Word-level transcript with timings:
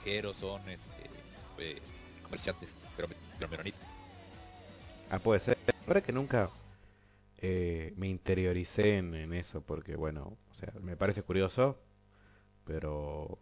granjeros, 0.00 0.36
son 0.36 0.60
este, 0.68 1.10
eh, 1.58 1.78
comerciantes, 2.22 2.76
pero, 2.96 3.08
pero 3.38 3.50
menonitas. 3.50 3.80
Ah, 5.10 5.18
puede 5.18 5.40
ser. 5.40 5.58
Ahora 5.86 6.00
que 6.00 6.12
nunca 6.12 6.50
eh, 7.38 7.92
me 7.96 8.08
interioricé 8.08 8.98
en, 8.98 9.14
en, 9.14 9.32
eso, 9.32 9.60
porque 9.60 9.96
bueno, 9.96 10.36
o 10.50 10.54
sea, 10.54 10.72
me 10.80 10.96
parece 10.96 11.22
curioso, 11.22 11.78
pero 12.64 13.38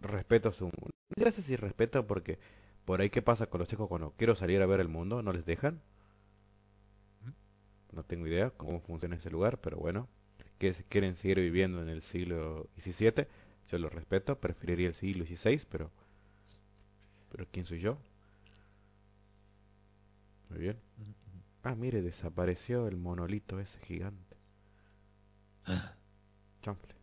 respeto 0.00 0.52
su... 0.52 0.70
Sé 1.16 1.42
si 1.42 1.56
respeto 1.56 2.06
porque 2.06 2.38
por 2.84 3.00
ahí 3.00 3.10
qué 3.10 3.22
pasa 3.22 3.46
con 3.46 3.60
los 3.60 3.72
hijos 3.72 3.88
cuando 3.88 4.12
quiero 4.16 4.34
salir 4.34 4.60
a 4.62 4.66
ver 4.66 4.80
el 4.80 4.88
mundo, 4.88 5.22
no 5.22 5.32
les 5.32 5.46
dejan. 5.46 5.80
No 7.92 8.02
tengo 8.02 8.26
idea 8.26 8.50
cómo 8.50 8.80
funciona 8.80 9.14
ese 9.14 9.30
lugar, 9.30 9.58
pero 9.60 9.76
bueno, 9.76 10.08
que 10.58 10.74
quieren 10.88 11.16
seguir 11.16 11.38
viviendo 11.38 11.80
en 11.80 11.88
el 11.88 12.02
siglo 12.02 12.68
XVII, 12.80 13.28
lo 13.78 13.88
respeto, 13.88 14.40
preferiría 14.40 14.88
el 14.88 14.94
siglo 14.94 15.24
XVI, 15.24 15.66
pero 15.70 15.90
pero 17.30 17.48
¿quién 17.50 17.64
soy 17.64 17.80
yo? 17.80 17.98
Muy 20.50 20.60
bien. 20.60 20.78
Ah, 21.64 21.74
mire, 21.74 22.00
desapareció 22.00 22.86
el 22.86 22.96
monolito 22.96 23.58
ese 23.58 23.78
gigante. 23.80 24.36
Chample. 26.62 26.94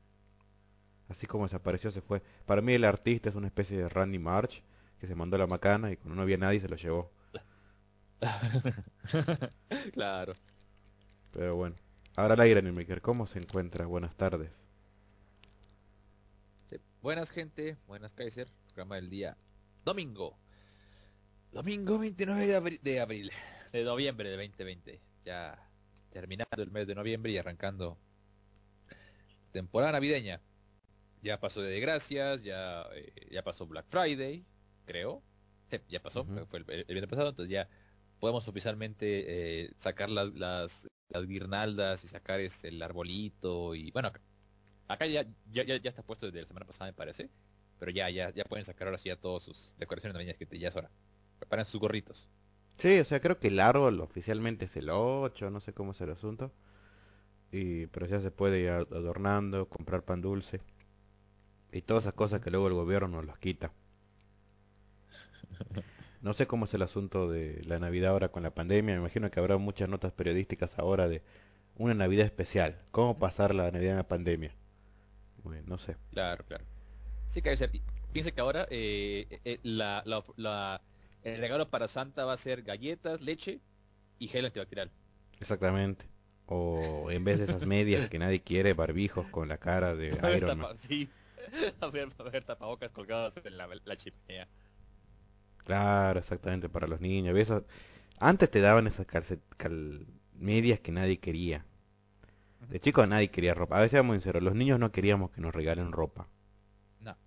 Así 1.09 1.27
como 1.27 1.43
desapareció 1.43 1.91
se 1.91 2.01
fue. 2.01 2.21
Para 2.45 2.61
mí 2.61 2.73
el 2.73 2.85
artista 2.85 3.27
es 3.29 3.35
una 3.35 3.47
especie 3.47 3.77
de 3.77 3.89
Randy 3.89 4.19
March 4.19 4.63
que 4.99 5.07
se 5.07 5.15
mandó 5.15 5.37
la 5.37 5.47
macana 5.47 5.91
y 5.91 5.97
cuando 5.97 6.15
no 6.15 6.21
había 6.21 6.37
nadie 6.37 6.61
se 6.61 6.69
lo 6.69 6.77
llevó. 6.77 7.11
claro. 9.93 10.33
Pero 11.31 11.55
bueno. 11.57 11.75
Ahora 12.15 12.35
al 12.35 12.39
aire, 12.41 12.61
Maker, 12.61 13.01
¿cómo 13.01 13.27
se 13.27 13.39
encuentra? 13.39 13.85
Buenas 13.85 14.15
tardes. 14.15 14.60
Buenas, 17.01 17.31
gente. 17.31 17.77
Buenas, 17.87 18.13
Kaiser. 18.13 18.47
Programa 18.67 18.97
del 18.97 19.09
día 19.09 19.35
domingo. 19.83 20.37
Domingo 21.51 21.97
29 21.97 22.45
de 22.45 22.55
abril, 22.55 22.79
de 22.83 22.99
abril, 22.99 23.31
de 23.73 23.83
noviembre 23.83 24.29
de 24.29 24.37
2020. 24.37 25.01
Ya 25.25 25.67
terminando 26.11 26.61
el 26.61 26.69
mes 26.69 26.85
de 26.85 26.93
noviembre 26.93 27.31
y 27.31 27.37
arrancando 27.39 27.97
temporada 29.51 29.93
navideña. 29.93 30.41
Ya 31.23 31.39
pasó 31.39 31.61
de 31.61 31.79
gracias, 31.79 32.43
ya, 32.43 32.83
eh, 32.93 33.29
ya 33.31 33.41
pasó 33.41 33.65
Black 33.65 33.87
Friday, 33.87 34.45
creo. 34.85 35.23
Sí, 35.71 35.77
ya 35.89 36.03
pasó, 36.03 36.21
uh 36.21 36.25
-huh. 36.25 36.45
fue 36.45 36.59
el, 36.59 36.65
el, 36.69 36.85
viernes 36.85 37.09
pasado, 37.09 37.29
entonces 37.29 37.51
ya 37.51 37.67
podemos 38.19 38.47
oficialmente 38.47 39.63
eh, 39.63 39.71
sacar 39.79 40.11
las, 40.11 40.35
las, 40.35 40.87
las, 41.09 41.27
guirnaldas 41.27 42.03
y 42.03 42.07
sacar 42.07 42.39
este, 42.41 42.67
el 42.67 42.81
arbolito 42.83 43.73
y 43.73 43.89
bueno, 43.89 44.11
acá 44.93 45.05
ya, 45.07 45.25
ya, 45.51 45.63
ya 45.63 45.89
está 45.89 46.03
puesto 46.03 46.25
desde 46.27 46.41
la 46.41 46.47
semana 46.47 46.65
pasada 46.65 46.89
me 46.91 46.93
parece, 46.95 47.29
pero 47.79 47.91
ya, 47.91 48.09
ya, 48.09 48.31
ya 48.31 48.43
pueden 48.45 48.65
sacar 48.65 48.87
ahora 48.87 48.97
sí 48.97 49.09
ya 49.09 49.15
todas 49.17 49.43
sus 49.43 49.75
decoraciones 49.77 50.13
navideñas 50.13 50.37
que 50.37 50.59
ya 50.59 50.69
es 50.69 50.75
hora. 50.75 50.91
Preparen 51.39 51.65
sus 51.65 51.79
gorritos. 51.81 52.29
Sí, 52.77 52.99
o 52.99 53.05
sea, 53.05 53.21
creo 53.21 53.39
que 53.39 53.47
el 53.49 53.59
árbol 53.59 54.01
oficialmente 54.01 54.65
es 54.65 54.75
el 54.75 54.89
8, 54.89 55.49
no 55.51 55.61
sé 55.61 55.73
cómo 55.73 55.91
es 55.91 56.01
el 56.01 56.11
asunto. 56.11 56.51
Y, 57.51 57.87
pero 57.87 58.05
ya 58.07 58.19
se 58.21 58.31
puede 58.31 58.59
ir 58.61 58.69
adornando, 58.69 59.69
comprar 59.69 60.03
pan 60.03 60.21
dulce. 60.21 60.61
Y 61.71 61.81
todas 61.81 62.03
esas 62.03 62.13
cosas 62.13 62.39
que 62.41 62.51
luego 62.51 62.67
el 62.67 62.73
gobierno 62.75 63.07
nos 63.07 63.25
las 63.25 63.39
quita. 63.39 63.73
No 66.21 66.33
sé 66.33 66.45
cómo 66.47 66.65
es 66.65 66.73
el 66.75 66.83
asunto 66.83 67.29
de 67.31 67.63
la 67.65 67.79
Navidad 67.79 68.11
ahora 68.11 68.29
con 68.29 68.43
la 68.43 68.53
pandemia. 68.53 68.93
Me 68.93 69.01
imagino 69.01 69.31
que 69.31 69.39
habrá 69.39 69.57
muchas 69.57 69.89
notas 69.89 70.13
periodísticas 70.13 70.77
ahora 70.77 71.07
de 71.07 71.23
una 71.77 71.95
Navidad 71.95 72.25
especial. 72.27 72.79
¿Cómo 72.91 73.17
pasar 73.19 73.55
la 73.55 73.71
Navidad 73.71 73.91
en 73.93 73.97
la 73.97 74.07
pandemia? 74.07 74.55
Bueno, 75.43 75.63
no 75.67 75.77
sé. 75.77 75.97
Claro, 76.11 76.43
claro. 76.45 76.65
Sí, 77.27 77.41
que 77.41 77.55
piense 78.11 78.33
que 78.33 78.41
ahora 78.41 78.67
eh, 78.69 79.39
eh, 79.45 79.59
la, 79.63 80.03
la, 80.05 80.23
la, 80.35 80.81
el 81.23 81.37
regalo 81.39 81.69
para 81.69 81.87
Santa 81.87 82.25
va 82.25 82.33
a 82.33 82.37
ser 82.37 82.63
galletas, 82.63 83.21
leche 83.21 83.61
y 84.19 84.27
gel 84.27 84.45
antibacterial. 84.45 84.91
Exactamente. 85.39 86.05
O 86.45 87.09
en 87.09 87.23
vez 87.23 87.39
de 87.39 87.45
esas 87.45 87.65
medias 87.65 88.09
que 88.09 88.19
nadie 88.19 88.41
quiere, 88.41 88.73
barbijos 88.73 89.27
con 89.27 89.47
la 89.47 89.57
cara 89.57 89.95
de 89.95 90.09
Iron 90.37 90.59
Man. 90.59 90.75
Sí. 90.77 91.09
A 91.81 91.87
ver, 91.87 92.07
a 92.19 92.23
ver 92.23 92.43
tapabocas 92.43 92.91
colgados 92.91 93.35
en 93.43 93.57
la, 93.57 93.67
la 93.83 93.95
chimenea. 93.95 94.47
Claro, 95.57 96.19
exactamente, 96.19 96.69
para 96.69 96.87
los 96.87 97.01
niños. 97.01 97.35
Antes 98.19 98.51
te 98.51 98.61
daban 98.61 98.87
esas 98.87 99.05
calcet... 99.07 99.41
cal... 99.57 100.05
medias 100.33 100.79
que 100.79 100.91
nadie 100.91 101.19
quería. 101.19 101.65
De 102.69 102.79
chicos 102.79 103.07
nadie 103.07 103.29
quería 103.29 103.53
ropa. 103.53 103.77
A 103.77 103.81
veces 103.81 103.99
vamos 103.99 104.15
sinceros, 104.15 104.43
los 104.43 104.55
niños 104.55 104.79
no 104.79 104.91
queríamos 104.91 105.31
que 105.31 105.41
nos 105.41 105.53
regalen 105.53 105.91
ropa. 105.91 106.27
No. 106.99 107.17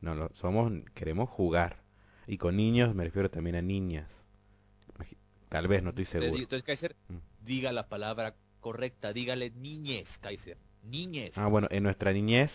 No, 0.00 0.14
lo, 0.14 0.30
somos, 0.34 0.72
queremos 0.94 1.28
jugar. 1.28 1.82
Y 2.26 2.38
con 2.38 2.56
niños 2.56 2.94
me 2.94 3.04
refiero 3.04 3.30
también 3.30 3.56
a 3.56 3.62
niñas. 3.62 4.08
Tal 5.48 5.68
vez, 5.68 5.84
no 5.84 5.90
estoy 5.90 6.04
seguro. 6.04 6.34
Entonces, 6.34 6.64
Kaiser, 6.64 6.96
mm. 7.08 7.16
diga 7.44 7.70
la 7.70 7.88
palabra 7.88 8.34
correcta, 8.60 9.12
dígale 9.12 9.50
niñez, 9.50 10.18
Kaiser. 10.18 10.58
Niñez. 10.82 11.38
Ah, 11.38 11.46
bueno, 11.46 11.68
en 11.70 11.84
nuestra 11.84 12.12
niñez, 12.12 12.50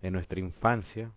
en 0.00 0.14
nuestra 0.14 0.40
infancia, 0.40 1.12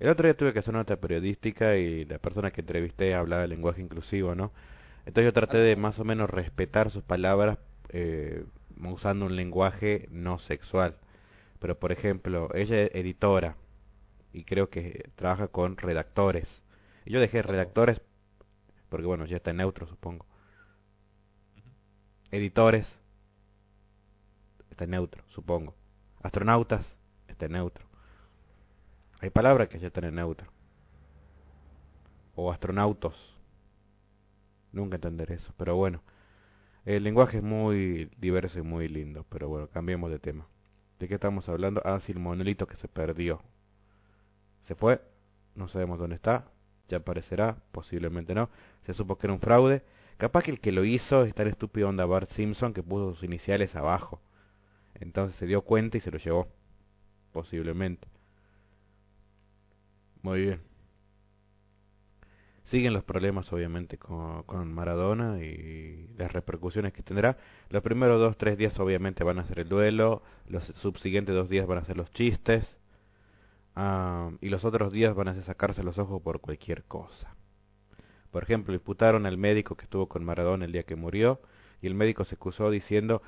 el 0.00 0.08
otro 0.08 0.26
día 0.26 0.36
tuve 0.36 0.52
que 0.52 0.58
hacer 0.58 0.70
una 0.70 0.80
nota 0.80 1.00
periodística 1.00 1.76
y 1.76 2.04
la 2.06 2.18
persona 2.18 2.50
que 2.50 2.60
entrevisté 2.60 3.14
hablaba 3.14 3.42
de 3.42 3.48
lenguaje 3.48 3.80
inclusivo, 3.82 4.34
¿no? 4.34 4.52
Entonces 5.06 5.24
yo 5.24 5.32
traté 5.32 5.58
de 5.58 5.76
más 5.76 5.98
o 5.98 6.04
menos 6.04 6.28
respetar 6.30 6.90
sus 6.90 7.02
palabras 7.02 7.58
eh, 7.88 8.44
usando 8.78 9.26
un 9.26 9.36
lenguaje 9.36 10.08
no 10.10 10.38
sexual. 10.38 10.96
Pero 11.58 11.78
por 11.78 11.92
ejemplo, 11.92 12.50
ella 12.54 12.82
es 12.82 12.94
editora 12.94 13.56
y 14.32 14.44
creo 14.44 14.70
que 14.70 15.10
trabaja 15.16 15.48
con 15.48 15.76
redactores. 15.76 16.62
Y 17.04 17.12
yo 17.12 17.20
dejé 17.20 17.42
redactores 17.42 18.00
porque 18.88 19.06
bueno, 19.06 19.26
ya 19.26 19.36
está 19.36 19.50
en 19.50 19.58
neutro 19.58 19.86
supongo. 19.86 20.26
Editores 22.30 22.96
está 24.70 24.84
en 24.84 24.90
neutro, 24.90 25.24
supongo. 25.28 25.74
Astronautas 26.22 26.84
está 27.26 27.46
en 27.46 27.52
neutro. 27.52 27.86
Hay 29.20 29.30
palabras 29.30 29.68
que 29.68 29.78
ya 29.78 29.88
están 29.88 30.04
en 30.04 30.14
neutro. 30.16 30.48
O 32.34 32.52
astronautos. 32.52 33.37
Nunca 34.72 34.96
entenderé 34.96 35.36
eso, 35.36 35.52
pero 35.56 35.76
bueno. 35.76 36.02
El 36.84 37.04
lenguaje 37.04 37.38
es 37.38 37.42
muy 37.42 38.10
diverso 38.18 38.58
y 38.60 38.62
muy 38.62 38.88
lindo, 38.88 39.26
pero 39.28 39.48
bueno, 39.48 39.68
cambiemos 39.68 40.10
de 40.10 40.18
tema. 40.18 40.46
¿De 40.98 41.08
qué 41.08 41.14
estamos 41.14 41.48
hablando? 41.48 41.82
Ah, 41.84 42.00
sí, 42.00 42.12
el 42.12 42.18
monolito 42.18 42.66
que 42.66 42.76
se 42.76 42.88
perdió. 42.88 43.42
Se 44.64 44.74
fue, 44.74 45.00
no 45.54 45.68
sabemos 45.68 45.98
dónde 45.98 46.16
está, 46.16 46.50
ya 46.88 46.98
aparecerá, 46.98 47.58
posiblemente 47.72 48.34
no. 48.34 48.48
Se 48.84 48.94
supo 48.94 49.18
que 49.18 49.26
era 49.26 49.34
un 49.34 49.40
fraude. 49.40 49.82
Capaz 50.16 50.42
que 50.42 50.50
el 50.50 50.60
que 50.60 50.72
lo 50.72 50.84
hizo 50.84 51.24
es 51.24 51.34
tan 51.34 51.46
estúpido 51.46 51.88
onda 51.88 52.06
Bart 52.06 52.30
Simpson 52.30 52.72
que 52.72 52.82
puso 52.82 53.14
sus 53.14 53.22
iniciales 53.22 53.76
abajo. 53.76 54.20
Entonces 54.94 55.36
se 55.36 55.46
dio 55.46 55.62
cuenta 55.62 55.98
y 55.98 56.00
se 56.00 56.10
lo 56.10 56.18
llevó. 56.18 56.48
Posiblemente. 57.32 58.08
Muy 60.22 60.40
bien. 60.40 60.60
Siguen 62.68 62.92
los 62.92 63.02
problemas 63.02 63.50
obviamente 63.54 63.96
con, 63.96 64.74
Maradona 64.74 65.42
y 65.42 66.06
las 66.18 66.30
repercusiones 66.34 66.92
que 66.92 67.02
tendrá. 67.02 67.38
Los 67.70 67.82
primeros 67.82 68.20
dos, 68.20 68.36
tres 68.36 68.58
días 68.58 68.78
obviamente 68.78 69.24
van 69.24 69.38
a 69.38 69.46
ser 69.46 69.60
el 69.60 69.70
duelo, 69.70 70.22
los 70.46 70.64
subsiguientes 70.64 71.34
dos 71.34 71.48
días 71.48 71.66
van 71.66 71.78
a 71.78 71.84
ser 71.86 71.96
los 71.96 72.10
chistes 72.10 72.76
y 74.42 74.48
los 74.50 74.66
otros 74.66 74.92
días 74.92 75.14
van 75.14 75.28
a 75.28 75.34
ser 75.34 75.44
sacarse 75.44 75.82
los 75.82 75.98
ojos 75.98 76.20
por 76.20 76.40
cualquier 76.40 76.84
cosa. 76.84 77.34
Por 78.30 78.42
ejemplo, 78.42 78.74
imputaron 78.74 79.24
al 79.24 79.38
médico 79.38 79.74
que 79.74 79.84
estuvo 79.84 80.06
con 80.06 80.22
Maradona 80.22 80.66
el 80.66 80.72
día 80.72 80.82
que 80.82 80.94
murió 80.94 81.40
y 81.80 81.86
el 81.86 81.94
médico 81.94 82.24
se 82.24 82.34
excusó 82.34 82.70
diciendo 82.70 83.22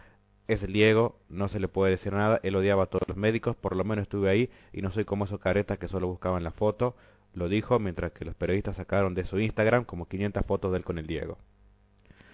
es 0.48 0.66
Diego, 0.66 1.18
no 1.30 1.48
se 1.48 1.60
le 1.60 1.68
puede 1.68 1.92
decir 1.92 2.12
nada, 2.12 2.40
él 2.42 2.56
odiaba 2.56 2.82
a 2.82 2.86
todos 2.86 3.08
los 3.08 3.16
médicos, 3.16 3.56
por 3.56 3.74
lo 3.74 3.84
menos 3.84 4.02
estuve 4.02 4.28
ahí 4.28 4.50
y 4.72 4.82
no 4.82 4.90
soy 4.90 5.06
como 5.06 5.24
esos 5.24 5.38
caretas 5.38 5.78
que 5.78 5.88
solo 5.88 6.08
buscaban 6.08 6.44
la 6.44 6.50
foto, 6.50 6.94
lo 7.34 7.48
dijo 7.48 7.78
mientras 7.78 8.12
que 8.12 8.24
los 8.24 8.34
periodistas 8.34 8.76
sacaron 8.76 9.14
de 9.14 9.24
su 9.24 9.38
Instagram 9.38 9.84
como 9.84 10.06
500 10.08 10.44
fotos 10.44 10.72
de 10.72 10.78
él 10.78 10.84
con 10.84 10.98
el 10.98 11.06
Diego. 11.06 11.38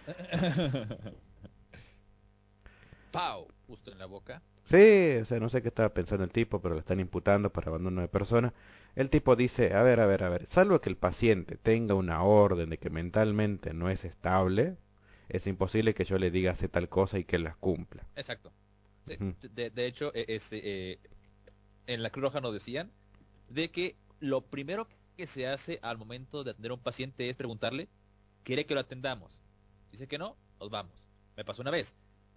Pau, 3.11 3.49
justo 3.67 3.93
en 3.93 3.99
la 3.99 4.07
boca. 4.07 4.43
Sí, 4.69 5.19
o 5.23 5.25
sea, 5.25 5.39
no 5.39 5.49
sé 5.49 5.63
qué 5.63 5.69
estaba 5.69 5.91
pensando 5.91 6.25
el 6.25 6.31
tipo, 6.31 6.61
pero 6.61 6.75
lo 6.75 6.81
están 6.81 6.99
imputando 7.01 7.53
por 7.53 7.69
abandono 7.69 8.01
de 8.01 8.09
persona. 8.09 8.53
El 8.95 9.11
tipo 9.11 9.37
dice, 9.37 9.75
a 9.75 9.83
ver, 9.83 10.01
a 10.01 10.07
ver, 10.07 10.25
a 10.25 10.29
ver, 10.29 10.47
salvo 10.47 10.81
que 10.81 10.89
el 10.89 10.97
paciente 10.97 11.57
tenga 11.57 11.95
una 11.95 12.23
orden 12.23 12.71
de 12.71 12.79
que 12.79 12.91
mentalmente 12.91 13.75
no 13.75 13.91
es 13.91 14.05
estable, 14.05 14.77
es 15.29 15.47
imposible 15.47 15.95
que 15.95 16.05
yo 16.05 16.19
le 16.19 16.31
diga 16.31 16.53
hacer 16.53 16.71
tal 16.71 16.89
cosa 16.89 17.19
y 17.19 17.25
que 17.25 17.39
las 17.39 17.57
cumpla. 17.57 18.07
Exacto. 18.17 18.53
Sí, 19.07 19.17
de, 19.55 19.71
de 19.71 19.87
hecho, 19.87 20.13
este, 20.15 20.93
eh, 20.93 20.99
en 21.87 22.03
la 22.03 22.11
Cruz 22.11 22.25
Roja 22.25 22.41
nos 22.41 22.53
decían 22.53 22.91
de 23.49 23.71
que 23.71 23.95
lo 24.21 24.41
primero 24.43 24.89
que 25.17 25.27
se 25.27 25.47
hace 25.47 25.79
al 25.83 25.99
momento 25.99 26.45
de 26.45 26.51
atender 26.53 26.71
a 26.71 26.75
un 26.75 26.81
paciente 26.81 27.29
es 27.31 27.37
preguntarle, 27.37 27.89
¿quiere 28.45 28.67
que 28.67 28.75
lo 28.75 28.81
atendamos? 28.81 29.41
Si 29.87 29.93
dice 29.93 30.07
que 30.09 30.19
no, 30.19 30.37
nos 30.61 30.71
vamos. 30.71 31.07
Me 31.37 31.45
pasó 31.45 31.63
una 31.63 31.71
vez. 31.71 31.95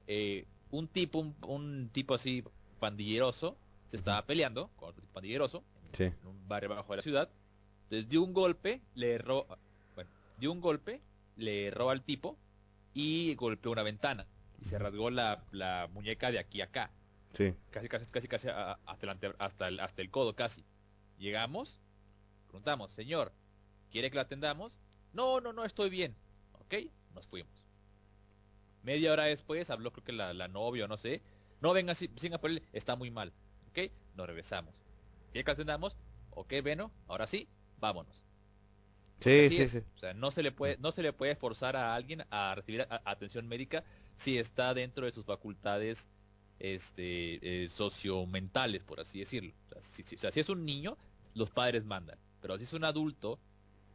eh, 0.08 0.46
un 0.72 0.88
tipo, 0.88 1.18
un, 1.20 1.36
un 1.42 1.90
tipo 1.92 2.14
así 2.14 2.44
pandilleroso, 2.80 3.58
se 3.88 3.98
estaba 3.98 4.24
peleando 4.26 4.70
con 4.76 4.90
otro 4.90 5.02
tipo 5.02 5.14
pandilleroso 5.14 5.64
en, 5.84 5.96
Sí. 5.98 6.04
en 6.22 6.28
un 6.28 6.48
barrio 6.48 6.72
abajo 6.72 6.94
de 6.94 6.98
la 6.98 7.04
ciudad. 7.04 7.30
Entonces 7.84 8.08
dio 8.08 8.22
un 8.24 8.34
golpe, 8.34 8.82
le 8.94 9.14
erró, 9.14 9.48
bueno, 9.96 10.10
dio 10.38 10.52
un 10.52 10.62
golpe, 10.62 11.02
le 11.38 11.68
erró 11.68 11.90
al 11.90 12.04
tipo 12.04 12.38
y 12.94 13.34
golpeó 13.36 13.72
una 13.72 13.82
ventana 13.84 14.28
y 14.62 14.66
se 14.66 14.78
rasgó 14.78 15.10
la, 15.10 15.44
la 15.52 15.90
muñeca 15.92 16.32
de 16.32 16.38
aquí 16.40 16.62
a 16.62 16.66
acá, 16.66 16.92
Sí, 17.36 17.54
casi 17.72 17.88
casi 17.88 18.06
casi 18.12 18.28
casi 18.28 18.48
hasta 18.50 19.06
el, 19.12 19.36
hasta 19.40 19.68
el 19.68 19.80
hasta 19.80 20.02
el 20.02 20.10
codo 20.12 20.36
casi. 20.36 20.64
Llegamos, 21.20 21.78
preguntamos, 22.48 22.92
señor, 22.94 23.34
¿quiere 23.92 24.10
que 24.10 24.16
la 24.16 24.22
atendamos? 24.24 24.78
No, 25.14 25.42
no, 25.42 25.52
no, 25.54 25.66
estoy 25.66 25.90
bien. 25.90 26.16
Ok, 26.54 26.76
nos 27.14 27.28
fuimos. 27.28 27.52
Media 28.84 29.12
hora 29.12 29.26
después 29.26 29.70
habló 29.70 29.92
creo 29.92 30.06
que 30.06 30.14
la, 30.14 30.34
la 30.34 30.48
novia 30.48 30.86
o 30.86 30.88
no 30.88 30.98
sé. 30.98 31.22
No 31.60 31.74
venga, 31.74 31.94
si- 31.94 32.08
por 32.08 32.50
él, 32.50 32.64
está 32.72 32.96
muy 32.96 33.12
mal. 33.12 33.34
Ok, 33.70 33.92
nos 34.16 34.28
regresamos. 34.28 34.74
¿Quiere 35.34 35.44
que 35.44 35.50
la 35.50 35.54
atendamos? 35.54 35.98
Ok, 36.32 36.54
bueno, 36.64 36.90
ahora 37.08 37.28
sí, 37.28 37.50
vámonos. 37.80 38.24
sí, 39.20 39.50
sí, 39.50 39.68
sí. 39.68 39.78
O 39.96 40.00
sea, 40.00 40.14
no 40.14 40.32
se 40.32 40.42
le 40.42 40.54
puede, 40.54 40.78
no 40.78 40.94
se 40.94 41.04
le 41.04 41.12
puede 41.12 41.36
forzar 41.36 41.76
a 41.76 41.94
alguien 41.94 42.24
a 42.32 42.56
recibir 42.56 42.82
a- 42.84 43.02
atención 43.04 43.46
médica 43.46 43.84
si 44.16 44.38
está 44.38 44.74
dentro 44.74 45.06
de 45.06 45.12
sus 45.12 45.26
facultades 45.26 46.08
este, 46.60 47.64
eh, 47.64 47.68
sociomentales, 47.68 48.84
por 48.86 49.02
así 49.02 49.20
decirlo. 49.20 49.54
O 49.68 49.74
sea, 49.74 49.82
si, 49.82 50.04
si- 50.04 50.16
o 50.16 50.20
sea, 50.20 50.32
si 50.32 50.40
es 50.40 50.48
un 50.50 50.66
niño, 50.66 50.98
los 51.40 51.52
padres 51.52 51.86
mandan. 51.86 52.18
Pero 52.42 52.58
si 52.58 52.66
es 52.66 52.74
un 52.74 52.84
adulto 52.84 53.40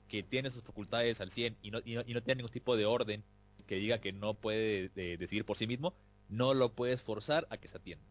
que 0.09 0.23
tiene 0.23 0.51
sus 0.51 0.63
facultades 0.63 1.21
al 1.21 1.31
100 1.31 1.57
y 1.63 1.71
no, 1.71 1.81
y 1.85 1.95
no, 1.95 2.03
y 2.07 2.15
no 2.15 2.23
tiene 2.23 2.39
ningún 2.39 2.53
tipo 2.53 2.77
de 2.77 2.87
orden 2.87 3.23
que 3.67 3.77
diga 3.77 3.99
que 3.99 4.13
no 4.13 4.35
puede 4.35 4.91
eh, 4.97 5.17
decidir 5.19 5.45
por 5.45 5.57
sí 5.57 5.67
mismo, 5.67 5.95
no 6.29 6.55
lo 6.55 6.73
puedes 6.73 7.03
forzar 7.03 7.47
a 7.51 7.57
que 7.57 7.69
se 7.69 7.77
atienda. 7.77 8.05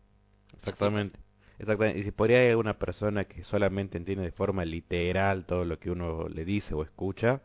Exactamente. 0.58 1.20
Exactamente. 1.60 2.00
Y 2.00 2.04
si 2.04 2.12
por 2.12 2.30
ahí 2.30 2.36
hay 2.36 2.54
una 2.56 2.78
persona 2.80 3.26
que 3.26 3.44
solamente 3.44 3.98
entiende 3.98 4.24
de 4.24 4.32
forma 4.32 4.66
literal 4.66 5.46
todo 5.46 5.66
lo 5.66 5.80
que 5.80 5.92
uno 5.92 6.28
le 6.28 6.46
dice 6.46 6.74
o 6.74 6.84
escucha, 6.84 7.42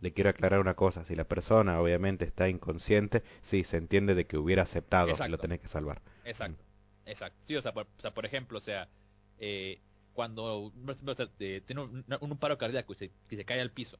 le 0.00 0.12
quiero 0.12 0.30
aclarar 0.30 0.60
una 0.60 0.74
cosa. 0.74 1.04
Si 1.04 1.14
la 1.14 1.24
persona 1.24 1.80
obviamente 1.80 2.24
está 2.24 2.48
inconsciente, 2.48 3.22
sí, 3.42 3.64
se 3.64 3.76
entiende 3.76 4.14
de 4.14 4.26
que 4.26 4.36
hubiera 4.36 4.62
aceptado 4.62 5.14
que 5.14 5.28
lo 5.28 5.38
tenés 5.38 5.60
que 5.60 5.68
salvar. 5.68 6.02
Exacto, 6.24 6.62
exacto. 7.06 7.38
Sí, 7.40 7.56
o 7.56 7.62
sea, 7.62 7.72
por, 7.72 7.84
o 7.84 8.00
sea, 8.00 8.12
por 8.12 8.26
ejemplo, 8.26 8.58
o 8.58 8.60
sea, 8.60 8.88
eh, 9.38 9.80
cuando 10.14 10.72
eh, 11.40 11.62
tiene 11.66 11.82
un, 11.82 12.04
un 12.20 12.38
paro 12.38 12.56
cardíaco 12.58 12.92
y 12.94 12.96
se, 13.36 13.44
cae 13.44 13.60
al 13.60 13.72
piso, 13.72 13.98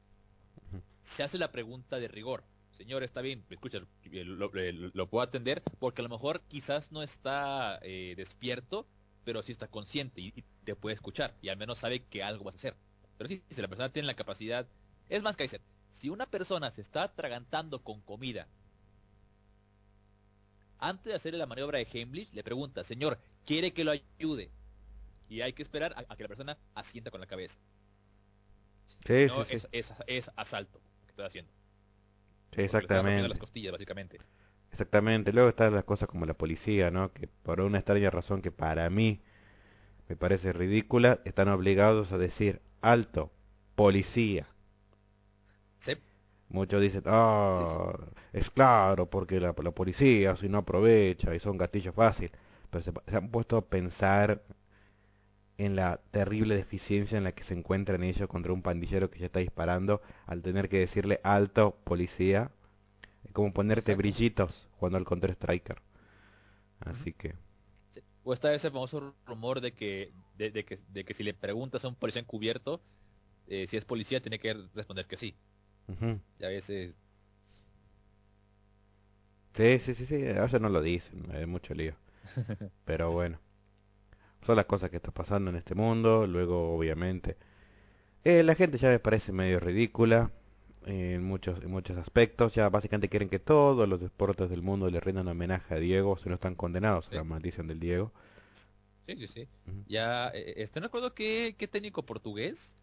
se 1.03 1.23
hace 1.23 1.37
la 1.37 1.51
pregunta 1.51 1.99
de 1.99 2.07
rigor. 2.07 2.43
Señor, 2.71 3.03
está 3.03 3.21
bien, 3.21 3.45
escucha, 3.49 3.79
lo, 3.79 3.87
lo- 4.35 4.51
lo- 4.51 4.91
lo 4.93 5.07
puedo 5.09 5.23
atender 5.23 5.63
porque 5.79 6.01
a 6.01 6.03
lo 6.03 6.09
mejor 6.09 6.41
quizás 6.47 6.91
no 6.91 7.03
está 7.03 7.79
eh, 7.83 8.15
despierto, 8.17 8.85
pero 9.23 9.43
sí 9.43 9.51
está 9.53 9.67
consciente 9.69 10.21
y, 10.21 10.33
y 10.35 10.43
te 10.65 10.75
puede 10.75 10.95
escuchar 10.95 11.37
y 11.41 11.49
al 11.49 11.57
menos 11.57 11.79
sabe 11.79 12.03
que 12.05 12.23
algo 12.23 12.43
vas 12.45 12.55
a 12.55 12.57
hacer. 12.57 12.75
Pero 13.17 13.29
sí, 13.29 13.43
si 13.49 13.61
la 13.61 13.67
persona 13.69 13.89
tiene 13.89 14.07
la 14.07 14.15
capacidad... 14.15 14.67
Es 15.07 15.23
más, 15.23 15.37
Kaiser, 15.37 15.61
si 15.91 16.09
una 16.09 16.25
persona 16.29 16.71
se 16.71 16.81
está 16.81 17.03
atragantando 17.03 17.81
con 17.83 18.01
comida 18.01 18.47
antes 20.77 21.05
de 21.11 21.15
hacerle 21.15 21.39
la 21.39 21.47
maniobra 21.47 21.79
de 21.79 21.87
Heimlich, 21.91 22.33
le 22.33 22.43
pregunta, 22.43 22.83
señor, 22.83 23.19
¿quiere 23.45 23.73
que 23.73 23.83
lo 23.83 23.91
ayude? 23.91 24.51
Y 25.27 25.41
hay 25.41 25.53
que 25.53 25.63
esperar 25.63 25.93
a, 25.95 26.05
a 26.13 26.15
que 26.17 26.23
la 26.23 26.29
persona 26.29 26.57
asienta 26.73 27.11
con 27.11 27.21
la 27.21 27.27
cabeza. 27.27 27.59
Sí, 29.05 29.27
no, 29.27 29.43
sí, 29.43 29.45
sí. 29.45 29.55
es, 29.55 29.67
es, 29.71 29.93
es 30.07 30.31
asalto 30.35 30.81
que 31.05 31.11
está 31.11 31.25
haciendo. 31.25 31.51
Exactamente. 32.55 33.27
las 33.27 33.37
costillas, 33.39 33.71
básicamente. 33.71 34.21
Exactamente. 34.71 35.33
Luego 35.33 35.49
están 35.49 35.73
las 35.73 35.83
cosas 35.85 36.07
como 36.09 36.25
la 36.27 36.33
policía, 36.35 36.91
¿no? 36.91 37.11
Que 37.13 37.27
por 37.27 37.61
una 37.61 37.79
extraña 37.79 38.09
razón 38.11 38.41
que 38.43 38.51
para 38.51 38.87
mí 38.91 39.21
me 40.09 40.15
parece 40.17 40.53
ridícula, 40.53 41.21
están 41.25 41.49
obligados 41.49 42.11
a 42.13 42.17
decir 42.19 42.61
alto, 42.81 43.31
policía. 43.75 44.47
Sí, 45.79 45.95
Muchos 46.49 46.81
dicen, 46.81 47.03
ah, 47.07 47.97
es 48.33 48.49
claro, 48.51 49.09
porque 49.09 49.39
la, 49.39 49.53
la 49.61 49.71
policía 49.71 50.35
si 50.35 50.47
no 50.49 50.59
aprovecha 50.59 51.33
y 51.35 51.39
son 51.39 51.57
gatillos 51.57 51.93
fácil. 51.95 52.31
Pero 52.69 52.83
se, 52.83 52.91
se 53.07 53.15
han 53.17 53.29
puesto 53.31 53.57
a 53.57 53.65
pensar 53.67 54.43
en 55.57 55.75
la 55.75 55.99
terrible 56.11 56.55
deficiencia 56.55 57.17
en 57.17 57.23
la 57.25 57.33
que 57.33 57.43
se 57.43 57.53
encuentran 57.53 58.03
ellos 58.03 58.29
contra 58.29 58.53
un 58.53 58.61
pandillero 58.61 59.09
que 59.11 59.19
ya 59.19 59.27
está 59.27 59.39
disparando 59.39 60.01
al 60.27 60.41
tener 60.43 60.69
que 60.69 60.79
decirle 60.79 61.19
alto, 61.23 61.77
policía. 61.83 62.51
Es 63.25 63.33
como 63.33 63.53
ponerte 63.53 63.93
Exacto. 63.93 63.95
brillitos 63.95 64.67
jugando 64.79 64.97
al 64.99 65.05
Counter 65.05 65.31
Striker. 65.31 65.81
Así 66.79 67.13
que, 67.13 67.35
sí. 67.89 68.01
O 68.23 68.33
está 68.33 68.53
ese 68.53 68.71
famoso 68.71 69.15
rumor 69.25 69.61
de 69.61 69.73
que, 69.73 70.13
de, 70.33 70.51
de 70.51 70.65
que, 70.65 70.79
de 70.87 71.05
que 71.05 71.13
si 71.13 71.23
le 71.23 71.33
preguntas 71.33 71.83
a 71.85 71.87
un 71.89 71.95
policía 71.95 72.21
encubierto 72.21 72.83
eh, 73.47 73.67
si 73.67 73.77
es 73.77 73.85
policía, 73.85 74.21
tiene 74.21 74.39
que 74.39 74.53
responder 74.75 75.07
que 75.07 75.17
sí. 75.17 75.37
Y 76.39 76.45
a 76.45 76.49
veces, 76.49 76.97
sí, 79.55 79.79
sí, 79.79 79.95
sí, 79.95 80.05
sí, 80.05 80.27
a 80.27 80.41
veces 80.43 80.61
no 80.61 80.69
lo 80.69 80.81
dicen, 80.81 81.25
hay 81.33 81.45
mucho 81.45 81.73
lío. 81.73 81.95
Pero 82.85 83.11
bueno, 83.11 83.39
son 84.45 84.55
las 84.57 84.65
cosas 84.65 84.89
que 84.89 84.97
están 84.97 85.13
pasando 85.13 85.49
en 85.51 85.57
este 85.57 85.75
mundo. 85.75 86.27
Luego, 86.27 86.75
obviamente, 86.75 87.37
eh, 88.23 88.43
la 88.43 88.55
gente 88.55 88.77
ya 88.77 88.89
me 88.89 88.99
parece 88.99 89.31
medio 89.31 89.59
ridícula 89.59 90.31
eh, 90.85 91.13
en 91.15 91.23
muchos, 91.23 91.61
en 91.63 91.71
muchos 91.71 91.97
aspectos. 91.97 92.53
Ya 92.55 92.69
básicamente 92.69 93.09
quieren 93.09 93.29
que 93.29 93.39
todos 93.39 93.87
los 93.87 93.99
deportes 94.01 94.49
del 94.49 94.61
mundo 94.61 94.89
le 94.89 94.99
rindan 94.99 95.27
homenaje 95.27 95.73
a 95.75 95.79
Diego, 95.79 96.17
si 96.17 96.29
no 96.29 96.35
están 96.35 96.55
condenados 96.55 97.07
Sí. 97.09 97.15
a 97.15 97.19
la 97.19 97.23
maldición 97.23 97.67
del 97.67 97.79
Diego. 97.79 98.11
sí, 99.07 99.15
sí, 99.17 99.27
sí. 99.27 99.47
Ya, 99.87 100.29
eh, 100.29 100.53
este, 100.57 100.79
no 100.79 100.87
recuerdo 100.87 101.13
qué, 101.13 101.55
qué 101.57 101.67
técnico 101.67 102.03
portugués. 102.03 102.75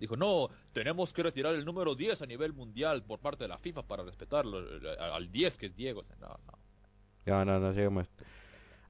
Dijo, 0.00 0.16
no, 0.16 0.48
tenemos 0.72 1.12
que 1.12 1.22
retirar 1.22 1.54
el 1.54 1.66
número 1.66 1.94
10 1.94 2.22
a 2.22 2.26
nivel 2.26 2.54
mundial 2.54 3.02
por 3.04 3.18
parte 3.20 3.44
de 3.44 3.48
la 3.48 3.58
FIFA 3.58 3.82
para 3.86 4.02
respetarlo 4.02 4.60
eh, 4.60 4.96
al 4.98 5.30
10 5.30 5.58
que 5.58 5.66
es 5.66 5.76
Diego. 5.76 6.00
O 6.00 6.02
sea, 6.02 6.16
no, 6.16 6.28
no. 6.28 6.58
Ya, 7.26 7.44
no, 7.44 7.60
no 7.60 7.72
llegamos. 7.72 8.08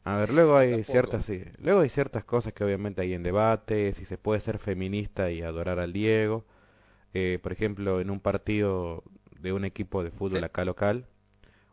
A 0.05 0.17
ver, 0.17 0.33
luego 0.33 0.57
hay 0.57 0.83
Tampoco. 0.85 0.85
ciertas, 0.85 1.25
sí, 1.27 1.43
luego 1.59 1.81
hay 1.81 1.89
ciertas 1.91 2.25
cosas 2.25 2.53
que 2.53 2.65
obviamente 2.65 3.03
hay 3.03 3.15
en 3.15 3.23
debate, 3.23 3.93
si 3.95 4.05
se 4.05 4.19
puede 4.19 4.41
ser 4.41 4.59
feminista 4.59 5.31
y 5.31 5.43
adorar 5.43 5.79
al 5.79 5.93
Diego. 5.93 6.47
Eh, 7.15 7.39
por 7.43 7.53
ejemplo, 7.53 8.01
en 8.01 8.11
un 8.11 8.21
partido 8.21 9.05
de 9.41 9.53
un 9.55 9.65
equipo 9.67 10.05
de 10.05 10.11
fútbol 10.13 10.45
Sí. 10.45 10.45
acá 10.45 10.65
local, 10.67 11.07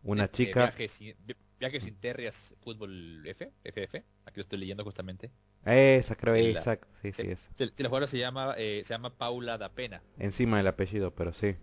una 0.04 0.30
Eh, 0.34 0.52
eh, 0.52 0.54
chica, 0.54 0.56
viajes, 0.56 1.02
in- 1.02 1.16
vi- 1.20 1.36
viajes 1.60 1.86
interrias 1.88 2.56
fútbol 2.62 3.24
F, 3.28 3.52
FF. 3.64 4.04
Aquí 4.26 4.38
lo 4.38 4.42
estoy 4.42 4.60
leyendo 4.60 4.84
justamente. 4.84 5.32
esa 5.66 6.16
creo, 6.16 6.36
Sí, 6.36 6.52
exacto, 6.52 6.88
sí, 7.02 7.12
sí, 7.12 7.28
sí. 7.28 7.32
es 7.32 7.40
Sí, 7.56 7.66
sí, 7.76 7.84
la 7.84 7.90
jugadora 7.90 8.08
se 8.08 8.18
llama, 8.20 8.56
eh, 8.58 8.84
se 8.86 8.94
llama 8.94 9.18
Paula 9.18 9.58
da 9.58 9.74
Pena. 9.74 10.04
encima 10.18 10.58
del 10.58 10.68
apellido, 10.68 11.12
pero 11.16 11.32
sí, 11.34 11.56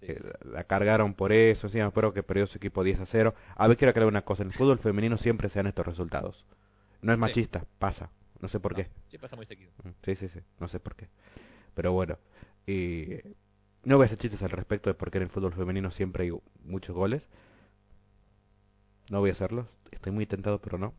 Sí, 0.00 0.14
sí. 0.20 0.28
la 0.44 0.64
cargaron 0.64 1.14
por 1.14 1.32
eso, 1.32 1.66
encima 1.66 1.86
espero 1.86 2.12
que 2.14 2.22
perdió 2.22 2.46
su 2.46 2.56
equipo 2.58 2.82
10 2.84 3.00
a 3.00 3.06
0. 3.06 3.34
A 3.56 3.68
ver, 3.68 3.76
quiero 3.76 3.90
aclarar 3.90 4.08
una 4.08 4.22
cosa, 4.22 4.42
en 4.42 4.48
el 4.48 4.54
fútbol 4.54 4.78
femenino 4.78 5.18
siempre 5.18 5.48
se 5.48 5.58
dan 5.58 5.66
estos 5.66 5.86
resultados. 5.86 6.46
No 7.02 7.12
es 7.12 7.16
Sí. 7.16 7.20
machista, 7.20 7.64
pasa, 7.78 8.10
no 8.40 8.48
sé 8.48 8.60
por 8.60 8.72
No, 8.72 8.76
qué. 8.78 8.88
Sí, 9.08 9.18
pasa 9.18 9.36
muy 9.36 9.46
seguido. 9.46 9.72
Mm, 9.84 9.90
Sí, 10.04 10.16
sí, 10.16 10.28
sí, 10.28 10.40
no 10.58 10.68
sé 10.68 10.80
por 10.80 10.96
qué. 10.96 11.08
Pero 11.74 11.92
bueno, 11.92 12.18
y 12.66 13.18
no 13.84 13.96
voy 13.96 14.04
a 14.04 14.06
hacer 14.06 14.18
chistes 14.18 14.42
al 14.42 14.50
respecto 14.50 14.90
de 14.90 14.94
por 14.94 15.10
qué 15.10 15.18
en 15.18 15.24
el 15.24 15.30
fútbol 15.30 15.52
femenino 15.54 15.90
siempre 15.90 16.24
hay 16.24 16.32
muchos 16.64 16.94
goles. 16.96 17.28
No 19.10 19.20
voy 19.20 19.30
a 19.30 19.32
hacerlos. 19.32 19.66
Estoy 19.90 20.12
muy 20.12 20.26
tentado, 20.26 20.60
pero 20.60 20.78
no. 20.78 20.94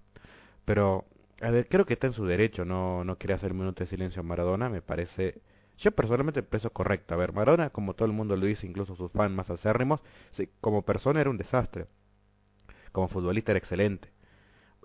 Pero, 0.65 1.05
a 1.41 1.51
ver, 1.51 1.67
creo 1.69 1.85
que 1.85 1.93
está 1.93 2.07
en 2.07 2.13
su 2.13 2.25
derecho. 2.25 2.65
No, 2.65 3.03
no 3.03 3.17
quería 3.17 3.35
hacer 3.37 3.51
un 3.53 3.59
minuto 3.59 3.83
de 3.83 3.87
silencio 3.87 4.21
a 4.21 4.23
Maradona. 4.23 4.69
Me 4.69 4.81
parece... 4.81 5.41
Yo 5.77 5.91
personalmente 5.91 6.43
pienso 6.43 6.71
correcto. 6.71 7.13
A 7.13 7.17
ver, 7.17 7.33
Maradona, 7.33 7.69
como 7.71 7.93
todo 7.95 8.05
el 8.07 8.13
mundo 8.13 8.35
lo 8.37 8.45
dice, 8.45 8.67
incluso 8.67 8.95
sus 8.95 9.11
fans 9.11 9.33
más 9.33 9.49
acérrimos, 9.49 10.01
como 10.61 10.83
persona 10.83 11.21
era 11.21 11.29
un 11.29 11.37
desastre. 11.37 11.87
Como 12.91 13.07
futbolista 13.07 13.51
era 13.51 13.59
excelente. 13.59 14.11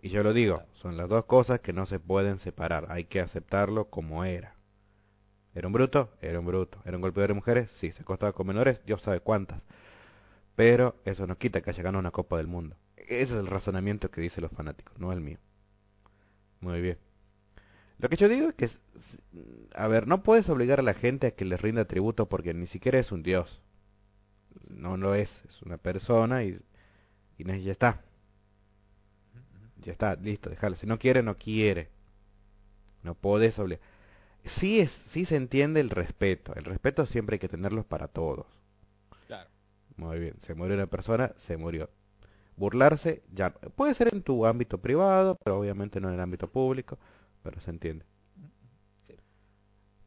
Y 0.03 0.11
yo 0.11 0.23
lo 0.23 0.33
digo, 0.33 0.63
son 0.73 0.97
las 0.97 1.09
dos 1.09 1.25
cosas 1.25 1.61
que 1.61 1.73
no 1.73 1.87
se 1.87 1.99
pueden 2.01 2.39
separar. 2.39 2.87
Hay 2.91 3.05
que 3.05 3.21
aceptarlo 3.21 3.91
como 3.91 4.25
era. 4.25 4.55
¿Era 5.55 5.67
un 5.67 5.73
bruto? 5.73 6.11
Era 6.21 6.39
un 6.39 6.47
bruto. 6.47 6.81
¿Era 6.85 6.97
un 6.97 7.03
golpeador 7.03 7.29
de 7.29 7.35
mujeres? 7.35 7.71
Sí. 7.79 7.91
¿Se 7.93 8.03
acostaba 8.03 8.33
con 8.33 8.47
menores? 8.47 8.81
Dios 8.87 9.03
sabe 9.03 9.21
cuántas. 9.21 9.63
Pero 10.55 10.97
eso 11.05 11.27
no 11.27 11.39
quita 11.39 11.61
que 11.63 11.71
haya 11.71 11.83
ganado 11.83 12.01
una 12.01 12.11
Copa 12.11 12.37
del 12.37 12.47
Mundo. 12.47 12.77
Ese 12.97 13.23
es 13.25 13.31
el 13.33 13.47
razonamiento 13.47 14.11
que 14.11 14.21
dicen 14.21 14.43
los 14.43 14.53
fanáticos, 14.53 14.99
no 14.99 15.13
el 15.13 15.21
mío. 15.21 15.39
Muy 16.61 16.81
bien. 16.81 16.99
Lo 17.99 18.09
que 18.09 18.17
yo 18.17 18.29
digo 18.29 18.49
es 18.49 18.55
que, 18.55 18.71
a 19.75 19.89
ver, 19.89 20.07
no 20.07 20.23
puedes 20.23 20.49
obligar 20.49 20.81
a 20.81 20.83
la 20.83 20.95
gente 20.95 21.29
a 21.29 21.31
que 21.31 21.45
le 21.45 21.57
rinda 21.57 21.87
tributo 21.87 22.29
porque 22.29 22.53
ni 22.53 22.67
siquiera 22.67 22.99
es 22.99 23.11
un 23.13 23.23
dios. 23.23 23.63
No 24.69 24.97
lo 24.97 25.15
es, 25.15 25.31
es 25.49 25.63
una 25.63 25.79
persona 25.79 26.45
y, 26.45 26.61
y 27.39 27.63
ya 27.63 27.73
está. 27.73 28.03
Ya 29.83 29.93
está, 29.93 30.17
listo, 30.17 30.51
déjalo. 30.51 30.77
Si 30.77 30.87
no 30.87 30.99
quiere, 30.99 31.23
no 31.23 31.37
quiere. 31.37 31.89
No 33.03 33.15
podés 33.15 33.59
obligar. 33.59 33.85
Sí, 34.45 34.81
es, 34.81 34.91
sí 35.09 35.25
se 35.25 35.37
entiende 35.37 35.81
el 35.81 35.91
respeto. 35.91 36.55
El 36.55 36.65
respeto 36.65 37.07
siempre 37.07 37.35
hay 37.35 37.41
que 37.41 37.49
tenerlos 37.49 37.85
para 37.85 38.09
todos. 38.09 38.47
Claro. 39.27 39.51
Muy 39.97 40.19
bien, 40.19 40.37
se 40.43 40.55
murió 40.55 40.75
una 40.75 40.87
persona, 40.87 41.33
se 41.39 41.57
murió. 41.57 41.91
Burlarse, 42.57 43.23
ya 43.33 43.51
puede 43.51 43.95
ser 43.95 44.13
en 44.13 44.23
tu 44.23 44.47
ámbito 44.47 44.79
privado, 44.79 45.37
pero 45.45 45.59
obviamente 45.59 46.01
no 46.01 46.09
en 46.09 46.15
el 46.15 46.21
ámbito 46.21 46.49
público, 46.49 46.99
pero 47.47 47.61
se 47.61 47.71
entiende. 47.71 48.05
Sí. 49.03 49.15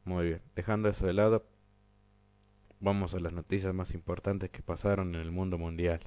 Muy 0.05 0.27
bien, 0.27 0.41
dejando 0.55 0.89
eso 0.89 1.05
de 1.07 1.13
lado, 1.13 1.45
vamos 2.81 3.13
a 3.13 3.21
las 3.21 3.31
noticias 3.31 3.73
más 3.73 3.93
importantes 3.93 4.49
que 4.49 4.61
pasaron 4.61 5.15
en 5.15 5.21
el 5.21 5.31
mundo 5.31 5.57
mundial. 5.57 6.01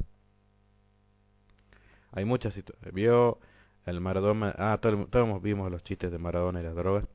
Hay 2.13 2.25
muchas 2.25 2.55
situaciones. 2.55 2.95
Vio 2.95 3.39
el 3.87 4.01
Maradona, 4.01 4.55
ah, 4.59 4.79
todo- 4.81 5.07
todos 5.09 5.43
vimos 5.43 5.69
los 5.71 5.83
chistes 5.83 6.11
de 6.13 6.19
Maradona 6.19 6.61
y 6.61 6.65
las 6.65 6.75
drogas. 6.77 7.07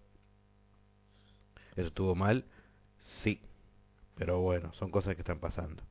¿Eso 1.77 1.87
estuvo 1.87 2.13
mal? 2.13 2.43
Sí, 2.99 3.41
pero 4.15 4.41
bueno, 4.41 4.73
son 4.73 4.91
cosas 4.91 5.15
que 5.15 5.21
están 5.21 5.39
pasando. 5.39 5.83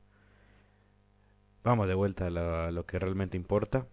Vamos 1.63 1.87
de 1.87 1.93
vuelta 1.95 2.27
a 2.27 2.71
lo 2.71 2.85
que 2.85 2.99
realmente 2.99 3.37
importa. 3.37 3.87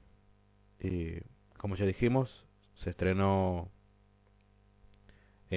Y 0.81 1.21
como 1.59 1.77
ya 1.77 1.87
dijimos, 1.87 2.47
se 2.75 2.91
estrenó 2.91 3.71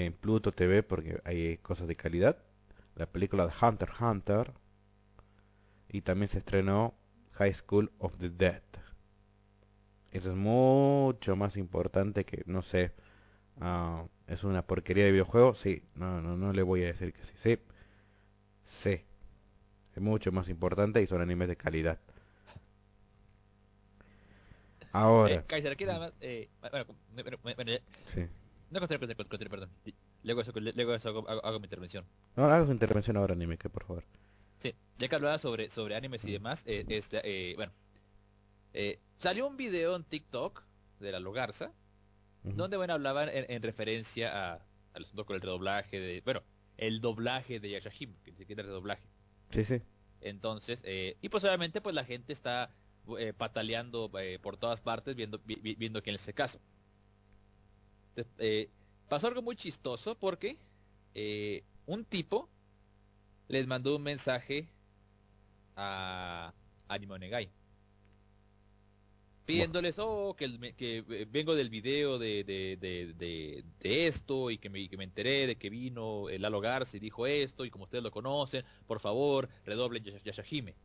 en 0.05 0.13
Pluto 0.13 0.51
TV 0.51 0.83
porque 0.83 1.19
hay 1.25 1.57
cosas 1.57 1.87
de 1.87 1.95
calidad. 1.95 2.37
La 2.95 3.05
película 3.07 3.45
de 3.47 3.53
Hunter 3.61 3.89
x 3.89 4.01
Hunter. 4.01 4.53
Y 5.89 6.01
también 6.01 6.29
se 6.29 6.37
estrenó 6.37 6.93
High 7.33 7.53
School 7.53 7.91
of 7.99 8.17
the 8.17 8.29
Dead. 8.29 8.61
Eso 10.11 10.31
es 10.31 10.35
mucho 10.35 11.35
más 11.35 11.57
importante 11.57 12.25
que, 12.25 12.43
no 12.45 12.61
sé, 12.61 12.93
ah, 13.61 14.05
es 14.27 14.43
una 14.43 14.65
porquería 14.65 15.05
de 15.05 15.11
videojuego. 15.11 15.55
Sí, 15.55 15.83
no, 15.95 16.21
no, 16.21 16.37
no 16.37 16.53
le 16.53 16.63
voy 16.63 16.83
a 16.83 16.87
decir 16.87 17.13
que 17.13 17.23
sí. 17.23 17.33
Sí, 17.37 17.59
sí. 18.65 19.01
Es 19.95 20.01
mucho 20.01 20.31
más 20.31 20.49
importante 20.49 21.01
y 21.01 21.07
son 21.07 21.21
animes 21.21 21.47
de 21.49 21.57
calidad. 21.57 21.99
Ahora, 24.91 25.35
Eh, 25.35 25.43
Kaiser, 25.47 25.71
aquí 25.71 25.85
nada 25.85 25.99
más. 25.99 26.13
Eh, 26.21 26.49
bueno, 26.61 26.85
sí. 28.13 28.25
No 28.69 28.79
continúe, 28.79 29.15
continúe, 29.15 29.49
perdón. 29.49 29.69
Luego 30.23 30.41
eso, 30.41 30.51
luego 30.55 30.93
eso 30.93 31.09
hago, 31.09 31.29
hago- 31.29 31.43
hago 31.45 31.59
mi 31.59 31.65
intervención. 31.65 32.05
No, 32.35 32.45
haga 32.45 32.65
su 32.65 32.71
intervención 32.71 33.17
ahora, 33.17 33.33
anime, 33.33 33.57
que 33.57 33.69
por 33.69 33.85
favor. 33.85 34.03
Sí, 34.59 34.73
ya 34.97 35.07
que 35.07 35.15
hablaba 35.15 35.37
sobre, 35.37 35.69
sobre 35.69 35.95
animes 35.95 36.25
y 36.25 36.31
demás, 36.31 36.63
eh, 36.65 36.83
este, 36.89 37.21
eh, 37.23 37.55
bueno, 37.55 37.71
eh, 38.73 38.99
salió 39.19 39.47
un 39.47 39.57
video 39.57 39.95
en 39.95 40.03
TikTok 40.03 40.63
de 40.99 41.11
la 41.11 41.19
Logarza, 41.19 41.71
Ujú. 42.43 42.55
donde, 42.55 42.77
bueno, 42.77 42.93
hablaban 42.93 43.29
en, 43.29 43.45
en 43.49 43.61
referencia 43.61 44.53
a, 44.53 44.65
al 44.93 45.03
asunto 45.03 45.25
con 45.25 45.35
el 45.35 45.41
redoblaje 45.41 45.99
de, 45.99 46.21
bueno, 46.21 46.41
el 46.77 47.01
doblaje 47.01 47.59
de 47.59 47.69
Yashahim, 47.71 48.15
que 48.23 48.31
ni 48.31 48.37
siquiera 48.37 48.61
es 48.61 48.67
redoblaje. 48.67 49.03
Sí, 49.51 49.63
sí. 49.65 49.81
Entonces, 50.21 50.81
eh, 50.83 51.15
y 51.21 51.29
pues 51.29 51.43
obviamente 51.43 51.79
pues 51.81 51.93
la 51.95 52.03
gente 52.03 52.33
está 52.33 52.71
eh, 53.19 53.33
pataleando 53.37 54.11
eh, 54.19 54.39
por 54.39 54.57
todas 54.57 54.81
partes 54.81 55.15
viendo, 55.15 55.39
vi- 55.45 55.59
vi- 55.61 55.75
viendo 55.75 56.01
quién 56.01 56.15
es 56.15 56.21
ese 56.21 56.33
caso. 56.33 56.59
Eh, 58.39 58.69
pasó 59.09 59.27
algo 59.27 59.41
muy 59.41 59.55
chistoso 59.55 60.15
porque 60.17 60.57
eh, 61.13 61.63
un 61.85 62.03
tipo 62.05 62.49
les 63.47 63.67
mandó 63.67 63.95
un 63.95 64.03
mensaje 64.03 64.67
a 65.75 66.53
Animo 66.87 67.17
Negai 67.17 67.49
pidiéndoles 69.45 69.97
oh 69.99 70.35
que, 70.35 70.73
que 70.75 70.97
eh, 71.09 71.25
vengo 71.29 71.55
del 71.55 71.69
video 71.69 72.19
de, 72.19 72.43
de, 72.43 72.77
de, 72.77 73.63
de, 73.79 74.07
esto 74.07 74.51
y 74.51 74.57
que 74.57 74.69
me, 74.69 74.89
que 74.89 74.97
me 74.97 75.05
enteré 75.05 75.47
de 75.47 75.55
que 75.55 75.69
vino 75.69 76.27
el 76.29 76.41
Lalo 76.41 76.59
Garza 76.59 76.97
y 76.97 76.99
dijo 76.99 77.25
esto 77.27 77.63
y 77.63 77.69
como 77.69 77.85
ustedes 77.85 78.03
lo 78.03 78.11
conocen 78.11 78.65
por 78.87 78.99
favor 78.99 79.47
redoblen 79.65 80.03
Yash- 80.03 80.21
Yashahime 80.23 80.75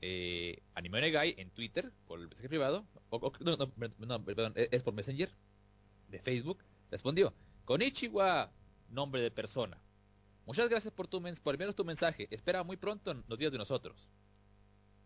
eh, 0.00 0.62
Anime 0.74 1.00
Negai 1.00 1.34
en 1.38 1.50
Twitter 1.50 1.90
por 2.06 2.20
el 2.20 2.28
mensaje 2.28 2.48
privado 2.48 2.84
o- 3.10 3.16
o- 3.16 3.32
no, 3.40 3.56
no, 3.56 3.72
no, 4.06 4.24
perdón, 4.24 4.52
es 4.56 4.82
por 4.82 4.94
Messenger 4.94 5.30
de 6.08 6.18
Facebook 6.20 6.58
respondió 6.90 7.32
Konichiwa 7.64 8.50
nombre 8.90 9.20
de 9.20 9.30
persona 9.30 9.78
muchas 10.46 10.68
gracias 10.68 10.92
por 10.92 11.06
tu 11.06 11.20
por 11.42 11.54
enviarnos 11.54 11.76
tu 11.76 11.84
mensaje 11.84 12.26
espera 12.30 12.62
muy 12.64 12.76
pronto 12.76 13.14
noticias 13.14 13.52
de 13.52 13.58
nosotros 13.58 14.08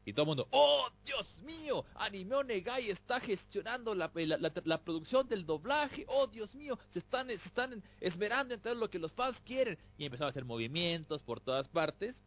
y 0.05 0.13
todo 0.13 0.25
el 0.25 0.27
mundo, 0.31 0.49
¡Oh, 0.51 0.89
Dios 1.05 1.37
mío! 1.45 1.85
Anime 1.95 2.43
Negai 2.43 2.91
está 2.91 3.21
gestionando 3.21 3.95
la, 3.95 4.11
la- 4.13 4.53
la 4.65 4.83
producción 4.83 5.29
del 5.29 5.47
doblaje. 5.47 6.05
¡Oh, 6.09 6.27
Dios 6.27 6.57
mío! 6.57 6.77
Se 6.89 6.99
están, 6.99 7.29
se 7.29 7.35
están 7.35 7.81
esmerando 8.01 8.53
en 8.53 8.61
todo 8.61 8.75
lo 8.75 8.91
que 8.91 8.99
los 8.99 9.13
fans 9.13 9.41
quieren. 9.43 9.79
Y 9.99 10.05
empezaron 10.05 10.27
a 10.27 10.31
hacer 10.31 10.45
movimientos 10.45 11.23
por 11.23 11.39
todas 11.41 11.69
partes. 11.69 12.21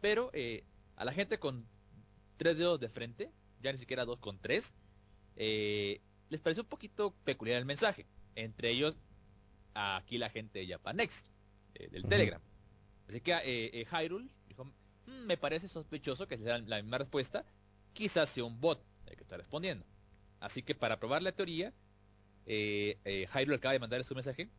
Pero 0.00 0.30
eh, 0.34 0.62
a 0.94 1.04
la 1.04 1.12
gente 1.12 1.40
con 1.40 1.66
tres 2.36 2.58
dedos 2.58 2.78
de 2.78 2.88
frente, 2.88 3.32
ya 3.60 3.72
ni 3.72 3.78
siquiera 3.78 4.04
dos 4.04 4.20
con 4.20 4.38
tres, 4.38 4.72
eh, 5.34 6.00
les 6.30 6.40
pareció 6.40 6.62
un 6.62 6.68
poquito 6.68 7.14
peculiar 7.24 7.58
el 7.58 7.64
mensaje. 7.64 8.06
Entre 8.34 8.70
ellos, 8.70 8.96
aquí 9.74 10.18
la 10.18 10.30
gente 10.30 10.60
de 10.60 10.66
Japanex, 10.68 11.24
eh, 11.74 11.88
del. 11.88 12.04
Telegram. 12.04 12.40
Así 13.08 13.20
que 13.20 13.32
eh, 13.32 13.70
eh, 13.72 13.86
Hyrule 13.90 14.28
dijo, 14.48 14.64
"Hmm, 15.06 15.26
me 15.26 15.36
parece 15.36 15.68
sospechoso 15.68 16.26
que 16.26 16.38
sea 16.38 16.58
la 16.58 16.80
misma 16.82 16.98
respuesta, 16.98 17.44
quizás 17.92 18.30
sea 18.30 18.44
un 18.44 18.60
bot 18.60 18.82
el 19.06 19.16
que 19.16 19.22
está 19.22 19.36
respondiendo. 19.36 19.84
Así 20.40 20.62
que 20.62 20.74
para 20.74 20.98
probar 20.98 21.22
la 21.22 21.32
teoría, 21.32 21.72
eh, 22.46 22.98
eh, 23.04 23.26
Hyrule 23.32 23.56
acaba 23.56 23.72
de 23.72 23.78
mandar 23.78 24.04
su 24.04 24.14
mensaje. 24.14 24.50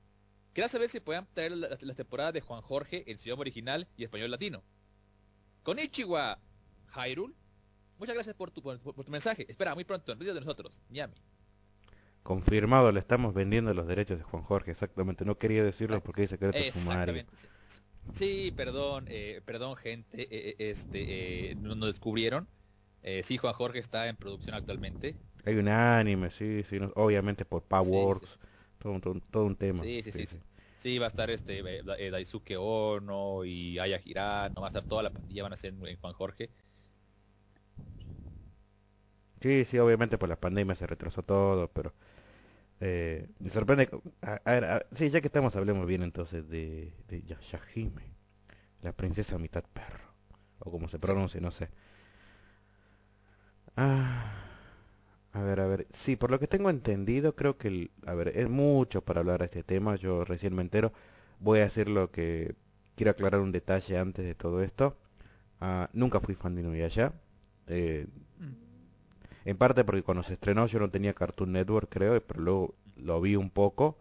Quería 0.54 0.70
saber 0.70 0.90
si 0.90 1.00
puedan 1.00 1.28
traer 1.34 1.52
las 1.52 1.84
la 1.84 1.94
temporadas 1.94 2.34
de 2.34 2.42
Juan 2.42 2.62
Jorge 2.62 3.04
en 3.12 3.18
su 3.18 3.24
idioma 3.24 3.42
original 3.42 3.88
y 3.98 4.04
español 4.04 4.32
latino. 4.32 4.64
Konnichiwa, 5.64 6.40
Hyrule. 6.96 7.34
Muchas 7.98 8.16
gracias 8.16 8.36
por 8.36 8.52
tu, 8.52 8.62
por, 8.62 8.80
por 8.80 9.06
tu 9.06 9.12
mensaje. 9.12 9.46
Espera, 9.50 9.76
muy 9.76 9.84
pronto, 9.84 10.12
en 10.12 10.20
vídeo 10.20 10.34
de 10.34 10.40
nosotros. 10.40 10.80
Miami. 10.90 11.16
Confirmado, 12.26 12.92
le 12.92 13.00
estamos 13.00 13.34
vendiendo 13.34 13.74
los 13.74 13.88
derechos 13.88 14.18
de 14.18 14.24
Juan 14.26 14.44
Jorge, 14.44 14.72
exactamente. 14.72 15.24
No 15.24 15.38
quería 15.38 15.64
decirlo 15.64 16.02
porque 16.04 16.24
dice 16.24 16.36
secreto 16.36 16.66
sumario. 16.66 17.14
Exactamente. 17.14 17.38
Sí, 17.38 17.48
Sí, 18.12 18.54
perdón, 18.56 19.06
eh, 19.10 19.42
perdón 19.46 19.76
gente, 19.78 20.24
eh, 20.24 20.56
eh, 20.60 20.70
este, 20.72 21.52
eh, 21.52 21.56
no 21.58 21.76
nos 21.76 21.88
descubrieron. 21.90 22.48
Eh, 23.04 23.24
sí, 23.24 23.38
Juan 23.38 23.54
Jorge 23.54 23.80
está 23.80 24.08
en 24.08 24.18
producción 24.18 24.56
actualmente. 24.56 25.18
Hay 25.46 25.56
un 25.56 25.68
anime, 25.70 26.30
sí, 26.30 26.64
sí, 26.64 26.78
no- 26.80 26.92
obviamente 26.96 27.46
por 27.46 27.64
Powerworks, 27.64 28.32
Sí, 28.32 28.40
todo, 28.80 28.94
un- 28.94 29.02
todo, 29.02 29.14
un- 29.14 29.22
todo 29.22 29.46
un 29.46 29.56
tema. 29.56 29.84
Sí, 29.84 30.02
sí, 30.04 30.12
sí, 30.12 30.26
sí. 30.26 30.38
Sí, 30.78 30.98
va 31.00 31.06
a 31.06 31.08
estar 31.08 31.30
este 31.30 31.60
eh, 31.60 31.84
Da- 31.84 31.98
Daisuke 32.12 32.58
Ono 32.58 33.44
y 33.46 33.80
Aya 33.80 34.00
Hirano, 34.04 34.62
va 34.62 34.68
a 34.68 34.70
estar 34.70 34.84
toda 34.86 35.04
la 35.04 35.14
pandilla, 35.14 35.44
van 35.44 35.54
a 35.54 35.56
ser 35.56 35.74
en, 35.74 35.86
en 35.88 35.98
Juan 35.98 36.14
Jorge. 36.14 36.50
Sí, 39.42 39.66
sí, 39.66 39.78
obviamente 39.80 40.18
por 40.18 40.28
la 40.30 40.40
pandemia 40.40 40.76
se 40.76 40.88
retrasó 40.88 41.22
todo, 41.24 41.72
pero 41.72 41.94
eh, 42.82 43.28
me 43.40 43.50
sorprende. 43.50 43.90
A, 44.22 44.42
a 44.46 44.78
a- 44.78 44.86
sí, 44.96 45.10
ya 45.10 45.22
que 45.22 45.28
estamos, 45.28 45.56
hablemos 45.56 45.86
bien 45.88 46.04
entonces 46.04 46.48
de, 46.50 46.94
de 47.08 47.24
la 48.82 48.94
princesa 48.94 49.38
mitad 49.38 49.64
perro, 49.74 50.06
o 50.60 50.72
como 50.72 50.88
se 50.88 51.00
pronuncia, 51.00 51.42
no 51.42 51.52
sé. 51.52 51.70
Ah, 53.78 54.32
a 55.34 55.42
ver, 55.44 55.60
a 55.60 55.68
ver, 55.68 55.88
sí, 55.94 56.16
por 56.16 56.32
lo 56.32 56.40
que 56.40 56.48
tengo 56.48 56.70
entendido, 56.70 57.36
creo 57.36 57.58
que, 57.58 57.68
el- 57.68 57.92
a 58.06 58.14
ver, 58.14 58.30
es 58.38 58.50
mucho 58.50 59.02
para 59.04 59.20
hablar 59.22 59.40
de 59.40 59.46
este 59.46 59.64
tema, 59.64 59.96
yo 59.96 60.26
recién 60.26 60.56
me 60.56 60.62
entero, 60.62 60.94
voy 61.40 61.60
a 61.60 61.64
decir 61.66 61.90
lo 61.90 62.12
que 62.12 62.56
quiero 62.96 63.12
aclarar 63.12 63.42
un 63.42 63.52
detalle 63.52 63.98
antes 63.98 64.26
de 64.26 64.36
todo 64.36 64.64
esto. 64.64 64.98
Ah, 65.62 65.90
nunca 65.94 66.20
fui 66.22 66.36
fan 66.36 66.56
de 66.56 66.62
Inuyasha. 66.62 67.14
Eh, 67.68 68.08
Mm. 68.40 68.65
En 69.46 69.58
parte 69.58 69.84
porque 69.86 70.04
cuando 70.04 70.24
se 70.24 70.34
estrenó 70.34 70.66
yo 70.68 70.80
no 70.80 70.90
tenía 70.90 71.14
Cartoon 71.14 71.54
Network, 71.54 71.90
creo, 71.90 72.22
pero 72.22 72.42
luego 72.42 72.76
lo 72.98 73.22
vi 73.22 73.36
un 73.36 73.50
poco. 73.50 73.98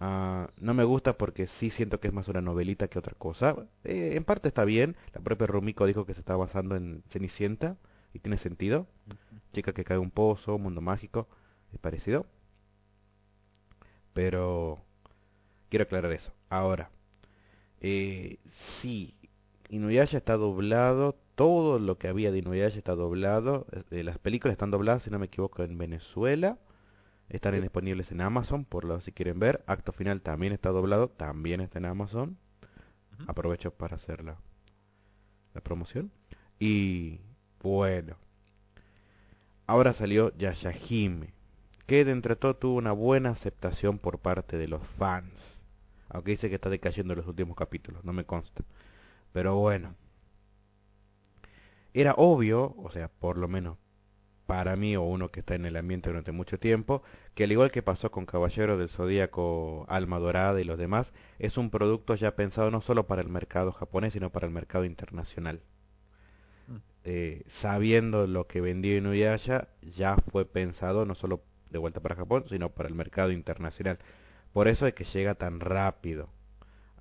Ah, 0.00 0.50
no 0.58 0.74
me 0.74 0.84
gusta 0.84 1.18
porque 1.18 1.46
sí 1.48 1.70
siento 1.70 2.00
que 2.00 2.08
es 2.08 2.14
más 2.14 2.28
una 2.28 2.40
novelita 2.40 2.88
que 2.88 2.98
otra 2.98 3.14
cosa. 3.18 3.56
Eh, 3.84 4.12
en 4.16 4.24
parte 4.24 4.48
está 4.48 4.64
bien. 4.64 4.96
La 5.14 5.20
propia 5.20 5.46
Rumiko 5.48 5.86
dijo 5.86 6.06
que 6.06 6.14
se 6.14 6.20
está 6.20 6.36
basando 6.36 6.76
en 6.76 7.02
Cenicienta 7.08 7.76
y 8.14 8.20
tiene 8.20 8.38
sentido. 8.38 8.86
Chica 9.52 9.72
que 9.72 9.84
cae 9.84 9.96
en 9.96 10.04
un 10.04 10.10
pozo, 10.10 10.58
mundo 10.58 10.80
mágico, 10.80 11.28
es 11.72 11.78
parecido. 11.80 12.26
Pero 14.12 14.82
quiero 15.68 15.84
aclarar 15.84 16.12
eso. 16.12 16.32
Ahora, 16.50 16.90
eh, 17.80 18.38
sí, 18.80 19.14
Inuyasha 19.68 20.18
está 20.18 20.36
doblado. 20.36 21.16
Todo 21.38 21.78
lo 21.78 21.98
que 21.98 22.08
había 22.08 22.32
de 22.32 22.38
Inuyasha 22.38 22.78
está 22.78 22.96
doblado. 22.96 23.64
Eh, 23.92 24.02
las 24.02 24.18
películas 24.18 24.54
están 24.54 24.72
dobladas, 24.72 25.04
si 25.04 25.10
no 25.10 25.20
me 25.20 25.26
equivoco, 25.26 25.62
en 25.62 25.78
Venezuela. 25.78 26.58
Están 27.28 27.54
Sí. 27.54 27.60
disponibles 27.60 28.10
en 28.10 28.22
Amazon, 28.22 28.64
por 28.64 28.82
lo 28.82 29.00
si 29.00 29.12
quieren 29.12 29.38
ver. 29.38 29.62
Acto 29.68 29.92
final 29.92 30.20
también 30.20 30.52
está 30.52 30.70
doblado, 30.70 31.10
también 31.10 31.60
está 31.60 31.78
en 31.78 31.84
Amazon. 31.84 32.36
Aprovecho 33.28 33.70
para 33.70 33.94
hacer 33.94 34.24
la, 34.24 34.36
la 35.54 35.60
promoción. 35.60 36.10
Y 36.58 37.20
bueno, 37.62 38.16
ahora 39.68 39.92
salió 39.92 40.36
Yashahime, 40.36 41.34
que 41.86 42.04
de 42.04 42.10
entre 42.10 42.34
todo 42.34 42.56
tuvo 42.56 42.74
una 42.78 42.90
buena 42.90 43.30
aceptación 43.30 43.98
por 44.00 44.18
parte 44.18 44.58
de 44.58 44.66
los 44.66 44.84
fans. 44.98 45.60
Aunque 46.08 46.32
dice 46.32 46.48
que 46.48 46.56
está 46.56 46.68
decayendo 46.68 47.12
en 47.12 47.18
los 47.18 47.28
últimos 47.28 47.56
capítulos, 47.56 48.04
no 48.04 48.12
me 48.12 48.24
consta. 48.24 48.64
Pero 49.32 49.54
bueno, 49.56 49.94
era 51.94 52.14
obvio, 52.16 52.74
o 52.78 52.90
sea, 52.90 53.08
por 53.08 53.38
lo 53.38 53.48
menos 53.48 53.78
para 54.46 54.76
mí 54.76 54.96
o 54.96 55.02
uno 55.02 55.30
que 55.30 55.40
está 55.40 55.54
en 55.56 55.66
el 55.66 55.76
ambiente 55.76 56.10
durante 56.10 56.32
mucho 56.32 56.58
tiempo, 56.58 57.02
que 57.34 57.44
al 57.44 57.52
igual 57.52 57.70
que 57.70 57.82
pasó 57.82 58.10
con 58.10 58.26
Caballero 58.26 58.76
del 58.78 58.88
Zodíaco, 58.88 59.84
Alma 59.88 60.18
Dorada 60.18 60.60
y 60.60 60.64
los 60.64 60.78
demás, 60.78 61.12
es 61.38 61.58
un 61.58 61.70
producto 61.70 62.14
ya 62.16 62.34
pensado 62.36 62.70
no 62.70 62.80
solo 62.80 63.06
para 63.06 63.22
el 63.22 63.28
mercado 63.28 63.72
japonés, 63.72 64.14
sino 64.14 64.30
para 64.32 64.46
el 64.46 64.52
mercado 64.52 64.84
internacional. 64.84 65.62
Mm. 66.66 66.76
Eh, 67.04 67.42
sabiendo 67.46 68.26
lo 68.26 68.46
que 68.46 68.60
vendió 68.60 68.96
Inuyasha, 68.96 69.68
ya 69.82 70.16
fue 70.30 70.44
pensado 70.44 71.04
no 71.06 71.14
solo 71.14 71.42
de 71.70 71.78
vuelta 71.78 72.00
para 72.00 72.16
Japón, 72.16 72.44
sino 72.48 72.70
para 72.70 72.88
el 72.88 72.94
mercado 72.94 73.32
internacional. 73.32 73.98
Por 74.52 74.68
eso 74.68 74.86
es 74.86 74.94
que 74.94 75.04
llega 75.04 75.34
tan 75.34 75.60
rápido 75.60 76.30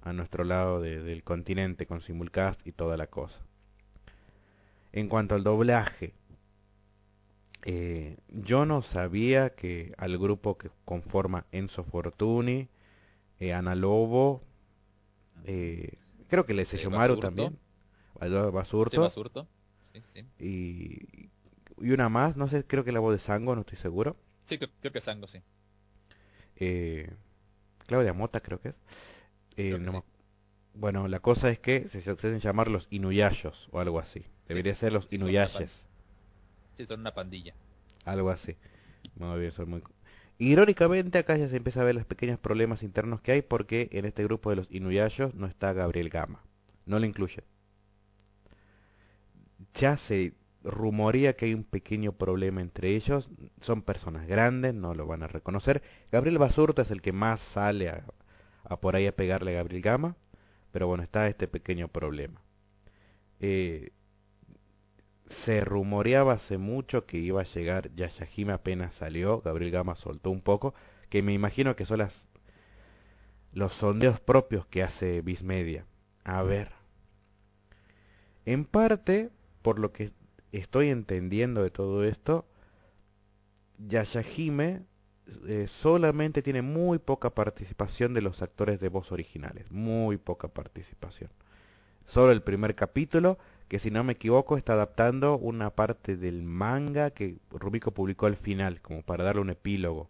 a 0.01 0.13
nuestro 0.13 0.43
lado 0.45 0.81
de- 0.81 1.01
del 1.03 1.23
continente 1.23 1.87
con 1.87 2.01
simulcast 2.01 2.65
y 2.67 2.71
toda 2.73 2.97
la 2.97 3.07
cosa. 3.07 3.45
En 4.99 5.07
cuanto 5.07 5.35
al 5.35 5.43
doblaje, 5.45 6.13
eh, 7.63 8.17
yo 8.29 8.65
no 8.65 8.81
sabía 8.81 9.49
que 9.55 9.93
al 9.97 10.17
grupo 10.17 10.57
que 10.57 10.69
conforma 10.85 11.45
Enzo 11.51 11.83
Fortuni, 11.83 12.67
eh, 13.39 13.53
Ana 13.53 13.75
Lobo, 13.75 14.43
eh, 15.45 15.93
creo 16.29 16.45
que 16.45 16.53
le 16.53 16.63
Eh, 16.63 16.87
Basurto. 16.87 17.19
también, 17.21 17.59
Basurto, 18.19 19.01
Basurto. 19.01 19.47
Sí, 19.93 20.01
sí. 20.01 20.25
y, 20.39 21.29
y 21.79 21.91
una 21.91 22.09
más, 22.09 22.35
no 22.37 22.47
sé, 22.47 22.65
creo 22.65 22.83
que 22.83 22.91
la 22.91 22.99
voz 22.99 23.13
de 23.13 23.19
Sango, 23.19 23.55
no 23.55 23.61
estoy 23.61 23.77
seguro. 23.77 24.15
Sí, 24.45 24.57
creo, 24.57 24.71
creo 24.79 24.91
que 24.93 25.01
Sango, 25.01 25.27
sí. 25.27 25.43
Eh, 26.55 27.09
Claudia 27.87 28.13
Mota 28.13 28.41
creo 28.41 28.61
que 28.61 28.69
es. 28.69 28.75
Eh, 29.57 29.69
Creo 29.69 29.79
que 29.79 29.85
no 29.85 29.91
sí. 29.91 30.03
Bueno, 30.79 31.07
la 31.07 31.19
cosa 31.19 31.49
es 31.49 31.57
que 31.57 31.89
se, 31.89 32.07
hacen 32.07 32.39
llamar 32.39 32.67
los 32.67 32.87
Inuyashos 32.91 33.67
o 33.71 33.79
algo 33.79 33.99
así. 33.99 34.23
Debería 34.47 34.75
ser 34.75 34.93
los 34.93 35.05
sí, 35.05 35.15
Inuyashes. 35.15 35.71
Sí, 36.75 36.85
son 36.85 36.99
una 36.99 37.15
pandilla. 37.15 37.55
Algo 38.05 38.29
así. 38.29 38.55
Muy 39.15 39.39
bien, 39.39 39.51
son 39.51 39.69
muy... 39.71 39.83
Irónicamente 40.37 41.17
acá 41.17 41.35
ya 41.35 41.47
se 41.47 41.57
empieza 41.57 41.81
a 41.81 41.83
ver 41.83 41.95
los 41.95 42.05
pequeños 42.05 42.37
problemas 42.37 42.83
internos 42.83 43.21
que 43.21 43.31
hay 43.31 43.41
porque 43.41 43.89
en 43.91 44.05
este 44.05 44.23
grupo 44.23 44.51
de 44.51 44.57
los 44.57 44.71
Inuyashos 44.71 45.33
no 45.33 45.47
está 45.47 45.73
Gabriel 45.73 46.09
Gama. 46.09 46.43
No 46.85 46.99
lo 46.99 47.07
incluyen. 47.07 47.43
Ya 49.73 49.97
se 49.97 50.35
rumorea 50.63 51.33
que 51.35 51.45
hay 51.45 51.55
un 51.55 51.63
pequeño 51.63 52.11
problema 52.11 52.61
entre 52.61 52.95
ellos. 52.95 53.31
Son 53.61 53.81
personas 53.81 54.27
grandes, 54.27 54.75
no 54.75 54.93
lo 54.93 55.07
van 55.07 55.23
a 55.23 55.27
reconocer. 55.27 55.81
Gabriel 56.11 56.37
Basurto 56.37 56.83
es 56.83 56.91
el 56.91 57.01
que 57.01 57.13
más 57.13 57.39
sale 57.39 57.89
a, 57.89 58.05
a 58.63 58.79
por 58.79 58.95
ahí 58.95 59.07
a 59.07 59.15
pegarle 59.15 59.53
a 59.53 59.55
Gabriel 59.55 59.81
Gama. 59.81 60.15
Pero 60.77 60.85
bueno, 60.85 61.01
está 61.01 61.27
este 61.27 61.47
pequeño 61.47 61.87
problema. 61.87 62.39
Eh, 63.39 63.93
se 65.27 65.61
rumoreaba 65.61 66.33
hace 66.33 66.59
mucho 66.59 67.07
que 67.07 67.17
iba 67.17 67.41
a 67.41 67.45
llegar 67.45 67.89
Yashahime 67.95 68.53
apenas 68.53 68.93
salió, 68.93 69.41
Gabriel 69.41 69.71
Gama 69.71 69.95
soltó 69.95 70.29
un 70.29 70.41
poco, 70.41 70.75
que 71.09 71.23
me 71.23 71.33
imagino 71.33 71.75
que 71.75 71.87
son 71.87 71.97
las 71.97 72.27
los 73.53 73.73
sondeos 73.73 74.19
propios 74.19 74.67
que 74.67 74.83
hace 74.83 75.21
Bismedia. 75.21 75.87
A 76.23 76.43
ver. 76.43 76.73
En 78.45 78.63
parte, 78.63 79.31
por 79.63 79.79
lo 79.79 79.91
que 79.91 80.11
estoy 80.51 80.89
entendiendo 80.89 81.63
de 81.63 81.71
todo 81.71 82.03
esto, 82.03 82.45
Yashahime 83.79 84.85
eh, 85.47 85.67
solamente 85.67 86.41
tiene 86.41 86.61
muy 86.61 86.99
poca 86.99 87.31
participación 87.31 88.13
de 88.13 88.21
los 88.21 88.41
actores 88.41 88.79
de 88.79 88.89
voz 88.89 89.11
originales, 89.11 89.71
muy 89.71 90.17
poca 90.17 90.47
participación. 90.47 91.29
Solo 92.07 92.31
el 92.31 92.41
primer 92.41 92.75
capítulo 92.75 93.37
que 93.67 93.79
si 93.79 93.91
no 93.91 94.03
me 94.03 94.13
equivoco 94.13 94.57
está 94.57 94.73
adaptando 94.73 95.37
una 95.37 95.71
parte 95.71 96.15
del 96.17 96.43
manga 96.43 97.11
que 97.11 97.37
Rumiko 97.51 97.91
publicó 97.91 98.25
al 98.27 98.37
final, 98.37 98.81
como 98.81 99.01
para 99.03 99.25
darle 99.25 99.41
un 99.41 99.49
epílogo. 99.49 100.09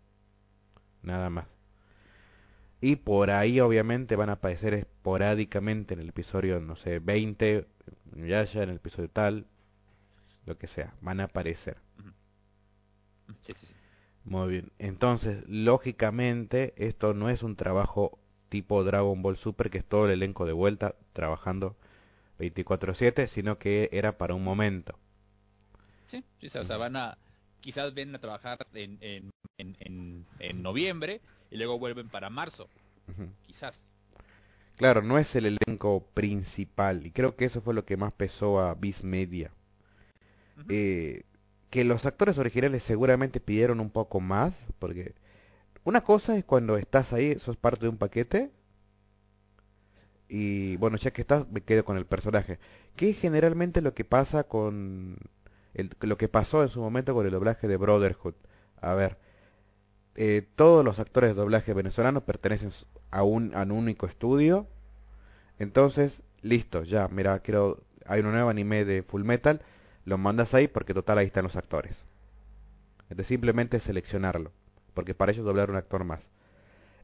Nada 1.01 1.29
más. 1.29 1.47
Y 2.81 2.95
por 2.97 3.31
ahí 3.31 3.59
obviamente 3.59 4.15
van 4.15 4.29
a 4.29 4.33
aparecer 4.33 4.73
esporádicamente 4.73 5.93
en 5.93 5.99
el 6.01 6.09
episodio, 6.09 6.59
no 6.59 6.75
sé, 6.75 6.99
20, 6.99 7.67
ya 8.15 8.43
ya 8.45 8.63
en 8.63 8.69
el 8.69 8.75
episodio 8.77 9.09
tal, 9.09 9.47
lo 10.45 10.57
que 10.57 10.67
sea, 10.67 10.93
van 11.01 11.19
a 11.19 11.25
aparecer. 11.25 11.77
Sí, 13.41 13.53
sí, 13.53 13.65
sí. 13.65 13.76
Muy 14.27 14.49
bien. 14.49 14.71
Entonces, 14.77 15.43
lógicamente, 15.47 16.73
esto 16.77 17.15
no 17.15 17.29
es 17.31 17.41
un 17.41 17.55
trabajo 17.55 18.19
tipo 18.49 18.83
Dragon 18.83 19.21
Ball 19.23 19.37
Super, 19.37 19.71
que 19.71 19.79
es 19.79 19.85
todo 19.85 20.05
el 20.05 20.11
elenco 20.11 20.45
de 20.45 20.53
vuelta 20.53 20.95
trabajando 21.13 21.75
24/7, 22.39 23.27
sino 23.27 23.57
que 23.59 23.89
era 23.91 24.17
para 24.19 24.35
un 24.35 24.43
momento. 24.43 24.99
Sí, 26.05 26.23
sí, 26.39 26.57
o 26.57 26.63
sea, 26.63 26.77
van 26.77 26.95
a, 26.95 27.17
quizás 27.59 27.93
ven 27.93 28.15
a 28.15 28.19
trabajar 28.19 28.57
en, 28.73 28.97
en, 29.01 29.29
en, 29.57 29.75
en, 29.79 30.25
en 30.39 30.63
noviembre 30.63 31.21
y 31.51 31.57
luego 31.57 31.79
vuelven 31.79 32.09
para 32.09 32.29
marzo, 32.29 32.69
quizás. 33.45 33.83
Claro, 34.77 35.01
no 35.01 35.17
es 35.17 35.35
el 35.35 35.45
elenco 35.45 36.07
principal, 36.13 37.05
y 37.05 37.11
creo 37.11 37.35
que 37.35 37.43
eso 37.43 37.59
fue 37.61 37.73
lo 37.73 37.83
que 37.85 37.97
más 37.97 38.13
pesó 38.13 38.61
a 38.61 38.75
Viz 38.75 39.03
Media. 39.03 39.51
Eh, 40.69 41.23
que 41.69 41.83
los 41.83 42.05
actores 42.05 42.37
originales 42.37 42.83
seguramente 42.83 43.39
pidieron 43.39 43.79
un 43.79 43.89
poco 43.89 44.19
más, 44.19 44.55
porque 44.79 45.15
una 45.83 46.01
cosa 46.01 46.37
es 46.37 46.45
cuando 46.45 46.77
estás 46.77 47.13
ahí, 47.13 47.39
sos 47.39 47.57
parte 47.57 47.81
de 47.81 47.89
un 47.89 47.97
paquete, 47.97 48.51
y 50.29 50.75
bueno, 50.77 50.97
ya 50.97 51.11
que 51.11 51.21
estás, 51.21 51.49
me 51.49 51.61
quedo 51.61 51.85
con 51.85 51.97
el 51.97 52.05
personaje. 52.05 52.59
Que 52.95 53.09
es 53.11 53.17
generalmente 53.19 53.81
lo 53.81 53.93
que 53.93 54.03
pasa 54.05 54.43
con 54.43 55.17
el- 55.73 55.91
lo 56.01 56.17
que 56.17 56.27
pasó 56.27 56.63
en 56.63 56.69
su 56.69 56.81
momento 56.81 57.13
con 57.13 57.25
el 57.25 57.31
doblaje 57.31 57.67
de 57.67 57.77
Brotherhood. 57.77 58.35
A 58.81 58.93
ver, 58.93 59.17
eh, 60.15 60.47
todos 60.55 60.83
los 60.83 60.99
actores 60.99 61.31
de 61.31 61.35
doblaje 61.35 61.73
venezolanos 61.73 62.23
pertenecen 62.23 62.71
a 63.11 63.23
un, 63.23 63.55
a 63.55 63.63
un 63.63 63.71
único 63.71 64.07
estudio. 64.07 64.67
Entonces, 65.59 66.21
listo, 66.41 66.83
ya, 66.83 67.07
mira, 67.09 67.39
quiero, 67.39 67.83
hay 68.05 68.21
un 68.21 68.31
nuevo 68.31 68.49
anime 68.49 68.85
de 68.85 69.03
Full 69.03 69.23
Metal, 69.23 69.61
lo 70.07 70.17
mandas 70.17 70.53
ahí 70.53 70.69
porque 70.69 70.93
total 70.93 71.17
ahí 71.17 71.27
están 71.27 71.43
los 71.43 71.57
actores. 71.57 71.93
Entonces 73.09 73.27
simplemente 73.27 73.81
seleccionarlo, 73.81 74.53
porque 74.93 75.13
para 75.13 75.33
ellos 75.33 75.45
doblar 75.45 75.69
un 75.69 75.75
actor 75.75 76.05
más. 76.05 76.21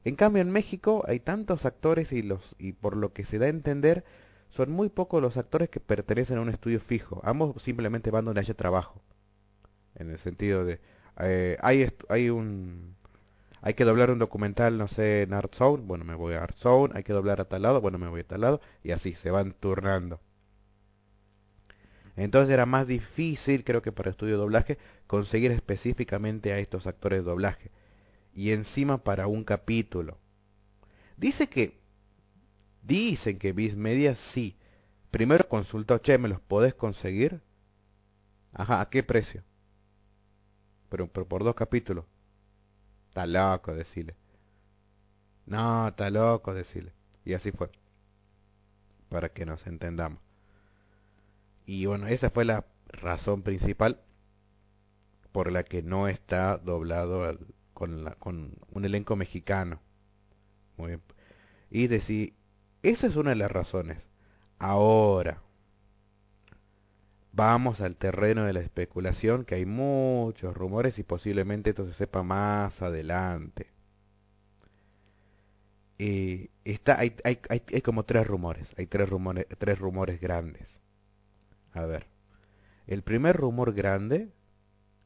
En 0.04 0.16
cambio 0.16 0.40
en 0.40 0.50
México 0.50 1.04
hay 1.06 1.20
tantos 1.20 1.66
actores 1.66 2.12
y 2.12 2.22
los 2.22 2.56
y 2.58 2.72
por 2.72 2.96
lo 2.96 3.12
que 3.12 3.26
se 3.26 3.38
da 3.38 3.44
a 3.44 3.50
entender 3.50 4.04
son 4.48 4.70
muy 4.72 4.88
pocos 4.88 5.20
los 5.20 5.36
actores 5.36 5.68
que 5.68 5.80
pertenecen 5.80 6.38
a 6.38 6.40
un 6.40 6.48
estudio 6.48 6.80
fijo. 6.80 7.20
Ambos 7.24 7.62
simplemente 7.62 8.10
van 8.10 8.24
donde 8.24 8.40
haya 8.40 8.54
trabajo. 8.54 9.02
En 9.96 10.10
el 10.10 10.18
sentido 10.18 10.64
de 10.64 10.80
eh, 11.20 11.58
hay 11.60 11.86
hay 12.08 12.30
un 12.30 12.96
hay 13.60 13.74
que 13.74 13.84
doblar 13.84 14.10
un 14.10 14.18
documental, 14.18 14.78
no 14.78 14.88
sé, 14.88 15.22
en 15.22 15.34
Art 15.34 15.54
Zone, 15.54 15.82
bueno, 15.86 16.06
me 16.06 16.14
voy 16.14 16.34
a 16.34 16.42
Art 16.42 16.56
Zone, 16.56 16.94
hay 16.96 17.04
que 17.04 17.12
doblar 17.12 17.42
a 17.42 17.44
tal 17.44 17.62
lado, 17.62 17.82
bueno, 17.82 17.98
me 17.98 18.08
voy 18.08 18.22
a 18.22 18.26
tal 18.26 18.40
lado, 18.42 18.60
y 18.82 18.92
así 18.92 19.14
se 19.14 19.30
van 19.30 19.52
turnando. 19.52 20.20
Entonces 22.16 22.52
era 22.52 22.66
más 22.66 22.86
difícil, 22.86 23.64
creo 23.64 23.82
que 23.82 23.92
para 23.92 24.10
estudio 24.10 24.38
doblaje, 24.38 24.78
conseguir 25.06 25.50
específicamente 25.50 26.52
a 26.52 26.58
estos 26.58 26.86
actores 26.86 27.20
de 27.20 27.24
doblaje. 27.24 27.70
Y 28.32 28.52
encima 28.52 28.98
para 28.98 29.26
un 29.26 29.44
capítulo. 29.44 30.18
Dice 31.16 31.48
que 31.48 31.84
Dicen 32.84 33.38
que 33.38 33.52
Viz 33.52 33.76
Media 33.76 34.14
sí. 34.14 34.58
Primero 35.10 35.48
consultó, 35.48 35.98
che, 35.98 36.18
¿me 36.18 36.28
los 36.28 36.40
podés 36.40 36.74
conseguir? 36.74 37.40
Ajá, 38.52 38.80
¿a 38.80 38.90
qué 38.90 39.02
precio? 39.02 39.42
Pero, 40.90 41.08
pero 41.08 41.26
por 41.26 41.44
dos 41.44 41.54
capítulos. 41.54 42.04
Está 43.08 43.26
loco, 43.26 43.74
decirle. 43.74 44.16
No, 45.46 45.88
está 45.88 46.10
loco, 46.10 46.52
decirle. 46.52 46.92
Y 47.24 47.32
así 47.32 47.52
fue. 47.52 47.70
Para 49.08 49.30
que 49.30 49.46
nos 49.46 49.66
entendamos. 49.66 50.20
Y 51.66 51.84
bueno, 51.86 52.06
esa 52.06 52.30
fue 52.30 52.46
la 52.46 52.64
razón 52.88 53.42
principal 53.42 54.00
por 55.32 55.50
la 55.52 55.64
que 55.64 55.82
no 55.82 56.08
está 56.08 56.56
doblado 56.58 57.38
con, 57.74 58.04
la- 58.04 58.14
con 58.16 58.52
un 58.72 58.84
elenco 58.84 59.16
mexicano. 59.16 59.80
Muy 60.76 60.88
bien. 60.90 61.02
Y 61.70 61.88
decir, 61.88 62.34
esa 62.82 63.06
es 63.08 63.16
una 63.16 63.30
de 63.32 63.36
las 63.36 63.52
razones. 63.52 63.98
Ahora, 64.58 65.42
vamos 67.32 67.82
al 67.82 67.96
terreno 67.96 68.44
de 68.44 68.54
la 68.54 68.60
especulación, 68.60 69.44
que 69.44 69.56
hay 69.56 69.66
muchos 69.66 70.54
rumores 70.56 70.98
y 70.98 71.02
posiblemente 71.02 71.68
esto 71.70 71.86
se 71.86 71.92
sepa 71.92 72.22
más 72.22 72.80
adelante. 72.80 73.66
Eh, 75.98 76.50
está, 76.64 76.98
hay, 77.00 77.16
hay, 77.24 77.38
hay, 77.48 77.62
hay 77.72 77.82
como 77.82 78.04
tres 78.04 78.26
rumores, 78.26 78.72
hay 78.76 78.86
tres 78.86 79.08
rumores, 79.08 79.46
tres 79.58 79.78
rumores 79.78 80.20
grandes. 80.20 80.78
A 81.74 81.84
ver, 81.86 82.06
el 82.86 83.02
primer 83.02 83.36
rumor 83.36 83.74
grande 83.74 84.30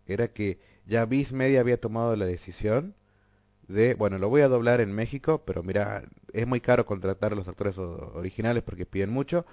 era 0.07 0.28
que 0.28 0.61
ya 0.87 1.04
Viz 1.07 1.33
Media 1.33 1.61
había 1.61 1.81
tomado 1.81 2.14
la 2.16 2.26
decisión 2.26 2.94
de, 3.68 3.94
bueno, 3.94 4.18
lo 4.18 4.28
voy 4.31 4.42
a 4.42 4.48
doblar 4.48 4.81
en 4.81 4.92
México, 4.92 5.42
pero 5.44 5.62
mira, 5.62 6.04
es 6.33 6.46
muy 6.46 6.61
caro 6.61 6.87
contratar 6.87 7.33
a 7.33 7.37
los 7.37 7.48
actores 7.48 7.78
originales 7.78 8.62
porque 8.62 8.87
piden 8.87 9.11
mucho. 9.11 9.44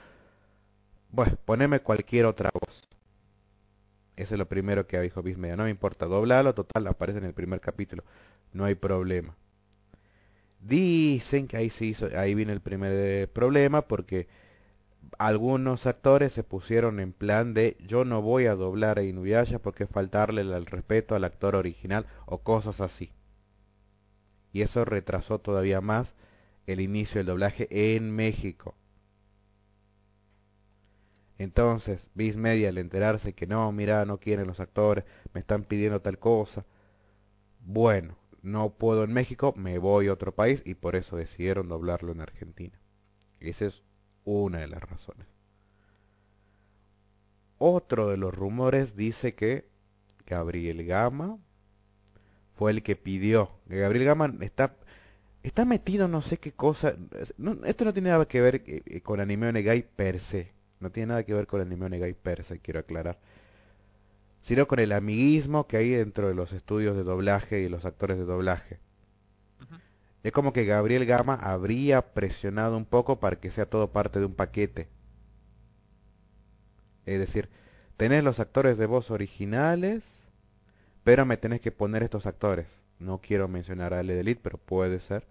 Bueno, 1.11 1.37
poneme 1.45 1.79
cualquier 1.81 2.25
otra 2.25 2.49
voz. 2.53 2.83
Eso 4.15 4.35
es 4.35 4.39
lo 4.39 4.47
primero 4.47 4.87
que 4.87 4.99
dijo 5.01 5.21
Viz 5.21 5.37
Media. 5.37 5.57
No 5.57 5.63
me 5.63 5.69
importa, 5.69 6.05
doblalo, 6.05 6.53
total, 6.53 6.87
aparece 6.87 7.19
en 7.19 7.25
el 7.25 7.33
primer 7.33 7.59
capítulo. 7.59 8.03
No 8.53 8.65
hay 8.65 8.75
problema. 8.75 9.35
Dicen 10.61 11.47
que 11.47 11.57
ahí 11.57 11.69
se 11.69 11.85
hizo, 11.85 12.07
ahí 12.17 12.33
viene 12.35 12.53
el 12.53 12.61
primer 12.61 12.93
eh, 12.93 13.27
problema 13.27 13.83
porque 13.83 14.27
algunos 15.17 15.85
actores 15.85 16.33
se 16.33 16.43
pusieron 16.43 16.99
en 16.99 17.13
plan 17.13 17.53
de 17.53 17.77
yo 17.85 18.05
no 18.05 18.21
voy 18.21 18.45
a 18.45 18.55
doblar 18.55 18.99
a 18.99 19.03
Inuyasha 19.03 19.59
porque 19.59 19.87
faltarle 19.87 20.41
el 20.41 20.65
respeto 20.65 21.15
al 21.15 21.23
actor 21.23 21.55
original 21.55 22.05
o 22.25 22.39
cosas 22.39 22.81
así. 22.81 23.11
Y 24.51 24.61
eso 24.61 24.85
retrasó 24.85 25.39
todavía 25.39 25.81
más 25.81 26.13
el 26.65 26.79
inicio 26.79 27.19
del 27.19 27.27
doblaje 27.27 27.67
en 27.95 28.11
México. 28.11 28.75
Entonces, 31.37 32.07
Viz 32.13 32.37
Media 32.37 32.69
al 32.69 32.77
enterarse 32.77 33.33
que 33.33 33.47
no, 33.47 33.71
mira, 33.71 34.05
no 34.05 34.19
quieren 34.19 34.47
los 34.47 34.59
actores, 34.59 35.03
me 35.33 35.41
están 35.41 35.63
pidiendo 35.63 36.01
tal 36.01 36.17
cosa. 36.17 36.65
Bueno, 37.59 38.17
no 38.41 38.69
puedo 38.69 39.03
en 39.03 39.11
México, 39.11 39.53
me 39.57 39.77
voy 39.77 40.07
a 40.07 40.13
otro 40.13 40.33
país 40.33 40.61
y 40.65 40.75
por 40.75 40.95
eso 40.95 41.17
decidieron 41.17 41.67
doblarlo 41.67 42.13
en 42.13 42.21
Argentina. 42.21 42.79
Esa 43.39 43.65
es 43.65 43.83
una 44.25 44.59
de 44.59 44.67
las 44.67 44.81
razones. 44.81 45.25
Otro 47.57 48.07
de 48.09 48.15
los 48.17 48.33
rumores 48.33 48.95
dice 48.95 49.35
que 49.35 49.65
Gabriel 50.25 50.85
Gama 50.85 51.37
fue 52.55 52.71
el 52.71 52.83
que 52.83 52.95
pidió. 52.95 53.51
que 53.67 53.77
Gabriel 53.79 54.05
Gama 54.05 54.33
está, 54.41 54.75
está 55.43 55.65
metido 55.65 56.07
no 56.07 56.21
sé 56.21 56.37
qué 56.37 56.51
cosa. 56.53 56.95
no- 57.37 57.63
esto 57.65 57.85
no 57.85 57.93
tiene 57.93 58.09
nada 58.09 58.27
que 58.27 58.41
ver 58.41 58.63
eh, 58.67 58.83
eh, 58.85 59.01
con 59.01 59.19
Anime 59.19 59.47
Onegai 59.49 59.83
per 59.95 60.19
se. 60.19 60.53
No 60.79 60.91
tiene 60.91 61.07
nada 61.07 61.23
que 61.23 61.33
ver 61.33 61.47
con 61.47 61.61
Anime 61.61 61.85
Onegai 61.85 62.13
per 62.13 62.43
se, 62.43 62.59
quiero 62.59 62.79
aclarar. 62.81 63.19
Sino 64.43 64.65
con 64.65 64.79
el 64.79 64.93
amiguismo 64.93 65.67
que 65.67 65.75
hay 65.75 65.89
dentro 65.89 66.29
de 66.29 66.35
los 66.35 66.53
estudios 66.53 66.95
de 66.95 67.03
doblaje 67.03 67.59
y 67.61 67.67
los 67.69 67.83
actores 67.83 68.17
de 68.17 68.23
doblaje. 68.23 68.79
Es 70.25 70.31
como 70.31 70.53
que 70.53 70.65
Gabriel 70.65 71.05
Gama 71.05 71.35
habría 71.35 72.13
presionado 72.15 72.75
un 72.77 72.85
poco 72.85 73.19
para 73.19 73.35
que 73.39 73.51
sea 73.51 73.69
todo 73.69 73.91
parte 73.91 74.17
de 74.17 74.25
un 74.25 74.33
paquete. 74.33 74.87
Es 77.05 77.19
decir, 77.19 77.47
tenés 77.95 78.23
los 78.23 78.39
actores 78.39 78.79
de 78.79 78.87
voz 78.87 79.11
originales, 79.11 80.03
pero 81.03 81.27
me 81.27 81.37
tenés 81.37 81.61
que 81.61 81.71
poner 81.71 82.01
estos 82.01 82.25
actores. 82.25 82.65
No 82.97 83.19
quiero 83.19 83.47
mencionar 83.47 83.93
a 83.93 83.99
Ale 83.99 84.19
Elite, 84.19 84.41
pero 84.41 84.57
puede 84.57 84.99
ser 84.99 85.27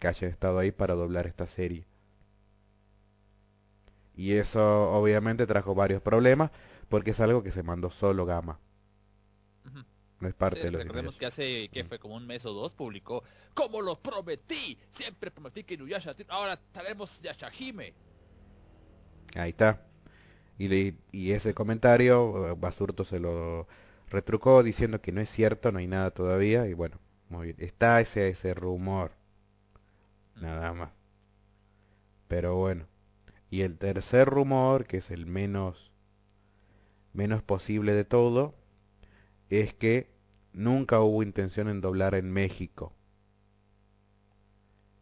que 0.00 0.08
haya 0.08 0.26
estado 0.26 0.58
ahí 0.58 0.72
para 0.72 0.94
doblar 0.94 1.28
esta 1.28 1.46
serie. 1.46 1.86
Y 4.16 4.32
eso 4.32 4.90
obviamente 4.92 5.46
trajo 5.46 5.76
varios 5.76 6.02
problemas, 6.02 6.50
porque 6.88 7.12
es 7.12 7.20
algo 7.20 7.44
que 7.44 7.52
se 7.52 7.62
mandó 7.62 7.90
solo 7.90 8.26
Gama. 8.26 8.58
No 10.22 10.28
es 10.28 10.34
parte 10.34 10.60
Sí, 10.60 10.62
de 10.62 10.70
los 10.72 10.78
recordemos 10.78 11.16
que 11.18 11.26
hace, 11.26 11.68
que 11.70 11.84
fue 11.84 11.98
como 11.98 12.14
un 12.16 12.26
mes 12.26 12.44
o 12.46 12.52
dos, 12.52 12.74
publicó 12.74 13.22
Como 13.54 13.80
lo 13.82 14.00
prometí, 14.00 14.78
siempre 14.90 15.30
prometí 15.30 15.64
que 15.64 15.74
Inuyasha, 15.74 16.14
ahora 16.28 16.60
traemos 16.72 17.20
Yashahime. 17.20 17.94
Ahí 19.34 19.50
está. 19.50 19.82
Y, 20.58 20.68
le- 20.68 20.96
y 21.12 21.32
ese 21.32 21.54
comentario, 21.54 22.50
eh, 22.52 22.56
Basurto 22.58 23.04
se 23.04 23.20
lo 23.20 23.68
retrucó 24.10 24.62
diciendo 24.64 25.00
que 25.02 25.12
no 25.12 25.20
es 25.22 25.30
cierto, 25.30 25.72
no 25.72 25.78
hay 25.80 25.86
nada 25.88 26.10
todavía. 26.12 26.66
Y 26.68 26.74
bueno, 26.74 27.00
muy 27.30 27.46
bien. 27.54 27.56
Está 27.60 28.00
ese, 28.02 28.28
ese 28.30 28.54
rumor, 28.54 29.12
nada 30.36 30.72
más. 30.74 30.90
Pero 32.26 32.56
bueno. 32.56 32.88
Y 33.50 33.62
el 33.62 33.78
tercer 33.78 34.28
rumor, 34.28 34.86
que 34.86 34.98
es 34.98 35.10
el 35.10 35.26
menos, 35.26 35.92
menos 37.12 37.42
posible 37.42 37.92
de 37.92 38.04
todo, 38.04 38.54
es 39.50 39.74
que 39.74 40.08
nunca 40.52 41.00
hubo 41.00 41.22
intención 41.22 41.68
en 41.68 41.80
doblar 41.80 42.14
en 42.14 42.30
México. 42.32 42.92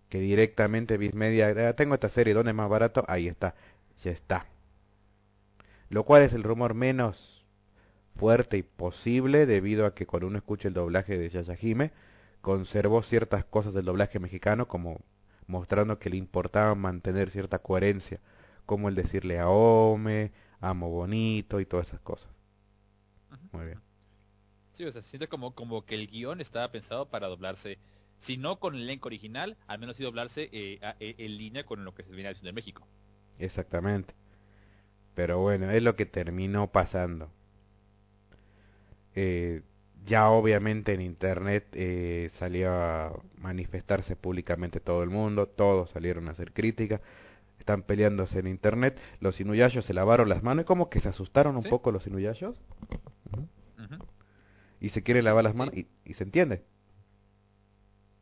Que 0.08 0.18
directamente 0.20 0.98
Viz 0.98 1.14
Media, 1.14 1.54
"Ah, 1.68 1.72
tengo 1.74 1.94
esta 1.94 2.08
serie, 2.10 2.34
¿dónde 2.34 2.50
es 2.50 2.56
más 2.56 2.68
barato? 2.68 3.04
Ahí 3.08 3.28
está, 3.28 3.54
ya 4.02 4.10
está. 4.10 4.46
Lo 5.90 6.04
cual 6.04 6.22
es 6.22 6.32
el 6.32 6.42
rumor 6.42 6.74
menos 6.74 7.44
fuerte 8.16 8.58
y 8.58 8.62
posible 8.62 9.46
debido 9.46 9.86
a 9.86 9.94
que 9.94 10.06
cuando 10.06 10.26
uno 10.28 10.38
escucha 10.38 10.68
el 10.68 10.74
doblaje 10.74 11.18
de 11.18 11.28
Yashahime, 11.30 11.92
conservó 12.42 13.02
ciertas 13.02 13.44
cosas 13.44 13.74
del 13.74 13.86
doblaje 13.86 14.18
mexicano 14.20 14.68
como 14.68 15.00
mostrando 15.46 15.98
que 15.98 16.10
le 16.10 16.16
importaba 16.16 16.74
mantener 16.74 17.30
cierta 17.30 17.58
coherencia, 17.60 18.20
como 18.66 18.88
el 18.88 18.94
decirle 18.94 19.38
a 19.40 19.48
Ome, 19.48 20.32
amo 20.60 20.90
bonito 20.90 21.60
y 21.60 21.66
todas 21.66 21.88
esas 21.88 22.00
cosas. 22.00 22.30
Muy 23.52 23.66
bien. 23.66 23.80
Sí, 24.80 24.86
o 24.86 24.92
sea, 24.92 25.02
se 25.02 25.10
siente 25.10 25.28
como, 25.28 25.54
como 25.54 25.84
que 25.84 25.94
el 25.94 26.06
guion 26.08 26.40
estaba 26.40 26.72
pensado 26.72 27.10
para 27.10 27.26
doblarse, 27.28 27.76
si 28.16 28.38
no 28.38 28.58
con 28.58 28.74
el 28.74 28.84
elenco 28.84 29.08
original, 29.08 29.58
al 29.66 29.78
menos 29.78 29.98
sí 29.98 30.02
doblarse 30.02 30.48
eh, 30.52 30.78
a- 30.80 30.96
e- 31.00 31.16
en 31.18 31.36
línea 31.36 31.64
con 31.66 31.84
lo 31.84 31.92
que 31.94 32.02
se 32.02 32.12
viene 32.12 32.30
haciendo 32.30 32.48
en 32.48 32.54
México. 32.54 32.88
Exactamente. 33.38 34.14
Pero 35.14 35.38
bueno, 35.38 35.70
es 35.70 35.82
lo 35.84 35.94
que 35.94 36.04
terminó 36.04 36.72
pasando. 36.72 37.30
Eh, 39.14 39.62
ya 40.06 40.30
obviamente 40.30 40.92
en 40.94 41.00
internet 41.02 41.66
eh, 41.72 42.30
salió 42.34 42.70
a 42.72 43.12
manifestarse 43.38 44.16
públicamente 44.16 44.80
todo 44.80 45.02
el 45.02 45.10
mundo, 45.10 45.46
todos 45.46 45.90
salieron 45.90 46.28
a 46.28 46.32
hacer 46.32 46.52
críticas, 46.52 47.00
están 47.58 47.82
peleándose 47.82 48.38
en 48.40 48.46
internet, 48.48 48.98
los 49.20 49.40
inuyashos 49.40 49.84
se 49.84 49.94
lavaron 49.94 50.28
las 50.28 50.42
manos, 50.42 50.62
es 50.62 50.66
como 50.66 50.90
que 50.90 51.00
se 51.00 51.08
asustaron 51.10 51.56
un 51.56 51.62
Sí. 51.62 51.68
poco 51.68 51.92
los 51.92 52.06
inuyashos 52.06 52.56
Ujú. 53.78 53.96
Y 54.80 54.88
se 54.90 55.02
quieren 55.02 55.24
lavar 55.24 55.44
las 55.44 55.54
manos 55.54 55.74
y, 55.76 55.86
y 56.04 56.14
se 56.14 56.24
entiende. 56.24 56.64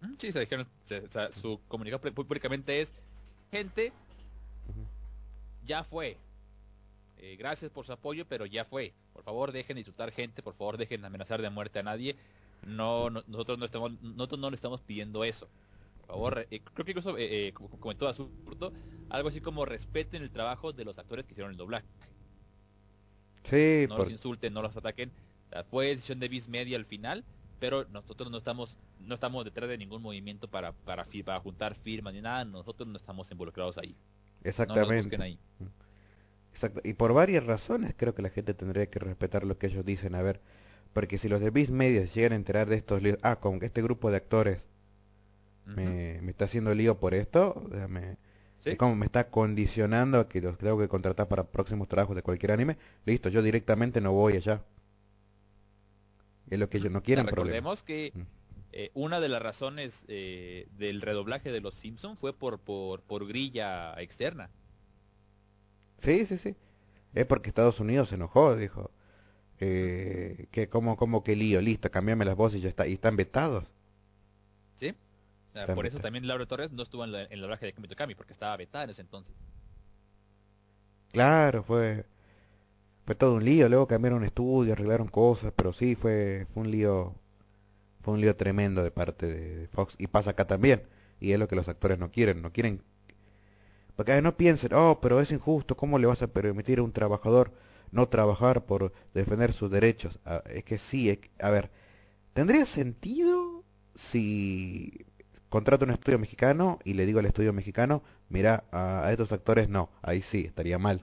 Mm, 0.01 0.12
Sí, 0.18 0.33
se 0.33 0.40
dijeron, 0.40 0.66
se- 0.85 0.99
o 1.01 1.11
sea, 1.11 1.31
su 1.33 1.61
comunicado 1.68 2.03
pú- 2.03 2.27
públicamente 2.27 2.81
es, 2.81 2.92
gente, 3.51 3.92
ya 5.64 5.85
fue. 5.85 6.16
Eh, 7.18 7.37
gracias 7.37 7.71
por 7.73 7.85
su 7.85 7.92
apoyo, 7.92 8.27
pero 8.29 8.47
ya 8.47 8.64
fue. 8.64 8.92
Por 9.12 9.25
favor, 9.25 9.51
dejen 9.53 9.75
de 9.75 9.81
insultar 9.81 10.12
gente, 10.12 10.42
por 10.42 10.55
favor, 10.55 10.77
dejen 10.77 11.01
de 11.01 11.07
amenazar 11.09 11.42
de 11.42 11.51
muerte 11.51 11.81
a 11.81 11.83
nadie. 11.83 12.16
No, 12.64 13.11
no- 13.11 13.23
nosotros 13.27 13.59
no 13.59 13.64
estamos, 13.64 14.01
nosotros 14.03 14.40
no 14.40 14.51
le 14.51 14.57
estamos 14.57 14.81
pidiendo 14.83 15.25
eso. 15.25 15.49
Por 16.01 16.07
favor, 16.07 16.47
eh, 16.51 16.61
creo 16.75 16.85
que 16.85 16.92
incluso, 16.92 17.18
eh, 17.18 17.49
eh, 17.49 17.53
como 17.53 17.68
como 17.68 17.81
comentó 17.81 18.09
Azurto, 18.09 18.73
algo 19.11 19.29
así 19.29 19.40
como 19.40 19.64
respeten 19.64 20.23
el 20.23 20.31
trabajo 20.31 20.73
de 20.73 20.85
los 20.85 20.99
actores 20.99 21.25
que 21.27 21.33
hicieron 21.33 21.53
el 21.53 21.59
doblaje. 21.59 21.87
Sí, 23.44 23.87
no 23.88 23.97
por- 23.97 24.05
los 24.05 24.11
insulten, 24.12 24.53
no 24.53 24.62
los 24.62 24.77
ataquen. 24.77 25.11
O 25.48 25.50
sea, 25.50 25.64
fue 25.64 25.88
decisión 25.88 26.20
de 26.20 26.28
Viz 26.28 26.48
Media 26.48 26.76
al 26.76 26.84
final, 26.84 27.24
pero 27.58 27.87
nosotros 27.90 28.30
no 28.30 28.38
estamos 28.38 28.78
no 29.00 29.14
estamos 29.14 29.44
detrás 29.44 29.68
de 29.68 29.78
ningún 29.78 30.02
movimiento 30.02 30.48
para 30.48 30.72
para, 30.72 31.04
para 31.24 31.40
juntar 31.40 31.74
firmas 31.74 32.14
ni 32.14 32.20
nada, 32.20 32.44
nosotros 32.44 32.88
no 32.88 32.96
estamos 32.96 33.30
involucrados 33.30 33.78
ahí. 33.78 33.96
No 34.72 34.76
nos 34.80 34.90
exactamente. 34.90 34.96
busquen 34.96 35.22
ahí. 35.22 35.38
Exacto. 36.52 36.80
Y 36.84 36.94
por 36.94 37.12
varias 37.12 37.44
razones 37.44 37.94
creo 37.96 38.14
que 38.14 38.22
la 38.22 38.30
gente 38.30 38.54
tendría 38.54 38.87
que 38.87 38.98
respetar 38.98 39.44
lo 39.44 39.58
que 39.58 39.68
ellos 39.68 39.84
dicen. 39.84 40.14
A 40.14 40.22
ver, 40.22 40.40
porque 40.92 41.18
si 41.18 41.28
los 41.28 41.40
de 41.40 41.50
Beast 41.50 41.70
Media 41.70 42.06
se 42.06 42.14
llegan 42.14 42.32
a 42.32 42.37
enterar 42.37 42.68
de 42.68 42.76
estos 42.76 43.02
líos, 43.02 43.18
ah, 43.22 43.38
que 43.40 43.66
este 43.66 43.82
grupo 43.82 44.11
de 44.11 44.16
actores 44.16 44.62
me, 45.64 46.20
me 46.22 46.30
está 46.30 46.46
haciendo 46.46 46.74
lío 46.74 46.98
por 46.98 47.14
esto, 47.14 47.62
o 47.66 47.70
sea, 47.70 47.88
me, 47.88 48.16
como 48.76 48.96
me 48.96 49.06
está 49.06 49.30
condicionando 49.30 50.18
a 50.18 50.28
que 50.28 50.40
los 50.40 50.58
tengo 50.58 50.78
que 50.78 50.88
contratar 50.88 51.28
para 51.28 51.44
próximos 51.44 51.88
trabajos 51.88 52.16
de 52.16 52.22
cualquier 52.22 52.52
anime. 52.52 52.76
Listo, 53.04 53.28
yo 53.28 53.42
directamente 53.42 54.00
no 54.00 54.12
voy 54.12 54.37
allá. 54.37 54.62
Es 56.50 56.58
lo 56.58 56.68
que 56.68 56.78
ellos 56.78 56.92
no 56.92 57.02
quieren, 57.02 57.26
problema. 57.26 57.56
Recordemos 57.56 57.82
que 57.82 58.12
eh, 58.72 58.90
una 58.94 59.20
de 59.20 59.28
las 59.28 59.42
razones 59.42 60.04
eh, 60.08 60.68
del 60.76 61.00
redoblaje 61.00 61.50
de 61.52 61.61
los 61.61 61.74
Simpson 61.74 62.16
fue 62.16 62.32
por, 62.32 62.58
por, 62.58 63.02
por 63.02 63.26
grilla 63.26 64.00
externa. 64.00 64.50
Sí, 65.98 66.26
sí, 66.26 66.38
sí. 66.38 66.56
Es 67.14 67.26
porque 67.26 67.48
Estados 67.48 67.80
Unidos 67.80 68.11
se 68.11 68.16
enojó, 68.16 68.56
dijo. 68.56 68.90
Eh, 69.61 70.46
que 70.52 70.68
como, 70.68 70.96
como 70.96 71.24
que 71.24 71.34
lío, 71.34 71.61
listo, 71.61 71.90
cambiame 71.90 72.24
las 72.24 72.37
voces 72.37 72.61
y 72.61 72.62
ya 72.62 72.68
está. 72.68 72.87
Y 72.87 72.94
están 72.94 73.16
vetados. 73.16 73.64
¿Sí? 74.74 74.94
O 75.48 75.50
sea, 75.50 75.74
por 75.74 75.87
eso 75.87 75.98
también 75.98 76.26
Laura 76.26 76.46
Torres 76.46 76.70
no 76.70 76.82
estuvo 76.82 77.04
en, 77.04 77.12
la, 77.12 77.22
en 77.22 77.32
el 77.32 77.40
doblaje 77.40 77.66
de 77.66 77.72
Kami, 77.72 78.14
porque 78.14 78.32
estaba 78.32 78.56
vetada 78.56 78.84
en 78.84 78.90
ese 78.90 79.00
entonces. 79.00 79.34
Claro, 81.11 81.62
fue, 81.62 82.04
fue 83.09 83.14
todo 83.14 83.37
un 83.37 83.44
lío. 83.47 83.71
Luego 83.71 83.87
cambiaron 83.87 84.23
estudio, 84.23 84.75
arreglaron 84.75 85.09
cosas, 85.09 85.51
pero 85.57 85.73
sí, 85.73 85.94
fue, 85.94 86.47
fue 86.53 86.64
un 86.64 86.71
lío, 86.71 87.14
fue 88.03 88.12
un 88.12 88.21
lío 88.21 88.37
tremendo 88.37 88.83
de 88.85 88.90
parte 88.90 89.25
de 89.27 89.66
Fox. 89.68 89.94
Y 89.99 90.09
pasa 90.09 90.33
acá 90.33 90.47
también. 90.47 90.83
Y 91.18 91.33
es 91.33 91.38
lo 91.38 91.49
que 91.49 91.57
los 91.57 91.71
actores 91.71 91.99
no 91.99 92.11
quieren, 92.11 92.42
no 92.42 92.53
quieren. 92.53 92.83
Porque 93.97 94.21
no 94.21 94.37
piensen, 94.37 94.75
oh, 94.75 94.99
pero 95.01 95.23
es 95.23 95.33
injusto, 95.33 95.75
¿cómo 95.75 95.99
le 95.99 96.07
vas 96.07 96.21
a 96.21 96.27
permitir 96.27 96.81
a 96.81 96.83
un 96.83 96.92
trabajador 96.92 97.55
no 97.92 98.11
trabajar 98.11 98.66
por 98.66 98.92
defender 99.14 99.55
sus 99.55 99.71
derechos? 99.71 100.18
Ah, 100.27 100.42
es 100.47 100.64
que 100.64 100.77
sí, 100.77 101.18
a 101.40 101.49
ver, 101.49 101.71
¿tendría 102.35 102.66
sentido 102.66 103.64
si 103.94 105.07
contrato 105.49 105.87
un 105.87 105.92
estudio 105.92 106.18
mexicano 106.18 106.79
y 106.85 106.92
le 106.92 107.07
digo 107.07 107.21
al 107.21 107.27
estudio 107.27 107.55
mexicano, 107.55 108.03
mira, 108.29 108.64
a, 108.71 109.07
a 109.07 109.12
estos 109.12 109.33
actores 109.33 109.71
no, 109.71 109.88
ahí 110.03 110.21
sí, 110.21 110.44
estaría 110.44 110.79
mal. 110.79 111.01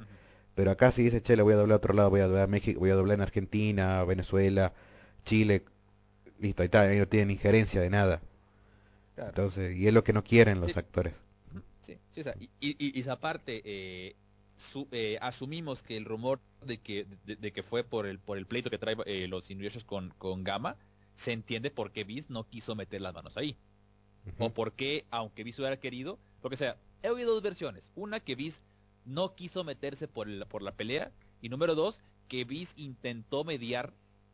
Pero 0.56 0.72
acá 0.72 0.92
si 0.92 1.04
dice, 1.04 1.22
che, 1.22 1.36
le 1.36 1.44
voy 1.44 1.54
a 1.54 1.58
doblar 1.58 1.76
a 1.76 1.78
otro 1.78 1.94
lado, 1.94 2.10
voy 2.10 2.22
a 2.22 2.28
doblar 2.28 2.44
a 2.44 2.48
México, 2.48 2.80
voy 2.80 2.90
a 2.92 2.96
doblar 2.96 3.16
en 3.16 3.22
Argentina, 3.22 4.04
Venezuela, 4.06 4.74
Chile, 5.26 5.66
listo, 6.40 6.64
ahí 6.64 6.68
está, 6.68 6.82
ahí 6.84 7.00
no 7.00 7.08
tienen 7.08 7.32
injerencia 7.32 7.82
de 7.82 7.90
nada. 7.90 8.22
Claro. 9.16 9.36
Entonces, 9.36 9.76
y 9.78 9.88
es 9.88 9.94
lo 9.94 10.04
que 10.04 10.14
no 10.14 10.24
quieren 10.24 10.60
los 10.60 10.74
Sí. 10.74 10.80
actores. 10.80 11.14
Sí, 11.82 12.00
sí, 12.10 12.20
o 12.22 12.24
sea, 12.24 12.36
y, 12.40 12.50
y, 12.60 12.98
y 12.98 13.00
esa 13.00 13.20
parte, 13.20 13.62
eh, 13.66 14.16
su- 14.58 14.88
eh, 14.92 15.18
asumimos 15.22 15.84
que 15.84 15.98
el 15.98 16.06
rumor 16.06 16.42
de 16.62 16.80
que, 16.80 17.06
de, 17.26 17.36
de 17.36 17.52
que 17.54 17.64
fue 17.64 17.84
por 17.84 18.06
el, 18.08 18.20
por 18.20 18.38
el 18.38 18.48
pleito 18.48 18.70
que 18.70 18.78
trae 18.80 18.96
eh, 19.06 19.28
los 19.28 19.50
Inuyashas 19.52 19.84
con, 19.86 20.10
con 20.18 20.44
Gama, 20.44 20.78
se 21.16 21.32
entiende 21.32 21.70
por 21.72 21.92
qué 21.92 22.04
Viz 22.04 22.30
no 22.30 22.48
quiso 22.48 22.76
meter 22.76 23.02
las 23.02 23.14
manos 23.14 23.38
ahí. 23.38 23.58
O 24.40 24.52
por 24.54 24.74
qué, 24.74 25.06
aunque 25.12 25.44
Viz 25.44 25.60
hubiera 25.60 25.80
querido, 25.80 26.20
porque 26.42 26.56
o 26.56 26.58
sea, 26.58 26.78
he 27.04 27.10
oído 27.10 27.34
dos 27.34 27.44
versiones. 27.44 27.92
Una, 27.96 28.20
que 28.20 28.36
Viz 28.36 28.64
no 29.06 29.36
quiso 29.36 29.64
meterse 29.64 30.08
por, 30.08 30.28
el- 30.28 30.46
por 30.48 30.62
la 30.62 30.72
pelea. 30.74 31.12
Y 31.42 31.50
número 31.50 31.76
dos, 31.76 32.02
que 32.28 32.44
Viz 32.44 32.74
intentó 32.76 33.44
mediar 33.44 33.94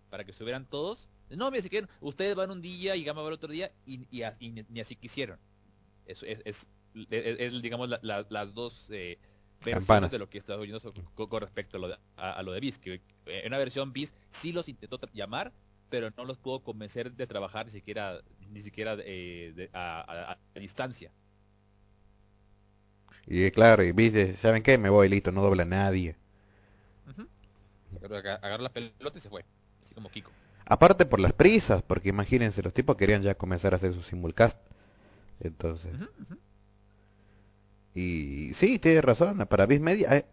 para 0.10 0.24
que 0.24 0.32
estuvieran 0.32 0.66
todos. 0.66 1.10
No, 1.30 1.50
mira, 1.52 1.64
si 1.64 1.70
quieren, 1.70 1.90
ustedes 2.02 2.36
van 2.36 2.52
un 2.52 2.62
día 2.62 2.96
y 2.96 3.04
Gama 3.04 3.22
va 3.22 3.28
el 3.30 3.34
otro 3.34 3.52
día 3.52 3.72
y, 3.86 4.02
y, 4.12 4.24
ni, 4.70 4.80
así 4.80 4.96
quisieron. 4.96 5.40
Eso 6.06 6.26
es, 6.26 6.40
es, 6.46 6.68
es- 7.10 7.40
es, 7.54 7.62
digamos, 7.62 7.88
la- 7.90 8.00
la- 8.02 8.26
las 8.30 8.54
dos 8.54 8.88
eh, 8.92 9.18
versiones 9.60 9.86
Campanas. 9.88 10.12
de 10.12 10.20
lo 10.20 10.30
que 10.30 10.38
está 10.38 10.56
oyendo 10.58 10.80
con, 11.16 11.28
con 11.28 11.42
respecto 11.42 11.78
a 11.78 11.80
lo 11.80 11.88
de, 11.90 11.98
a, 12.18 12.32
a 12.34 12.44
lo 12.44 12.52
de. 12.52 12.62
Que 12.82 12.96
eh, 12.96 13.02
en 13.26 13.48
una 13.48 13.58
versión 13.58 13.94
Viz 13.94 14.14
sí 14.30 14.52
los 14.52 14.68
intentó 14.68 15.00
llamar, 15.14 15.54
pero 15.90 16.10
no 16.18 16.26
los 16.26 16.38
pudo 16.38 16.62
convencer 16.62 17.12
de 17.14 17.28
trabajar 17.28 17.66
ni 17.66 17.72
siquiera, 17.72 18.22
ni 18.50 18.62
siquiera 18.62 18.96
eh, 19.00 19.54
de- 19.56 19.70
a 19.74 20.38
distancia. 20.56 21.12
Y 23.28 23.50
claro, 23.52 23.84
y 23.84 23.92
dice, 23.94 24.36
¿saben 24.38 24.62
qué? 24.64 24.78
Me 24.78 24.90
voy, 24.90 25.10
listo, 25.10 25.32
no 25.32 25.42
dobla 25.42 25.66
nadie. 25.66 26.16
Ujú. 27.10 27.28
Agarró, 27.98 28.18
aga- 28.18 28.40
agarró 28.42 28.64
la 28.64 28.70
pelota 28.74 29.18
y 29.18 29.22
se 29.22 29.30
fue. 29.30 29.46
Así 29.84 29.96
como 29.96 30.10
Kiko. 30.10 30.32
Aparte 30.66 31.06
por 31.06 31.20
las 31.20 31.34
prisas, 31.34 31.84
porque 31.84 32.10
imagínense, 32.10 32.62
los 32.64 32.74
tipos 32.74 32.96
querían 32.98 33.22
ya 33.22 33.36
comenzar 33.36 33.74
a 33.74 33.78
hacer 33.78 33.94
su 33.94 34.02
simulcast. 34.02 34.58
Entonces, 35.42 35.92
y 37.94 38.54
sí, 38.56 38.80
tiene 38.80 39.02
razón, 39.02 39.46
para 39.50 39.66
Viz 39.66 39.82
Media, 39.82 40.16
eh, 40.18 40.26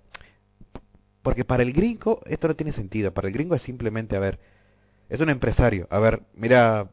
porque 1.22 1.44
para 1.44 1.62
el 1.62 1.72
gringo 1.72 2.20
esto 2.26 2.48
no 2.48 2.56
tiene 2.56 2.72
sentido, 2.72 3.12
para 3.12 3.28
el 3.28 3.34
gringo 3.34 3.54
es 3.54 3.62
simplemente, 3.62 4.16
a 4.16 4.20
ver, 4.20 4.38
es 5.10 5.20
un 5.20 5.30
empresario, 5.30 5.86
a 5.90 5.98
ver, 6.00 6.22
mira, 6.34 6.90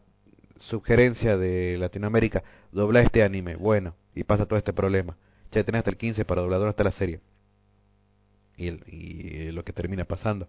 sugerencia 0.59 1.37
de 1.37 1.77
Latinoamérica, 1.79 2.43
dobla 2.71 3.01
este 3.01 3.23
anime, 3.23 3.55
bueno, 3.55 3.95
y 4.15 4.25
pasa 4.25 4.47
todo 4.47 4.59
este 4.59 4.73
problema, 4.73 5.17
ya 5.59 5.63
tenés 5.65 5.79
hasta 5.79 5.91
el 5.91 5.97
15 5.97 6.25
para 6.25 6.41
doblar, 6.41 6.59
¿dónde 6.59 6.71
está 6.71 6.83
la 6.83 6.91
serie? 6.91 7.19
Y, 8.57 8.67
el- 8.67 8.83
y 8.87 9.51
lo 9.51 9.63
que 9.65 9.73
termina 9.73 10.05
pasando. 10.05 10.47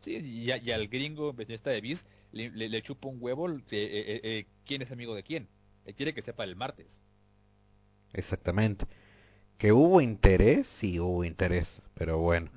Sí, 0.00 0.16
y, 0.16 0.50
a- 0.50 0.56
y 0.58 0.72
al 0.72 0.88
gringo 0.88 1.30
inversionista 1.30 1.70
de 1.70 1.80
Viz 1.80 2.04
le, 2.32 2.50
le- 2.50 2.68
le 2.68 2.82
chupa 2.82 3.08
un 3.08 3.18
huevo 3.20 3.48
eh, 3.48 3.60
eh, 3.70 4.20
eh, 4.24 4.46
quién 4.66 4.82
es 4.82 4.90
amigo 4.90 5.14
de 5.14 5.22
quién. 5.22 5.48
Él 5.84 5.94
quiere 5.94 6.12
que 6.12 6.20
sepa 6.22 6.44
el 6.44 6.56
martes. 6.56 7.00
Exactamente. 8.12 8.86
Que 9.56 9.72
hubo 9.72 10.00
interés, 10.00 10.66
sí 10.78 10.98
hubo 11.00 11.24
interés, 11.24 11.68
pero 11.94 12.18
bueno, 12.18 12.50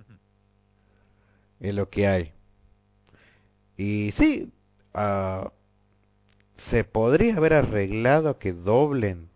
es 1.60 1.74
lo 1.74 1.90
que 1.90 2.08
hay. 2.08 2.32
Y 3.78 4.12
sí, 4.18 4.52
ah, 4.94 5.52
se 6.58 6.84
podría 6.84 7.38
haber 7.38 7.54
arreglado 7.54 8.38
que 8.38 8.54
doblen 8.54 9.30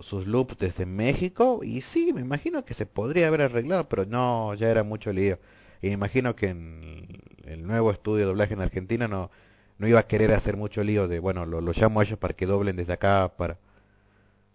sus 0.00 0.26
loops 0.26 0.58
desde 0.58 0.86
México, 0.86 1.60
y 1.62 1.80
sí, 1.82 2.12
me 2.12 2.20
imagino 2.20 2.64
que 2.64 2.74
se 2.74 2.86
podría 2.86 3.28
haber 3.28 3.42
arreglado, 3.42 3.88
pero 3.88 4.06
no, 4.06 4.54
ya 4.54 4.70
era 4.70 4.82
mucho 4.84 5.12
lío. 5.12 5.38
Y 5.82 5.88
me 5.88 5.92
imagino 5.94 6.34
que 6.36 6.48
en 6.48 7.08
el 7.44 7.66
nuevo 7.66 7.90
estudio 7.92 8.20
de 8.20 8.24
doblaje 8.26 8.54
en 8.54 8.62
Argentina 8.62 9.08
no, 9.08 9.30
no 9.78 9.88
iba 9.88 10.00
a 10.00 10.06
querer 10.08 10.32
hacer 10.32 10.56
mucho 10.56 10.82
lío 10.84 11.08
de, 11.08 11.18
bueno, 11.20 11.46
lo, 11.46 11.60
lo 11.60 11.72
llamo 11.72 12.00
a 12.00 12.04
ellos 12.04 12.18
para 12.18 12.34
que 12.34 12.46
doblen 12.46 12.76
desde 12.76 12.94
acá, 12.94 13.32
para... 13.36 13.58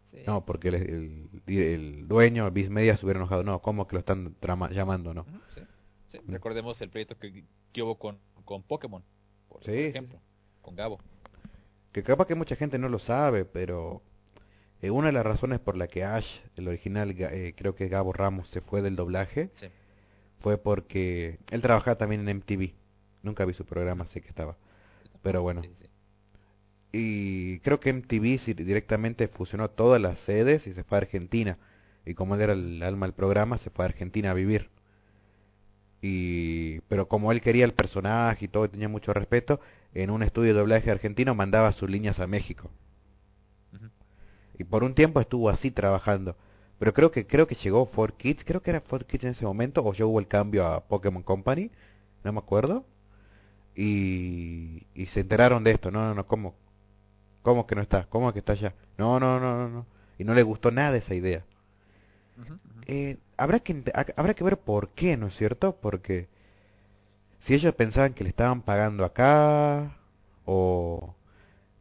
Sí. 0.03 0.17
No, 0.25 0.45
porque 0.45 0.69
el, 0.69 0.75
el, 0.75 1.29
el 1.47 2.07
dueño, 2.07 2.49
Viz 2.51 2.69
Media, 2.69 2.95
se 2.97 3.05
hubiera 3.05 3.19
enojado. 3.19 3.43
No, 3.43 3.61
¿cómo 3.61 3.87
que 3.87 3.95
lo 3.95 3.99
están 3.99 4.35
trama- 4.39 4.69
llamando, 4.71 5.13
no? 5.13 5.25
Sí, 5.47 5.61
sí. 6.07 6.19
Recordemos 6.27 6.79
el 6.81 6.89
proyecto 6.89 7.17
que, 7.17 7.45
que 7.71 7.83
hubo 7.83 7.97
con, 7.97 8.19
con 8.45 8.63
Pokémon, 8.63 9.03
por, 9.47 9.61
Sí, 9.61 9.71
por 9.71 9.71
sí, 9.71 9.85
ejemplo, 9.87 10.21
con 10.61 10.75
Gabo. 10.75 10.99
Que 11.91 12.03
capaz 12.03 12.25
que 12.27 12.35
mucha 12.35 12.55
gente 12.55 12.77
no 12.79 12.89
lo 12.89 12.99
sabe, 12.99 13.45
pero 13.45 14.01
eh, 14.81 14.89
una 14.91 15.07
de 15.07 15.13
las 15.13 15.25
razones 15.25 15.59
por 15.59 15.75
la 15.77 15.87
que 15.87 16.03
Ash, 16.03 16.39
el 16.55 16.67
original, 16.67 17.15
eh, 17.17 17.53
creo 17.57 17.75
que 17.75 17.87
Gabo 17.89 18.13
Ramos, 18.13 18.47
se 18.49 18.61
fue 18.61 18.81
del 18.81 18.95
doblaje, 18.95 19.49
Sí. 19.53 19.67
fue 20.39 20.57
porque 20.57 21.39
él 21.51 21.61
trabajaba 21.61 21.97
también 21.97 22.21
en 22.27 22.37
MTV. 22.37 22.73
Nunca 23.23 23.45
vi 23.45 23.53
su 23.53 23.65
programa, 23.65 24.05
sé 24.05 24.21
que 24.21 24.29
estaba. 24.29 24.57
Pero 25.21 25.41
bueno. 25.41 25.61
Sí, 25.63 25.69
sí. 25.73 25.85
Y 26.91 27.59
creo 27.59 27.79
que 27.79 27.89
MTV 27.93 28.55
directamente 28.55 29.27
fusionó 29.27 29.69
todas 29.69 30.01
las 30.01 30.17
sedes 30.19 30.65
y 30.67 30.73
se 30.73 30.83
fue 30.83 30.97
a 30.97 31.01
Argentina. 31.01 31.57
Y 32.05 32.13
como 32.15 32.35
él 32.35 32.41
era 32.41 32.53
el 32.53 32.81
alma 32.81 33.05
del 33.05 33.13
programa, 33.13 33.57
se 33.57 33.69
fue 33.69 33.85
a 33.85 33.89
Argentina 33.89 34.31
a 34.31 34.33
vivir. 34.33 34.69
Y 36.01 36.79
pero 36.87 37.07
como 37.07 37.31
él 37.31 37.41
quería 37.41 37.65
el 37.65 37.73
personaje 37.73 38.45
y 38.45 38.47
todo, 38.47 38.65
y 38.65 38.69
tenía 38.69 38.89
mucho 38.89 39.13
respeto, 39.13 39.59
en 39.93 40.09
un 40.09 40.23
estudio 40.23 40.53
de 40.53 40.59
doblaje 40.59 40.91
argentino 40.91 41.35
mandaba 41.35 41.71
sus 41.73 41.89
líneas 41.89 42.19
a 42.19 42.27
México. 42.27 42.71
Y 44.59 44.65
por 44.65 44.83
un 44.83 44.93
tiempo 44.93 45.19
estuvo 45.21 45.49
así 45.49 45.71
trabajando. 45.71 46.35
Pero 46.77 46.93
creo 46.93 47.11
que 47.11 47.25
creo 47.25 47.47
que 47.47 47.55
llegó 47.55 47.85
Ford 47.85 48.13
Kids, 48.13 48.43
creo 48.43 48.61
que 48.61 48.69
era 48.69 48.81
Ford 48.81 49.05
Kids 49.05 49.23
en 49.23 49.31
ese 49.31 49.45
momento 49.45 49.83
o 49.83 49.93
ya 49.93 50.05
hubo 50.05 50.19
el 50.19 50.27
cambio 50.27 50.65
a 50.67 50.81
Pokémon 50.81 51.23
Company, 51.23 51.71
no 52.23 52.33
me 52.33 52.39
acuerdo. 52.39 52.85
Y, 53.75 54.85
y 54.93 55.05
se 55.07 55.21
enteraron 55.21 55.63
de 55.63 55.71
esto, 55.71 55.91
no, 55.91 56.03
no, 56.03 56.13
no, 56.13 56.27
¿cómo? 56.27 56.55
¿Cómo 57.41 57.65
que 57.65 57.75
no 57.75 57.81
está? 57.81 58.05
¿Cómo 58.09 58.31
que 58.33 58.39
está 58.39 58.53
allá? 58.53 58.73
No, 58.97 59.19
no, 59.19 59.39
no, 59.39 59.57
no, 59.57 59.69
no. 59.69 59.85
Y 60.17 60.25
no 60.25 60.33
le 60.33 60.43
gustó 60.43 60.71
nada 60.71 60.97
esa 60.97 61.15
idea. 61.15 61.45
Eh, 62.87 63.17
habrá 63.37 63.59
que 63.59 63.83
habrá 64.17 64.33
que 64.33 64.43
ver 64.43 64.57
por 64.57 64.89
qué, 64.89 65.15
¿no 65.15 65.27
es 65.27 65.35
cierto? 65.37 65.77
Porque 65.81 66.27
si 67.39 67.53
ellos 67.53 67.73
pensaban 67.75 68.13
que 68.13 68.23
le 68.23 68.29
estaban 68.31 68.61
pagando 68.61 69.05
acá 69.05 69.97
o 70.45 71.15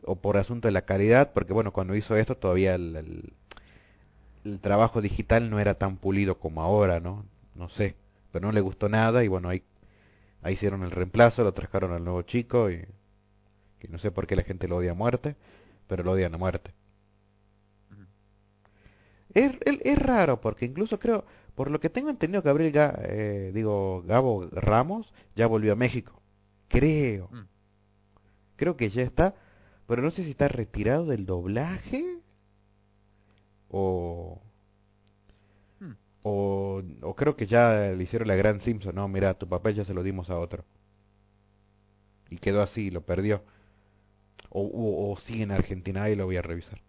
o 0.08 0.16
por 0.16 0.36
asunto 0.38 0.68
de 0.68 0.72
la 0.72 0.82
calidad, 0.86 1.32
porque 1.34 1.52
bueno, 1.52 1.72
cuando 1.72 1.94
hizo 1.96 2.16
esto 2.16 2.36
todavía 2.36 2.74
el, 2.76 2.96
el- 2.96 3.32
el 4.44 4.58
trabajo 4.60 5.00
digital 5.00 5.48
no 5.50 5.60
era 5.60 5.74
tan 5.74 5.96
pulido 5.96 6.38
como 6.38 6.62
ahora, 6.62 6.98
¿no? 7.00 7.24
No 7.54 7.68
sé, 7.68 7.94
pero 8.32 8.46
no 8.46 8.52
le 8.52 8.60
gustó 8.60 8.88
nada 8.88 9.22
y 9.24 9.28
bueno, 9.28 9.48
ahí, 9.48 9.62
ahí 10.42 10.54
hicieron 10.54 10.84
el 10.84 10.90
reemplazo, 10.92 11.44
lo 11.44 11.54
trajeron 11.54 11.92
al 11.92 12.04
nuevo 12.04 12.22
chico 12.22 12.70
y 12.70 12.84
que 13.80 13.88
no 13.88 13.98
sé 13.98 14.10
por 14.12 14.26
qué 14.28 14.36
la 14.36 14.44
gente 14.44 14.68
lo 14.68 14.76
odia 14.78 14.92
a 14.92 14.94
muerte, 14.94 15.36
pero 15.88 16.04
lo 16.04 16.12
odian 16.12 16.34
a 16.34 16.38
muerte. 16.38 16.72
Es, 19.34 19.52
es- 19.64 19.80
es 19.84 19.98
raro 19.98 20.40
porque 20.40 20.64
incluso 20.66 20.98
creo, 20.98 21.24
por 21.54 21.70
lo 21.70 21.80
que 21.80 21.90
tengo 21.90 22.10
entendido, 22.10 22.42
Gabriel, 22.42 22.72
Ga- 22.72 22.98
eh, 23.02 23.50
digo, 23.54 24.02
Gabo 24.06 24.48
Ramos 24.52 25.12
ya 25.36 25.46
volvió 25.46 25.72
a 25.72 25.76
México. 25.76 26.20
Creo. 26.68 27.28
Mm. 27.32 27.44
Creo 28.56 28.76
que 28.76 28.90
ya 28.90 29.02
está, 29.02 29.34
pero 29.88 30.02
no 30.02 30.12
sé 30.12 30.24
si 30.24 30.30
está 30.30 30.46
retirado 30.48 31.06
del 31.06 31.26
doblaje 31.26 32.20
o, 33.70 34.40
O, 36.22 36.82
o 37.02 37.14
creo 37.18 37.36
que 37.36 37.46
ya 37.46 37.90
le 37.96 38.02
hicieron 38.04 38.28
la 38.28 38.36
gran 38.36 38.60
Simpson, 38.60 38.94
no, 38.94 39.08
mira, 39.08 39.34
tu 39.38 39.48
papel 39.48 39.74
ya 39.74 39.84
se 39.84 39.94
lo 39.94 40.02
dimos 40.04 40.30
a 40.30 40.38
otro. 40.38 40.64
Y 42.30 42.38
quedó 42.38 42.62
así, 42.62 42.90
lo 42.90 43.02
perdió. 43.04 43.42
O, 44.50 44.62
o, 44.62 45.12
o 45.12 45.18
sigue 45.18 45.42
en 45.44 45.50
Argentina 45.52 46.08
y 46.10 46.16
lo 46.16 46.26
voy 46.26 46.36
a 46.36 46.42
revisar. 46.42 46.80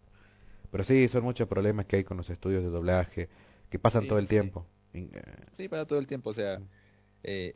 Pero 0.72 0.84
sí, 0.86 1.08
son 1.10 1.24
muchos 1.24 1.48
problemas 1.50 1.86
que 1.88 1.98
hay 1.98 2.06
con 2.06 2.18
los 2.18 2.30
estudios 2.30 2.64
de 2.64 2.70
doblaje, 2.70 3.30
que 3.70 3.80
pasan 3.80 4.08
Sí, 4.08 4.08
todo 4.08 4.20
el 4.20 4.28
sí, 4.28 4.30
tiempo. 4.30 4.68
Eh, 4.94 5.10
Sí, 5.52 5.68
para 5.70 5.86
todo 5.88 6.00
el 6.00 6.08
tiempo, 6.08 6.30
o 6.32 6.34
sea, 6.34 6.62
eh, 7.24 7.54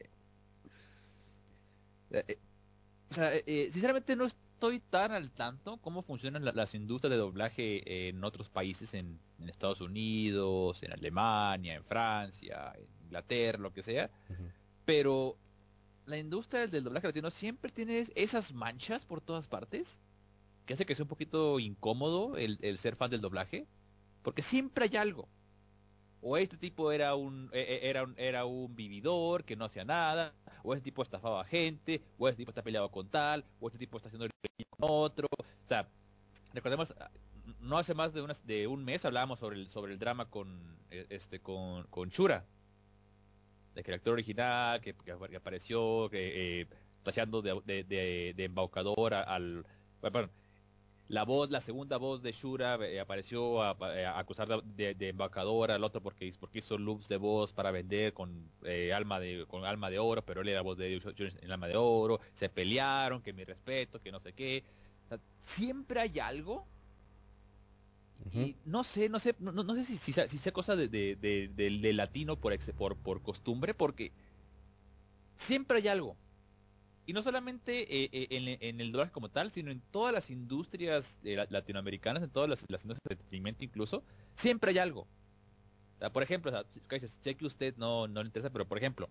eh, 2.12 2.24
eh, 2.28 2.38
o 3.12 3.14
sea, 3.14 3.32
eh, 3.36 3.70
sinceramente 3.72 4.16
no 4.16 4.28
estoy 4.64 4.80
tan 4.90 5.12
al 5.12 5.30
tanto 5.32 5.78
cómo 5.78 6.04
funcionan 6.04 6.46
la- 6.46 6.54
las 6.54 6.74
industrias 6.74 7.12
de 7.12 7.18
doblaje 7.18 8.08
en 8.10 8.24
otros 8.24 8.50
países, 8.50 8.94
en, 8.94 9.20
en 9.40 9.50
Estados 9.50 9.82
Unidos, 9.82 10.82
en 10.84 10.94
Alemania, 10.94 11.76
en 11.76 11.84
Francia, 11.84 12.74
en 12.78 12.88
Inglaterra, 13.06 13.60
lo 13.60 13.74
que 13.74 13.84
sea, 13.84 14.10
pero 14.86 15.36
la 16.06 16.18
industria 16.18 16.68
del 16.68 16.84
doblaje 16.84 17.08
latino 17.08 17.30
siempre 17.30 17.72
tiene 17.72 18.06
esas 18.16 18.54
manchas 18.54 19.06
por 19.06 19.20
todas 19.22 19.48
partes, 19.48 20.00
que 20.66 20.74
hace 20.76 20.86
que 20.86 20.96
sea 20.96 21.04
un 21.04 21.10
poquito 21.10 21.60
incómodo 21.60 22.38
el, 22.38 22.58
el 22.62 22.78
ser 22.78 22.96
fan 22.96 23.12
del 23.12 23.20
doblaje, 23.22 23.68
porque 24.22 24.42
siempre 24.42 24.86
hay 24.86 24.96
algo. 24.96 25.28
O 26.26 26.38
este 26.38 26.58
tipo 26.58 26.92
era 26.92 27.16
un, 27.16 27.50
e- 27.54 27.60
e- 27.60 27.90
era 27.90 28.04
un, 28.04 28.16
era 28.18 28.46
un 28.46 28.74
vividor 28.76 29.44
que 29.44 29.56
no 29.58 29.66
hacía 29.66 29.84
nada, 29.84 30.34
o 30.64 30.74
este 30.74 30.86
tipo 30.86 31.04
estafaba 31.04 31.42
a 31.42 31.46
gente, 31.46 32.02
o 32.18 32.30
este 32.30 32.38
tipo 32.42 32.52
está 32.52 32.62
peleado 32.64 32.90
con 32.90 33.10
tal, 33.10 33.44
o 33.60 33.68
este 33.68 33.78
tipo 33.78 33.98
está 33.98 34.08
haciendo 34.08 34.26
el 34.26 34.32
con 34.78 34.90
otro. 34.90 35.28
O 35.38 35.68
sea, 35.68 35.88
recordemos, 36.54 36.94
no 37.60 37.78
hace 37.78 37.94
más 37.94 38.14
de, 38.14 38.22
unas, 38.22 38.46
de 38.48 38.68
un 38.68 38.86
mes 38.86 39.04
hablábamos 39.04 39.40
sobre 39.40 39.58
el, 39.58 39.70
sobre 39.70 39.92
el 39.94 40.00
drama 40.00 40.30
con, 40.30 40.78
eh, 40.92 41.06
este, 41.10 41.40
con, 41.42 41.84
con 41.88 42.10
Shura, 42.10 42.46
de 43.76 43.84
que 43.84 43.92
el 43.92 43.96
actor 43.96 44.14
original 44.14 44.80
que, 44.82 44.94
que 44.94 45.12
ap- 45.12 45.28
que 45.30 45.36
apareció 45.36 46.08
que, 46.10 46.62
eh, 46.62 46.68
tachando 47.04 47.42
de, 47.42 47.60
de, 47.66 48.34
de- 48.34 48.44
embaucador 48.46 49.14
al... 49.14 49.66
la 51.14 51.24
voz, 51.26 51.52
la 51.52 51.62
segunda 51.62 51.98
voz 51.98 52.24
de 52.24 52.32
Shura 52.32 52.76
eh, 52.88 53.00
apareció 53.00 53.62
a, 53.62 53.70
a 53.72 54.20
acusar 54.20 54.48
de, 54.64 54.96
de, 54.96 55.10
embaucador 55.10 55.70
al 55.70 55.84
otro 55.84 56.02
porque, 56.02 56.34
porque 56.40 56.60
hizo 56.60 56.78
loops 56.78 57.08
de 57.08 57.18
voz 57.18 57.54
para 57.54 57.70
vender 57.72 58.14
con 58.14 58.50
eh, 58.64 58.92
alma 58.94 59.20
de 59.20 59.46
con 59.48 59.64
alma 59.64 59.90
de 59.92 60.00
oro, 60.00 60.24
pero 60.26 60.42
él 60.42 60.48
era 60.50 60.62
voz 60.62 60.78
de 60.78 61.00
Jones 61.02 61.38
en 61.42 61.52
alma 61.52 61.68
de 61.68 61.76
oro, 61.78 62.20
se 62.34 62.50
pelearon, 62.50 63.22
que 63.22 63.32
mi 63.32 63.44
respeto, 63.44 64.02
que 64.02 64.12
no 64.12 64.20
sé 64.20 64.34
qué. 64.34 64.64
O 65.06 65.08
sea, 65.10 65.20
siempre 65.40 66.00
hay 66.02 66.18
algo 66.20 66.66
y 68.34 68.56
no 68.66 68.84
sé, 68.84 69.10
no 69.10 69.20
sé, 69.20 69.36
no, 69.40 69.76
sé 69.76 69.84
si, 69.86 69.98
si, 69.98 70.14
sea- 70.14 70.28
si 70.28 70.38
sea 70.40 70.52
cosa 70.52 70.76
de, 70.76 71.94
latino 71.94 72.38
por, 72.38 72.54
ex- 72.54 72.72
por, 72.72 72.96
por 72.96 73.22
costumbre, 73.22 73.74
porque 73.76 74.12
siempre 75.38 75.78
hay 75.78 75.88
algo. 75.90 76.16
Y 77.06 77.12
no 77.14 77.22
solamente 77.22 77.82
eh, 78.04 78.10
eh, 78.14 78.28
en, 78.30 78.48
en 78.62 78.80
el 78.82 78.92
doblaje 78.92 79.12
como 79.12 79.30
tal, 79.30 79.52
sino 79.52 79.72
en 79.72 79.82
todas 79.92 80.14
las 80.14 80.30
industrias 80.30 81.18
eh, 81.24 81.36
la- 81.36 81.48
latinoamericanas, 81.50 82.24
en 82.24 82.30
todas 82.30 82.50
las, 82.50 82.62
las 82.70 82.84
industrias 82.86 83.10
de 83.10 83.14
entretenimiento 83.16 83.64
incluso, 83.66 84.04
siempre 84.36 84.72
hay 84.72 84.78
algo. 84.78 85.02
O 85.02 85.98
sea, 86.00 86.12
por 86.12 86.24
ejemplo, 86.24 86.50
o 86.52 86.54
sea, 86.54 86.64
Kaiser, 86.88 87.10
sé 87.10 87.36
que 87.36 87.46
usted 87.46 87.76
no, 87.78 88.08
no 88.08 88.22
le 88.24 88.28
interesa, 88.28 88.50
pero 88.50 88.66
por 88.68 88.78
ejemplo, 88.78 89.10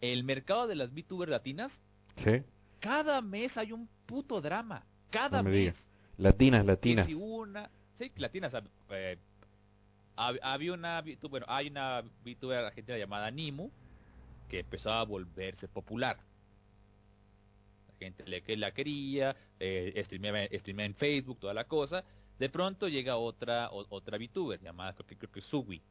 el 0.00 0.24
mercado 0.24 0.66
de 0.66 0.74
las 0.74 0.90
VTubers 0.92 1.30
latinas, 1.30 1.82
¿Sí? 2.16 2.42
cada 2.80 3.20
mes 3.20 3.56
hay 3.58 3.72
un 3.72 3.88
puto 4.06 4.40
drama. 4.40 4.84
Cada 5.10 5.38
No 5.38 5.44
me 5.44 5.50
mes. 5.50 5.60
digas. 5.60 5.88
Latinas, 6.16 6.64
latinas. 6.64 7.06
si 7.06 7.14
una, 7.14 7.70
sí, 7.94 8.10
latinas, 8.16 8.54
eh, 8.90 9.18
hab- 10.16 10.38
había 10.42 10.72
una, 10.72 11.02
bueno, 11.28 11.46
hay 11.48 11.68
una 11.68 12.02
VTuber 12.24 12.58
argentina 12.64 12.96
llamada 12.98 13.30
Nimu 13.30 13.70
que 14.48 14.60
empezó 14.60 14.90
a 14.92 15.04
volverse 15.04 15.68
popular. 15.68 16.18
Gente 18.00 18.24
le, 18.26 18.42
que 18.42 18.56
la 18.56 18.72
quería, 18.72 19.36
eh, 19.60 19.92
streameaba 20.04 20.44
en 20.84 20.94
Facebook, 20.94 21.38
toda 21.38 21.54
la 21.54 21.64
cosa. 21.68 22.02
De 22.38 22.48
pronto 22.48 22.88
llega 22.88 23.18
otra 23.18 23.68
otra 23.70 24.16
VTuber 24.16 24.58
llamada, 24.60 24.94
creo 24.94 25.06
que, 25.06 25.16
creo 25.18 25.30
que 25.30 25.42
Sugui, 25.42 25.82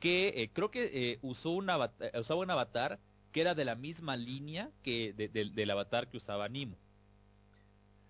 que 0.00 0.28
eh, 0.42 0.50
creo 0.52 0.70
que 0.70 0.84
eh, 1.12 1.18
usó 1.20 1.50
un 1.50 1.68
avatar, 1.68 2.10
usaba 2.18 2.40
un 2.40 2.50
avatar 2.50 2.98
que 3.32 3.42
era 3.42 3.54
de 3.54 3.66
la 3.66 3.74
misma 3.74 4.16
línea 4.16 4.70
que 4.82 5.12
de- 5.12 5.28
del- 5.28 5.70
avatar 5.70 6.08
que 6.08 6.16
usaba 6.16 6.48
Nimu. 6.48 6.74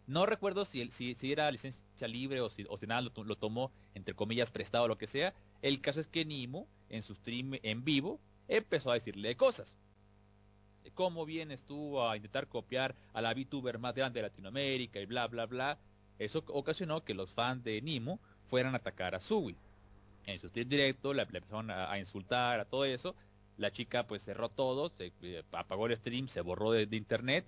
No 0.06 0.26
recuerdo 0.26 0.64
si, 0.64 0.88
si, 0.92 1.14
si 1.14 1.32
era 1.32 1.50
licencia 1.50 2.08
libre 2.08 2.40
o 2.40 2.50
si, 2.50 2.64
o 2.68 2.78
si 2.78 2.86
nada 2.86 3.02
lo, 3.02 3.24
lo 3.24 3.36
tomó, 3.36 3.70
entre 3.94 4.14
comillas, 4.14 4.50
prestado 4.50 4.84
o 4.84 4.88
lo 4.88 4.96
que 4.96 5.06
sea. 5.08 5.34
El 5.62 5.80
caso 5.80 6.00
es 6.00 6.06
que 6.06 6.24
Nimo, 6.24 6.66
en 6.88 7.02
su 7.02 7.14
stream 7.14 7.58
en 7.62 7.84
vivo, 7.84 8.20
empezó 8.48 8.90
a 8.90 8.94
decirle 8.94 9.36
cosas. 9.36 9.74
Cómo 11.00 11.24
vienes 11.24 11.62
tú 11.62 11.98
a 11.98 12.14
intentar 12.14 12.46
copiar 12.46 12.94
a 13.14 13.22
la 13.22 13.32
VTuber 13.32 13.78
más 13.78 13.94
grande 13.94 14.20
de 14.20 14.28
Latinoamérica 14.28 15.00
y 15.00 15.06
bla, 15.06 15.28
bla, 15.28 15.46
bla. 15.46 15.78
Eso 16.18 16.44
ocasionó 16.48 17.02
que 17.04 17.14
los 17.14 17.30
fans 17.30 17.64
de 17.64 17.80
Nimo 17.80 18.20
fueran 18.44 18.74
a 18.74 18.76
atacar 18.76 19.14
a 19.14 19.20
Sui. 19.20 19.56
En 20.26 20.38
su 20.38 20.50
stream 20.50 20.68
directo 20.68 21.14
le 21.14 21.22
empezaron 21.22 21.70
a, 21.70 21.98
insultar, 21.98 22.60
a 22.60 22.66
todo 22.66 22.84
eso. 22.84 23.14
La 23.56 23.72
chica 23.72 24.06
pues 24.06 24.24
cerró 24.24 24.50
todo, 24.50 24.90
se 24.90 25.10
eh, 25.22 25.42
apagó 25.52 25.86
el 25.86 25.96
stream, 25.96 26.28
se 26.28 26.42
borró 26.42 26.70
de, 26.70 26.82
internet 26.94 27.46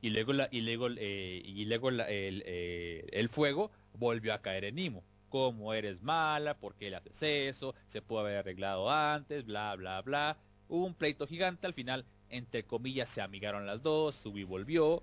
y 0.00 0.10
luego 0.10 0.32
la, 0.32 0.48
y 0.52 0.60
luego 0.60 0.86
eh, 0.88 1.42
y 1.44 1.64
luego 1.64 1.90
la- 1.90 2.08
el, 2.08 2.44
eh, 2.46 3.08
el 3.10 3.28
fuego 3.28 3.72
volvió 3.98 4.34
a 4.34 4.40
caer 4.40 4.66
en 4.66 4.76
Nimo. 4.76 5.02
Cómo 5.30 5.74
eres 5.74 6.00
mala, 6.00 6.54
por 6.54 6.76
qué 6.76 6.90
le 6.90 6.96
haces 6.96 7.20
eso, 7.24 7.74
se 7.88 8.00
pudo 8.02 8.20
haber 8.20 8.36
arreglado 8.36 8.88
antes, 8.88 9.44
bla 9.46 9.74
bla 9.74 10.00
bla. 10.02 10.36
Un 10.68 10.94
pleito 10.94 11.26
gigante, 11.26 11.66
al 11.66 11.74
final, 11.74 12.04
entre 12.30 12.64
comillas, 12.64 13.08
se 13.08 13.20
amigaron 13.20 13.66
las 13.66 13.82
dos, 13.82 14.14
Subi 14.14 14.44
volvió, 14.44 15.02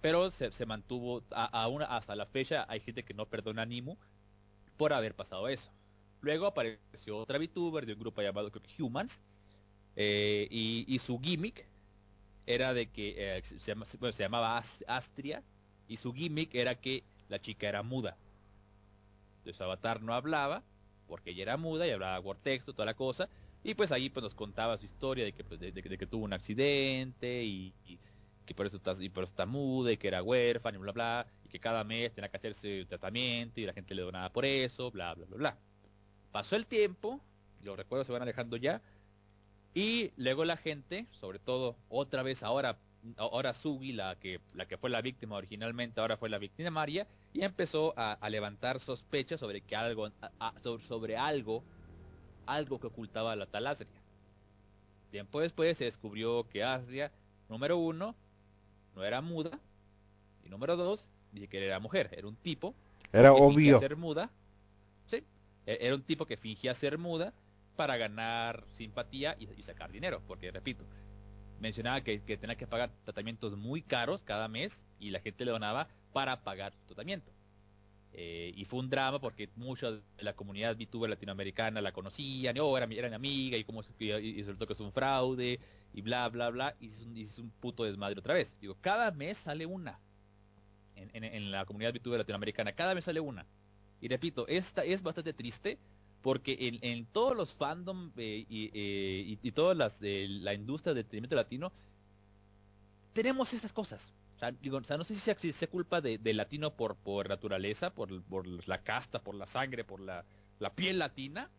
pero 0.00 0.30
se, 0.30 0.52
se 0.52 0.66
mantuvo 0.66 1.22
a, 1.32 1.68
una, 1.68 1.86
hasta 1.86 2.14
la 2.16 2.26
fecha, 2.26 2.66
hay 2.68 2.80
gente 2.80 3.02
que 3.04 3.14
no 3.14 3.26
perdona 3.26 3.62
a 3.62 3.66
Nimo 3.66 3.98
por 4.76 4.92
haber 4.92 5.14
pasado 5.14 5.48
eso. 5.48 5.70
Luego 6.20 6.46
apareció 6.46 7.16
otra 7.18 7.38
VTuber 7.38 7.86
de 7.86 7.94
un 7.94 8.00
grupo 8.00 8.22
llamado 8.22 8.50
creo 8.50 8.62
que 8.62 8.82
Humans, 8.82 9.20
eh, 9.96 10.46
y, 10.50 10.98
su 11.00 11.18
gimmick 11.18 11.64
era 12.46 12.72
de 12.74 12.86
que 12.86 13.14
eh, 13.38 13.42
se, 13.44 13.74
bueno, 13.74 14.12
se 14.12 14.22
llamaba 14.22 14.56
As- 14.58 14.84
Astria 14.86 15.42
y 15.88 15.96
su 15.96 16.12
gimmick 16.12 16.54
era 16.54 16.76
que 16.76 17.02
la 17.28 17.40
chica 17.40 17.68
era 17.68 17.82
muda. 17.82 18.16
Entonces 19.38 19.56
su 19.56 19.64
avatar 19.64 20.02
no 20.02 20.14
hablaba 20.14 20.62
porque 21.08 21.30
ella 21.30 21.42
era 21.42 21.56
muda 21.56 21.86
y 21.86 21.90
hablaba 21.90 22.22
por 22.22 22.36
texto, 22.38 22.72
toda 22.72 22.86
la 22.86 22.94
cosa. 22.94 23.28
Y 23.64 23.74
pues 23.74 23.92
ahí 23.92 24.08
pues 24.08 24.22
nos 24.22 24.34
contaba 24.34 24.76
su 24.76 24.86
historia 24.86 25.24
de 25.24 25.32
que, 25.32 25.44
pues, 25.44 25.60
de, 25.60 25.72
de- 25.72 25.82
de 25.82 25.98
que 25.98 26.06
tuvo 26.06 26.24
un 26.24 26.32
accidente 26.32 27.44
y, 27.44 27.74
que 28.46 28.54
por 28.54 28.66
eso 28.66 28.78
está, 28.78 28.94
y 28.98 29.10
por 29.10 29.24
eso 29.24 29.32
está 29.32 29.44
muda 29.44 29.92
y 29.92 29.98
que 29.98 30.08
era 30.08 30.22
huérfana 30.22 30.78
y 30.78 30.80
bla 30.80 30.92
bla 30.92 31.26
y 31.44 31.48
que 31.50 31.60
cada 31.60 31.84
mes 31.84 32.14
tenía 32.14 32.30
que 32.30 32.38
hacerse 32.38 32.86
tratamiento 32.86 33.60
y 33.60 33.66
la 33.66 33.74
gente 33.74 33.94
le 33.94 34.00
donaba 34.02 34.30
por 34.30 34.46
eso, 34.46 34.90
bla 34.90 35.14
bla 35.14 35.26
bla 35.26 35.36
bla. 35.36 35.58
Pasó 36.32 36.56
el 36.56 36.66
tiempo, 36.66 37.20
los 37.62 37.76
recuerdos 37.76 38.06
se 38.06 38.12
van 38.14 38.22
alejando 38.22 38.56
ya, 38.56 38.80
y 39.74 40.12
luego 40.16 40.44
la 40.44 40.56
gente, 40.56 41.06
sobre 41.12 41.38
todo 41.38 41.76
otra 41.88 42.22
vez 42.22 42.42
ahora, 42.42 42.78
ahora 43.16 43.54
Sugi, 43.54 43.92
la 43.92 44.16
que, 44.16 44.40
la 44.54 44.66
que 44.66 44.76
fue 44.78 44.90
la 44.90 45.02
víctima 45.02 45.36
originalmente, 45.36 46.00
ahora 46.00 46.16
fue 46.16 46.28
la 46.28 46.38
víctima 46.38 46.70
María, 46.70 47.06
y 47.32 47.42
empezó 47.42 47.94
a, 47.96 48.18
levantar 48.30 48.80
sospechas 48.80 49.40
sobre 49.40 49.60
que 49.60 49.76
algo, 49.76 50.10
sobre 50.80 51.16
algo, 51.16 51.62
algo 52.54 52.80
que 52.80 52.86
ocultaba 52.88 53.36
la 53.36 53.46
tal 53.46 53.66
Asria. 53.66 53.88
Tiempo 55.10 55.40
después 55.40 55.78
se 55.78 55.84
descubrió 55.84 56.48
que 56.48 56.62
Asria, 56.64 57.10
número 57.48 57.78
uno, 57.78 58.14
no 58.94 59.04
era 59.04 59.20
muda, 59.20 59.58
y 60.44 60.48
número 60.48 60.76
dos, 60.76 61.08
ni 61.32 61.40
siquiera 61.40 61.66
era 61.66 61.80
mujer, 61.80 62.10
era 62.12 62.28
un 62.28 62.36
tipo 62.36 62.74
Era 63.12 63.30
que 63.30 63.40
obvio. 63.40 63.78
ser 63.78 63.96
muda. 63.96 64.30
Sí, 65.06 65.24
e- 65.66 65.78
era 65.80 65.94
un 65.94 66.02
tipo 66.02 66.26
que 66.26 66.36
fingía 66.36 66.74
ser 66.74 66.98
muda 66.98 67.32
para 67.76 67.96
ganar 67.96 68.64
simpatía 68.72 69.36
y, 69.38 69.48
y 69.58 69.62
sacar 69.62 69.90
dinero, 69.92 70.22
porque 70.26 70.50
repito, 70.50 70.84
mencionaba 71.60 72.02
que, 72.02 72.22
que 72.22 72.36
tenía 72.36 72.56
que 72.56 72.66
pagar 72.66 72.90
tratamientos 73.04 73.56
muy 73.56 73.82
caros 73.82 74.22
cada 74.22 74.48
mes 74.48 74.84
y 74.98 75.10
la 75.10 75.20
gente 75.20 75.44
le 75.44 75.52
donaba 75.52 75.88
para 76.12 76.42
pagar 76.42 76.72
su 76.74 76.80
tratamiento. 76.86 77.30
Eh, 78.12 78.52
y 78.56 78.64
fue 78.64 78.80
un 78.80 78.88
drama 78.90 79.20
porque 79.20 79.48
mucha 79.56 79.90
de 79.92 80.02
la 80.18 80.32
comunidad 80.34 80.76
VTuber 80.76 81.08
latinoamericana 81.10 81.80
la 81.80 81.92
conocían, 81.92 82.56
y, 82.56 82.60
oh, 82.60 82.76
era, 82.76 82.86
era 82.92 83.08
mi 83.08 83.14
amiga, 83.14 83.56
y 83.56 83.64
como 83.64 83.82
y, 83.98 84.42
resultó 84.42 84.66
que 84.66 84.72
es 84.72 84.80
un 84.80 84.92
fraude, 84.92 85.60
y 85.94 86.00
bla, 86.02 86.28
bla, 86.28 86.50
bla, 86.50 86.74
y 86.80 86.88
es 86.88 87.00
un, 87.02 87.16
es 87.16 87.38
un 87.38 87.50
puto 87.50 87.84
desmadre 87.84 88.18
otra 88.18 88.34
vez. 88.34 88.56
Digo, 88.60 88.76
cada 88.80 89.10
mes 89.12 89.38
sale 89.38 89.66
una 89.66 89.98
en, 90.96 91.22
en- 91.24 91.50
la 91.50 91.64
comunidad 91.64 91.92
VTuber 91.94 92.18
latinoamericana, 92.18 92.72
cada 92.72 92.94
mes 92.94 93.04
sale 93.04 93.20
una. 93.20 93.46
Y 94.00 94.08
repito, 94.08 94.46
esta 94.48 94.84
es 94.84 95.02
bastante 95.02 95.32
triste 95.32 95.78
porque 96.22 96.56
en, 96.60 96.78
en 96.82 97.06
todos 97.06 97.36
los 97.36 97.52
fandom 97.54 98.10
eh, 98.16 98.44
y, 98.48 98.70
eh, 98.74 99.24
y, 99.26 99.38
y 99.40 99.52
toda 99.52 99.74
las, 99.74 99.96
eh, 100.02 100.26
la 100.28 100.54
industria 100.54 100.92
del 100.92 101.02
entretenimiento 101.02 101.36
latino 101.36 101.72
tenemos 103.12 103.52
estas 103.52 103.72
cosas. 103.72 104.12
O 104.40 104.84
sea, 104.84 104.96
no 104.96 105.04
sé 105.04 105.14
si 105.14 105.20
sea, 105.20 105.38
si 105.38 105.52
sea 105.52 105.68
culpa 105.68 106.00
de, 106.00 106.18
del 106.18 106.36
latino 106.36 106.74
por, 106.74 106.96
por 106.96 107.28
naturaleza, 107.28 107.90
por, 107.90 108.22
por 108.22 108.46
la 108.68 108.82
casta, 108.82 109.20
por 109.20 109.34
la 109.34 109.46
sangre, 109.46 109.84
por 109.84 110.00
la, 110.00 110.24
la 110.58 110.74
piel 110.74 110.98
latina, 110.98 111.50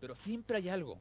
pero 0.00 0.16
siempre 0.16 0.56
hay 0.58 0.68
algo. 0.68 1.00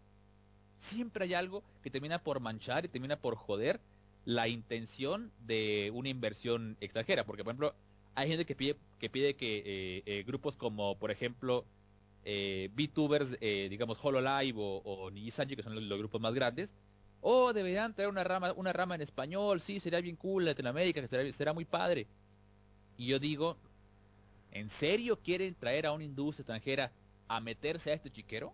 Siempre 0.77 1.25
hay 1.25 1.33
algo 1.33 1.63
que 1.81 1.89
termina 1.89 2.19
por 2.19 2.39
manchar 2.39 2.85
y 2.85 2.89
termina 2.89 3.17
por 3.17 3.35
joder 3.35 3.79
la 4.25 4.47
intención 4.47 5.31
de 5.45 5.91
una 5.93 6.09
inversión 6.09 6.77
extranjera. 6.81 7.25
Porque, 7.25 7.43
por 7.43 7.51
ejemplo, 7.51 7.73
hay 8.13 8.29
gente 8.29 8.45
que 8.45 8.55
pide 8.55 8.75
que, 8.99 9.09
pide 9.09 9.35
que 9.35 9.57
eh, 9.65 10.03
eh, 10.05 10.23
grupos 10.23 10.55
como, 10.55 10.97
por 10.99 11.11
ejemplo, 11.11 11.65
eh, 12.29 12.69
VTubers, 12.75 13.37
eh, 13.39 13.67
digamos 13.69 13.97
Hololive 14.03 14.59
o, 14.59 14.81
o 14.83 15.09
Nijisanji, 15.09 15.55
que 15.55 15.63
son 15.63 15.87
los, 15.87 15.97
grupos 15.97 16.19
más 16.19 16.33
grandes, 16.33 16.73
o 17.21 17.53
deberían 17.53 17.93
traer 17.93 18.09
una 18.09 18.23
rama, 18.23 18.53
una 18.53 18.73
rama 18.73 18.95
en 18.95 19.01
español, 19.01 19.61
sí, 19.61 19.79
sería 19.79 20.01
bien 20.01 20.15
cool, 20.15 20.45
Latinoamérica, 20.45 21.01
que 21.01 21.07
será, 21.07 21.31
será 21.33 21.53
muy 21.53 21.65
padre. 21.65 22.07
Y 22.97 23.07
yo 23.07 23.19
digo, 23.19 23.57
¿en 24.51 24.69
serio 24.69 25.19
quieren 25.19 25.55
traer 25.55 25.85
a 25.85 25.91
una 25.91 26.03
industria 26.03 26.43
extranjera 26.43 26.91
a 27.27 27.39
meterse 27.39 27.91
a 27.91 27.93
este 27.93 28.09
chiquero? 28.09 28.53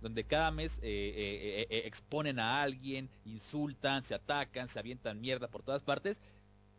Donde 0.00 0.24
cada 0.24 0.50
mes 0.50 0.78
eh, 0.82 1.66
eh, 1.70 1.82
exponen 1.86 2.38
a 2.38 2.62
alguien, 2.62 3.08
insultan, 3.24 4.02
se 4.02 4.14
atacan, 4.14 4.68
se 4.68 4.78
avientan 4.78 5.20
mierda 5.20 5.48
por 5.48 5.62
todas 5.62 5.82
partes. 5.82 6.20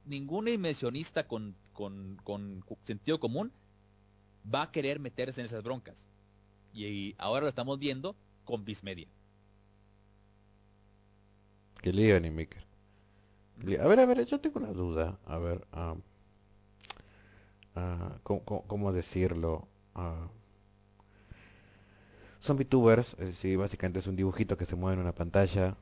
Ningún 0.06 0.48
inversionista 0.48 1.28
con, 1.28 1.56
con, 1.74 2.64
sentido 2.84 3.20
común 3.20 3.52
va 4.54 4.64
a 4.64 4.72
querer 4.72 5.00
meterse 5.00 5.42
en 5.42 5.48
esas 5.48 5.64
broncas. 5.64 6.08
Y 6.74 7.16
ahora 7.18 7.44
lo 7.44 7.50
estamos 7.50 7.80
viendo 7.80 8.16
con 8.44 8.64
Bismedia. 8.64 9.08
Que 11.86 11.94
lío, 11.94 12.18
Animaker. 12.18 12.64
A 13.80 13.88
ver, 13.88 14.00
a 14.00 14.06
ver, 14.08 14.26
yo 14.26 14.40
tengo 14.42 14.60
una 14.60 14.72
duda. 14.74 15.20
A 15.28 15.38
ver, 15.38 15.62
uh, 15.76 16.02
¿cómo, 18.24 18.92
decirlo? 18.92 19.68
Uh, 19.94 20.28
son 22.40 22.58
VTubers, 22.58 23.16
eh, 23.20 23.34
sí, 23.34 23.56
básicamente 23.56 24.00
es 24.00 24.08
un 24.08 24.16
dibujito 24.16 24.58
que 24.58 24.66
se 24.66 24.76
mueve 24.76 24.96
en 24.96 25.02
una 25.02 25.14
pantalla. 25.14 25.78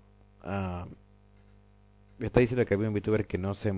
Me 2.17 2.25
está 2.25 2.41
diciendo 2.41 2.65
que 2.65 2.73
había 2.73 2.89
un 2.89 2.93
VTuber 2.95 3.25
que 3.25 3.37
no 3.37 3.53
se, 3.53 3.73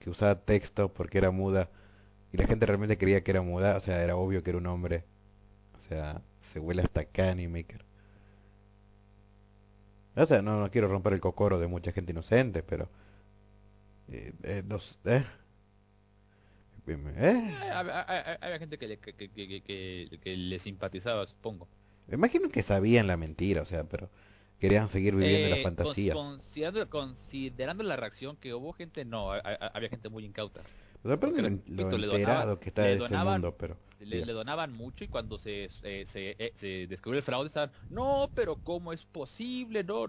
que 0.00 0.10
usaba 0.10 0.34
texto 0.34 0.92
porque 0.92 1.16
era 1.16 1.30
muda 1.30 1.70
y 2.30 2.36
la 2.36 2.46
gente 2.46 2.66
realmente 2.66 2.98
creía 2.98 3.24
que 3.24 3.30
era 3.30 3.40
muda, 3.40 3.78
o 3.78 3.80
sea, 3.80 4.04
era 4.04 4.16
obvio 4.16 4.42
que 4.42 4.50
era 4.50 4.58
un 4.58 4.66
hombre. 4.66 5.04
O 5.78 5.82
sea, 5.88 6.20
se 6.52 6.60
huele 6.60 6.82
hasta 6.82 7.00
acá 7.00 7.30
Animaker. 7.30 7.89
O 10.22 10.26
sea, 10.26 10.42
no, 10.42 10.60
no 10.60 10.70
quiero 10.70 10.88
romper 10.88 11.14
el 11.14 11.20
cocoro 11.20 11.58
de 11.58 11.66
mucha 11.66 11.92
gente 11.92 12.12
inocente, 12.12 12.62
pero... 12.62 12.88
Eh, 14.08 14.32
eh, 14.42 14.62
los, 14.68 14.98
¿eh? 15.04 15.24
¿Eh? 16.86 17.58
Había, 17.72 18.58
gente 18.58 18.78
que 18.78 18.88
le, 18.88 18.98
que, 18.98 19.14
que, 19.14 19.28
que, 19.28 20.18
que, 20.22 20.36
le 20.36 20.58
simpatizaba, 20.58 21.24
supongo. 21.26 21.68
Me 22.08 22.14
imagino 22.14 22.48
que 22.48 22.62
sabían 22.62 23.06
la 23.06 23.16
mentira, 23.16 23.62
o 23.62 23.64
sea, 23.64 23.84
pero 23.84 24.10
querían 24.58 24.88
seguir 24.88 25.14
viviendo 25.14 25.54
eh, 25.54 25.58
la 25.58 25.62
fantasía. 25.62 26.14
Considerando, 26.14 26.90
considerando 26.90 27.84
la 27.84 27.96
reacción 27.96 28.36
que 28.36 28.54
hubo 28.54 28.72
gente, 28.72 29.04
no, 29.04 29.30
había 29.30 29.88
gente 29.88 30.08
muy 30.08 30.24
incauta. 30.24 30.62
Pero 31.02 31.16
lo, 31.16 31.48
lo, 31.66 31.90
lo 31.90 31.98
le 31.98 32.06
donaban, 32.06 32.56
que 32.56 32.68
está 32.68 32.82
de 32.82 32.94
ese 32.94 33.16
mundo, 33.16 33.54
pero... 33.56 33.76
Le, 34.00 34.24
le, 34.24 34.32
donaban 34.32 34.72
mucho 34.72 35.04
y 35.04 35.08
cuando 35.08 35.38
se, 35.38 35.68
eh, 35.82 36.04
se, 36.06 36.34
eh, 36.38 36.52
se, 36.54 36.86
descubrió 36.86 37.18
el 37.18 37.24
fraude 37.24 37.48
estaban, 37.48 37.70
no, 37.90 38.30
pero 38.34 38.56
¿cómo 38.56 38.92
es 38.92 39.04
posible? 39.04 39.84
no 39.84 40.06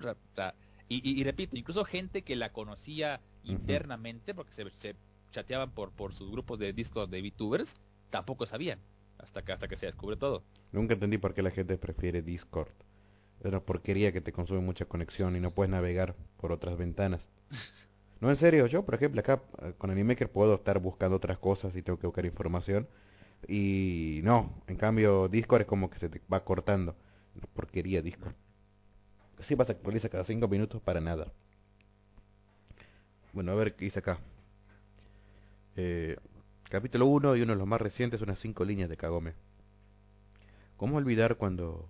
y, 0.88 1.10
y, 1.10 1.22
y, 1.22 1.24
repito, 1.24 1.58
incluso 1.58 1.86
gente 1.86 2.22
que 2.22 2.36
la 2.36 2.52
conocía 2.52 3.20
uh 3.22 3.48
-huh. 3.48 3.52
internamente, 3.52 4.34
porque 4.34 4.52
se, 4.52 4.70
se, 4.72 4.96
chateaban 5.32 5.72
por, 5.72 5.92
por 5.92 6.14
sus 6.14 6.30
grupos 6.32 6.60
de 6.60 6.74
discos 6.74 7.10
de 7.10 7.22
VTubers, 7.22 7.76
tampoco 8.10 8.46
sabían, 8.46 8.80
hasta 9.18 9.42
que, 9.42 9.52
hasta 9.52 9.68
que 9.68 9.76
se 9.76 9.88
descubre 9.88 10.18
todo. 10.18 10.44
Nunca 10.72 10.94
entendí 10.94 11.18
por 11.18 11.34
qué 11.34 11.42
la 11.42 11.52
gente 11.52 11.78
prefiere 11.78 12.22
Discord. 12.22 12.72
Es 13.40 13.48
una 13.48 13.62
porquería 13.62 14.12
que 14.12 14.22
te 14.22 14.32
consume 14.32 14.60
mucha 14.60 14.86
conexión 14.86 15.36
y 15.36 15.40
no 15.40 15.52
puedes 15.52 15.72
navegar 15.72 16.16
por 16.38 16.52
otras 16.52 16.78
ventanas. 16.78 17.28
No, 18.22 18.30
en 18.30 18.36
serio, 18.38 18.68
yo 18.68 18.86
por 18.86 18.94
ejemplo 18.94 19.20
acá 19.20 19.42
con 19.80 19.90
Animaker 19.90 20.32
puedo 20.32 20.54
estar 20.54 20.78
buscando 20.78 21.18
otras 21.18 21.40
cosas 21.40 21.76
y 21.76 21.82
tengo 21.82 21.98
que 21.98 22.06
buscar 22.06 22.24
información. 22.24 22.88
Y 23.48 24.22
no, 24.24 24.62
en 24.68 24.78
cambio 24.78 25.28
Discord 25.28 25.62
es 25.62 25.68
como 25.68 25.90
que 25.90 26.00
se 26.00 26.10
te 26.10 26.22
va 26.32 26.44
cortando. 26.44 26.96
Porquería 27.54 28.02
Discord. 28.02 28.34
Así 29.40 29.56
vas 29.56 29.70
a 29.70 29.74
actualizar 29.74 30.12
cada 30.12 30.24
5 30.24 30.48
minutos 30.48 30.82
para 30.82 31.02
nada. 31.02 31.32
Bueno, 33.34 33.52
a 33.52 33.56
ver 33.56 33.76
qué 33.76 33.86
dice 33.86 34.00
acá. 34.00 34.20
Eh, 35.76 36.18
capítulo 36.70 37.06
1 37.08 37.38
y 37.38 37.42
uno 37.42 37.54
de 37.54 37.58
los 37.58 37.68
más 37.68 37.82
recientes, 37.82 38.22
unas 38.22 38.40
5 38.40 38.66
líneas 38.66 38.90
de 38.90 38.98
Kagome. 38.98 39.34
¿Cómo 40.78 40.98
olvidar 40.98 41.38
cuando 41.38 41.90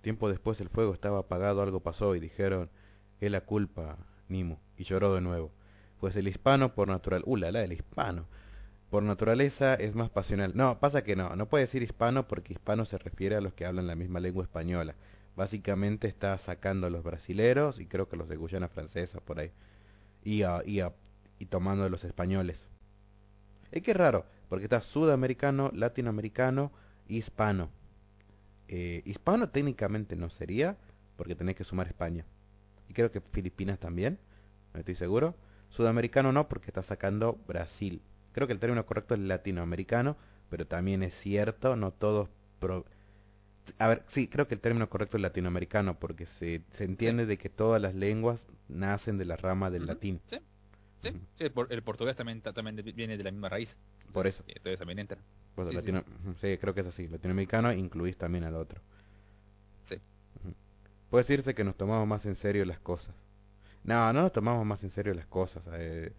tiempo 0.00 0.28
después 0.28 0.60
el 0.60 0.68
fuego 0.68 0.94
estaba 0.94 1.20
apagado, 1.20 1.62
algo 1.62 1.80
pasó 1.80 2.14
y 2.14 2.20
dijeron, 2.20 2.70
es 3.20 3.30
la 3.30 3.42
culpa, 3.42 3.98
Nimu, 4.28 4.56
y 4.76 4.84
lloró 4.84 5.14
de 5.14 5.20
nuevo. 5.20 5.50
Pues 5.98 6.16
el 6.16 6.28
hispano 6.28 6.74
por 6.74 6.88
natural, 6.88 7.22
uh, 7.26 7.36
la, 7.36 7.52
la, 7.52 7.62
el 7.62 7.72
hispano, 7.72 8.26
por 8.90 9.04
naturaleza 9.04 9.74
es 9.74 9.94
más 9.94 10.10
pasional. 10.10 10.52
No, 10.54 10.80
pasa 10.80 11.02
que 11.02 11.14
no, 11.16 11.36
no 11.36 11.46
puede 11.46 11.64
decir 11.64 11.82
hispano 11.82 12.26
porque 12.26 12.52
hispano 12.52 12.84
se 12.84 12.98
refiere 12.98 13.36
a 13.36 13.40
los 13.40 13.54
que 13.54 13.64
hablan 13.64 13.86
la 13.86 13.94
misma 13.94 14.18
lengua 14.20 14.42
española. 14.42 14.96
Básicamente 15.36 16.08
está 16.08 16.36
sacando 16.38 16.88
a 16.88 16.90
los 16.90 17.04
brasileros 17.04 17.78
y 17.78 17.86
creo 17.86 18.08
que 18.08 18.16
los 18.16 18.28
de 18.28 18.36
Guyana 18.36 18.68
francesa 18.68 19.20
por 19.20 19.38
ahí. 19.38 19.52
Y, 20.24 20.42
a, 20.42 20.62
y, 20.66 20.80
a, 20.80 20.92
y 21.38 21.46
tomando 21.46 21.84
a 21.84 21.88
los 21.88 22.04
españoles. 22.04 22.60
Es 23.70 23.82
que 23.82 23.92
es 23.92 23.96
raro, 23.96 24.26
porque 24.48 24.64
está 24.64 24.80
sudamericano, 24.82 25.70
latinoamericano, 25.72 26.72
hispano. 27.06 27.70
Eh, 28.66 29.02
hispano 29.04 29.48
técnicamente 29.50 30.16
no 30.16 30.28
sería, 30.30 30.76
porque 31.16 31.36
tenés 31.36 31.54
que 31.54 31.64
sumar 31.64 31.86
España. 31.86 32.24
Y 32.88 32.94
creo 32.94 33.12
que 33.12 33.20
Filipinas 33.20 33.78
también, 33.78 34.18
no 34.74 34.80
estoy 34.80 34.96
seguro. 34.96 35.36
Sudamericano 35.68 36.32
no, 36.32 36.48
porque 36.48 36.70
está 36.70 36.82
sacando 36.82 37.38
Brasil. 37.46 38.02
Creo 38.32 38.46
que 38.46 38.52
el 38.52 38.60
término 38.60 38.84
correcto 38.86 39.14
es 39.14 39.20
latinoamericano, 39.20 40.16
pero 40.48 40.66
también 40.66 41.02
es 41.02 41.14
cierto, 41.14 41.76
no 41.76 41.92
todos... 41.92 42.28
Pro... 42.58 42.84
A 43.78 43.88
ver, 43.88 44.04
sí, 44.08 44.28
creo 44.28 44.48
que 44.48 44.54
el 44.54 44.60
término 44.60 44.88
correcto 44.88 45.16
es 45.16 45.22
latinoamericano, 45.22 45.98
porque 45.98 46.26
se, 46.26 46.62
se 46.72 46.84
entiende 46.84 47.24
sí. 47.24 47.28
de 47.28 47.38
que 47.38 47.48
todas 47.48 47.80
las 47.80 47.94
lenguas 47.94 48.40
nacen 48.68 49.18
de 49.18 49.24
la 49.24 49.36
rama 49.36 49.70
del 49.70 49.82
uh 49.82 49.84
-huh. 49.86 49.88
latín. 49.88 50.20
Sí, 50.26 50.38
sí, 50.98 51.08
uh 51.08 51.12
-huh. 51.12 51.20
sí 51.36 51.44
el, 51.44 51.52
por, 51.52 51.72
el, 51.72 51.82
portugués 51.82 52.16
también, 52.16 52.40
también 52.40 52.76
viene 52.94 53.16
de 53.16 53.24
la 53.24 53.30
misma 53.30 53.48
raíz. 53.48 53.78
Entonces, 54.06 54.12
por 54.12 54.26
eso. 54.26 54.44
Entonces 54.48 54.78
también 54.78 54.98
entra. 54.98 55.18
Pues 55.54 55.68
sí, 55.68 55.74
latino, 55.74 56.04
sí. 56.24 56.34
sí, 56.40 56.58
creo 56.58 56.74
que 56.74 56.80
es 56.80 56.86
así. 56.86 57.08
Latinoamericano 57.08 57.72
incluís 57.72 58.16
también 58.16 58.44
al 58.44 58.54
otro. 58.54 58.80
Sí. 59.82 59.96
Puede 61.10 61.24
decirse 61.24 61.54
que 61.54 61.64
nos 61.64 61.76
tomamos 61.76 62.06
más 62.06 62.24
en 62.26 62.36
serio 62.36 62.64
las 62.64 62.78
cosas. 62.80 63.14
No, 63.84 64.12
no 64.12 64.22
nos 64.22 64.32
tomamos 64.32 64.64
más 64.66 64.82
en 64.84 64.90
serio 64.90 65.14
las 65.14 65.26
cosas. 65.26 65.62
Eh, 65.72 66.12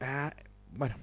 ah, 0.00 0.34
bueno, 0.76 0.96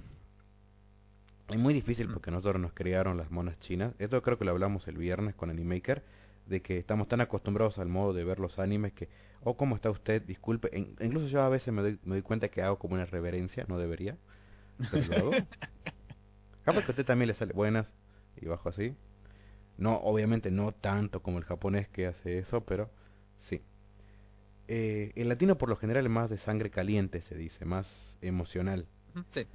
es 1.49 1.57
muy 1.59 1.73
difícil 1.73 2.07
porque 2.07 2.31
nosotros 2.31 2.61
nos 2.61 2.73
criaron 2.73 3.17
las 3.17 3.31
monas 3.31 3.59
chinas. 3.59 3.93
Esto 3.99 4.21
creo 4.21 4.37
que 4.37 4.45
lo 4.45 4.51
hablamos 4.51 4.87
el 4.87 4.97
viernes 4.97 5.35
con 5.35 5.49
Animaker, 5.49 6.03
de 6.45 6.61
que 6.61 6.77
estamos 6.77 7.07
tan 7.07 7.21
acostumbrados 7.21 7.77
al 7.77 7.87
modo 7.87 8.13
de 8.13 8.23
ver 8.23 8.39
los 8.39 8.59
animes 8.59 8.93
que, 8.93 9.09
oh, 9.43 9.55
¿cómo 9.57 9.75
está 9.75 9.89
usted? 9.89 10.21
Disculpe. 10.21 10.69
En, 10.77 10.95
incluso 11.01 11.27
yo 11.27 11.41
a 11.41 11.49
veces 11.49 11.73
me 11.73 11.81
doy, 11.81 11.99
me 12.03 12.15
doy 12.15 12.21
cuenta 12.21 12.49
que 12.49 12.61
hago 12.61 12.79
como 12.79 12.95
una 12.95 13.05
reverencia, 13.05 13.65
no 13.67 13.77
debería, 13.77 14.17
pero 14.91 15.05
lo 15.07 15.15
hago. 15.17 15.31
Capaz 16.63 16.81
que 16.81 16.87
a 16.87 16.91
usted 16.91 17.05
también 17.05 17.27
le 17.27 17.33
sale 17.33 17.53
buenas 17.53 17.91
y 18.39 18.45
bajo 18.45 18.69
así. 18.69 18.95
No, 19.77 19.95
obviamente 19.95 20.51
no 20.51 20.73
tanto 20.73 21.21
como 21.21 21.37
el 21.37 21.43
japonés 21.43 21.87
que 21.89 22.07
hace 22.07 22.39
eso, 22.39 22.61
pero 22.65 22.89
sí. 23.39 23.61
Eh, 24.67 25.11
el 25.15 25.27
latino 25.27 25.57
por 25.57 25.69
lo 25.69 25.75
general 25.75 26.05
es 26.05 26.11
más 26.11 26.29
de 26.29 26.37
sangre 26.37 26.69
caliente, 26.69 27.21
se 27.21 27.35
dice, 27.35 27.65
más 27.65 27.87
emocional. 28.21 28.87
Sí, 29.29 29.47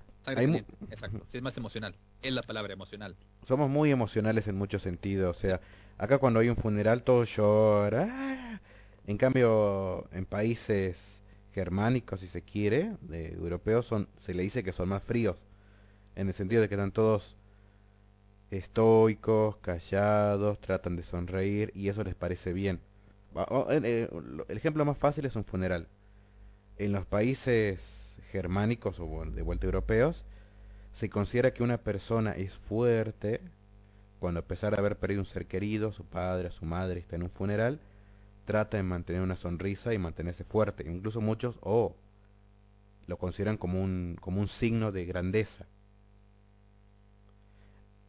exacto. 0.90 1.24
Sí, 1.28 1.38
es 1.38 1.42
más 1.42 1.56
emocional. 1.56 1.94
Es 2.22 2.32
la 2.32 2.42
palabra 2.42 2.72
emocional. 2.72 3.16
Somos 3.46 3.70
muy 3.70 3.90
emocionales 3.90 4.48
en 4.48 4.56
muchos 4.56 4.82
sentidos. 4.82 5.36
O 5.36 5.40
sea, 5.40 5.60
acá 5.98 6.18
cuando 6.18 6.40
hay 6.40 6.48
un 6.48 6.56
funeral 6.56 7.02
todo 7.02 7.24
llora. 7.24 8.60
En 9.06 9.18
cambio, 9.18 10.08
en 10.12 10.26
países 10.26 10.96
germánicos, 11.54 12.20
si 12.20 12.28
se 12.28 12.42
quiere, 12.42 12.96
de 13.02 13.32
europeos, 13.32 13.86
son, 13.86 14.08
se 14.18 14.34
le 14.34 14.42
dice 14.42 14.64
que 14.64 14.72
son 14.72 14.88
más 14.88 15.02
fríos. 15.02 15.36
En 16.16 16.28
el 16.28 16.34
sentido 16.34 16.60
de 16.60 16.68
que 16.68 16.74
están 16.74 16.92
todos 16.92 17.36
estoicos, 18.50 19.56
callados, 19.58 20.60
tratan 20.60 20.96
de 20.96 21.02
sonreír 21.02 21.72
y 21.74 21.88
eso 21.88 22.04
les 22.04 22.14
parece 22.14 22.52
bien. 22.52 22.80
El 23.68 24.44
ejemplo 24.48 24.84
más 24.84 24.98
fácil 24.98 25.24
es 25.26 25.36
un 25.36 25.44
funeral. 25.44 25.88
En 26.78 26.92
los 26.92 27.06
países 27.06 27.80
germánicos 28.32 29.00
o 29.00 29.24
de 29.24 29.42
vuelta 29.42 29.66
europeos, 29.66 30.24
se 30.92 31.10
considera 31.10 31.52
que 31.52 31.62
una 31.62 31.78
persona 31.78 32.32
es 32.32 32.54
fuerte 32.54 33.40
cuando 34.18 34.40
a 34.40 34.44
pesar 34.46 34.72
de 34.72 34.78
haber 34.78 34.96
perdido 34.96 35.20
un 35.20 35.26
ser 35.26 35.46
querido, 35.46 35.92
su 35.92 36.04
padre, 36.04 36.50
su 36.50 36.64
madre, 36.64 37.00
está 37.00 37.16
en 37.16 37.22
un 37.22 37.30
funeral, 37.30 37.80
trata 38.46 38.76
de 38.76 38.82
mantener 38.82 39.22
una 39.22 39.36
sonrisa 39.36 39.92
y 39.92 39.98
mantenerse 39.98 40.44
fuerte. 40.44 40.84
Incluso 40.90 41.20
muchos 41.20 41.58
o 41.60 41.94
lo 43.06 43.18
consideran 43.18 43.56
como 43.56 43.82
un, 43.82 44.16
como 44.20 44.40
un 44.40 44.48
signo 44.48 44.92
de 44.92 45.04
grandeza. 45.04 45.66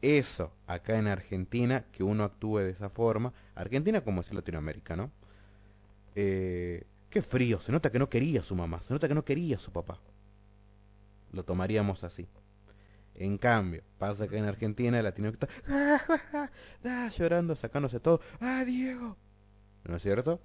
eso 0.02 0.52
acá 0.68 0.98
en 0.98 1.08
Argentina, 1.08 1.86
que 1.92 2.04
uno 2.04 2.24
actúe 2.24 2.60
de 2.60 2.72
esa 2.72 2.90
forma, 2.90 3.34
Argentina 3.56 4.02
como 4.02 4.24
si 4.24 4.34
Latinoamérica, 4.34 4.96
¿no? 4.96 5.12
Eh, 6.16 6.84
qué 7.18 7.24
frío, 7.24 7.60
se 7.60 7.72
nota 7.72 7.92
que 7.92 7.98
no 7.98 8.12
quería 8.12 8.44
su 8.44 8.54
mamá, 8.54 8.80
se 8.84 8.94
nota 8.94 9.08
que 9.08 9.16
no 9.16 9.26
quería 9.26 9.58
su 9.58 9.72
papá. 9.72 10.00
Lo 11.32 11.44
tomaríamos 11.44 12.04
así. 12.04 12.28
En 13.16 13.40
cambio, 13.40 13.82
pasa 13.98 14.28
que 14.28 14.38
en 14.38 14.46
Argentina 14.46 15.00
el 15.00 15.04
latino 15.04 15.30
está 15.30 15.48
ah, 15.68 17.10
llorando, 17.10 17.56
sacándose 17.56 18.00
todo. 18.00 18.22
¡Ah, 18.40 18.64
Diego! 18.66 19.18
¿No 19.86 19.96
es 19.96 20.04
cierto? 20.04 20.40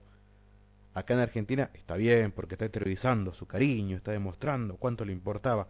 Acá 0.95 1.13
en 1.13 1.21
Argentina 1.21 1.69
está 1.75 1.97
bien 1.97 2.33
porque 2.33 2.55
está 2.55 2.65
exteriorizando 2.65 3.35
su 3.35 3.47
cariño, 3.47 3.99
está 3.99 4.13
demostrando 4.13 4.77
cuánto 4.77 5.05
le 5.05 5.13
importaba. 5.13 5.69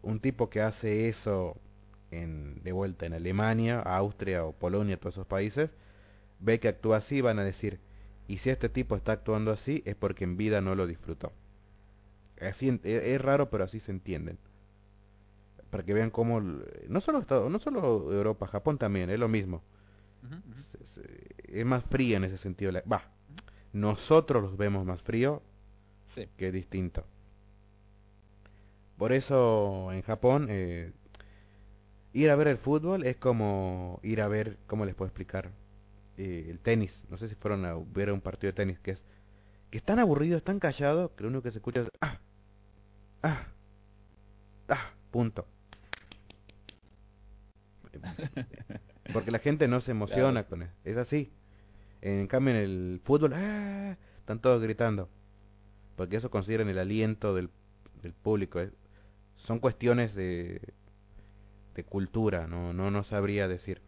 Un 0.00 0.18
tipo 0.18 0.48
que 0.48 0.62
hace 0.62 1.10
eso 1.10 1.58
en, 2.10 2.62
de 2.62 2.72
vuelta 2.72 3.04
en 3.04 3.12
Alemania, 3.12 3.80
Austria 3.80 4.46
o 4.46 4.52
Polonia, 4.52 4.96
todos 4.96 5.16
esos 5.16 5.26
países, 5.26 5.68
ve 6.40 6.58
que 6.58 6.68
actúa 6.68 6.96
así, 6.96 7.20
van 7.20 7.38
a 7.38 7.44
decir, 7.44 7.80
y 8.32 8.38
si 8.38 8.48
este 8.50 8.68
tipo 8.70 8.96
está 8.96 9.12
actuando 9.12 9.50
así 9.52 9.82
es 9.84 9.94
porque 9.94 10.24
en 10.24 10.36
vida 10.38 10.60
no 10.62 10.74
lo 10.74 10.86
disfrutó. 10.86 11.32
Así, 12.40 12.68
es, 12.82 13.02
es 13.02 13.20
raro, 13.20 13.50
pero 13.50 13.64
así 13.64 13.78
se 13.78 13.90
entienden 13.92 14.38
para 15.70 15.84
que 15.84 15.94
vean 15.94 16.10
cómo 16.10 16.40
no 16.40 17.00
solo 17.00 17.18
Estados, 17.18 17.50
no 17.50 17.58
solo 17.58 18.12
Europa, 18.12 18.46
Japón 18.46 18.76
también 18.78 19.08
es 19.10 19.18
lo 19.18 19.28
mismo. 19.28 19.62
Es, 20.80 20.98
es- 20.98 21.50
es 21.60 21.64
más 21.66 21.82
fría 21.84 22.16
en 22.18 22.24
ese 22.24 22.36
sentido. 22.38 22.72
la- 22.72 22.82
Va, 22.90 23.04
nosotros 23.72 24.42
los 24.42 24.56
vemos 24.56 24.84
más 24.84 25.00
frío 25.02 25.42
Sí. 26.06 26.28
que 26.36 26.52
distinto. 26.52 27.04
Por 28.98 29.12
eso 29.12 29.90
en 29.92 30.02
Japón 30.02 30.46
eh, 30.50 30.92
ir 32.12 32.30
a 32.30 32.36
ver 32.36 32.48
el 32.48 32.58
fútbol 32.58 33.04
es 33.04 33.16
como 33.16 33.98
ir 34.02 34.20
a 34.20 34.28
ver, 34.28 34.58
¿cómo 34.66 34.84
les 34.84 34.94
puedo 34.94 35.08
explicar? 35.08 35.50
Eh, 36.18 36.46
el 36.50 36.58
tenis. 36.60 37.04
No 37.10 37.16
sé 37.16 37.28
si 37.28 37.34
fueron 37.34 37.64
a 37.64 37.74
ver 37.74 38.12
un 38.12 38.20
partido 38.20 38.48
de 38.52 38.56
tenis 38.56 38.78
que 38.80 38.92
es 38.92 39.02
que 39.70 39.78
es 39.78 39.84
tan 39.84 39.98
aburrido, 39.98 40.36
es 40.36 40.44
tan 40.44 40.60
callado 40.60 41.14
que 41.16 41.22
lo 41.24 41.30
único 41.30 41.42
que 41.44 41.50
se 41.52 41.58
escucha 41.58 41.82
es 41.82 41.88
ah, 42.02 42.20
ah, 43.22 43.46
ah, 44.68 44.92
punto. 45.10 45.46
Porque 49.12 49.30
la 49.30 49.38
gente 49.38 49.68
no 49.68 49.80
se 49.80 49.90
emociona 49.92 50.30
Claro, 50.30 50.42
sí. 50.44 50.48
con 50.50 50.62
eso. 50.62 50.72
Es 50.84 50.96
así. 50.96 51.32
En 52.02 52.26
cambio, 52.26 52.54
en 52.54 52.60
el 52.60 53.00
fútbol, 53.04 53.32
¡ah! 53.34 53.96
están 54.18 54.40
todos 54.40 54.62
gritando. 54.62 55.08
Porque 55.96 56.16
eso 56.16 56.30
consideran 56.30 56.68
el 56.68 56.78
aliento 56.78 57.34
del, 57.34 57.50
del 58.02 58.12
público. 58.14 58.60
es- 58.60 58.72
Son 59.36 59.58
cuestiones 59.58 60.14
de, 60.14 60.60
de 61.74 61.84
cultura, 61.84 62.46
no, 62.46 62.72
no, 62.72 62.90
no 62.90 63.04
sabría 63.04 63.48
decir. 63.48 63.82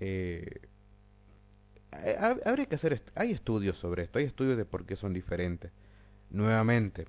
Eh, 0.00 0.60
habría 2.44 2.66
que 2.66 2.74
hacer, 2.74 3.02
hay 3.14 3.32
estudios 3.32 3.76
sobre 3.76 4.04
esto, 4.04 4.18
hay 4.18 4.24
estudios 4.24 4.56
de 4.56 4.64
por 4.64 4.86
qué 4.86 4.96
son 4.96 5.12
diferentes. 5.12 5.72
Nuevamente, 6.30 7.06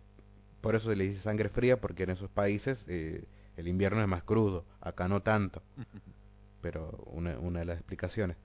por 0.61 0.75
eso 0.75 0.89
se 0.89 0.95
le 0.95 1.07
dice 1.07 1.21
sangre 1.21 1.49
fría, 1.49 1.80
porque 1.82 2.03
en 2.03 2.11
esos 2.11 2.30
países 2.30 2.84
eh, 2.88 3.25
el 3.55 3.67
invierno 3.67 4.01
es 4.01 4.07
más 4.07 4.23
crudo, 4.23 4.65
acá 4.82 5.07
no 5.07 5.21
tanto 5.21 5.61
pero 6.61 7.03
una, 7.05 7.39
una 7.39 7.59
de 7.59 7.65
las 7.65 7.78
explicaciones. 7.78 8.38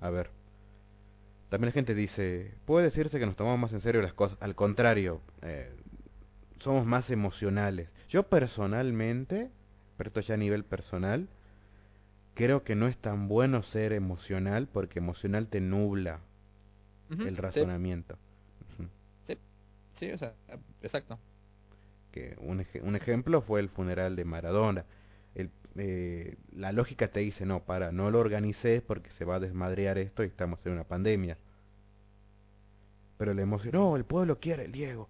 A 0.00 0.10
ver, 0.10 0.30
también 1.48 1.68
la 1.68 1.72
gente 1.72 1.94
dice, 1.94 2.54
puede 2.64 2.84
decirse 2.84 3.18
que 3.18 3.26
nos 3.26 3.36
tomamos 3.36 3.58
más 3.58 3.72
en 3.72 3.80
serio 3.80 4.02
las 4.02 4.12
cosas, 4.12 4.38
al 4.40 4.54
contrario, 4.54 5.20
eh, 5.42 5.72
somos 6.58 6.86
más 6.86 7.10
emocionales. 7.10 7.90
Yo 8.08 8.24
personalmente, 8.24 9.50
pero 9.96 10.08
esto 10.08 10.20
ya 10.20 10.34
a 10.34 10.38
nivel 10.38 10.64
personal, 10.64 11.28
creo 12.38 12.64
que 12.64 12.74
no 12.76 12.88
es 12.88 12.96
tan 12.98 13.28
bueno 13.28 13.62
ser 13.62 13.92
emocional 13.92 14.68
porque 14.72 15.00
emocional 15.00 15.48
te 15.48 15.60
nubla 15.60 16.20
el 17.22 17.36
sí, 17.50 17.68
razonamiento. 17.68 18.18
Ujú. 18.78 18.88
Sí, 19.92 20.10
o 20.12 20.18
sea, 20.18 20.34
exacto. 20.82 21.18
que 22.12 22.36
un, 22.40 22.60
ej- 22.60 22.80
un 22.82 22.96
ejemplo 22.96 23.42
fue 23.42 23.60
el 23.60 23.68
funeral 23.68 24.16
de 24.16 24.24
Maradona. 24.24 24.84
El, 25.34 25.50
eh, 25.76 26.36
la 26.52 26.72
lógica 26.72 27.08
te 27.12 27.20
dice, 27.20 27.46
no, 27.46 27.64
para, 27.64 27.92
no 27.92 28.10
lo 28.10 28.18
organices 28.20 28.82
porque 28.82 29.10
se 29.10 29.24
va 29.24 29.36
a 29.36 29.40
desmadrear 29.40 29.98
esto 29.98 30.22
y 30.24 30.26
estamos 30.26 30.58
en 30.66 30.72
una 30.72 30.84
pandemia. 30.84 31.38
Pero 33.18 33.34
la 33.34 33.42
emoción, 33.42 33.72
no, 33.74 33.96
el 33.96 34.04
pueblo 34.04 34.38
quiere 34.40 34.64
el 34.64 34.72
Diego. 34.72 35.08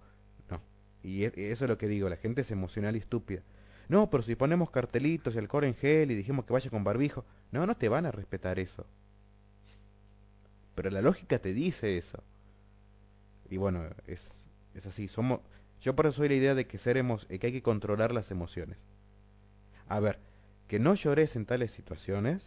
No, 0.51 0.61
y 1.03 1.25
e- 1.25 1.33
eso 1.53 1.65
es 1.65 1.69
lo 1.69 1.79
que 1.79 1.89
digo, 1.89 2.09
la 2.09 2.17
gente 2.17 2.41
es 2.43 2.51
emocional 2.51 2.97
y 2.97 2.99
estúpida. 3.01 3.43
No, 3.89 4.11
pero 4.11 4.23
si 4.23 4.37
ponemos 4.37 4.71
cartelitos 4.71 5.35
y 5.35 5.39
alcohol 5.39 5.65
en 5.65 5.75
gel 5.75 6.11
y 6.11 6.15
dijimos 6.15 6.45
que 6.45 6.53
vaya 6.53 6.71
con 6.71 6.85
barbijo, 6.85 7.25
no, 7.53 7.67
no 7.67 7.77
te 7.77 7.89
van 7.89 8.07
a 8.07 8.11
respetar 8.11 8.59
eso. 8.59 8.87
Pero 10.75 10.91
la 10.91 11.03
lógica 11.03 11.39
te 11.39 11.55
dice 11.55 11.97
eso. 11.97 12.23
Y 13.51 13.57
bueno, 13.57 13.85
es, 14.07 14.31
es 14.75 14.87
así, 14.87 15.09
somos... 15.09 15.41
Yo 15.81 15.95
por 15.97 16.07
eso 16.07 16.19
soy 16.19 16.29
la 16.29 16.35
idea 16.35 16.55
de 16.55 16.67
que, 16.67 16.77
seremos, 16.77 17.25
que 17.27 17.47
hay 17.47 17.53
que 17.53 17.63
controlar 17.63 18.13
las 18.13 18.31
emociones. 18.31 18.77
A 19.89 20.01
ver, 20.01 20.19
que 20.67 20.79
no 20.79 20.95
llores 20.95 21.35
en 21.37 21.47
tales 21.47 21.71
situaciones 21.71 22.43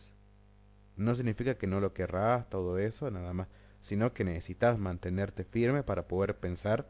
no 0.98 1.16
significa 1.16 1.56
que 1.56 1.68
no 1.68 1.80
lo 1.80 1.94
querrás, 1.94 2.50
todo 2.50 2.78
eso, 2.78 3.10
nada 3.10 3.34
más, 3.34 3.48
sino 3.82 4.14
que 4.14 4.24
necesitas 4.24 4.78
mantenerte 4.78 5.44
firme 5.44 5.82
para 5.82 6.08
poder 6.08 6.36
pensar 6.38 6.88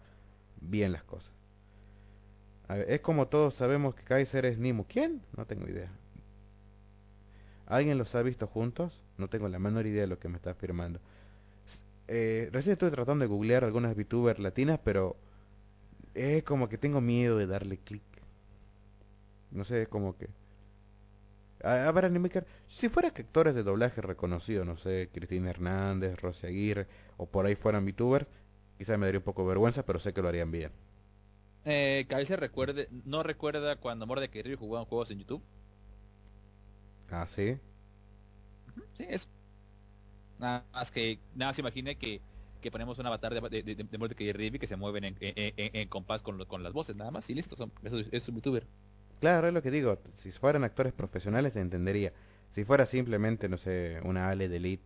bien 0.59 0.91
las 0.91 1.03
cosas. 1.03 1.40
Es 2.87 3.01
como 3.01 3.27
todos 3.27 3.55
sabemos 3.55 3.95
que 3.95 4.03
Kaiser 4.03 4.45
es 4.45 4.57
Nimu. 4.57 4.85
¿Quién? 4.85 5.21
No 5.35 5.45
tengo 5.45 5.67
idea. 5.67 5.91
¿Alguien 7.67 7.97
los 7.97 8.15
ha 8.15 8.21
visto 8.21 8.47
juntos? 8.47 9.01
No 9.17 9.29
tengo 9.29 9.47
la 9.47 9.59
menor 9.59 9.85
idea 9.85 10.01
de 10.01 10.07
lo 10.07 10.19
que 10.19 10.27
me 10.29 10.37
está 10.37 10.51
afirmando. 10.51 10.99
Eh, 12.07 12.49
recién 12.51 12.73
estoy 12.73 12.91
tratando 12.91 13.23
de 13.23 13.29
googlear 13.29 13.63
algunas 13.63 13.95
VTubers 13.95 14.39
latinas, 14.39 14.79
pero 14.83 15.15
es 16.13 16.43
como 16.43 16.67
que 16.69 16.77
tengo 16.77 17.01
miedo 17.01 17.37
de 17.37 17.47
darle 17.47 17.77
clic. 17.77 18.03
No 19.51 19.63
sé, 19.63 19.83
es 19.83 19.87
como 19.87 20.17
que... 20.17 20.29
A, 21.63 21.87
a 21.87 21.91
ver, 21.91 22.05
Animaker, 22.05 22.45
si 22.67 22.89
fueras 22.89 23.13
que 23.13 23.21
actores 23.21 23.53
de 23.55 23.63
doblaje 23.63 24.01
reconocidos, 24.01 24.65
no 24.65 24.77
sé, 24.77 25.09
Cristina 25.13 25.49
Hernández, 25.49 26.19
Rosy 26.19 26.47
Aguirre, 26.47 26.87
o 27.17 27.27
por 27.27 27.45
ahí 27.45 27.55
fueran 27.55 27.85
VTubers, 27.85 28.27
quizás 28.77 28.97
me 28.97 29.05
daría 29.05 29.19
un 29.19 29.25
poco 29.25 29.43
de 29.43 29.49
vergüenza, 29.49 29.83
pero 29.85 29.99
sé 29.99 30.13
que 30.13 30.21
lo 30.21 30.29
harían 30.29 30.51
bien. 30.51 30.71
Eh, 31.63 32.05
Kaiser 32.09 32.39
recuerde, 32.39 32.87
no 32.91 33.23
recuerda 33.23 33.75
cuando 33.79 34.05
Mordecai 34.07 34.41
Ryu 34.43 34.57
jugaban 34.57 34.85
juegos 34.85 35.09
en 35.11 35.19
YouTube. 35.19 35.43
Ah, 37.11 37.27
sí. 37.27 37.59
Sí, 38.97 39.05
es. 39.09 39.29
Nada 40.37 40.67
más 40.73 40.91
que, 40.91 41.19
nada 41.35 41.49
más 41.51 41.59
imagine 41.59 41.97
que, 41.97 42.21
que 42.61 42.71
ponemos 42.71 42.97
un 42.99 43.05
avatar 43.05 43.33
de, 43.33 43.41
de, 43.49 43.63
de, 43.75 43.83
de 43.83 43.97
Mordecai 43.97 44.27
y 44.27 44.33
Rigby 44.33 44.59
que 44.59 44.67
se 44.67 44.75
mueven 44.75 45.03
en, 45.03 45.17
en, 45.19 45.33
en- 45.57 45.75
en 45.75 45.87
compás 45.89 46.23
con, 46.23 46.37
lo- 46.37 46.47
con 46.47 46.63
las 46.63 46.73
voces, 46.73 46.95
nada 46.95 47.11
más, 47.11 47.29
y 47.29 47.35
listo, 47.35 47.55
son, 47.55 47.71
es, 47.83 47.93
es 48.11 48.29
un 48.29 48.35
youtuber. 48.35 48.67
Claro, 49.19 49.47
es 49.47 49.53
lo 49.53 49.61
que 49.61 49.71
digo. 49.71 49.99
Si 50.17 50.31
fueran 50.31 50.63
actores 50.63 50.93
profesionales 50.93 51.53
se 51.53 51.59
entendería. 51.61 52.11
Si 52.51 52.65
fuera 52.65 52.85
simplemente, 52.85 53.47
no 53.49 53.57
sé, 53.57 53.99
una 54.03 54.29
Ale 54.29 54.49
de 54.49 54.57
Elite 54.57 54.83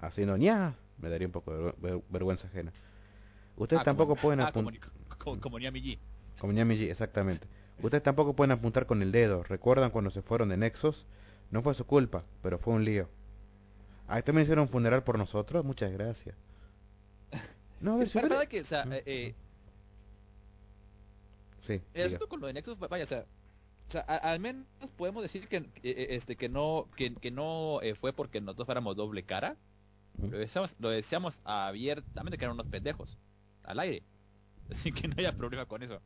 haciendo 0.00 0.36
ña, 0.36 0.76
me 0.98 1.10
daría 1.10 1.28
un 1.28 1.32
poco 1.32 1.54
de 1.56 1.64
ver- 1.64 1.76
ver- 1.78 2.02
vergüenza 2.10 2.48
ajena. 2.48 2.72
Ustedes 3.56 3.82
Ah, 3.82 3.84
tampoco 3.84 4.16
como, 4.16 4.20
pueden 4.20 4.40
ah, 4.40 4.50
apuntar... 4.50 4.74
como, 5.26 5.40
como 5.40 5.58
G. 5.58 5.98
Como 6.38 6.52
G, 6.52 6.90
exactamente. 6.90 7.46
Ustedes 7.82 8.02
tampoco 8.02 8.34
pueden 8.34 8.52
apuntar 8.52 8.86
con 8.86 9.02
el 9.02 9.10
dedo. 9.12 9.42
¿Recuerdan 9.42 9.90
cuando 9.90 10.10
se 10.10 10.22
fueron 10.22 10.48
de 10.50 10.56
Nexus? 10.56 11.04
No 11.50 11.62
fue 11.62 11.74
su 11.74 11.84
culpa, 11.84 12.24
pero 12.42 12.58
fue 12.58 12.74
un 12.74 12.84
lío. 12.84 13.08
Ah, 14.08 14.22
también 14.22 14.44
hicieron 14.44 14.62
un 14.62 14.68
funeral 14.68 15.02
por 15.02 15.18
nosotros. 15.18 15.64
Muchas 15.64 15.92
gracias. 15.92 16.36
No, 17.78 17.92
a 17.92 17.96
ver, 17.98 18.08
Sí, 18.08 18.18
para 18.18 18.46
que, 18.46 18.62
o 18.62 18.64
sea, 18.64 18.84
eh, 18.90 19.02
eh, 19.04 19.34
Sí, 21.66 21.82
el 21.92 22.06
asunto 22.06 22.26
con 22.26 22.40
lo 22.40 22.46
de 22.46 22.54
Nexus, 22.54 22.78
vaya, 22.78 23.04
o 23.04 23.06
sea, 23.06 23.26
o 23.86 23.90
sea, 23.90 24.00
a- 24.08 24.16
al 24.32 24.40
menos 24.40 24.64
podemos 24.96 25.22
decir 25.22 25.46
que, 25.46 25.56
eh, 25.58 25.68
eh, 25.82 26.06
este, 26.10 26.36
que 26.36 26.48
no, 26.48 26.88
que, 26.96 27.14
que 27.16 27.30
no 27.30 27.80
fue 28.00 28.14
porque 28.14 28.40
nosotros 28.40 28.64
fuéramos 28.64 28.96
doble 28.96 29.24
cara. 29.24 29.56
Lo 30.18 30.38
decíamos, 30.38 30.74
lo 30.78 30.88
decíamos 30.88 31.38
abiertamente 31.44 32.38
que 32.38 32.46
eran 32.46 32.54
unos 32.54 32.68
pendejos, 32.68 33.18
al 33.64 33.78
aire. 33.80 34.02
Así 34.70 34.92
que 34.92 35.08
no 35.08 35.14
haya 35.18 35.34
problema 35.36 35.66
con 35.66 35.82
eso. 35.82 36.00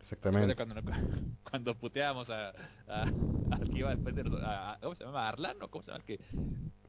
Exactamente. 0.00 0.54
Cuando, 0.54 0.82
cuando 1.42 1.78
puteábamos 1.78 2.30
a, 2.30 2.50
a- 2.88 3.12
al 3.50 3.68
que 3.70 3.78
iba 3.78 3.90
después 3.90 4.14
de 4.14 4.24
nosotros, 4.24 4.46
a- 4.48 4.78
¿cómo 4.82 4.94
se 4.94 5.04
llama? 5.04 5.28
¿Arlan 5.28 5.62
o 5.62 5.68
cómo 5.70 5.82
se 5.82 5.90
llama? 5.90 5.98
El 5.98 6.04
Que, 6.04 6.20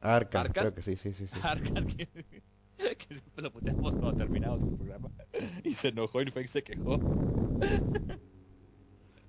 Arcan, 0.00 0.46
Arcan. 0.46 0.62
creo 0.64 0.74
que 0.74 0.82
sí, 0.82 0.96
sí, 0.96 1.12
sí. 1.14 1.26
sí. 1.26 1.40
Arcan, 1.42 1.86
que, 1.86 2.06
que 2.76 3.06
siempre 3.14 3.42
lo 3.42 3.52
puteamos 3.52 3.94
cuando 3.96 4.14
terminamos 4.14 4.62
el 4.64 4.72
programa. 4.72 5.10
Y 5.64 5.74
se 5.74 5.88
enojó 5.88 6.20
y 6.22 6.30
Fake 6.30 6.48
se 6.48 6.62
quejó. 6.62 7.00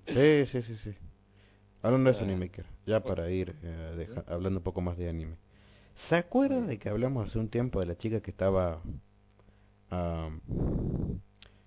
Sí, 0.06 0.46
sí, 0.46 0.62
sí, 0.62 0.76
sí. 0.76 0.94
Hablando 1.82 2.10
de 2.10 2.14
eso, 2.16 2.24
Ah. 2.24 2.24
Animaker, 2.24 2.66
ya 2.86 3.02
para 3.02 3.30
ir 3.30 3.56
eh, 3.62 3.94
deja- 3.96 4.24
hablando 4.28 4.58
un 4.60 4.64
poco 4.64 4.80
más 4.80 4.96
de 4.98 5.08
anime. 5.08 5.36
¿Se 5.94 6.16
acuerda 6.16 6.60
de 6.62 6.78
que 6.78 6.88
hablamos 6.88 7.28
hace 7.28 7.38
un 7.38 7.48
tiempo 7.48 7.80
de 7.80 7.86
la 7.86 7.96
chica 7.98 8.20
que 8.20 8.30
estaba... 8.30 8.82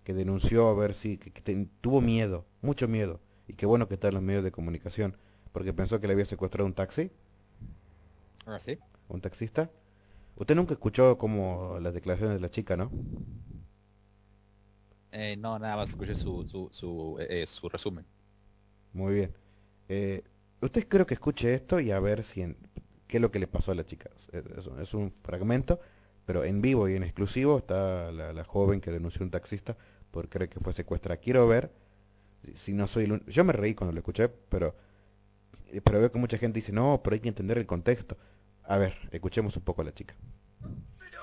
que 0.03 0.13
denunció 0.13 0.67
a 0.69 0.74
ver 0.76 0.93
si... 0.93 1.17
que, 1.17 1.32
que 1.32 1.41
ten- 1.41 1.69
tuvo 1.82 2.01
miedo, 2.01 2.45
mucho 2.61 2.88
miedo. 2.88 3.19
Y 3.47 3.53
qué 3.53 3.65
bueno 3.65 3.88
que 3.88 3.95
está 3.95 4.07
en 4.09 4.15
los 4.15 4.24
medios 4.24 4.43
de 4.43 4.51
comunicación. 4.51 5.17
porque 5.51 5.74
pensó 5.74 5.99
que 5.99 6.07
le 6.07 6.13
había 6.13 6.26
secuestrado 6.26 6.65
un 6.67 6.74
taxi, 6.74 7.11
¿Ah, 8.45 8.59
sí? 8.59 8.80
un 9.09 9.22
taxista. 9.22 9.69
Usted 10.38 10.55
nunca 10.55 10.74
escuchó 10.74 11.17
como 11.17 11.80
las 11.82 11.93
declaraciones 11.95 12.36
de 12.38 12.41
la 12.41 12.51
chica, 12.51 12.78
¿no? 12.78 12.93
Eh, 15.11 15.36
no, 15.38 15.57
nada 15.59 15.76
más 15.78 15.89
escuché 15.89 16.15
su, 16.15 16.45
su, 16.45 16.69
su, 16.72 17.17
eh, 17.19 17.43
eh, 17.43 17.45
su 17.45 17.67
resumen. 17.69 18.05
Muy 18.93 19.13
bien. 19.15 19.34
Eh, 19.89 20.24
usted 20.61 20.88
creo 20.88 21.05
que 21.05 21.13
escuche 21.13 21.53
esto 21.53 21.80
y 21.80 21.91
a 21.91 21.99
ver 21.99 22.24
si 22.24 22.41
en- 22.41 22.57
qué 23.07 23.17
es 23.17 23.22
lo 23.22 23.32
que 23.32 23.39
le 23.39 23.47
pasó 23.47 23.72
a 23.72 23.76
la 23.76 23.86
chica. 23.86 24.09
Es 24.82 24.93
un 24.93 25.13
fragmento, 25.24 25.80
pero 26.32 26.45
en 26.45 26.61
vivo 26.61 26.88
y 26.88 26.95
en 26.95 27.03
exclusivo 27.03 27.57
está 27.57 28.09
la, 28.13 28.32
la 28.32 28.45
joven 28.45 28.79
que 28.79 28.89
denunció 28.89 29.19
a 29.21 29.25
un 29.25 29.32
taxista 29.32 29.75
por 30.11 30.29
creer 30.29 30.47
que 30.49 30.61
fue 30.61 30.71
secuestrada. 30.71 31.19
Quiero 31.19 31.45
ver 31.45 31.69
si- 32.55 32.71
no 32.71 32.88
soy 32.88 33.03
el 33.03 33.25
Yo 33.25 33.43
me 33.43 33.51
reí 33.51 33.75
cuando 33.75 33.91
lo 33.91 33.99
escuché, 33.99 34.29
pero 34.29 34.73
pero 35.84 35.99
veo 35.99 36.09
que 36.09 36.19
mucha 36.19 36.38
gente 36.38 36.59
dice, 36.59 36.71
no, 36.71 37.01
pero 37.03 37.15
hay 37.15 37.19
que 37.19 37.27
entender 37.27 37.57
el 37.57 37.65
contexto. 37.65 38.15
A 38.63 38.77
ver, 38.77 38.95
escuchemos 39.11 39.57
un 39.57 39.63
poco 39.63 39.82
a 39.82 39.86
la 39.86 39.93
chica. 39.93 40.15
Pero 40.99 41.21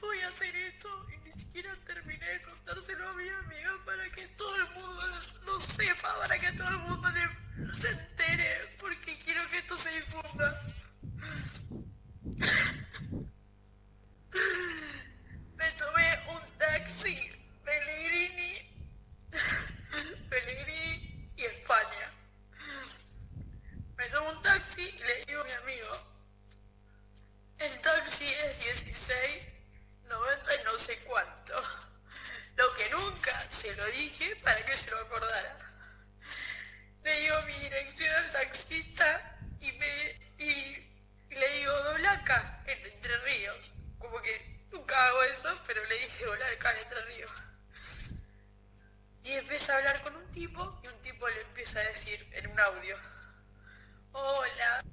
voy 0.00 0.18
a 0.18 0.26
hacer 0.30 0.52
esto 0.56 0.88
y 1.14 1.28
ni 1.28 1.40
siquiera 1.40 1.70
terminé 1.86 2.26
de 2.26 2.42
contárselo 2.42 3.08
a 3.08 3.14
mi 3.14 3.28
amiga 3.28 3.70
para 3.86 4.10
que 4.16 4.26
todo 4.36 4.56
el 4.56 4.64
mundo 4.74 5.02
lo 5.46 5.60
sepa, 5.60 6.08
para 6.20 6.40
que 6.40 6.52
todo 6.58 6.68
el 6.70 6.78
mundo 6.88 7.08
le- 7.10 7.80
se 7.80 7.88
entere, 7.88 8.50
porque 8.80 9.16
quiero 9.24 9.42
que 9.48 9.58
esto 9.58 9.78
se 9.78 9.90
difunda. 9.90 10.60
Me 14.34 15.70
tomé 15.78 16.18
un 16.28 16.58
taxi, 16.58 17.30
Pellegrini, 17.64 18.88
Pellegrini 20.28 21.30
y 21.36 21.44
España. 21.44 22.10
Me 23.96 24.08
tomo 24.08 24.30
un 24.30 24.42
taxi 24.42 24.82
y 24.82 24.98
le 24.98 25.24
digo 25.24 25.40
a 25.40 25.44
mi 25.44 25.52
amigo, 25.52 26.14
el 27.58 27.80
taxi 27.80 28.26
es 28.26 28.58
16, 28.58 29.42
90 30.08 30.54
y 30.54 30.64
no 30.64 30.78
sé 30.80 30.98
cuánto. 31.04 31.54
Lo 32.56 32.74
que 32.74 32.90
nunca 32.90 33.48
se 33.50 33.74
lo 33.76 33.86
dije 33.86 34.36
para 34.42 34.64
que 34.64 34.76
se 34.76 34.90
lo 34.90 34.98
acordara. 34.98 35.58
Le 37.04 37.20
digo 37.20 37.42
mi 37.42 37.54
dirección 37.54 38.14
al 38.14 38.32
taxista 38.32 39.38
y, 39.60 39.70
le 39.70 41.48
digo 41.58 41.72
dobla 41.84 42.12
acá, 42.12 42.62
en 42.66 42.86
Entre 42.86 43.16
Ríos. 43.18 43.73
Como 44.14 44.22
que 44.22 44.60
nunca 44.70 45.08
hago 45.08 45.24
eso, 45.24 45.60
pero 45.66 45.84
le 45.86 45.94
dije 45.96 46.24
en 46.24 46.78
Entre 46.78 47.04
Ríos. 47.06 47.32
Y 49.24 49.32
empieza 49.32 49.72
a 49.74 49.78
hablar 49.78 50.02
con 50.04 50.14
un 50.14 50.30
tipo 50.30 50.80
y 50.84 50.86
un 50.86 51.02
tipo 51.02 51.28
le 51.28 51.40
empieza 51.40 51.80
a 51.80 51.82
decir 51.82 52.24
en 52.30 52.48
un 52.48 52.60
audio, 52.60 52.96
hola, 54.12 54.84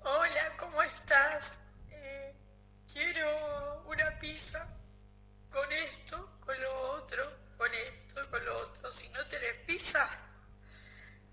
Hola, 0.00 0.56
¿cómo 0.58 0.82
estás? 0.82 1.50
Eh, 1.92 2.34
quiero 2.92 3.84
una 3.86 4.18
pizza 4.18 4.68
con 5.50 5.72
esto, 5.72 6.38
con 6.44 6.60
lo 6.60 6.80
otro, 6.90 7.32
con 7.56 7.72
esto, 7.72 8.30
con 8.30 8.44
lo 8.44 8.58
otro. 8.58 8.92
Si 8.92 9.08
no 9.08 9.26
tenés 9.28 9.54
pizza, 9.66 10.10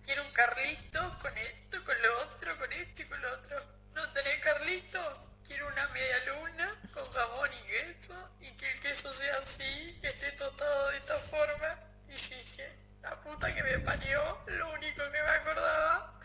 quiero 0.06 0.24
un 0.24 0.32
carlito 0.32 1.20
con 1.22 1.38
esto, 1.38 1.84
con 1.84 2.02
lo 2.02 2.20
otro, 2.22 2.58
con 2.58 2.72
esto 2.72 3.02
y 3.02 3.06
con 3.08 3.22
lo 3.22 3.34
otro. 3.34 3.62
No 3.94 4.10
tenés 4.14 4.40
carlito, 4.40 5.30
quiero 5.50 5.68
una 5.68 5.88
media 5.88 6.18
luna 6.28 6.76
con 6.94 7.12
jamón 7.12 7.50
y 7.52 7.68
queso 7.68 8.30
y 8.40 8.52
que 8.56 8.72
el 8.72 8.80
queso 8.82 9.14
sea 9.16 9.38
así, 9.40 9.98
que 10.00 10.10
esté 10.10 10.32
tostado 10.34 10.90
de 10.90 10.98
esta 10.98 11.18
forma. 11.32 11.80
Y 12.08 12.12
dije, 12.12 12.72
la 13.02 13.20
puta 13.22 13.54
que 13.54 13.64
me 13.64 13.80
parió, 13.80 14.40
lo 14.46 14.74
único 14.74 15.04
que 15.04 15.10
me 15.10 15.20
acordaba 15.20 16.22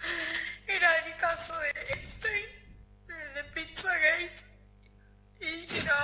era 0.66 0.98
el 1.06 1.16
caso 1.16 1.58
de 1.58 1.70
Einstein, 1.88 2.46
de, 3.06 3.44
Pizzagate. 3.44 4.44
Y 5.40 5.66
no, 5.84 5.94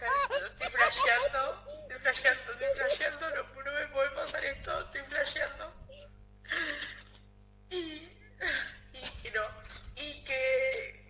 no, 0.00 0.46
estoy 0.46 0.70
flasheando, 0.70 1.64
estoy 1.82 1.98
flasheando, 1.98 2.52
estoy 2.52 2.68
flasheando, 2.76 3.30
no, 3.30 3.62
no 3.62 3.72
me 3.72 3.86
puede 3.88 4.10
pasar 4.10 4.44
esto, 4.44 4.80
estoy 4.80 5.00
flasheando. 5.02 5.74
Y, 7.70 7.74
y 8.92 9.00
dije, 9.00 9.32
no, 9.32 9.42
y 9.96 10.24
que 10.24 11.03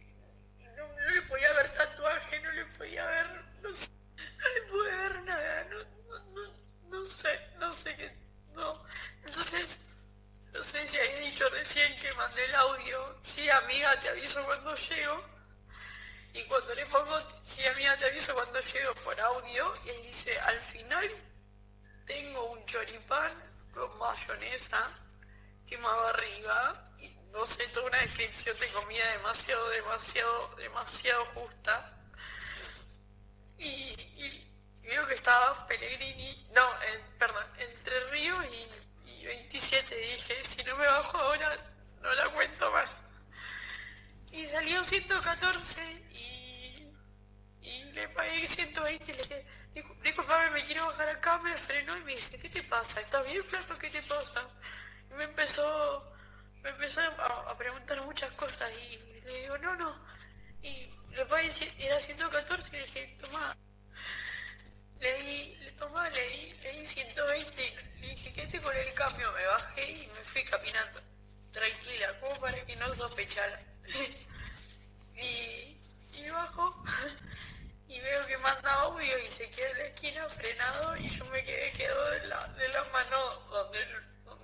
podía 1.35 1.53
ver 1.55 1.75
tatuaje, 1.75 2.41
no 2.43 2.53
le 2.53 2.65
podía 2.67 3.05
ver, 3.07 3.27
no, 3.61 3.71
no 3.71 4.49
le 4.55 4.63
pude 4.71 4.97
ver 4.97 5.23
nada, 5.25 5.65
no, 5.65 5.85
no, 6.33 6.55
no, 6.91 7.07
sé, 7.09 7.41
no 7.59 7.75
sé 7.75 7.97
qué, 7.97 8.17
no. 8.53 8.87
Entonces, 9.25 9.81
no 10.53 10.63
sé 10.63 10.87
si 10.87 10.97
había 10.97 11.19
dicho 11.19 11.49
recién 11.49 11.99
que 11.99 12.13
mandé 12.13 12.45
el 12.45 12.55
audio, 12.55 13.21
sí 13.25 13.51
amiga, 13.51 14.01
te 14.01 14.11
aviso 14.11 14.45
cuando 14.45 14.77
llego. 14.77 15.25
Y 16.35 16.45
cuando 16.45 16.73
le 16.73 16.87
pongo, 16.87 17.19
sí 17.47 17.67
amiga, 17.67 17.97
te 17.97 18.05
aviso 18.05 18.33
cuando 18.33 18.61
llego 18.61 18.95
por 19.03 19.21
audio, 19.21 19.75
y 19.85 19.89
él 19.89 20.03
dice, 20.07 20.39
al 20.39 20.61
final 20.61 21.11
tengo 22.07 22.53
un 22.53 22.65
choripán 22.67 23.33
con 23.73 23.99
mayonesa 23.99 24.89
quemado 25.75 26.07
arriba 26.07 26.89
y 27.01 27.09
no 27.33 27.45
sé, 27.47 27.67
toda 27.69 27.87
una 27.87 27.99
descripción 27.99 28.57
de 28.61 28.69
comida 28.71 29.11
demasiado, 29.13 29.69
demasiado, 29.71 30.55
demasiado 30.57 31.25
justa. 31.35 31.91
Y, 33.59 33.67
y- 33.67 34.51
veo 34.83 35.07
que 35.09 35.15
estaba 35.15 35.67
Pellegrini, 35.67 36.47
no, 36.55 36.83
en- 36.83 37.19
perdón, 37.19 37.45
Entre 37.59 38.07
Ríos 38.11 38.45
y, 39.07 39.11
y 39.11 39.27
27. 39.27 39.97
Dije, 39.97 40.45
si 40.45 40.63
no 40.63 40.77
me 40.77 40.87
bajo 40.87 41.17
ahora, 41.19 41.57
no 42.03 42.13
la 42.13 42.29
cuento 42.29 42.71
más. 42.71 42.91
Y 44.31 44.47
salió 44.49 44.85
114 44.85 45.83
y, 46.11 46.93
le 47.93 48.09
pagué 48.11 48.47
120 48.49 49.05
y 49.13 49.15
le 49.17 49.23
dije, 49.23 49.47
"Discul- 49.75 50.01
disculpame, 50.03 50.51
me 50.51 50.65
quiero 50.65 50.87
bajar 50.87 51.09
acá, 51.09 51.39
me 51.39 51.57
frenó 51.59 51.97
y 51.97 52.05
me 52.05 52.17
dice, 52.17 52.39
¿qué 52.39 52.49
te 52.49 52.63
pasa? 52.65 53.01
¿Estás 53.01 53.25
bien, 53.25 53.43
flaco? 53.45 53.77
¿Qué 53.79 53.91
te 53.91 54.03
pasa? 54.03 54.49
Me 55.17 55.25
empezó, 55.25 56.13
me 56.63 56.71
empezó 56.71 57.01
a, 57.01 57.57
preguntar 57.57 58.03
muchas 58.03 58.33
cosas 58.33 58.71
y 58.73 58.97
le 59.25 59.41
digo, 59.43 59.59
no, 59.59 59.77
no. 59.77 59.97
Y 60.63 60.91
cien- 61.51 61.75
era 61.79 62.01
114 62.01 62.69
y 62.69 62.73
le 62.73 62.83
dije, 62.83 63.17
toma, 63.21 63.57
le 65.01 65.15
di, 65.23 65.57
le 65.57 65.73
tomá, 65.73 66.09
le 66.11 66.29
di, 66.29 66.53
le 66.63 66.73
di 66.73 66.87
120 66.87 67.67
y 67.67 68.01
le 68.01 68.09
dije, 68.09 68.33
quédate 68.33 68.61
con 68.61 68.75
el 68.77 68.95
cambio, 68.95 69.31
me 69.33 69.47
bajé 69.47 69.91
y 69.91 70.07
me 70.09 70.25
fui 70.25 70.45
caminando, 70.45 71.01
tranquila, 71.53 72.19
como 72.21 72.41
para 72.41 72.65
que 72.65 72.77
no 72.77 72.95
sospechara. 72.95 73.61
y, 75.15 75.77
y 76.15 76.31
bajo 76.31 76.85
y 77.89 78.01
veo 78.01 78.27
que 78.27 78.39
manda 78.39 78.73
audio 78.81 79.19
y 79.19 79.29
se 79.29 79.51
queda 79.51 79.71
en 79.71 79.79
la 79.79 79.85
esquina 79.85 80.29
frenado 80.31 80.97
y 80.97 81.09
yo 81.09 81.25
me 81.27 81.45
quedé 81.45 81.71
quedó 81.73 82.11
de 82.11 82.27
la, 82.27 82.49
de 82.55 82.69
la 82.69 82.85
mano 82.85 83.41
donde, 83.51 83.79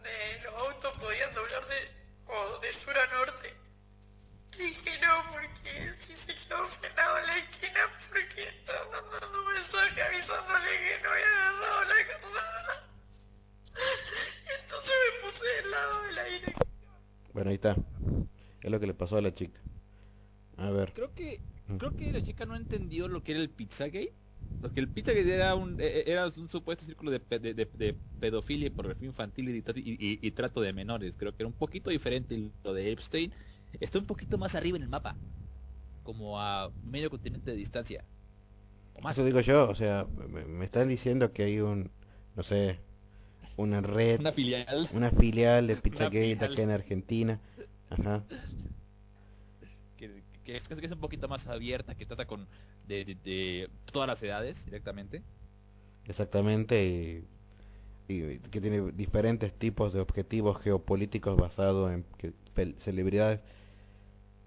donde 0.00 0.42
los 0.44 0.54
autos 0.54 0.92
podían 0.98 1.32
doblar 1.34 1.66
de, 1.68 1.90
o 2.26 2.58
de 2.60 2.72
sur 2.72 2.96
a 2.96 3.06
norte. 3.06 3.54
Dije 4.56 4.98
no, 5.00 5.30
porque 5.32 5.94
si 6.06 6.16
se 6.16 6.34
quedó 6.34 6.66
frenado 6.66 7.18
en 7.18 7.26
la 7.26 7.36
esquina, 7.38 7.80
porque 8.08 8.48
estaba 8.48 9.00
mandando 9.02 9.40
un 9.40 9.54
mensaje 9.54 10.02
avisándole 10.02 10.70
que 10.70 11.02
no 11.02 11.10
había 11.10 11.48
agarrado 11.48 11.84
la 11.84 12.06
carrera. 12.06 12.88
Entonces 14.62 14.92
me 15.04 15.30
puse 15.30 15.46
del 15.46 15.70
lado 15.70 16.02
de 16.02 16.12
la 16.12 16.24
dirección. 16.24 16.68
Bueno, 17.32 17.50
ahí 17.50 17.56
está. 17.56 17.76
Es 18.62 18.70
lo 18.70 18.80
que 18.80 18.86
le 18.86 18.94
pasó 18.94 19.16
a 19.18 19.22
la 19.22 19.34
chica. 19.34 19.60
A 20.56 20.70
ver. 20.70 20.92
Creo 20.92 21.14
que 21.14 21.40
creo 21.78 21.96
que 21.96 22.12
la 22.12 22.22
chica 22.22 22.44
no 22.44 22.56
entendió 22.56 23.08
lo 23.08 23.22
que 23.22 23.32
era 23.32 23.40
el 23.40 23.50
Pizzagate. 23.50 24.12
Porque 24.60 24.80
el 24.80 24.90
Pizzagate 24.90 25.34
era 25.34 25.54
un, 25.54 25.80
e- 25.80 25.86
e- 25.86 26.04
era 26.06 26.26
un 26.26 26.48
supuesto 26.48 26.84
círculo 26.84 27.10
de, 27.10 27.20
de, 27.38 27.54
de- 27.54 27.70
de 27.72 27.96
pedofilia 28.18 28.66
y 28.66 28.70
pornografía 28.70 29.08
infantil 29.08 29.48
y, 29.48 30.18
y- 30.20 30.30
trato 30.32 30.60
de 30.60 30.72
menores. 30.72 31.16
Creo 31.16 31.34
que 31.34 31.42
era 31.42 31.48
un 31.48 31.54
poquito 31.54 31.90
diferente 31.90 32.50
lo 32.64 32.74
de 32.74 32.92
Epstein. 32.92 33.32
Está 33.80 33.98
un 33.98 34.06
poquito 34.06 34.36
más 34.36 34.54
arriba 34.54 34.76
en 34.76 34.82
el 34.82 34.88
mapa. 34.90 35.16
Como 36.02 36.38
a 36.40 36.70
medio 36.82 37.08
continente 37.10 37.50
de 37.50 37.56
distancia. 37.56 38.04
O 38.94 39.00
más. 39.00 39.16
Eso 39.16 39.24
digo 39.24 39.40
yo, 39.40 39.68
o 39.68 39.74
sea, 39.74 40.06
me, 40.28 40.44
me 40.44 40.64
están 40.64 40.88
diciendo 40.88 41.32
que 41.32 41.44
hay 41.44 41.60
un, 41.60 41.90
no 42.36 42.42
sé, 42.42 42.80
una 43.56 43.80
red, 43.80 44.20
Una 44.20 44.32
filial. 44.32 44.88
una 44.92 45.10
filial 45.10 45.66
de 45.66 45.76
Pizzagate 45.76 46.32
acá 46.34 46.62
en 46.62 46.70
Argentina. 46.70 47.40
Ajá. 47.90 48.24
Que, 50.52 50.74
es, 50.74 50.80
que 50.80 50.86
es 50.86 50.92
un 50.92 51.00
poquito 51.00 51.28
más 51.28 51.46
abierta, 51.46 51.94
que 51.94 52.06
trata 52.06 52.26
con 52.26 52.48
de, 52.86 53.04
de- 53.22 53.70
todas 53.92 54.08
las 54.08 54.22
edades 54.22 54.64
directamente. 54.64 55.22
Exactamente, 56.06 57.24
y, 58.08 58.38
que 58.50 58.60
tiene 58.60 58.92
diferentes 58.92 59.54
tipos 59.54 59.92
de 59.92 60.00
objetivos 60.00 60.60
geopolíticos 60.62 61.36
basados 61.36 61.92
en 61.92 62.04
que 62.18 62.34
celebridades. 62.78 63.40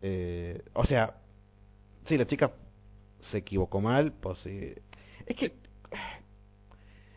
eh, 0.01 0.61
o 0.73 0.85
sea, 0.85 1.15
sí, 2.05 2.17
la 2.17 2.27
chica 2.27 2.53
se 3.21 3.39
equivocó 3.39 3.81
mal, 3.81 4.13
pues 4.13 4.39
sí. 4.39 4.75
Es 5.27 5.35
que 5.37 5.53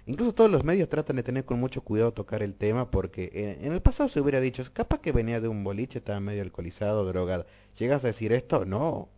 Incluso 0.06 0.34
todos 0.34 0.50
los 0.50 0.64
medios 0.64 0.88
tratan 0.88 1.16
de 1.16 1.22
tener 1.22 1.44
con 1.44 1.60
mucho 1.60 1.82
cuidado 1.82 2.12
tocar 2.14 2.42
el 2.42 2.54
tema 2.54 2.90
porque 2.90 3.30
en, 3.34 3.66
en 3.66 3.72
el 3.72 3.82
pasado 3.82 4.08
se 4.08 4.20
hubiera 4.20 4.40
dicho, 4.40 4.62
capaz 4.72 5.00
que 5.00 5.12
venía 5.12 5.40
de 5.40 5.48
un 5.48 5.64
boliche, 5.64 5.98
estaba 5.98 6.20
medio 6.20 6.42
alcoholizado, 6.42 7.04
drogado. 7.04 7.44
¿Llegas 7.78 8.02
a 8.04 8.08
decir 8.08 8.32
esto? 8.32 8.64
No. 8.64 9.08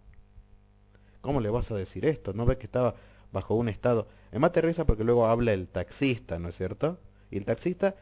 ¿Cómo 1.21 1.41
le 1.41 1.51
vas 1.51 1.71
a 1.71 1.77
decir 1.77 2.05
esto? 2.07 2.33
¿No 2.33 2.47
ves 2.47 2.59
que 2.59 2.67
estaba 2.67 2.95
bajo 3.33 3.55
un 3.55 3.69
estado? 3.69 4.09
Me 4.33 4.39
mate 4.39 4.61
risa 4.61 4.87
porque 4.87 5.05
luego 5.05 5.27
habla 5.27 5.53
el 5.53 5.69
taxista, 5.69 6.39
¿no 6.39 6.49
es 6.49 6.57
cierto? 6.57 6.99
Y 7.31 7.39
el 7.39 7.45
taxista 7.45 7.97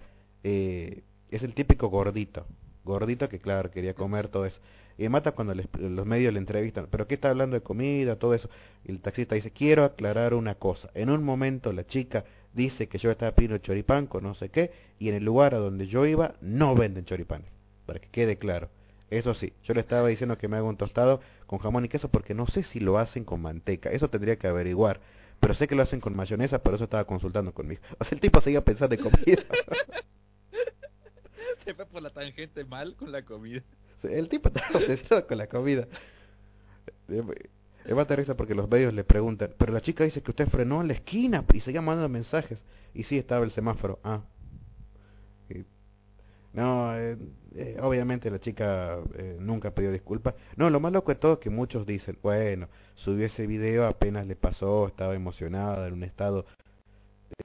eh, 0.45 1.03
es 1.30 1.43
el 1.43 1.55
típico 1.55 1.89
gordito. 1.89 2.47
Gordito 2.84 3.28
que, 3.28 3.41
claro, 3.41 3.70
quería 3.70 3.95
comer 3.95 4.28
todo 4.28 4.47
eso. 4.47 4.61
Y 4.99 5.09
mata 5.09 5.32
cuando 5.32 5.55
les- 5.55 5.68
los 5.78 6.07
medios 6.07 6.32
le 6.32 6.39
entrevistan, 6.39 6.87
¿pero 6.91 7.07
qué 7.07 7.14
está 7.14 7.30
hablando 7.30 7.55
de 7.57 7.62
comida, 7.62 8.18
todo 8.18 8.34
eso? 8.34 8.49
Y 8.84 8.93
el 8.93 9.01
taxista 9.01 9.34
dice, 9.34 9.51
quiero 9.51 9.84
aclarar 9.84 10.34
una 10.34 10.55
cosa. 10.55 10.91
En 10.95 11.11
un 11.11 11.24
momento 11.24 11.72
la 11.72 11.87
chica 11.87 12.24
dice 12.57 12.88
que 12.88 12.98
yo 12.98 13.11
estaba 13.11 13.34
pidiendo 13.34 13.59
choripán 13.59 14.07
con 14.07 14.24
no 14.24 14.34
sé 14.34 14.48
qué, 14.48 14.72
y 14.98 15.11
en 15.11 15.14
el 15.14 15.24
lugar 15.24 15.54
a 15.54 15.59
donde 15.59 15.86
yo 15.86 16.07
iba 16.07 16.34
no 16.40 16.74
venden 16.74 17.04
choripán. 17.04 17.44
Para 17.84 18.00
que 18.00 18.09
quede 18.09 18.38
claro. 18.38 18.70
Eso 19.11 19.34
sí, 19.34 19.52
yo 19.62 19.74
le 19.74 19.80
estaba 19.80 20.09
diciendo 20.09 20.36
que 20.36 20.48
me 20.48 20.57
haga 20.57 20.66
un 20.66 20.76
tostado 20.76 21.20
con 21.46 21.61
jamón 21.61 21.84
y 21.84 21.88
queso 21.88 22.09
porque 22.09 22.34
no 22.34 22.48
sé 22.48 22.64
si 22.64 22.80
lo 22.80 22.98
hacen 22.98 23.24
con 23.24 23.40
manteca. 23.40 23.90
Eso 23.90 24.11
tendría 24.11 24.36
que 24.36 24.48
averiguar. 24.48 25.00
Pero 25.38 25.54
sé 25.54 25.68
que 25.68 25.76
lo 25.76 25.82
hacen 25.82 26.00
con 26.00 26.16
mayonesa, 26.16 26.62
por 26.62 26.74
eso 26.74 26.84
estaba 26.84 27.04
consultando 27.04 27.52
conmigo. 27.52 27.82
O 27.98 28.04
sea, 28.04 28.16
el 28.16 28.20
tipo 28.20 28.40
seguía 28.40 28.64
pensando 28.64 28.96
en 28.96 29.02
comida. 29.02 29.42
Se 31.64 31.74
fue 31.74 31.86
por 31.86 32.02
la 32.02 32.11
tangente 32.11 32.64
mal 32.64 32.96
con 32.96 33.12
la 33.12 33.22
comida. 33.22 33.62
El 34.02 34.28
tipo 34.28 34.48
estaba 34.48 34.78
obsesionado 34.78 35.26
con 35.26 35.38
la 35.38 35.46
comida. 35.46 35.86
De 37.87 38.16
risa 38.16 38.37
porque 38.37 38.57
los 38.57 38.68
medios 38.68 38.93
le 38.93 39.05
preguntan, 39.05 39.55
pero 39.57 39.72
la 39.72 39.80
chica 39.80 40.03
dice 40.03 40.20
que 40.20 40.32
usted 40.32 40.49
frenó 40.49 40.80
en 40.80 40.89
la 40.89 40.95
esquina 40.95 41.45
y 41.55 41.61
seguía 41.61 41.82
mandando 41.82 42.09
mensajes. 42.09 42.64
Y 42.95 43.05
sí, 43.05 43.16
estaba 43.16 43.45
el 43.45 43.53
semáforo. 43.53 44.01
Ah. 44.03 44.22
Y- 45.49 45.64
no, 46.53 46.97
eh, 46.99 47.16
eh, 47.55 47.76
obviamente 47.80 48.28
la 48.30 48.41
chica 48.41 48.99
eh, 49.14 49.37
nunca 49.39 49.72
pidió 49.72 49.93
disculpas. 49.93 50.34
No, 50.57 50.68
lo 50.68 50.80
más 50.80 50.93
loco 50.93 51.12
de 51.12 51.20
todo 51.20 51.34
es 51.34 51.39
que 51.39 51.51
muchos 51.51 51.87
dicen, 51.87 52.18
bueno, 52.22 52.68
subió 52.97 53.24
ese 53.26 53.47
video, 53.47 53.87
apenas 53.87 54.26
le 54.26 54.34
pasó, 54.34 54.89
estaba 54.89 55.14
emocionada, 55.14 55.87
en 55.87 55.95
un 55.95 56.03
estado 56.03 56.45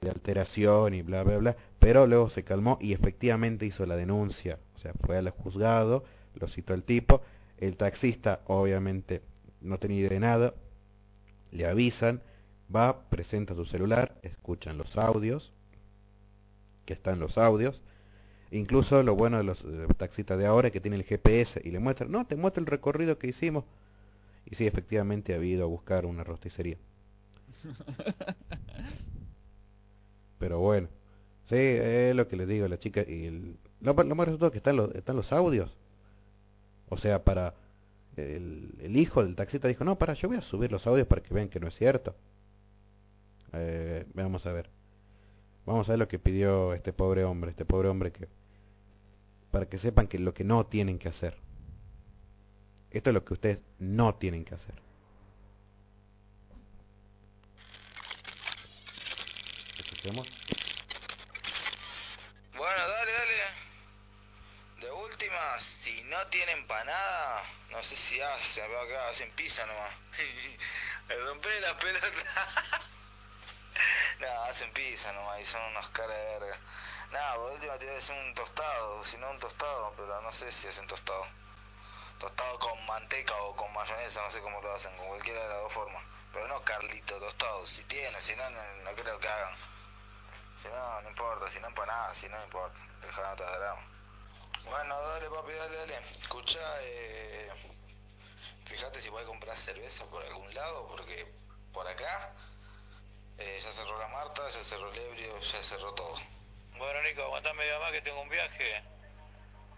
de 0.00 0.10
alteración 0.10 0.94
y 0.94 1.02
bla, 1.02 1.22
bla, 1.22 1.38
bla. 1.38 1.56
Pero 1.78 2.08
luego 2.08 2.30
se 2.30 2.42
calmó 2.42 2.78
y 2.80 2.94
efectivamente 2.94 3.64
hizo 3.64 3.86
la 3.86 3.94
denuncia. 3.94 4.58
O 4.74 4.78
sea, 4.78 4.92
fue 5.06 5.16
al 5.18 5.30
juzgado, 5.30 6.02
lo 6.34 6.48
citó 6.48 6.74
el 6.74 6.82
tipo. 6.82 7.22
El 7.58 7.76
taxista, 7.76 8.40
obviamente, 8.46 9.22
no 9.62 9.78
tenía 9.78 9.98
idea 10.00 10.10
de 10.10 10.20
nada. 10.20 10.54
Le 11.52 11.66
avisan, 11.66 12.22
va, 12.74 13.08
presenta 13.10 13.54
su 13.54 13.64
celular, 13.66 14.18
escuchan 14.22 14.78
los 14.78 14.96
audios, 14.98 15.52
que 16.84 16.92
están 16.94 17.18
los 17.20 17.38
audios. 17.38 17.80
Incluso 18.52 19.02
lo 19.02 19.16
bueno 19.16 19.38
de 19.38 19.42
los 19.44 19.64
taxistas 19.98 20.38
de 20.38 20.46
ahora 20.46 20.68
es 20.68 20.72
que 20.72 20.80
tienen 20.80 21.00
el 21.00 21.06
GPS 21.06 21.60
y 21.64 21.70
le 21.72 21.80
muestran, 21.80 22.10
no, 22.12 22.24
te 22.26 22.36
muestra 22.36 22.60
el 22.60 22.66
recorrido 22.66 23.18
que 23.18 23.26
hicimos. 23.28 23.64
Y 24.46 24.54
sí, 24.56 24.66
efectivamente 24.66 25.34
ha 25.34 25.38
ido 25.44 25.64
a 25.64 25.68
buscar 25.68 26.06
una 26.06 26.24
rosticería. 26.24 26.76
Pero 30.38 30.58
bueno, 30.60 30.88
sí, 31.48 31.56
es 31.56 32.14
lo 32.16 32.28
que 32.28 32.36
les 32.36 32.48
digo 32.48 32.66
a 32.66 32.68
la 32.68 32.78
chica. 32.78 33.02
Y 33.06 33.26
el- 33.26 33.56
lo, 33.80 33.94
lo 33.94 34.14
más 34.14 34.26
resultado 34.26 34.48
es 34.48 34.52
que 34.52 34.58
están 34.58 34.76
los, 34.76 34.94
están 34.94 35.16
los 35.16 35.32
audios. 35.32 35.76
O 36.88 36.96
sea, 36.96 37.24
para 37.24 37.54
el, 38.16 38.74
el 38.80 38.96
hijo 38.96 39.24
del 39.24 39.36
taxista 39.36 39.68
dijo, 39.68 39.84
no, 39.84 39.96
para, 39.98 40.14
yo 40.14 40.28
voy 40.28 40.36
a 40.36 40.42
subir 40.42 40.70
los 40.70 40.86
audios 40.86 41.06
para 41.06 41.22
que 41.22 41.32
vean 41.32 41.48
que 41.48 41.60
no 41.60 41.68
es 41.68 41.74
cierto. 41.74 42.14
Eh, 43.52 44.06
vamos 44.14 44.46
a 44.46 44.52
ver. 44.52 44.70
Vamos 45.66 45.88
a 45.88 45.92
ver 45.92 45.98
lo 45.98 46.08
que 46.08 46.18
pidió 46.18 46.74
este 46.74 46.92
pobre 46.92 47.24
hombre, 47.24 47.50
este 47.50 47.64
pobre 47.64 47.88
hombre 47.88 48.12
que... 48.12 48.28
Para 49.50 49.66
que 49.66 49.78
sepan 49.78 50.08
que 50.08 50.18
lo 50.18 50.32
que 50.32 50.44
no 50.44 50.66
tienen 50.66 50.98
que 50.98 51.08
hacer. 51.08 51.36
Esto 52.90 53.10
es 53.10 53.14
lo 53.14 53.24
que 53.24 53.34
ustedes 53.34 53.58
no 53.78 54.14
tienen 54.14 54.44
que 54.44 54.54
hacer. 54.54 54.74
Tienen 66.32 66.60
empanada, 66.60 67.44
no 67.68 67.84
sé 67.84 67.94
si 67.94 68.18
hacen, 68.18 68.66
veo 68.66 68.80
acá 68.80 69.10
hacen 69.10 69.30
pizza 69.32 69.66
nomás. 69.66 69.92
Me 71.08 71.14
rompé 71.14 71.60
la 71.60 71.76
pelota. 71.76 72.08
no, 74.18 74.42
hacen 74.44 74.72
pizza 74.72 75.12
nomás 75.12 75.40
y 75.40 75.46
son 75.46 75.60
unos 75.62 75.88
caras 75.90 76.16
de 76.16 76.38
verga. 76.38 76.58
Nada, 77.10 77.34
por 77.34 77.52
última 77.52 77.76
te 77.76 77.84
voy 77.84 77.92
a 77.92 77.96
decir 77.96 78.16
un 78.16 78.34
tostado, 78.34 79.04
si 79.04 79.18
no 79.18 79.30
un 79.30 79.38
tostado, 79.38 79.92
pero 79.94 80.22
no 80.22 80.32
sé 80.32 80.50
si 80.50 80.68
hacen 80.68 80.86
tostado. 80.86 81.26
Tostado 82.18 82.58
con 82.58 82.86
manteca 82.86 83.34
o 83.34 83.54
con 83.54 83.70
mayonesa, 83.74 84.22
no 84.22 84.30
sé 84.30 84.40
cómo 84.40 84.62
lo 84.62 84.74
hacen, 84.74 84.96
con 84.96 85.08
cualquiera 85.08 85.42
de 85.42 85.48
las 85.50 85.58
dos 85.58 85.72
formas. 85.74 86.02
Pero 86.32 86.48
no 86.48 86.64
Carlito 86.64 87.18
tostado, 87.18 87.66
si 87.66 87.84
tienen, 87.84 88.22
si 88.22 88.34
no, 88.36 88.48
no, 88.48 88.62
no 88.84 88.94
creo 88.94 89.18
que 89.18 89.28
hagan. 89.28 89.54
Si 90.56 90.68
no, 90.68 91.02
no 91.02 91.08
importa, 91.10 91.50
si 91.50 91.60
no 91.60 91.66
empanada, 91.66 92.14
si 92.14 92.26
no, 92.30 92.38
no 92.38 92.44
importa. 92.44 92.80
Dejá 93.02 93.32
otra 93.32 93.58
drama. 93.58 93.91
Bueno, 94.64 95.00
dale 95.00 95.28
papi, 95.28 95.52
dale, 95.52 95.76
dale. 95.76 95.98
Escucha, 96.20 96.60
eh, 96.82 97.50
fíjate 98.64 99.02
si 99.02 99.10
puedes 99.10 99.28
comprar 99.28 99.56
cerveza 99.56 100.04
por 100.06 100.24
algún 100.24 100.52
lado, 100.54 100.86
porque 100.88 101.26
por 101.72 101.86
acá 101.86 102.32
eh, 103.38 103.60
ya 103.62 103.72
cerró 103.72 103.98
la 103.98 104.08
Marta, 104.08 104.48
ya 104.50 104.64
cerró 104.64 104.90
el 104.92 104.98
ebrio, 104.98 105.38
ya 105.40 105.62
cerró 105.62 105.92
todo. 105.94 106.16
Bueno, 106.78 107.02
Nico, 107.02 107.22
aguantá 107.22 107.52
media 107.54 107.78
más 107.80 107.92
que 107.92 108.02
tengo 108.02 108.20
un 108.20 108.28
viaje. 108.28 108.82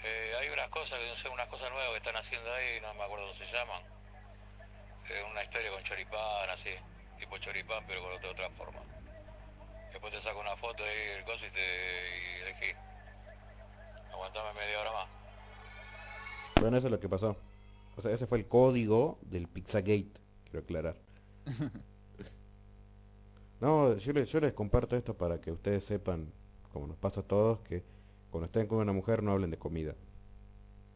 Eh, 0.03 0.35
hay 0.39 0.49
unas 0.51 0.68
cosas, 0.68 1.01
no 1.01 1.16
sé, 1.16 1.28
unas 1.28 1.49
cosas 1.49 1.70
nuevas 1.70 1.91
que 1.91 1.97
están 1.97 2.16
haciendo 2.16 2.53
ahí, 2.53 2.80
no 2.80 2.93
me 2.95 3.05
acuerdo 3.05 3.26
cómo 3.26 3.39
se 3.39 3.51
llaman. 3.53 3.82
Eh, 5.09 5.22
una 5.30 5.43
historia 5.43 5.70
con 5.70 5.82
choripán, 5.85 6.51
así, 6.51 6.74
tipo 7.18 7.39
choripán, 7.39 7.85
pero 7.87 8.03
con 8.03 8.12
otra, 8.12 8.30
otra 8.30 8.51
forma. 8.51 8.80
Después 9.93 10.12
te 10.12 10.20
saco 10.20 10.41
una 10.41 10.57
foto 10.57 10.85
ahí, 10.85 11.09
el 11.16 11.24
coso 11.24 11.47
y 11.47 11.51
te 11.51 11.61
y 11.61 12.41
elegí. 12.43 12.93
Aguantame 14.15 14.53
media 14.55 14.81
hora 14.81 14.93
más. 14.93 15.09
Bueno, 16.61 16.77
eso 16.77 16.87
es 16.87 16.91
lo 16.93 17.01
que 17.01 17.09
pasó. 17.09 17.37
O 17.97 18.03
sea, 18.03 18.12
ese 18.12 18.27
fue 18.27 18.39
el 18.39 18.47
código 18.47 19.19
del 19.23 19.49
Pizzagate, 19.49 20.12
quiero 20.45 20.61
aclarar. 20.61 20.97
No, 23.61 23.97
yo 23.97 24.12
les, 24.12 24.29
yo 24.29 24.41
les 24.41 24.53
comparto 24.53 24.95
esto 24.95 25.15
para 25.15 25.41
que 25.41 25.51
ustedes 25.51 25.85
sepan, 25.85 26.31
como 26.71 26.87
nos 26.87 26.99
pasa 26.99 27.21
a 27.21 27.23
todos, 27.23 27.61
que 27.61 27.83
cuando 28.31 28.45
estén 28.45 28.67
con 28.67 28.79
una 28.79 28.93
mujer 28.93 29.23
no 29.23 29.33
hablen 29.33 29.51
de 29.51 29.57
comida. 29.57 29.95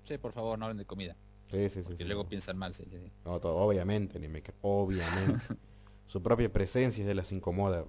Sí, 0.02 0.18
por 0.18 0.32
favor, 0.32 0.58
no 0.58 0.66
hablen 0.66 0.76
de 0.76 0.84
comida. 0.84 1.16
Sí, 1.50 1.70
sí, 1.70 1.82
sí. 1.82 1.96
Que 1.96 1.96
sí, 1.96 2.04
luego 2.04 2.28
piensan 2.28 2.58
mal, 2.58 2.74
sí, 2.74 2.84
sí, 2.84 2.98
sí. 2.98 3.10
No, 3.24 3.40
todo, 3.40 3.56
obviamente, 3.56 4.18
ni 4.18 4.28
me 4.28 4.42
obviamente. 4.60 5.40
Su 6.08 6.22
propia 6.22 6.52
presencia 6.52 7.00
es 7.00 7.06
de 7.06 7.14
las 7.14 7.32
incomoda. 7.32 7.84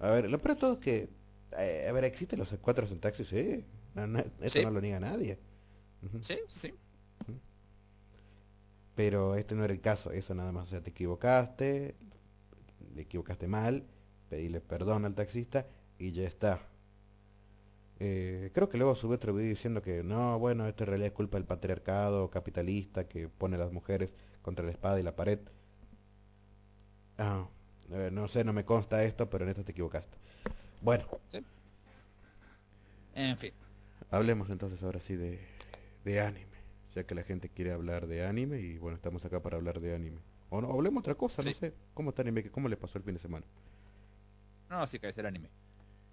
A 0.00 0.10
ver, 0.10 0.28
lo 0.28 0.38
peor 0.38 0.54
de 0.56 0.60
todo 0.60 0.72
es 0.72 0.78
que, 0.78 1.08
eh, 1.58 1.86
a 1.88 1.92
ver, 1.92 2.04
¿existen 2.04 2.38
los 2.38 2.54
cuatro 2.60 2.86
en 2.86 3.00
taxi? 3.00 3.24
Sí, 3.24 3.64
no, 3.94 4.06
no, 4.06 4.18
eso 4.40 4.58
Sí. 4.58 4.64
no 4.64 4.70
lo 4.70 4.80
niega 4.80 5.00
nadie. 5.00 5.38
Sí, 6.22 6.38
sí. 6.48 6.72
Pero 8.94 9.34
este 9.36 9.54
no 9.54 9.64
era 9.64 9.72
el 9.74 9.80
caso, 9.80 10.10
eso 10.10 10.34
nada 10.34 10.52
más, 10.52 10.68
o 10.68 10.70
sea, 10.70 10.80
te 10.82 10.90
equivocaste, 10.90 11.94
le 12.94 13.02
equivocaste 13.02 13.46
mal, 13.46 13.84
pedile 14.30 14.60
perdón 14.60 15.04
al 15.04 15.14
taxista 15.14 15.66
y 15.98 16.12
ya 16.12 16.24
está. 16.24 16.60
Eh, 17.98 18.50
creo 18.54 18.68
que 18.68 18.76
luego 18.78 18.94
subí 18.94 19.14
otro 19.14 19.32
video 19.34 19.48
diciendo 19.50 19.82
que 19.82 20.02
no, 20.02 20.38
bueno, 20.38 20.66
esto 20.66 20.84
en 20.84 20.88
realidad 20.90 21.08
es 21.08 21.12
culpa 21.14 21.38
del 21.38 21.46
patriarcado 21.46 22.30
capitalista 22.30 23.08
que 23.08 23.28
pone 23.28 23.56
a 23.56 23.58
las 23.58 23.72
mujeres 23.72 24.12
contra 24.42 24.64
la 24.64 24.70
espada 24.72 25.00
y 25.00 25.02
la 25.02 25.16
pared. 25.16 25.38
Ah, 27.18 27.46
eh, 27.90 28.10
no 28.12 28.28
sé, 28.28 28.44
no 28.44 28.52
me 28.52 28.64
consta 28.64 29.04
esto, 29.04 29.28
pero 29.30 29.44
en 29.44 29.50
esto 29.50 29.64
te 29.64 29.72
equivocaste. 29.72 30.16
Bueno, 30.80 31.06
En 33.14 33.36
fin. 33.38 33.52
hablemos 34.10 34.50
entonces 34.50 34.82
ahora 34.82 35.00
sí 35.00 35.16
de, 35.16 35.40
de 36.04 36.20
anime, 36.20 36.46
ya 36.94 37.04
que 37.04 37.14
la 37.14 37.22
gente 37.22 37.48
quiere 37.48 37.72
hablar 37.72 38.06
de 38.06 38.26
anime 38.26 38.60
y 38.60 38.78
bueno, 38.78 38.96
estamos 38.96 39.24
acá 39.24 39.40
para 39.42 39.56
hablar 39.56 39.80
de 39.80 39.94
anime. 39.94 40.20
O 40.50 40.60
no, 40.60 40.70
hablemos 40.70 41.00
otra 41.00 41.14
cosa, 41.14 41.42
no 41.42 41.48
Sí. 41.50 41.54
sé. 41.54 41.74
¿Cómo 41.94 42.10
está 42.10 42.22
anime? 42.22 42.48
¿Cómo 42.50 42.68
le 42.68 42.76
pasó 42.76 42.98
el 42.98 43.04
fin 43.04 43.14
de 43.14 43.20
semana? 43.20 43.44
No, 44.70 44.86
sí, 44.86 44.98
que 44.98 45.08
es 45.08 45.18
el 45.18 45.26
anime. 45.26 45.48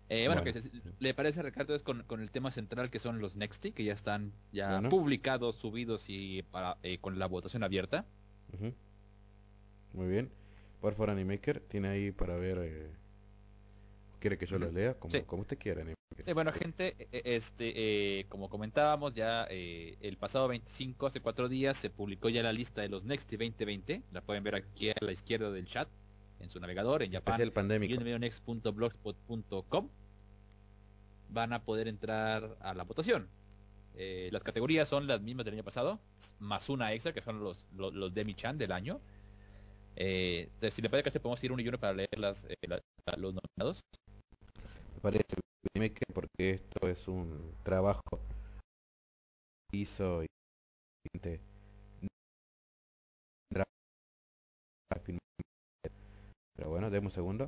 Eh, 0.10 0.28
bueno, 0.28 0.42
Bueno. 0.42 0.60
que 0.62 0.82
le 1.00 1.14
parece 1.14 1.42
Ricardo 1.42 1.76
es 1.76 1.84
con, 1.84 2.04
con 2.04 2.22
el 2.22 2.32
tema 2.32 2.52
central 2.52 2.90
que 2.90 3.00
son 3.00 3.20
los 3.20 3.36
Nexty, 3.36 3.72
que 3.72 3.84
ya 3.84 3.94
están 3.94 4.32
ya 4.52 4.72
Bueno. 4.74 4.90
publicados, 4.90 5.56
subidos 5.56 6.06
y 6.08 6.44
para, 6.44 6.78
eh, 6.84 6.98
con 7.00 7.20
la 7.20 7.28
votación 7.28 7.64
abierta. 7.64 8.06
Ujú. 8.54 8.74
Muy 9.94 10.08
bien. 10.08 10.30
Por 10.82 10.94
favor, 10.94 11.12
Animaker, 11.12 11.60
tiene 11.62 11.90
ahí 11.90 12.12
para 12.12 12.36
ver... 12.36 12.58
eh, 12.62 13.03
¿Quiere 14.24 14.38
que 14.38 14.46
yo 14.46 14.58
los 14.58 14.72
lea? 14.74 14.94
Como, 14.94 15.12
Sí. 15.12 15.22
como 15.24 15.42
usted 15.42 15.58
quiera. 15.58 15.84
Sí, 16.24 16.32
bueno, 16.32 16.54
gente, 16.54 16.96
eh, 17.12 17.22
este, 17.26 17.74
eh, 18.22 18.26
como 18.30 18.48
comentábamos 18.50 19.14
ya 19.14 19.46
eh, 19.50 19.98
el 20.00 20.16
pasado 20.16 20.48
25, 20.48 21.08
hace 21.08 21.20
cuatro 21.20 21.50
días, 21.50 21.76
se 21.76 21.90
publicó 21.90 22.30
ya 22.30 22.42
la 22.42 22.54
lista 22.54 22.82
de 22.82 22.88
los 22.88 23.04
Nexty 23.04 23.36
2020. 23.36 24.02
La 24.14 24.22
pueden 24.22 24.42
ver 24.46 24.56
aquí 24.56 24.92
a 24.92 24.96
la 25.02 25.12
izquierda 25.12 25.52
del 25.52 25.66
chat, 25.66 25.90
en 26.40 26.50
su 26.50 26.58
navegador, 26.62 27.04
en 27.04 27.12
Japan, 27.12 27.34
Especial 27.34 27.52
pandémico. 27.52 27.96
unimedionext.blogspot.com, 27.96 29.90
van 31.28 31.52
a 31.52 31.66
poder 31.66 31.90
entrar 31.90 32.56
a 32.62 32.74
la 32.74 32.84
votación. 32.86 33.28
Eh, 33.96 34.30
las 34.32 34.42
categorías 34.42 34.88
son 34.88 35.06
las 35.06 35.20
mismas 35.20 35.44
del 35.44 35.56
año 35.56 35.66
pasado, 35.66 36.00
más 36.40 36.70
una 36.70 36.94
extra, 36.94 37.12
que 37.12 37.20
son 37.22 37.44
los, 37.44 37.68
los, 37.76 37.94
los 37.94 38.14
Demi-chan 38.14 38.58
del 38.58 38.72
año. 38.72 39.02
Eh, 39.98 40.44
entonces, 40.54 40.76
si 40.76 40.82
le 40.82 40.90
parece 40.90 41.12
que 41.12 41.20
podemos 41.20 41.44
ir 41.44 41.52
uno 41.52 41.62
y 41.62 41.68
uno 41.68 41.78
para 41.78 41.92
leer 41.92 42.18
las, 42.18 42.46
eh, 42.46 42.56
la- 42.70 42.80
los 43.18 43.34
nominados. 43.36 43.82
Parece 45.04 45.36
que 45.74 46.06
porque 46.14 46.52
esto 46.52 46.88
es 46.88 47.06
un 47.10 47.54
trabajo 47.62 48.02
que 49.70 49.78
hizo 49.78 50.24
y 50.24 50.28
gente 51.12 51.42
pero 56.56 56.70
bueno, 56.70 56.90
demos 56.90 57.12
un 57.12 57.16
segundo. 57.16 57.48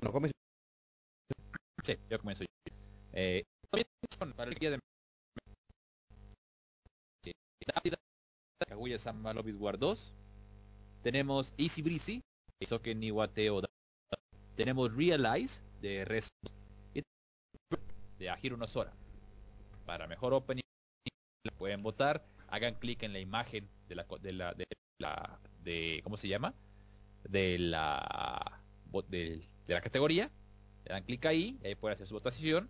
No, 0.00 0.12
comienza. 0.12 0.32
Sí, 1.82 1.98
yo 2.08 2.18
comienzo. 2.18 2.44
Eh, 3.12 3.42
para 4.36 4.50
el 4.50 4.56
día 4.56 4.70
de 4.70 4.78
David, 7.74 7.94
Kaguya-sama 8.66 9.34
Love 9.34 9.48
is 9.48 9.56
War 9.56 9.78
2. 9.78 10.14
Tenemos 11.02 11.52
Easy 11.58 11.82
Breezy, 11.82 12.22
Isoken 12.60 13.00
ni 13.00 13.10
Wate 13.10 13.50
Oda. 13.50 13.68
Tenemos 14.56 14.94
Realize 14.94 15.62
de 15.84 16.04
Res 16.06 16.28
y 16.94 17.02
de. 18.18 18.30
Para 19.84 20.06
mejor 20.06 20.32
opening 20.32 20.62
pueden 21.58 21.82
votar, 21.82 22.24
hagan 22.48 22.74
clic 22.76 23.02
en 23.02 23.12
la 23.12 23.20
imagen 23.20 23.68
de 23.88 23.94
la 23.96 24.06
de 24.22 24.32
la 24.32 24.54
de 24.54 24.64
la 24.98 25.38
de 25.62 26.00
¿cómo 26.02 26.16
se 26.16 26.28
llama? 26.28 26.54
de 27.28 27.58
la 27.58 28.60
del- 29.08 29.44
de 29.66 29.74
la 29.74 29.80
categoría 29.80 30.30
le 30.84 30.92
dan 30.92 31.02
clic 31.04 31.24
ahí 31.26 31.58
y 31.62 31.74
pueden 31.74 31.94
hacer 31.94 32.06
su 32.06 32.14
votación 32.14 32.68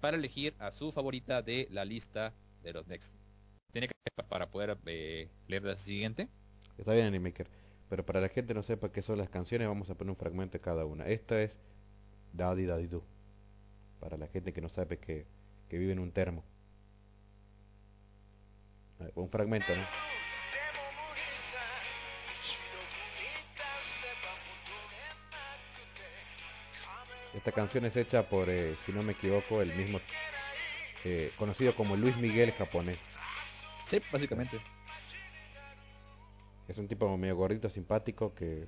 para 0.00 0.16
elegir 0.16 0.54
a 0.58 0.70
su 0.70 0.90
favorita 0.92 1.42
de 1.42 1.68
la 1.70 1.84
lista 1.84 2.32
de 2.62 2.72
los 2.72 2.86
next. 2.86 3.12
Tiene 3.72 3.88
que 3.88 3.94
para 4.28 4.50
poder 4.50 4.78
eh, 4.86 5.28
leer 5.48 5.64
la 5.64 5.76
siguiente. 5.76 6.28
Está 6.78 6.92
bien 6.94 7.06
Animaker, 7.06 7.48
pero 7.88 8.04
para 8.06 8.20
la 8.20 8.28
gente 8.28 8.54
no 8.54 8.62
sepa 8.62 8.90
qué 8.92 9.02
son 9.02 9.18
las 9.18 9.28
canciones, 9.30 9.68
vamos 9.68 9.90
a 9.90 9.94
poner 9.96 10.10
un 10.10 10.16
fragmento 10.16 10.52
de 10.58 10.60
cada 10.60 10.84
una. 10.84 11.06
Esta 11.06 11.40
es 11.42 11.58
Daddy 12.34 12.66
Daddy 12.66 12.86
Do. 12.88 13.02
Para 14.00 14.16
la 14.16 14.26
gente 14.26 14.52
que 14.52 14.60
no 14.60 14.68
sabe 14.68 14.98
que, 14.98 15.24
que 15.68 15.78
vive 15.78 15.92
en 15.92 15.98
un 15.98 16.12
termo. 16.12 16.42
Ver, 18.98 19.12
Un 19.14 19.30
fragmento, 19.30 19.74
¿no? 19.74 19.82
Esta 27.34 27.50
canción 27.50 27.84
es 27.84 27.96
hecha 27.96 28.28
por, 28.28 28.48
eh, 28.48 28.76
si 28.86 28.92
no 28.92 29.02
me 29.02 29.12
equivoco, 29.12 29.60
el 29.60 29.74
mismo 29.74 29.98
eh, 31.04 31.32
conocido 31.36 31.74
como 31.74 31.96
Luis 31.96 32.16
Miguel 32.16 32.52
japonés. 32.52 32.98
Sí, 33.84 34.00
básicamente. 34.12 34.60
Es 36.68 36.78
un 36.78 36.88
tipo 36.88 37.16
medio 37.16 37.36
gordito, 37.36 37.68
simpático 37.68 38.34
que... 38.34 38.66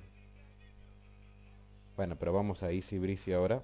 Bueno, 1.97 2.15
pero 2.15 2.31
vamos 2.31 2.61
a 2.61 2.71
Easy 2.71 2.99
Breezy 2.99 3.33
ahora. 3.33 3.63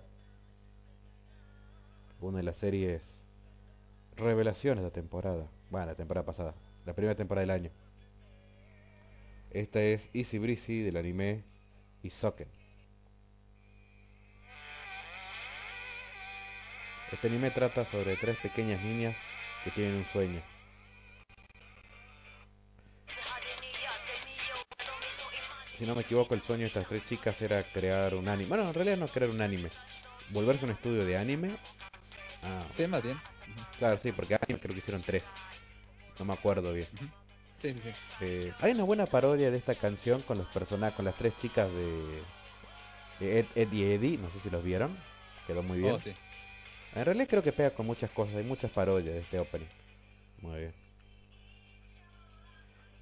Una 2.20 2.38
de 2.38 2.44
las 2.44 2.58
series 2.58 3.04
revelaciones 4.18 4.84
de 4.84 4.90
la 4.90 4.94
temporada. 4.94 5.48
Bueno, 5.70 5.86
la 5.86 5.96
temporada 5.96 6.26
pasada. 6.26 6.56
La 6.88 6.94
primera 6.94 7.16
temporada 7.16 7.44
del 7.44 7.52
año. 7.52 7.70
Esta 9.52 9.84
es 9.84 10.10
Easy 10.16 10.40
Breezy 10.40 10.82
del 10.82 10.98
anime 10.98 11.44
Isoken. 12.02 12.48
Este 17.12 17.28
anime 17.28 17.52
trata 17.52 17.86
sobre 17.86 18.16
tres 18.16 18.36
pequeñas 18.40 18.84
niñas 18.84 19.16
que 19.64 19.70
tienen 19.70 19.98
un 19.98 20.06
sueño. 20.06 20.53
Si 25.78 25.86
no 25.86 25.96
me 25.96 26.02
equivoco, 26.02 26.34
el 26.36 26.42
sueño 26.42 26.62
de 26.62 26.68
estas 26.68 26.88
tres 26.88 27.04
chicas 27.06 27.42
era 27.42 27.64
crear 27.64 28.14
un 28.16 28.28
anime. 28.28 28.50
Bueno, 28.50 28.68
en 28.68 28.74
realidad 28.74 28.98
no 28.98 29.08
crear 29.08 29.30
un 29.32 29.42
anime. 29.42 29.70
Volverse 30.30 30.66
un 30.66 30.72
estudio 30.72 31.06
de 31.06 31.18
anime. 31.18 31.58
Ah, 32.44 32.64
Sí, 32.74 32.86
más 32.88 33.02
bien. 33.02 33.18
claro, 33.80 33.98
sí, 33.98 34.12
porque 34.12 34.36
anime 34.36 34.60
creo 34.60 34.74
que 34.74 34.80
hicieron 34.80 35.02
tres. 35.02 35.24
No 36.20 36.26
me 36.26 36.34
acuerdo 36.34 36.74
bien. 36.74 36.88
Sí, 37.58 37.74
sí, 37.74 37.80
sí. 37.82 37.90
Eh, 38.22 38.54
hay 38.60 38.74
una 38.74 38.84
buena 38.84 39.06
parodia 39.08 39.50
de 39.50 39.58
esta 39.58 39.76
canción 39.76 40.22
con 40.22 40.38
los 40.38 40.48
personajes, 40.48 40.96
con 40.96 41.06
las 41.06 41.16
tres 41.16 41.34
chicas 41.40 41.70
de, 41.72 42.22
de 43.20 43.40
Ed, 43.40 43.46
Ed 43.56 43.72
y 43.72 43.84
Eddie. 43.84 44.18
No 44.18 44.30
sé 44.30 44.40
si 44.42 44.50
los 44.50 44.64
vieron. 44.64 44.96
Quedó 45.48 45.64
muy 45.64 45.80
bien. 45.80 45.94
Oh, 45.94 46.00
sí. 46.00 46.14
En 46.94 47.06
realidad 47.06 47.28
creo 47.30 47.42
que 47.44 47.52
pega 47.52 47.72
con 47.72 47.88
muchas 47.88 48.12
cosas, 48.12 48.36
hay 48.36 48.44
muchas 48.44 48.70
parodias 48.70 49.16
de 49.16 49.22
este 49.22 49.40
opening. 49.40 49.66
Muy 50.42 50.60
bien. 50.60 50.74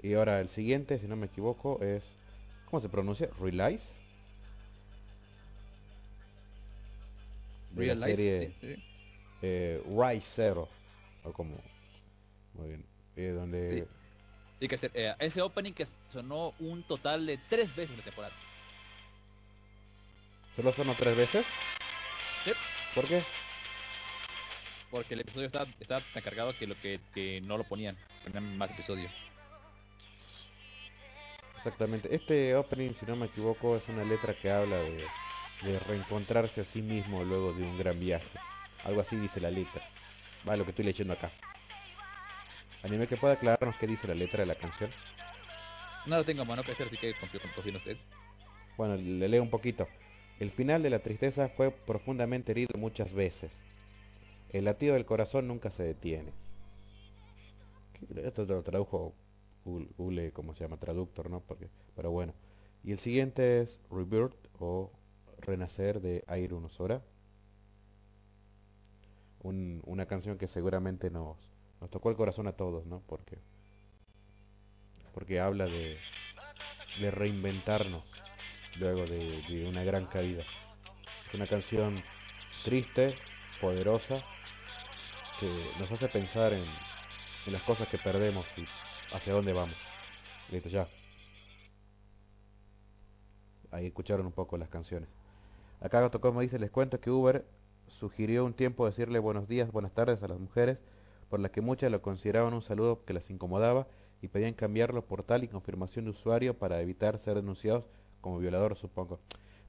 Y 0.02 0.14
ahora 0.14 0.40
el 0.40 0.50
siguiente, 0.50 0.98
si 1.00 1.08
no 1.08 1.16
me 1.16 1.26
equivoco, 1.28 1.80
es... 1.82 2.04
¿Cómo 2.72 2.82
se 2.82 2.88
pronuncia? 2.90 3.30
¿Realize? 3.38 3.84
De 7.72 7.86
la 7.88 8.06
Realize, 8.06 8.16
serie 8.16 8.40
sí, 8.62 8.76
sí. 8.76 8.84
eh, 9.42 9.84
Rise 9.86 10.28
Zero. 10.36 10.70
O 11.26 11.34
como... 11.34 11.58
Muy 12.54 12.68
bien. 12.70 12.86
Eh, 13.18 13.32
donde... 13.36 13.88
Sí. 14.60 14.68
Que 14.68 14.78
se- 14.78 14.92
eh, 14.94 15.14
ese 15.20 15.42
opening 15.42 15.74
que 15.74 15.86
sonó 16.14 16.54
un 16.60 16.84
total 16.84 17.26
de 17.26 17.38
tres 17.50 17.76
veces 17.76 17.92
en 17.92 17.98
la 17.98 18.04
temporada. 18.04 18.34
¿Solo 20.56 20.72
sonó 20.72 20.96
tres 20.96 21.18
veces? 21.18 21.46
Sí. 22.46 22.52
¿Por 22.96 23.06
qué? 23.08 23.24
Porque 24.92 25.14
el 25.14 25.22
episodio 25.22 25.48
estaba, 25.48 25.66
estaba 25.80 26.02
tan 26.14 26.24
cargado 26.24 26.54
que 26.58 26.68
lo 26.68 26.76
que, 26.80 27.00
que 27.14 27.42
no 27.42 27.58
lo 27.58 27.64
ponían. 27.64 27.98
Ponían 28.24 28.58
más 28.58 28.72
episodios. 28.72 29.12
Exactamente. 31.64 32.14
Este 32.14 32.56
opening, 32.56 32.94
si 33.00 33.06
no 33.06 33.16
me 33.16 33.28
equivoco, 33.28 33.76
es 33.76 33.88
una 33.88 34.04
letra 34.04 34.34
que 34.34 34.50
habla 34.50 34.78
de, 34.78 35.04
de 35.62 35.80
reencontrarse 35.88 36.62
a 36.62 36.66
sí 36.66 36.82
mismo 36.82 37.24
luego 37.24 37.54
de 37.54 37.62
un 37.62 37.78
gran 37.78 38.00
viaje. 38.00 38.40
Algo 38.84 39.02
así 39.02 39.16
dice 39.16 39.40
la 39.40 39.52
letra. 39.52 39.80
Va, 40.48 40.56
lo 40.56 40.64
que 40.64 40.72
estoy 40.72 40.86
leyendo 40.86 41.14
acá. 41.14 41.30
Anime 42.84 43.06
que 43.06 43.16
pueda 43.16 43.36
aclararnos 43.36 43.76
qué 43.76 43.86
dice 43.86 44.08
la 44.08 44.16
letra 44.16 44.40
de 44.40 44.48
la 44.48 44.56
canción. 44.56 44.90
No 46.08 46.18
lo 46.18 46.26
tengo 46.26 46.46
mano 46.46 46.64
que 46.64 46.72
hacer, 46.72 46.88
así 46.88 46.98
que 46.98 47.14
confío, 47.14 47.40
confío 47.42 47.70
en 47.70 47.76
usted. 47.76 47.98
Bueno, 48.76 48.96
le 48.96 49.30
leo 49.30 49.44
un 49.44 49.52
poquito. 49.52 49.88
El 50.40 50.50
final 50.50 50.82
de 50.82 50.90
la 50.90 50.98
tristeza 50.98 51.48
fue 51.50 51.70
profundamente 51.70 52.54
herido 52.54 52.74
muchas 52.80 53.14
veces. 53.14 53.52
El 54.52 54.66
latido 54.66 54.96
del 54.96 55.06
corazón 55.06 55.48
nunca 55.48 55.70
se 55.70 55.84
detiene. 55.84 56.32
Esto 58.16 58.46
lo 58.46 58.64
tradujo 58.64 59.14
Google, 59.66 60.32
¿cómo 60.32 60.54
se 60.54 60.64
llama? 60.64 60.78
Traductor, 60.78 61.30
¿no? 61.30 61.42
Porque, 61.42 61.70
pero 61.96 62.12
bueno. 62.12 62.34
Y 62.84 62.92
el 62.92 63.00
siguiente 63.00 63.62
es 63.62 63.80
Rebirth 63.92 64.36
o 64.60 64.92
Renacer 65.40 66.02
de 66.02 66.24
Airo 66.28 66.60
Nosora. 66.60 67.02
Un- 69.44 69.82
una 69.86 70.06
canción 70.06 70.38
que 70.38 70.48
seguramente 70.48 71.10
nos, 71.10 71.38
nos 71.80 71.90
tocó 71.90 72.10
el 72.10 72.16
corazón 72.16 72.48
a 72.48 72.54
todos, 72.54 72.86
¿no? 72.86 73.02
Porque, 73.08 73.38
porque 75.14 75.40
habla 75.40 75.66
de, 75.66 75.98
de 77.00 77.12
reinventarnos 77.12 78.04
luego 78.80 79.06
de, 79.08 79.42
de 79.50 79.68
una 79.70 79.84
gran 79.84 80.06
caída. 80.08 80.42
Es 81.28 81.34
una 81.36 81.48
canción 81.48 82.02
triste, 82.64 83.14
poderosa, 83.60 84.22
que 85.40 85.48
nos 85.80 85.92
hace 85.92 86.08
pensar 86.08 86.54
en, 86.54 86.64
en 87.48 87.54
las 87.54 87.62
cosas 87.64 87.88
que 87.88 87.98
perdemos 87.98 88.46
y 88.58 88.62
hacia 89.14 89.34
dónde 89.34 89.54
vamos. 89.54 89.76
Listo, 90.52 90.70
ya. 90.70 90.88
Ahí 93.72 93.88
escucharon 93.88 94.26
un 94.26 94.32
poco 94.32 94.58
las 94.58 94.70
canciones. 94.70 95.10
Acá 95.80 96.10
como 96.12 96.42
dice, 96.42 96.60
les 96.60 96.70
cuento 96.70 97.00
que 97.00 97.10
Uber 97.10 97.46
sugirió 97.88 98.46
un 98.46 98.54
tiempo 98.54 98.86
decirle 98.86 99.20
buenos 99.20 99.48
días, 99.48 99.72
buenas 99.72 99.94
tardes 99.94 100.22
a 100.22 100.28
las 100.28 100.40
mujeres, 100.40 100.78
por 101.30 101.40
las 101.40 101.52
que 101.52 101.62
muchas 101.62 101.92
lo 101.92 102.02
consideraban 102.02 102.54
un 102.54 102.62
saludo 102.62 103.04
que 103.06 103.14
las 103.14 103.30
incomodaba 103.30 103.88
y 104.22 104.28
pedían 104.28 104.54
cambiarlo 104.54 105.06
por 105.06 105.24
tal 105.24 105.44
y 105.44 105.48
confirmación 105.48 106.06
de 106.06 106.12
usuario 106.12 106.58
para 106.58 106.82
evitar 106.82 107.18
ser 107.18 107.36
denunciados 107.36 107.86
como 108.20 108.40
violador, 108.40 108.76
supongo. 108.76 109.20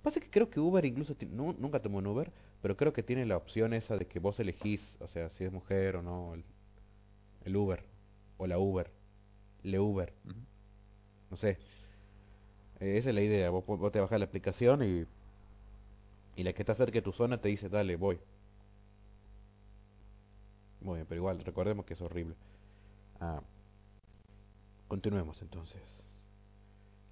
Pasa 0.02 0.20
que 0.20 0.28
creo 0.28 0.50
que 0.50 0.60
Uber 0.60 0.84
incluso, 0.84 1.16
nunca 1.30 1.80
tomó 1.80 1.98
un 1.98 2.06
Uber, 2.08 2.32
pero 2.60 2.76
creo 2.76 2.92
que 2.92 3.02
tiene 3.02 3.24
la 3.24 3.36
opción 3.36 3.72
esa 3.72 3.96
de 3.96 4.06
que 4.06 4.18
vos 4.18 4.38
elegís, 4.40 4.96
o 5.00 5.06
sea, 5.06 5.30
si 5.30 5.44
es 5.44 5.52
mujer 5.52 5.96
o 5.96 6.02
no, 6.02 6.34
el, 6.34 6.44
el 7.44 7.56
Uber, 7.56 7.84
o 8.36 8.46
la 8.46 8.58
Uber, 8.58 8.90
Uber, 9.64 10.12
Ujú. 10.24 10.34
no 11.30 11.36
sé. 11.36 11.58
Eh, 12.80 12.98
esa 12.98 13.08
es 13.10 13.14
la 13.14 13.22
idea, 13.22 13.50
vos, 13.50 13.64
vos 13.66 13.92
te 13.92 14.00
bajás 14.00 14.18
la 14.18 14.26
aplicación 14.26 14.82
y, 14.82 15.06
y 16.36 16.42
la 16.42 16.52
que 16.52 16.62
está 16.62 16.74
cerca 16.74 16.94
de 16.94 17.02
tu 17.02 17.12
zona 17.12 17.40
te 17.40 17.48
dice, 17.48 17.68
dale, 17.68 17.96
voy. 17.96 18.18
Muy 20.80 20.96
bien, 20.96 21.06
pero 21.08 21.20
igual, 21.20 21.44
recordemos 21.44 21.84
que 21.86 21.94
es 21.94 22.00
horrible. 22.02 22.34
Ah, 23.20 23.42
continuemos 24.88 25.40
entonces. 25.42 25.80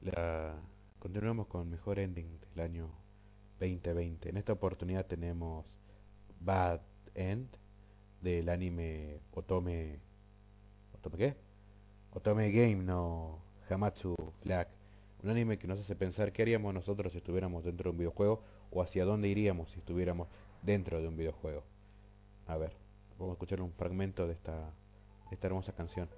La, 0.02 0.54
continuemos 0.98 1.46
con 1.46 1.70
mejor 1.70 1.98
ending 1.98 2.38
del 2.54 2.64
año 2.64 2.90
2020. 3.60 4.30
En 4.30 4.36
esta 4.38 4.52
oportunidad 4.52 5.06
tenemos 5.06 5.66
Bad 6.40 6.80
End 7.14 7.48
del 8.22 8.48
anime 8.48 9.20
Otome. 9.32 10.00
¿Otome 10.94 11.18
qué? 11.18 11.36
Otome 12.12 12.50
Game 12.50 12.82
no 12.82 13.38
Hamatsu 13.68 14.16
Black. 14.42 14.68
Un 15.22 15.30
anime 15.30 15.58
que 15.58 15.68
nos 15.68 15.78
hace 15.78 15.94
pensar 15.94 16.32
qué 16.32 16.42
haríamos 16.42 16.74
nosotros 16.74 17.12
si 17.12 17.18
estuviéramos 17.18 17.62
dentro 17.62 17.84
de 17.84 17.90
un 17.90 17.98
videojuego 17.98 18.42
o 18.72 18.82
hacia 18.82 19.04
dónde 19.04 19.28
iríamos 19.28 19.70
si 19.70 19.78
estuviéramos 19.78 20.26
dentro 20.62 21.00
de 21.00 21.06
un 21.06 21.16
videojuego. 21.16 21.62
A 22.48 22.56
ver, 22.56 22.72
vamos 23.16 23.32
a 23.32 23.34
escuchar 23.34 23.60
un 23.60 23.72
fragmento 23.72 24.26
de 24.26 24.32
esta, 24.32 24.56
de 24.56 25.34
esta 25.34 25.46
hermosa 25.46 25.72
canción. 25.72 26.08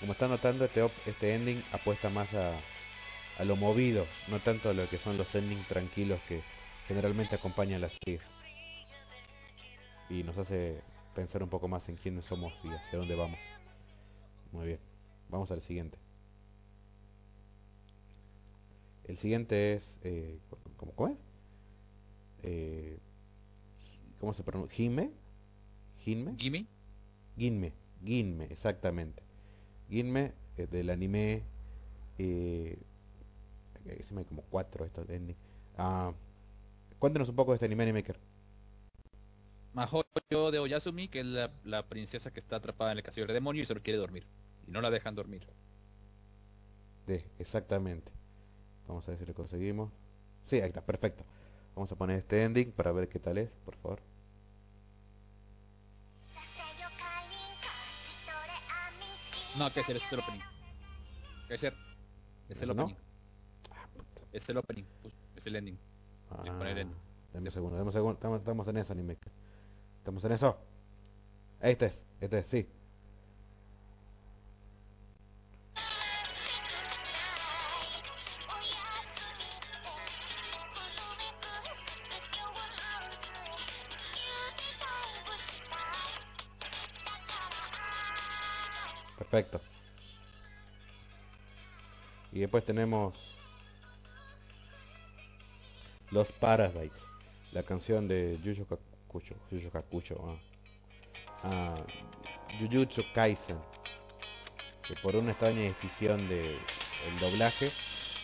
Como 0.00 0.12
están 0.12 0.30
notando, 0.30 0.64
este, 0.64 0.80
op, 0.80 0.92
este 1.04 1.34
ending 1.34 1.62
apuesta 1.72 2.08
más 2.08 2.32
a, 2.32 2.52
a 3.38 3.44
lo 3.44 3.56
movido, 3.56 4.06
no 4.28 4.40
tanto 4.40 4.68
a 4.68 4.74
lo 4.74 4.88
que 4.88 4.98
son 4.98 5.16
los 5.16 5.34
endings 5.34 5.66
tranquilos 5.68 6.20
que 6.28 6.42
generalmente 6.86 7.36
acompañan 7.36 7.80
las 7.80 7.92
series. 8.04 8.22
Y 10.10 10.22
nos 10.22 10.36
hace 10.38 10.80
pensar 11.14 11.42
un 11.42 11.48
poco 11.48 11.68
más 11.68 11.88
en 11.88 11.96
quiénes 11.96 12.24
somos 12.24 12.52
y 12.64 12.68
hacia 12.68 12.98
dónde 12.98 13.14
vamos. 13.14 13.38
Muy 14.52 14.66
bien, 14.66 14.80
vamos 15.28 15.50
al 15.50 15.62
siguiente. 15.62 15.98
El 19.04 19.18
siguiente 19.18 19.74
es... 19.74 19.98
Eh, 20.02 20.38
¿cómo, 20.76 20.92
cómo 20.92 21.08
es? 21.08 21.18
Eh, 22.42 22.98
¿Cómo 24.20 24.34
se 24.34 24.42
pronuncia? 24.42 24.84
¿Hime? 24.84 25.10
¿Hinme? 26.04 26.34
Gimme. 26.36 26.66
Ginme, 27.36 27.72
Ginme, 28.04 28.44
exactamente. 28.46 29.22
Ginme 29.88 30.32
eh, 30.56 30.66
del 30.66 30.90
anime. 30.90 31.42
Eh, 32.18 32.78
se 34.02 34.14
me 34.14 34.24
como 34.24 34.42
cuatro 34.42 34.84
estos 34.84 35.08
endings. 35.08 35.38
Uh, 35.38 35.78
ah, 35.78 36.12
un 37.00 37.36
poco 37.36 37.52
de 37.52 37.56
este 37.56 37.66
anime 37.66 37.92
Maker. 37.92 38.18
Mahoyo 39.74 40.50
de 40.50 40.58
Oyasumi, 40.58 41.08
que 41.08 41.20
es 41.20 41.26
la, 41.26 41.50
la, 41.64 41.86
princesa 41.86 42.32
que 42.32 42.40
está 42.40 42.56
atrapada 42.56 42.92
en 42.92 42.98
el 42.98 43.04
castillo 43.04 43.26
del 43.26 43.34
demonio 43.34 43.62
y 43.62 43.66
solo 43.66 43.82
quiere 43.82 43.98
dormir. 43.98 44.26
Y 44.66 44.70
no 44.70 44.80
la 44.80 44.90
dejan 44.90 45.14
dormir. 45.14 45.46
Exactamente. 47.38 48.12
Vamos 48.86 49.06
a 49.06 49.12
ver 49.12 49.20
si 49.20 49.26
lo 49.26 49.34
conseguimos. 49.34 49.90
Sí, 50.46 50.56
ahí 50.56 50.68
está, 50.68 50.84
perfecto. 50.84 51.24
Vamos 51.74 51.90
a 51.92 51.96
poner 51.96 52.18
este 52.18 52.42
ending 52.42 52.72
para 52.72 52.92
ver 52.92 53.08
qué 53.08 53.18
tal 53.18 53.38
es, 53.38 53.50
por 53.64 53.76
favor. 53.76 54.00
No, 59.56 59.72
que 59.72 59.80
es 59.80 59.88
este 59.88 60.04
es 60.04 60.12
el 60.12 60.20
opening. 60.20 60.40
Que 61.48 61.54
es 61.54 61.64
este 61.64 61.76
es 62.50 62.62
el 62.62 62.70
es 64.32 64.48
el 64.48 64.56
opening. 64.58 64.84
pues, 65.02 65.14
Es 65.36 65.46
el 65.46 65.56
ending. 65.56 65.78
Ah, 66.30 66.40
Sí, 66.44 66.50
poner 66.50 66.78
en- 66.78 66.94
dame 67.32 67.46
un 67.46 67.52
segundo, 67.52 67.76
dame 67.76 67.86
un 67.88 67.92
segundo. 67.92 68.14
Estamos, 68.14 68.40
estamos 68.40 68.68
en 68.68 68.76
eso, 68.78 68.92
Animaker. 68.92 69.32
Estamos 69.98 70.24
en 70.24 70.32
eso. 70.32 70.58
Este 71.60 71.86
es, 71.86 71.98
este 72.20 72.38
es, 72.38 72.46
sí. 72.46 72.68
Perfecto. 89.18 89.60
Y 92.32 92.40
después 92.40 92.64
tenemos 92.64 93.14
Los 96.10 96.32
Parasites, 96.32 97.02
la 97.52 97.62
canción 97.62 98.08
de 98.08 98.38
Yu 98.42 98.52
Yu 98.52 98.66
Hakusho, 98.70 99.34
Yu 99.50 99.58
Yu 99.58 99.70
Hakusho, 99.72 100.16
ah. 100.26 100.48
Ah, 101.44 101.84
Jujutsu 102.58 103.04
Kaisen, 103.14 103.58
que 104.82 104.94
por 104.96 105.14
una 105.14 105.30
extraña 105.32 105.60
decisión 105.60 106.28
de 106.28 106.56
el 107.06 107.18
doblaje 107.20 107.70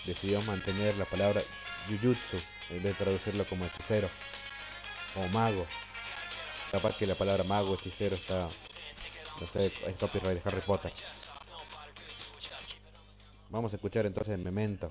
decidió 0.04 0.42
mantener 0.42 0.96
la 0.96 1.04
palabra 1.04 1.42
Jujutsu 1.88 2.38
en 2.70 2.82
vez 2.82 2.98
de 2.98 3.04
traducirlo 3.04 3.46
como 3.46 3.66
hechicero 3.66 4.08
o 5.16 5.28
mago. 5.28 5.64
Capaz 6.72 6.96
que 6.96 7.06
la 7.06 7.14
palabra 7.14 7.44
mago, 7.44 7.74
hechicero 7.74 8.16
está, 8.16 8.48
no 9.40 9.46
sé, 9.46 9.66
es 9.66 9.96
copyright 10.00 10.42
de 10.42 10.50
Harry 10.50 10.62
Potter. 10.62 10.92
Vamos 13.50 13.72
a 13.72 13.76
escuchar 13.76 14.06
entonces 14.06 14.36
Memento. 14.38 14.90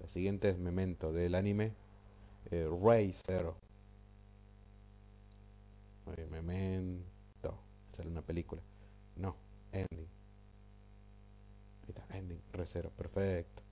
La 0.00 0.08
siguiente 0.08 0.48
es 0.48 0.58
Memento 0.58 1.12
del 1.12 1.34
anime 1.34 1.72
eh, 2.50 2.68
Ray 2.82 3.14
Zero. 3.26 3.56
Memento. 6.30 7.58
Sale 7.96 8.08
una 8.08 8.22
película. 8.22 8.62
No, 9.16 9.36
Ending. 9.72 10.08
Ahí 11.82 11.88
está, 11.88 12.16
Ending, 12.16 12.40
Ray 12.52 12.66
Zero, 12.66 12.90
perfecto. 12.90 13.62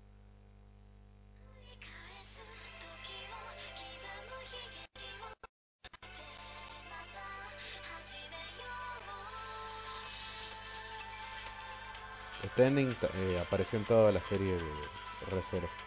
Este 12.43 12.66
ending 12.66 12.95
eh, 13.14 13.39
apareció 13.41 13.79
en 13.79 13.85
toda 13.85 14.12
la 14.12 14.20
serie 14.20 14.55
de 14.55 15.31
Ray 15.31 15.43
Zero. 15.51 15.86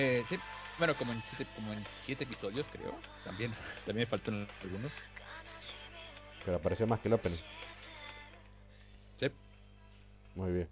Eh, 0.00 0.24
sí. 0.28 0.38
Bueno, 0.78 0.94
como 0.96 1.10
en 1.10 1.20
siete, 1.22 1.50
como 1.56 1.72
en 1.72 1.82
siete 2.04 2.22
episodios, 2.22 2.68
creo. 2.68 2.94
También, 3.24 3.50
también 3.84 4.06
faltan 4.06 4.46
algunos. 4.62 4.92
Pero 6.44 6.56
apareció 6.56 6.86
más 6.86 7.00
que 7.00 7.08
el 7.08 7.14
opening. 7.14 7.36
Sí. 9.18 9.26
Muy 10.36 10.52
bien. 10.52 10.68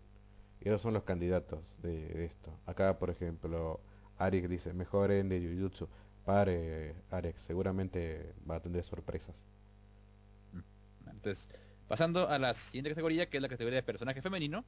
Y 0.61 0.69
esos 0.69 0.81
son 0.81 0.95
los 0.95 1.03
candidatos 1.03 1.59
de, 1.83 2.07
de 2.07 2.25
esto. 2.27 2.57
Acá, 2.67 2.97
por 3.01 3.11
ejemplo, 3.11 3.81
Arik 4.17 4.47
dice, 4.47 4.73
mejor 4.73 5.11
en 5.11 5.29
de 5.29 5.41
Jujutsu. 5.41 5.89
Pare, 6.25 6.95
Arik, 7.11 7.37
seguramente 7.49 8.33
va 8.49 8.57
a 8.57 8.61
tener 8.61 8.85
sorpresas. 8.85 9.35
Entonces, 11.05 11.49
pasando 11.89 12.29
a 12.29 12.39
la 12.39 12.55
siguiente 12.55 12.91
categoría, 12.91 13.29
que 13.29 13.39
es 13.39 13.43
la 13.43 13.49
categoría 13.49 13.79
de 13.79 13.83
personaje 13.83 14.23
femenino. 14.23 14.65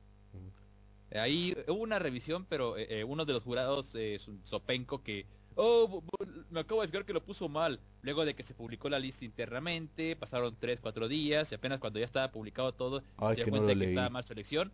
Eh, 1.10 1.18
Ahí 1.18 1.56
hubo 1.68 1.82
una 1.82 1.98
revisión, 1.98 2.44
pero 2.48 2.76
eh, 2.76 3.00
eh, 3.00 3.04
uno 3.04 3.24
de 3.24 3.32
los 3.32 3.42
jurados 3.42 3.94
eh, 3.94 4.14
es 4.16 4.28
un 4.28 4.40
Sopenco 4.44 5.02
que, 5.02 5.26
oh, 5.56 6.02
me 6.50 6.60
acabo 6.60 6.82
de 6.82 6.88
fijar 6.88 7.04
que 7.04 7.12
lo 7.12 7.22
puso 7.24 7.48
mal. 7.48 7.80
Luego 8.02 8.24
de 8.24 8.34
que 8.34 8.42
se 8.42 8.54
publicó 8.54 8.88
la 8.88 8.98
lista 8.98 9.24
internamente, 9.24 10.16
pasaron 10.16 10.56
3, 10.58 10.80
4 10.80 11.08
días 11.08 11.50
y 11.50 11.54
apenas 11.54 11.78
cuando 11.80 11.98
ya 11.98 12.04
estaba 12.04 12.30
publicado 12.30 12.72
todo, 12.72 13.02
Ay, 13.16 13.36
se 13.36 13.44
dio 13.44 13.46
no 13.46 13.50
cuenta 13.50 13.66
de 13.68 13.72
que 13.74 13.78
leí. 13.80 13.88
estaba 13.90 14.10
mal 14.10 14.24
selección. 14.24 14.72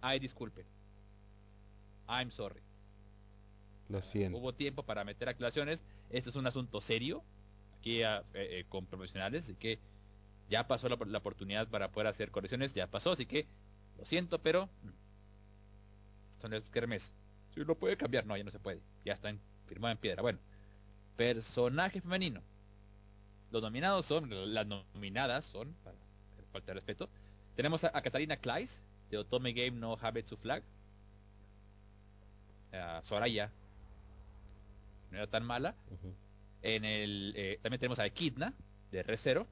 Ay, 0.00 0.18
disculpe. 0.18 0.64
I'm 2.08 2.30
sorry. 2.30 2.60
Lo 3.88 4.02
siento. 4.02 4.38
Hubo 4.38 4.54
tiempo 4.54 4.82
para 4.82 5.04
meter 5.04 5.28
aclaraciones. 5.28 5.82
Esto 6.10 6.30
es 6.30 6.36
un 6.36 6.46
asunto 6.46 6.80
serio. 6.80 7.22
Aquí 7.78 8.02
ah, 8.02 8.22
eh, 8.34 8.60
eh, 8.60 8.64
con 8.68 8.86
profesionales. 8.86 9.44
Así 9.44 9.54
que 9.54 9.78
ya 10.50 10.66
pasó 10.68 10.88
la, 10.88 10.96
la 11.06 11.18
oportunidad 11.18 11.68
para 11.68 11.90
poder 11.90 12.06
hacer 12.08 12.30
correcciones. 12.30 12.74
Ya 12.74 12.86
pasó. 12.86 13.12
Así 13.12 13.26
que 13.26 13.46
lo 13.98 14.04
siento, 14.04 14.38
pero. 14.40 14.68
Son 16.38 16.50
los 16.50 16.62
kermes. 16.70 17.12
Si 17.54 17.60
lo 17.64 17.74
puede 17.74 17.96
cambiar. 17.96 18.26
No, 18.26 18.36
ya 18.36 18.44
no 18.44 18.50
se 18.50 18.58
puede. 18.60 18.80
Ya 19.04 19.12
está 19.14 19.30
en- 19.30 19.40
firmado 19.66 19.92
en 19.92 19.98
piedra. 19.98 20.22
Bueno. 20.22 20.38
Personaje 21.16 22.00
femenino. 22.00 22.40
Los 23.50 23.62
nominados 23.62 24.06
son. 24.06 24.28
Las 24.54 24.66
nominadas 24.66 25.44
son. 25.46 25.72
Para 25.84 25.96
falta 26.52 26.68
de 26.68 26.74
respeto. 26.74 27.08
Tenemos 27.56 27.82
a, 27.84 27.90
a 27.96 28.02
Katarina 28.02 28.36
Kleiss. 28.36 28.82
De 29.10 29.16
Otome 29.18 29.52
Game 29.52 29.72
No 29.72 29.96
Habetsu 30.00 30.36
Flag. 30.36 30.62
A 32.72 33.00
Soraya. 33.02 33.50
No 35.10 35.16
era 35.18 35.26
tan 35.26 35.44
mala. 35.44 35.74
En 36.62 36.84
el, 36.84 37.32
eh, 37.36 37.58
también 37.62 37.80
tenemos 37.80 37.98
a 37.98 38.06
Echidna, 38.06 38.52
de 38.92 39.02
Recero. 39.02 39.46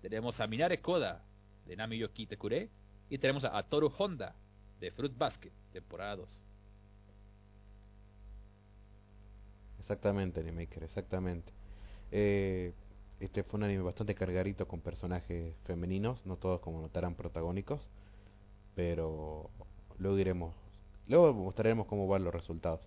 Tenemos 0.00 0.40
a 0.40 0.46
Minare 0.48 0.80
Koda, 0.80 1.22
de 1.66 1.76
Nami 1.76 1.98
Yoki 1.98 2.26
Tekure. 2.26 2.68
Y 3.08 3.18
tenemos 3.18 3.44
a, 3.44 3.56
a 3.56 3.62
Toru 3.62 3.92
Honda, 3.96 4.34
de 4.82 4.90
Fruit 4.90 5.16
Basket, 5.16 5.52
temporada 5.72 6.16
2. 6.16 6.42
Exactamente, 9.78 10.40
Animaker, 10.40 10.82
exactamente. 10.82 11.52
Eh, 12.10 12.72
este 13.20 13.44
fue 13.44 13.58
un 13.58 13.64
anime 13.64 13.84
bastante 13.84 14.16
cargadito 14.16 14.66
con 14.66 14.80
personajes 14.80 15.54
femeninos, 15.64 16.26
no 16.26 16.36
todos 16.36 16.58
como 16.60 16.80
notarán 16.80 17.14
protagónicos, 17.14 17.86
pero 18.74 19.50
luego 19.98 20.18
iremos, 20.18 20.56
luego 21.06 21.32
mostraremos 21.32 21.86
cómo 21.86 22.08
van 22.08 22.24
los 22.24 22.34
resultados. 22.34 22.80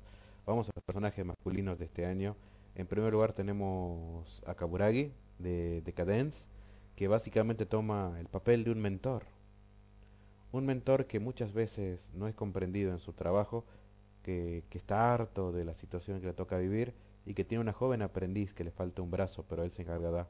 Vamos 0.46 0.68
a 0.68 0.72
los 0.76 0.84
personajes 0.84 1.26
masculinos 1.26 1.80
de 1.80 1.86
este 1.86 2.06
año. 2.06 2.36
En 2.76 2.88
primer 2.88 3.14
lugar 3.14 3.32
tenemos 3.32 4.44
a 4.46 4.54
Kaburagi 4.56 5.14
de 5.40 5.82
Decadence, 5.86 6.44
que 6.98 7.08
básicamente 7.08 7.66
toma 7.66 8.18
el 8.20 8.28
papel 8.28 8.66
de 8.66 8.72
un 8.72 8.82
mentor. 8.82 9.24
Un 10.56 10.66
mentor 10.66 11.06
que 11.06 11.20
muchas 11.20 11.52
veces 11.52 12.10
no 12.14 12.30
es 12.30 12.34
comprendido 12.34 12.94
en 12.94 13.00
su 13.00 13.12
trabajo, 13.12 13.66
que, 14.24 14.64
que 14.70 14.78
está 14.78 15.14
harto 15.14 15.52
de 15.52 15.66
la 15.66 15.76
situación 15.76 16.22
que 16.22 16.28
le 16.28 16.34
toca 16.34 16.58
vivir 16.58 16.94
y 17.26 17.34
que 17.34 17.44
tiene 17.44 17.62
una 17.62 17.74
joven 17.74 18.02
aprendiz 18.02 18.54
que 18.54 18.64
le 18.64 18.72
falta 18.72 19.02
un 19.02 19.12
brazo, 19.12 19.44
pero 19.50 19.66
él 19.66 19.74
se 19.74 19.82
encargará 19.82 20.30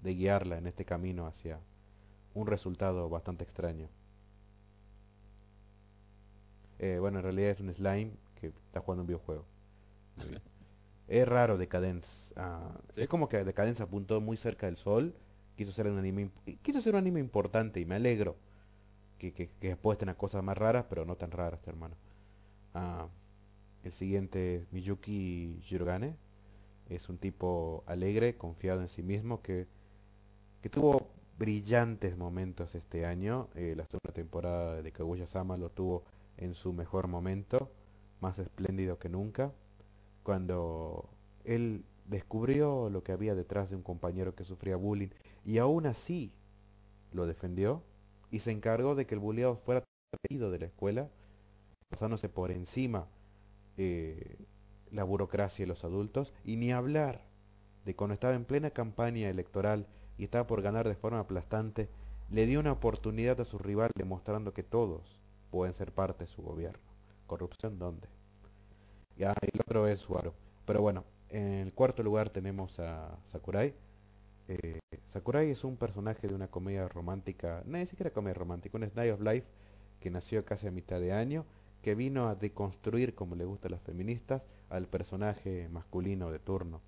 de 0.00 0.14
guiarla 0.14 0.56
en 0.56 0.66
este 0.66 0.86
camino 0.86 1.26
hacia 1.26 1.60
un 2.32 2.46
resultado 2.46 3.10
bastante 3.10 3.44
extraño. 3.44 3.90
Eh, 6.78 6.96
bueno, 6.98 7.18
en 7.18 7.24
realidad 7.24 7.50
es 7.50 7.60
un 7.60 7.74
slime 7.74 8.12
que 8.36 8.46
está 8.46 8.80
jugando 8.80 9.02
un 9.02 9.08
videojuego. 9.08 9.44
Es 11.06 11.28
raro 11.28 11.58
Decadence. 11.58 12.32
ah, 12.36 12.80
¿Sí? 12.92 13.02
Es 13.02 13.08
como 13.08 13.28
que 13.28 13.44
Decadence 13.44 13.82
apuntó 13.82 14.22
muy 14.22 14.38
cerca 14.38 14.64
del 14.64 14.78
sol. 14.78 15.14
Quiso 15.54 15.70
ser 15.72 15.86
un 15.86 15.98
anime, 15.98 16.30
quiso 16.62 16.80
ser 16.80 16.94
un 16.94 17.00
anime 17.00 17.20
importante 17.20 17.78
y 17.78 17.84
me 17.84 17.96
alegro 17.96 18.36
que, 19.20 19.32
que, 19.32 19.50
que 19.60 19.72
apuesten 19.72 20.08
a 20.08 20.14
cosas 20.14 20.42
más 20.42 20.56
raras, 20.56 20.86
pero 20.88 21.04
no 21.04 21.16
tan 21.16 21.30
raras, 21.30 21.60
hermano. 21.68 21.94
Ah, 22.74 23.06
el 23.84 23.92
siguiente 23.92 24.66
Miyuki 24.72 25.60
Jirogane. 25.62 26.16
Es 26.88 27.08
un 27.08 27.18
tipo 27.18 27.84
alegre, 27.86 28.36
confiado 28.36 28.80
en 28.80 28.88
sí 28.88 29.02
mismo, 29.02 29.42
que, 29.42 29.68
que 30.60 30.68
tuvo 30.68 31.08
brillantes 31.38 32.16
momentos 32.16 32.74
este 32.74 33.06
año. 33.06 33.48
Eh, 33.54 33.74
la 33.76 33.84
segunda 33.84 34.12
temporada 34.12 34.82
de 34.82 34.90
Kaguya-sama 34.90 35.56
lo 35.56 35.70
tuvo 35.70 36.02
en 36.36 36.54
su 36.54 36.72
mejor 36.72 37.06
momento, 37.06 37.70
más 38.20 38.38
espléndido 38.38 38.98
que 38.98 39.08
nunca, 39.08 39.52
cuando 40.24 41.08
él 41.44 41.84
descubrió 42.06 42.90
lo 42.90 43.04
que 43.04 43.12
había 43.12 43.34
detrás 43.34 43.70
de 43.70 43.76
un 43.76 43.82
compañero 43.82 44.34
que 44.34 44.44
sufría 44.44 44.76
bullying 44.76 45.10
y 45.44 45.58
aún 45.58 45.86
así 45.86 46.32
lo 47.12 47.26
defendió 47.26 47.82
y 48.30 48.40
se 48.40 48.50
encargó 48.50 48.94
de 48.94 49.06
que 49.06 49.14
el 49.14 49.20
bulleado 49.20 49.56
fuera 49.56 49.84
traído 50.10 50.50
de 50.50 50.58
la 50.58 50.66
escuela, 50.66 51.08
pasándose 51.88 52.28
por 52.28 52.50
encima 52.50 53.06
eh, 53.76 54.36
la 54.90 55.04
burocracia 55.04 55.64
y 55.64 55.66
los 55.66 55.84
adultos, 55.84 56.32
y 56.44 56.56
ni 56.56 56.72
hablar 56.72 57.22
de 57.84 57.94
cuando 57.94 58.14
estaba 58.14 58.34
en 58.34 58.44
plena 58.44 58.70
campaña 58.70 59.28
electoral 59.28 59.86
y 60.18 60.24
estaba 60.24 60.46
por 60.46 60.62
ganar 60.62 60.88
de 60.88 60.94
forma 60.94 61.20
aplastante, 61.20 61.88
le 62.30 62.46
dio 62.46 62.60
una 62.60 62.72
oportunidad 62.72 63.40
a 63.40 63.44
su 63.44 63.58
rival 63.58 63.90
demostrando 63.96 64.52
que 64.52 64.62
todos 64.62 65.20
pueden 65.50 65.74
ser 65.74 65.92
parte 65.92 66.24
de 66.24 66.30
su 66.30 66.42
gobierno. 66.42 66.82
¿Corrupción 67.26 67.78
dónde? 67.78 68.08
Ya, 69.16 69.34
el 69.40 69.60
otro 69.60 69.86
es 69.88 70.00
Suaro. 70.00 70.34
Pero 70.64 70.80
bueno, 70.80 71.04
en 71.28 71.54
el 71.54 71.72
cuarto 71.72 72.02
lugar 72.02 72.30
tenemos 72.30 72.78
a 72.78 73.18
Sakurai. 73.32 73.74
Eh, 74.50 74.80
Sakurai 75.10 75.48
es 75.48 75.62
un 75.62 75.76
personaje 75.76 76.26
de 76.26 76.34
una 76.34 76.48
comedia 76.48 76.88
romántica, 76.88 77.62
no 77.66 77.78
ni 77.78 77.86
siquiera 77.86 78.10
comedia 78.10 78.34
romántica, 78.34 78.78
un 78.78 78.90
Slice 78.90 79.12
of 79.12 79.20
Life 79.20 79.46
que 80.00 80.10
nació 80.10 80.44
casi 80.44 80.66
a 80.66 80.72
mitad 80.72 80.98
de 80.98 81.12
año, 81.12 81.44
que 81.82 81.94
vino 81.94 82.26
a 82.26 82.34
deconstruir, 82.34 83.14
como 83.14 83.36
le 83.36 83.44
gusta 83.44 83.68
a 83.68 83.70
las 83.70 83.80
feministas, 83.80 84.42
al 84.68 84.88
personaje 84.88 85.68
masculino 85.68 86.32
de 86.32 86.40
turno, 86.40 86.80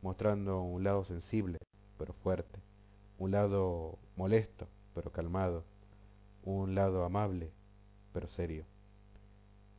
mostrando 0.00 0.62
un 0.62 0.82
lado 0.82 1.04
sensible, 1.04 1.58
pero 1.98 2.14
fuerte, 2.14 2.58
un 3.18 3.32
lado 3.32 3.98
molesto, 4.16 4.66
pero 4.94 5.12
calmado, 5.12 5.62
un 6.42 6.74
lado 6.74 7.04
amable, 7.04 7.50
pero 8.14 8.28
serio, 8.28 8.64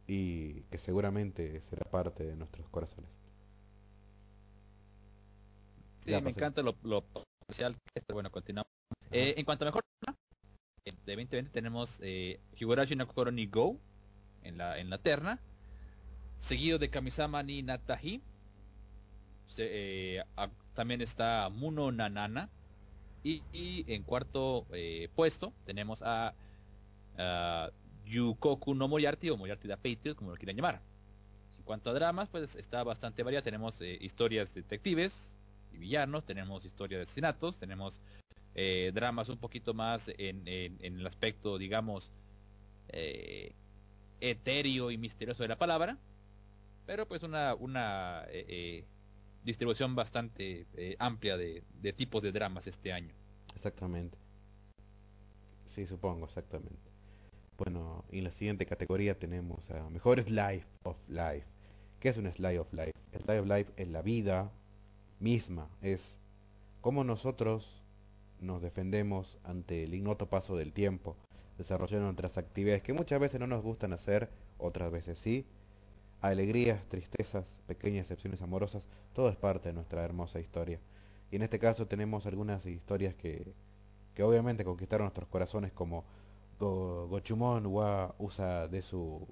y 0.05 0.61
que 0.69 0.77
seguramente 0.77 1.59
será 1.61 1.89
parte 1.89 2.23
de 2.23 2.35
nuestros 2.35 2.69
corazones. 2.69 3.09
Sí, 6.01 6.11
me 6.21 6.29
encanta 6.29 6.61
lo, 6.61 6.75
lo 6.83 7.03
especial 7.51 7.75
que 7.75 7.99
es, 7.99 8.03
pero 8.05 8.15
bueno, 8.15 8.31
continuamos. 8.31 8.69
Eh, 9.11 9.35
en 9.37 9.45
cuanto 9.45 9.65
a 9.65 9.67
mejor 9.67 9.83
eh, 10.85 10.91
de 11.05 11.15
2020 11.15 11.51
tenemos 11.51 11.97
eh, 12.01 12.39
Higurashi 12.57 12.95
no 12.95 13.05
Kokoro 13.07 13.31
ni 13.31 13.45
Go 13.45 13.77
en 14.43 14.57
la, 14.57 14.79
en 14.79 14.89
la 14.89 14.97
terna, 14.97 15.39
seguido 16.37 16.79
de 16.79 16.89
Kamisama 16.89 17.43
ni 17.43 17.61
Natahi. 17.61 18.21
Se- 19.47 19.69
eh, 20.17 20.23
a- 20.37 20.49
también 20.73 21.01
está 21.01 21.49
Muno 21.49 21.91
Nanana. 21.91 22.49
Y, 23.23 23.43
y 23.53 23.85
en 23.93 24.01
cuarto 24.01 24.65
eh, 24.71 25.07
puesto 25.15 25.53
tenemos 25.65 26.01
a, 26.01 26.33
a 27.19 27.69
Yukoku 28.05 28.73
no 28.73 28.87
Moriarty 28.87 29.29
o 29.29 29.37
Moriarty 29.37 29.67
da 29.67 29.75
Patriot, 29.77 30.15
como 30.15 30.31
lo 30.31 30.37
quieran 30.37 30.55
llamar. 30.55 30.81
En 31.57 31.63
cuanto 31.63 31.91
a 31.91 31.93
dramas, 31.93 32.29
pues 32.29 32.55
está 32.55 32.83
bastante 32.83 33.21
variado. 33.21 33.43
Tenemos 33.43 33.79
historias 33.81 34.55
detectives 34.55 35.37
y 35.73 35.77
villanos, 35.77 36.25
tenemos 36.25 36.65
historias 36.65 36.99
de 36.99 37.03
asesinatos, 37.03 37.57
tenemos 37.59 38.01
eh, 38.55 38.91
dramas 38.93 39.29
un 39.29 39.37
poquito 39.37 39.73
más 39.73 40.09
en, 40.17 40.47
en- 40.47 40.77
en 40.81 40.99
el 40.99 41.07
aspecto, 41.07 41.57
digamos, 41.57 42.11
eh, 42.89 43.53
etéreo 44.19 44.91
y 44.91 44.97
misterioso 44.97 45.43
de 45.43 45.49
la 45.49 45.57
palabra, 45.57 45.97
pero 46.85 47.07
pues 47.07 47.23
una, 47.23 47.55
una 47.55 48.23
eh, 48.29 48.45
eh, 48.47 48.85
distribución 49.43 49.95
bastante 49.95 50.65
eh, 50.75 50.95
amplia 50.99 51.37
de, 51.37 51.63
de 51.81 51.93
tipos 51.93 52.21
de 52.21 52.31
dramas 52.31 52.67
este 52.67 52.91
año. 52.91 53.13
Exactamente. 53.55 54.17
Sí, 55.73 55.85
supongo, 55.87 56.25
exactamente. 56.25 56.91
Bueno, 57.57 58.03
y 58.11 58.17
en 58.19 58.25
la 58.25 58.31
siguiente 58.31 58.65
categoría 58.65 59.17
tenemos 59.17 59.69
a 59.71 59.89
Mejor 59.89 60.21
Slice 60.21 60.65
of 60.83 60.97
Life. 61.07 61.45
¿Qué 61.99 62.09
es 62.09 62.17
un 62.17 62.31
Slice 62.31 62.59
of 62.59 62.73
Life? 62.73 62.91
Slice 63.11 63.39
of 63.39 63.47
Life 63.47 63.71
es 63.77 63.87
la 63.87 64.01
vida 64.01 64.51
misma, 65.21 65.69
es 65.81 66.15
cómo 66.81 67.03
nosotros 67.03 67.81
nos 68.41 68.61
defendemos 68.61 69.37
ante 69.43 69.83
el 69.83 69.93
ignoto 69.93 70.27
paso 70.27 70.57
del 70.57 70.73
tiempo, 70.73 71.15
desarrollando 71.57 72.05
nuestras 72.05 72.37
actividades 72.37 72.81
que 72.81 72.93
muchas 72.93 73.19
veces 73.19 73.39
no 73.39 73.47
nos 73.47 73.63
gustan 73.63 73.93
hacer, 73.93 74.29
otras 74.57 74.91
veces 74.91 75.17
sí. 75.19 75.45
Alegrías, 76.21 76.83
tristezas, 76.89 77.45
pequeñas 77.67 78.03
excepciones 78.03 78.41
amorosas, 78.41 78.83
todo 79.13 79.29
es 79.29 79.35
parte 79.35 79.69
de 79.69 79.73
nuestra 79.73 80.03
hermosa 80.03 80.39
historia. 80.39 80.79
Y 81.31 81.35
en 81.37 81.43
este 81.43 81.59
caso 81.59 81.87
tenemos 81.87 82.25
algunas 82.25 82.65
historias 82.65 83.15
que, 83.15 83.53
que 84.13 84.23
obviamente 84.23 84.65
conquistaron 84.65 85.05
nuestros 85.05 85.29
corazones 85.29 85.71
como 85.71 86.03
Go, 86.59 87.07
Gochumon 87.07 87.65
Usa 88.19 88.67
de 88.67 88.81
su 88.81 89.27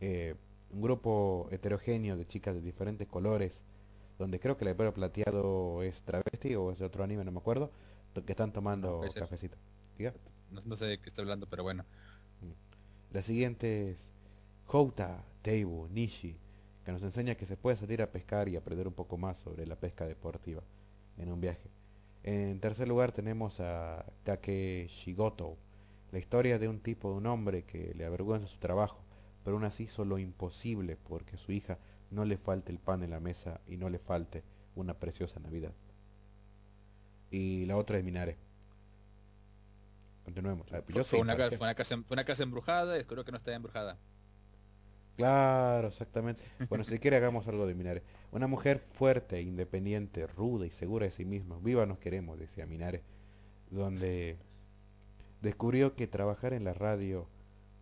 eh, 0.00 0.34
un 0.72 0.80
grupo 0.80 1.48
heterogéneo 1.50 2.16
de 2.16 2.26
chicas 2.26 2.54
de 2.54 2.62
diferentes 2.62 3.06
colores, 3.06 3.62
donde 4.18 4.40
creo 4.40 4.56
que 4.56 4.64
el 4.64 4.74
pelo 4.76 4.94
plateado 4.94 5.82
es 5.82 6.00
travesti 6.02 6.54
o 6.54 6.70
es 6.72 6.78
de 6.78 6.86
otro 6.86 7.04
anime, 7.04 7.24
no 7.24 7.32
me 7.32 7.38
acuerdo, 7.38 7.70
que 8.26 8.32
están 8.32 8.52
tomando 8.52 9.02
No, 9.02 9.12
cafecito. 9.12 9.56
Diga. 9.98 10.14
No, 10.50 10.60
no 10.64 10.76
sé 10.76 10.86
de 10.86 10.98
qué 10.98 11.08
estoy 11.08 11.22
hablando, 11.22 11.46
pero 11.48 11.62
bueno. 11.62 11.84
La 13.12 13.22
siguiente 13.22 13.90
es 13.90 13.98
Houta 14.66 15.24
Teibu 15.42 15.88
Nishi, 15.88 16.36
que 16.84 16.92
nos 16.92 17.02
enseña 17.02 17.34
que 17.34 17.46
se 17.46 17.56
puede 17.56 17.76
salir 17.76 18.02
a 18.02 18.10
pescar 18.10 18.48
y 18.48 18.56
aprender 18.56 18.88
un 18.88 18.94
poco 18.94 19.18
más 19.18 19.36
sobre 19.38 19.66
la 19.66 19.76
pesca 19.76 20.06
deportiva 20.06 20.62
en 21.18 21.30
un 21.30 21.40
viaje. 21.40 21.70
En 22.22 22.60
tercer 22.60 22.88
lugar 22.88 23.12
tenemos 23.12 23.60
a 23.60 24.06
Kake 24.24 24.86
Shigoto, 24.88 25.58
la 26.12 26.18
historia 26.18 26.58
de 26.58 26.68
un 26.68 26.80
tipo, 26.80 27.10
de 27.10 27.16
un 27.16 27.26
hombre 27.26 27.64
que 27.64 27.94
le 27.94 28.04
avergüenza 28.04 28.46
su 28.46 28.58
trabajo, 28.58 29.01
pero 29.44 29.56
aún 29.56 29.64
así 29.64 29.84
hizo 29.84 30.04
lo 30.04 30.18
imposible 30.18 30.96
porque 30.96 31.36
a 31.36 31.38
su 31.38 31.52
hija 31.52 31.78
no 32.10 32.24
le 32.24 32.36
falte 32.36 32.72
el 32.72 32.78
pan 32.78 33.02
en 33.02 33.10
la 33.10 33.20
mesa 33.20 33.60
y 33.66 33.76
no 33.76 33.88
le 33.88 33.98
falte 33.98 34.42
una 34.74 34.94
preciosa 34.94 35.40
Navidad. 35.40 35.72
Y 37.30 37.64
la 37.66 37.76
otra 37.76 37.98
es 37.98 38.04
Minare. 38.04 38.36
Continuemos. 40.24 40.66
Yo 40.88 41.04
Fue, 41.04 41.20
una, 41.20 41.34
fue 41.34 41.74
casa, 41.74 41.96
fue 42.02 42.14
una 42.14 42.24
casa 42.24 42.42
embrujada, 42.42 42.96
espero 42.96 43.24
que 43.24 43.32
no 43.32 43.38
esté 43.38 43.52
embrujada. 43.52 43.98
Claro, 45.16 45.88
exactamente. 45.88 46.42
Bueno, 46.68 46.84
si 46.84 46.98
quiere 46.98 47.16
hagamos 47.16 47.46
algo 47.46 47.66
de 47.66 47.74
Minare. 47.74 48.02
Una 48.30 48.46
mujer 48.46 48.82
fuerte, 48.92 49.40
independiente, 49.42 50.26
ruda 50.26 50.66
y 50.66 50.70
segura 50.70 51.06
de 51.06 51.12
sí 51.12 51.24
misma. 51.24 51.58
Viva 51.60 51.86
nos 51.86 51.98
queremos, 51.98 52.38
decía 52.38 52.66
Minare. 52.66 53.02
Donde 53.70 54.38
descubrió 55.40 55.94
que 55.96 56.06
trabajar 56.06 56.52
en 56.52 56.64
la 56.64 56.72
radio 56.72 57.26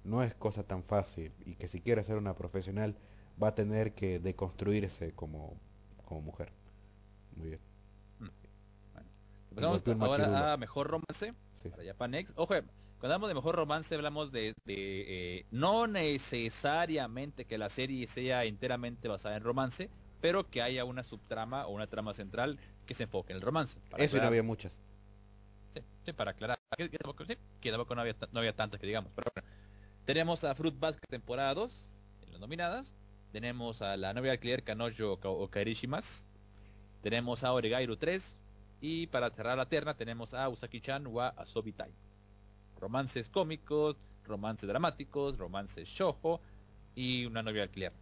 no 0.04 0.22
es 0.22 0.34
cosa 0.34 0.62
tan 0.64 0.82
fácil 0.84 1.32
y 1.44 1.56
que 1.56 1.68
si 1.68 1.80
quiere 1.80 2.04
ser 2.04 2.16
una 2.16 2.34
profesional 2.34 2.96
va 3.42 3.48
a 3.48 3.54
tener 3.54 3.94
que 3.94 4.18
deconstruirse 4.20 5.12
como, 5.14 5.60
como 6.04 6.22
mujer. 6.22 6.52
Muy 7.36 7.48
bien. 7.48 7.60
Machirulo. 9.50 10.04
ahora 10.06 10.52
a 10.52 10.56
mejor 10.56 10.88
romance. 10.88 11.34
Sí. 11.62 11.68
para 11.70 11.84
Japanex. 11.84 12.32
Ojo, 12.36 12.54
cuando 12.98 13.14
hablamos 13.14 13.28
de 13.28 13.34
mejor 13.34 13.54
romance 13.56 13.94
hablamos 13.94 14.32
de, 14.32 14.54
de, 14.64 15.38
eh, 15.38 15.46
no 15.50 15.86
necesariamente 15.86 17.44
que 17.46 17.58
la 17.58 17.68
serie 17.68 18.06
sea 18.06 18.44
enteramente 18.44 19.08
basada 19.08 19.36
en 19.36 19.42
romance, 19.42 19.90
pero 20.20 20.48
que 20.50 20.62
haya 20.62 20.84
una 20.84 21.02
subtrama 21.02 21.66
o 21.66 21.72
una 21.72 21.86
trama 21.88 22.14
central 22.14 22.58
que 22.86 22.94
se 22.94 23.04
enfoque 23.04 23.32
en 23.32 23.36
el 23.36 23.42
romance. 23.42 23.80
Para 23.90 24.04
Eso 24.04 24.16
y 24.16 24.20
no 24.20 24.26
aclarar. 24.26 24.28
había 24.28 24.42
muchas. 24.42 24.78
Sí, 25.70 25.80
sí, 26.02 26.12
para 26.12 26.32
aclarar. 26.32 26.58
Que, 26.76 26.90
que 26.90 26.98
que 27.60 27.70
tampoco 27.70 27.94
no 27.94 28.00
había, 28.02 28.16
no 28.32 28.40
había 28.40 28.54
tantas 28.54 28.80
que 28.80 28.86
digamos. 28.86 29.12
Pero 29.14 29.32
bueno. 29.34 29.48
Tenemos 30.10 30.42
a 30.42 30.56
Fruit 30.56 30.76
Basket 30.76 31.06
temporada 31.08 31.54
2 31.54 31.70
en 32.26 32.32
las 32.32 32.40
nominadas. 32.40 32.92
tenemos 33.30 33.80
a 33.80 33.96
la 33.96 34.12
novia 34.12 34.32
alquiler 34.32 34.64
Kanojo 34.64 35.12
Oka- 35.12 35.28
Okarishimas, 35.28 36.26
tenemos 37.00 37.44
a 37.44 37.52
Oregairu 37.52 37.96
3 37.96 38.36
y 38.80 39.06
para 39.06 39.30
cerrar 39.30 39.56
la 39.56 39.66
terna 39.68 39.94
tenemos 39.94 40.34
a 40.34 40.48
Usaki-chan 40.48 41.06
wa 41.06 41.28
Asobi 41.28 41.70
Time. 41.70 41.92
Romances 42.80 43.28
cómicos, 43.28 43.94
romances 44.24 44.68
dramáticos, 44.68 45.38
romances 45.38 45.86
shojo 45.88 46.40
y 46.96 47.24
una 47.26 47.44
novia 47.44 47.62
alquiler. 47.62 47.92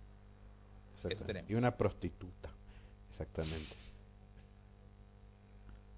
Tenemos. 1.26 1.50
Y 1.50 1.56
una 1.56 1.76
prostituta. 1.76 2.48
Exactamente. 3.10 3.76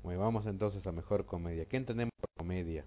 Bueno, 0.03 0.23
vamos 0.23 0.45
entonces 0.47 0.85
a 0.89 0.91
mejor 0.91 1.25
comedia. 1.25 1.67
¿Qué 1.67 1.77
entendemos 1.77 2.11
por 2.21 2.31
comedia? 2.37 2.85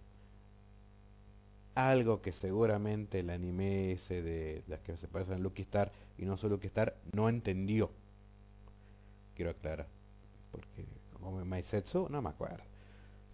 Algo 1.75 2.21
que 2.21 2.31
seguramente 2.31 3.19
el 3.19 3.29
anime 3.29 3.93
ese 3.93 4.21
de 4.21 4.63
las 4.67 4.79
que 4.81 4.95
se 4.97 5.07
a 5.07 5.37
Lucky 5.37 5.63
Star 5.63 5.91
y 6.17 6.25
no 6.25 6.37
solo 6.37 6.55
Lucky 6.55 6.67
Star 6.67 6.95
no 7.13 7.29
entendió. 7.29 7.89
Quiero 9.35 9.51
aclarar. 9.51 9.87
Porque 10.51 10.85
como 11.13 11.43
Maisetsu, 11.43 12.07
no 12.09 12.21
me 12.21 12.29
acuerdo. 12.29 12.63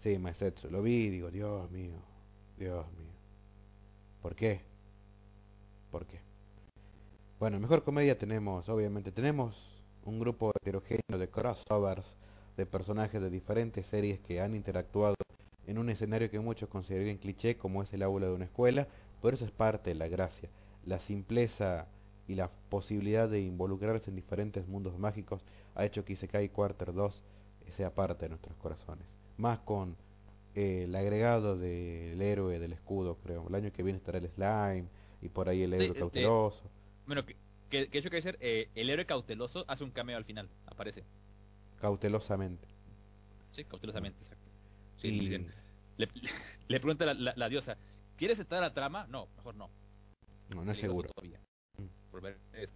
Sí, 0.02 0.18
Maisetsu. 0.18 0.70
Lo 0.70 0.82
vi 0.82 1.06
y 1.06 1.10
digo, 1.10 1.30
Dios 1.30 1.70
mío, 1.70 1.96
Dios 2.56 2.86
mío. 2.92 3.12
¿Por 4.22 4.34
qué? 4.34 4.60
¿Por 5.90 6.06
qué? 6.06 6.20
Bueno, 7.38 7.56
en 7.56 7.62
mejor 7.62 7.82
comedia 7.82 8.16
tenemos, 8.16 8.68
obviamente, 8.68 9.12
tenemos 9.12 9.82
un 10.04 10.18
grupo 10.18 10.52
heterogéneo 10.60 11.18
de 11.18 11.28
crossovers 11.28 12.16
de 12.56 12.66
personajes 12.66 13.20
de 13.20 13.30
diferentes 13.30 13.86
series 13.86 14.20
que 14.20 14.40
han 14.40 14.54
interactuado 14.54 15.14
en 15.70 15.78
un 15.78 15.88
escenario 15.88 16.30
que 16.30 16.40
muchos 16.40 16.68
considerarían 16.68 17.18
cliché 17.18 17.56
como 17.56 17.82
es 17.82 17.92
el 17.92 18.02
aula 18.02 18.26
de 18.26 18.32
una 18.32 18.46
escuela, 18.46 18.88
pero 19.22 19.36
eso 19.36 19.44
es 19.44 19.52
parte 19.52 19.90
de 19.90 19.94
la 19.94 20.08
gracia, 20.08 20.48
la 20.84 20.98
simpleza 20.98 21.86
y 22.26 22.34
la 22.34 22.50
posibilidad 22.68 23.28
de 23.28 23.40
involucrarse 23.40 24.10
en 24.10 24.16
diferentes 24.16 24.66
mundos 24.66 24.98
mágicos 24.98 25.44
ha 25.76 25.84
hecho 25.84 26.04
que 26.04 26.14
Isekai 26.14 26.48
Quarter 26.48 26.92
2 26.92 27.22
sea 27.76 27.94
parte 27.94 28.24
de 28.24 28.30
nuestros 28.30 28.56
corazones, 28.56 29.06
más 29.36 29.60
con 29.60 29.96
eh, 30.56 30.82
el 30.88 30.96
agregado 30.96 31.56
del 31.56 32.20
héroe 32.20 32.58
del 32.58 32.72
escudo, 32.72 33.16
creo, 33.22 33.46
el 33.48 33.54
año 33.54 33.72
que 33.72 33.84
viene 33.84 33.98
estará 33.98 34.18
el 34.18 34.28
slime 34.28 34.88
y 35.22 35.28
por 35.28 35.48
ahí 35.48 35.62
el 35.62 35.72
héroe 35.72 35.90
eh, 35.90 35.94
cauteloso. 36.00 36.62
Bueno, 37.06 37.24
que, 37.24 37.36
que, 37.70 37.88
que 37.88 38.02
que 38.02 38.10
decir, 38.10 38.36
eh, 38.40 38.68
el 38.74 38.90
héroe 38.90 39.06
cauteloso 39.06 39.64
hace 39.68 39.84
un 39.84 39.92
cameo 39.92 40.16
al 40.16 40.24
final, 40.24 40.48
aparece. 40.66 41.04
cautelosamente. 41.80 42.66
Sí, 43.52 43.64
cautelosamente, 43.64 44.18
exacto. 44.22 44.50
Sí, 44.96 45.08
Y- 45.08 45.46
le, 46.00 46.08
le, 46.68 46.80
pregunta 46.80 47.04
la, 47.06 47.14
la- 47.14 47.34
la 47.36 47.48
diosa, 47.48 47.76
¿quieres 48.16 48.38
entrar 48.40 48.62
a 48.62 48.68
la 48.68 48.74
trama? 48.74 49.06
No, 49.08 49.28
mejor 49.36 49.54
no. 49.54 49.70
no, 50.54 50.64
no 50.64 50.72
es 50.72 50.78
seguro. 50.78 51.08
Todavía. 51.14 51.40
Mm. 51.78 52.26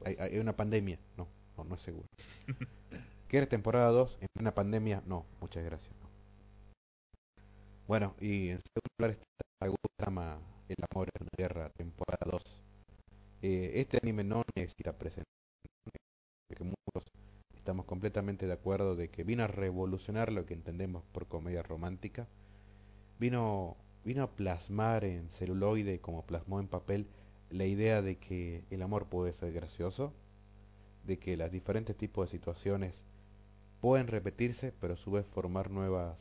Hay, 0.04 0.16
hay 0.18 0.38
una 0.38 0.54
pandemia. 0.56 0.98
No, 1.16 1.28
no, 1.56 1.64
no 1.64 1.74
es 1.74 1.82
seguro. 1.82 2.06
¿Quieres 3.28 3.48
temporada 3.48 3.88
2 3.90 4.18
en 4.20 4.28
una 4.38 4.54
pandemia? 4.54 5.02
No, 5.06 5.26
muchas 5.40 5.64
gracias. 5.64 5.92
no. 6.00 6.08
Bueno, 7.86 8.14
y 8.20 8.48
en 8.50 8.60
segundo 8.60 8.90
lugar 8.98 9.10
está 9.10 9.68
Gutama, 9.68 10.38
El 10.68 10.76
amor 10.90 11.08
es 11.14 11.20
una 11.20 11.30
guerra, 11.36 11.70
temporada 11.76 12.24
2. 12.30 12.42
Eh, 13.42 13.72
este 13.76 13.98
anime 14.02 14.24
no 14.24 14.42
necesita 14.54 14.92
presencia. 14.96 15.24
Que 16.48 16.64
muchos 16.64 17.08
estamos 17.56 17.84
completamente 17.86 18.46
de 18.46 18.52
acuerdo 18.52 18.94
de 18.94 19.08
que 19.08 19.24
vino 19.24 19.42
a 19.44 19.48
revolucionar 19.48 20.30
lo 20.32 20.46
que 20.46 20.54
entendemos 20.54 21.02
por 21.12 21.26
comedia 21.26 21.62
romántica. 21.62 22.26
Vino, 23.24 23.78
vino 24.04 24.22
a 24.22 24.36
plasmar 24.36 25.02
en 25.02 25.30
celuloide 25.30 25.98
como 25.98 26.26
plasmó 26.26 26.60
en 26.60 26.68
papel 26.68 27.06
la 27.48 27.64
idea 27.64 28.02
de 28.02 28.18
que 28.18 28.64
el 28.68 28.82
amor 28.82 29.06
puede 29.06 29.32
ser 29.32 29.50
gracioso, 29.50 30.12
de 31.06 31.18
que 31.18 31.38
los 31.38 31.50
diferentes 31.50 31.96
tipos 31.96 32.26
de 32.26 32.36
situaciones 32.36 33.02
pueden 33.80 34.08
repetirse, 34.08 34.74
pero 34.78 34.92
a 34.92 34.98
su 34.98 35.10
vez 35.10 35.24
formar 35.24 35.70
nuevas, 35.70 36.18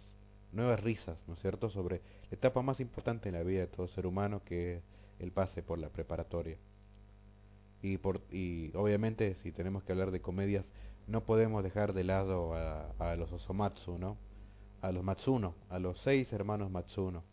nuevas 0.53 0.81
risas, 0.81 1.17
¿no 1.27 1.33
es 1.33 1.41
cierto?, 1.41 1.69
sobre 1.69 1.97
la 2.31 2.37
etapa 2.37 2.61
más 2.61 2.79
importante 2.79 3.27
en 3.27 3.35
la 3.35 3.43
vida 3.43 3.59
de 3.59 3.67
todo 3.67 3.89
ser 3.89 4.07
humano, 4.07 4.41
que 4.45 4.75
es 4.75 4.83
el 5.19 5.33
pase 5.33 5.61
por 5.61 5.79
la 5.79 5.89
preparatoria. 5.89 6.55
Y, 7.81 7.97
por, 7.97 8.21
y 8.31 8.71
obviamente, 8.77 9.35
si 9.43 9.51
tenemos 9.51 9.83
que 9.83 9.91
hablar 9.91 10.11
de 10.11 10.21
comedias, 10.21 10.63
no 11.07 11.25
podemos 11.25 11.65
dejar 11.65 11.91
de 11.91 12.05
lado 12.05 12.53
a, 12.53 12.91
a 12.97 13.17
los 13.17 13.29
Osomatsu, 13.33 13.97
¿no? 13.97 14.15
A 14.83 14.91
los 14.91 15.03
Matsuno, 15.03 15.55
a 15.69 15.79
los 15.79 15.99
seis 15.99 16.31
hermanos 16.31 16.69
Matsuno, 16.69 17.23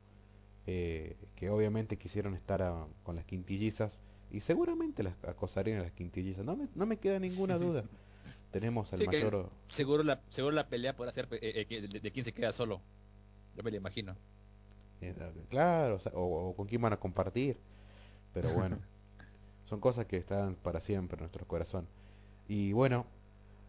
eh, 0.67 1.17
que 1.37 1.51
obviamente 1.51 1.99
quisieron 1.99 2.35
estar 2.35 2.63
a- 2.63 2.87
con 3.03 3.17
las 3.17 3.27
quintillizas 3.27 3.99
y 4.31 4.41
seguramente 4.41 5.03
las 5.03 5.15
acosarían 5.25 5.81
a 5.81 5.83
las 5.83 5.93
quintillizas, 5.93 6.45
no 6.47 6.57
me, 6.57 6.69
no 6.75 6.87
me 6.87 6.97
queda 6.99 7.19
ninguna 7.19 7.59
duda. 7.59 7.85
Tenemos 8.53 8.93
al 8.93 9.01
Sí, 9.01 9.07
mayor... 9.07 9.51
seguro 9.69 10.03
la 10.05 10.23
seguro 10.31 10.55
la 10.55 10.69
pelea 10.69 10.97
podrá 10.97 11.13
ser 11.13 11.29
eh, 11.33 11.39
eh, 11.43 11.67
que- 11.67 11.83
de, 11.83 12.01
de 12.01 12.13
quién 12.13 12.25
se 12.25 12.33
queda 12.33 12.53
solo. 12.53 12.81
Yo 13.57 13.63
me 13.65 13.71
lo 13.71 13.77
imagino. 13.77 14.17
Eh, 15.01 15.15
Claro, 15.49 15.97
o, 15.97 15.99
sea, 15.99 16.13
o- 16.15 16.51
o 16.51 16.57
con 16.57 16.67
quién 16.67 16.83
van 16.83 16.93
a 16.93 17.01
compartir. 17.01 17.59
Pero 18.35 18.53
bueno, 18.53 18.79
son 19.67 19.81
cosas 19.81 20.07
que 20.07 20.17
están 20.19 20.57
para 20.57 20.81
siempre 20.81 21.17
en 21.17 21.21
nuestro 21.23 21.47
corazón. 21.47 21.87
Y 22.49 22.73
bueno, 22.73 23.07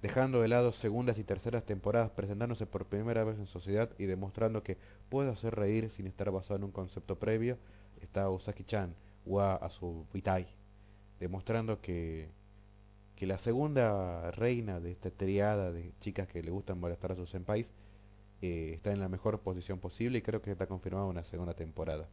dejando 0.02 0.41
de 0.41 0.48
lado 0.48 0.72
segundas 0.72 1.18
y 1.18 1.23
terceras 1.23 1.64
temporadas 1.64 2.11
presentándose 2.11 2.65
por 2.65 2.86
primera 2.86 3.23
vez 3.23 3.38
en 3.38 3.45
sociedad 3.45 3.90
y 3.98 4.06
demostrando 4.06 4.64
que 4.64 4.78
puede 5.10 5.30
hacer 5.30 5.56
reír 5.56 5.90
sin 5.90 6.07
estar 6.07 6.32
basado 6.32 6.56
en 6.56 6.64
un 6.64 6.72
concepto 6.72 7.19
previo, 7.19 7.57
está 8.02 8.30
Usaki-chan, 8.30 8.95
wa 9.26 9.56
Asubitai, 9.56 10.48
demostrando 11.19 11.82
que, 11.82 12.30
que 13.15 13.28
la 13.28 13.38
segunda 13.38 14.32
reina 14.32 14.80
de 14.80 14.91
esta 14.91 15.11
triada 15.11 15.72
de 15.72 15.94
chicas 15.99 16.28
que 16.28 16.41
le 16.41 16.52
gustan 16.52 16.80
molestar 16.80 17.11
a 17.11 17.15
sus 17.15 17.30
senpais 17.30 17.72
eh, 18.41 18.72
está 18.73 18.91
en 18.91 18.99
la 18.99 19.07
mejor 19.07 19.40
posición 19.41 19.80
posible 19.80 20.18
y 20.18 20.22
creo 20.23 20.41
que 20.41 20.52
está 20.52 20.65
confirmada 20.65 21.06
una 21.06 21.23
segunda 21.23 21.53
temporada. 21.53 22.10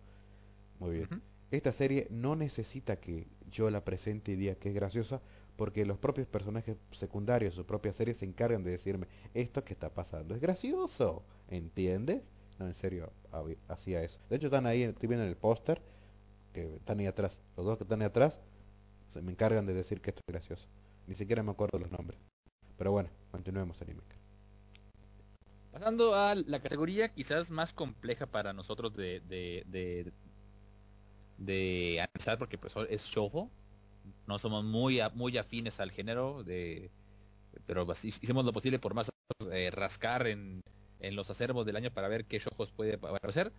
Muy 0.78 0.90
bien. 0.90 1.22
Esta 1.50 1.72
serie 1.72 2.06
no 2.10 2.36
necesita 2.36 2.96
que 2.96 3.26
yo 3.50 3.70
la 3.70 3.82
presente 3.82 4.32
y 4.32 4.36
diga 4.36 4.54
que 4.56 4.68
es 4.68 4.74
graciosa, 4.74 5.22
porque 5.58 5.84
los 5.84 5.98
propios 5.98 6.28
personajes 6.28 6.76
secundarios 6.92 7.52
su 7.54 7.66
propia 7.66 7.92
serie 7.92 8.14
se 8.14 8.24
encargan 8.24 8.62
de 8.62 8.70
decirme, 8.70 9.08
esto 9.34 9.64
que 9.64 9.72
está 9.72 9.92
pasando 9.92 10.36
es 10.36 10.40
gracioso, 10.40 11.24
¿entiendes? 11.48 12.22
No, 12.60 12.68
en 12.68 12.76
serio, 12.76 13.12
hacía 13.66 14.04
eso. 14.04 14.20
De 14.30 14.36
hecho, 14.36 14.46
están 14.46 14.66
ahí, 14.66 14.84
estoy 14.84 15.08
viendo 15.08 15.24
en 15.24 15.30
el 15.30 15.36
póster, 15.36 15.82
que 16.52 16.76
están 16.76 17.00
ahí 17.00 17.06
atrás. 17.06 17.40
Los 17.56 17.66
dos 17.66 17.76
que 17.76 17.82
están 17.82 18.00
ahí 18.00 18.06
atrás 18.06 18.38
se 19.12 19.20
me 19.20 19.32
encargan 19.32 19.66
de 19.66 19.74
decir 19.74 20.00
que 20.00 20.10
esto 20.10 20.20
es 20.28 20.32
gracioso. 20.32 20.68
Ni 21.08 21.16
siquiera 21.16 21.42
me 21.42 21.50
acuerdo 21.50 21.76
los 21.80 21.90
nombres. 21.90 22.20
Pero 22.76 22.92
bueno, 22.92 23.10
continuemos, 23.32 23.82
anime. 23.82 24.02
Pasando 25.72 26.14
a 26.14 26.36
la 26.36 26.60
categoría 26.60 27.08
quizás 27.08 27.50
más 27.50 27.72
compleja 27.72 28.26
para 28.26 28.52
nosotros 28.52 28.94
de 28.94 29.20
de, 29.28 29.64
de, 29.66 30.12
de 31.36 32.00
analizar 32.00 32.38
porque 32.38 32.58
pues 32.58 32.74
es 32.88 33.02
shoujo. 33.02 33.50
No 34.26 34.38
somos 34.38 34.64
muy 34.64 35.00
a- 35.00 35.10
muy 35.10 35.36
afines 35.38 35.80
al 35.80 35.90
género 35.90 36.42
de 36.44 36.90
pero 37.66 37.86
bas- 37.86 38.04
hicimos 38.04 38.44
lo 38.44 38.52
posible 38.52 38.78
por 38.78 38.94
más 38.94 39.10
eh, 39.50 39.70
rascar 39.70 40.26
en, 40.26 40.60
en 41.00 41.16
los 41.16 41.28
acervos 41.30 41.66
del 41.66 41.76
año 41.76 41.90
para 41.90 42.08
ver 42.08 42.24
qué 42.26 42.38
shoujos 42.38 42.70
puede 42.70 42.94
aparecer. 42.94 43.52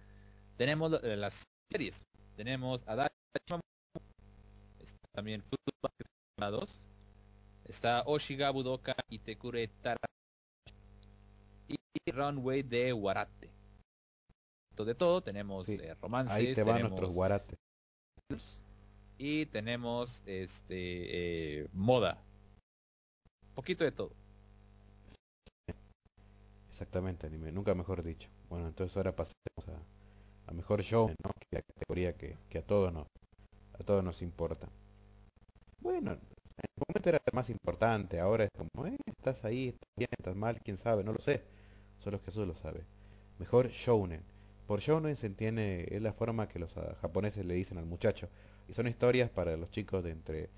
Tenemos 0.58 0.92
la- 0.92 1.16
las 1.16 1.44
series. 1.72 2.06
Tenemos 2.36 2.84
Adachi 2.88 3.14
también 5.14 5.44
Basket 5.82 6.06
2, 6.52 6.84
está 7.66 8.04
Oshiga 8.06 8.52
Budoka 8.52 8.96
Itekure 9.10 9.68
Tara 9.82 9.98
y 11.68 11.78
Runway 12.12 12.64
de 12.64 12.94
Warate. 12.94 13.50
De 14.78 14.96
todo, 14.96 15.22
tenemos 15.22 15.66
Sí, 15.66 15.74
eh, 15.82 15.94
romances, 15.96 16.38
Ahí 16.38 16.56
te 16.56 16.64
van 16.64 16.78
tenemos 16.78 16.92
nuestros. 17.02 18.60
Y 19.20 19.46
tenemos 19.48 20.24
este 20.26 21.60
eh, 21.62 21.68
moda. 21.74 22.18
Poquito 23.54 23.84
de 23.84 23.91
todo. 23.91 24.12
Exactamente, 26.72 27.28
anime. 27.28 27.52
Nunca 27.52 27.76
mejor 27.76 28.02
dicho. 28.02 28.30
Bueno, 28.50 28.70
entonces 28.70 28.96
ahora 28.96 29.14
pasemos 29.14 29.68
a, 29.68 30.50
a 30.50 30.54
mejor 30.54 30.82
show, 30.82 31.10
¿no? 31.10 31.32
Que 31.38 31.58
la 31.58 31.62
categoría 31.62 32.14
que, 32.14 32.38
que 32.50 32.60
a 32.60 32.62
todos 32.62 32.94
nos 32.94 33.08
a 33.78 33.84
todos 33.84 34.04
nos 34.04 34.22
importa. 34.22 34.70
Bueno, 35.82 36.14
en 36.14 36.20
el 36.20 36.84
momento 36.88 37.10
era 37.10 37.20
más 37.34 37.50
importante, 37.50 38.20
ahora 38.20 38.46
es 38.46 38.50
como, 38.52 38.88
eh, 38.88 38.98
estás 39.08 39.44
ahí, 39.46 39.70
estás 39.70 39.90
bien, 39.98 40.10
estás 40.18 40.36
mal, 40.36 40.60
quién 40.64 40.78
sabe, 40.78 41.04
no 41.04 41.14
lo 41.14 41.20
sé. 41.20 41.44
Solo 42.00 42.20
Jesús 42.20 42.48
lo 42.48 42.56
sabe. 42.56 42.86
Mejor 43.38 43.70
shounen. 43.70 44.24
Por 44.68 44.80
shounen 44.80 45.18
se 45.18 45.28
entiende, 45.28 45.88
es 45.91 46.02
la 46.02 46.14
forma 46.14 46.48
que 46.48 46.60
los 46.60 46.76
ah, 46.78 46.96
japoneses 47.02 47.46
le 47.46 47.56
dicen 47.56 47.78
al 47.78 47.86
muchacho. 47.86 48.30
Y 48.70 48.74
son 48.74 48.88
historias 48.88 49.30
para 49.30 49.58
los 49.58 49.72
chicos 49.72 50.04
de 50.04 50.12
entre 50.12 50.50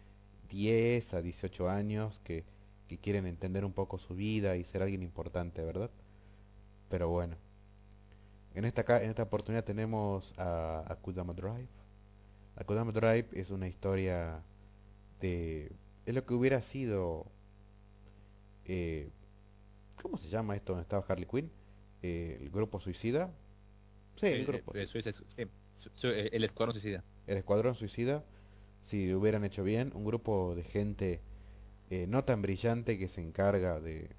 10 0.50 1.14
a 1.14 1.22
18 1.22 1.70
años 1.70 2.20
que, 2.24 2.44
que 2.88 2.98
quieren 2.98 3.26
entender 3.26 3.64
un 3.64 3.72
poco 3.74 3.98
su 3.98 4.16
vida 4.16 4.58
y 4.58 4.64
ser 4.66 4.82
alguien 4.84 5.02
importante, 5.02 5.64
¿verdad? 5.64 5.90
Pero 6.90 7.10
bueno. 7.10 7.38
En 8.54 8.66
esta, 8.66 9.02
en 9.02 9.10
esta 9.10 9.24
oportunidad 9.24 9.64
tenemos 9.64 10.34
a 10.38 10.84
Akudama 10.92 11.34
Drive. 11.34 11.70
Akudama 12.58 12.92
Drive 12.92 13.28
es 13.32 13.50
una 13.50 13.68
historia 13.70 14.42
de 15.22 15.72
es 16.06 16.14
lo 16.16 16.26
que 16.26 16.34
hubiera 16.34 16.62
sido... 16.62 17.26
eh, 18.66 19.10
¿Cómo 20.02 20.18
se 20.18 20.28
llama 20.30 20.56
esto 20.56 20.74
donde 20.74 20.84
estaba 20.84 21.06
Harley 21.08 21.28
Quinn? 21.28 21.50
Eh, 22.02 22.40
el 22.42 22.50
grupo 22.50 22.80
suicida. 22.82 23.32
Sí, 24.18 24.26
el 24.26 24.42
Eh, 24.42 24.46
grupo. 24.46 24.76
eh, 24.76 24.86
su- 24.88 25.00
su- 25.94 26.08
eh, 26.10 26.30
el 26.34 26.44
Escuadrón 26.44 26.74
Suicida. 26.74 27.04
El 27.28 27.38
Escuadrón 27.38 27.76
Suicida, 27.76 28.24
si 28.86 29.14
hubieran 29.14 29.44
hecho 29.44 29.64
bien, 29.64 29.92
un 29.96 30.06
grupo 30.06 30.56
de 30.56 30.64
gente 30.64 31.22
eh, 31.90 32.06
no 32.08 32.24
tan 32.24 32.42
brillante 32.42 32.98
que 32.98 33.08
se 33.08 33.22
encarga 33.22 33.80
de, 33.80 34.10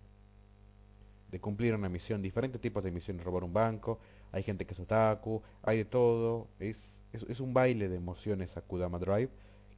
de 1.31 1.41
cumplir 1.41 1.75
una 1.75 1.89
misión, 1.89 2.23
diferentes 2.23 2.61
tipos 2.61 2.85
de 2.85 2.91
misiones, 2.91 3.25
robar 3.25 3.45
un 3.45 3.53
banco, 3.53 3.99
hay 4.31 4.43
gente 4.43 4.67
que 4.67 4.75
es 4.75 4.81
otaku, 4.81 5.43
hay 5.63 5.79
de 5.79 5.85
todo, 5.85 6.49
es, 6.61 6.79
es, 7.13 7.23
es 7.25 7.41
un 7.41 7.55
baile 7.55 7.89
de 7.89 7.97
emociones 7.97 8.57
a 8.57 8.63
Kudama 8.63 8.99
Drive 8.99 9.31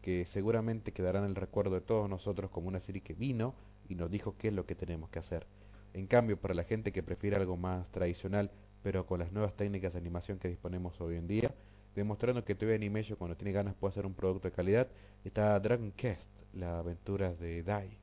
que 0.03 0.27
seguramente 0.27 0.93
quedará 0.93 1.21
en 1.21 1.25
el 1.25 1.35
recuerdo 1.35 1.77
de 1.77 1.81
todos 1.81 2.11
nosotros 2.11 2.51
como 2.51 2.69
una 2.69 2.81
serie 2.81 3.01
que 3.01 3.15
vino 3.15 3.55
y 3.89 3.95
nos 3.95 4.11
dijo 4.11 4.37
qué 4.37 4.49
es 4.49 4.55
lo 4.55 4.67
que 4.67 4.75
tenemos 4.75 5.09
que 5.09 5.19
hacer. 5.19 5.47
En 5.95 6.07
cambio, 6.07 6.37
para 6.37 6.53
la 6.53 6.65
gente 6.65 6.93
que 6.93 7.03
prefiere 7.03 7.37
algo 7.37 7.57
más 7.57 7.91
tradicional, 7.91 8.51
pero 8.83 9.07
con 9.07 9.21
las 9.21 9.33
nuevas 9.33 9.57
técnicas 9.57 9.95
de 9.95 10.01
animación 10.01 10.39
que 10.39 10.49
disponemos 10.49 11.01
hoy 11.01 11.17
en 11.17 11.27
día, 11.27 11.55
demostrando 11.95 12.45
que 12.45 12.55
TV 12.55 12.75
Animation 12.75 13.17
cuando 13.19 13.37
tiene 13.37 13.53
ganas 13.53 13.75
puede 13.75 13.93
hacer 13.93 14.07
un 14.07 14.15
producto 14.15 14.49
de 14.49 14.55
calidad, 14.55 14.89
está 15.25 15.59
Dragon 15.61 15.93
Quest, 15.93 16.23
las 16.53 16.75
aventuras 16.81 17.39
de 17.39 17.63
Dai. 17.63 17.99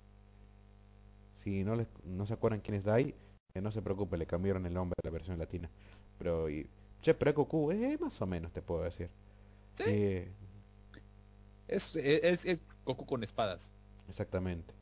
Si 1.35 1.63
no, 1.63 1.76
les, 1.76 1.88
no 2.03 2.26
se 2.26 2.34
acuerdan 2.34 2.61
quién 2.61 2.76
es 2.76 2.84
Dai, 2.84 3.15
eh, 3.53 3.61
no 3.61 3.72
se 3.72 3.81
preocupe, 3.81 4.18
le 4.18 4.27
cambiaron 4.27 4.65
el 4.65 4.73
nombre 4.73 4.95
a 5.03 5.07
la 5.07 5.11
versión 5.11 5.38
latina. 5.39 5.69
Pero, 6.18 6.49
y, 6.49 6.69
che, 7.01 7.13
pero 7.15 7.34
Goku, 7.34 7.72
eh, 7.72 7.97
más 7.99 8.22
o 8.22 8.27
menos 8.27 8.51
te 8.53 8.61
puedo 8.61 8.84
decir. 8.84 9.09
Sí. 9.73 9.84
Eh, 9.85 10.35
Es, 11.68 11.95
es, 11.95 12.45
es 12.45 12.59
Goku 12.85 13.05
con 13.07 13.23
espadas. 13.23 13.73
Exactamente. 14.07 14.73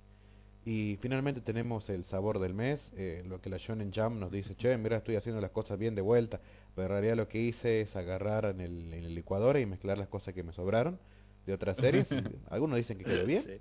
Y 0.65 0.97
finalmente 1.01 1.41
tenemos 1.41 1.89
el 1.89 2.05
sabor 2.05 2.39
del 2.39 2.53
mes, 2.53 2.91
eh, 2.95 3.23
lo 3.25 3.41
que 3.41 3.49
la 3.49 3.57
Shonen 3.57 3.91
Jump 3.93 4.17
nos 4.17 4.31
dice, 4.31 4.55
che, 4.55 4.77
mira, 4.77 4.97
estoy 4.97 5.15
haciendo 5.15 5.41
las 5.41 5.51
cosas 5.51 5.77
bien 5.79 5.95
de 5.95 6.01
vuelta, 6.01 6.41
pero 6.79 6.95
en 6.95 7.01
realidad 7.01 7.17
lo 7.17 7.27
que 7.27 7.39
hice 7.41 7.81
es 7.81 7.93
agarrar 7.97 8.45
en 8.45 8.61
el, 8.61 8.93
en 8.93 9.03
el 9.03 9.13
licuador 9.13 9.57
y 9.57 9.65
mezclar 9.65 9.97
las 9.97 10.07
cosas 10.07 10.33
que 10.33 10.43
me 10.43 10.53
sobraron 10.53 10.97
de 11.45 11.51
otras 11.53 11.75
series. 11.75 12.07
Algunos 12.49 12.77
dicen 12.77 12.97
que 12.97 13.03
quedó 13.03 13.25
bien, 13.25 13.43
Sí. 13.43 13.59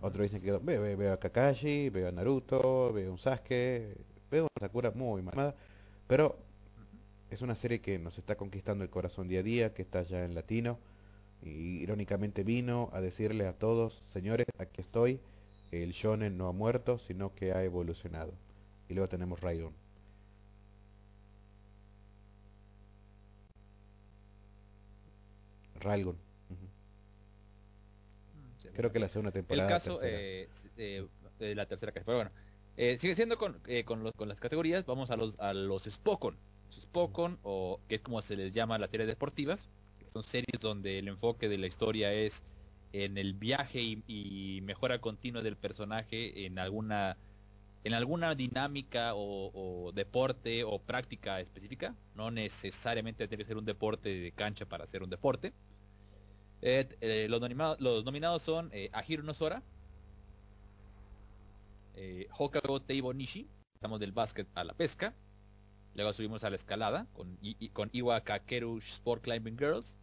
otros 0.00 0.24
dicen 0.24 0.40
que 0.40 0.46
quedó, 0.46 0.58
veo, 0.60 0.82
veo- 0.82 0.96
veo 0.96 1.12
a 1.12 1.20
Kakashi, 1.20 1.88
veo 1.88 2.08
a 2.08 2.12
Naruto, 2.12 2.92
veo 2.92 3.10
a 3.10 3.12
un 3.12 3.18
Sasuke, 3.18 3.96
veo 4.28 4.46
a 4.56 4.58
Sakura 4.60 4.90
muy 4.90 5.22
mamada, 5.22 5.54
pero 6.08 6.36
es 7.30 7.42
una 7.42 7.54
serie 7.54 7.80
que 7.80 7.96
nos 8.00 8.18
está 8.18 8.34
conquistando 8.34 8.82
el 8.82 8.90
corazón 8.90 9.28
día 9.28 9.38
a 9.38 9.42
día, 9.44 9.72
que 9.72 9.82
está 9.82 10.02
ya 10.02 10.24
en 10.24 10.34
latino, 10.34 10.80
y 11.44 11.78
irónicamente 11.80 12.42
vino 12.42 12.90
a 12.92 13.00
decirle 13.00 13.46
a 13.46 13.52
todos, 13.52 14.02
señores, 14.12 14.46
aquí 14.58 14.80
estoy, 14.80 15.20
el 15.70 15.92
shonen 15.92 16.36
no 16.36 16.48
ha 16.48 16.52
muerto, 16.52 16.98
sino 16.98 17.32
que 17.36 17.52
ha 17.52 17.62
evolucionado. 17.62 18.32
Y 18.88 18.94
luego 18.94 19.08
tenemos 19.08 19.40
Raidon. 19.40 19.72
Railgun. 25.80 26.16
ujú. 26.50 26.66
Sí, 28.58 28.68
Creo 28.74 28.92
que 28.92 28.98
la 28.98 29.08
segunda 29.08 29.32
temporada. 29.32 29.66
el 29.66 29.68
caso 29.72 30.02
eh, 30.02 30.48
eh, 30.76 31.06
eh, 31.40 31.54
la 31.54 31.66
tercera 31.66 31.92
casi 31.92 32.04
pero 32.04 32.18
bueno 32.18 32.30
eh, 32.76 32.96
sigue 32.98 33.14
siendo 33.16 33.36
con, 33.38 33.58
eh, 33.66 33.84
con, 33.84 34.02
los, 34.04 34.12
con 34.14 34.28
las 34.28 34.38
categorías 34.40 34.84
vamos 34.86 35.10
a 35.10 35.16
los 35.16 35.38
a 35.40 35.52
los 35.54 35.84
Spokon 35.84 36.36
Spokon 36.70 37.38
o 37.42 37.80
que 37.88 37.96
es 37.96 38.00
como 38.00 38.22
se 38.22 38.36
les 38.36 38.52
llama 38.54 38.78
las 38.78 38.90
series 38.90 39.08
deportivas 39.08 39.68
que 39.98 40.08
son 40.08 40.22
series 40.22 40.60
donde 40.60 40.98
el 40.98 41.08
enfoque 41.08 41.48
de 41.48 41.58
la 41.58 41.66
historia 41.66 42.12
es 42.12 42.42
en 42.92 43.18
el 43.18 43.34
viaje 43.34 43.80
y, 43.80 44.02
y 44.06 44.60
mejora 44.62 45.00
continua 45.00 45.42
del 45.42 45.56
personaje 45.56 46.46
en 46.46 46.58
alguna 46.58 47.16
en 47.82 47.94
alguna 47.94 48.34
dinámica 48.34 49.14
o, 49.14 49.50
o 49.86 49.92
deporte 49.92 50.64
o 50.64 50.78
práctica 50.80 51.40
específica 51.40 51.94
no 52.14 52.30
necesariamente 52.30 53.26
tiene 53.26 53.42
que 53.42 53.46
ser 53.48 53.56
un 53.56 53.64
deporte 53.64 54.08
de 54.10 54.32
cancha 54.32 54.66
para 54.66 54.84
hacer 54.84 55.02
un 55.02 55.10
deporte 55.10 55.52
eh, 56.62 56.88
eh, 57.00 57.26
los, 57.28 57.40
los 57.80 58.04
nominados 58.04 58.42
son 58.42 58.70
eh, 58.72 58.90
Ahiro 58.92 59.22
no 59.22 59.34
Sora, 59.34 59.62
eh, 61.94 62.28
Hokago 62.38 62.80
Teibo 62.82 63.12
Nishi, 63.12 63.48
estamos 63.74 64.00
del 64.00 64.12
básquet 64.12 64.46
a 64.54 64.64
la 64.64 64.74
pesca, 64.74 65.14
luego 65.94 66.12
subimos 66.12 66.44
a 66.44 66.50
la 66.50 66.56
escalada 66.56 67.06
con, 67.12 67.38
I- 67.42 67.56
I- 67.58 67.68
con 67.70 67.88
Iwa 67.92 68.20
Kakeru 68.22 68.78
Sport 68.78 69.22
Climbing 69.24 69.56
Girls 69.58 69.96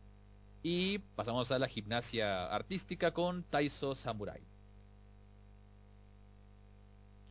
y 0.63 0.99
pasamos 1.15 1.51
a 1.51 1.59
la 1.59 1.67
gimnasia 1.67 2.47
artística 2.47 3.13
con 3.13 3.43
Taiso 3.43 3.95
Samurai. 3.95 4.41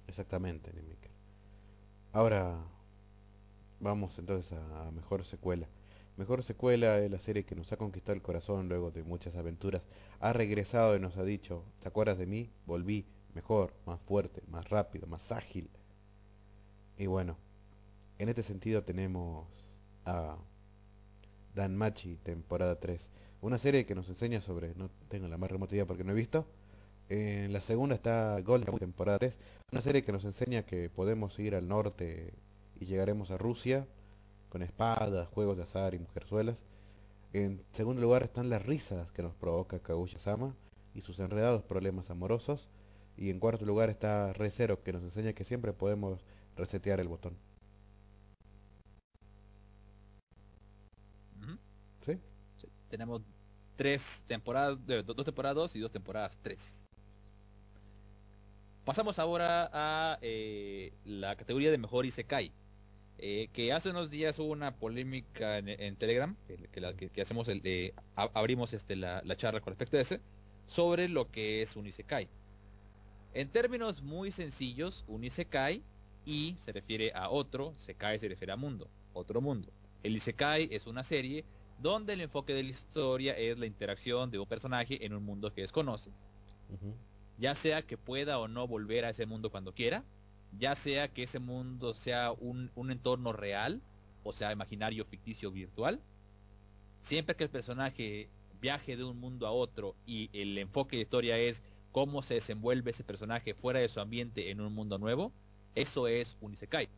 Exactamente, 0.06 0.72
Nimiker. 0.72 1.10
Ahora 2.12 2.64
vamos 3.80 4.18
entonces 4.18 4.52
a 4.52 4.90
mejor 4.92 5.24
secuela. 5.24 5.68
Mejor 6.16 6.42
secuela 6.42 6.98
es 6.98 7.10
la 7.10 7.18
serie 7.18 7.44
que 7.44 7.54
nos 7.54 7.70
ha 7.72 7.76
conquistado 7.76 8.14
el 8.14 8.22
corazón 8.22 8.68
luego 8.68 8.90
de 8.90 9.02
muchas 9.02 9.36
aventuras. 9.36 9.82
Ha 10.20 10.32
regresado 10.32 10.96
y 10.96 11.00
nos 11.00 11.18
ha 11.18 11.24
dicho, 11.24 11.62
¿te 11.82 11.88
acuerdas 11.88 12.16
de 12.16 12.24
mí? 12.24 12.48
Volví, 12.64 13.04
mejor, 13.34 13.74
más 13.84 14.00
fuerte, 14.00 14.42
más 14.48 14.70
rápido, 14.70 15.06
más 15.06 15.30
ágil. 15.30 15.68
Y 16.96 17.06
bueno, 17.06 17.36
en 18.18 18.30
este 18.30 18.42
sentido 18.42 18.82
tenemos 18.82 19.46
a 20.06 20.38
Danmachi, 21.54 22.16
temporada 22.16 22.80
3. 22.80 23.06
Una 23.42 23.58
serie 23.58 23.84
que 23.84 23.94
nos 23.94 24.08
enseña 24.08 24.40
sobre, 24.40 24.74
no 24.74 24.88
tengo 25.08 25.28
la 25.28 25.36
más 25.36 25.50
remota 25.50 25.74
idea 25.74 25.84
porque 25.84 26.02
no 26.02 26.12
he 26.12 26.16
visto. 26.16 26.46
En 27.10 27.52
la 27.52 27.60
segunda 27.60 27.94
está 27.94 28.40
Kamuy, 28.42 28.80
temporada 28.80 29.18
3. 29.18 29.38
Una 29.70 29.82
serie 29.82 30.02
que 30.02 30.12
nos 30.12 30.24
enseña 30.24 30.64
que 30.64 30.88
podemos 30.88 31.38
ir 31.38 31.54
al 31.54 31.68
norte 31.68 32.32
y 32.80 32.86
llegaremos 32.86 33.30
a 33.30 33.36
Rusia 33.36 33.86
con 34.48 34.62
espadas, 34.62 35.28
juegos 35.28 35.56
de 35.56 35.64
azar 35.64 35.94
y 35.94 35.98
mujerzuelas. 35.98 36.58
En 37.32 37.62
segundo 37.72 38.00
lugar 38.00 38.22
están 38.22 38.48
las 38.48 38.64
risas 38.64 39.10
que 39.12 39.22
nos 39.22 39.34
provoca 39.34 39.78
Kaguya-sama 39.78 40.54
y 40.94 41.02
sus 41.02 41.18
enredados 41.18 41.62
problemas 41.62 42.10
amorosos. 42.10 42.68
Y 43.16 43.30
en 43.30 43.40
cuarto 43.40 43.64
lugar 43.64 43.90
está 43.90 44.32
Recero 44.32 44.82
que 44.82 44.92
nos 44.92 45.02
enseña 45.02 45.32
que 45.32 45.44
siempre 45.44 45.72
podemos 45.72 46.20
resetear 46.56 47.00
el 47.00 47.08
botón. 47.08 47.36
¿Sí? 52.04 52.18
Sí, 52.58 52.68
Tenemos 52.88 53.22
tres 53.74 54.22
temporadas, 54.26 54.78
dos 54.86 55.24
temporadas 55.24 55.56
dos 55.56 55.76
y 55.76 55.80
dos 55.80 55.90
temporadas 55.90 56.38
tres. 56.40 56.86
Pasamos 58.84 59.18
ahora 59.18 59.68
a 59.72 60.18
eh, 60.22 60.92
la 61.04 61.34
categoría 61.34 61.72
de 61.72 61.78
mejor 61.78 62.06
Isekai. 62.06 62.52
Eh, 63.18 63.48
que 63.52 63.72
hace 63.72 63.90
unos 63.90 64.10
días 64.10 64.38
hubo 64.38 64.48
una 64.52 64.76
polémica 64.76 65.58
en, 65.58 65.68
en 65.68 65.96
Telegram, 65.96 66.36
que, 66.46 66.56
que 66.70 66.80
la- 66.80 66.94
que- 66.94 67.08
que 67.10 67.22
hacemos 67.22 67.48
el, 67.48 67.60
eh, 67.64 67.94
abrimos 68.14 68.72
este, 68.72 68.96
la, 68.96 69.22
la 69.24 69.36
charla 69.36 69.60
con 69.60 69.72
respecto 69.72 69.96
a 69.96 70.00
ese, 70.00 70.20
sobre 70.66 71.08
lo 71.08 71.30
que 71.30 71.62
es 71.62 71.76
un 71.76 71.86
Isekai. 71.86 72.28
En 73.34 73.48
términos 73.50 74.02
muy 74.02 74.30
sencillos, 74.30 75.04
un 75.08 75.24
Isekai 75.24 75.82
y 76.24 76.56
se 76.58 76.72
refiere 76.72 77.12
a 77.14 77.30
otro, 77.30 77.74
Sekai 77.76 78.18
se 78.18 78.28
refiere 78.28 78.52
a 78.52 78.56
mundo, 78.56 78.88
otro 79.12 79.40
mundo. 79.40 79.72
El 80.02 80.16
Isekai 80.16 80.68
es 80.70 80.86
una 80.86 81.04
serie 81.04 81.44
donde 81.78 82.14
el 82.14 82.22
enfoque 82.22 82.54
de 82.54 82.62
la 82.62 82.70
historia 82.70 83.36
es 83.36 83.58
la 83.58 83.66
interacción 83.66 84.30
de 84.30 84.38
un 84.38 84.46
personaje 84.46 85.04
en 85.04 85.12
un 85.12 85.22
mundo 85.22 85.52
que 85.52 85.60
desconoce, 85.62 86.10
ya 87.38 87.54
sea 87.54 87.82
que 87.82 87.98
pueda 87.98 88.38
o 88.38 88.48
no 88.48 88.66
volver 88.66 89.04
a 89.04 89.10
ese 89.10 89.26
mundo 89.26 89.50
cuando 89.50 89.72
quiera, 89.74 90.02
ya 90.58 90.74
sea 90.74 91.08
que 91.08 91.24
ese 91.24 91.38
mundo 91.38 91.94
sea 91.94 92.32
un, 92.32 92.70
entorno 92.90 93.32
real, 93.32 93.80
o 94.24 94.32
sea, 94.32 94.52
imaginario, 94.52 95.04
ficticio, 95.04 95.50
virtual, 95.50 96.00
siempre 97.00 97.36
que 97.36 97.44
el 97.44 97.50
personaje 97.50 98.28
viaje 98.60 98.96
de 98.96 99.04
un 99.04 99.20
mundo 99.20 99.46
a 99.46 99.52
otro 99.52 99.94
y 100.06 100.30
el 100.32 100.56
enfoque 100.58 100.96
de 100.96 101.02
historia 101.02 101.38
es 101.38 101.62
cómo 101.92 102.22
se 102.22 102.34
desenvuelve 102.34 102.90
ese 102.90 103.04
personaje 103.04 103.54
fuera 103.54 103.80
de 103.80 103.88
su 103.88 104.00
ambiente 104.00 104.50
en 104.50 104.60
un 104.60 104.74
mundo 104.74 104.98
nuevo, 104.98 105.32
eso 105.74 106.08
es 106.08 106.36
un 106.40 106.54
Isekai. 106.54 106.88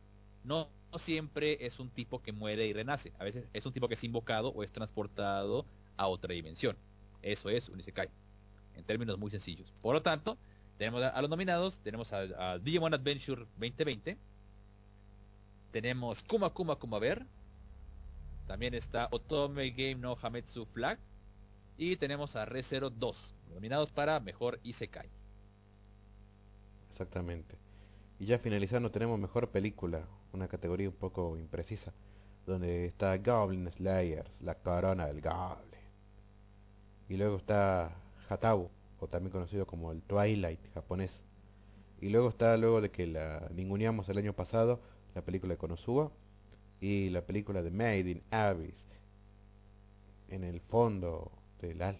No, 0.43 0.69
siempre 0.97 1.65
es 1.65 1.79
un 1.79 1.89
tipo 1.89 2.21
que 2.21 2.31
muere 2.31 2.65
y 2.65 2.73
renace, 2.73 3.11
a 3.19 3.23
veces 3.23 3.45
es 3.53 3.65
un 3.65 3.73
tipo 3.73 3.87
que 3.87 3.93
es 3.95 4.03
invocado 4.03 4.49
o 4.49 4.63
es 4.63 4.71
transportado 4.71 5.65
a 5.97 6.07
otra 6.07 6.33
dimensión. 6.33 6.77
Eso 7.21 7.49
es 7.49 7.67
un 7.69 7.79
Isekai, 7.79 8.09
en 8.75 8.83
términos 8.85 9.19
muy 9.19 9.29
sencillos. 9.31 9.71
Por 9.81 9.93
lo 9.93 10.01
tanto, 10.01 10.37
tenemos 10.79 11.03
a, 11.03 11.21
los 11.21 11.29
nominados, 11.29 11.77
tenemos 11.81 12.13
a, 12.13 12.53
a 12.53 12.57
Digimon 12.57 12.93
Adventure 12.93 13.41
2020, 13.57 14.17
tenemos 15.71 16.23
Kuma 16.23 16.49
Kuma 16.51 16.77
Kuma 16.77 16.99
Bear, 16.99 17.27
también 18.47 18.73
está 18.73 19.09
Otome 19.11 19.71
Game 19.71 19.95
no 19.95 20.17
Hametsu 20.19 20.65
Flag 20.65 20.97
y 21.77 21.97
tenemos 21.97 22.37
a 22.37 22.45
ReZero 22.45 22.89
2, 22.89 23.35
nominados 23.53 23.91
para 23.91 24.21
Mejor 24.21 24.61
Isekai. 24.63 25.09
Exactamente. 26.91 27.57
Y 28.17 28.25
ya 28.27 28.39
finalizando 28.39 28.89
tenemos 28.89 29.19
mejor 29.19 29.49
película, 29.49 30.07
una 30.31 30.47
categoría 30.47 30.87
un 30.87 30.95
poco 30.95 31.37
imprecisa, 31.37 31.91
donde 32.45 32.85
está 32.85 33.17
Goblin 33.17 33.69
Slayers, 33.69 34.41
la 34.41 34.55
corona 34.55 35.07
del 35.07 35.19
Goblin. 35.19 35.81
Y 37.09 37.17
luego 37.17 37.35
está 37.35 37.91
Hatabu, 38.29 38.69
o 38.99 39.07
también 39.07 39.31
conocido 39.31 39.65
como 39.65 39.91
el 39.91 40.01
Twilight 40.01 40.59
japonés. 40.73 41.21
Y 42.01 42.09
luego 42.09 42.29
está, 42.29 42.55
luego 42.57 42.81
de 42.81 42.91
que 42.91 43.07
la 43.07 43.49
ninguneamos 43.53 44.07
el 44.09 44.17
año 44.17 44.33
pasado, 44.33 44.79
la 45.15 45.21
película 45.21 45.53
de 45.53 45.57
Konosuba 45.57 46.11
y 46.79 47.09
la 47.09 47.21
película 47.21 47.61
de 47.61 47.71
Made 47.71 48.09
in 48.09 48.23
Abyss, 48.31 48.87
en 50.29 50.43
el 50.43 50.61
fondo 50.61 51.31
del 51.61 51.81
alma. 51.81 51.99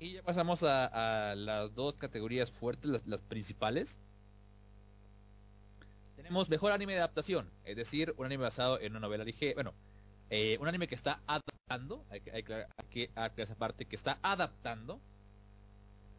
Y 0.00 0.14
ya 0.14 0.22
pasamos 0.22 0.64
a, 0.64 1.34
las 1.36 1.72
dos 1.76 1.94
categorías 1.94 2.50
fuertes, 2.50 2.90
las, 2.90 3.06
las 3.06 3.20
principales. 3.20 4.00
Tenemos 6.16 6.48
mejor 6.48 6.72
anime 6.72 6.94
de 6.94 6.98
adaptación, 6.98 7.48
es 7.64 7.76
decir, 7.76 8.12
un 8.16 8.26
anime 8.26 8.42
basado 8.42 8.80
en 8.80 8.92
una 8.92 9.00
novela 9.00 9.22
ligera, 9.22 9.54
bueno, 9.54 9.74
eh, 10.34 10.56
un 10.58 10.66
anime 10.66 10.88
que 10.88 10.94
está 10.94 11.20
adaptando, 11.26 12.06
hay 12.08 12.22
hay 12.32 12.42
que, 12.42 13.10
aclarar 13.10 13.32
esa 13.36 13.54
parte, 13.54 13.84
que 13.84 13.96
está 13.96 14.18
adaptando 14.22 14.98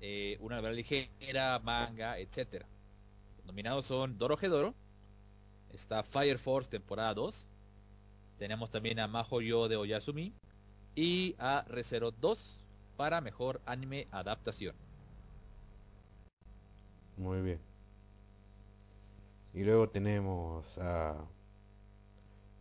eh, 0.01 0.37
una 0.39 0.57
novela 0.57 0.75
ligera, 0.75 1.57
manga, 1.63 2.19
etcétera. 2.19 2.67
Nominados 3.47 3.87
son 3.87 4.19
Dorohedoro, 4.19 4.75
está 5.71 6.03
Fire 6.03 6.37
Force 6.37 6.69
temporada 6.69 7.15
2, 7.15 7.47
tenemos 8.37 8.69
también 8.69 8.99
a 8.99 9.07
Maho 9.07 9.41
Yo 9.41 9.67
de 9.67 9.77
Oyasumi 9.77 10.31
y 10.93 11.35
a 11.39 11.65
Recero 11.67 12.11
2 12.11 12.59
para 12.95 13.19
mejor 13.19 13.61
anime 13.65 14.05
adaptación. 14.11 14.75
Muy 17.17 17.41
bien. 17.41 17.59
Y 19.55 19.63
luego 19.63 19.89
tenemos 19.89 20.77
a 20.77 21.15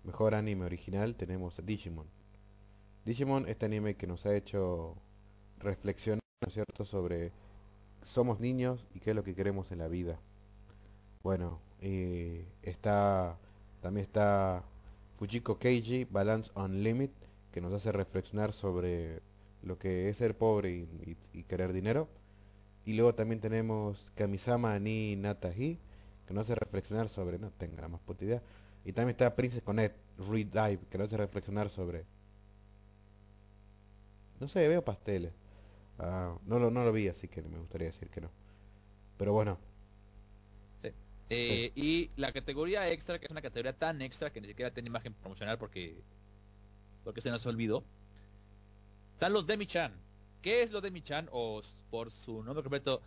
mejor 0.05 0.35
anime 0.35 0.65
original, 0.67 1.15
tenemos 1.17 1.59
a 1.59 1.63
Digimon. 1.63 2.07
Digimon, 3.05 3.49
este 3.49 3.67
anime 3.67 3.97
que 3.97 4.07
nos 4.07 4.27
ha 4.27 4.35
hecho 4.35 4.97
reflexionar, 5.59 6.21
¿no 6.43 6.49
es 6.49 6.55
cierto?, 6.55 6.85
sobre 6.85 7.33
somos 8.05 8.41
niños 8.41 8.87
y 8.95 9.01
qué 9.01 9.11
es 9.11 9.17
lo 9.17 9.25
que 9.25 9.35
queremos 9.35 9.73
en 9.73 9.79
la 9.81 9.89
vida. 9.89 10.19
Bueno, 11.23 11.61
y 11.81 12.41
está 12.63 13.37
también 13.81 14.05
está 14.07 14.63
Fujiko 15.19 15.59
Keiji, 15.59 16.05
Balance 16.05 16.51
on 16.55 16.83
Limit, 16.83 17.13
que 17.53 17.61
nos 17.61 17.73
hace 17.73 17.93
reflexionar 17.93 18.53
sobre 18.53 19.21
lo 19.63 19.79
que 19.79 20.09
es 20.09 20.17
ser 20.17 20.37
pobre 20.37 20.71
y, 20.71 21.17
y- 21.33 21.43
querer 21.45 21.73
dinero. 21.73 22.09
Y 22.87 22.95
luego 22.95 23.15
también 23.15 23.41
tenemos 23.41 24.11
Kamisama 24.17 24.79
ni 24.79 25.17
Natahi, 25.17 25.79
que 26.27 26.35
nos 26.35 26.45
hace 26.45 26.55
reflexionar 26.57 27.09
sobre, 27.09 27.39
no 27.39 27.51
tengo 27.53 27.81
la 27.81 27.89
más 27.89 28.01
puta 28.01 28.25
idea. 28.25 28.43
Y 28.85 28.93
también 28.93 29.11
está 29.11 29.35
Princess 29.35 29.63
Connect, 29.63 29.97
Redive, 30.19 30.81
que 30.91 30.99
nos 30.99 31.07
hace 31.09 31.17
reflexionar 31.17 31.71
sobre... 31.71 32.05
No 34.41 34.49
sé, 34.49 34.67
veo 34.67 34.85
pasteles. 34.85 35.33
Ah, 35.99 36.37
no, 36.47 36.59
lo, 36.59 36.71
no 36.71 36.85
lo 36.85 36.93
vi, 36.93 37.09
así 37.09 37.29
que 37.29 37.43
me 37.43 37.59
gustaría 37.59 37.87
decir 37.89 38.09
que 38.09 38.21
no. 38.21 38.31
Pero 39.19 39.33
bueno, 39.33 39.59
Sí. 40.81 40.89
Eh, 41.31 41.73
Y 41.75 42.11
la 42.17 42.33
categoría 42.33 42.91
extra, 42.91 43.19
que 43.19 43.27
es 43.27 43.31
una 43.31 43.43
categoría 43.43 43.73
tan 43.79 44.03
extra 44.03 44.33
que 44.33 44.41
ni 44.41 44.49
siquiera 44.49 44.73
tiene 44.73 44.89
imagen 44.89 45.15
promocional 45.15 45.59
porque, 45.59 46.03
porque 47.05 47.21
se 47.21 47.31
nos 47.31 47.47
olvidó. 47.47 47.85
Están 49.15 49.33
los 49.33 49.47
Demi-chan. 49.47 49.93
¿Qué 50.43 50.63
es 50.63 50.73
los 50.73 50.83
Demi-chan? 50.83 51.29
O 51.31 51.63
por 51.91 52.11
su 52.11 52.43
nombre 52.43 52.63
completo, 52.65 53.01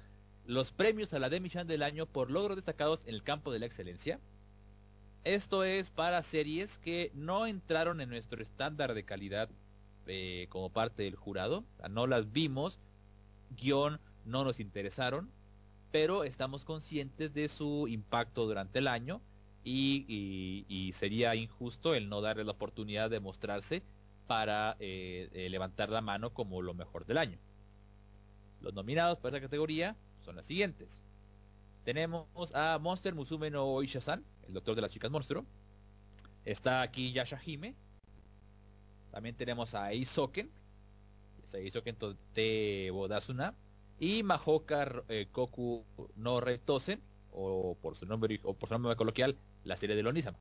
los 0.45 0.72
premios 0.72 1.14
a 1.14 1.19
la 1.19 1.30
Demi-chan 1.30 1.68
del 1.68 1.84
año 1.84 2.06
por 2.06 2.31
logros 2.31 2.56
destacados 2.56 3.03
en 3.06 3.15
el 3.15 3.23
campo 3.23 3.52
de 3.52 3.60
la 3.60 3.65
excelencia. 3.65 4.19
Esto 5.26 5.64
es 5.65 5.89
para 5.91 6.22
series 6.23 6.77
que 6.77 7.11
no 7.15 7.47
entraron 7.47 7.99
en 7.99 8.10
nuestro 8.10 8.41
estándar 8.41 8.93
de 8.93 9.03
calidad 9.03 9.49
eh, 10.07 10.47
como 10.49 10.69
parte 10.69 11.03
del 11.03 11.15
jurado. 11.15 11.65
No 11.89 12.07
las 12.07 12.31
vimos, 12.31 12.80
guion 13.49 13.99
no 14.26 14.43
nos 14.45 14.60
interesaron, 14.60 15.31
pero 15.91 16.23
estamos 16.23 16.64
conscientes 16.65 17.34
de 17.34 17.49
su 17.49 17.88
impacto 17.88 18.45
durante 18.45 18.80
el 18.80 18.88
año 18.88 19.22
y, 19.64 20.06
y- 20.69 20.93
sería 20.93 21.35
injusto 21.35 21.95
el 21.95 22.07
no 22.10 22.22
darle 22.22 22.43
la 22.45 22.52
oportunidad 22.53 23.10
de 23.10 23.19
mostrarse 23.19 23.84
para 24.27 24.77
eh, 24.80 25.30
eh, 25.34 25.49
levantar 25.49 25.89
la 25.89 26.02
mano 26.02 26.34
como 26.34 26.61
lo 26.61 26.73
mejor 26.76 27.06
del 27.06 27.18
año. 27.18 27.39
Los 28.61 28.73
nominados 28.73 29.19
para 29.19 29.38
esta 29.38 29.47
categoría 29.47 29.95
son 30.23 30.35
los 30.35 30.45
siguientes. 30.45 31.02
Tenemos 31.84 32.27
a 32.56 32.80
Monster 32.80 33.15
Musume 33.15 33.52
no 33.52 33.65
Oisha-san, 33.65 34.26
el 34.48 34.54
doctor 34.54 34.76
de 34.76 34.82
las 34.82 34.92
chicas 34.92 35.12
monstruo. 35.12 35.46
Está 36.44 36.82
aquí 36.82 37.12
Yashahime. 37.12 37.76
También 39.12 39.36
tenemos 39.36 39.74
a 39.76 39.94
Isoken. 39.94 40.50
Es 41.44 41.54
Isoken 41.54 41.96
to- 41.96 42.16
de 42.34 42.90
Bodasuna. 42.92 43.54
Y 44.00 44.24
Mahoka 44.24 45.04
eh, 45.08 45.28
Koku 45.32 45.86
no 46.18 46.42
Retosen, 46.42 47.02
o 47.32 47.78
por 47.82 47.96
su 47.96 48.06
nombre 48.06 48.40
o 48.44 48.54
por 48.54 48.68
su 48.68 48.76
nombre 48.76 48.96
coloquial, 48.98 49.38
la 49.64 49.78
serie 49.78 49.96
de 49.96 50.04
Lonisama. 50.04 50.38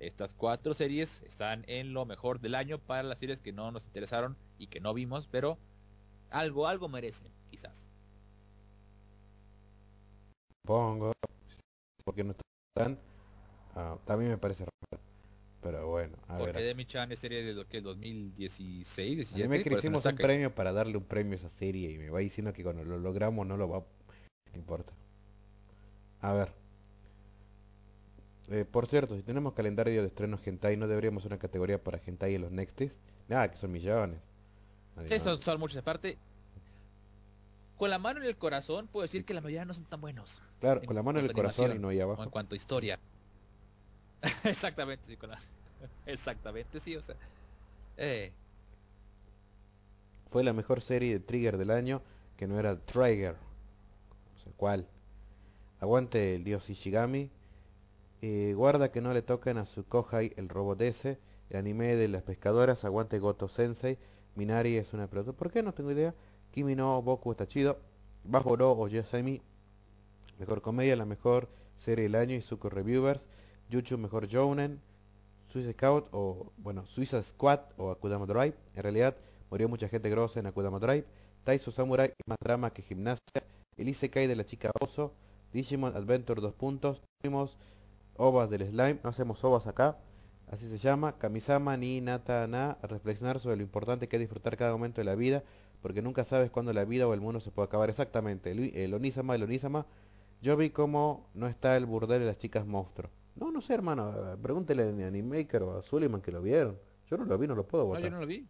Estas 0.00 0.34
cuatro 0.34 0.74
series 0.74 1.22
están 1.22 1.64
en 1.66 1.92
lo 1.94 2.04
mejor 2.04 2.40
del 2.40 2.54
año 2.54 2.78
para 2.78 3.02
las 3.02 3.18
series 3.18 3.40
que 3.40 3.52
no 3.52 3.70
nos 3.72 3.86
interesaron 3.86 4.36
y 4.58 4.66
que 4.66 4.80
no 4.80 4.92
vimos, 4.94 5.26
pero 5.26 5.58
algo, 6.30 6.68
algo 6.68 6.88
merecen, 6.88 7.32
quizás. 7.50 7.88
pongo, 10.62 11.12
porque 12.04 12.22
no 12.22 12.34
están, 12.74 12.98
ah, 13.74 13.96
también 14.04 14.30
me 14.30 14.38
parece 14.38 14.64
raro. 14.64 15.02
Pero 15.60 15.88
bueno, 15.88 16.16
a 16.28 16.38
Porque 16.38 16.52
ver. 16.52 16.64
Demi-chan 16.64 17.10
es 17.10 17.18
serie 17.18 17.42
de 17.42 17.52
lo 17.52 17.66
que 17.66 17.80
2016, 17.80 19.10
A 19.10 19.16
17, 19.16 19.48
mí 19.48 19.48
me 19.48 19.64
no 19.70 19.78
hicimos 19.78 19.98
está 19.98 20.10
un 20.10 20.16
premio 20.16 20.54
para 20.54 20.72
darle 20.72 20.96
un 20.96 21.04
premio 21.04 21.32
a 21.32 21.36
esa 21.36 21.48
serie 21.48 21.90
y 21.90 21.98
me 21.98 22.10
va 22.10 22.20
diciendo 22.20 22.52
que 22.52 22.62
cuando 22.62 22.84
lo 22.84 22.98
logramos 22.98 23.46
no 23.46 23.56
lo 23.56 23.68
va... 23.68 23.78
No 23.80 24.58
importa. 24.58 24.92
A 26.20 26.32
ver. 26.32 26.52
Eh, 28.50 28.64
por 28.64 28.86
cierto, 28.86 29.16
si 29.16 29.22
tenemos 29.22 29.52
calendario 29.52 30.00
de 30.00 30.08
estrenos 30.08 30.46
hentai, 30.46 30.76
¿no 30.76 30.86
deberíamos 30.86 31.24
una 31.24 31.38
categoría 31.38 31.82
para 31.82 32.00
hentai 32.04 32.36
en 32.36 32.42
los 32.42 32.52
Nextis? 32.52 32.92
Nada, 33.28 33.50
que 33.50 33.56
son 33.56 33.72
millones. 33.72 34.20
Sí, 35.06 35.14
no. 35.18 35.20
son, 35.20 35.42
son 35.42 35.60
muchos 35.60 35.76
aparte. 35.78 36.16
Con 37.78 37.90
la 37.90 37.98
mano 37.98 38.20
en 38.20 38.26
el 38.26 38.36
corazón, 38.36 38.88
puedo 38.88 39.02
decir 39.04 39.24
que 39.24 39.32
la 39.34 39.40
mayoría 39.40 39.64
no 39.64 39.72
son 39.72 39.84
tan 39.84 40.00
buenos. 40.00 40.42
Claro, 40.60 40.80
en 40.80 40.86
con 40.86 40.96
la 40.96 41.02
mano 41.02 41.20
en 41.20 41.26
el 41.26 41.32
corazón 41.32 41.76
y 41.76 41.78
no 41.78 41.88
ahí 41.88 41.98
O 42.00 42.04
en 42.04 42.10
abajo. 42.10 42.30
cuanto 42.30 42.54
a 42.54 42.56
historia. 42.56 42.98
Exactamente, 44.44 45.06
sí, 45.06 45.16
con 45.16 45.30
la- 45.30 45.38
Exactamente, 46.06 46.80
sí, 46.80 46.96
o 46.96 47.02
sea. 47.02 47.14
Eh, 47.96 48.32
Fue 50.30 50.42
la 50.44 50.52
mejor 50.52 50.80
serie 50.80 51.12
de 51.14 51.20
Trigger 51.20 51.56
del 51.56 51.70
año, 51.70 52.02
que 52.36 52.46
no 52.48 52.58
era 52.58 52.76
Trigger. 52.76 53.34
No 53.34 54.42
sé 54.44 54.50
cuál. 54.56 54.86
Aguante 55.80 56.34
el 56.34 56.44
dios 56.44 56.68
Ishigami. 56.68 57.30
Eh, 58.20 58.52
guarda 58.56 58.90
que 58.90 59.00
no 59.00 59.12
le 59.14 59.22
toquen 59.22 59.58
a 59.58 59.64
su 59.66 59.84
Kohai 59.86 60.32
el 60.36 60.48
robot 60.48 60.80
ese. 60.82 61.18
El 61.50 61.58
anime 61.58 61.94
de 61.96 62.08
las 62.08 62.22
pescadoras. 62.24 62.84
Aguante 62.84 63.18
Goto 63.20 63.48
Sensei. 63.48 63.96
Minari 64.34 64.76
es 64.76 64.92
una 64.92 65.06
pelota. 65.06 65.32
¿Por 65.32 65.50
qué? 65.52 65.62
No 65.62 65.72
tengo 65.72 65.92
idea. 65.92 66.12
Kimi 66.52 66.74
no 66.74 67.02
Boku 67.02 67.32
está 67.32 67.46
chido. 67.46 67.78
Bajo 68.24 68.56
no 68.56 68.72
o 68.72 68.88
Yosemi. 68.88 69.40
Mejor 70.38 70.62
comedia, 70.62 70.96
la 70.96 71.04
mejor 71.04 71.48
serie 71.76 72.04
del 72.04 72.14
año. 72.14 72.34
Izuku 72.34 72.68
Reviewers. 72.68 73.28
Yuchu, 73.70 73.98
mejor 73.98 74.28
Jounen. 74.28 74.80
Suicide 75.48 75.72
Scout 75.72 76.08
o, 76.12 76.52
bueno, 76.58 76.84
Suicide 76.84 77.22
Squad 77.22 77.60
o 77.78 77.90
Akudama 77.90 78.26
Drive. 78.26 78.54
En 78.74 78.82
realidad, 78.82 79.16
murió 79.50 79.68
mucha 79.68 79.88
gente 79.88 80.10
grosa 80.10 80.40
en 80.40 80.46
Akudama 80.46 80.78
Drive. 80.78 81.06
Taiso 81.44 81.70
Samurai 81.70 82.12
más 82.26 82.36
drama 82.42 82.70
que 82.70 82.82
gimnasia. 82.82 83.18
El 83.76 83.88
Isekai 83.88 84.26
de 84.26 84.36
la 84.36 84.44
chica 84.44 84.70
oso. 84.80 85.14
Digimon 85.52 85.96
Adventure 85.96 86.42
2 86.42 86.52
puntos. 86.52 87.00
Tuvimos 87.22 87.56
ovas 88.16 88.50
del 88.50 88.66
slime. 88.66 89.00
No 89.02 89.10
hacemos 89.10 89.42
ovas 89.42 89.66
acá. 89.66 89.96
Así 90.50 90.68
se 90.68 90.76
llama. 90.78 91.16
Kamisama 91.16 91.76
ni 91.78 92.00
Nata 92.02 92.46
na. 92.46 92.72
A 92.82 92.86
reflexionar 92.86 93.40
sobre 93.40 93.56
lo 93.56 93.62
importante 93.62 94.08
que 94.08 94.16
es 94.16 94.20
disfrutar 94.20 94.56
cada 94.58 94.72
momento 94.72 95.00
de 95.00 95.06
la 95.06 95.14
vida. 95.14 95.42
Porque 95.82 96.02
nunca 96.02 96.24
sabes 96.24 96.50
cuándo 96.50 96.72
la 96.72 96.84
vida 96.84 97.06
o 97.06 97.14
el 97.14 97.20
mundo 97.20 97.40
se 97.40 97.50
puede 97.50 97.66
acabar 97.66 97.88
exactamente. 97.88 98.50
El, 98.50 98.74
el 98.76 98.94
Onisama, 98.94 99.34
el 99.34 99.42
Onisama. 99.44 99.86
Yo 100.42 100.56
vi 100.56 100.70
cómo 100.70 101.28
no 101.34 101.46
está 101.48 101.76
el 101.76 101.86
burdel 101.86 102.20
de 102.20 102.26
las 102.26 102.38
chicas 102.38 102.66
monstruo. 102.66 103.10
No, 103.36 103.50
no 103.52 103.60
sé, 103.60 103.74
hermano. 103.74 104.32
eh, 104.32 104.36
Pregúntele 104.40 104.82
a 105.04 105.06
Animaker 105.08 105.62
o 105.62 105.78
a 105.78 105.82
Suleiman 105.82 106.20
que 106.20 106.32
lo 106.32 106.42
vieron. 106.42 106.78
Yo 107.08 107.16
no 107.16 107.24
lo 107.24 107.38
vi, 107.38 107.46
no 107.46 107.54
lo 107.54 107.66
puedo 107.66 107.84
no, 107.84 107.88
votar. 107.90 108.02
yo 108.02 108.10
no 108.10 108.20
lo 108.20 108.26
vi. 108.26 108.46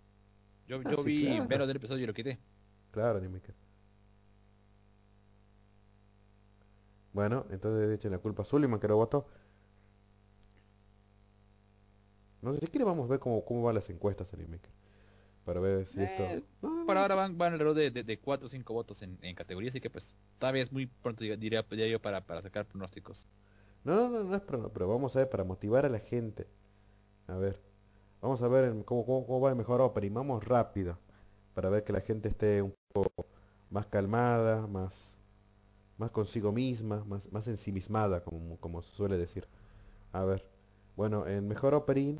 Yo, 0.67 0.81
Ah, 0.85 0.91
yo 0.91 0.99
sí, 0.99 1.05
vi 1.05 1.25
claro. 1.27 1.47
menos 1.49 1.67
del 1.69 1.77
episodio 1.77 2.05
y 2.05 2.07
lo 2.07 2.15
quité. 2.15 2.39
Claro, 2.91 3.19
Animaker. 3.19 3.55
Bueno, 7.13 7.47
entonces 7.51 7.91
echen 7.95 8.13
la 8.13 8.19
culpa 8.19 8.43
a 8.43 8.45
Suleiman 8.45 8.79
que 8.81 8.89
lo 8.89 8.97
votó. 8.97 9.27
No 12.43 12.53
sé 12.55 12.61
si 12.61 12.67
quiere 12.69 12.85
vamos 12.85 13.05
a 13.07 13.09
ver 13.09 13.19
cómo, 13.21 13.45
cómo 13.45 13.63
van 13.63 13.75
las 13.75 13.89
encuestas 13.91 14.33
Animaker. 14.33 14.71
Para 15.49 15.61
ver 15.61 15.87
si 15.87 16.03
esto... 16.03 16.23
Eh, 16.25 16.43
No, 16.63 16.71
no, 16.75 16.87
Por 16.87 16.97
ahora 16.97 17.15
van, 17.15 17.39
van 17.39 17.53
alrededor 17.53 17.77
de, 17.77 17.91
de, 17.91 18.05
de 18.05 18.19
4 18.21 18.47
o 18.47 18.51
5 18.51 18.75
votos 18.75 19.03
en, 19.03 19.19
en 19.23 19.35
categoría, 19.35 19.71
así 19.71 19.81
que 19.81 19.91
pues 19.91 20.15
todavía 20.39 20.63
es 20.63 20.73
muy 20.73 20.87
pronto, 20.87 21.25
diría, 21.25 21.63
diría 21.63 21.87
yo, 21.89 22.01
para, 22.01 22.21
para 22.27 22.43
sacar 22.43 22.67
pronósticos. 22.67 23.27
No, 23.85 23.95
no, 23.97 24.09
no, 24.11 24.25
no 24.25 24.35
es 24.37 24.43
pro- 24.43 24.73
pero 24.73 24.89
vamos 24.89 25.15
a 25.17 25.21
ver 25.21 25.31
para 25.31 25.45
motivar 25.45 25.85
a 25.87 25.89
la 25.89 25.99
gente. 26.01 26.47
A 27.29 27.37
ver, 27.37 27.61
vamos 28.23 28.43
a 28.43 28.49
ver 28.49 28.67
en 28.67 28.83
cómo, 28.85 29.07
cómo, 29.07 29.27
cómo 29.27 29.41
va 29.41 29.51
el 29.51 29.57
mejor 29.57 29.81
opening. 29.83 30.13
Vamos 30.15 30.45
rápido. 30.45 30.99
para 31.55 31.71
ver 31.71 31.85
que 31.85 31.93
la 31.95 32.01
gente 32.03 32.29
esté 32.31 32.63
un 32.63 32.75
poco 32.93 33.27
más 33.71 33.87
calmada, 33.87 34.67
más, 34.69 35.15
más 35.99 36.11
consigo 36.13 36.53
misma, 36.53 37.05
más, 37.07 37.31
más 37.33 37.49
ensimismada, 37.49 38.23
como, 38.25 38.59
como 38.59 38.83
se 38.83 38.93
suele 38.95 39.19
decir. 39.19 39.47
A 40.13 40.25
ver, 40.25 40.45
bueno, 40.97 41.27
en 41.29 41.49
mejor 41.49 41.75
opening 41.75 42.19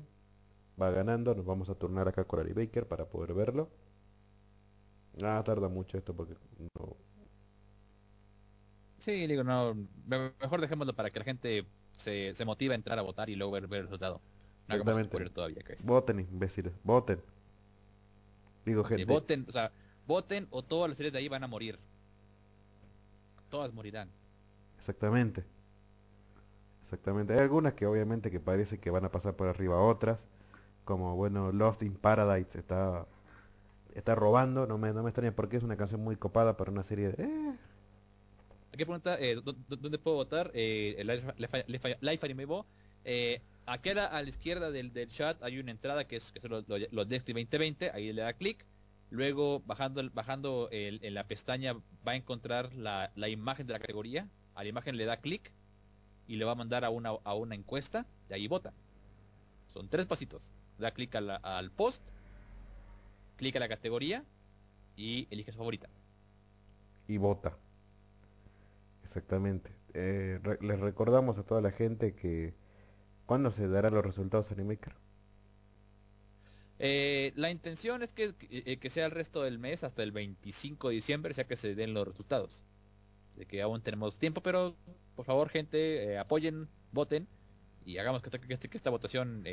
va 0.81 0.89
ganando, 0.91 1.35
nos 1.35 1.45
vamos 1.45 1.69
a 1.69 1.75
turnar 1.75 2.07
acá 2.07 2.25
con 2.25 2.39
Ari 2.39 2.53
Baker 2.53 2.87
para 2.87 3.05
poder 3.09 3.33
verlo. 3.33 3.69
Ah, 5.23 5.41
tarda 5.45 5.67
mucho 5.69 5.97
esto 5.97 6.15
porque 6.15 6.35
no, 6.75 6.97
Sí, 8.97 9.27
digo, 9.27 9.43
no, 9.43 9.75
me- 10.05 10.31
mejor 10.41 10.61
dejémoslo 10.61 10.93
para 10.95 11.09
que 11.09 11.19
la 11.19 11.25
gente 11.25 11.65
se, 11.97 12.35
se 12.35 12.45
motive 12.45 12.73
a 12.73 12.75
entrar 12.75 12.99
a 12.99 13.01
votar 13.01 13.29
y 13.29 13.35
luego 13.35 13.51
ver, 13.53 13.67
ver 13.67 13.79
el 13.81 13.85
resultado. 13.85 14.21
No 14.67 14.75
Exactamente. 14.75 15.31
todavía. 15.33 15.63
Voten, 15.83 16.19
imbéciles, 16.19 16.73
voten. 16.83 17.21
Digo, 18.65 18.83
Sí, 18.83 18.89
gente, 18.95 19.05
voten, 19.05 19.45
o 19.47 19.51
sea, 19.51 19.71
voten 20.05 20.47
o 20.51 20.63
todas 20.63 20.89
las 20.89 20.97
series 20.97 21.13
de 21.13 21.19
ahí 21.19 21.27
van 21.29 21.43
a 21.43 21.47
morir. 21.47 21.79
Todas 23.49 23.73
morirán. 23.73 24.09
exactamente. 24.79 25.45
Exactamente. 26.83 27.33
Hay 27.33 27.39
algunas 27.39 27.73
que 27.73 27.85
obviamente 27.85 28.31
que 28.31 28.39
parece 28.41 28.79
que 28.79 28.89
van 28.91 29.05
a 29.05 29.11
pasar 29.11 29.35
por 29.35 29.47
arriba 29.47 29.75
a 29.75 29.81
otras. 29.81 30.27
Como, 30.85 31.15
bueno, 31.15 31.51
Lost 31.51 31.81
in 31.83 31.95
Paradise 31.95 32.57
está 32.57 33.05
está 33.95 34.15
robando. 34.15 34.65
No 34.67 34.77
me, 34.77 34.93
no 34.93 35.03
me 35.03 35.09
extraña 35.09 35.31
porque 35.35 35.57
es 35.57 35.63
una 35.63 35.77
canción 35.77 36.01
muy 36.01 36.15
copada 36.15 36.57
para 36.57 36.71
una 36.71 36.83
serie 36.83 37.09
de... 37.11 37.23
eh, 37.23 37.55
Aquí 38.73 38.85
pregunta, 38.85 39.17
eh, 39.19 39.35
¿dó- 39.35 39.53
dó- 39.67 39.75
¿dónde 39.75 39.97
puedo 39.97 40.17
votar? 40.17 40.51
Eh, 40.53 40.95
el 40.99 41.07
Life 42.01 42.25
Anime. 42.25 42.45
Eh, 43.03 43.41
aquí 43.65 43.89
a 43.89 43.93
la, 44.11 44.23
izquierda 44.23 44.71
del, 44.71 44.93
del 44.93 45.09
chat 45.09 45.41
hay 45.43 45.59
una 45.59 45.71
entrada 45.71 46.05
que 46.05 46.17
es, 46.17 46.31
que 46.31 46.39
son 46.39 46.51
los, 46.51 46.65
los, 46.67 47.07
Destiny 47.07 47.43
2020, 47.43 47.91
ahí 47.91 48.13
le 48.13 48.21
da 48.21 48.33
clic. 48.33 48.65
Luego, 49.11 49.61
bajando, 49.65 50.07
bajando 50.13 50.69
el- 50.71 50.99
en 51.03 51.13
la 51.15 51.25
pestaña, 51.25 51.73
va 52.07 52.11
a 52.11 52.15
encontrar 52.15 52.73
la, 52.75 53.11
la 53.15 53.27
imagen 53.27 53.65
de 53.67 53.73
la 53.73 53.79
categoría. 53.79 54.27
A 54.55 54.63
la 54.63 54.69
imagen 54.69 54.97
le 54.97 55.05
da 55.05 55.17
clic 55.17 55.51
y 56.27 56.35
le 56.35 56.45
va 56.45 56.51
a 56.51 56.55
mandar 56.55 56.85
a 56.85 56.89
una, 56.91 57.09
a 57.23 57.33
una 57.33 57.55
encuesta 57.55 58.05
y 58.29 58.33
ahí 58.33 58.47
vota. 58.47 58.71
Son 59.73 59.87
tres 59.89 60.05
pasitos. 60.05 60.51
Da 60.79 60.91
clic 60.91 61.13
al 61.15 61.71
post, 61.71 62.01
clic 63.37 63.55
a 63.55 63.59
la 63.59 63.67
categoría 63.69 64.23
y 64.95 65.27
elige 65.31 65.51
su 65.51 65.57
favorita. 65.57 65.89
y 67.07 67.17
vota. 67.17 67.57
Exactamente. 69.03 69.71
Eh, 69.95 70.39
re- 70.43 70.59
les 70.61 70.79
recordamos 70.79 71.37
a 71.39 71.43
toda 71.43 71.59
la 71.61 71.71
gente 71.71 72.13
que... 72.13 72.53
¿Cuándo 73.25 73.51
se 73.51 73.67
darán 73.67 73.93
los 73.95 74.05
resultados 74.05 74.51
Animaker? 74.51 74.93
Eh, 76.79 77.33
la 77.35 77.51
intención 77.51 78.03
es 78.03 78.13
que, 78.13 78.33
que- 78.35 78.77
que 78.79 78.89
sea 78.89 79.05
el 79.05 79.11
resto 79.11 79.43
del 79.43 79.59
mes, 79.59 79.83
hasta 79.83 80.03
el 80.03 80.11
25 80.11 80.89
de 80.89 80.95
diciembre, 80.95 81.33
sea 81.33 81.45
que 81.45 81.55
se 81.57 81.75
den 81.75 81.93
los 81.93 82.07
resultados. 82.07 82.63
De 83.35 83.45
que 83.45 83.61
aún 83.61 83.81
tenemos 83.81 84.17
tiempo, 84.19 84.41
pero 84.41 84.75
por 85.15 85.25
favor, 85.25 85.49
gente, 85.49 86.03
eh, 86.13 86.17
apoyen, 86.19 86.67
voten 86.91 87.27
y 87.85 87.97
hagamos 87.97 88.21
que, 88.21 88.29
que, 88.29 88.57
que 88.57 88.77
esta 88.77 88.89
votación 88.89 89.43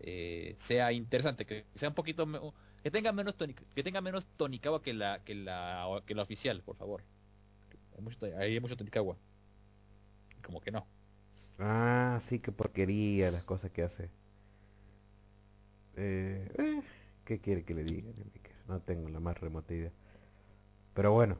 eh, 0.00 0.54
sea 0.58 0.92
interesante, 0.92 1.46
que 1.46 1.66
sea 1.74 1.88
un 1.88 1.94
poquito, 1.94 2.26
que 2.82 2.90
tenga 2.90 3.12
menos 3.12 3.36
tonic, 3.36 3.62
que 3.74 3.82
tenga 3.82 4.00
menos 4.00 4.26
tonicagua 4.36 4.82
que 4.82 4.94
la 4.94 5.22
que 5.24 5.34
la 5.34 6.02
que 6.06 6.14
la 6.14 6.22
oficial, 6.22 6.62
por 6.62 6.76
favor. 6.76 7.02
Hay 7.96 8.02
mucho, 8.02 8.18
hay 8.38 8.60
mucho 8.60 8.76
tonicagua. 8.76 9.16
Como 10.44 10.60
que 10.60 10.70
no. 10.70 10.86
Ah, 11.58 12.18
sí, 12.28 12.38
qué 12.38 12.50
porquería 12.52 13.30
las 13.30 13.42
cosas 13.44 13.70
que 13.70 13.82
hace. 13.82 14.08
Eh, 15.96 16.48
eh, 16.58 16.82
¿qué 17.24 17.40
quiere 17.40 17.64
que 17.64 17.74
le 17.74 17.84
diga? 17.84 18.10
No 18.68 18.80
tengo 18.80 19.08
la 19.08 19.20
más 19.20 19.38
remota 19.40 19.74
idea. 19.74 19.90
Pero 20.94 21.12
bueno, 21.12 21.38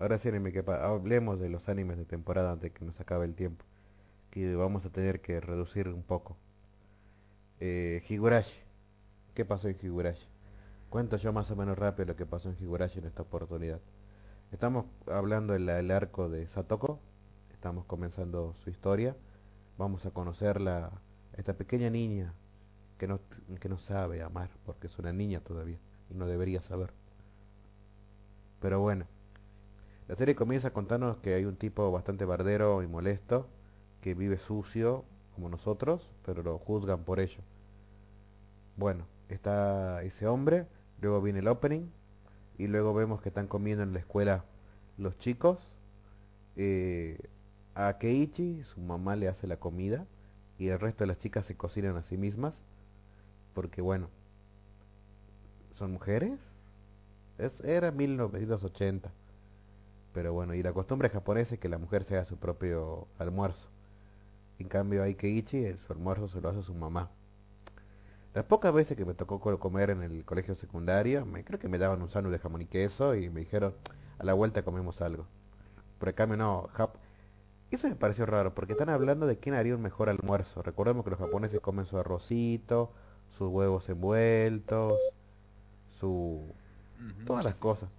ahora 0.00 0.18
sí, 0.18 0.30
pa- 0.66 0.84
hablemos 0.86 1.40
de 1.40 1.48
los 1.50 1.68
animes 1.68 1.98
de 1.98 2.04
temporada 2.06 2.52
antes 2.52 2.72
que 2.72 2.84
nos 2.84 3.00
acabe 3.00 3.26
el 3.26 3.34
tiempo. 3.34 3.64
Que 4.30 4.54
vamos 4.56 4.84
a 4.86 4.90
tener 4.90 5.20
que 5.22 5.40
reducir 5.40 5.88
un 5.88 6.02
poco. 6.04 6.36
Eh, 7.64 8.02
Higurashi. 8.08 8.60
¿Qué 9.34 9.44
pasó 9.44 9.68
en 9.68 9.76
Higurashi? 9.80 10.26
Cuento 10.90 11.16
yo 11.16 11.32
más 11.32 11.48
o 11.52 11.54
menos 11.54 11.78
rápido 11.78 12.06
lo 12.06 12.16
que 12.16 12.26
pasó 12.26 12.48
en 12.48 12.56
Higurashi 12.60 12.98
en 12.98 13.04
esta 13.04 13.22
oportunidad. 13.22 13.78
Estamos 14.50 14.86
hablando 15.06 15.52
del 15.52 15.68
el 15.68 15.92
arco 15.92 16.28
de 16.28 16.48
Satoko. 16.48 16.98
Estamos 17.52 17.84
comenzando 17.84 18.56
su 18.64 18.70
historia. 18.70 19.14
Vamos 19.78 20.04
a 20.06 20.10
conocerla, 20.10 20.90
esta 21.34 21.52
pequeña 21.52 21.88
niña 21.88 22.34
que 22.98 23.06
no, 23.06 23.20
que 23.60 23.68
no 23.68 23.78
sabe 23.78 24.22
amar, 24.22 24.50
porque 24.66 24.88
es 24.88 24.98
una 24.98 25.12
niña 25.12 25.38
todavía 25.38 25.78
y 26.10 26.14
no 26.14 26.26
debería 26.26 26.62
saber. 26.62 26.92
Pero 28.60 28.80
bueno, 28.80 29.06
la 30.08 30.16
serie 30.16 30.34
comienza 30.34 30.66
a 30.66 30.72
contarnos 30.72 31.18
que 31.18 31.34
hay 31.34 31.44
un 31.44 31.54
tipo 31.54 31.92
bastante 31.92 32.24
bardero 32.24 32.82
y 32.82 32.88
molesto 32.88 33.46
que 34.00 34.14
vive 34.14 34.38
sucio 34.38 35.04
como 35.34 35.48
nosotros, 35.48 36.10
pero 36.24 36.42
lo 36.42 36.58
juzgan 36.58 37.04
por 37.04 37.20
ello. 37.20 37.40
Bueno, 38.76 39.06
está 39.28 40.02
ese 40.02 40.26
hombre, 40.26 40.66
luego 41.00 41.20
viene 41.22 41.40
el 41.40 41.48
opening 41.48 41.88
y 42.58 42.66
luego 42.68 42.94
vemos 42.94 43.20
que 43.22 43.28
están 43.30 43.46
comiendo 43.48 43.82
en 43.82 43.92
la 43.92 44.00
escuela 44.00 44.44
los 44.98 45.18
chicos. 45.18 45.58
eh, 46.56 47.18
a 47.74 47.98
Keiichi 47.98 48.62
su 48.64 48.80
mamá 48.80 49.16
le 49.16 49.28
hace 49.28 49.46
la 49.46 49.58
comida 49.58 50.06
y 50.58 50.68
el 50.68 50.78
resto 50.80 51.04
de 51.04 51.08
las 51.08 51.18
chicas 51.18 51.46
se 51.46 51.56
cocinan 51.56 51.96
a 51.96 52.02
sí 52.02 52.16
mismas 52.18 52.62
porque 53.54 53.82
bueno, 53.82 54.08
son 55.74 55.92
mujeres. 55.92 56.38
Es, 57.38 57.60
era 57.62 57.90
1980. 57.90 59.12
Pero 60.12 60.32
bueno, 60.32 60.54
y 60.54 60.62
la 60.62 60.72
costumbre 60.72 61.08
japonesa 61.08 61.54
es 61.54 61.60
que 61.60 61.68
la 61.68 61.78
mujer 61.78 62.04
se 62.04 62.16
haga 62.16 62.24
su 62.26 62.36
propio 62.36 63.08
almuerzo. 63.18 63.68
En 64.58 64.68
cambio, 64.68 65.04
el- 65.04 65.78
su 65.78 65.92
almuerzo 65.92 66.28
se 66.28 66.40
lo 66.40 66.48
hace 66.50 66.62
su 66.62 66.74
mamá. 66.74 67.10
Las 68.34 68.44
pocas 68.44 68.72
veces 68.72 68.96
que 68.96 69.04
me 69.04 69.14
tocó 69.14 69.40
co- 69.40 69.58
comer 69.58 69.90
en 69.90 70.02
el 70.02 70.24
colegio 70.24 70.54
secundario, 70.54 71.26
me 71.26 71.44
creo 71.44 71.58
que 71.58 71.68
me 71.68 71.78
daban 71.78 72.00
un 72.02 72.08
sándwich 72.08 72.32
de 72.32 72.38
jamón 72.38 72.62
y 72.62 72.66
queso 72.66 73.14
y 73.14 73.28
me 73.28 73.40
dijeron, 73.40 73.74
a 74.18 74.24
la 74.24 74.32
vuelta 74.34 74.62
comemos 74.64 75.02
algo. 75.02 75.26
Pero 75.98 76.10
en 76.10 76.16
cambio 76.16 76.36
no, 76.38 76.68
Jap- 76.76 76.94
eso 77.70 77.88
me 77.88 77.94
pareció 77.96 78.26
raro, 78.26 78.54
porque 78.54 78.72
están 78.72 78.88
hablando 78.90 79.26
de 79.26 79.38
quién 79.38 79.54
haría 79.54 79.74
un 79.74 79.82
mejor 79.82 80.08
almuerzo. 80.08 80.62
Recordemos 80.62 81.04
que 81.04 81.10
los 81.10 81.18
japoneses 81.18 81.60
comen 81.60 81.86
su 81.86 81.98
arrocito, 81.98 82.92
sus 83.36 83.48
huevos 83.48 83.88
envueltos, 83.88 84.98
su... 86.00 86.54
Todas 87.26 87.44
las 87.44 87.56
cosas. 87.58 87.90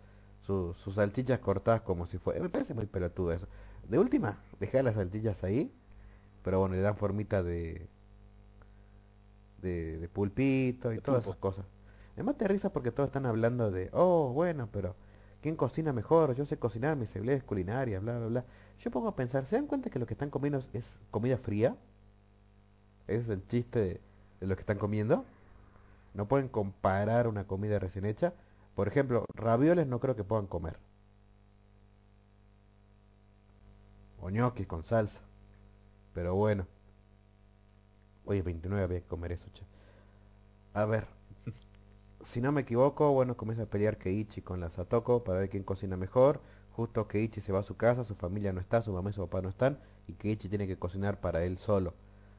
Su- 0.46 0.74
sus 0.76 0.96
salchichas 0.96 1.40
cortadas 1.40 1.82
como 1.82 2.06
si 2.06 2.18
fuera... 2.18 2.42
Me 2.42 2.50
parece 2.50 2.74
muy 2.74 2.86
pelotudo 2.86 3.32
eso. 3.34 3.48
De 3.88 4.00
última, 4.00 4.38
dejar 4.60 4.84
las 4.84 4.96
salchichas 4.96 5.44
ahí, 5.44 5.72
pero 6.44 6.60
bueno, 6.60 6.76
le 6.76 6.82
dan 6.82 6.98
formita 6.98 7.44
de... 7.44 7.90
de, 9.62 9.98
de 10.00 10.10
pulpito 10.10 10.92
y 10.94 10.96
De 10.96 11.02
todas 11.02 11.24
pulpo. 11.24 11.24
esas 11.24 11.38
cosas. 11.38 11.66
Me 12.16 12.24
mata 12.24 12.48
risa 12.48 12.72
porque 12.72 12.92
todos 12.92 13.08
están 13.08 13.26
hablando 13.26 13.72
de, 13.72 13.90
oh, 13.94 14.32
bueno, 14.34 14.70
pero 14.72 14.96
¿quién 15.42 15.56
cocina 15.56 15.94
mejor? 15.94 16.36
Yo 16.36 16.46
sé 16.46 16.58
cocinar, 16.60 16.96
mis 16.98 17.16
habilidades 17.16 17.44
culinarias, 17.44 18.02
bla, 18.02 18.18
bla, 18.20 18.28
bla. 18.28 18.46
Yo 18.80 18.92
pongo 18.92 19.08
a 19.10 19.16
pensar, 19.16 19.46
¿se 19.46 19.56
dan 19.56 19.68
cuenta 19.68 19.90
que 19.90 20.00
lo 20.00 20.06
que 20.06 20.14
están 20.14 20.30
comiendo 20.30 20.60
es, 20.60 20.70
es 20.74 21.00
comida 21.12 21.38
fría? 21.38 21.78
Ese 23.08 23.22
es 23.22 23.30
el 23.30 23.48
chiste 23.48 23.80
de, 23.80 24.02
de 24.42 24.48
lo 24.48 24.56
que 24.56 24.62
están 24.62 24.78
comiendo. 24.78 25.26
No 26.14 26.28
pueden 26.28 26.50
comparar 26.50 27.28
una 27.30 27.48
comida 27.48 27.80
recién 27.80 28.06
hecha. 28.06 28.34
Por 28.76 28.88
ejemplo, 28.90 29.26
ravioles 29.36 29.88
no 29.88 30.00
creo 30.02 30.16
que 30.18 30.24
puedan 30.26 30.48
comer. 30.48 30.80
O 34.18 34.30
ñoquis 34.36 34.66
con 34.72 34.84
salsa. 34.84 35.22
Pero 36.14 36.36
bueno. 36.36 36.68
Oye, 38.26 38.42
29 38.42 38.84
había 38.84 39.02
que 39.02 39.08
comer 39.08 39.32
eso, 39.34 39.50
che. 39.54 39.66
A 40.74 40.86
ver. 40.86 41.08
Si 42.24 42.42
no 42.42 42.52
me 42.52 42.62
equivoco, 42.62 43.12
bueno, 43.14 43.38
comienza 43.38 43.64
a 43.64 43.66
pelear 43.68 43.98
Keiichi 43.98 44.42
con 44.42 44.60
la 44.60 44.70
Satoko 44.70 45.24
para 45.24 45.40
ver 45.40 45.50
quién 45.50 45.64
cocina 45.64 45.98
mejor. 45.98 46.42
Justo 46.72 47.08
Keiichi 47.08 47.42
se 47.42 47.52
va 47.52 47.60
a 47.60 47.64
su 47.64 47.78
casa, 47.78 48.04
su 48.04 48.16
familia 48.16 48.54
no 48.54 48.60
está, 48.62 48.82
su 48.82 48.92
mamá 48.94 49.10
y 49.12 49.14
su 49.14 49.22
papá 49.22 49.42
no 49.42 49.50
están, 49.50 49.80
y 50.08 50.14
Keiichi 50.14 50.50
tiene 50.50 50.68
que 50.68 50.78
cocinar 50.80 51.20
para 51.22 51.44
él 51.44 51.58
solo. 51.60 51.94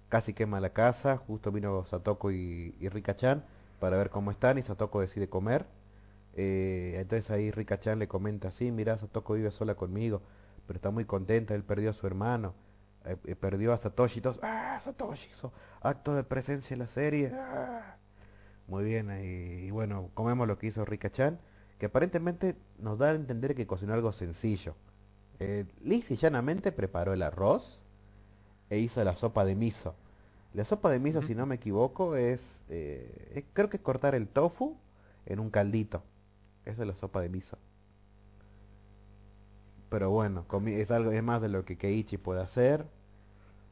Casi 0.09 0.35
quema 0.35 0.61
la 0.61 0.73
casa, 0.73 1.17
justo 1.19 1.53
vino 1.53 1.85
Satoko 1.85 2.33
y, 2.33 2.75
y 2.81 2.89
Rika-chan 2.89 3.45
para 3.81 3.97
ver 3.97 4.11
cómo 4.11 4.31
están, 4.31 4.59
y 4.59 4.63
Satoko 4.63 5.01
decide 5.01 5.29
comer. 5.29 5.67
Eh, 6.35 6.97
entonces 6.99 7.31
ahí 7.31 7.51
Rika-chan 7.51 7.99
le 7.99 8.09
comenta, 8.09 8.51
sí, 8.51 8.73
mira, 8.73 8.99
Satoko 8.99 9.35
vive 9.35 9.51
sola 9.51 9.75
conmigo, 9.77 10.23
pero 10.67 10.79
está 10.79 10.91
muy 10.91 11.05
contenta, 11.05 11.55
él 11.55 11.65
perdió 11.65 11.91
a 11.91 11.93
su 11.93 12.07
hermano, 12.07 12.55
eh, 13.05 13.17
eh, 13.27 13.37
perdió 13.37 13.73
a 13.73 13.79
Satoshi, 13.79 14.21
todos, 14.21 14.39
ah, 14.43 14.81
Satoshi 14.83 15.31
hizo 15.31 15.53
acto 15.81 16.15
de 16.15 16.25
presencia 16.25 16.75
en 16.75 16.81
la 16.81 16.87
serie, 16.89 17.33
ah". 17.35 17.97
Muy 18.67 18.85
bien, 18.85 19.11
y, 19.11 19.67
y 19.67 19.71
bueno, 19.71 20.11
comemos 20.15 20.49
lo 20.49 20.59
que 20.59 20.69
hizo 20.69 20.85
Rika-chan, 20.85 21.39
que 21.79 21.87
aparentemente 21.87 22.57
nos 22.79 22.99
da 22.99 23.11
a 23.11 23.15
entender 23.15 23.55
que 23.55 23.67
cocinó 23.67 23.93
algo 23.95 24.13
sencillo. 24.13 24.75
Eh, 25.41 25.67
lisa 25.83 26.15
y 26.15 26.17
llanamente 26.17 26.73
preparó 26.73 27.13
el 27.13 27.23
arroz 27.23 27.81
e 28.71 28.79
hizo 28.79 29.03
la 29.05 29.17
sopa 29.17 29.45
de 29.45 29.55
miso. 29.55 29.95
La 30.55 30.65
sopa 30.65 30.91
de 30.91 30.99
miso, 31.01 31.21
si 31.21 31.35
no 31.35 31.47
me 31.47 31.57
equivoco, 31.57 32.17
es, 32.17 32.41
eh, 32.71 33.33
es- 33.35 33.45
creo 33.53 33.69
que 33.69 33.77
es 33.79 33.83
cortar 33.83 34.15
el 34.15 34.29
tofu 34.29 34.77
en 35.27 35.41
un 35.41 35.51
caldito. 35.51 36.03
Esa 36.65 36.83
es 36.83 36.89
la 36.89 36.95
sopa 36.95 37.21
de 37.21 37.29
miso. 37.29 37.59
Pero 39.95 40.11
bueno, 40.11 40.45
es 40.67 40.91
algo 40.91 41.13
es 41.13 41.23
más 41.23 41.41
de 41.41 41.49
lo 41.49 41.65
que 41.65 41.79
Keiichi 41.79 42.17
puede 42.17 42.43
hacer. 42.43 42.85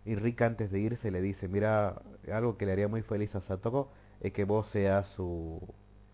Y 0.05 0.15
Rika 0.15 0.47
antes 0.47 0.71
de 0.71 0.79
irse 0.79 1.11
le 1.11 1.21
dice, 1.21 1.49
mira, 1.49 2.01
algo 2.33 2.57
que 2.57 2.65
le 2.65 2.71
haría 2.71 2.87
muy 2.87 3.03
feliz 3.03 3.35
a 3.35 3.41
Satoko 3.41 3.91
es 4.21 4.33
que 4.33 4.45
vos 4.45 4.69
seas 4.69 5.09
su, 5.09 5.61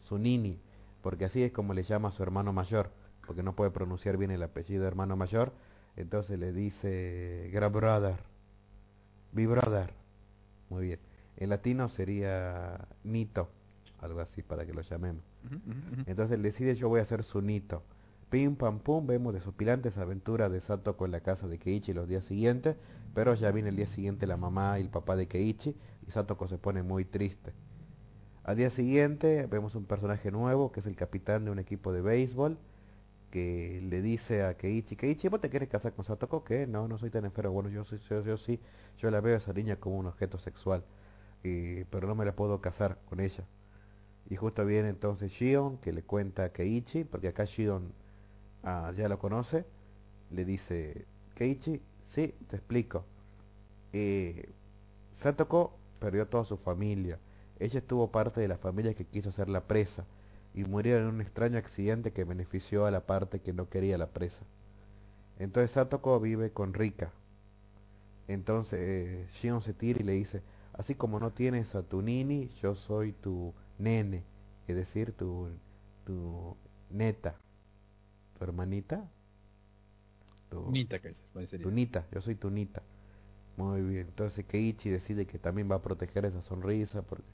su 0.01 0.19
nini, 0.19 0.63
porque 1.03 1.27
así 1.27 1.43
es 1.43 1.53
como 1.53 1.75
le 1.75 1.83
llama 1.83 2.09
a 2.09 2.13
su 2.13 2.23
hermano 2.23 2.55
mayor, 2.55 2.91
porque 3.27 3.43
no 3.43 3.55
puede 3.55 3.71
pronunciar 3.71 4.17
bien 4.17 4.31
el 4.31 4.43
apellido 4.43 4.81
de 4.81 4.89
hermano 4.89 5.15
mayor, 5.15 5.53
entonces 5.95 6.39
le 6.39 6.55
dice, 6.55 7.51
Grand 7.53 7.75
Brother, 7.75 8.17
Big 9.33 9.47
Brother, 9.47 9.93
muy 10.71 10.87
bien. 10.87 11.01
En 11.37 11.51
latino 11.51 11.87
sería 11.91 12.89
Nito, 13.05 13.51
algo 14.01 14.21
así 14.21 14.43
para 14.43 14.65
que 14.65 14.73
lo 14.73 14.81
llamemos. 14.81 15.23
Entonces 16.07 16.37
él 16.37 16.43
decide 16.43 16.77
yo 16.77 16.89
voy 16.89 17.01
a 17.01 17.05
ser 17.05 17.25
su 17.25 17.43
Nito. 17.43 17.83
Pim 18.31 18.57
pam 18.57 18.79
pum, 18.79 19.07
vemos 19.07 19.33
desopilantes 19.35 19.97
aventuras 19.99 20.51
de 20.53 20.61
Satoko 20.61 21.05
en 21.07 21.13
la 21.13 21.21
casa 21.21 21.49
de 21.49 21.59
Keiichi 21.59 21.93
los 21.95 22.09
días 22.09 22.25
siguientes, 22.25 22.77
pero 23.15 23.35
ya 23.35 23.51
viene 23.53 23.71
el 23.71 23.77
día 23.77 23.87
siguiente 23.87 24.27
la 24.27 24.37
mamá 24.37 24.79
y 24.79 24.83
el 24.83 24.91
papá 24.91 25.17
de 25.17 25.27
Keiichi 25.29 25.75
y 26.07 26.11
Satoko 26.11 26.47
se 26.47 26.59
pone 26.59 26.83
muy 26.83 27.05
triste. 27.05 27.53
Al 28.45 28.57
día 28.57 28.71
siguiente 28.71 29.47
vemos 29.51 29.75
un 29.77 29.87
personaje 29.87 30.31
nuevo 30.33 30.73
que 30.73 30.81
es 30.81 30.87
el 30.87 30.97
capitán 30.97 31.45
de 31.47 31.51
un 31.53 31.59
equipo 31.61 31.93
de 31.93 32.03
béisbol 32.03 32.59
que 33.31 33.81
le 33.89 34.03
dice 34.03 34.45
a 34.45 34.57
Keiichi, 34.57 34.97
Keiichi, 34.97 35.29
¿vos 35.29 35.41
te 35.41 35.51
quieres 35.51 35.69
casar 35.71 35.95
con 35.95 36.05
Satoko? 36.05 36.45
¿Qué? 36.45 36.67
No, 36.67 36.89
no 36.89 36.99
soy 36.99 37.11
tan 37.11 37.25
enfermo. 37.27 37.53
Bueno, 37.53 37.71
yo, 37.71 37.85
yo, 37.85 38.25
yo 38.25 38.37
sí, 38.39 38.61
yo 38.99 39.11
la 39.11 39.21
veo 39.21 39.35
a 39.35 39.39
esa 39.39 39.53
niña 39.55 39.77
como 39.77 39.99
un 39.99 40.07
objeto 40.07 40.39
sexual, 40.39 40.85
y- 41.45 41.85
pero 41.87 42.09
no 42.09 42.15
me 42.17 42.25
la 42.27 42.35
puedo 42.37 42.61
casar 42.61 42.99
con 43.09 43.21
ella. 43.21 43.45
Y 44.31 44.37
justo 44.37 44.65
viene 44.65 44.89
entonces 44.91 45.33
Shion 45.33 45.79
que 45.79 45.93
le 45.93 46.03
cuenta 46.03 46.45
a 46.45 46.53
Keiichi, 46.53 47.05
porque 47.05 47.29
acá 47.29 47.45
Shion 47.45 47.93
ah, 48.63 48.93
ya 48.97 49.09
lo 49.09 49.19
conoce, 49.19 49.65
le 50.31 50.45
dice, 50.45 51.07
Keiichi, 51.35 51.81
sí, 52.07 52.35
te 52.49 52.57
explico. 52.57 53.05
Eh, 53.93 54.49
Satoko 55.15 55.73
perdió 56.01 56.27
toda 56.27 56.45
su 56.45 56.57
familia. 56.57 57.19
Ella 57.59 57.79
estuvo 57.81 58.11
parte 58.11 58.41
de 58.41 58.49
la 58.49 58.59
familia 58.59 58.95
que 58.95 59.05
quiso 59.05 59.33
ser 59.33 59.49
la 59.49 59.63
presa 59.63 60.05
y 60.55 60.65
murió 60.65 60.97
en 60.99 61.07
un 61.07 61.21
extraño 61.21 61.59
accidente 61.59 62.13
que 62.13 62.25
benefició 62.25 62.87
a 62.87 62.91
la 62.91 63.01
parte 63.01 63.41
que 63.41 63.53
no 63.53 63.69
quería 63.69 63.99
la 63.99 64.09
presa. 64.09 64.45
Entonces 65.39 65.73
Satoko 65.73 66.21
vive 66.21 66.51
con 66.51 66.75
Rika. 66.75 67.13
Entonces 68.29 68.79
eh, 68.81 69.27
Shion 69.35 69.63
se 69.63 69.73
tira 69.73 70.01
y 70.01 70.05
le 70.05 70.13
dice, 70.13 70.43
así 70.75 70.95
como 70.95 71.19
no 71.19 71.33
tienes 71.33 71.75
a 71.75 71.83
tu 71.83 72.03
nini, 72.03 72.51
yo 72.63 72.75
soy 72.75 73.13
tu 73.13 73.55
nene, 73.79 74.23
es 74.67 74.77
decir, 74.77 75.13
tu, 75.13 75.49
tu 76.05 76.57
neta, 76.91 77.37
tu 78.39 78.45
hermanita, 78.45 79.11
tu, 80.51 80.75
Nita 80.75 81.01
Kaiser, 81.01 81.27
pues 81.33 81.51
sería. 81.51 81.67
tu 81.67 81.71
nita, 81.71 82.07
yo 82.13 82.21
soy 82.21 82.35
tu 82.37 82.51
nita. 82.51 82.83
Muy 83.57 83.83
bien, 83.83 84.09
entonces 84.09 84.47
Keiichi 84.47 84.91
decide 84.91 85.27
que 85.27 85.39
también 85.39 85.71
va 85.71 85.77
a 85.77 85.83
proteger 85.83 86.25
esa 86.25 86.43
sonrisa 86.43 87.03
porque 87.03 87.27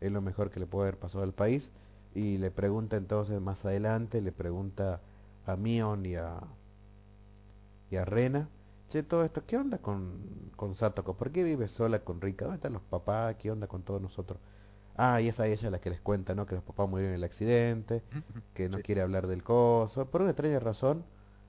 es 0.00 0.12
lo 0.12 0.22
mejor 0.22 0.50
que 0.50 0.60
le 0.60 0.66
puede 0.66 0.88
haber 0.88 0.98
pasado 1.00 1.24
al 1.24 1.34
país 1.34 1.72
y 2.14 2.38
le 2.38 2.50
pregunta 2.50 2.96
entonces 2.96 3.40
más 3.40 3.64
adelante, 3.64 4.22
le 4.22 4.32
pregunta 4.32 5.02
a 5.46 5.56
Mion 5.56 6.06
y 6.06 6.16
a, 6.16 6.40
y 7.90 7.96
a 7.96 8.04
Rena, 8.04 8.48
che, 8.88 9.02
todo 9.02 9.24
esto, 9.24 9.44
¿qué 9.46 9.56
onda 9.56 9.78
con, 9.78 10.50
con 10.56 10.74
Satoko? 10.74 11.16
¿Por 11.16 11.30
qué 11.32 11.44
vive 11.44 11.68
sola 11.68 12.00
con 12.04 12.20
Rika? 12.20 12.44
¿Dónde 12.46 12.56
están 12.56 12.72
los 12.74 12.82
papás? 12.82 13.36
¿Qué 13.36 13.50
onda 13.50 13.66
con 13.68 13.82
todos 13.84 14.00
nosotros? 14.02 14.40
Ah, 14.96 15.20
y 15.20 15.28
es 15.28 15.40
a 15.40 15.46
ella 15.46 15.70
la 15.70 15.80
que 15.80 15.90
les 15.90 16.00
cuenta, 16.00 16.34
¿no? 16.34 16.46
Que 16.46 16.54
los 16.54 16.64
papás 16.64 16.88
murieron 16.88 17.12
en 17.12 17.16
el 17.18 17.24
accidente, 17.24 18.02
que 18.54 18.68
no 18.68 18.78
Sí. 18.78 18.82
quiere 18.82 19.02
hablar 19.02 19.26
del 19.26 19.42
coso. 19.42 20.06
Por 20.10 20.22
una 20.22 20.30
extraña 20.30 20.60
razón, 20.60 21.04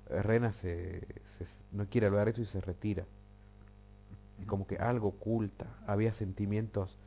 eh, 0.10 0.22
Rena 0.22 0.54
se, 0.54 1.02
se- 1.38 1.46
no 1.72 1.88
quiere 1.90 2.08
hablar 2.08 2.26
de 2.26 2.32
eso 2.32 2.42
y 2.42 2.46
se 2.46 2.62
retira. 2.62 3.06
Y 4.40 4.46
como 4.46 4.68
que 4.68 4.78
algo 4.78 5.08
oculta, 5.10 5.66
había 5.88 6.14
sentimientos 6.14 6.98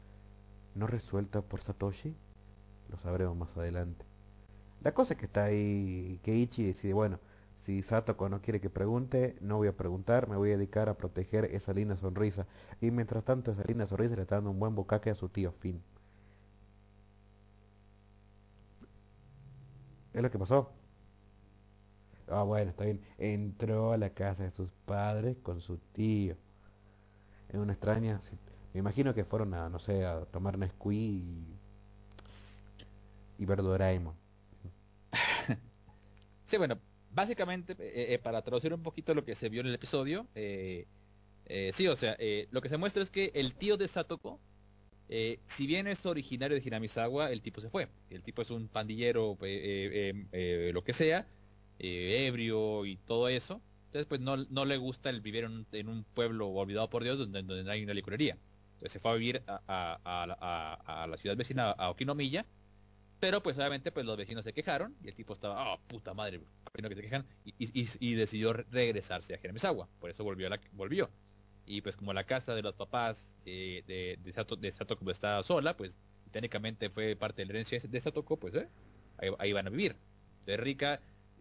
no 0.75 0.87
resueltos 0.87 1.45
por 1.45 1.61
Satoshi, 1.63 2.15
lo 2.91 2.99
sabremos 2.99 3.37
más 3.37 3.57
adelante. 3.57 4.05
La 4.83 4.95
cosa 4.95 5.15
es 5.15 5.21
que 5.21 5.27
está 5.27 5.45
ahí 5.45 6.21
Keiichi 6.25 6.65
decide, 6.65 6.95
bueno, 6.95 7.21
si 7.61 7.83
Satoko 7.83 8.29
no 8.29 8.43
quiere 8.43 8.61
que 8.61 8.71
pregunte, 8.71 9.37
no 9.41 9.59
voy 9.59 9.69
a 9.69 9.77
preguntar, 9.77 10.29
me 10.29 10.37
voy 10.37 10.53
a 10.53 10.57
dedicar 10.59 10.89
a 10.89 10.97
proteger 10.99 11.47
esa 11.47 11.73
linda 11.75 11.97
sonrisa. 11.97 12.47
Y 12.81 12.91
mientras 12.93 13.25
tanto 13.25 13.53
esa 13.53 13.65
linda 13.65 13.87
sonrisa 13.87 14.17
le 14.17 14.23
está 14.23 14.37
dando 14.37 14.51
un 14.53 14.61
buen 14.61 14.75
bocaque 14.77 15.11
a 15.11 15.15
su 15.17 15.29
tío 15.29 15.53
Finn. 15.53 15.83
Es 20.17 20.23
lo 20.23 20.31
que 20.31 20.39
pasó. 20.39 20.73
Ah, 22.29 22.43
bueno, 22.43 22.71
está 22.71 22.85
bien. 22.85 23.03
Entró 23.19 23.93
a 23.93 23.99
la 23.99 24.11
casa 24.11 24.45
de 24.45 24.51
sus 24.51 24.71
padres 24.87 25.37
con 25.43 25.61
su 25.61 25.77
tío. 25.93 26.35
Es 27.51 27.57
una 27.57 27.75
extraña. 27.75 28.19
Me 28.73 28.81
imagino 28.81 29.15
que 29.15 29.27
fueron 29.27 29.53
a, 29.53 29.69
no 29.69 29.79
sé, 29.79 30.07
a 30.07 30.25
tomar 30.25 30.57
Nesquí 30.57 31.45
y, 33.39 33.39
y 33.39 33.45
ver. 33.45 33.61
Sí, 36.47 36.57
bueno, 36.57 36.79
básicamente, 37.11 37.75
eh, 37.79 38.15
eh, 38.15 38.19
para 38.19 38.43
traducir 38.43 38.73
un 38.73 38.83
poquito 38.83 39.15
lo 39.15 39.25
que 39.25 39.35
se 39.35 39.51
vio 39.51 39.61
en 39.61 39.67
el 39.67 39.75
episodio, 39.75 40.27
eh, 40.35 40.87
eh, 41.45 41.73
sí, 41.75 41.87
o 41.89 41.97
sea, 41.97 42.17
lo 42.51 42.63
que 42.63 42.69
se 42.71 42.79
muestra 42.79 43.03
es 43.03 43.11
que 43.11 43.33
el 43.35 43.57
tío 43.57 43.77
de 43.77 43.89
Satoko, 43.89 44.41
eh, 45.09 45.39
si 45.47 45.67
bien 45.67 45.87
es 45.87 46.05
originario 46.07 46.57
de 46.57 46.63
Hinamizawa, 46.67 47.31
el 47.31 47.43
tipo 47.43 47.61
se 47.61 47.71
fue. 47.71 47.89
El 48.11 48.23
tipo 48.23 48.43
es 48.43 48.51
un 48.51 48.69
pandillero, 48.69 49.33
eh, 49.43 49.47
eh, 49.47 49.91
eh, 50.33 50.69
eh, 50.69 50.71
lo 50.73 50.83
que 50.85 50.93
sea, 50.93 51.27
eh, 51.79 52.27
ebrio 52.29 52.85
y 52.87 52.97
todo 52.99 53.29
eso. 53.29 53.61
Entonces, 53.87 54.07
pues 54.07 54.21
no, 54.21 54.37
le 54.65 54.77
gusta 54.77 55.11
el 55.11 55.21
vivir 55.21 55.45
en 55.45 55.53
un, 55.53 55.67
en 55.73 55.89
un 55.89 56.05
pueblo 56.05 56.49
olvidado 56.49 56.91
por 56.91 57.03
Dios 57.05 57.19
donde, 57.19 57.43
donde 57.43 57.65
no 57.65 57.71
hay 57.71 57.83
una 57.85 57.95
licorería. 57.95 58.37
Entonces 58.75 58.93
se 58.93 58.99
fue 58.99 59.11
a 59.13 59.15
vivir 59.15 59.43
a, 59.47 59.61
a- 59.67 60.23
a 61.03 61.07
la- 61.07 61.17
ciudad 61.19 61.37
vecina, 61.37 61.71
a 61.71 61.91
Okinomiya, 61.91 62.45
pero 63.21 63.43
pues 63.43 63.57
obviamente 63.59 63.91
pues 63.93 64.05
los 64.05 64.17
vecinos 64.17 64.45
se 64.45 64.53
quejaron 64.53 64.95
y 65.03 65.09
el 65.09 65.15
tipo 65.15 65.33
estaba, 65.33 65.73
oh 65.75 65.81
puta 65.87 66.13
madre, 66.15 66.41
¿por 66.41 66.73
qué 66.75 66.83
no 66.83 66.89
que 66.91 66.97
te 66.97 67.03
quejan? 67.03 67.25
Y, 67.45 68.15
decidió 68.15 68.53
re- 68.53 68.67
regresarse 68.71 69.35
a 69.35 69.39
Jeremisawa, 69.39 69.89
por 70.01 70.11
eso 70.11 70.25
volvió 70.25 70.47
a 70.49 70.51
la, 70.51 70.61
volvió. 70.73 71.11
Y 71.67 71.81
pues 71.81 71.97
como 71.97 72.13
la 72.13 72.25
casa 72.25 72.55
de 72.55 72.63
los 72.63 72.77
papás 72.77 73.37
eh, 73.45 73.83
de, 73.87 74.19
de, 74.23 74.33
Sato, 74.33 74.57
pues, 74.99 75.17
estaba 75.17 75.43
sola, 75.43 75.77
pues 75.77 75.99
técnicamente 76.31 76.91
fue 76.91 77.17
parte 77.17 77.43
de 77.43 77.47
la 77.47 77.53
herencia 77.53 77.79
de 77.81 78.01
Satoko, 78.01 78.39
pues 78.39 78.55
eh, 78.55 78.69
ahí, 79.19 79.31
ahí 79.39 79.53
van 79.53 79.67
a 79.67 79.71
vivir. 79.71 79.97
Entonces 80.41 80.61
Rika 80.61 81.01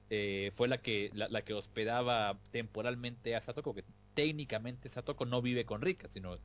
eh, 0.09 0.51
fue 0.53 0.67
la 0.67 0.77
que, 0.77 1.09
la, 1.13 1.41
que 1.41 1.53
hospedaba 1.53 2.39
temporalmente 2.51 3.35
a 3.35 3.41
Satoko, 3.41 3.73
que 3.73 3.83
técnicamente 4.13 4.87
Satoko 4.87 5.25
no 5.25 5.41
vive 5.41 5.65
con 5.65 5.81
Rika, 5.81 6.07
sino 6.09 6.37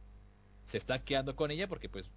se 0.65 0.79
está 0.79 1.05
quedando 1.05 1.37
con 1.37 1.51
ella 1.51 1.69
porque 1.69 1.89
pues 1.89 2.11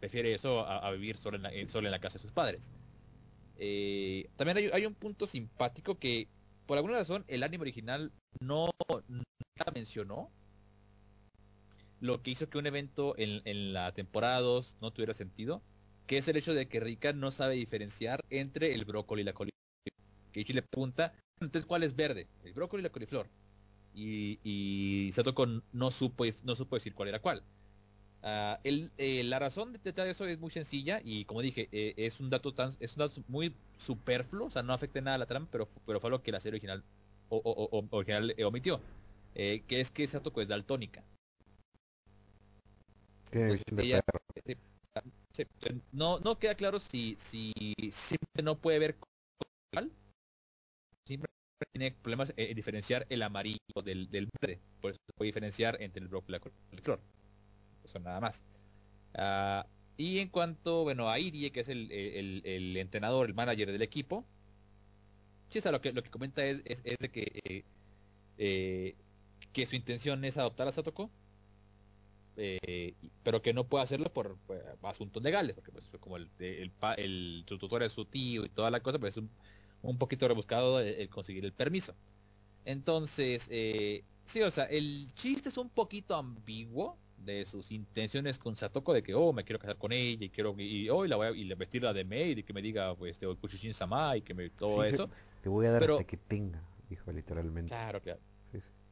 prefiere 0.00 0.34
eso 0.34 0.66
a, 0.66 0.90
vivir 0.90 1.16
solo 1.16 1.36
en, 1.36 1.90
la, 1.90 1.98
casa 2.00 2.18
de 2.18 2.22
sus 2.22 2.32
padres. 2.32 2.72
Eh, 3.56 4.30
también 4.36 4.70
hay, 4.72 4.86
un 4.86 4.94
punto 4.94 5.26
simpático 5.26 5.98
que 5.98 6.28
por 6.66 6.78
alguna 6.78 6.94
razón 6.94 7.24
el 7.28 7.42
anime 7.42 7.62
original 7.62 8.12
no 8.40 8.70
nunca 9.06 9.70
mencionó 9.74 10.30
lo 12.00 12.22
que 12.22 12.30
hizo 12.30 12.48
que 12.48 12.58
un 12.58 12.66
evento 12.66 13.14
en, 13.18 13.72
la 13.72 13.92
temporada 13.92 14.40
2 14.40 14.76
no 14.80 14.90
tuviera 14.90 15.14
sentido, 15.14 15.62
que 16.06 16.18
es 16.18 16.28
el 16.28 16.36
hecho 16.36 16.54
de 16.54 16.66
que 16.66 16.80
Rika 16.80 17.12
no 17.12 17.30
sabe 17.30 17.54
diferenciar 17.54 18.24
entre 18.30 18.74
el 18.74 18.84
brócoli 18.84 19.22
y 19.22 19.24
la 19.24 19.32
coliflor. 19.32 19.50
Que 20.32 20.40
Ichi 20.40 20.52
le 20.52 20.62
pregunta, 20.62 21.12
entonces 21.40 21.66
¿cuál 21.66 21.82
es 21.82 21.94
verde? 21.94 22.26
El 22.44 22.52
brócoli 22.52 22.80
y 22.80 22.84
la 22.84 22.90
coliflor. 22.90 23.28
Y, 23.94 24.38
y 24.44 25.12
Satoko 25.12 25.46
no 25.72 25.90
supo, 25.90 26.24
no 26.44 26.54
supo 26.56 26.76
decir 26.76 26.94
cuál 26.94 27.08
era 27.08 27.20
cuál. 27.20 27.42
Ah, 28.22 28.60
eh, 28.64 29.22
la 29.24 29.38
razón 29.38 29.72
detrás 29.72 30.04
de 30.04 30.10
eso 30.10 30.26
es 30.26 30.38
muy 30.38 30.50
sencilla 30.50 31.00
y 31.02 31.24
como 31.24 31.40
dije, 31.40 31.68
eh, 31.72 31.94
es 31.96 32.20
un 32.20 32.28
dato 32.28 32.52
tan, 32.52 32.76
es 32.78 32.92
un 32.92 32.98
dato 32.98 33.22
muy 33.28 33.54
superfluo, 33.78 34.48
o 34.48 34.50
sea, 34.50 34.62
no 34.62 34.74
afecta 34.74 35.00
nada 35.00 35.14
a 35.14 35.18
la 35.18 35.26
trama, 35.26 35.48
pero, 35.50 35.66
fue 35.66 35.94
algo 36.02 36.22
que 36.22 36.32
la 36.32 36.40
serie 36.40 36.56
original, 36.56 36.84
o, 37.30 37.86
original 37.90 38.34
eh, 38.36 38.44
omitió, 38.44 38.80
que 39.34 39.62
es 39.68 39.90
que 39.90 40.06
Satoko 40.06 40.42
es 40.42 40.48
daltónica. 40.48 41.02
Tiene 43.30 43.48
Pues 43.48 43.62
de 43.70 43.82
ella- 43.84 44.02
perro. 44.02 44.20
eh, 44.44 44.56
no, 45.92 46.18
no 46.20 46.38
queda 46.38 46.54
claro 46.54 46.80
si, 46.80 47.16
si 47.20 47.52
siempre 47.92 48.42
no 48.42 48.58
puede 48.58 48.78
ver 48.80 48.96
igual, 49.72 49.92
siempre 51.06 51.30
tiene 51.72 51.92
problemas 51.92 52.32
en 52.36 52.56
diferenciar 52.56 53.06
el 53.08 53.22
amarillo 53.22 53.58
del, 53.84 54.10
del 54.10 54.28
verde, 54.40 54.60
por 54.80 54.90
eso 54.92 54.98
puede 55.16 55.28
diferenciar 55.28 55.80
entre 55.80 56.02
el 56.02 56.08
brócoli 56.08 56.36
y 56.36 56.38
la 56.38 56.40
coliflor. 56.70 57.00
Eso 57.84 57.98
nada 58.00 58.20
más. 58.20 58.42
Ah, 59.14 59.66
y 59.96 60.18
en 60.18 60.28
cuanto, 60.28 60.82
bueno, 60.82 61.08
a 61.10 61.18
Irie, 61.18 61.52
que 61.52 61.60
es 61.60 61.68
el, 61.68 61.90
el- 61.92 62.42
el 62.44 62.76
entrenador, 62.76 63.26
el 63.28 63.34
manager 63.34 63.70
del 63.70 63.82
equipo, 63.82 64.24
sí, 65.50 65.58
o 65.58 65.62
sea, 65.62 65.72
lo 65.72 65.80
que, 65.80 65.92
lo 65.92 66.02
que 66.02 66.10
comenta 66.10 66.44
es, 66.44 66.62
es, 66.64 66.80
es 66.84 66.96
de 66.98 67.10
que, 67.10 67.40
eh, 67.44 67.64
eh, 68.38 68.96
que 69.52 69.66
su 69.66 69.76
intención 69.76 70.24
es 70.24 70.36
adoptar 70.38 70.68
a 70.68 70.72
Satoko, 70.72 71.10
eh, 72.36 72.94
pero 73.22 73.42
que 73.42 73.52
no 73.52 73.64
puede 73.64 73.84
hacerlo 73.84 74.12
por 74.12 74.36
pues, 74.46 74.60
asuntos 74.82 75.22
legales, 75.22 75.54
porque 75.54 75.72
pues 75.72 75.88
como 76.00 76.16
el, 76.16 76.30
el, 76.38 76.72
el 76.96 77.44
su 77.46 77.58
tutor 77.58 77.82
es 77.82 77.92
su 77.92 78.04
tío 78.04 78.44
y 78.44 78.48
toda 78.48 78.70
la 78.70 78.80
cosa, 78.80 78.98
pues 78.98 79.14
es 79.14 79.22
un, 79.22 79.30
un 79.82 79.98
poquito 79.98 80.26
rebuscado 80.28 80.80
el, 80.80 80.88
el 80.94 81.08
conseguir 81.08 81.44
el 81.44 81.52
permiso. 81.52 81.94
Entonces, 82.64 83.46
eh, 83.50 84.04
sí, 84.24 84.42
o 84.42 84.50
sea, 84.50 84.64
el 84.64 85.12
chiste 85.14 85.48
es 85.48 85.56
un 85.58 85.70
poquito 85.70 86.14
ambiguo 86.14 86.96
de 87.18 87.44
sus 87.44 87.70
intenciones 87.70 88.38
con 88.38 88.56
Satoko 88.56 88.92
de 88.94 89.02
que, 89.02 89.14
oh, 89.14 89.32
me 89.32 89.44
quiero 89.44 89.58
casar 89.58 89.76
con 89.76 89.92
ella 89.92 90.24
y 90.24 90.30
quiero, 90.30 90.54
y 90.58 90.88
hoy 90.88 91.08
la 91.08 91.16
voy 91.16 91.26
a 91.26 91.30
y 91.32 91.44
le 91.44 91.54
vestirla 91.54 91.92
de 91.92 92.04
maid 92.04 92.38
y 92.38 92.42
que 92.42 92.52
me 92.52 92.62
diga, 92.62 92.94
pues, 92.94 93.12
este, 93.12 93.26
Kuchishin 93.26 93.74
Sama 93.74 94.16
y 94.16 94.22
que 94.22 94.34
me, 94.34 94.50
todo 94.50 94.82
eso. 94.84 95.10
Te 95.42 95.48
voy 95.48 95.66
a 95.66 95.72
dar 95.72 95.80
Pero- 95.80 95.94
hasta 95.94 96.06
que 96.06 96.16
tenga, 96.16 96.62
dijo 96.88 97.12
literalmente. 97.12 97.68
Claro, 97.68 98.00
claro. 98.00 98.20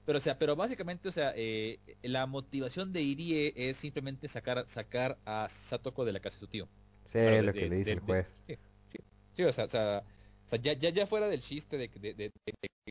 Pero 0.09 0.17
o 0.17 0.21
sea, 0.23 0.39
pero 0.39 0.57
básicamente, 0.57 1.07
o 1.11 1.13
sea, 1.13 1.35
eh, 1.37 1.81
la 2.01 2.25
motivación 2.25 2.95
de 2.95 3.03
Irie 3.03 3.53
es 3.55 3.77
simplemente 3.77 4.27
sacar 4.27 4.67
sacar 4.67 5.19
a 5.27 5.51
Satoko 5.51 6.07
de 6.07 6.13
la 6.13 6.21
casa 6.21 6.37
de 6.37 6.41
su 6.41 6.47
tío. 6.47 6.67
Sí, 7.13 7.19
de- 7.19 7.43
lo 7.43 7.53
que 7.53 7.61
de- 7.61 7.69
le 7.69 7.77
dice 7.77 7.91
de- 7.91 7.93
el 7.93 8.01
juez. 8.01 8.27
sí, 8.47 8.55
sí, 8.91 8.99
sí, 9.35 9.43
o 9.45 9.53
sea, 9.53 9.65
o 9.67 9.69
sea, 9.69 10.03
o 10.47 10.49
sea, 10.49 10.59
ya, 10.63 10.73
ya, 10.73 10.89
ya 10.89 11.07
fuera 11.07 11.29
del 11.29 11.43
chiste 11.43 11.77
de, 11.77 11.91
que- 11.91 12.01
de, 12.01 12.31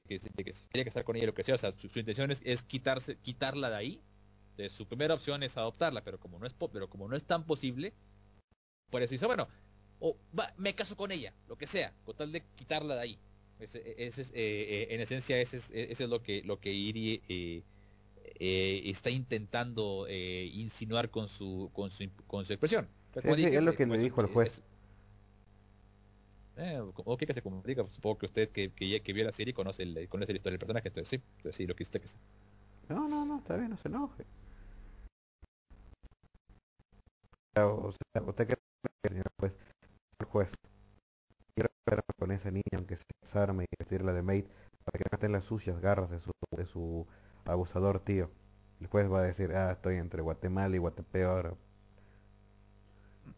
que, 0.08 0.20
se- 0.20 0.30
de 0.32 0.44
que 0.44 0.54
se 0.54 0.64
quiere 0.68 0.86
casar 0.86 1.04
con 1.06 1.16
ella, 1.16 1.26
lo 1.26 1.34
que 1.34 1.44
sea, 1.44 1.56
o 1.56 1.58
sea, 1.58 1.72
su, 1.76 1.90
su 1.90 1.98
intención 1.98 2.30
es, 2.30 2.40
es 2.46 2.62
quitarse, 2.62 3.18
quitarla 3.18 3.72
de 3.72 3.76
ahí. 3.78 4.02
Entonces, 4.52 4.74
su 4.74 4.88
primera 4.88 5.16
opción 5.16 5.42
es 5.42 5.58
adoptarla, 5.58 6.04
pero 6.04 6.20
como 6.20 6.38
no 6.38 6.46
es, 6.46 6.54
pero 6.72 6.88
como 6.88 7.08
no 7.10 7.16
es 7.16 7.24
tan 7.24 7.48
posible, 7.48 7.96
por 8.92 9.02
eso 9.02 9.16
dice, 9.16 9.26
bueno, 9.26 9.48
o 10.00 10.16
va, 10.40 10.54
me 10.58 10.76
caso 10.76 10.96
con 10.96 11.12
ella, 11.12 11.34
lo 11.48 11.56
que 11.58 11.66
sea, 11.66 11.94
con 12.06 12.16
tal 12.16 12.32
de 12.32 12.44
quitarla 12.56 12.94
de 12.94 13.02
ahí. 13.02 13.20
Ese, 13.60 13.96
ese 13.98 14.22
es, 14.22 14.30
eh, 14.32 14.34
eh, 14.36 14.88
en 14.92 15.02
esencia, 15.02 15.40
ese 15.40 15.58
es, 15.58 15.72
ese 15.72 16.04
es 16.04 16.10
lo 16.10 16.22
que, 16.22 16.44
lo 16.44 16.60
que 16.60 16.72
Irie 16.72 17.22
eh, 17.28 17.64
eh, 18.40 18.82
está 18.86 19.10
intentando 19.10 20.06
eh, 20.08 20.50
insinuar 20.54 21.10
con 21.10 21.28
su, 21.28 21.72
con 21.74 21.90
su, 21.90 22.10
con 22.28 22.46
su 22.46 22.54
expresión. 22.54 22.88
Sí, 23.14 23.46
es 23.46 23.64
lo 23.64 23.74
que 23.74 23.84
como 23.86 23.96
le 23.96 24.00
dijo 24.02 24.22
el 24.22 24.28
juez. 24.28 24.58
es- 26.56 26.80
o 26.96 27.18
que 27.18 27.32
se 27.34 27.42
comunica, 27.42 27.84
pues, 27.84 27.94
supongo 27.94 28.18
que 28.18 28.26
usted 28.26 28.50
que, 28.50 28.72
que, 28.72 29.14
vio 29.14 29.24
la 29.24 29.32
serie 29.32 29.54
conoce, 29.54 29.84
el- 29.84 30.08
conoce 30.10 30.34
la 30.34 30.38
historia 30.38 30.54
del 30.54 30.60
personaje, 30.60 30.88
entonces 30.88 31.10
sí, 31.10 31.24
entonces 31.38 31.56
sí, 31.56 31.68
lo 31.68 31.76
que 31.76 31.84
usted 31.84 32.02
que 32.02 32.08
sea. 32.08 32.20
No, 32.90 33.08
no, 33.08 33.26
no, 33.26 33.40
está 33.40 33.58
bien, 33.58 33.70
no 33.70 33.78
se 33.78 33.88
enoje. 33.88 34.26
O 37.60 37.92
sea, 37.92 38.24
usted 38.24 38.48
que 38.48 38.56
juez, 39.40 39.58
el 40.20 40.26
juez, 40.28 40.54
quiero 41.58 41.70
ver 41.86 42.04
con 42.20 42.32
esa 42.32 42.52
niña, 42.52 42.64
aunque 42.76 42.98
se 42.98 43.04
desarme 43.22 43.64
y 43.66 43.68
vestirla 43.80 44.14
de 44.14 44.22
maid, 44.22 44.46
para 44.86 45.00
que 45.00 45.06
no 45.10 45.16
esté 45.16 45.26
en 45.26 45.32
las 45.34 45.44
sucias 45.46 45.80
garras 45.82 46.10
de 46.12 46.20
su, 46.20 46.32
de 46.56 46.66
su 46.66 47.08
abusador 47.46 48.00
tío. 48.00 48.30
El 48.80 48.88
juez 48.88 49.12
va 49.12 49.20
a 49.20 49.24
decir, 49.24 49.52
ah, 49.54 49.72
estoy 49.72 49.96
entre 49.98 50.22
Guatemala 50.22 50.76
y 50.76 50.80
Guatepeo 50.80 51.32
ahora. 51.32 51.54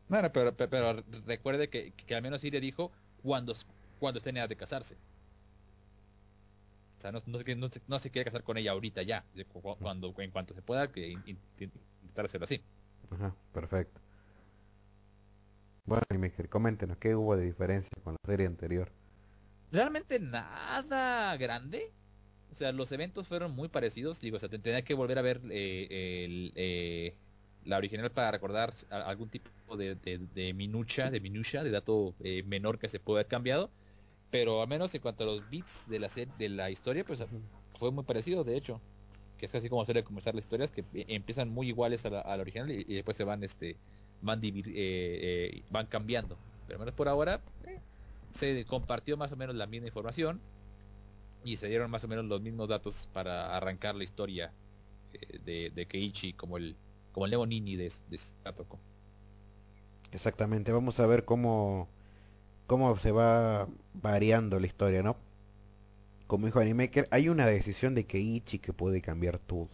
Bueno, 0.10 0.32
pero, 0.32 0.56
pero, 0.56 0.70
pero 0.70 1.04
recuerde 1.26 1.70
que, 1.70 1.92
que 1.94 2.16
al 2.16 2.22
menos 2.22 2.44
Iria 2.44 2.60
dijo 2.60 2.92
cuando, 3.24 3.54
cuando 4.00 4.18
esté 4.18 4.32
en 4.32 4.38
edad 4.38 4.50
de 4.50 4.56
casarse. 4.58 4.96
O 6.98 7.02
sea, 7.02 7.12
no, 7.12 7.20
no, 7.26 7.40
no, 7.56 7.70
se- 7.70 7.82
no 7.88 8.00
se 8.00 8.12
quiere 8.12 8.26
casar 8.26 8.44
con 8.44 8.58
ella 8.58 8.72
ahorita 8.72 9.02
ya, 9.04 9.26
cuando, 9.82 10.14
en 10.18 10.32
cuanto 10.32 10.54
se 10.54 10.62
pueda, 10.62 10.92
que 10.92 11.08
in- 11.08 11.24
in- 11.26 11.40
intentar 12.02 12.26
hacerlo 12.26 12.44
así. 12.46 12.62
Ajá, 13.12 13.36
perfecto. 13.54 14.02
Bueno, 15.90 16.04
y 16.10 16.18
Miguel, 16.18 16.48
coméntenos, 16.48 16.98
¿qué 17.00 17.16
hubo 17.16 17.36
de 17.36 17.44
diferencia 17.46 17.90
con 18.04 18.14
la 18.14 18.32
serie 18.32 18.46
anterior? 18.48 18.94
realmente 19.72 20.20
nada 20.20 21.36
grande. 21.38 21.94
O 22.52 22.56
sea, 22.56 22.72
los 22.72 22.92
eventos 22.92 23.28
fueron 23.28 23.52
muy 23.52 23.70
parecidos. 23.70 24.20
Digo, 24.22 24.38
o 24.38 24.40
sea, 24.40 24.50
te- 24.50 24.60
tenía 24.60 24.84
que 24.84 24.94
volver 24.96 25.20
a 25.20 25.22
ver 25.22 25.42
eh, 25.52 26.26
el, 26.26 26.52
eh, 26.56 27.16
la 27.64 27.78
original 27.78 28.12
para 28.12 28.32
recordar 28.32 28.74
algún 28.90 29.30
tipo 29.30 29.78
de, 29.78 29.96
de, 29.96 30.20
de 30.34 30.54
minucha, 30.54 31.12
de 31.12 31.20
minucha, 31.20 31.64
de 31.64 31.72
dato 31.72 32.16
eh, 32.22 32.44
menor 32.44 32.80
que 32.80 32.90
se 32.90 33.00
puede 33.00 33.20
haber 33.22 33.28
cambiado. 33.28 33.72
Pero 34.32 34.62
al 34.62 34.68
menos 34.70 34.94
en 34.96 35.02
cuanto 35.02 35.24
a 35.24 35.28
los 35.28 35.50
beats 35.50 35.88
de 35.88 36.00
la 36.00 36.10
serie, 36.10 36.34
de 36.38 36.50
la 36.50 36.72
historia, 36.72 37.06
pues 37.06 37.24
fue 37.80 37.92
muy 37.92 38.04
parecido, 38.04 38.44
de 38.44 38.58
hecho. 38.58 38.82
Que 39.38 39.46
es 39.48 39.56
así 39.56 39.70
como 39.70 39.86
suele 39.86 40.04
comenzar 40.04 40.36
las 40.36 40.46
historias, 40.46 40.72
que 40.72 40.82
eh, 40.94 41.06
empiezan 41.10 41.50
muy 41.50 41.68
iguales 41.70 42.06
a 42.06 42.10
la, 42.10 42.22
a 42.22 42.36
la 42.38 42.42
original 42.44 42.72
y, 42.72 42.86
y 42.88 42.96
después 42.96 43.18
se 43.18 43.24
van, 43.24 43.44
este, 43.44 43.78
van, 44.22 44.40
eh, 44.44 44.52
eh, 44.66 45.64
van 45.70 45.88
cambiando. 45.88 46.38
Pero 46.68 46.78
al 46.78 46.80
menos 46.80 46.96
por 46.96 47.08
ahora, 47.08 47.42
eh, 47.66 47.80
se 48.32 48.66
compartió 48.66 49.18
más 49.18 49.32
o 49.32 49.36
menos 49.36 49.56
la 49.56 49.68
misma 49.68 49.88
información 49.88 50.40
y 51.44 51.58
se 51.58 51.68
dieron 51.68 51.90
más 51.90 52.04
o 52.04 52.08
menos 52.08 52.26
los 52.26 52.42
mismos 52.42 52.68
datos 52.68 53.08
para 53.14 53.56
arrancar 53.56 53.96
la 53.96 54.04
historia 54.04 54.52
eh, 55.14 55.40
de, 55.46 55.72
de 55.74 55.86
Keiichi 55.86 56.34
como 56.34 56.58
el 56.58 56.76
como 57.12 57.26
el 57.26 57.32
nuevo 57.32 57.46
Nini 57.48 57.76
de, 57.76 57.92
de 58.10 58.18
Satoko. 58.44 58.78
Exactamente, 60.12 60.72
vamos 60.72 61.00
a 61.00 61.08
ver 61.08 61.26
cómo, 61.26 61.88
cómo 62.68 62.98
se 63.00 63.12
va 63.12 63.68
variando 63.94 64.60
la 64.60 64.68
historia, 64.68 65.02
¿no? 65.04 65.18
Como 66.28 66.46
dijo 66.46 66.60
Animaker, 66.60 67.08
hay 67.10 67.30
una 67.30 67.48
decisión 67.48 67.96
de 67.96 68.06
Keiichi 68.06 68.60
que 68.60 68.74
puede 68.74 69.02
cambiar 69.02 69.40
todo. 69.40 69.70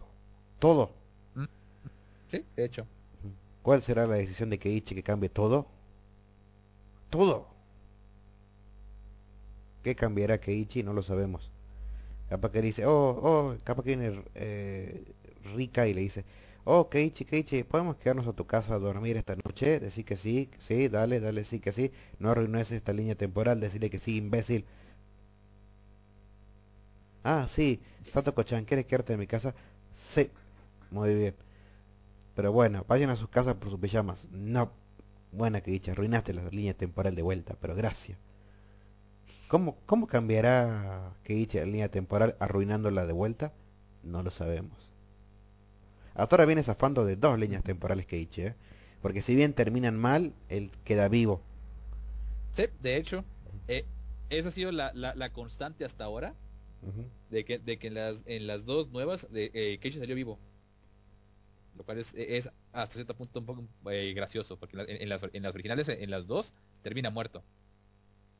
Todo. 0.60 0.92
Sí, 2.28 2.44
de 2.56 2.66
hecho. 2.66 2.88
¿Cuál 3.66 3.82
será 3.82 4.06
la 4.06 4.16
decisión 4.18 4.52
de 4.52 4.60
Keiichi 4.60 4.94
que 4.94 5.02
cambie 5.02 5.28
todo? 5.30 5.66
Todo. 7.10 7.48
¿Qué 9.84 9.96
cambiará 9.96 10.40
Keiichi? 10.40 10.84
No 10.84 10.94
lo 10.94 11.02
sabemos. 11.02 11.52
Capaz 12.30 12.52
que 12.52 12.62
dice, 12.62 12.86
oh, 12.86 13.12
oh, 13.24 13.56
capaz 13.64 13.84
que 13.84 13.96
viene 13.96 14.24
eh, 14.36 15.06
Rika 15.56 15.88
y 15.88 15.94
le 15.96 16.02
dice, 16.02 16.26
oh, 16.66 16.90
Keiichi, 16.90 17.26
Keiichi, 17.26 17.64
¿podemos 17.64 17.98
quedarnos 17.98 18.28
a 18.28 18.34
tu 18.34 18.46
casa 18.48 18.76
a 18.76 18.80
dormir 18.80 19.18
esta 19.18 19.36
noche? 19.46 19.80
Decir 19.80 20.06
que 20.06 20.18
sí, 20.18 20.50
sí, 20.60 20.90
dale, 20.90 21.20
dale, 21.20 21.44
sí, 21.46 21.60
que 21.60 21.72
sí. 21.72 21.92
No 22.20 22.32
arruines 22.32 22.72
esta 22.72 22.94
línea 22.94 23.16
temporal, 23.16 23.60
decirle 23.60 23.90
que 23.90 24.00
sí, 24.00 24.18
imbécil. 24.18 24.66
Ah, 27.24 27.48
sí, 27.54 27.82
Satoko-chan, 28.04 28.66
¿quieres 28.66 28.86
quedarte 28.86 29.14
en 29.14 29.20
mi 29.20 29.28
casa? 29.28 29.54
Sí, 30.14 30.30
muy 30.92 31.16
bien. 31.16 31.36
Pero 32.36 32.52
bueno, 32.52 32.86
vayan 32.88 33.10
a 33.10 33.16
sus 33.16 33.30
casas 33.30 33.56
por 33.56 33.70
sus 33.70 33.80
pijamas. 33.80 34.26
No. 34.32 34.72
Buena 35.32 35.62
que 35.62 35.72
dicha, 35.72 35.92
arruinaste 35.92 36.34
la 36.34 36.48
línea 36.50 36.74
temporal 36.74 37.16
de 37.16 37.22
vuelta, 37.22 37.56
pero 37.60 37.76
gracias. 37.76 38.18
¿Cómo, 39.48 39.78
cómo 39.86 40.08
cambiará 40.08 41.14
Keiichi 41.24 41.58
la 41.58 41.66
línea 41.66 41.90
temporal 41.90 42.36
arruinándola 42.40 43.06
de 43.06 43.14
vuelta? 43.14 43.54
No 44.04 44.24
lo 44.24 44.32
sabemos. 44.32 44.78
Hasta 46.14 46.36
ahora 46.36 46.46
viene 46.46 46.64
zafando 46.64 47.06
de 47.06 47.16
dos 47.16 47.38
líneas 47.38 47.64
temporales 47.64 48.06
Keiichi, 48.06 48.42
¿eh? 48.42 48.56
Porque 49.02 49.22
si 49.22 49.36
bien 49.36 49.54
terminan 49.54 49.98
mal, 49.98 50.34
él 50.50 50.72
queda 50.84 51.08
vivo. 51.10 51.42
Sí, 52.52 52.64
de 52.82 52.98
hecho, 52.98 53.24
eh, 53.68 53.86
esa 54.30 54.50
ha 54.50 54.52
sido 54.52 54.72
la, 54.72 54.92
la, 54.94 55.14
la 55.16 55.32
constante 55.32 55.86
hasta 55.86 56.06
ahora 56.06 56.34
de 57.30 57.46
que, 57.46 57.60
de 57.60 57.78
que 57.78 57.88
en 57.88 57.96
las 57.96 58.24
en 58.26 58.48
las 58.48 58.66
dos 58.66 58.90
nuevas 58.90 59.32
de, 59.32 59.52
eh, 59.54 59.92
salió 59.92 60.16
vivo. 60.16 60.40
Lo 61.76 61.84
cual 61.84 62.00
es, 62.00 62.14
es 62.16 62.50
hasta 62.72 62.96
cierto 62.96 63.16
punto 63.16 63.40
un 63.40 63.46
poco 63.46 63.92
eh, 63.92 64.14
gracioso, 64.14 64.58
porque 64.58 64.78
en, 64.78 65.02
en 65.02 65.10
las, 65.10 65.26
en 65.32 65.44
las 65.44 65.54
originales, 65.54 65.90
en 65.90 66.10
las 66.10 66.28
dos, 66.28 66.54
termina 66.82 67.10
muerto. 67.10 67.44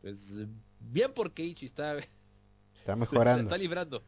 Entonces, 0.04 0.48
bien 0.80 1.14
por 1.14 1.34
Keiichi 1.34 1.66
está, 1.66 1.98
mejorando. 2.98 3.44
está 3.44 3.58
librando. 3.58 4.04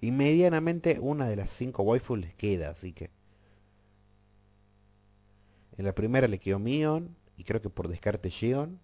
Y 0.00 0.10
medianamente 0.10 0.98
una 0.98 1.28
de 1.28 1.36
las 1.36 1.50
cinco 1.50 1.82
waifus 1.82 2.18
les 2.18 2.34
queda, 2.34 2.70
así 2.70 2.92
que... 2.92 3.10
En 5.78 5.86
la 5.86 5.94
primera 5.94 6.28
le 6.28 6.38
quedó 6.38 6.58
Mion, 6.58 7.16
y 7.36 7.44
creo 7.44 7.60
que 7.60 7.70
por 7.70 7.88
descarte 7.88 8.30
Shion. 8.30 8.78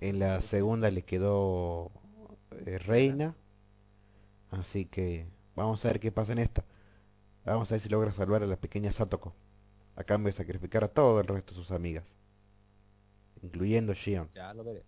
En 0.00 0.18
la 0.18 0.42
segunda 0.42 0.90
le 0.90 1.02
quedó 1.02 1.92
eh, 2.66 2.78
Reina. 2.78 3.36
Así 4.50 4.86
que 4.86 5.26
vamos 5.54 5.84
a 5.84 5.88
ver 5.88 6.00
qué 6.00 6.10
pasa 6.10 6.32
en 6.32 6.38
esta. 6.38 6.64
Vamos 7.44 7.70
a 7.70 7.74
ver 7.74 7.80
si 7.82 7.88
logra 7.88 8.12
salvar 8.12 8.42
a 8.42 8.46
la 8.46 8.60
pequeña 8.60 8.92
Satoko. 8.92 9.36
A 9.96 10.04
cambio 10.04 10.28
de 10.32 10.36
sacrificar 10.36 10.84
a 10.84 10.88
todo 10.88 11.20
el 11.20 11.26
resto 11.28 11.54
de 11.54 11.60
sus 11.60 11.70
amigas. 11.70 12.04
Incluyendo 13.42 13.92
Shion. 13.94 14.30
Ya 14.34 14.52
lo 14.54 14.64
veré. 14.64 14.86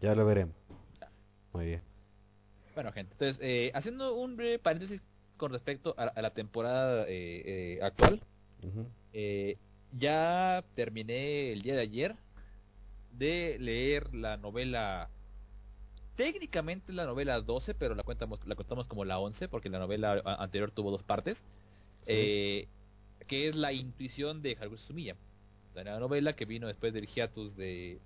Ya 0.00 0.14
lo 0.14 0.24
veremos. 0.26 0.56
Ya. 1.00 1.12
Muy 1.52 1.66
bien. 1.66 1.82
Bueno, 2.74 2.92
gente, 2.92 3.14
entonces, 3.14 3.38
eh, 3.42 3.70
haciendo 3.74 4.14
un 4.16 4.36
breve 4.36 4.58
paréntesis 4.58 5.02
con 5.36 5.50
respecto 5.52 5.94
a, 5.98 6.04
a 6.04 6.22
la 6.22 6.34
temporada 6.34 7.06
eh, 7.08 7.76
eh, 7.76 7.82
actual, 7.82 8.26
eh, 9.12 9.60
ya 9.90 10.64
terminé 10.74 11.52
el 11.52 11.62
día 11.62 11.74
de 11.74 11.80
ayer 11.82 12.16
de 13.10 13.58
leer 13.60 14.14
la 14.14 14.36
novela, 14.36 15.12
técnicamente 16.14 16.92
la 16.92 17.06
novela 17.06 17.40
12, 17.40 17.74
pero 17.74 17.94
la 17.94 18.02
contamos, 18.04 18.40
la 18.46 18.54
contamos 18.56 18.88
como 18.88 19.04
la 19.04 19.18
11, 19.18 19.48
porque 19.48 19.68
la 19.70 19.78
novela 19.78 20.22
anterior 20.24 20.70
tuvo 20.70 20.90
dos 20.90 21.02
partes, 21.04 21.46
eh, 22.06 22.68
que 23.26 23.48
es 23.48 23.56
la 23.56 23.72
intuición 23.72 24.42
de 24.42 24.56
Haruki 24.60 24.78
Sumiya. 24.78 25.16
Una 25.74 25.98
novela 25.98 26.34
que 26.34 26.46
vino 26.46 26.66
después 26.68 26.94
del 26.94 27.06
hiatus 27.06 27.54
de 27.54 28.00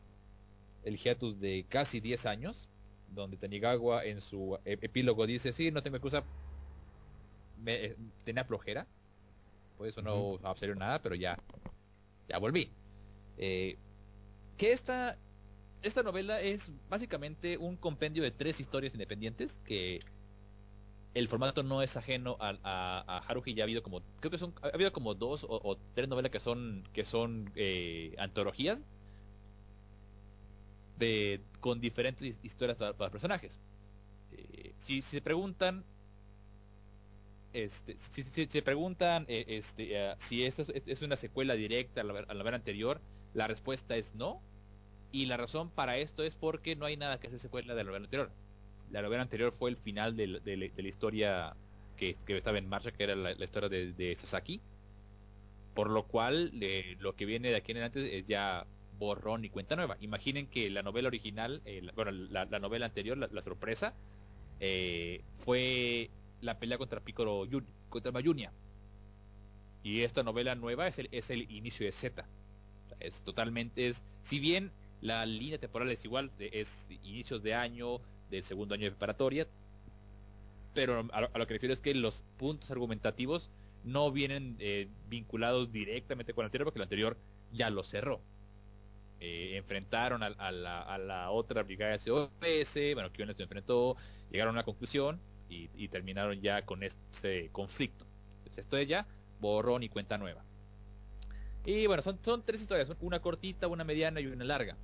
el 0.82 0.96
hiatus 0.96 1.38
de 1.40 1.66
casi 1.68 2.00
10 2.00 2.26
años, 2.26 2.68
donde 3.14 3.36
Tanigawa 3.36 4.04
en 4.04 4.20
su 4.20 4.58
e- 4.64 4.78
epílogo 4.80 5.26
dice, 5.26 5.52
sí, 5.52 5.70
no 5.70 5.82
tengo 5.82 5.96
excusa, 5.96 6.24
me, 7.62 7.84
eh, 7.84 7.96
tenía 8.24 8.44
flojera, 8.44 8.86
Por 9.76 9.86
eso 9.86 10.02
no 10.02 10.32
uh 10.32 10.38
nada, 10.76 11.00
pero 11.00 11.14
ya, 11.14 11.38
ya 12.28 12.38
volví. 12.38 12.70
Eh, 13.38 13.76
que 14.56 14.72
esta, 14.72 15.16
esta 15.82 16.02
novela 16.02 16.40
es 16.40 16.70
básicamente 16.88 17.56
un 17.56 17.76
compendio 17.76 18.22
de 18.22 18.30
tres 18.30 18.60
historias 18.60 18.94
independientes 18.94 19.58
que 19.64 20.00
el 21.14 21.28
formato 21.28 21.62
no 21.62 21.82
es 21.82 21.96
ajeno 21.96 22.36
a, 22.40 23.22
Haruhi 23.26 23.54
ya 23.54 23.64
ha 23.64 23.66
habido 23.66 23.82
como 23.82 24.02
creo 24.20 24.30
que 24.30 24.38
son 24.38 24.54
ha 24.62 24.68
habido 24.68 24.92
como 24.92 25.14
dos 25.14 25.44
o, 25.48 25.76
tres 25.94 26.08
novelas 26.08 26.30
que 26.30 26.40
son 26.40 26.84
que 26.92 27.04
son 27.04 27.50
eh, 27.56 28.14
antologías 28.18 28.82
de 30.98 31.40
con 31.60 31.80
diferentes 31.80 32.38
historias 32.42 32.76
para, 32.76 32.92
para 32.92 33.10
personajes. 33.10 33.58
Eh, 34.32 34.74
si, 34.78 35.02
se 35.02 35.20
preguntan 35.20 35.84
este 37.52 37.98
si, 37.98 38.22
se 38.22 38.62
preguntan 38.62 39.24
eh, 39.26 39.44
este 39.48 40.14
si 40.18 40.44
esta 40.44 40.62
es, 40.62 41.02
una 41.02 41.16
secuela 41.16 41.54
directa 41.54 42.02
a 42.02 42.04
la, 42.04 42.20
a 42.20 42.34
la 42.34 42.54
anterior 42.54 43.00
la 43.34 43.48
respuesta 43.48 43.96
es 43.96 44.14
no. 44.14 44.40
Y 45.12 45.26
la 45.26 45.36
razón 45.36 45.70
para 45.70 45.96
esto 45.96 46.22
es 46.22 46.36
porque 46.36 46.76
no 46.76 46.86
hay 46.86 46.96
nada 46.96 47.18
que 47.18 47.26
hacer 47.26 47.40
secuela 47.40 47.74
de 47.74 47.82
la 47.82 47.90
novela 47.90 48.04
anterior 48.04 48.30
la 48.90 49.02
novela 49.02 49.22
anterior 49.22 49.52
fue 49.52 49.70
el 49.70 49.76
final 49.76 50.16
de, 50.16 50.26
la 50.26 50.88
historia 50.88 51.56
que, 51.96 52.16
estaba 52.26 52.58
en 52.58 52.68
marcha, 52.68 52.90
que 52.92 53.04
era 53.04 53.14
la, 53.14 53.32
historia 53.32 53.68
de, 53.68 54.14
Sasaki. 54.16 54.60
Por 55.74 55.90
lo 55.90 56.04
cual, 56.04 56.52
lo 56.98 57.14
que 57.14 57.24
viene 57.24 57.50
de 57.50 57.56
aquí 57.56 57.72
en 57.72 57.78
adelante 57.78 58.18
es 58.18 58.26
ya 58.26 58.66
borrón 58.98 59.44
y 59.44 59.50
cuenta 59.50 59.76
nueva. 59.76 59.96
Imaginen 60.00 60.46
que 60.46 60.68
la 60.70 60.82
novela 60.82 61.08
original, 61.08 61.62
eh, 61.64 61.88
bueno, 61.94 62.10
la, 62.10 62.46
novela 62.58 62.86
anterior, 62.86 63.16
la, 63.16 63.42
sorpresa, 63.42 63.94
eh, 64.58 65.22
fue 65.44 66.10
la 66.40 66.58
pelea 66.58 66.78
contra 66.78 67.00
Piccolo 67.00 67.48
contra 67.88 68.12
Mayunia. 68.12 68.52
Y 69.82 70.02
esta 70.02 70.22
novela 70.22 70.54
nueva 70.54 70.86
es 70.88 70.98
el, 70.98 71.08
es 71.12 71.30
el 71.30 71.50
inicio 71.50 71.86
de 71.86 71.92
Z. 71.92 72.26
Es 72.98 73.22
totalmente, 73.22 73.88
es, 73.88 74.02
si 74.22 74.38
bien 74.38 74.72
la 75.00 75.24
línea 75.24 75.58
temporal 75.58 75.90
es 75.90 76.04
igual, 76.04 76.30
es 76.38 76.86
inicios 77.02 77.42
de 77.42 77.54
año, 77.54 78.00
del 78.30 78.42
segundo 78.42 78.74
año 78.74 78.84
de 78.84 78.90
preparatoria, 78.90 79.46
pero 80.74 81.08
a 81.12 81.38
lo, 81.38 81.46
que 81.46 81.54
refiero 81.54 81.72
es 81.72 81.80
que 81.80 81.94
los 81.94 82.22
puntos 82.36 82.70
argumentativos 82.70 83.50
no 83.84 84.12
vienen 84.12 84.56
eh, 84.60 84.88
vinculados 85.08 85.72
directamente 85.72 86.32
con 86.32 86.42
el 86.42 86.46
anterior, 86.46 86.66
porque 86.66 86.78
el 86.78 86.84
anterior 86.84 87.16
ya 87.52 87.70
lo 87.70 87.82
cerró. 87.82 88.20
Eh, 89.20 89.56
enfrentaron 89.56 90.22
a, 90.22 90.50
la, 90.50 91.30
otra 91.30 91.62
brigada 91.62 91.92
de 91.92 91.98
SOS, 91.98 92.30
bueno, 92.94 93.12
que 93.12 93.34
se 93.34 93.42
enfrentó, 93.42 93.96
llegaron 94.30 94.54
a 94.54 94.58
una 94.60 94.64
conclusión 94.64 95.20
y, 95.48 95.88
terminaron 95.88 96.40
ya 96.40 96.64
con 96.64 96.82
este 96.82 97.50
conflicto. 97.50 98.06
Entonces, 98.38 98.64
esto 98.64 98.76
es 98.76 98.88
ya 98.88 99.06
borrón 99.40 99.82
y 99.82 99.88
cuenta 99.88 100.16
nueva. 100.16 100.44
Y 101.64 101.86
bueno, 101.86 102.02
son, 102.02 102.18
son 102.22 102.42
tres 102.44 102.62
historias, 102.62 102.90
una 103.00 103.20
cortita, 103.20 103.66
una 103.66 103.84
mediana 103.84 104.20
y 104.20 104.26
una 104.26 104.44
larga. 104.44 104.76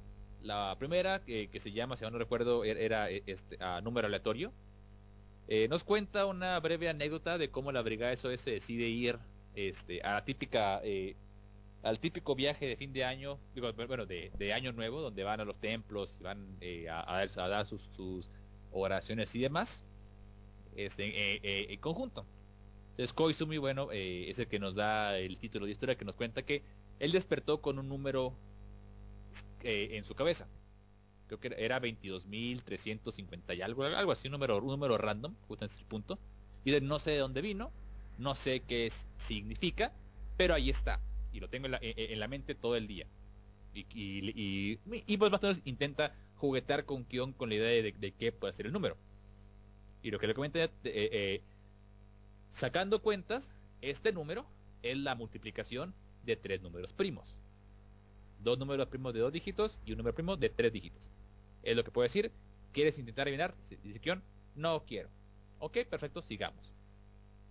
La 0.47 0.77
primera, 0.78 1.24
que 1.24 1.59
se 1.59 1.73
llama, 1.73 1.97
si 1.97 2.05
no 2.05 2.16
recuerdo, 2.18 2.64
er, 2.64 2.78
era, 2.78 3.10
e, 3.10 3.24
este, 3.27 3.56
a 3.60 3.81
número 3.81 4.06
aleatorio. 4.06 4.52
Eh, 5.48 5.66
nos 5.68 5.82
cuenta 5.82 6.24
una 6.27 6.59
breve 6.60 6.89
anécdota 6.89 7.36
de 7.36 7.51
cómo 7.51 7.73
la 7.73 7.82
Brigada 7.82 8.14
SOS 8.14 8.44
decide 8.44 8.86
ir 8.86 9.18
este, 9.56 10.01
a 10.02 10.14
la 10.14 10.24
típica, 10.24 10.81
eh, 10.85 11.16
al 11.82 11.98
típico 11.98 12.36
viaje 12.36 12.66
de 12.66 12.77
fin 12.77 12.93
de 12.93 13.05
año, 13.05 13.40
digo, 13.56 13.73
bueno, 13.73 14.06
de, 14.06 14.52
año 14.52 14.70
nuevo, 14.70 15.01
donde 15.01 15.24
van 15.24 15.40
a 15.40 15.44
los 15.44 15.59
templos 15.59 16.16
y 16.20 16.23
van 16.23 16.56
eh, 16.60 16.89
a, 16.89 17.20
a, 17.20 17.48
dar 17.48 17.66
sus, 17.66 17.82
sus, 17.97 18.31
oraciones 18.70 19.35
y 19.35 19.40
demás, 19.40 19.82
este, 20.77 21.73
en 21.73 21.81
conjunto. 21.81 22.24
Entonces 22.90 23.12
Koizumi, 23.12 23.59
bueno, 23.59 23.90
es 23.90 24.39
el 24.39 24.47
que 24.47 24.60
nos 24.60 24.77
da 24.77 25.18
el 25.18 25.39
título 25.40 25.66
de 25.66 25.73
historia 25.73 25.97
que 25.97 26.05
nos 26.05 26.14
cuenta 26.14 26.43
que 26.43 26.62
él 27.01 27.12
despertó 27.12 27.60
con 27.60 27.78
un 27.78 27.89
número 27.89 28.35
eh, 29.62 29.90
en 29.92 30.04
su 30.04 30.14
cabeza. 30.14 30.46
Creo 31.26 31.40
que 31.40 31.54
era 31.58 31.80
22.350 31.80 33.56
y 33.56 33.62
algo, 33.62 33.84
así, 34.12 34.28
un 34.28 34.32
número, 34.32 34.58
un 34.58 34.66
número 34.66 34.96
random, 34.96 35.34
justo 35.48 35.64
en 35.64 35.70
ese 35.70 35.84
punto. 35.84 36.18
Y 36.64 36.70
de, 36.70 36.80
no 36.80 36.98
sé 36.98 37.12
de 37.12 37.18
dónde 37.18 37.42
vino, 37.42 37.72
no 38.18 38.34
sé 38.34 38.60
qué 38.60 38.92
significa, 39.16 39.92
pero 40.36 40.54
ahí 40.54 40.70
está. 40.70 41.00
Y 41.32 41.40
lo 41.40 41.48
tengo 41.48 41.66
en 41.66 41.72
la, 41.72 41.78
en 41.82 42.20
la 42.20 42.28
mente 42.28 42.54
todo 42.54 42.76
el 42.76 42.86
día. 42.86 43.06
Y, 43.74 44.76
pues 45.16 45.30
más 45.30 45.42
o 45.42 45.48
menos 45.48 45.62
intenta 45.64 46.14
juguetear 46.36 46.84
con 46.84 47.04
Kion 47.04 47.32
con 47.32 47.48
la 47.48 47.56
idea 47.56 47.82
de, 47.82 48.12
qué 48.12 48.32
puede 48.32 48.52
ser 48.52 48.66
el 48.66 48.72
número. 48.72 48.96
Y 50.02 50.10
lo 50.10 50.18
que 50.18 50.26
le 50.26 50.34
comenté, 50.34 50.64
eh, 50.64 50.70
eh, 50.84 51.42
sacando 52.48 53.02
cuentas, 53.02 53.50
este 53.82 54.12
número 54.12 54.46
es 54.82 54.96
la 54.96 55.14
multiplicación 55.14 55.94
de 56.24 56.36
tres 56.36 56.62
números 56.62 56.92
primos 56.92 57.34
dos 58.47 58.59
números 58.59 58.86
primos 58.86 59.12
de 59.12 59.20
dos 59.20 59.32
dígitos 59.32 59.81
y 59.85 59.90
un 59.90 59.98
número 59.98 60.14
primo 60.14 60.36
de 60.36 60.48
tres 60.48 60.73
dígitos. 60.73 61.10
Es 61.64 61.77
lo 61.77 61.82
que 61.82 61.90
puedo 61.90 62.05
decir. 62.05 62.31
¿Quieres 62.73 62.97
intentar 62.98 63.27
adivinar? 63.27 63.55
Dice 63.82 63.98
Kion, 63.98 64.23
no 64.55 64.85
quiero. 64.85 65.09
Ok, 65.59 65.78
perfecto, 65.90 66.23
sigamos. 66.23 66.73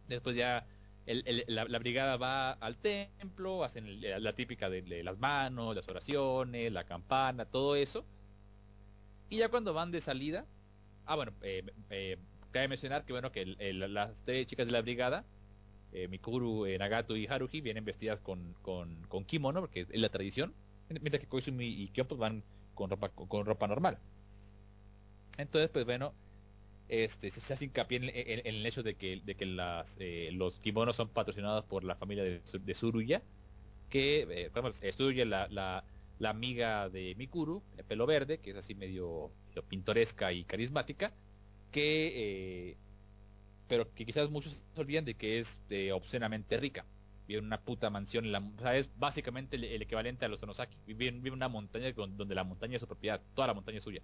Después 0.07 0.37
ya 0.37 0.65
la, 1.05 1.79
brigada 1.79 2.15
va 2.15 2.51
al 2.53 2.77
templo, 2.77 3.63
hacen 3.65 3.99
la, 4.01 4.31
típica 4.33 4.69
de, 4.69 5.03
las 5.03 5.19
manos, 5.19 5.75
las 5.75 5.87
oraciones, 5.89 6.71
la 6.71 6.85
campana, 6.85 7.43
todo 7.45 7.75
eso. 7.75 8.05
Y 9.29 9.37
ya 9.37 9.49
cuando 9.49 9.73
van 9.73 9.91
de 9.91 9.99
salida, 9.99 10.45
ah 11.05 11.15
bueno, 11.17 11.33
eh, 11.41 11.63
eh, 11.89 12.17
cabe 12.51 12.69
mencionar 12.69 13.03
que 13.05 13.11
bueno 13.11 13.31
que 13.33 13.45
las 13.45 14.23
tres 14.23 14.47
chicas 14.47 14.65
de 14.65 14.71
la 14.71 14.81
brigada, 14.81 15.25
eh, 15.91 16.07
Mikuru, 16.07 16.65
Nagato 16.79 17.17
y 17.17 17.27
Haruhi, 17.27 17.59
vienen 17.59 17.83
vestidas 17.83 18.21
con, 18.21 18.53
con, 18.61 18.95
con 19.07 19.25
kimono, 19.25 19.59
porque 19.59 19.81
es 19.81 19.99
la 19.99 20.09
tradición 20.09 20.53
mientras 20.89 21.19
que 21.19 21.27
Koizumi 21.27 21.65
y 21.65 21.89
Kyo 21.89 22.05
van 22.17 22.43
con 22.73 22.89
ropa 22.89 23.09
con 23.09 23.45
ropa 23.45 23.67
normal. 23.67 23.97
Entonces, 25.37 25.69
pues 25.69 25.85
bueno, 25.85 26.13
este 26.87 27.29
se 27.31 27.53
hace 27.53 27.65
hincapié 27.65 27.97
en, 27.97 28.45
el 28.45 28.65
hecho 28.65 28.83
de 28.83 28.95
que, 28.95 29.21
de 29.23 29.35
que 29.35 29.57
eh, 29.99 30.29
los 30.33 30.59
kimonos 30.59 30.95
son 30.95 31.09
patrocinados 31.09 31.65
por 31.65 31.83
la 31.83 31.95
familia 31.95 32.23
de, 32.23 32.41
de 32.41 32.73
Suruya, 32.73 33.21
que 33.89 34.27
eh, 34.29 34.91
Suruya 34.91 35.25
la, 35.25 35.47
la, 35.49 35.83
la, 36.19 36.29
amiga 36.29 36.89
de 36.89 37.15
Mikuru, 37.15 37.63
de 37.75 37.83
pelo 37.83 38.05
verde, 38.05 38.39
que 38.39 38.51
es 38.51 38.57
así 38.57 38.75
medio, 38.75 39.31
pintoresca 39.67 40.31
y 40.31 40.43
carismática, 40.43 41.11
que 41.71 42.69
eh, 42.71 42.77
pero 43.67 43.91
que 43.93 44.05
quizás 44.05 44.29
muchos 44.29 44.55
se 44.73 44.81
olviden 44.81 45.05
de 45.05 45.15
que 45.15 45.39
es 45.39 45.59
de 45.69 45.91
obscenamente 45.91 46.57
rica 46.57 46.85
vive 47.27 47.39
en 47.39 47.45
una 47.45 47.61
puta 47.61 47.89
mansión, 47.89 48.31
la, 48.31 48.39
o 48.39 48.59
sea, 48.59 48.75
es 48.77 48.89
básicamente 48.97 49.55
el, 49.55 49.81
equivalente 49.81 50.25
a 50.25 50.27
los 50.27 50.41
Onosaki, 50.43 50.77
vive, 50.85 51.07
en 51.07 51.33
una 51.33 51.47
montaña 51.47 51.91
donde 51.91 52.35
la 52.35 52.43
montaña 52.43 52.75
es 52.75 52.81
su 52.81 52.87
propiedad, 52.87 53.21
toda 53.33 53.47
la 53.47 53.53
montaña 53.53 53.79
es 53.79 53.83
suya, 53.83 54.01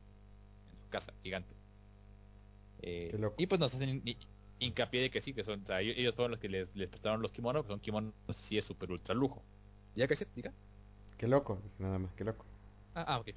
en 0.73 0.83
su 0.83 0.89
casa, 0.89 1.13
gigante. 1.23 1.55
Eh, 2.81 3.15
y 3.37 3.47
pues 3.47 3.59
nos 3.59 3.73
hacen 3.75 4.03
hincapié 4.59 5.01
de 5.01 5.09
que 5.11 5.21
sí, 5.21 5.33
que 5.33 5.43
son, 5.43 5.61
o 5.61 5.65
sea, 5.65 5.81
ellos 5.81 6.15
fueron 6.15 6.31
los 6.31 6.39
que 6.39 6.49
les, 6.49 6.75
les 6.75 6.89
prestaron 6.89 7.21
los 7.21 7.31
kimonos, 7.31 7.63
que 7.63 7.69
son 7.69 7.79
kimonos, 7.79 8.13
si 8.31 8.57
es 8.57 8.65
super 8.65 8.91
ultra 8.91 9.13
lujo. 9.13 9.43
¿Ya 9.95 10.07
que 10.07 10.15
sí? 10.15 10.25
Diga. 10.35 10.53
Qué 11.17 11.27
loco, 11.27 11.61
nada 11.77 11.99
más, 11.99 12.13
qué 12.13 12.23
loco. 12.23 12.45
Ah, 12.95 13.05
ah, 13.07 13.19
ok. 13.19 13.29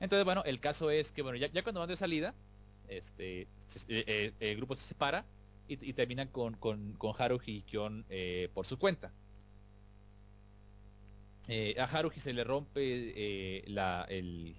Entonces, 0.00 0.24
bueno, 0.24 0.42
el 0.44 0.60
caso 0.60 0.90
es 0.90 1.12
que, 1.12 1.22
bueno, 1.22 1.38
ya, 1.38 1.48
ya 1.48 1.62
cuando 1.62 1.80
van 1.80 1.88
de 1.88 1.96
salida, 1.96 2.34
este, 2.88 3.42
eh, 3.42 3.46
eh, 3.88 4.32
el 4.40 4.56
grupo 4.56 4.74
se 4.74 4.86
separa 4.86 5.24
y, 5.68 5.92
terminan 5.92 6.28
con, 6.28 6.54
con, 6.54 6.94
con 6.94 7.12
Haruhi 7.16 7.56
y 7.56 7.62
Kion 7.62 8.04
eh, 8.08 8.50
por 8.54 8.66
su 8.66 8.78
cuenta. 8.78 9.12
Eh, 11.48 11.76
a 11.78 11.84
Haruhi 11.84 12.20
se 12.20 12.32
le 12.32 12.44
rompe 12.44 12.80
eh, 12.82 13.64
la, 13.68 14.06
el, 14.08 14.56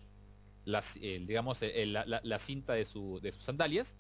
digamos, 1.26 1.62
la, 1.62 2.22
la, 2.24 2.40
cinta 2.40 2.74
de, 2.74 2.86
su, 2.86 3.20
de 3.22 3.32
sus 3.32 3.44
sandalias, 3.44 3.96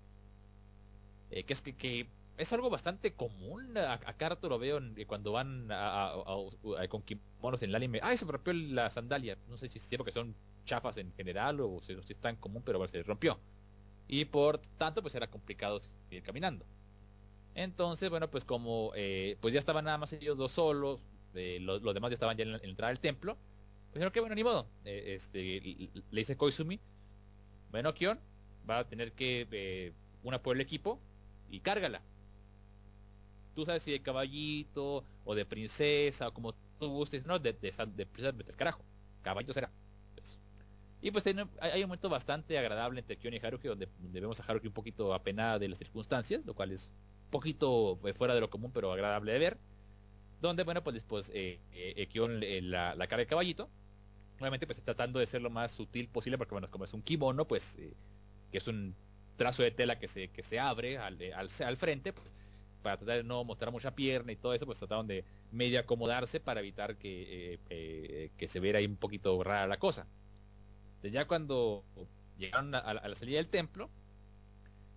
que 1.30 1.54
es 1.54 1.62
que, 1.62 1.76
que, 1.76 2.08
es 2.38 2.54
algo 2.54 2.70
bastante 2.70 3.14
común. 3.14 3.78
A, 3.78 3.94
a 3.94 4.38
lo 4.42 4.60
veo 4.60 4.80
cuando 5.08 5.32
van 5.32 5.68
a, 5.72 6.14
con 6.90 7.02
kimonos 7.02 7.64
en 7.64 7.70
el 7.70 7.76
anime. 7.76 8.00
¡Ay, 8.04 8.18
se 8.18 8.26
rompió 8.26 8.54
la 8.54 8.90
sandalia! 8.90 9.38
No 9.48 9.58
sé 9.58 9.68
si 9.68 9.80
es 9.80 9.90
porque 9.98 10.12
son 10.12 10.36
chafas 10.66 10.98
en 10.98 11.14
general 11.14 11.60
o 11.62 11.80
si, 11.82 11.96
si 12.04 12.14
es 12.14 12.20
tan 12.20 12.36
común, 12.36 12.62
pero 12.66 12.86
se 12.88 12.98
le 12.98 13.04
rompió. 13.04 13.40
Y 14.08 14.26
por 14.26 14.60
tanto, 14.78 15.02
pues 15.02 15.16
era 15.16 15.28
complicado 15.28 15.80
ir 16.10 16.24
caminando. 16.24 16.66
Entonces, 17.58 18.12
bueno, 18.12 18.30
pues 18.30 18.46
como 18.46 18.92
eh, 18.96 19.36
pues 19.42 19.52
ya 19.52 19.60
estaban 19.60 19.86
nada 19.86 19.98
más 19.98 20.14
ellos 20.14 20.38
dos 20.38 20.52
solos, 20.52 21.02
eh, 21.34 21.58
los, 21.60 21.82
demás 21.82 22.12
ya 22.12 22.14
estaban 22.14 22.38
ya 22.38 22.44
en 22.44 22.52
la, 22.52 22.60
entrada 22.60 22.90
del 22.90 23.00
templo, 23.00 23.36
pues 23.86 23.96
dijeron 23.96 24.14
que 24.14 24.20
bueno, 24.20 24.36
ni 24.36 24.44
modo. 24.44 24.68
Eh, 24.86 25.16
este, 25.16 25.90
le 26.12 26.22
dice 26.22 26.38
Koizumi, 26.38 26.80
bueno, 27.72 27.96
Kion, 27.96 28.20
va 28.70 28.78
a 28.78 28.88
tener 28.88 29.12
que 29.14 29.92
una 30.22 30.40
por 30.40 30.56
el 30.56 30.62
equipo 30.62 31.00
y 31.50 31.60
cárgala. 31.60 32.04
Tú 33.56 33.66
sabes 33.66 33.82
si 33.82 33.92
de 33.92 34.04
caballito 34.04 35.04
o 35.26 35.34
de 35.34 35.44
princesa 35.44 36.28
o 36.28 36.34
como 36.36 36.54
tú 36.80 36.90
gustes, 36.90 37.26
no, 37.26 37.40
de, 37.40 37.54
de, 37.54 37.74
de 37.96 38.06
princesa 38.06 38.34
de 38.34 38.44
carajo. 38.54 38.84
Caballo 39.24 39.52
será. 39.52 39.72
Y 41.02 41.10
pues 41.10 41.26
hay, 41.26 41.82
un 41.82 41.90
momento 41.90 42.08
bastante 42.08 42.56
agradable 42.56 43.00
entre 43.00 43.18
Kion 43.18 43.34
y 43.34 43.38
Haruki, 43.38 43.68
donde, 43.68 43.88
donde 44.00 44.20
vemos 44.20 44.40
a 44.40 44.44
Haruki 44.44 44.68
un 44.68 44.74
poquito 44.74 45.12
apenada 45.12 45.58
de 45.58 45.70
las 45.70 45.80
circunstancias, 45.80 46.46
lo 46.46 46.54
cual 46.54 46.72
es 46.72 46.94
poquito 47.30 48.00
eh, 48.08 48.14
fuera 48.14 48.34
de 48.36 48.42
lo 48.42 48.50
común, 48.50 48.72
pero 48.74 48.92
agradable 48.92 49.34
de 49.34 49.40
ver. 49.40 49.60
donde, 50.40 50.64
bueno, 50.64 50.84
pues 50.84 50.94
después 50.96 51.32
eh, 51.34 51.62
eh, 51.72 52.08
Kion 52.08 52.44
eh, 52.44 52.62
la, 52.62 52.96
la 52.96 53.08
cara 53.08 53.22
de 53.22 53.28
caballito, 53.28 53.72
obviamente 54.40 54.68
pues 54.68 54.84
tratando 54.84 55.20
de 55.20 55.28
ser 55.28 55.42
lo 55.42 55.50
más 55.50 55.72
sutil 55.74 56.10
posible, 56.10 56.38
porque 56.38 56.54
bueno, 56.56 56.70
como 56.70 56.86
es 56.86 56.94
un 56.94 57.04
kimono, 57.04 57.48
pues, 57.48 57.76
eh, 57.78 57.98
que 58.52 58.58
es 58.60 58.68
un 58.68 58.96
trazo 59.36 59.64
de 59.64 59.72
tela 59.72 60.00
que 60.00 60.08
se, 60.08 60.30
que 60.32 60.44
se 60.44 60.60
abre 60.60 60.98
al, 60.98 61.22
eh, 61.22 61.34
al, 61.34 61.50
al 61.66 61.78
frente, 61.78 62.14
pues, 62.14 62.34
para 62.82 62.98
tratar 62.98 63.18
de 63.18 63.24
no 63.24 63.44
mostrar 63.44 63.72
mucha 63.72 63.96
pierna 63.96 64.32
y 64.32 64.38
todo 64.38 64.54
eso, 64.54 64.66
pues 64.66 64.80
trataron 64.80 65.08
de 65.08 65.26
medio 65.52 65.80
acomodarse 65.80 66.40
para 66.40 66.60
evitar 66.62 66.98
que, 66.98 67.56
eh, 67.56 67.60
eh, 67.70 68.32
que 68.38 68.48
se 68.48 68.60
viera 68.60 68.80
ahí 68.80 68.86
un 68.86 68.98
poquito 68.98 69.44
rara 69.44 69.68
la 69.68 69.80
cosa. 69.80 70.08
Entonces 70.96 71.14
ya 71.14 71.28
cuando 71.28 71.86
llegaron 72.38 72.74
a, 72.76 72.80
a 72.80 73.08
la 73.10 73.16
salida 73.16 73.38
del 73.38 73.50
templo, 73.50 73.92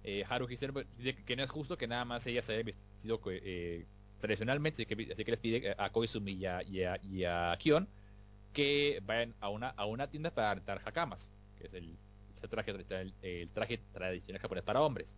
eh, 0.05 0.25
Zero 0.57 0.83
dice 0.99 1.15
que, 1.25 1.37
no 1.37 1.43
es 1.43 1.51
justo 1.51 1.77
que 1.77 1.87
nada 1.87 2.05
más 2.05 2.27
ella 2.27 2.43
se 2.43 2.53
haya 2.55 2.63
vestido 2.63 3.21
eh, 3.27 3.85
tradicionalmente, 4.19 4.83
así 5.13 5.25
que, 5.25 5.31
les 5.31 5.41
pide 5.41 5.75
a 5.77 5.91
Koizumi 5.91 6.33
y 6.33 6.45
a, 6.47 7.57
Kion 7.59 7.89
que 8.53 9.01
vayan 9.07 9.35
a 9.41 9.49
una, 9.49 9.69
a 9.71 9.87
una 9.87 10.09
tienda 10.09 10.31
para 10.31 10.55
rentar 10.55 10.81
hakamas, 10.85 11.29
que 11.59 11.67
es 11.67 11.75
el, 11.75 11.97
traje, 12.49 12.73
tradicional- 12.73 14.41
japonés 14.41 14.65
para 14.65 14.81
hombres. 14.81 15.15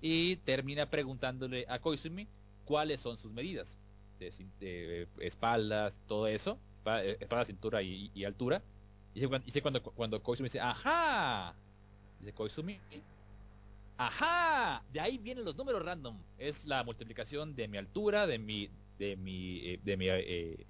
Y 0.00 0.36
termina 0.36 0.88
preguntándole 0.88 1.64
a 1.68 1.78
Koizumi 1.78 2.26
cuáles 2.64 3.00
son 3.00 3.18
sus 3.18 3.32
medidas 3.32 3.76
de, 4.18 4.30
de, 4.60 5.02
eh, 5.02 5.06
espaldas, 5.20 6.00
todo 6.06 6.26
eso, 6.26 6.58
espa- 6.84 7.02
eh, 7.04 7.16
espalda, 7.20 7.44
cintura 7.44 7.82
y, 7.82 8.10
y 8.14 8.24
altura. 8.24 8.62
Y 9.14 9.20
dice 9.44 9.62
cuando, 9.62 9.82
cuando 9.82 10.22
Koizumi 10.22 10.46
dice, 10.48 10.60
ajá, 10.60 11.54
dice 12.20 12.32
Koizumi, 12.32 12.78
ajá, 13.98 14.82
de 14.90 15.00
ahí 15.00 15.18
vienen 15.18 15.44
los 15.44 15.56
números 15.56 15.84
random. 15.84 16.18
Es 16.38 16.64
la 16.64 16.82
multiplicación 16.84 17.54
de 17.54 17.68
mi 17.68 17.76
altura, 17.76 18.26
de 18.26 18.38
mi, 18.38 18.70
de 18.98 19.16
mi, 19.16 19.58
eh, 19.66 19.80
de 19.84 19.96
mi, 19.96 20.08
eh, 20.08 20.66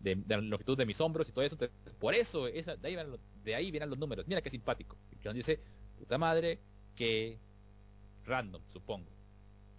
de, 0.00 0.22
la 0.28 0.36
longitud 0.42 0.76
de 0.76 0.84
mis 0.84 1.00
hombros 1.00 1.28
y 1.28 1.32
todo 1.32 1.44
eso. 1.44 1.54
Entonces, 1.54 1.94
por 1.98 2.14
eso, 2.14 2.46
esa, 2.46 2.76
de, 2.76 2.88
ahí 2.88 2.94
vienen 2.94 3.12
los, 3.12 3.20
de 3.42 3.54
ahí 3.54 3.70
vienen 3.70 3.88
los 3.88 3.98
números. 3.98 4.26
Mira 4.28 4.42
qué 4.42 4.50
simpático. 4.50 4.96
Y 5.10 5.24
nos 5.24 5.34
dice, 5.34 5.60
puta 5.98 6.18
madre, 6.18 6.58
que 6.94 7.38
random, 8.26 8.62
supongo. 8.66 9.10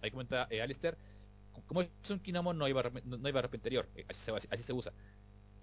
Ahí 0.02 0.10
comenta 0.10 0.48
eh, 0.50 0.60
Alistair, 0.60 0.96
como 1.66 1.82
es 1.82 2.10
un 2.10 2.18
kimono 2.20 2.52
no 2.52 2.74
barra, 2.74 2.90
no, 3.04 3.16
no 3.16 3.26
hay 3.26 3.32
barra 3.32 3.48
interior, 3.52 3.88
eh, 3.94 4.04
así, 4.08 4.20
se, 4.20 4.32
así 4.32 4.62
se 4.62 4.72
usa. 4.72 4.92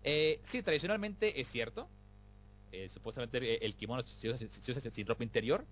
Eh, 0.04 0.40
sí, 0.44 0.62
tradicionalmente 0.62 1.40
es 1.40 1.48
cierto. 1.48 1.88
Eh, 2.72 2.90
supuestamente 2.90 3.38
eh, 3.38 3.60
el 3.62 3.76
kimono 3.76 4.02
se 4.04 4.30
usa, 4.30 4.38
se 4.50 4.72
usa 4.72 4.92
sin 4.92 5.08
ropa 5.08 5.24
interior, 5.24 5.66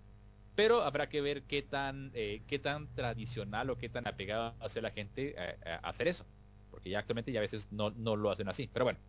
pero 0.56 0.84
habrá 0.84 1.10
que 1.10 1.22
ver 1.22 1.44
qué 1.44 1.62
tan 1.62 2.12
eh, 2.14 2.42
qué 2.48 2.60
tan 2.60 2.88
tradicional 2.94 3.70
o 3.70 3.78
qué 3.78 3.90
tan 3.90 4.08
apegado 4.08 4.54
hace 4.60 4.82
la 4.82 4.92
gente 4.92 5.36
a, 5.66 5.76
hacer 5.88 6.08
eso, 6.08 6.26
porque 6.70 6.90
ya 6.90 7.00
actualmente 7.00 7.32
ya 7.32 7.40
a 7.40 7.42
veces 7.42 7.68
no, 7.72 7.92
no 7.92 8.16
lo 8.16 8.32
hacen 8.32 8.50
así, 8.50 8.70
pero 8.72 8.86
bueno. 8.86 9.00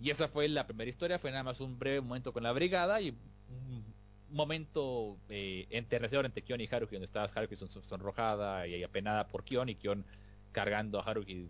Y 0.00 0.10
esa 0.10 0.28
fue 0.28 0.48
la 0.48 0.66
primera 0.66 0.88
historia, 0.88 1.18
fue 1.18 1.30
nada 1.30 1.44
más 1.44 1.60
un 1.60 1.78
breve 1.78 2.00
momento 2.00 2.32
con 2.32 2.42
la 2.42 2.52
brigada 2.52 3.00
y 3.00 3.10
un 3.10 3.84
momento 4.30 5.16
eh, 5.28 5.66
enternecedor 5.70 6.26
entre 6.26 6.42
Kion 6.42 6.60
y 6.60 6.68
Haruhi, 6.70 6.92
donde 6.92 7.06
estaba 7.06 7.26
Haruhi 7.26 7.56
son, 7.56 7.70
sonrojada 7.70 8.66
y 8.66 8.82
apenada 8.82 9.28
por 9.28 9.44
Kion 9.44 9.68
y 9.68 9.76
Kion 9.76 10.04
cargando 10.52 10.98
a 10.98 11.02
Haruhi 11.02 11.48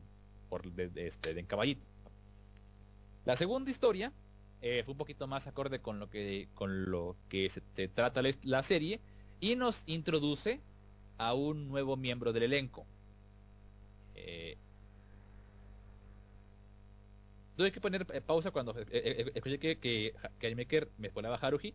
por 0.48 0.70
de, 0.70 0.88
de, 0.88 1.06
este, 1.06 1.34
de 1.34 1.40
en 1.40 1.46
caballito. 1.46 1.84
La 3.24 3.36
segunda 3.36 3.70
historia 3.70 4.12
eh, 4.66 4.82
fue 4.82 4.92
un 4.92 4.98
poquito 4.98 5.26
más 5.26 5.46
acorde 5.46 5.80
con 5.80 6.00
lo 6.00 6.08
que 6.08 6.48
con 6.54 6.90
lo 6.90 7.16
que 7.28 7.50
se, 7.50 7.62
se 7.74 7.86
trata 7.86 8.22
la, 8.22 8.62
serie 8.62 8.98
y 9.38 9.56
nos 9.56 9.82
introduce 9.84 10.62
a 11.18 11.34
un 11.34 11.68
nuevo 11.68 11.98
miembro 11.98 12.32
del 12.32 12.44
elenco. 12.44 12.86
Eh, 14.14 14.56
tuve 17.58 17.72
que 17.72 17.80
poner 17.82 18.06
eh, 18.14 18.22
pausa 18.22 18.52
cuando 18.52 18.74
eh, 18.90 19.32
escuché 19.34 19.58
que, 19.58 19.78
que, 19.78 20.14
que 20.38 20.90
me 20.96 21.08
spoilaba 21.10 21.36
Haruhi. 21.36 21.74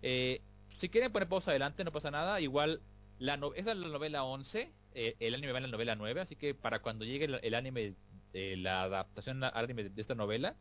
Eh, 0.00 0.40
si 0.78 0.88
quieren 0.88 1.12
poner 1.12 1.28
pausa 1.28 1.50
adelante, 1.50 1.84
no 1.84 1.92
pasa 1.92 2.10
nada. 2.10 2.40
Igual, 2.40 2.80
la 3.18 3.36
no, 3.36 3.52
esa 3.52 3.72
es 3.72 3.76
la 3.76 3.88
novela 3.88 4.24
11, 4.24 4.72
eh, 4.94 5.14
el 5.20 5.34
anime 5.34 5.52
va 5.52 5.58
en 5.58 5.64
la 5.64 5.70
novela 5.70 5.94
9, 5.94 6.22
así 6.22 6.36
que 6.36 6.54
para 6.54 6.80
cuando 6.80 7.04
llegue 7.04 7.26
el, 7.26 7.54
anime, 7.54 7.96
eh, 8.32 8.56
la 8.56 8.84
adaptación 8.84 9.44
al 9.44 9.52
anime 9.54 9.90
de 9.90 10.00
esta 10.00 10.14
novela, 10.14 10.56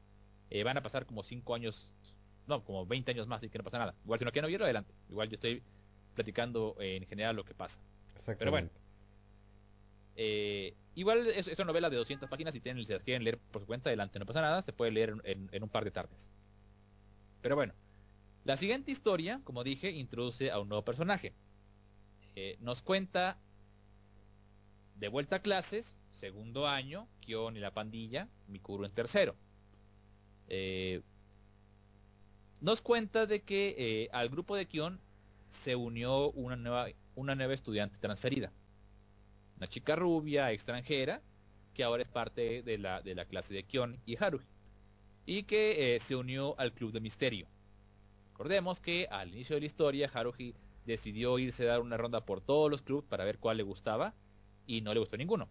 eh, 0.49 0.63
van 0.63 0.77
a 0.77 0.81
pasar 0.81 1.05
como 1.05 1.23
5 1.23 1.55
años, 1.55 1.89
no, 2.47 2.63
como 2.63 2.85
20 2.85 3.11
años 3.11 3.27
más, 3.27 3.37
así 3.37 3.49
que 3.49 3.57
no 3.57 3.63
pasa 3.63 3.79
nada. 3.79 3.95
Igual 4.03 4.19
si 4.19 4.25
no 4.25 4.31
quieren 4.31 4.47
oírlo, 4.49 4.65
adelante. 4.65 4.93
Igual 5.09 5.29
yo 5.29 5.35
estoy 5.35 5.63
platicando 6.15 6.75
eh, 6.79 6.97
en 6.97 7.05
general 7.07 7.35
lo 7.35 7.45
que 7.45 7.53
pasa. 7.53 7.79
Pero 8.25 8.51
bueno. 8.51 8.69
Eh, 10.15 10.73
igual 10.95 11.27
es, 11.27 11.47
es, 11.47 11.57
una 11.59 11.67
novela 11.67 11.89
de 11.89 11.95
200 11.95 12.29
páginas, 12.29 12.53
si 12.53 12.59
tienen, 12.59 12.85
si 12.85 12.91
las 12.91 13.03
quieren 13.03 13.23
leer 13.23 13.37
por 13.37 13.61
su 13.61 13.67
cuenta, 13.67 13.89
adelante, 13.89 14.19
no 14.19 14.25
pasa 14.25 14.41
nada, 14.41 14.61
se 14.61 14.73
puede 14.73 14.91
leer 14.91 15.09
en, 15.09 15.21
en, 15.23 15.49
en 15.51 15.63
un 15.63 15.69
par 15.69 15.85
de 15.85 15.91
tardes. 15.91 16.29
Pero 17.41 17.55
bueno, 17.55 17.73
la 18.43 18.57
siguiente 18.57 18.91
historia, 18.91 19.41
como 19.43 19.63
dije, 19.63 19.91
introduce 19.91 20.51
a 20.51 20.59
un 20.59 20.69
nuevo 20.69 20.83
personaje. 20.83 21.33
Eh, 22.35 22.57
nos 22.61 22.81
cuenta 22.81 23.37
de 24.95 25.07
vuelta 25.07 25.37
a 25.37 25.41
clases, 25.41 25.95
segundo 26.11 26.67
año, 26.67 27.07
Kion 27.19 27.57
y 27.57 27.59
la 27.59 27.73
pandilla, 27.73 28.27
Mikuru 28.47 28.85
en 28.85 28.93
tercero. 28.93 29.35
Eh, 30.49 31.01
nos 32.61 32.81
cuenta 32.81 33.25
de 33.25 33.41
que 33.41 33.75
eh, 33.77 34.09
al 34.11 34.29
grupo 34.29 34.55
de 34.55 34.65
Kion 34.65 34.99
se 35.49 35.75
unió 35.75 36.31
una 36.31 36.55
nueva, 36.55 37.53
estudiante 37.53 37.97
transferida. 37.99 38.51
Una 39.57 39.67
chica 39.67 39.95
rubia, 39.95 40.51
extranjera, 40.51 41.21
que 41.73 41.83
ahora 41.83 42.03
es 42.03 42.09
parte 42.09 42.61
de 42.63 42.77
la, 42.77 43.01
clase 43.29 43.53
de 43.53 43.63
Kion 43.63 43.99
y 44.05 44.21
Haruhi. 44.21 44.45
Y 45.25 45.43
que 45.43 45.95
eh, 45.95 45.99
se 45.99 46.15
unió 46.15 46.59
al 46.59 46.73
club 46.73 46.91
de 46.91 46.99
misterio. 46.99 47.47
Recordemos 48.31 48.79
que 48.79 49.07
al 49.11 49.29
inicio 49.29 49.55
de 49.55 49.61
la 49.61 49.67
historia 49.67 50.09
Haruhi 50.13 50.55
decidió 50.85 51.37
irse 51.39 51.63
a 51.63 51.73
dar 51.73 51.81
una 51.81 51.97
ronda 51.97 52.25
por 52.25 52.41
todos 52.41 52.71
los 52.71 52.81
clubes 52.81 53.05
para 53.07 53.25
ver 53.25 53.37
cuál 53.37 53.57
le 53.57 53.63
gustaba 53.63 54.13
y 54.65 54.81
no 54.81 54.93
le 54.93 54.99
gustó 54.99 55.17
ninguno. 55.17 55.49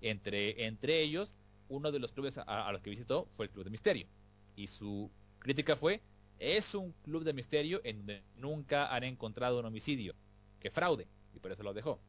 Entre, 0.00 0.66
entre 0.66 1.02
ellos, 1.02 1.36
uno 1.68 1.92
de 1.92 1.98
los 1.98 2.12
clubes 2.12 2.38
a, 2.38 2.72
los 2.72 2.82
que 2.82 2.90
visitó 2.90 3.28
fue 3.32 3.46
el 3.46 3.50
Club 3.50 3.64
de 3.64 3.70
Misterio. 3.70 4.06
Y 4.58 4.66
su 4.66 5.08
crítica 5.38 5.76
fue, 5.76 6.02
es 6.40 6.74
un 6.74 6.90
club 7.04 7.22
de 7.22 7.32
misterio 7.32 7.80
en 7.84 7.98
donde 7.98 8.24
nunca 8.36 8.92
han 8.92 9.04
encontrado 9.04 9.60
un 9.60 9.66
homicidio. 9.66 10.16
Que 10.58 10.72
fraude. 10.72 11.06
Y 11.32 11.38
por 11.38 11.52
eso 11.52 11.62
lo 11.62 11.72
dejó. 11.72 12.00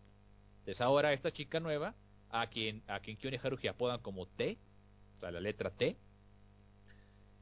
Entonces 0.59 0.81
ahora 0.81 1.13
esta 1.13 1.31
chica 1.31 1.59
nueva, 1.59 1.93
a 2.31 2.47
quien, 2.47 2.81
a 2.88 3.01
quien 3.01 3.17
Kion 3.17 3.35
y 3.35 3.38
Haruhi 3.38 3.67
apodan 3.67 4.01
como 4.01 4.26
T, 4.26 4.57
o 5.13 5.17
sea, 5.17 5.30
la 5.30 5.39
letra 5.39 5.69
T, 5.69 5.95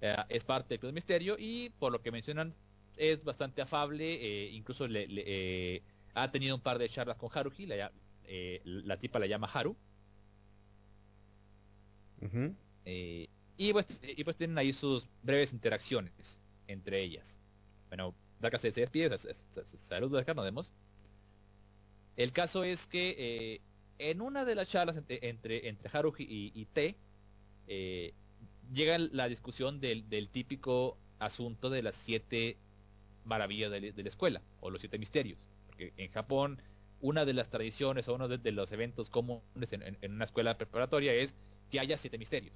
eh, 0.01 0.15
es 0.27 0.43
parte 0.43 0.73
del 0.73 0.79
Club 0.79 0.89
de 0.91 0.95
Misterio 0.95 1.38
y 1.39 1.69
por 1.79 1.93
lo 1.93 2.01
que 2.01 2.11
mencionan 2.11 2.53
es 2.97 3.23
bastante 3.23 3.61
afable, 3.61 4.13
eh, 4.13 4.49
incluso 4.51 4.88
le, 4.88 5.07
le, 5.07 5.23
eh, 5.25 5.84
ha 6.15 6.29
tenido 6.31 6.53
un 6.53 6.61
par 6.61 6.79
de 6.79 6.89
charlas 6.89 7.15
con 7.15 7.29
Haruhi, 7.34 7.65
la, 7.65 7.93
eh, 8.25 8.61
la 8.65 8.97
tipa 8.97 9.19
la 9.19 9.27
llama 9.27 9.47
Haru. 9.47 9.73
Uh 12.19 12.25
-huh. 12.25 12.55
Y, 13.57 13.73
pues, 13.73 13.88
y 14.01 14.23
pues 14.23 14.38
tienen 14.38 14.57
ahí 14.57 14.71
sus 14.71 15.07
breves 15.23 15.51
interacciones 15.51 16.39
entre 16.67 17.01
ellas. 17.01 17.38
Bueno, 17.89 18.13
Daka 18.39 18.59
se, 18.59 18.71
despide, 18.71 19.09
saludos 19.17 20.21
acá, 20.21 20.34
nos 20.34 20.45
vemos. 20.45 20.71
El 22.15 22.31
caso 22.31 22.63
es 22.63 22.88
que 22.88 23.15
eh, 23.17 23.61
en 23.99 24.21
una 24.21 24.45
de 24.45 24.55
las 24.55 24.69
charlas 24.69 24.97
entre, 24.97 25.27
entre, 25.69 25.89
Haruhi 25.91 26.51
y, 26.53 26.65
T, 26.65 26.95
eh, 27.67 28.13
llega 28.73 28.97
la 28.97 29.27
discusión 29.27 29.79
del, 29.79 30.29
típico 30.29 30.97
asunto 31.19 31.69
de 31.69 31.81
las 31.81 31.95
siete 31.95 32.57
maravillas 33.25 33.71
de, 33.71 33.93
la 33.95 34.09
escuela, 34.09 34.41
o 34.61 34.69
los 34.69 34.81
siete 34.81 34.97
misterios. 34.97 35.47
Porque 35.67 35.93
en 35.97 36.11
Japón, 36.11 36.61
una 37.01 37.25
de 37.25 37.34
las 37.34 37.49
tradiciones 37.49 38.07
o 38.07 38.15
uno 38.15 38.27
de, 38.27 38.51
los 38.51 38.71
eventos 38.71 39.09
comunes 39.09 39.71
en, 39.73 40.11
una 40.11 40.25
escuela 40.25 40.57
preparatoria 40.57 41.13
es 41.13 41.35
que 41.71 41.79
haya 41.79 41.97
siete 41.97 42.17
misterios. 42.17 42.55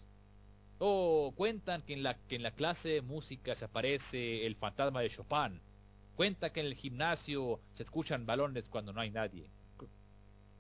O 0.83 1.31
cuentan 1.35 1.83
que 1.83 1.93
en, 1.93 2.01
la, 2.01 2.15
que 2.15 2.35
en 2.35 2.41
la 2.41 2.55
clase 2.55 2.89
de 2.89 3.01
música 3.03 3.53
se 3.53 3.65
aparece 3.65 4.47
el 4.47 4.55
fantasma 4.55 5.01
de 5.01 5.11
Chopin. 5.11 5.61
Cuenta 6.15 6.51
que 6.51 6.61
en 6.61 6.65
el 6.65 6.73
gimnasio 6.73 7.59
se 7.71 7.83
escuchan 7.83 8.25
balones 8.25 8.67
cuando 8.67 8.91
no 8.91 8.99
hay 8.99 9.11
nadie. 9.11 9.47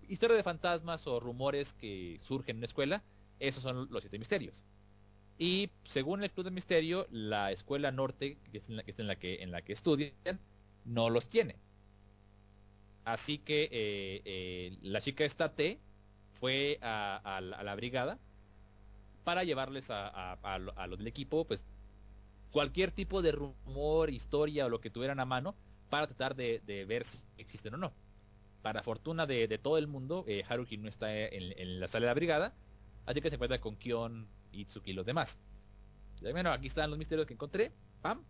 Historia 0.07 0.37
de 0.37 0.43
fantasmas 0.43 1.07
o 1.07 1.19
rumores 1.19 1.73
que 1.73 2.19
surgen 2.21 2.57
en 2.57 2.61
la 2.61 2.67
escuela, 2.67 3.01
esos 3.39 3.63
son 3.63 3.87
los 3.89 4.03
siete 4.03 4.19
misterios. 4.19 4.63
Y 5.39 5.71
según 5.81 6.23
el 6.23 6.29
Club 6.29 6.45
de 6.45 6.51
Misterio, 6.51 7.07
la 7.09 7.51
escuela 7.51 7.91
norte, 7.91 8.37
que 8.51 8.59
es 8.59 8.69
en 8.99 9.07
la 9.07 9.15
que, 9.15 9.41
en 9.41 9.49
la 9.49 9.63
que, 9.63 9.73
estudian, 9.73 10.39
no 10.85 11.09
los 11.09 11.29
tiene. 11.29 11.55
Así 13.05 13.39
que 13.39 13.63
eh, 13.71 14.21
eh, 14.23 14.77
la 14.83 15.01
chica 15.01 15.25
esta 15.25 15.55
T 15.55 15.79
fue 16.39 16.77
a, 16.83 17.37
a, 17.37 17.41
la 17.41 17.73
brigada 17.73 18.19
para 19.23 19.43
llevarles 19.43 19.89
a, 19.89 20.33
a, 20.33 20.57
los 20.87 20.97
del 20.97 21.07
equipo, 21.07 21.45
pues 21.45 21.65
cualquier 22.51 22.91
tipo 22.91 23.21
de 23.21 23.31
rumor, 23.31 24.09
historia 24.09 24.65
o 24.65 24.69
lo 24.69 24.81
que 24.81 24.89
tuvieran 24.89 25.19
a 25.19 25.25
mano 25.25 25.55
para 25.89 26.07
tratar 26.07 26.35
de, 26.35 26.85
ver 26.87 27.03
si 27.05 27.19
existen 27.37 27.73
o 27.75 27.77
no. 27.77 27.93
Para 28.61 28.83
fortuna 28.83 29.25
de, 29.25 29.57
todo 29.57 29.77
el 29.77 29.87
mundo, 29.87 30.23
eh, 30.27 30.43
Haruhi 30.47 30.77
no 30.77 30.89
está 30.89 31.15
en, 31.15 31.53
en, 31.57 31.79
la 31.79 31.87
sala 31.87 32.05
de 32.05 32.07
la 32.07 32.13
brigada 32.13 32.53
Así 33.05 33.21
que 33.21 33.29
se 33.29 33.35
encuentra 33.35 33.59
con 33.59 33.75
Kion, 33.75 34.27
Itsuki 34.51 34.91
y 34.91 34.93
los 34.93 35.05
demás. 35.05 35.37
Bueno, 36.21 36.51
aquí 36.51 36.67
están 36.67 36.89
los 36.89 36.99
misterios 36.99 37.27
que 37.27 37.33
encontré. 37.33 37.71
Pam. 38.01 38.23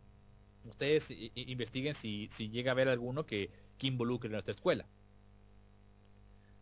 Ustedes 0.63 1.11
investiguen 1.35 1.93
si, 1.95 2.27
llega 2.49 2.71
a 2.71 2.73
haber 2.73 2.87
alguno 2.87 3.25
que, 3.25 3.49
que 3.77 3.87
involucre 3.87 4.29
a 4.29 4.33
nuestra 4.33 4.53
escuela. 4.53 4.85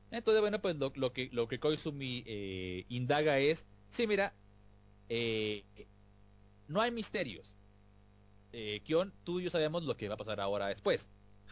Entonces, 0.10 0.42
bueno, 0.42 0.60
pues 0.60 0.76
lo, 0.78 0.92
lo 0.96 1.14
que, 1.14 1.30
lo 1.32 1.48
que 1.48 1.60
Koizumi 1.60 2.24
eh, 2.26 2.86
indaga 2.90 3.40
es, 3.40 3.68
sí, 3.90 4.08
mira, 4.08 4.34
eh, 5.10 5.64
no 6.68 6.82
hay 6.82 6.92
misterios. 6.92 7.56
Eh, 8.52 8.82
Kion, 8.84 9.14
tú 9.24 9.40
y 9.40 9.44
yo 9.44 9.50
sabemos 9.50 9.84
lo 9.84 9.98
que 9.98 10.08
va 10.08 10.16
a 10.16 10.18
pasar 10.18 10.40
ahora 10.40 10.68
después. 10.68 11.08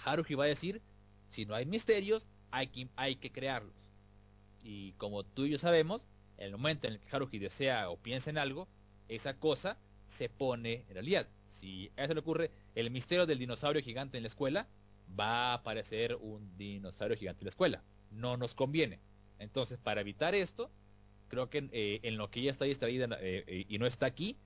Haruhi 0.05 0.35
va 0.35 0.45
a 0.45 0.47
decir, 0.47 0.81
si 1.29 1.45
no 1.45 1.55
hay 1.55 1.65
misterios, 1.65 2.27
hay 2.51 2.67
que, 2.67 2.87
hay 2.95 3.15
que 3.15 3.31
crearlos. 3.31 3.75
Y 4.63 4.93
como 4.93 5.23
tú 5.23 5.45
y 5.45 5.51
yo 5.51 5.59
sabemos, 5.59 6.05
en 6.37 6.47
el 6.47 6.51
momento 6.53 6.87
en 6.87 6.93
el 6.93 6.99
que 6.99 7.15
Haruhi 7.15 7.39
desea 7.39 7.89
o 7.89 7.97
piensa 7.97 8.29
en 8.29 8.37
algo, 8.37 8.67
esa 9.07 9.33
cosa 9.35 9.77
se 10.07 10.29
pone 10.29 10.85
en 10.87 10.93
realidad. 10.93 11.27
Si 11.47 11.91
a 11.97 12.03
eso 12.03 12.13
le 12.13 12.19
ocurre 12.19 12.51
el 12.75 12.91
misterio 12.91 13.25
del 13.25 13.39
dinosaurio 13.39 13.81
gigante 13.81 14.17
en 14.17 14.23
la 14.23 14.29
escuela, 14.29 14.67
va 15.19 15.51
a 15.51 15.53
aparecer 15.55 16.15
un 16.15 16.57
dinosaurio 16.57 17.17
gigante 17.17 17.41
en 17.41 17.45
la 17.45 17.49
escuela. 17.49 17.83
No 18.11 18.37
nos 18.37 18.53
conviene. 18.53 18.99
Entonces, 19.39 19.79
para 19.79 20.01
evitar 20.01 20.35
esto, 20.35 20.69
creo 21.27 21.49
que 21.49 21.69
eh, 21.71 21.99
en 22.03 22.17
lo 22.17 22.29
que 22.29 22.39
ella 22.41 22.51
está 22.51 22.65
distraída 22.65 23.07
eh, 23.21 23.43
eh, 23.47 23.65
y 23.67 23.77
no 23.77 23.85
está 23.85 24.05
aquí, 24.05 24.37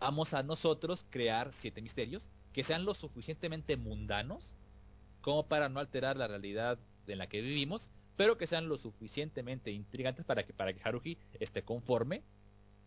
vamos 0.00 0.34
a 0.34 0.42
nosotros 0.42 1.04
crear 1.10 1.52
siete 1.52 1.82
misterios 1.82 2.28
que 2.52 2.64
sean 2.64 2.84
lo 2.84 2.94
suficientemente 2.94 3.76
mundanos 3.76 4.54
como 5.20 5.46
para 5.46 5.68
no 5.68 5.80
alterar 5.80 6.16
la 6.16 6.28
realidad 6.28 6.78
en 7.06 7.18
la 7.18 7.28
que 7.28 7.40
vivimos, 7.40 7.90
pero 8.16 8.38
que 8.38 8.46
sean 8.46 8.68
lo 8.68 8.76
suficientemente 8.76 9.72
intrigantes 9.72 10.24
para 10.24 10.44
que, 10.44 10.52
para 10.52 10.72
que 10.72 10.80
Haruhi 10.84 11.18
esté 11.40 11.62
conforme 11.62 12.22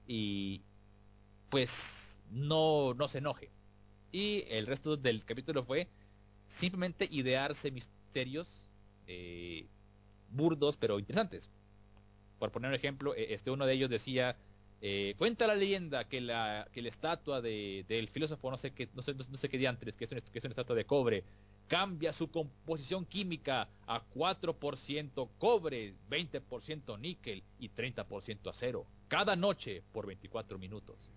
y 0.05 0.61
pues 1.49 1.71
no, 2.31 2.93
no 2.93 3.07
se 3.07 3.17
enoje. 3.17 3.49
Y 4.11 4.43
el 4.49 4.67
resto 4.67 4.95
del 4.95 5.25
capítulo 5.25 5.63
fue 5.63 5.87
simplemente 6.47 7.07
idearse 7.11 7.71
misterios 7.71 8.63
burdos 10.29 10.77
pero 10.77 10.99
interesantes. 10.99 11.49
Por 12.39 12.51
poner 12.51 12.69
un 12.69 12.75
ejemplo, 12.75 13.15
eh, 13.15 13.27
este 13.33 13.51
uno 13.51 13.65
de 13.65 13.73
ellos 13.73 13.89
decía, 13.89 14.35
eh, 14.81 15.15
cuenta 15.17 15.47
la 15.47 15.55
leyenda 15.55 16.07
que 16.07 16.21
la, 16.21 16.67
que 16.71 16.81
la 16.81 16.89
estatua 16.89 17.41
de, 17.41 17.85
del 17.87 18.09
filósofo 18.09 18.51
no 18.51 18.57
sé 18.57 18.71
qué, 18.71 18.89
no 18.93 19.01
sé, 19.01 19.13
no 19.13 19.37
sé 19.37 19.49
qué 19.49 19.57
diantres, 19.57 19.97
que 19.97 20.05
es, 20.05 20.11
una, 20.11 20.21
que 20.21 20.37
es 20.37 20.45
una 20.45 20.51
estatua 20.51 20.75
de 20.75 20.85
cobre, 20.85 21.23
cambia 21.67 22.13
su 22.13 22.29
composición 22.31 23.05
química 23.05 23.69
a 23.85 24.03
4% 24.15 25.29
cobre, 25.37 25.93
20% 26.09 26.99
níquel 26.99 27.43
y 27.59 27.69
30% 27.69 28.49
acero, 28.49 28.85
cada 29.07 29.35
noche 29.35 29.83
por 29.91 30.05
24 30.05 30.57
minutos. 30.57 31.09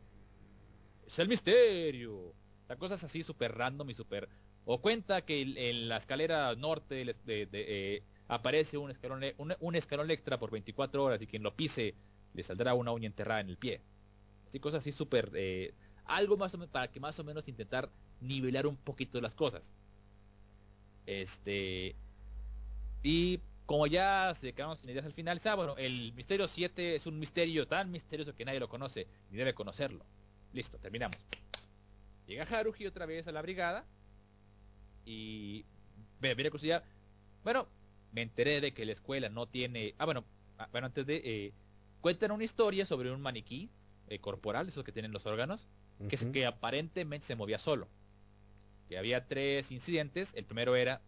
Es 1.07 1.19
el 1.19 1.29
misterio. 1.29 2.33
La 2.69 2.77
cosa 2.77 2.95
es 2.95 3.05
así 3.05 3.23
súper 3.23 3.53
random 3.57 3.91
y 3.91 3.95
súper... 3.95 4.29
O 4.65 4.81
cuenta 4.81 5.23
que 5.23 5.41
en 5.43 5.89
la 5.89 5.97
escalera 5.97 6.55
norte 6.55 6.95
de, 6.95 7.49
eh, 7.53 8.03
aparece 8.31 8.79
un 8.79 8.93
escalón, 8.93 9.25
un, 9.39 9.75
escalón 9.75 10.11
extra 10.11 10.39
por 10.39 10.53
24 10.53 11.03
horas 11.03 11.21
y 11.21 11.27
quien 11.27 11.43
lo 11.43 11.55
pise 11.55 11.95
le 12.33 12.43
saldrá 12.45 12.75
una 12.75 12.93
uña 12.93 13.09
enterrada 13.09 13.41
en 13.41 13.49
el 13.49 13.57
pie. 13.57 13.81
Así 14.49 14.61
cosas 14.61 14.83
así 14.83 14.93
súper... 14.93 15.31
eh, 15.35 15.75
algo 16.07 16.37
más 16.37 16.55
o 16.55 16.59
menos 16.59 16.71
para 16.71 16.89
que 16.89 17.01
más 17.01 17.19
o 17.19 17.25
menos 17.25 17.47
intentar 17.49 17.89
nivelar 18.21 18.67
un 18.69 18.77
poquito 18.77 19.21
las 19.21 19.35
cosas. 19.35 19.73
Este... 21.07 21.97
Y 23.03 23.41
como 23.67 23.89
ya 23.89 24.33
se 24.35 24.53
quedaron 24.53 24.77
sin 24.77 24.91
ideas 24.91 25.07
al 25.07 25.13
final, 25.13 25.41
ah, 25.45 25.55
bueno, 25.57 25.77
el 25.77 26.13
misterio 26.13 26.47
7 26.47 26.95
es 26.97 27.07
un 27.07 27.19
misterio 27.19 27.67
tan 27.67 27.91
misterioso 27.91 28.35
que 28.35 28.45
nadie 28.45 28.61
lo 28.61 28.69
conoce 28.69 29.09
ni 29.31 29.39
debe 29.39 29.55
conocerlo. 29.55 30.05
Listo, 30.53 30.79
terminamos. 30.79 31.17
Llega 32.29 32.45
Haruhi 32.45 32.87
otra 32.87 33.07
vez 33.07 33.27
a 33.27 33.33
la 33.33 33.43
brigada 33.43 33.85
y 35.05 35.65
ve, 36.21 36.37
mira 36.37 36.51
curiosidad. 36.51 36.85
Bueno, 37.43 37.67
me 38.13 38.23
enteré 38.23 38.61
de 38.61 38.73
que 38.73 38.85
la 38.85 38.93
escuela 38.93 39.29
no 39.29 39.47
tiene. 39.47 39.95
Ah, 39.99 40.05
bueno, 40.05 40.25
ah, 40.59 40.69
bueno 40.73 40.87
antes 40.87 41.07
de 41.07 41.17
eh, 41.25 41.53
cuentan 42.01 42.31
una 42.33 42.45
historia 42.45 42.87
sobre 42.87 43.11
un 43.13 43.21
maniquí 43.21 43.71
eh, 44.09 44.19
corporal, 44.19 44.69
esos 44.69 44.85
que 44.85 44.93
tienen 44.93 45.13
los 45.13 45.27
órganos, 45.27 45.69
que, 46.09 46.47
aparentemente 46.47 47.27
se 47.27 47.37
movía 47.37 47.59
solo. 47.59 47.87
Que 48.89 48.99
había 48.99 49.27
tres 49.27 49.71
incidentes. 49.71 50.33
El 50.35 50.45
primero 50.45 50.75
era 50.75 51.01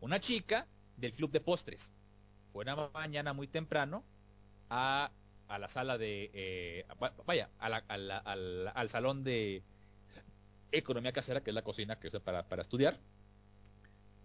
una 0.00 0.20
chica 0.20 0.66
del 0.96 1.12
club 1.12 1.30
de 1.30 1.40
postres. 1.40 1.90
Fue 2.52 2.62
una 2.62 2.88
mañana 2.92 3.32
muy 3.32 3.46
temprano 3.46 4.02
a, 4.70 5.10
a 5.48 5.58
la 5.58 5.68
sala 5.68 5.98
de... 5.98 6.30
eh, 6.32 6.86
va- 7.00 7.14
vaya, 7.26 7.50
a 7.58 7.68
la- 7.68 7.84
a 7.88 7.96
la- 7.96 8.18
al, 8.18 8.68
al 8.74 8.88
salón 8.88 9.22
de 9.22 9.62
economía 10.72 11.12
casera, 11.12 11.42
que 11.42 11.50
es 11.50 11.54
la 11.54 11.62
cocina 11.62 11.96
que 11.98 12.08
usa 12.08 12.20
para, 12.20 12.48
para 12.48 12.62
estudiar. 12.62 12.98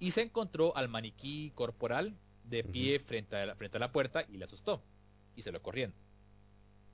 Y 0.04 0.12
se 0.12 0.22
encontró 0.22 0.76
al 0.76 0.90
maniquí 0.90 1.52
corporal 1.56 2.14
de 2.44 2.64
pie 2.66 3.00
frente, 3.00 3.38
a 3.38 3.46
la, 3.46 3.56
frente 3.56 3.78
a 3.78 3.80
la 3.80 3.92
puerta 3.94 4.26
y 4.28 4.36
le 4.36 4.44
asustó. 4.44 4.84
Y 5.34 5.42
se 5.44 5.52
lo 5.54 5.62
corriendo. 5.62 5.96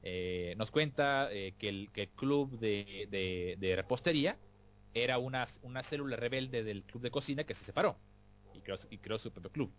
Eh, 0.03 0.53
nos 0.57 0.69
cuenta 0.69 1.27
eh, 1.31 1.55
que, 1.57 1.69
el, 1.69 1.89
que 1.91 2.03
el 2.03 2.09
club 2.09 2.57
de, 2.59 3.07
de- 3.09 3.55
de 3.59 3.75
repostería 3.75 4.37
era 4.93 5.17
una, 5.17 5.45
una 5.63 5.81
célula 5.81 6.17
rebelde 6.17 6.63
del 6.63 6.83
club 6.83 7.01
de 7.01 7.09
cocina 7.09 7.43
que 7.43 7.55
se 7.55 7.65
separó 7.65 7.97
y 8.53 8.61
creó, 8.61 8.77
y 8.91 8.97
creó 8.99 9.17
su 9.17 9.31
propio 9.31 9.51
club. 9.51 9.71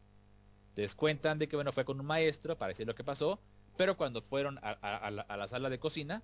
Les 0.76 0.94
cuentan 0.94 1.38
de 1.38 1.46
que 1.48 1.56
bueno 1.56 1.70
fue 1.72 1.84
con 1.84 2.00
un 2.00 2.06
maestro 2.06 2.58
para 2.58 2.70
decir 2.70 2.86
lo 2.86 2.94
que 2.96 3.04
pasó, 3.04 3.38
pero 3.76 3.96
cuando 3.96 4.22
fueron 4.22 4.58
a, 4.58 4.76
a- 4.82 4.96
a 4.96 5.10
la, 5.12 5.22
a 5.22 5.36
la 5.36 5.46
sala 5.48 5.70
de 5.70 5.78
cocina 5.78 6.22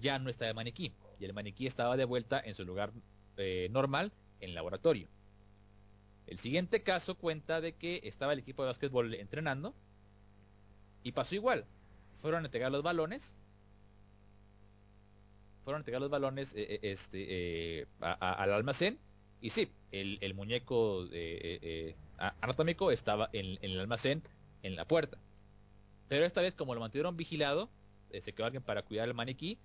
ya 0.00 0.18
no 0.18 0.28
estaba 0.28 0.48
el 0.50 0.54
maniquí 0.56 0.92
y 1.20 1.24
el 1.24 1.32
maniquí 1.32 1.66
estaba 1.68 1.96
de 1.96 2.04
vuelta 2.04 2.40
en 2.44 2.54
su 2.54 2.64
lugar 2.64 2.92
eh, 3.36 3.68
normal 3.70 4.12
en 4.40 4.50
el 4.50 4.54
laboratorio. 4.56 5.08
El 6.28 6.38
siguiente 6.38 6.82
caso 6.82 7.14
cuenta 7.14 7.62
de 7.62 7.72
que 7.72 8.02
estaba 8.04 8.34
el 8.34 8.40
equipo 8.40 8.62
de 8.62 8.68
básquetbol 8.68 9.14
entrenando 9.14 9.74
y 11.02 11.12
pasó 11.12 11.34
igual. 11.34 11.64
Fueron 12.20 12.44
a 12.44 12.48
entregar 12.48 12.70
los 12.70 12.82
balones. 12.82 13.34
Fueron 15.64 15.78
a 15.78 15.80
entregar 15.80 16.02
los 16.02 16.10
balones 16.10 16.52
eh, 16.54 16.66
eh, 16.68 16.80
este, 16.82 17.80
eh, 17.80 17.86
al 18.00 18.52
almacén. 18.52 18.98
Y 19.40 19.50
sí, 19.50 19.70
el, 19.90 20.18
el 20.20 20.34
muñeco 20.34 21.08
anatómico 22.18 22.90
estaba 22.90 23.30
en, 23.32 23.58
en 23.62 23.70
el 23.70 23.80
almacén, 23.80 24.22
en 24.62 24.76
la 24.76 24.84
puerta. 24.84 25.16
Pero 26.08 26.26
esta 26.26 26.42
vez, 26.42 26.54
como 26.54 26.74
lo 26.74 26.80
mantuvieron 26.80 27.16
vigilado, 27.16 27.70
se 28.20 28.32
quedó 28.34 28.44
alguien 28.46 28.62
para 28.62 28.82
cuidar 28.82 29.08
el 29.08 29.14
maniquí. 29.14 29.58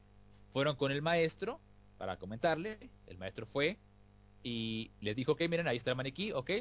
Fueron 0.52 0.78
con 0.78 0.94
el 0.94 1.02
maestro 1.02 1.60
para 1.98 2.18
comentarle. 2.18 2.90
El 3.08 3.18
maestro 3.18 3.46
fue 3.46 3.78
y 4.44 4.92
les 5.02 5.16
dijo: 5.16 5.34
Ok, 5.34 5.42
miren, 5.50 5.68
ahí 5.68 5.78
está 5.78 5.92
el 5.92 5.98
maniquí. 5.98 6.32
Ok, 6.32 6.52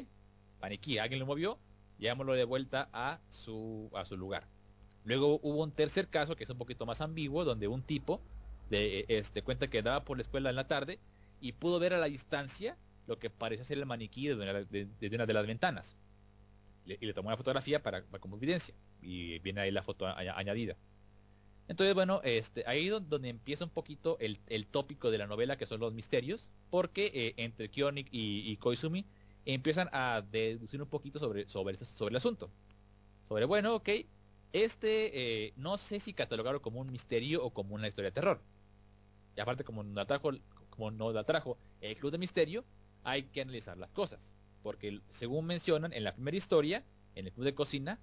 maniquí, 0.61 0.97
alguien 0.97 1.19
lo 1.19 1.25
movió. 1.25 1.59
Llevámoslo 1.99 2.33
de 2.33 2.43
vuelta 2.45 2.89
a 2.91 3.19
su, 3.29 3.89
a 3.93 4.05
su 4.05 4.17
lugar. 4.17 4.47
Luego 5.05 5.39
hubo 5.43 5.63
un 5.63 5.71
tercer 5.71 6.07
caso 6.07 6.35
que 6.35 6.45
es 6.45 6.49
un 6.49 6.57
poquito 6.57 6.85
más 6.85 7.01
ambiguo, 7.01 7.43
donde 7.43 7.67
un 7.67 7.83
tipo 7.83 8.21
de, 8.69 9.05
este, 9.09 9.41
cuenta 9.41 9.67
que 9.69 9.79
andaba 9.79 10.03
por 10.03 10.17
la 10.17 10.21
escuela 10.21 10.49
en 10.49 10.55
la 10.55 10.67
tarde 10.67 10.99
y 11.39 11.51
pudo 11.51 11.79
ver 11.79 11.93
a 11.93 11.97
la 11.97 12.07
distancia 12.07 12.77
lo 13.05 13.19
que 13.19 13.29
parecía 13.29 13.65
ser 13.65 13.77
el 13.77 13.85
maniquí 13.85 14.27
desde 14.27 14.41
una 14.41 14.53
de, 14.63 15.15
una 15.15 15.25
de 15.25 15.33
las 15.33 15.45
ventanas. 15.45 15.95
Y 16.85 17.05
le 17.05 17.13
tomó 17.13 17.29
una 17.29 17.37
fotografía 17.37 17.81
para, 17.81 18.03
como 18.03 18.37
evidencia. 18.37 18.73
Y 19.01 19.39
viene 19.39 19.61
ahí 19.61 19.71
la 19.71 19.83
foto 19.83 20.07
añadida. 20.07 20.75
Entonces, 21.67 21.95
bueno, 21.95 22.21
este, 22.23 22.63
ahí 22.67 22.87
don- 22.89 23.09
donde 23.09 23.29
empieza 23.29 23.63
un 23.65 23.71
poquito 23.71 24.17
el, 24.19 24.39
el 24.49 24.67
tópico 24.67 25.11
de 25.11 25.17
la 25.17 25.27
novela, 25.27 25.57
que 25.57 25.65
son 25.65 25.79
los 25.79 25.93
misterios, 25.93 26.49
porque 26.69 27.11
eh, 27.13 27.33
entre 27.37 27.69
Kyonik 27.69 28.07
y, 28.11 28.55
Koizumi 28.57 29.05
empiezan 29.45 29.89
a 29.93 30.21
deducir 30.31 30.81
un 30.81 30.89
poquito 30.89 31.19
sobre, 31.19 31.47
sobre, 31.49 31.75
el 32.09 32.15
asunto. 32.15 32.49
Sobre, 33.27 33.45
bueno, 33.45 33.75
ok, 33.75 33.89
este 34.53 35.47
eh, 35.47 35.53
no 35.57 35.77
sé 35.77 35.99
si 35.99 36.13
catalogarlo 36.13 36.61
como 36.61 36.79
un 36.81 36.91
misterio 36.91 37.43
o 37.43 37.51
como 37.51 37.75
una 37.75 37.87
historia 37.87 38.09
de 38.11 38.15
terror. 38.15 38.41
Y 39.35 39.41
aparte, 39.41 39.63
como 39.63 39.83
nos 39.83 40.03
atrajo, 40.03 40.31
como 40.69 40.91
nos 40.91 41.15
atrajo 41.15 41.57
el 41.81 41.95
Club 41.97 42.11
de 42.11 42.17
Misterio, 42.17 42.63
hay 43.03 43.23
que 43.23 43.41
analizar 43.41 43.77
las 43.77 43.89
cosas. 43.91 44.31
Porque 44.61 44.99
según 45.09 45.45
mencionan 45.45 45.93
en 45.93 46.03
la 46.03 46.13
primera 46.13 46.37
historia, 46.37 46.83
en 47.15 47.25
el 47.27 47.33
club 47.33 47.45
de 47.45 47.55
cocina, 47.55 47.99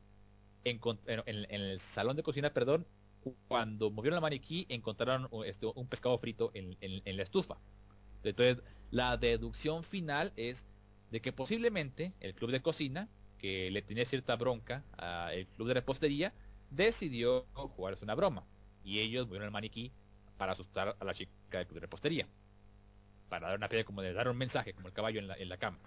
en- 0.65 0.81
en 1.27 1.61
el 1.63 1.81
salón 1.81 2.17
de 2.17 2.23
cocina, 2.23 2.53
perdón, 2.53 2.87
cuando 3.49 3.91
movieron 3.91 4.17
la 4.17 4.21
maniquí, 4.21 4.67
encontraron 4.69 5.29
uh, 5.31 5.45
este, 5.45 5.67
un 5.67 5.87
pescado 5.87 6.17
frito 6.19 6.51
en, 6.55 6.77
en- 6.81 7.17
la 7.17 7.23
estufa. 7.23 7.57
Entonces, 8.23 8.63
la 8.91 9.17
deducción 9.17 9.83
final 9.83 10.33
es 10.37 10.67
de 11.11 11.21
que 11.21 11.33
posiblemente 11.33 12.13
el 12.21 12.35
club 12.35 12.51
de 12.51 12.61
cocina, 12.63 13.09
que 13.39 13.71
le 13.71 13.83
tenía 13.83 14.05
cierta 14.05 14.37
bronca 14.37 14.85
al 14.97 15.47
club 15.49 15.69
de 15.69 15.75
repostería, 15.75 16.33
decidió 16.71 17.47
jugarse 17.55 18.05
una 18.05 18.15
broma. 18.15 18.45
Y 18.85 19.01
ellos 19.01 19.27
movieron 19.27 19.47
el 19.47 19.53
maniquí 19.53 19.91
para 20.39 20.53
asustar 20.53 20.97
a 20.99 21.05
la 21.05 21.15
chica 21.15 21.31
del 21.51 21.67
club 21.67 21.77
de 21.77 21.81
repostería. 21.81 22.27
Para 23.29 23.49
dar 23.49 23.57
una 23.57 23.67
especie 23.67 23.85
como 23.85 24.03
de 24.03 24.13
dar 24.13 24.29
un 24.29 24.37
mensaje, 24.37 24.73
como 24.73 24.89
el 24.89 24.95
caballo 24.95 25.21
en 25.21 25.29
la, 25.29 25.35
en 25.35 25.49
la 25.49 25.57
cama. 25.57 25.79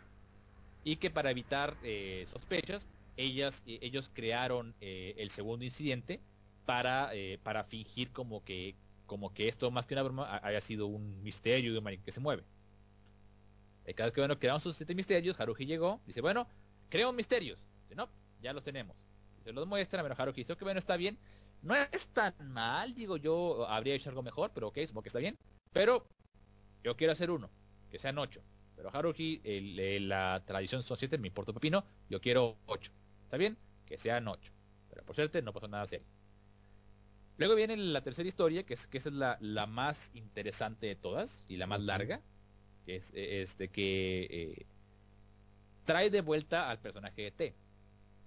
Y 0.84 0.98
que 0.98 1.10
para 1.10 1.32
evitar 1.32 1.78
eh, 1.84 2.26
sospechas, 2.32 2.88
ellas, 3.16 3.64
eh, 3.68 3.80
ellos 3.82 4.10
crearon 4.14 4.74
eh, 4.82 5.14
el 5.18 5.30
segundo 5.30 5.64
incidente 5.64 6.20
para, 6.66 7.14
eh, 7.14 7.40
para 7.44 7.64
fingir 7.64 8.12
como 8.12 8.44
que, 8.44 8.76
como 9.06 9.34
que 9.34 9.48
esto 9.48 9.70
más 9.72 9.86
que 9.86 9.94
una 9.94 10.04
broma 10.04 10.40
haya 10.44 10.62
sido 10.62 10.88
un 10.88 11.22
misterio 11.24 11.74
de 11.74 11.80
un 11.80 12.04
que 12.04 12.12
se 12.12 12.20
mueve. 12.20 12.44
El 13.86 13.96
caso 13.96 14.14
que 14.14 14.22
bueno, 14.22 14.40
crearon 14.40 14.62
sus 14.62 14.76
siete 14.78 14.96
misterios, 14.96 15.40
Haruhi 15.40 15.66
llegó, 15.66 16.00
dice, 16.06 16.22
bueno, 16.22 16.48
creo 16.90 17.12
misterios. 17.12 17.60
Dice, 17.84 17.96
no, 17.96 18.10
ya 18.42 18.54
los 18.54 18.64
tenemos. 18.64 18.96
Se 19.44 19.52
los 19.52 19.68
muestra, 19.68 20.02
pero 20.02 20.16
Haruhi 20.18 20.36
dice, 20.36 20.56
que 20.56 20.64
bueno, 20.64 20.80
está 20.80 20.96
bien. 20.96 21.18
No 21.62 21.76
es 21.76 22.08
tan 22.10 22.34
mal, 22.52 22.94
digo 22.94 23.18
yo, 23.18 23.68
habría 23.68 23.96
hecho 23.96 24.10
algo 24.10 24.24
mejor, 24.24 24.52
pero 24.54 24.68
ok, 24.68 24.80
supongo 24.86 25.04
que 25.04 25.10
está 25.10 25.20
bien. 25.20 25.38
Pero 25.72 26.06
yo 26.84 26.96
quiero 26.96 27.14
hacer 27.14 27.32
uno, 27.32 27.50
que 27.90 28.00
sean 28.00 28.18
ocho. 28.18 28.42
Pero 28.76 28.90
Haruhi, 28.94 29.42
el, 29.44 30.08
la 30.10 30.44
tradición 30.46 30.84
son 30.84 30.98
siete, 30.98 31.18
me 31.18 31.28
importa 31.28 31.54
pepino, 31.54 31.86
yo 32.10 32.20
quiero 32.20 32.58
ocho. 32.66 32.92
¿Está 33.24 33.38
bien? 33.38 33.58
Que 33.86 33.98
sean 33.98 34.28
ocho. 34.28 34.52
Pero 34.90 35.06
por 35.06 35.16
suerte 35.16 35.42
no 35.42 35.54
pasó 35.54 35.68
nada 35.68 35.88
serio. 35.88 36.06
Luego 37.38 37.56
viene 37.56 37.76
la 37.78 38.02
tercera 38.02 38.28
historia, 38.28 38.64
que 38.64 38.76
es, 38.76 38.88
que 38.88 39.00
es 39.00 39.06
la, 39.08 39.38
la 39.42 39.66
más 39.66 40.12
interesante 40.14 40.88
de 40.88 40.96
todas 40.96 41.44
y 41.48 41.58
la 41.58 41.68
más 41.68 41.82
larga, 41.82 42.22
que 42.86 42.98
es 42.98 43.12
este 43.16 43.70
que 43.70 44.28
eh, 44.30 44.66
trae 45.86 46.10
de 46.10 46.22
vuelta 46.22 46.70
al 46.70 46.80
personaje 46.80 47.24
de 47.24 47.32
T, 47.32 47.56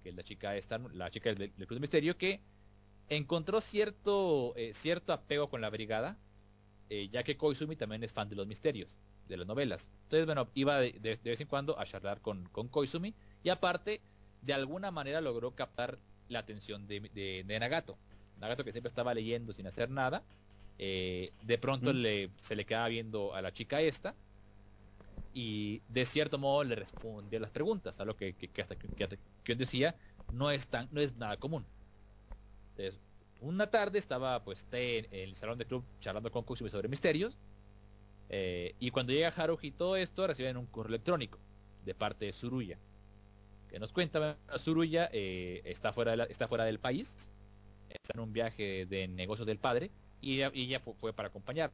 que 0.03 0.09
es 0.09 0.15
la 0.15 0.23
chica 0.23 0.55
esta, 0.55 0.77
la 0.77 1.09
chica 1.09 1.33
del, 1.33 1.53
del 1.55 1.67
Cruz 1.67 1.79
Misterio, 1.79 2.17
que 2.17 2.41
encontró 3.09 3.61
cierto, 3.61 4.53
eh, 4.55 4.73
cierto 4.73 5.13
apego 5.13 5.49
con 5.49 5.61
la 5.61 5.69
brigada, 5.69 6.17
eh, 6.89 7.09
ya 7.09 7.23
que 7.23 7.37
Koizumi 7.37 7.75
también 7.75 8.03
es 8.03 8.11
fan 8.11 8.29
de 8.29 8.35
los 8.35 8.47
misterios, 8.47 8.97
de 9.27 9.37
las 9.37 9.47
novelas. 9.47 9.89
Entonces, 10.03 10.25
bueno, 10.25 10.49
iba 10.53 10.79
de, 10.79 10.93
de, 10.93 11.17
vez 11.23 11.41
en 11.41 11.47
cuando 11.47 11.79
a 11.79 11.85
charlar 11.85 12.21
con, 12.21 12.47
con, 12.49 12.67
Koizumi 12.67 13.13
y 13.43 13.49
aparte, 13.49 14.01
de 14.41 14.53
alguna 14.53 14.91
manera 14.91 15.21
logró 15.21 15.51
captar 15.51 15.97
la 16.29 16.39
atención 16.39 16.87
de, 16.87 17.01
de, 17.13 17.43
de 17.45 17.59
Nagato. 17.59 17.97
Nagato 18.39 18.63
que 18.63 18.71
siempre 18.71 18.89
estaba 18.89 19.13
leyendo 19.13 19.53
sin 19.53 19.67
hacer 19.67 19.89
nada, 19.89 20.23
eh, 20.79 21.31
de 21.41 21.57
pronto 21.57 21.93
mm. 21.93 21.97
le, 21.97 22.29
se 22.37 22.55
le 22.55 22.65
quedaba 22.65 22.87
viendo 22.87 23.33
a 23.33 23.41
la 23.41 23.51
chica 23.51 23.81
esta 23.81 24.13
y 25.33 25.81
de 25.89 26.05
cierto 26.05 26.37
modo 26.37 26.63
le 26.63 26.75
respondía 26.75 27.39
las 27.39 27.51
preguntas, 27.51 27.99
a 27.99 28.05
lo 28.05 28.15
que, 28.15 28.33
que, 28.33 28.47
que 28.47 28.61
hasta 28.61 28.75
que, 28.75 28.87
que, 29.43 29.55
decía 29.55 29.95
no 30.33 30.51
es 30.51 30.67
tan, 30.67 30.87
no 30.91 31.01
es 31.01 31.15
nada 31.15 31.37
común. 31.37 31.65
Entonces, 32.71 32.99
una 33.41 33.67
tarde 33.69 33.99
estaba 33.99 34.43
pues 34.43 34.65
en 34.71 35.07
el 35.11 35.35
salón 35.35 35.57
de 35.57 35.65
club 35.65 35.83
charlando 35.99 36.31
con 36.31 36.43
Kusumi 36.43 36.69
sobre 36.69 36.87
misterios. 36.87 37.37
Eh, 38.29 38.75
y 38.79 38.91
cuando 38.91 39.13
llega 39.13 39.29
Haruhi 39.29 39.67
y 39.67 39.71
todo 39.71 39.95
esto, 39.95 40.27
reciben 40.27 40.57
un 40.57 40.65
correo 40.65 40.89
electrónico 40.89 41.39
de 41.85 41.95
parte 41.95 42.25
de 42.25 42.33
Suruya. 42.33 42.77
Que 43.69 43.79
nos 43.79 43.93
cuenta, 43.93 44.37
Suruya 44.57 45.09
eh, 45.13 45.61
está, 45.65 45.93
fuera 45.93 46.11
de 46.11 46.17
la, 46.17 46.23
está 46.25 46.47
fuera 46.47 46.65
del 46.65 46.79
país, 46.79 47.29
está 47.89 48.13
en 48.13 48.19
un 48.21 48.33
viaje 48.33 48.85
de 48.85 49.07
negocios 49.07 49.45
del 49.45 49.59
padre, 49.59 49.91
y 50.21 50.41
ella, 50.41 50.79
fue, 50.79 50.93
fue, 50.95 51.13
para 51.13 51.29
acompañar. 51.29 51.71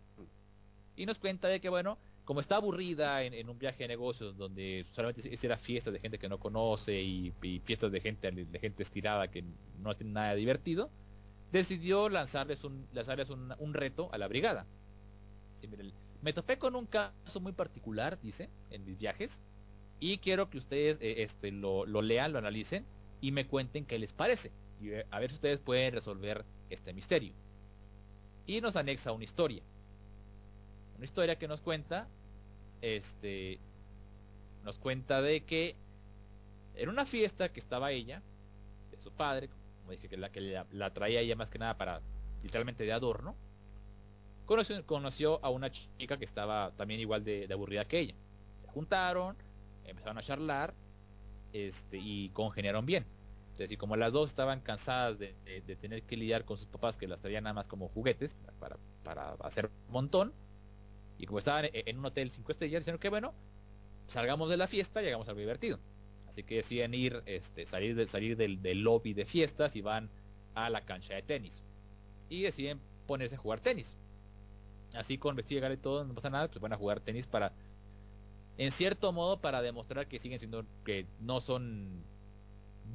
Y 0.95 1.05
nos 1.05 1.19
cuenta 1.19 1.47
de 1.47 1.59
que, 1.59 1.69
bueno, 1.69 1.97
como 2.25 2.39
está 2.39 2.57
aburrida 2.57 3.23
en, 3.23 3.49
un 3.49 3.57
viaje 3.57 3.83
de 3.83 3.89
negocios 3.89 4.37
donde 4.37 4.85
solamente 4.91 5.21
era 5.41 5.57
fiestas 5.57 5.93
de 5.93 5.99
gente 5.99 6.17
que 6.17 6.29
no 6.29 6.39
conoce 6.39 7.01
y, 7.01 7.33
fiestas 7.63 7.91
de 7.91 8.01
gente, 8.01 8.31
de 8.31 8.59
gente 8.59 8.83
estirada 8.83 9.29
que 9.29 9.43
no 9.79 9.93
tiene 9.93 10.13
nada 10.13 10.35
divertido, 10.35 10.89
decidió 11.51 12.09
lanzarles 12.09 12.63
un, 12.63 12.87
lanzarles 12.93 13.29
un, 13.29 13.53
un 13.59 13.73
reto 13.73 14.09
a 14.13 14.17
la 14.17 14.27
brigada. 14.27 14.65
Sí, 15.59 15.67
mire, 15.67 15.91
me 16.21 16.33
topé 16.33 16.57
con 16.57 16.75
un 16.75 16.85
caso 16.85 17.41
muy 17.41 17.51
particular, 17.51 18.19
dice, 18.21 18.49
en 18.71 18.85
mis 18.85 18.97
viajes, 18.97 19.41
y 19.99 20.17
quiero 20.17 20.49
que 20.49 20.57
ustedes 20.57 20.97
eh, 21.01 21.23
este, 21.23 21.51
lo, 21.51 21.85
lo, 21.85 22.01
lean, 22.01 22.33
lo 22.33 22.39
analicen 22.39 22.85
y 23.21 23.31
me 23.31 23.47
cuenten 23.47 23.85
qué 23.85 23.99
les 23.99 24.13
parece. 24.13 24.51
Y 24.83 24.91
eh, 24.91 25.05
a 25.09 25.19
ver 25.19 25.29
si 25.29 25.35
ustedes 25.35 25.59
pueden 25.59 25.93
resolver 25.93 26.43
este 26.69 26.93
misterio. 26.93 27.33
Y 28.45 28.59
nos 28.59 28.75
anexa 28.75 29.13
una 29.13 29.23
historia. 29.23 29.63
Una 30.97 31.05
historia 31.05 31.37
que 31.37 31.47
nos 31.47 31.61
cuenta, 31.61 32.09
este, 32.81 33.59
nos 34.63 34.77
cuenta 34.77 35.21
de 35.21 35.45
que 35.45 35.77
en 36.75 36.89
una 36.89 37.05
fiesta 37.05 37.49
que 37.49 37.61
estaba 37.61 37.91
ella, 37.91 38.21
de 38.91 38.99
su 38.99 39.11
padre, 39.11 39.49
como 39.79 39.91
dije 39.91 40.09
que 40.09 40.17
la 40.17 40.29
que 40.31 40.65
la, 40.71 40.93
traía 40.93 41.21
ella 41.21 41.35
más 41.35 41.49
que 41.49 41.59
nada 41.59 41.77
para 41.77 42.01
literalmente 42.41 42.83
de 42.83 42.91
adorno, 42.91 43.35
conoció, 44.45 44.85
conoció 44.85 45.39
a 45.45 45.49
una 45.49 45.71
chica 45.71 46.17
que 46.17 46.25
estaba 46.25 46.71
también 46.75 46.99
igual 46.99 47.23
de, 47.23 47.47
de, 47.47 47.53
aburrida 47.53 47.85
que 47.85 47.99
ella. 47.99 48.15
Se 48.59 48.67
juntaron, 48.67 49.37
empezaron 49.85 50.17
a 50.17 50.23
charlar 50.23 50.73
este, 51.53 51.97
y 51.97 52.29
congeniaron 52.29 52.85
bien. 52.85 53.05
Entonces, 53.53 53.71
y 53.71 53.77
como 53.77 53.95
las 53.95 54.13
dos 54.13 54.31
estaban 54.31 54.61
cansadas 54.61 55.19
de, 55.19 55.35
tener 55.79 56.01
que 56.03 56.17
lidiar 56.17 56.43
con 56.43 56.57
sus 56.57 56.65
papás 56.65 56.97
que 56.97 57.07
las 57.07 57.21
traían 57.21 57.43
nada 57.43 57.53
más 57.53 57.67
como 57.67 57.87
juguetes 57.87 58.35
para, 58.59 59.29
hacer 59.41 59.69
un 59.87 59.93
montón, 59.93 60.33
y 61.19 61.27
como 61.27 61.37
estaban 61.37 61.69
en 61.71 61.99
un 61.99 62.05
hotel 62.05 62.31
cinco 62.31 62.51
estrellas, 62.51 62.83
dijeron 62.83 62.99
que 62.99 63.09
bueno, 63.09 63.35
salgamos 64.07 64.49
de 64.49 64.57
la 64.57 64.65
fiesta 64.65 65.03
y 65.03 65.07
hagamos 65.07 65.27
algo 65.27 65.39
divertido. 65.39 65.77
Así 66.27 66.41
que 66.41 66.55
deciden 66.55 66.95
ir, 66.95 67.21
este, 67.27 67.67
salir, 67.67 67.95
de, 67.95 68.07
salir 68.07 68.35
del, 68.35 68.81
lobby 68.81 69.13
de 69.13 69.27
fiestas 69.27 69.75
y 69.75 69.81
van 69.81 70.09
a 70.55 70.71
la 70.71 70.83
cancha 70.83 71.13
de 71.13 71.21
tenis. 71.21 71.63
Y 72.29 72.41
deciden 72.41 72.81
ponerse 73.05 73.35
a 73.35 73.37
jugar 73.37 73.59
tenis 73.59 73.95
así 74.95 75.17
con 75.17 75.35
vestido 75.35 75.71
y 75.71 75.77
todo, 75.77 76.03
no 76.05 76.13
pasa 76.13 76.29
nada, 76.29 76.47
pues 76.47 76.59
van 76.59 76.73
a 76.73 76.77
jugar 76.77 76.99
tenis 76.99 77.27
para, 77.27 77.53
en 78.57 78.71
cierto 78.71 79.11
modo, 79.11 79.41
para 79.41 79.61
demostrar 79.61 80.07
que 80.07 80.19
siguen 80.19 80.39
siendo, 80.39 80.65
que 80.85 81.07
no 81.19 81.39
son 81.39 82.03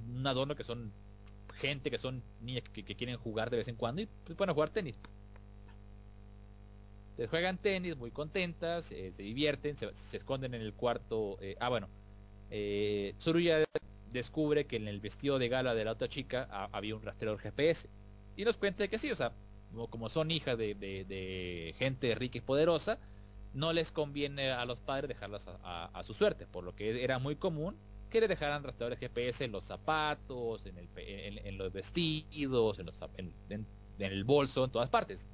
un 0.08 0.26
adorno, 0.26 0.54
que 0.54 0.64
son 0.64 0.92
gente, 1.58 1.90
que 1.90 1.98
son 1.98 2.22
niñas 2.40 2.64
que, 2.72 2.82
quieren 2.82 3.16
jugar 3.16 3.50
de 3.50 3.58
vez 3.58 3.68
en 3.68 3.76
cuando 3.76 4.02
y 4.02 4.08
pues 4.24 4.36
jugar 4.50 4.70
tenis. 4.70 4.98
Entonces 7.10 7.30
juegan 7.30 7.58
tenis 7.58 7.96
muy 7.96 8.10
contentas, 8.10 8.90
eh, 8.92 9.12
se 9.12 9.22
divierten, 9.22 9.76
se, 9.76 9.92
se, 9.96 10.16
esconden 10.16 10.54
en 10.54 10.62
el 10.62 10.72
cuarto. 10.72 11.36
Eh, 11.40 11.56
ah, 11.58 11.68
bueno, 11.68 11.88
eh, 12.50 13.14
descubre 14.12 14.66
que 14.66 14.76
en 14.76 14.88
el 14.88 15.00
vestido 15.00 15.38
de 15.38 15.48
gala 15.48 15.74
de 15.74 15.84
la 15.84 15.92
otra 15.92 16.08
chica 16.08 16.48
había 16.72 16.94
un 16.94 17.02
rastreador 17.02 17.40
GPS. 17.40 17.88
Y 18.36 18.44
nos 18.44 18.56
cuenta 18.56 18.86
que 18.86 18.98
sí, 18.98 19.10
o 19.10 19.16
sea, 19.16 19.32
como 19.90 20.08
son 20.08 20.30
hijas 20.30 20.56
de, 20.56 21.74
gente 21.76 22.14
rica 22.14 22.38
y 22.38 22.40
poderosa, 22.40 22.98
no 23.52 23.72
les 23.72 23.90
conviene 23.90 24.52
a 24.52 24.64
los 24.64 24.80
padres 24.80 25.08
dejarlas 25.08 25.48
a, 25.48 25.58
a, 25.62 25.86
a, 25.86 26.02
su 26.04 26.14
suerte, 26.14 26.46
por 26.46 26.62
lo 26.62 26.76
que 26.76 27.02
era 27.02 27.18
muy 27.18 27.34
común 27.34 27.76
que 28.08 28.20
le 28.20 28.28
dejaran 28.28 28.62
rastreadores 28.62 28.98
GPS 28.98 29.44
en 29.44 29.52
los 29.52 29.64
zapatos, 29.64 30.64
en, 30.66 30.78
el, 30.78 30.88
en, 30.96 31.46
en 31.46 31.58
los 31.58 31.72
vestidos, 31.72 32.78
en, 32.78 32.86
los, 32.86 33.00
en, 33.18 33.66
el 33.98 34.24
bolso, 34.24 34.64
en 34.64 34.70
todas 34.70 34.90
partes. 34.90 35.26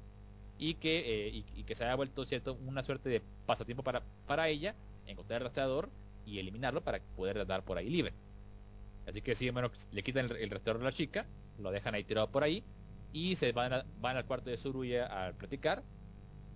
Y 0.57 0.75
que, 0.75 1.27
eh, 1.27 1.43
y, 1.55 1.63
que 1.63 1.75
se 1.75 1.83
haya 1.83 1.95
vuelto 1.95 2.25
cierto 2.25 2.53
una 2.65 2.83
suerte 2.83 3.09
de 3.09 3.21
pasatiempo 3.45 3.83
para, 3.83 4.03
para 4.25 4.47
ella, 4.47 4.75
encontrar 5.05 5.41
el 5.41 5.45
rastreador 5.45 5.89
y 6.25 6.39
eliminarlo 6.39 6.81
para 6.81 6.99
poder 7.15 7.39
andar 7.39 7.63
por 7.63 7.77
ahí 7.77 7.89
libre. 7.89 8.13
Así 9.07 9.21
que 9.21 9.35
sí, 9.35 9.49
bueno, 9.49 9.71
le 9.91 10.03
quitan 10.03 10.25
el, 10.25 10.49
rastreador 10.49 10.81
a 10.81 10.85
la 10.85 10.91
chica, 10.91 11.25
lo 11.59 11.71
dejan 11.71 11.93
ahí 11.93 12.03
tirado 12.03 12.31
por 12.31 12.43
ahí, 12.43 12.63
y 13.13 13.35
se 13.35 13.51
van, 13.51 13.73
a, 13.73 13.85
van 14.01 14.17
al 14.17 14.25
cuarto 14.25 14.49
de 14.49 14.57
Suruya 14.57 15.27
a 15.27 15.31
platicar 15.33 15.83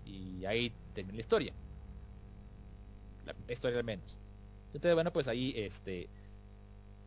y 0.05 0.45
ahí 0.45 0.73
termina 0.93 1.15
la 1.15 1.21
historia 1.21 1.53
la, 3.25 3.53
historia 3.53 3.79
al 3.79 3.83
menos 3.83 4.17
entonces 4.73 4.93
bueno 4.93 5.11
pues 5.11 5.27
ahí 5.27 5.53
este 5.55 6.09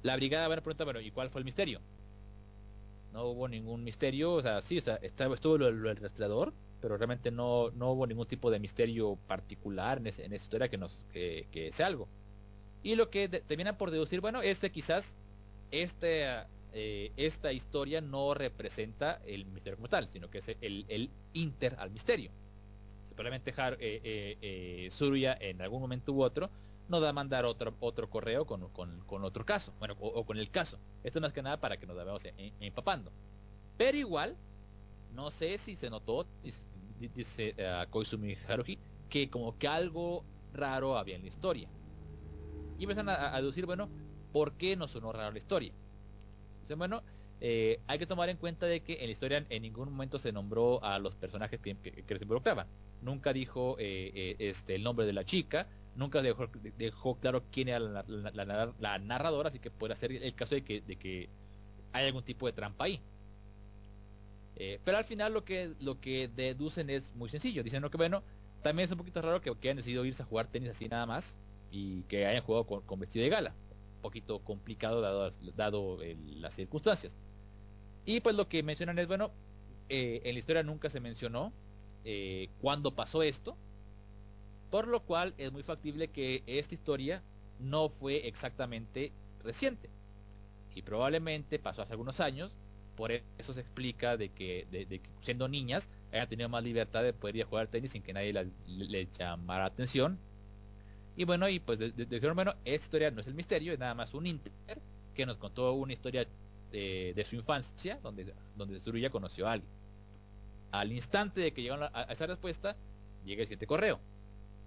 la 0.03 0.17
brigada 0.17 0.49
van 0.49 0.59
a 0.59 0.63
preguntar 0.63 0.87
bueno 0.87 1.01
y 1.01 1.11
cuál 1.11 1.31
fue 1.31 1.41
el 1.41 1.45
misterio 1.45 1.81
no 3.13 3.25
hubo 3.27 3.49
ningún 3.49 3.85
misterio 3.85 4.35
o 4.35 4.43
sea 4.43 4.63
sí 4.63 4.79
o 4.79 4.81
sea, 4.81 4.97
estaba, 4.97 5.35
estuvo 5.35 5.59
lo, 5.59 5.95
rastreador 5.95 6.53
pero 6.81 6.97
realmente 6.97 7.31
no, 7.31 7.71
no 7.71 7.93
hubo 7.93 8.07
ningún 8.07 8.27
tipo 8.27 8.51
de 8.51 8.59
misterio 8.59 9.17
particular 9.29 9.99
en, 9.99 10.07
esa 10.09 10.35
historia 10.35 10.69
que 10.69 10.79
nos 10.79 11.05
que, 11.13 11.47
que 11.53 11.71
sea 11.73 11.87
algo 11.87 12.09
y 12.83 12.97
lo 12.97 13.11
que 13.11 13.29
terminan 13.29 13.77
por 13.77 13.91
deducir 13.91 14.21
bueno 14.21 14.43
este 14.43 14.71
quizás 14.71 15.15
este 15.71 16.27
eh, 16.75 17.13
esta 17.17 17.53
historia 17.53 18.01
no 18.01 18.33
representa 18.35 19.21
el 19.27 19.45
misterio 19.45 19.77
como 19.77 19.89
tal, 19.89 20.09
sino 20.09 20.31
que 20.31 20.39
es 20.39 20.49
el, 20.61 20.87
el 20.89 21.11
inter 21.35 21.77
al 21.79 21.91
misterio. 21.91 22.31
Simplemente 23.07 23.51
eh, 23.51 23.77
eh, 23.79 24.39
eh, 24.41 24.89
Surya 24.91 25.37
en 25.39 25.61
algún 25.61 25.83
momento 25.83 26.13
u 26.13 26.23
otro 26.23 26.49
nos 26.93 27.03
va 27.03 27.09
a 27.09 27.13
mandar 27.13 27.45
otro, 27.45 27.75
otro 27.81 28.09
correo 28.09 28.47
con, 28.47 28.69
con, 28.69 29.01
con 29.07 29.25
otro 29.25 29.45
caso, 29.45 29.73
bueno, 29.79 29.97
o, 30.01 30.25
con 30.25 30.39
el 30.39 30.51
caso. 30.51 30.79
Esto 31.03 31.19
no 31.19 31.27
es 31.27 31.33
que 31.33 31.43
nada 31.43 31.61
para 31.61 31.77
que 31.77 31.87
nos 31.87 31.97
vayamos 31.97 32.23
empapando. 32.61 33.11
Pero 33.77 33.99
igual, 33.99 34.37
no 35.13 35.31
sé 35.31 35.59
si 35.59 35.75
se 35.75 35.91
notó, 35.91 36.27
dice, 36.99 37.57
uh, 37.59 37.91
Koizumi 37.91 38.37
Haruhi, 38.49 38.79
que 39.09 39.29
como 39.29 39.59
que 39.59 39.67
algo 39.67 40.25
raro 40.53 40.97
había 40.97 41.17
en 41.17 41.23
la 41.23 41.29
historia. 41.29 41.69
Y 42.79 42.85
empiezan 42.85 43.09
a, 43.09 43.35
a 43.35 43.43
decir, 43.43 43.67
bueno, 43.67 43.89
¿por 44.33 44.53
qué 44.53 44.77
no 44.77 44.87
sonó 44.87 45.13
raro 45.13 45.33
la 45.33 45.39
historia? 45.39 45.73
Entonces, 46.53 46.77
bueno, 46.79 47.03
eh, 47.45 47.81
hay 47.89 47.99
que 47.99 48.07
tomar 48.07 48.29
en 48.29 48.37
cuenta 48.37 48.67
de 48.67 48.83
que 48.83 49.01
en 49.01 49.07
la 49.07 49.11
historia 49.11 49.45
en 49.49 49.63
ningún 49.63 49.91
momento 49.91 50.17
se 50.21 50.31
nombró 50.31 50.83
a 50.85 51.01
los 51.01 51.17
personajes 51.17 51.59
que 51.61 51.75
se 52.07 52.23
involucraban. 52.23 52.69
Nunca 53.01 53.33
dijo 53.33 53.77
eh, 53.81 54.13
eh, 54.15 54.37
este 54.39 54.77
el 54.77 54.85
nombre 54.85 55.07
de 55.07 55.13
la 55.13 55.25
chica, 55.25 55.67
nunca 55.97 56.23
dejó, 56.23 56.49
dejó 56.79 57.17
claro 57.17 57.45
quién 57.51 57.69
era 57.69 57.79
la, 57.81 58.05
la, 58.79 58.99
narradora, 58.99 59.49
así 59.49 59.59
que 59.59 59.71
puede 59.71 59.97
ser 59.97 60.13
el 60.13 60.35
caso 60.35 60.55
de 60.55 60.63
que, 60.65 60.81
de 60.81 60.97
que 60.97 61.29
hay 61.93 62.07
algún 62.07 62.25
tipo 62.25 62.47
de 62.47 62.53
trampa 62.53 62.85
ahí. 62.85 63.01
Eh, 64.57 64.79
pero 64.85 64.99
al 64.99 65.05
final 65.05 65.33
lo 65.33 65.45
que, 65.45 65.73
lo 65.81 66.01
que 66.01 66.29
deducen 66.29 66.91
es 66.91 67.15
muy 67.15 67.29
sencillo. 67.29 67.63
Dicen, 67.63 67.83
no, 67.83 67.91
que 67.91 67.97
bueno, 67.97 68.23
también 68.63 68.85
es 68.87 68.93
un 68.93 68.99
poquito 68.99 69.23
raro 69.23 69.41
que, 69.41 69.55
que 69.57 69.69
hayan 69.69 69.77
decidido 69.79 70.05
irse 70.05 70.23
a 70.23 70.27
jugar 70.27 70.47
tenis 70.49 70.71
así 70.71 70.89
nada 70.89 71.07
más 71.07 71.37
y 71.71 72.03
que 72.05 72.27
hayan 72.27 72.43
jugado 72.43 72.67
con, 72.67 72.83
con 72.83 73.01
vestido 73.01 73.25
de 73.25 73.31
gala. 73.31 73.55
Un 73.97 74.03
poquito 74.03 74.41
complicado 74.41 75.01
dado, 75.01 75.31
dado 75.57 76.03
el- 76.03 76.41
las 76.41 76.55
circunstancias. 76.55 77.17
Y 78.05 78.21
pues 78.21 78.35
lo 78.37 78.49
que 78.49 78.63
mencionan 78.63 78.99
es, 78.99 79.07
bueno, 79.07 79.31
eh, 79.89 80.21
en 80.25 80.35
la 80.35 80.39
historia 80.39 80.63
nunca 80.63 80.91
se 80.91 81.01
mencionó 81.01 81.53
eh, 82.05 82.49
cuándo 82.61 82.95
pasó 82.95 83.23
esto, 83.23 83.57
por 84.73 84.89
lo 84.89 85.01
cual 85.05 85.35
es 85.37 85.53
muy 85.53 85.63
factible 85.63 86.09
que 86.09 86.43
esta 86.47 86.75
historia 86.75 87.23
no 87.61 87.91
fue 87.91 88.27
exactamente 88.27 89.13
reciente 89.45 89.91
y 90.75 90.81
probablemente 90.81 91.59
pasó 91.59 91.83
hace 91.83 91.93
algunos 91.93 92.21
años, 92.21 92.57
por 92.97 93.13
eso 93.13 93.53
se 93.53 93.61
explica 93.61 94.17
de 94.17 94.31
que, 94.31 94.67
que 94.71 95.03
siendo 95.21 95.47
niñas 95.47 95.91
hayan 96.11 96.27
tenido 96.27 96.49
más 96.49 96.65
libertad 96.65 97.03
de 97.03 97.13
poder 97.13 97.37
ir 97.37 97.43
a 97.43 97.47
jugar 97.47 97.69
tenis 97.69 97.91
sin 97.91 98.03
que 98.03 98.15
nadie 98.15 98.33
la- 98.33 98.47
llamara 99.19 99.67
atención. 99.67 100.19
Y 101.17 101.25
bueno, 101.25 101.51
y 101.51 101.61
pues 101.61 101.79
de- 101.79 101.93
de- 101.93 102.33
bueno, 102.33 102.55
esta 102.65 102.87
historia 102.87 103.11
no 103.11 103.21
es 103.21 103.27
el 103.27 103.35
misterio, 103.35 103.75
es 103.75 103.79
nada 103.79 103.95
más 103.95 104.15
un 104.15 104.27
inter 104.27 104.53
que 105.15 105.27
nos 105.27 105.37
contó 105.37 105.75
una 105.75 105.93
historia 105.93 106.27
eh, 106.73 107.13
de 107.15 107.25
su 107.25 107.37
infancia, 107.37 107.99
donde, 108.03 108.33
donde 108.57 108.79
Tsuruya 108.79 109.11
conoció 109.11 109.47
a 109.47 109.53
alguien. 109.53 109.71
Al 110.71 110.93
instante 110.93 111.43
de 111.43 111.53
que 111.53 111.61
llegaron 111.61 111.85
a, 111.85 111.91
a 111.93 112.13
esa 112.13 112.27
respuesta, 112.27 112.75
llega 113.27 113.43
el 113.43 113.47
siguiente 113.49 113.67
correo. 113.67 114.01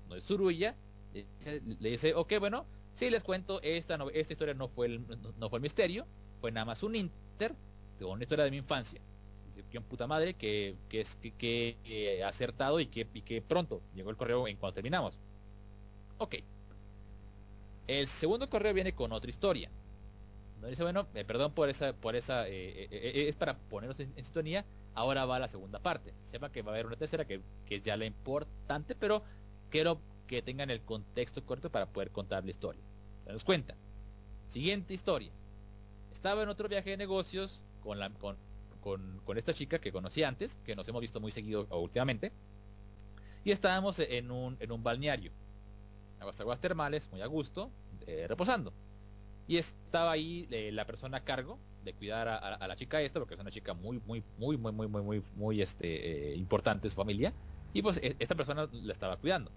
No 0.09 0.15
es 0.15 0.23
Tsuruya, 0.23 0.75
le, 1.13 1.89
dice- 1.89 2.13
ok, 2.13 2.33
bueno, 2.39 2.65
sí 2.93 3.09
les 3.09 3.23
cuento, 3.23 3.61
esta, 3.61 3.97
no- 3.97 4.09
esta 4.09 4.33
historia 4.33 4.53
no 4.53 4.67
fue, 4.67 4.87
el, 4.87 5.07
no, 5.07 5.33
no 5.37 5.49
fue 5.49 5.57
el 5.57 5.63
misterio, 5.63 6.05
fue 6.39 6.51
nada 6.51 6.65
más 6.65 6.83
un 6.83 6.95
inter 6.95 7.55
una 8.01 8.23
historia 8.23 8.43
de 8.45 8.51
mi 8.51 8.57
infancia. 8.57 8.99
Qué 9.71 9.79
puta 9.79 10.05
madre, 10.05 10.33
que, 10.33 10.75
que 10.89 10.99
es 11.01 11.15
que, 11.15 11.77
que, 11.83 12.23
acertado 12.25 12.79
y 12.81 12.87
que, 12.87 13.07
y 13.13 13.21
que 13.21 13.41
pronto 13.41 13.81
llegó 13.95 14.09
el 14.09 14.17
correo 14.17 14.47
en 14.49 14.57
cuanto 14.57 14.75
terminamos. 14.75 15.17
Ok. 16.17 16.35
El 17.87 18.07
segundo 18.07 18.49
correo 18.49 18.73
viene 18.73 18.93
con 18.93 19.11
otra 19.11 19.29
historia. 19.29 19.69
No 20.61 20.67
dice, 20.67 20.83
bueno, 20.83 21.07
eh, 21.13 21.23
perdón 21.25 21.53
por 21.53 21.69
esa, 21.69 21.93
por 21.93 22.15
esa, 22.15 22.47
eh, 22.47 22.87
eh, 22.91 23.25
es 23.29 23.35
para 23.35 23.57
ponernos 23.57 23.99
en, 23.99 24.11
en 24.15 24.23
sintonía. 24.23 24.65
Ahora 24.93 25.25
va 25.25 25.39
la 25.39 25.47
segunda 25.47 25.79
parte. 25.79 26.13
Sepa 26.23 26.51
que 26.51 26.61
va 26.61 26.71
a 26.71 26.75
haber 26.75 26.87
una 26.87 26.95
tercera 26.95 27.25
que, 27.25 27.41
que 27.65 27.75
es 27.75 27.83
ya 27.83 27.97
la 27.97 28.05
importante, 28.05 28.95
pero 28.95 29.23
quiero 29.75 29.99
que 30.25 30.41
tengan 30.41 30.69
el 30.69 30.79
contexto 30.83 31.45
correcto 31.45 31.69
para 31.69 31.87
poder 31.87 32.09
contar 32.09 32.45
la 32.45 32.51
historia. 32.51 32.81
Se 33.25 33.33
nos 33.33 33.43
cuenta. 33.43 33.75
Siguiente 34.47 34.93
historia. 34.93 35.33
Estaba 36.13 36.43
en 36.43 36.47
otro 36.47 36.69
viaje 36.69 36.91
de 36.91 36.97
negocios 36.97 37.61
con, 37.83 37.99
esta 39.35 39.53
chica 39.53 39.79
que 39.79 39.91
conocí 39.91 40.23
antes, 40.23 40.57
que 40.63 40.77
nos 40.77 40.87
hemos 40.87 41.01
visto 41.01 41.19
muy 41.19 41.33
seguido 41.33 41.67
últimamente, 41.71 42.31
y 43.43 43.51
estábamos 43.51 43.99
en 43.99 44.31
un, 44.31 44.55
en 44.61 44.71
un 44.71 44.81
balneario, 44.81 45.33
aguas, 46.21 46.39
aguas 46.39 46.61
termales, 46.61 47.09
muy 47.11 47.21
a 47.21 47.25
gusto, 47.27 47.69
eh, 48.07 48.27
reposando. 48.29 48.71
Y 49.45 49.57
estaba 49.57 50.11
ahí 50.11 50.47
eh, 50.51 50.71
la 50.71 50.85
persona 50.85 51.17
a 51.17 51.23
cargo 51.25 51.59
de 51.83 51.93
cuidar 51.93 52.29
a, 52.29 52.65
la 52.65 52.75
chica 52.77 53.01
esta, 53.01 53.19
porque 53.19 53.33
es 53.33 53.41
una 53.41 53.51
chica 53.51 53.73
muy, 53.73 53.99
muy, 54.05 54.23
muy, 54.37 54.55
muy, 54.55 54.87
muy, 54.87 55.21
muy, 55.35 55.61
este, 55.61 56.31
eh, 56.31 56.35
importante 56.37 56.87
en 56.87 56.91
su 56.91 56.95
familia, 56.95 57.33
y 57.73 57.81
pues 57.81 57.99
esta 58.01 58.35
persona 58.35 58.69
la 58.71 58.93
estaba 58.93 59.17
cuidando. 59.17 59.51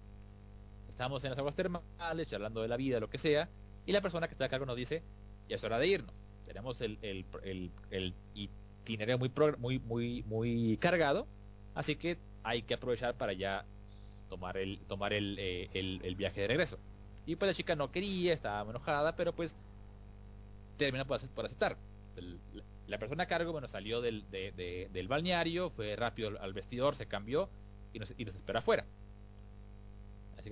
Estábamos 0.99 1.23
en 1.23 1.29
las 1.29 1.39
aguas 1.39 1.55
termales, 1.55 2.27
charlando 2.27 2.61
de 2.61 2.67
la 2.67 2.75
vida, 2.75 2.99
lo 2.99 3.09
que 3.09 3.17
sea, 3.17 3.47
y 3.85 3.93
la 3.93 4.01
persona 4.01 4.27
que 4.27 4.33
está 4.33 4.43
a 4.43 4.49
cargo 4.49 4.65
nos 4.65 4.75
dice, 4.75 5.01
ya 5.47 5.55
es 5.55 5.63
hora 5.63 5.79
de 5.79 5.87
irnos. 5.87 6.13
Tenemos 6.45 6.81
el, 6.81 6.99
el, 7.01 7.25
el, 7.41 7.71
el 7.89 8.13
itinerario 8.33 9.17
muy, 9.17 9.31
muy, 9.59 9.79
muy, 9.79 10.23
muy 10.23 10.75
cargado, 10.75 11.25
así 11.73 11.95
que 11.95 12.17
hay 12.43 12.63
que 12.63 12.73
aprovechar 12.73 13.15
para 13.15 13.31
ya 13.31 13.63
tomar 14.27 14.57
el, 14.57 14.77
tomar 14.89 15.13
el, 15.13 15.37
eh, 15.39 15.69
el, 15.73 16.15
viaje 16.17 16.41
de 16.41 16.47
regreso. 16.49 16.77
Y 17.25 17.37
pues 17.37 17.47
la 17.49 17.55
chica 17.55 17.77
no 17.77 17.93
quería, 17.93 18.33
estaba 18.33 18.69
enojada, 18.69 19.15
pero 19.15 19.31
pues 19.33 19.55
termina 20.75 21.05
por, 21.05 21.15
ace- 21.15 21.29
por 21.33 21.45
aceptar. 21.45 21.77
La 22.87 22.99
persona 22.99 23.23
a 23.23 23.27
cargo, 23.27 23.53
bueno, 23.53 23.69
salió 23.69 24.01
del, 24.01 24.29
de- 24.31 24.51
de- 24.51 24.89
del 24.91 25.07
balneario, 25.07 25.69
fue 25.69 25.95
rápido 25.95 26.37
al 26.41 26.51
vestidor, 26.51 26.93
se 26.95 27.05
cambió 27.05 27.49
y 27.93 27.99
nos, 27.99 28.13
y 28.17 28.25
nos 28.25 28.35
espera 28.35 28.59
afuera. 28.59 28.85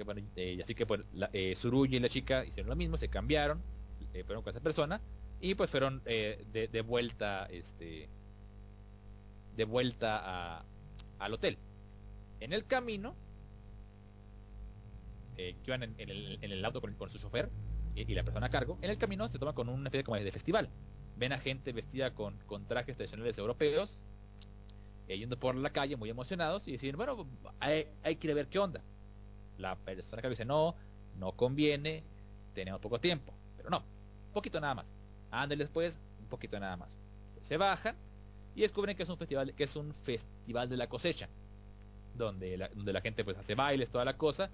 Así 0.02 0.24
que 0.36 0.54
eh, 0.54 0.60
así 0.64 0.76
que 0.76 0.86
pues 0.86 1.02
la, 1.14 1.30
eh, 1.34 1.56
Suruya 1.56 1.98
y 1.98 2.00
la 2.00 2.10
chica 2.10 2.46
hicieron 2.46 2.70
lo 2.70 2.76
mismo, 2.76 2.98
se 2.98 3.10
cambiaron, 3.10 3.62
eh, 4.14 4.24
fueron 4.24 4.44
con 4.44 4.52
esa 4.52 4.62
persona 4.62 5.02
y 5.40 5.56
pues 5.56 5.70
fueron 5.70 6.02
eh, 6.06 6.46
de, 6.52 6.68
de 6.68 6.82
vuelta, 6.82 7.46
este, 7.46 8.10
de 9.56 9.66
vuelta 9.66 10.22
a, 10.58 10.66
al 11.20 11.34
hotel. 11.34 11.58
En 12.40 12.54
el 12.54 12.66
camino, 12.66 13.16
que 15.36 15.56
iban 15.68 15.84
en, 15.84 15.96
el, 16.00 16.40
en 16.42 16.52
el 16.52 16.66
auto 16.66 16.82
con, 16.82 17.10
su 17.12 17.20
chofer 17.20 17.52
y, 17.94 18.12
la 18.16 18.24
persona 18.24 18.48
a 18.48 18.50
cargo, 18.50 18.80
en 18.82 18.90
el 18.90 18.98
camino 18.98 19.28
se 19.28 19.38
toma 19.38 19.54
con 19.54 19.70
una 19.70 19.90
especie 19.90 20.04
como 20.04 20.18
de 20.18 20.32
festival. 20.32 20.70
Ven 21.16 21.32
a 21.32 21.40
gente 21.40 21.74
vestida 21.74 22.14
con, 22.16 22.38
con 22.48 22.66
trajes 22.66 22.98
tradicionales 22.98 23.38
europeos, 23.38 24.00
yendo 25.08 25.38
por 25.38 25.56
la 25.56 25.70
calle 25.72 25.96
muy 25.96 26.10
emocionados 26.10 26.68
y 26.68 26.72
deciden, 26.74 26.98
bueno, 26.98 27.28
hay, 27.60 27.88
hay 28.04 28.16
que 28.16 28.28
ir 28.28 28.32
a 28.32 28.36
ver 28.36 28.48
qué 28.48 28.60
onda. 28.60 28.84
La 29.58 29.76
persona 29.76 30.22
cargo 30.22 30.32
dice, 30.32 30.46
no, 30.46 30.76
no 31.16 31.32
conviene, 31.34 32.04
tenemos 32.54 32.80
poco 32.80 33.00
tiempo, 33.00 33.34
pero 33.56 33.70
no, 33.70 33.80
un 33.80 34.34
poquito 34.34 34.60
nada 34.60 34.76
más. 34.76 34.94
Ándale 35.32 35.64
después, 35.64 35.98
un 36.20 36.28
poquito 36.28 36.60
nada 36.60 36.78
más. 36.78 36.98
Se 37.42 37.58
bajan 37.58 37.96
y 38.56 38.62
descubren 38.62 38.96
que 38.96 39.04
es 39.04 39.10
un 39.10 39.18
festival, 39.18 39.54
que 39.54 39.64
es 39.64 39.76
un 39.76 39.94
festival 39.94 40.70
de 40.70 40.78
la 40.78 40.88
cosecha, 40.88 41.30
donde 42.16 42.58
la, 42.58 42.70
donde 42.70 42.94
la 42.94 43.02
gente 43.02 43.24
pues 43.24 43.38
hace 43.38 43.56
bailes, 43.56 43.90
toda 43.90 44.06
la 44.06 44.18
cosa, 44.18 44.50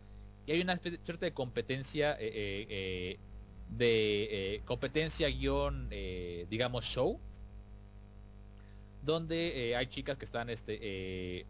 y 0.45 0.51
hay 0.51 0.61
una 0.61 0.77
suerte 0.77 1.25
de 1.25 1.34
competencia, 1.34 2.13
eh, 2.13 2.27
eh, 2.27 2.67
eh, 2.69 3.19
de 3.69 4.61
competencia 4.65 5.30
guion, 5.30 5.89
digamos 6.49 6.84
show, 6.85 7.19
donde 9.01 9.73
hay 9.75 9.88
chicas 9.88 10.17
que 10.17 10.25
están 10.25 10.49
este 10.49 11.45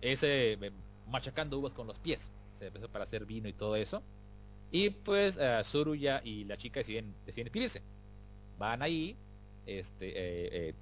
ese 0.00 0.58
machacando 1.06 1.58
uvas 1.58 1.74
con 1.74 1.86
los 1.86 1.98
pies, 1.98 2.30
empezó 2.66 2.88
para 2.88 3.04
hacer 3.04 3.24
vino 3.26 3.48
y 3.48 3.52
todo 3.52 3.76
eso. 3.76 4.02
Y 4.70 4.90
pues 4.90 5.36
eh, 5.38 5.60
Suruya 5.64 6.20
y 6.24 6.44
la 6.44 6.56
chica 6.56 6.80
deciden, 6.80 7.14
deciden 7.26 7.48
inscribirse. 7.48 7.82
Van 8.58 8.82
ahí, 8.82 9.16
este, 9.66 10.08
eh, 10.08 10.68
eh, 10.70 10.74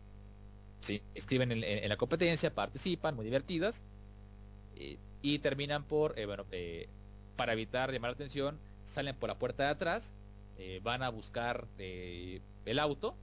se 0.81 1.03
inscriben 1.15 1.53
en, 1.53 1.89
la 1.89 1.97
competencia, 1.97 2.55
participan, 2.55 3.15
muy 3.17 3.25
divertidas. 3.25 3.83
y 5.23 5.39
terminan 5.41 5.85
por, 5.85 6.19
eh, 6.19 6.27
bueno, 6.27 6.45
para 7.37 7.53
evitar 7.53 7.93
llamar 7.93 8.11
la 8.11 8.15
atención, 8.15 8.59
salen 8.85 9.17
por 9.17 9.29
la 9.29 9.39
puerta 9.39 9.65
de 9.65 9.71
atrás, 9.71 10.15
van 10.83 11.03
a 11.03 11.09
buscar 11.11 11.67
el 11.79 12.79
auto, 12.79 13.17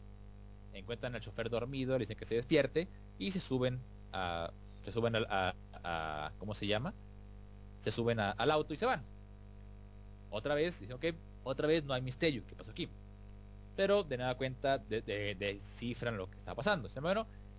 encuentran 0.74 1.16
al 1.16 1.22
chofer 1.22 1.50
dormido, 1.50 1.94
le 1.94 2.04
dicen 2.04 2.18
que 2.18 2.26
se 2.26 2.36
despierte 2.36 2.88
y 3.20 3.32
se 3.32 3.40
suben 3.40 3.80
a, 4.14 4.52
se 4.82 4.92
suben 4.92 5.16
a, 5.16 5.56
a- 5.74 6.32
¿cómo 6.40 6.54
se 6.54 6.68
llama? 6.68 6.94
Se 7.80 7.92
suben 7.92 8.20
a- 8.20 8.32
al 8.32 8.52
auto 8.52 8.74
y 8.74 8.78
se 8.78 8.86
van. 8.86 9.04
Otra 10.30 10.56
vez, 10.56 10.80
dicen, 10.80 10.96
ok, 10.96 11.06
otra 11.44 11.68
vez 11.68 11.84
no 11.84 11.94
hay 11.94 12.02
misterio, 12.02 12.44
¿qué 12.48 12.56
pasó 12.56 12.72
aquí? 12.72 12.90
Pero 13.76 14.04
de 14.04 14.18
nada 14.18 14.36
cuenta 14.36 14.78
de- 14.78 15.02
de- 15.02 15.36
descifran 15.36 16.18
lo 16.18 16.30
que 16.30 16.38
está 16.38 16.54
pasando. 16.56 16.90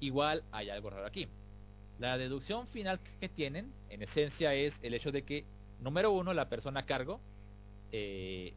Igual 0.00 0.44
hay 0.52 0.70
algo 0.70 0.90
raro 0.90 1.06
aquí. 1.06 1.28
La 1.98 2.18
deducción 2.18 2.66
final 2.68 3.00
que 3.20 3.28
tienen, 3.28 3.72
en 3.88 4.02
esencia, 4.02 4.54
es 4.54 4.78
el 4.82 4.94
hecho 4.94 5.10
de 5.10 5.22
que, 5.24 5.44
número 5.80 6.12
uno, 6.12 6.34
la 6.34 6.48
persona 6.48 6.80
a 6.80 6.86
cargo 6.86 7.20
eh, 7.90 8.52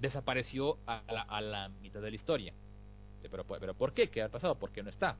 desapareció 0.00 0.78
a 0.86 1.02
la, 1.12 1.22
a 1.22 1.40
la 1.40 1.68
mitad 1.68 2.00
de 2.00 2.10
la 2.10 2.16
historia. 2.16 2.52
Pero, 3.22 3.44
pero 3.44 3.74
¿por 3.74 3.92
qué? 3.92 4.08
¿Qué 4.08 4.22
ha 4.22 4.28
pasado? 4.28 4.58
¿Por 4.58 4.70
qué 4.72 4.82
no 4.82 4.90
está? 4.90 5.16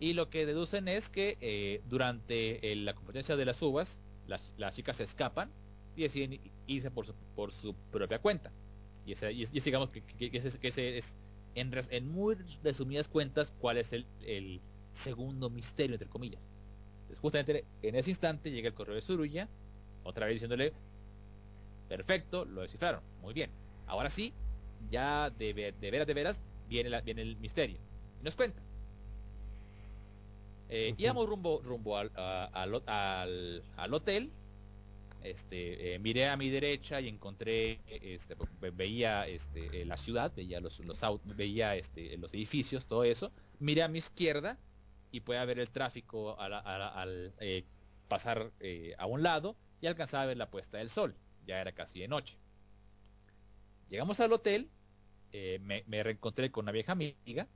Y 0.00 0.12
lo 0.12 0.28
que 0.28 0.44
deducen 0.46 0.88
es 0.88 1.08
que 1.08 1.38
eh, 1.40 1.80
durante 1.88 2.72
eh, 2.72 2.76
la 2.76 2.94
competencia 2.94 3.36
de 3.36 3.44
las 3.44 3.62
uvas, 3.62 4.00
las, 4.26 4.52
las 4.58 4.74
chicas 4.74 4.96
se 4.96 5.04
escapan 5.04 5.50
y 5.96 6.02
deciden 6.02 6.40
irse 6.66 6.90
por 6.90 7.06
su, 7.06 7.14
por 7.36 7.52
su 7.52 7.74
propia 7.92 8.18
cuenta. 8.18 8.50
Y 9.06 9.12
ese, 9.12 9.32
y 9.32 9.44
digamos 9.60 9.90
que, 9.90 10.02
que- 10.02 10.30
que 10.30 10.38
ese, 10.38 10.58
que 10.58 10.68
ese 10.68 10.98
es, 10.98 11.16
en, 11.54 11.70
en 11.90 12.08
muy 12.10 12.36
resumidas 12.62 13.08
cuentas, 13.08 13.52
cuál 13.60 13.78
es 13.78 13.92
el, 13.92 14.06
el 14.26 14.60
segundo 14.92 15.50
misterio, 15.50 15.94
entre 15.94 16.08
comillas. 16.08 16.42
Entonces, 17.02 17.18
justamente 17.20 17.64
en 17.82 17.94
ese 17.94 18.10
instante 18.10 18.50
llega 18.50 18.68
el 18.68 18.74
correo 18.74 18.96
de 18.96 19.02
Suruya, 19.02 19.48
otra 20.04 20.26
vez 20.26 20.36
diciéndole, 20.36 20.72
perfecto, 21.88 22.44
lo 22.44 22.62
descifraron, 22.62 23.02
muy 23.22 23.34
bien. 23.34 23.50
Ahora 23.86 24.10
sí, 24.10 24.32
ya 24.90 25.30
de, 25.30 25.54
de 25.80 25.90
veras, 25.90 26.06
de 26.06 26.14
veras, 26.14 26.42
viene, 26.68 26.90
la- 26.90 27.00
viene 27.02 27.22
el 27.22 27.36
misterio. 27.36 27.78
Y 28.20 28.24
nos 28.24 28.36
cuenta. 28.36 28.63
Eh. 30.68 30.94
Íbamos 30.96 31.28
rumbo, 31.28 31.60
rumbo 31.62 31.96
al, 31.96 32.10
a- 32.16 32.46
al, 32.52 32.82
al, 32.86 33.62
al 33.76 33.94
hotel. 33.94 34.30
Este, 35.22 35.94
eh, 35.94 35.98
miré 35.98 36.28
a 36.28 36.36
mi 36.36 36.50
derecha 36.50 37.00
y 37.00 37.08
encontré, 37.08 37.80
este, 37.86 38.36
ve- 38.60 38.70
veía 38.70 39.26
este, 39.26 39.80
eh, 39.82 39.84
la 39.86 39.96
ciudad, 39.96 40.32
veía 40.36 40.60
los, 40.60 40.78
los 40.80 41.00
veía 41.24 41.76
este, 41.76 42.16
los 42.18 42.34
edificios, 42.34 42.86
todo 42.86 43.04
eso. 43.04 43.32
Miré 43.58 43.82
a 43.82 43.88
mi 43.88 43.98
izquierda 43.98 44.58
y 45.12 45.20
puede 45.20 45.44
ver 45.46 45.58
el 45.60 45.70
tráfico 45.70 46.38
al, 46.38 46.52
al- 46.52 46.82
al, 46.82 47.32
eh, 47.40 47.64
pasar 48.08 48.50
eh, 48.60 48.94
a 48.98 49.06
un 49.06 49.22
lado 49.22 49.56
y 49.80 49.86
alcanzaba 49.86 50.24
a 50.24 50.26
ver 50.26 50.36
la 50.36 50.50
puesta 50.50 50.76
del 50.78 50.90
sol. 50.90 51.14
Ya 51.46 51.58
era 51.60 51.72
casi 51.72 52.00
de 52.00 52.08
noche. 52.08 52.36
Llegamos 53.88 54.18
al 54.20 54.32
hotel, 54.32 54.68
me, 55.60 55.84
me 55.86 56.02
reencontré 56.02 56.50
con 56.50 56.64
una 56.64 56.72
vieja 56.72 56.92
amiga 56.92 57.46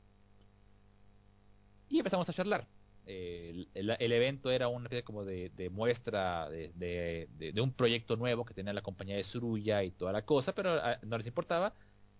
y 1.88 1.98
empezamos 1.98 2.28
a 2.28 2.32
charlar. 2.32 2.66
El, 3.10 4.12
evento 4.12 4.50
era 4.50 4.68
una 4.68 4.84
especie 4.84 5.02
como 5.04 5.24
de, 5.24 5.70
muestra 5.72 6.48
de, 6.50 6.72
de- 6.74 7.60
un 7.62 7.72
proyecto 7.72 8.16
nuevo 8.16 8.44
que 8.44 8.54
tenía 8.54 8.72
la 8.74 8.82
compañía 8.82 9.16
de 9.16 9.24
Suruya 9.24 9.82
y 9.84 9.90
toda 9.92 10.12
la 10.12 10.24
cosa, 10.26 10.54
pero 10.54 10.72
ah, 10.82 10.98
no 11.06 11.16
les 11.16 11.26
importaba 11.26 11.74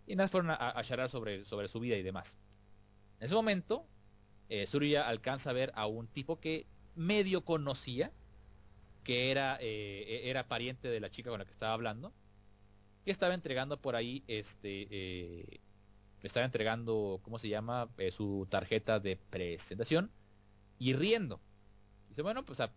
y 0.06 0.16
nada 0.16 0.28
fueron 0.28 0.51
a, 0.51 0.55
a 0.78 0.82
charlar 0.85 1.10
sobre, 1.10 1.44
sobre 1.44 1.69
su 1.69 1.81
vida 1.81 1.97
y 1.97 2.02
demás. 2.02 2.39
En 3.20 3.24
ese 3.27 3.35
momento, 3.35 3.86
eh, 4.48 4.66
Suruya 4.66 5.09
alcanza 5.09 5.51
a 5.51 5.52
ver 5.52 5.73
a 5.74 5.86
un 5.86 6.09
tipo 6.09 6.40
que 6.40 6.66
medio 6.94 7.44
conocía, 7.44 8.12
que 9.05 9.31
era, 9.31 9.59
eh, 9.60 10.23
era 10.31 10.48
pariente 10.48 10.89
de 10.89 11.01
la 11.01 11.10
chica 11.10 11.31
con 11.31 11.39
la 11.39 11.44
que 11.44 11.51
estaba 11.52 11.73
hablando, 11.74 12.12
que 13.05 13.10
estaba 13.10 13.35
entregando 13.35 13.81
por 13.81 13.97
ahí, 13.97 14.24
este, 14.28 14.89
eh, 14.90 15.60
estaba 16.23 16.47
entregando, 16.47 17.20
¿cómo 17.23 17.39
se 17.39 17.48
llama? 17.48 17.90
Eh, 17.98 18.10
su 18.10 18.47
tarjeta 18.51 19.01
de 19.01 19.16
presentación 19.16 20.10
y 20.78 20.92
riendo. 20.94 21.42
Dice, 22.09 22.22
bueno, 22.22 22.44
pues 22.44 22.60
ah, 22.60 22.74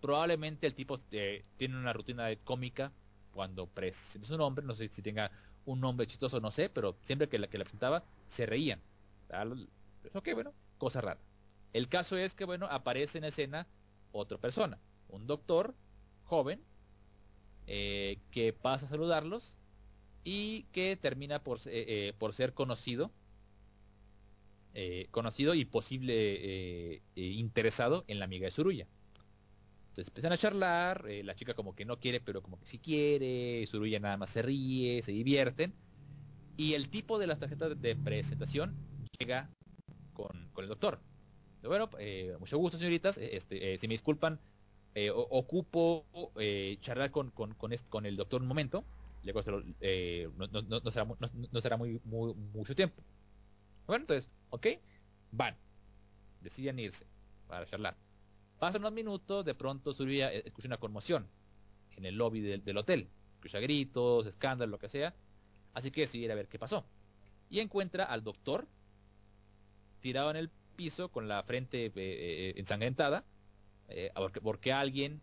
probablemente 0.00 0.66
el 0.66 0.74
tipo 0.74 0.96
eh, 1.12 1.42
tiene 1.56 1.76
una 1.78 1.92
rutina 1.92 2.26
de 2.26 2.42
cómica 2.42 2.92
cuando 3.32 3.68
presenta 3.72 4.28
su 4.28 4.36
nombre, 4.38 4.64
no 4.64 4.74
sé 4.74 4.88
si 4.88 5.02
tenga 5.02 5.30
un 5.64 5.80
nombre 5.80 6.06
chistoso, 6.06 6.40
no 6.40 6.50
sé, 6.50 6.68
pero 6.70 6.98
siempre 7.02 7.28
que 7.28 7.38
la 7.38 7.48
que 7.48 7.58
la 7.58 7.64
presentaba 7.64 8.04
se 8.26 8.46
reían. 8.46 8.82
Ah, 9.30 9.44
lo- 9.44 9.56
Ok, 10.14 10.28
bueno, 10.34 10.54
cosa 10.78 11.00
rara. 11.00 11.20
El 11.72 11.88
caso 11.88 12.16
es 12.16 12.34
que, 12.34 12.44
bueno, 12.44 12.66
aparece 12.70 13.18
en 13.18 13.24
escena 13.24 13.68
otra 14.12 14.38
persona, 14.38 14.80
un 15.08 15.26
doctor 15.26 15.76
joven, 16.22 16.66
eh, 17.66 18.22
que 18.30 18.52
pasa 18.52 18.86
a 18.86 18.88
saludarlos 18.88 19.58
y 20.24 20.64
que 20.72 20.96
termina 20.96 21.44
por, 21.44 21.58
eh, 21.66 22.08
eh, 22.10 22.14
por 22.18 22.34
ser 22.34 22.54
conocido, 22.54 23.14
eh, 24.74 25.08
conocido 25.10 25.54
y 25.54 25.64
posible 25.64 26.14
eh, 26.14 27.02
eh, 27.16 27.20
interesado 27.22 28.04
en 28.08 28.18
la 28.18 28.26
amiga 28.26 28.46
de 28.46 28.50
Suruya. 28.50 28.88
Entonces 29.90 30.08
empiezan 30.08 30.32
a 30.32 30.38
charlar, 30.38 31.04
la 31.22 31.34
chica 31.36 31.54
como 31.54 31.74
que 31.74 31.84
no 31.84 32.00
quiere, 32.00 32.20
pero 32.20 32.42
como 32.42 32.58
que 32.58 32.66
sí 32.66 32.78
quiere, 32.80 33.64
Suruya 33.66 34.00
nada 34.00 34.16
más 34.16 34.30
se 34.30 34.42
ríe, 34.42 35.02
se 35.02 35.12
divierten, 35.12 35.72
y 36.56 36.74
el 36.74 36.88
tipo 36.90 37.18
de 37.18 37.26
las 37.28 37.38
tarjetas 37.38 37.80
de- 37.80 37.96
presentación 37.96 38.76
llega 39.18 39.50
con, 40.12 40.50
el 40.64 40.68
doctor. 40.68 41.00
Bueno, 41.62 41.90
mucho 42.40 42.58
gusto, 42.58 42.78
señoritas. 42.78 43.18
Este, 43.18 43.78
si 43.78 43.88
me 43.88 43.94
disculpan, 43.94 44.40
ocupo 45.14 46.06
charlar 46.80 47.10
con, 47.10 47.30
el 48.06 48.16
doctor 48.16 48.42
un 48.42 48.48
momento. 48.48 48.84
Eh, 49.80 50.28
no, 50.36 50.90
será, 50.90 51.76
muy- 51.76 52.00
mucho 52.04 52.74
tiempo. 52.74 53.02
Bueno, 53.86 54.02
entonces, 54.02 54.30
ok, 54.54 54.66
van. 55.32 55.56
Deciden 56.40 56.78
irse 56.78 57.06
para 57.48 57.66
charlar. 57.66 57.96
Pasan 58.58 58.82
unos 58.82 58.92
minutos, 58.92 59.44
de 59.44 59.54
pronto 59.54 59.92
Surya 59.92 60.32
eh, 60.32 60.42
escucha 60.46 60.68
una 60.68 60.78
conmoción 60.78 61.26
en 61.96 62.06
el 62.06 62.16
lobby 62.16 62.40
del, 62.40 62.76
hotel. 62.76 63.08
Escucha 63.32 63.60
gritos, 63.60 64.26
escándalos, 64.26 64.70
lo 64.70 64.78
que 64.78 64.88
sea. 64.88 65.14
Así 65.72 65.90
que 65.90 66.02
decide 66.02 66.24
ir 66.24 66.32
a 66.32 66.34
ver 66.34 66.48
qué 66.48 66.58
pasó. 66.58 66.84
Y 67.50 67.60
encuentra 67.60 68.04
al 68.04 68.22
doctor 68.22 68.66
tirado 70.00 70.30
en 70.30 70.36
el 70.36 70.50
piso 70.76 71.08
con 71.08 71.28
la 71.28 71.42
frente 71.42 71.86
eh, 71.86 71.92
eh, 71.96 72.54
ensangrentada, 72.56 73.24
eh, 73.88 74.10
porque, 74.42 74.72
alguien 74.72 75.20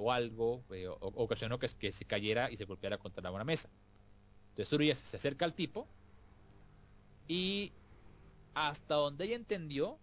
o 0.00 0.12
algo 0.12 0.64
ocasionó 1.00 1.58
que, 1.58 1.68
se 1.68 2.04
cayera 2.04 2.50
y 2.50 2.56
se 2.56 2.64
golpeara 2.64 2.98
contra 2.98 3.30
una 3.30 3.44
mesa. 3.44 3.68
Entonces 4.50 4.68
Surya 4.68 4.94
se 4.94 5.16
acerca 5.16 5.44
al 5.44 5.54
tipo 5.54 5.86
y 7.26 7.72
hasta 8.54 8.94
donde 8.94 9.24
ella 9.24 9.36
entendió, 9.36 9.98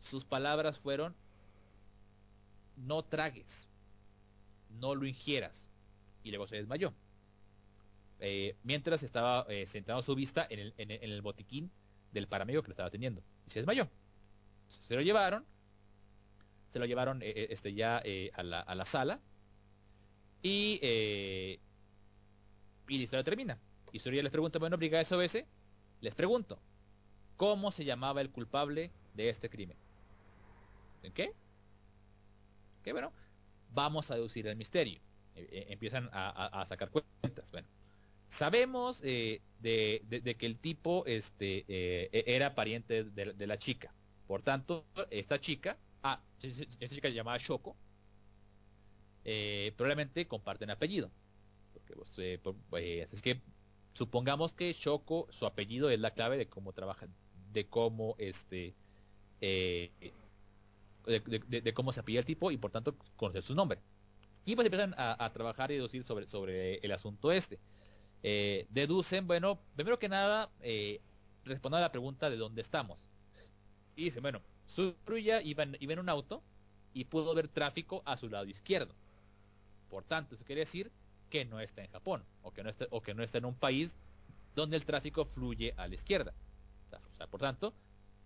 sus 0.00 0.24
palabras 0.24 0.78
fueron, 0.78 1.14
no 2.76 3.02
tragues, 3.02 3.66
no 4.80 4.94
lo 4.94 5.06
ingieras. 5.06 5.68
Y 6.22 6.30
luego 6.30 6.46
se 6.46 6.56
desmayó. 6.56 6.94
Eh, 8.20 8.56
mientras 8.62 9.02
estaba 9.02 9.44
eh, 9.48 9.66
centrando 9.66 10.02
su 10.02 10.14
vista 10.14 10.46
en 10.48 10.72
el, 10.78 11.22
botiquín 11.22 11.70
del 12.12 12.28
paramédico 12.28 12.62
que 12.62 12.68
lo 12.68 12.72
estaba 12.72 12.88
atendiendo. 12.88 13.22
Y 13.46 13.50
se 13.50 13.60
desmayó. 13.60 13.88
Se 14.68 14.94
lo 14.94 15.02
llevaron. 15.02 15.44
Se 16.68 16.78
lo 16.78 16.86
llevaron 16.86 17.22
eh, 17.22 17.32
eh, 17.36 17.46
este, 17.50 17.74
ya 17.74 18.02
a, 18.34 18.42
la, 18.42 18.86
sala. 18.86 19.20
Y, 20.42 20.78
eh, 20.82 21.58
y 22.88 22.98
la 22.98 23.04
historia 23.04 23.24
termina. 23.24 23.58
Y 23.92 23.98
Surya 24.00 24.22
les 24.22 24.32
pregunta, 24.32 24.58
bueno, 24.58 24.76
brigada 24.76 25.04
SOS, 25.04 25.44
les 26.00 26.14
pregunto, 26.14 26.58
¿cómo 27.36 27.70
se 27.70 27.84
llamaba 27.84 28.20
el 28.20 28.30
culpable 28.30 28.92
de 29.14 29.28
este 29.28 29.48
crimen? 29.50 29.76
¿En 31.02 31.12
qué? 31.12 31.32
¿Qué? 32.82 32.92
Bueno, 32.92 33.12
vamos 33.68 34.10
a 34.10 34.14
deducir 34.14 34.46
el 34.46 34.56
misterio. 34.56 35.00
Eh, 35.36 35.48
eh, 35.50 35.66
empiezan 35.70 36.08
a, 36.12 36.64
sacar 36.66 36.90
cuentas. 36.90 37.50
Bueno, 37.50 37.68
sabemos 38.28 39.00
eh, 39.04 39.42
de, 39.60 40.36
que 40.38 40.46
el 40.46 40.58
tipo 40.58 41.04
este, 41.06 41.64
eh, 41.68 42.08
e- 42.12 42.24
era 42.26 42.54
pariente 42.54 43.04
de, 43.04 43.46
la 43.46 43.58
chica. 43.58 43.92
Por 44.26 44.42
tanto, 44.42 44.86
esta 45.10 45.40
chica, 45.40 45.78
ah, 46.02 46.22
esta 46.40 46.94
chica 46.94 47.08
se 47.08 47.14
llamaba 47.14 47.38
Shoko, 47.38 47.76
eh, 49.24 49.72
probablemente 49.76 50.26
comparten 50.26 50.70
apellido. 50.70 51.10
Porque, 51.72 51.94
pues, 51.94 52.14
eh, 52.18 52.38
por- 52.42 52.56
así 52.72 53.16
es 53.16 53.22
que 53.22 53.42
supongamos 53.94 54.54
que 54.54 54.72
Shoko, 54.72 55.26
su 55.30 55.46
apellido 55.46 55.90
es 55.90 56.00
la 56.00 56.12
clave 56.12 56.36
de 56.36 56.48
cómo 56.48 56.72
trabaja, 56.72 57.08
de 57.54 57.66
cómo 57.66 58.16
este, 58.18 58.74
eh, 59.40 59.90
de, 61.06 61.72
cómo 61.74 61.92
se 61.92 62.00
apellida 62.00 62.20
el 62.20 62.26
tipo 62.26 62.50
y 62.50 62.58
por 62.58 62.70
tanto 62.70 62.96
conocer 63.16 63.42
su 63.42 63.54
nombre. 63.54 63.78
Y 64.44 64.54
pues 64.56 64.66
empiezan 64.66 64.94
a, 64.98 65.30
trabajar 65.32 65.70
y 65.70 65.76
deducir 65.76 66.04
sobre, 66.04 66.26
sobre 66.26 66.76
el 66.76 66.92
asunto 66.92 67.32
este. 67.32 67.58
Eh, 68.22 68.66
deducen, 68.68 69.26
bueno, 69.26 69.58
primero 69.74 69.98
que 69.98 70.08
nada, 70.08 70.50
eh, 70.60 71.00
a 71.46 71.80
la 71.80 71.92
pregunta 71.92 72.28
de 72.28 72.36
dónde 72.36 72.60
estamos. 72.60 73.06
Y 73.96 74.04
dicen, 74.04 74.22
bueno, 74.22 74.42
Suruya 74.66 75.40
iba 75.40 75.62
en, 75.62 75.76
iba 75.80 75.94
en 75.94 76.00
un 76.00 76.08
auto 76.10 76.42
y 76.92 77.04
pudo 77.04 77.34
ver 77.34 77.48
tráfico 77.48 78.02
a 78.04 78.16
su 78.16 78.28
lado 78.28 78.46
izquierdo. 78.46 78.94
Por 79.88 80.04
tanto, 80.04 80.34
eso 80.34 80.44
quiere 80.44 80.60
decir 80.60 80.90
que 81.30 81.44
no 81.44 81.60
está 81.60 81.82
en 81.82 81.90
Japón 81.90 82.24
o 82.42 82.52
que 82.52 82.62
no 82.62 82.70
está, 82.70 82.86
o 82.90 83.00
que 83.00 83.14
no 83.14 83.22
está 83.22 83.38
en 83.38 83.46
un 83.46 83.54
país 83.54 83.96
donde 84.54 84.76
el 84.76 84.84
tráfico 84.84 85.24
fluye 85.24 85.72
a 85.76 85.88
la 85.88 85.94
izquierda. 85.94 86.34
Por 87.30 87.40
tanto, 87.40 87.74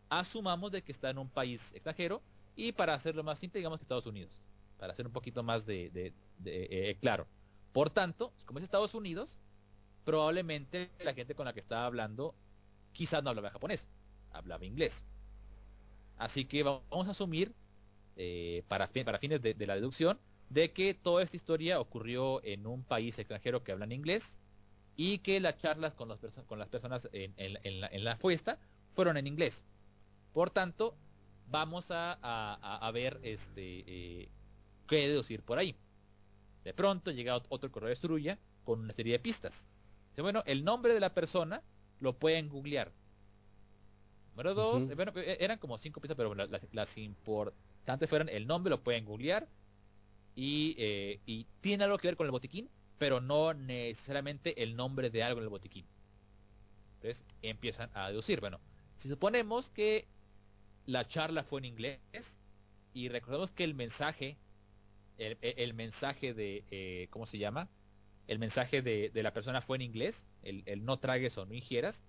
asumamos 0.09 0.73
de 0.73 0.83
que 0.83 0.93
está 0.93 1.11
en 1.11 1.19
un 1.19 1.29
país 1.31 1.73
extranjero 1.75 2.23
y 2.57 2.73
para 2.73 2.95
hacerlo 2.95 3.23
más 3.25 3.39
simple, 3.39 3.59
digamos 3.61 3.79
que 3.79 3.83
Estados 3.85 4.07
Unidos, 4.07 4.43
para 4.79 4.93
hacer 4.93 5.07
un 5.07 5.13
poquito 5.13 5.43
más 5.43 5.67
de, 5.67 6.15
eh, 6.45 6.97
claro. 7.01 7.27
Por 7.73 7.91
tanto, 7.91 8.33
como 8.47 8.59
es 8.59 8.65
Estados 8.65 8.95
Unidos, 8.95 9.39
probablemente 10.05 10.91
la 11.05 11.15
gente 11.15 11.35
con 11.35 11.47
la 11.47 11.53
que 11.53 11.61
estaba 11.61 11.87
hablando 11.87 12.35
quizás 12.93 13.23
no 13.23 13.31
hablaba 13.31 13.51
japonés, 13.51 13.87
hablaba 14.33 14.65
inglés. 14.65 15.05
Así 16.17 16.45
que 16.45 16.63
va- 16.63 16.83
vamos 16.91 17.09
a 17.09 17.13
asumir, 17.13 17.55
eh, 18.17 18.65
para, 18.69 18.89
para 18.89 19.19
fines 19.19 19.41
de, 19.43 19.55
de 19.55 19.67
la 19.67 19.75
deducción, 19.75 20.19
de 20.51 20.73
que 20.73 20.95
toda 20.95 21.23
esta 21.23 21.37
historia 21.37 21.81
ocurrió 21.81 22.43
en 22.45 22.67
un 22.67 22.83
país 22.85 23.19
extranjero 23.19 23.63
que 23.63 23.73
hablan 23.73 23.93
inglés 23.93 24.39
y 25.01 25.19
que 25.19 25.39
las 25.39 25.57
charlas 25.59 25.95
con, 25.95 26.09
las 26.09 26.21
perso- 26.21 26.45
con 26.45 26.59
las 26.59 26.69
personas 26.69 27.09
en, 27.13 27.33
en- 27.37 27.57
en 27.63 27.81
la, 27.81 27.87
en 27.87 28.03
la 28.03 28.17
fiesta 28.17 28.59
fueron 28.91 29.17
en 29.17 29.29
inglés. 29.29 29.63
Por 30.33 30.51
tanto, 30.51 30.97
vamos 31.47 31.93
a, 31.93 32.15
a- 32.15 32.59
a- 32.61 32.87
a 32.87 32.91
ver 32.91 33.21
este 33.23 33.85
eh, 33.87 34.29
qué 34.89 35.09
deducir 35.09 35.43
por 35.43 35.59
ahí. 35.59 35.77
De 36.65 36.75
pronto 36.75 37.13
llega 37.13 37.37
ot- 37.37 37.47
otro 37.49 37.71
correo 37.71 37.89
de 37.91 37.95
Struya 37.97 38.39
con 38.65 38.81
una 38.81 38.93
serie 38.93 39.13
de 39.13 39.19
pistas. 39.21 39.69
Dice, 40.11 40.23
bueno, 40.23 40.43
el 40.47 40.65
nombre 40.65 40.93
de 40.93 41.01
la 41.01 41.15
persona 41.15 41.63
lo 42.01 42.19
pueden 42.19 42.49
googlear. 42.49 42.91
Número 44.33 44.55
dos, 44.55 44.95
bueno, 44.97 45.13
eh, 45.15 45.37
eran 45.41 45.59
como 45.59 45.79
cinco 45.79 46.01
pistas, 46.01 46.17
pero 46.17 46.35
las, 46.35 46.67
las 46.73 46.99
importantes 46.99 48.09
fueron 48.11 48.29
el 48.29 48.47
nombre 48.49 48.71
lo 48.71 48.83
pueden 48.83 49.05
googlear 49.05 49.49
y, 50.35 50.75
eh, 50.79 51.21
y 51.25 51.47
tiene 51.61 51.85
algo 51.85 51.99
que 51.99 52.09
ver 52.09 52.17
con 52.17 52.27
el 52.27 52.31
botiquín, 52.33 52.69
pero 52.99 53.21
no 53.21 53.55
necesariamente 53.55 54.63
el 54.63 54.77
nombre 54.77 55.11
de 55.11 55.23
algo 55.23 55.41
en 55.41 55.45
el 55.45 55.51
botiquín. 55.51 55.87
Entonces 56.97 57.25
empiezan 57.43 57.91
a 57.95 58.09
deducir. 58.09 58.41
Bueno, 58.41 58.61
si 58.97 59.09
suponemos 59.09 59.71
que 59.71 60.09
la 60.87 61.07
charla 61.07 61.45
fue 61.45 61.61
en 61.61 61.67
inglés 61.67 62.01
y 62.95 63.09
recordemos 63.09 63.53
que 63.53 63.65
el 63.65 63.75
mensaje, 63.75 64.39
el, 65.19 65.75
mensaje 65.75 66.35
de, 66.35 66.65
eh, 66.71 67.09
¿cómo 67.11 67.27
se 67.27 67.39
llama? 67.39 67.69
El 68.29 68.39
mensaje 68.39 68.83
de, 68.83 69.11
de 69.11 69.23
la 69.23 69.33
persona 69.35 69.63
fue 69.63 69.77
en 69.79 69.83
inglés, 69.83 70.27
el, 70.43 70.63
el 70.67 70.85
no 70.85 70.99
tragues 70.99 71.39
o 71.39 71.47
no 71.47 71.55
ingieras, 71.55 72.03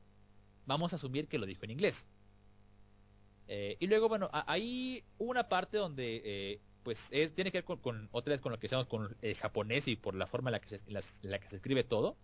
vamos 0.66 0.94
a 0.94 0.98
asumir 0.98 1.28
que 1.28 1.40
lo 1.40 1.46
dijo 1.48 1.66
en 1.66 1.72
inglés. 1.72 2.08
Eh, 3.48 3.78
y 3.80 3.88
luego, 3.88 4.10
bueno, 4.10 4.30
a- 4.32 4.52
hay 4.52 5.04
una 5.18 5.50
parte 5.50 5.78
donde, 5.78 6.22
eh, 6.24 6.62
pues, 6.84 7.08
es, 7.12 7.34
tiene 7.34 7.52
que 7.52 7.60
ver 7.60 7.66
con, 7.66 7.78
con- 7.80 8.10
otra 8.12 8.32
vez 8.34 8.42
con 8.42 8.52
lo 8.52 8.58
que 8.58 8.64
decíamos 8.64 8.88
con 8.88 9.16
el 9.22 9.36
japonés 9.36 9.88
y 9.88 9.96
por 9.96 10.16
la 10.16 10.28
forma 10.28 10.50
en 10.50 10.54
la 10.54 10.60
que 10.60 10.70
se, 10.70 10.76
en 10.88 10.94
las- 10.94 11.24
en 11.24 11.32
la 11.32 11.40
que 11.40 11.50
se 11.50 11.56
escribe 11.58 11.84
todo, 11.84 12.16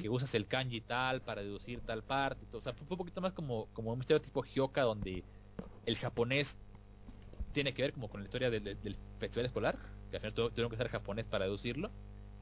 que 0.00 0.08
usas 0.08 0.34
el 0.34 0.46
kanji 0.46 0.80
tal 0.80 1.20
para 1.20 1.42
deducir 1.42 1.82
tal 1.82 2.02
parte. 2.02 2.46
todo. 2.46 2.58
O 2.58 2.62
sea, 2.62 2.72
fue 2.72 2.86
fue 2.86 2.94
un 2.94 2.98
poquito 2.98 3.20
más 3.20 3.32
como, 3.34 3.66
como 3.74 3.92
un 3.92 3.98
misterio 3.98 4.20
tipo 4.22 4.42
Hyoka, 4.42 4.82
donde 4.82 5.22
el 5.84 5.96
japonés 5.96 6.56
tiene 7.52 7.74
que 7.74 7.82
ver 7.82 7.92
como 7.92 8.08
con 8.08 8.20
la 8.20 8.24
historia 8.24 8.48
del, 8.50 8.96
festival 9.18 9.46
escolar, 9.46 9.78
que 10.10 10.16
al 10.16 10.20
final 10.20 10.34
tu- 10.34 10.48
tuvieron 10.50 10.70
que 10.70 10.76
usar 10.76 10.88
japonés 10.88 11.26
para 11.26 11.44
deducirlo. 11.44 11.90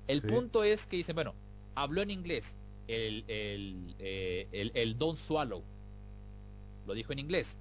El 0.06 0.20
Sí. 0.20 0.28
punto 0.28 0.62
es 0.62 0.86
que 0.86 0.96
dicen, 0.98 1.14
bueno, 1.16 1.34
habló 1.74 2.02
en 2.02 2.10
inglés 2.12 2.56
el, 2.86 3.24
el, 3.26 3.94
eh, 3.98 4.46
el, 4.52 4.70
el 4.74 4.96
Don 4.96 5.16
Swallow, 5.16 5.64
lo 6.86 6.94
dijo 6.94 7.12
en 7.12 7.18
inglés, 7.18 7.58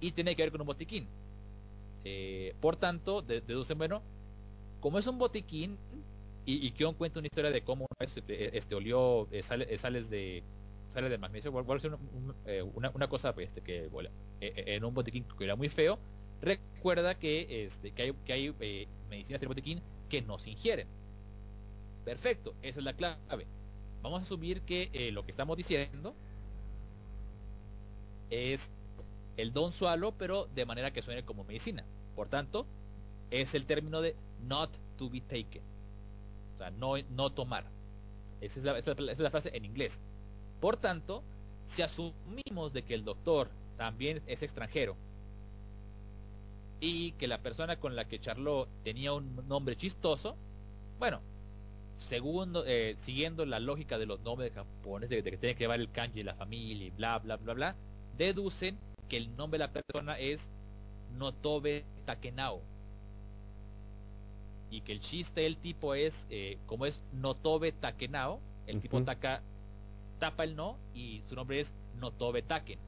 y 0.00 0.10
tiene 0.10 0.34
que 0.34 0.42
ver 0.42 0.50
con 0.50 0.60
un 0.60 0.66
botiquín. 0.66 1.06
Eh, 2.04 2.54
por 2.60 2.76
tanto, 2.76 3.22
de- 3.22 3.40
deducen, 3.40 3.78
bueno, 3.78 4.02
como 4.80 4.98
es 4.98 5.06
un 5.06 5.18
botiquín, 5.18 5.78
y, 6.46 6.66
y 6.66 6.70
Kion 6.72 6.94
cuenta 6.94 7.20
una 7.20 7.26
historia 7.26 7.50
de 7.50 7.62
cómo 7.62 7.86
este, 8.00 8.56
este, 8.56 8.74
olió 8.74 9.28
eh, 9.32 9.42
sale- 9.42 9.66
eh, 9.72 9.78
sales 9.78 10.08
de 10.10 10.42
sales 10.88 11.10
de 11.10 11.18
magnesio, 11.18 11.52
eh, 12.46 12.62
una, 12.62 13.08
cosa 13.08 13.34
pues, 13.34 13.48
este, 13.48 13.60
que 13.60 13.90
eh, 14.40 14.64
en 14.66 14.84
un 14.84 14.94
botiquín 14.94 15.24
que 15.36 15.44
era 15.44 15.54
muy 15.56 15.68
feo, 15.68 15.98
recuerda 16.40 17.14
que, 17.18 17.64
este, 17.66 17.92
que 17.92 18.02
hay, 18.02 18.12
que 18.24 18.32
hay 18.32 18.88
medicinas 19.10 19.40
del 19.40 19.48
botiquín 19.48 19.82
que 20.08 20.22
no 20.22 20.38
se 20.38 20.50
ingieren. 20.50 20.88
Perfecto, 22.04 22.54
esa 22.62 22.80
es 22.80 22.84
la 22.84 22.94
clave. 22.94 23.46
Vamos 24.02 24.20
a 24.20 24.22
asumir 24.22 24.62
que 24.62 25.10
lo 25.12 25.24
que 25.24 25.30
estamos 25.30 25.56
diciendo 25.56 26.14
es 28.30 28.70
el 29.38 29.52
don 29.54 29.72
sualo, 29.72 30.12
pero 30.18 30.46
de 30.54 30.66
manera 30.66 30.92
que 30.92 31.02
suene 31.02 31.24
como 31.24 31.44
medicina. 31.44 31.84
Por 32.16 32.28
tanto, 32.28 32.66
es 33.30 33.54
el 33.54 33.66
término 33.66 34.02
de 34.02 34.16
not 34.46 34.70
to 34.98 35.08
be 35.10 35.22
taken. 35.22 35.62
O 36.54 36.58
sea, 36.58 36.70
no, 36.70 36.94
no 37.10 37.30
tomar. 37.32 37.64
Esa 38.40 38.58
es, 38.60 38.64
la, 38.66 38.78
esa 38.78 38.92
es 38.92 39.18
la- 39.20 39.30
frase 39.30 39.50
en 39.56 39.64
inglés. 39.64 40.00
Por 40.60 40.76
tanto, 40.76 41.22
si 41.66 41.82
asumimos 41.82 42.72
de 42.72 42.82
que 42.84 42.94
el 42.94 43.04
doctor 43.04 43.50
también 43.76 44.22
es 44.26 44.42
extranjero 44.42 44.96
y 46.80 47.12
que 47.12 47.26
la 47.28 47.42
persona 47.42 47.78
con 47.80 47.96
la 47.96 48.06
que 48.06 48.20
charló 48.20 48.68
tenía 48.84 49.12
un 49.12 49.46
nombre 49.48 49.76
chistoso, 49.76 50.36
bueno, 50.98 51.20
segundo, 51.96 52.64
eh, 52.66 52.94
siguiendo 52.98 53.44
la 53.46 53.60
lógica 53.60 53.98
de 53.98 54.06
los 54.06 54.20
nombres 54.20 54.52
japoneses, 54.52 55.10
de, 55.10 55.22
de 55.22 55.30
que 55.32 55.38
tiene 55.38 55.54
que 55.56 55.64
llevar 55.64 55.80
el 55.80 55.90
kanji 55.90 56.20
de 56.20 56.24
la 56.24 56.34
familia 56.34 56.86
y 56.86 56.90
bla, 56.90 57.18
bla, 57.18 57.36
bla, 57.36 57.54
bla, 57.54 57.76
deducen 58.16 58.78
que 59.08 59.16
el 59.16 59.36
nombre 59.36 59.58
de 59.58 59.66
la 59.66 59.72
persona 59.72 60.18
es 60.18 60.50
Notobe 61.16 61.84
Takenao. 62.04 62.62
Y 64.70 64.82
que 64.82 64.92
el 64.92 65.00
chiste 65.00 65.42
del 65.42 65.58
tipo 65.58 65.94
es, 65.94 66.26
eh, 66.30 66.58
como 66.66 66.84
es 66.86 67.02
Notobe 67.12 67.72
Takenao, 67.72 68.40
el 68.66 68.80
tipo 68.80 69.02
taca, 69.02 69.42
tapa 70.18 70.44
el 70.44 70.54
no 70.54 70.76
y 70.94 71.22
su 71.26 71.34
nombre 71.34 71.60
es 71.60 71.72
Notobe 71.96 72.42
Taken 72.42 72.78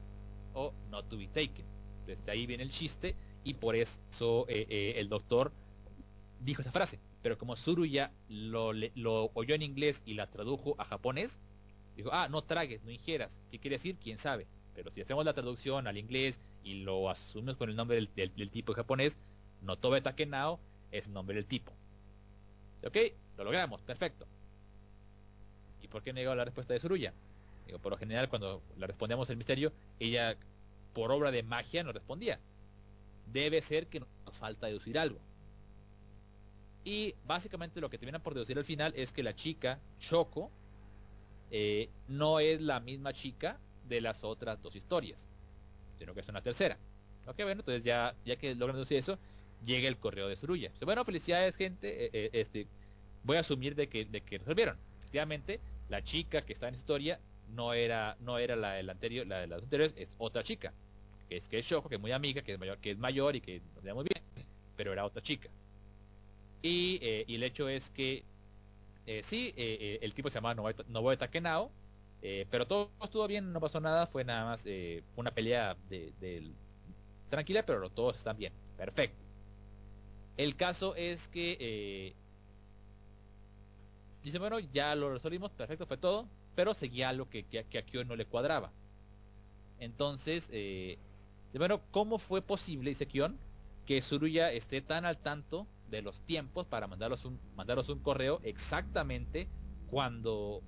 o 0.53 0.73
Not 0.89 1.09
to 1.09 1.17
be 1.17 1.27
taken. 1.27 1.65
Entonces 2.01 2.25
de 2.25 2.31
ahí 2.31 2.45
viene 2.45 2.63
el 2.63 2.71
chiste 2.71 3.15
y 3.43 3.55
por 3.55 3.75
eso 3.75 4.45
eh, 4.47 4.65
eh, 4.69 4.93
el 4.97 5.09
doctor 5.09 5.51
dijo 6.39 6.61
esa 6.61 6.71
frase. 6.71 6.99
Pero 7.21 7.37
como 7.37 7.55
Suruya 7.55 8.11
lo, 8.29 8.73
lo 8.73 9.31
oyó 9.33 9.55
en 9.55 9.61
inglés 9.61 10.01
y 10.05 10.15
la 10.15 10.27
tradujo 10.27 10.75
a 10.79 10.85
japonés, 10.85 11.39
dijo, 11.95 12.09
ah, 12.11 12.27
no 12.29 12.41
tragues, 12.43 12.83
no 12.83 12.91
ingieras. 12.91 13.39
¿Qué 13.51 13.59
quiere 13.59 13.75
decir? 13.75 13.97
¿Quién 13.97 14.17
sabe? 14.17 14.47
Pero 14.75 14.89
si 14.91 15.01
hacemos 15.01 15.25
la 15.25 15.33
traducción 15.33 15.87
al 15.87 15.97
inglés 15.97 16.39
y 16.63 16.83
lo 16.83 17.09
asumimos 17.09 17.57
con 17.57 17.69
el 17.69 17.75
nombre 17.75 18.05
del, 18.15 18.51
tipo 18.51 18.73
japonés, 18.73 19.17
Notobe 19.61 20.01
Takenao 20.01 20.59
es 20.91 21.07
el 21.07 21.13
nombre 21.13 21.35
del 21.35 21.45
tipo. 21.45 21.71
¿Ok? 22.85 22.97
Lo 23.37 23.43
logramos, 23.43 23.81
perfecto. 23.81 24.25
¿Y 25.81 25.87
por 25.87 26.03
qué 26.03 26.13
negó 26.13 26.33
la 26.35 26.45
respuesta 26.45 26.73
de 26.73 26.79
Suruya? 26.79 27.13
Digo, 27.65 27.79
por 27.79 27.91
lo 27.91 27.97
general, 27.97 28.29
cuando 28.29 28.61
le 28.77 28.87
respondíamos 28.87 29.29
el 29.29 29.37
misterio, 29.37 29.71
ella, 29.99 30.37
por 30.93 31.11
obra 31.11 31.31
de 31.31 31.43
magia, 31.43 31.83
nos 31.83 31.93
respondía. 31.93 32.39
Debe 33.31 33.61
ser 33.61 33.87
que 33.87 33.99
nos 33.99 34.37
falta 34.37 34.67
deducir 34.67 34.97
algo. 34.97 35.19
Y 36.83 37.13
básicamente 37.25 37.79
lo 37.79 37.89
que 37.89 37.97
terminan 37.97 38.23
por 38.23 38.33
deducir 38.33 38.57
al 38.57 38.65
final 38.65 38.93
es 38.95 39.11
que 39.11 39.21
la 39.21 39.33
chica, 39.33 39.79
Choco, 39.99 40.49
eh, 41.51 41.89
no 42.07 42.39
es 42.39 42.61
la 42.61 42.79
misma 42.79 43.13
chica 43.13 43.59
de 43.95 44.01
las 44.01 44.23
otras 44.23 44.61
dos 44.61 44.75
historias, 44.75 45.27
sino 45.99 46.13
que 46.13 46.21
es 46.21 46.29
una 46.29 46.41
tercera. 46.41 46.77
Ok, 47.27 47.35
bueno, 47.43 47.61
entonces 47.61 47.83
ya, 47.83 48.15
ya 48.25 48.35
que 48.37 48.55
logran 48.55 48.75
deducir 48.75 48.97
eso, 48.97 49.19
llega 49.65 49.87
el 49.87 49.97
correo 49.97 50.27
de 50.27 50.35
Suruya. 50.35 50.71
Bueno, 50.83 51.05
felicidades, 51.05 51.55
gente. 51.55 52.05
eh, 52.05 52.09
eh, 52.13 52.29
este, 52.33 52.65
voy 53.23 53.37
a 53.37 53.41
asumir 53.41 53.75
de 53.75 53.87
que, 53.87 54.05
de 54.05 54.21
que 54.21 54.39
resolvieron. 54.39 54.77
Efectivamente, 54.99 55.59
la 55.89 56.03
chica 56.03 56.41
que 56.41 56.53
está 56.53 56.67
en 56.67 56.73
esa 56.73 56.81
historia 56.81 57.19
no 57.53 57.73
era, 57.73 58.17
no 58.21 58.39
era 58.39 58.55
la 58.55 58.71
del 58.73 58.89
anterior, 58.89 59.27
la 59.27 59.41
de 59.41 59.47
las 59.47 59.61
anteriores, 59.61 59.93
es 59.97 60.15
otra 60.17 60.41
chica, 60.43 60.73
que 61.29 61.37
es 61.37 61.47
que 61.47 61.59
es 61.59 61.65
Shoko, 61.65 61.89
que 61.89 61.95
es 61.95 62.01
muy 62.01 62.11
amiga, 62.11 62.41
que 62.41 62.53
es 62.53 62.59
mayor, 62.59 62.77
que 62.79 62.91
es 62.91 62.97
mayor 62.97 63.35
y 63.35 63.41
que 63.41 63.61
nos 63.75 63.83
llevamos 63.83 64.05
bien, 64.05 64.23
pero 64.75 64.93
era 64.93 65.05
otra 65.05 65.21
chica. 65.21 65.49
Y, 66.63 66.97
eh, 67.01 67.25
y 67.27 67.35
el 67.35 67.43
hecho 67.43 67.69
es 67.69 67.89
que 67.91 68.23
sí, 69.23 69.53
el 69.57 70.13
tipo 70.13 70.29
se 70.29 70.35
llamaba 70.35 70.55
Nobuo 70.55 70.71
Nobuo 70.87 71.17
Takenao, 71.17 71.69
eh, 72.21 72.45
pero 72.49 72.67
todo 72.67 72.91
estuvo 73.03 73.27
bien, 73.27 73.51
no 73.51 73.59
pasó 73.59 73.79
nada, 73.79 74.05
fue 74.05 74.23
nada 74.23 74.45
más 74.45 74.63
eh, 74.65 75.03
una 75.15 75.31
pelea 75.31 75.75
de, 75.89 76.53
tranquila, 77.29 77.65
pero 77.65 77.89
todos 77.89 78.17
están 78.17 78.37
bien, 78.37 78.53
perfecto. 78.77 79.17
El 80.37 80.55
caso 80.55 80.95
es 80.95 81.27
que 81.29 81.57
eh, 81.59 82.15
dice, 84.23 84.39
bueno, 84.39 84.59
ya 84.59 84.95
lo 84.95 85.11
resolvimos, 85.11 85.51
perfecto, 85.51 85.85
fue 85.85 85.97
todo, 85.97 86.27
pero 86.55 86.73
seguía 86.73 87.09
algo 87.09 87.29
que, 87.29 87.43
que, 87.45 87.77
a 87.77 87.85
Kyo 87.85 88.03
no 88.03 88.15
le 88.15 88.25
cuadraba. 88.25 88.71
Entonces, 89.79 90.47
dice, 90.47 91.57
bueno, 91.57 91.81
¿cómo 91.89 92.19
fue 92.19 92.41
posible, 92.43 92.89
dice 92.89 93.07
Kion, 93.07 93.39
que 93.85 94.01
Suruya 94.01 94.51
esté 94.51 94.81
tan 94.81 95.05
al 95.05 95.17
tanto 95.17 95.67
de 95.89 96.01
los 96.01 96.21
tiempos 96.25 96.67
para 96.67 96.87
mandarlos 96.87 97.25
un, 97.25 97.39
mandaros 97.55 97.89
un 97.89 97.99
correo 97.99 98.39
exactamente 98.43 99.47
cuando 99.89 100.63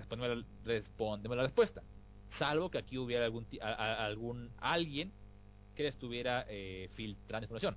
respondemos 0.00 0.38
la, 0.38 0.44
respondemos 0.64 1.36
la 1.36 1.42
respuesta? 1.44 1.82
Salvo 2.28 2.70
que 2.70 2.78
aquí 2.78 2.98
hubiera 2.98 3.24
algún, 3.24 3.46
a- 3.60 4.04
algún 4.06 4.50
alguien 4.58 5.12
que 5.74 5.82
le 5.84 5.88
estuviera 5.88 6.44
eh, 6.48 6.88
filtrando 6.92 7.44
información. 7.44 7.76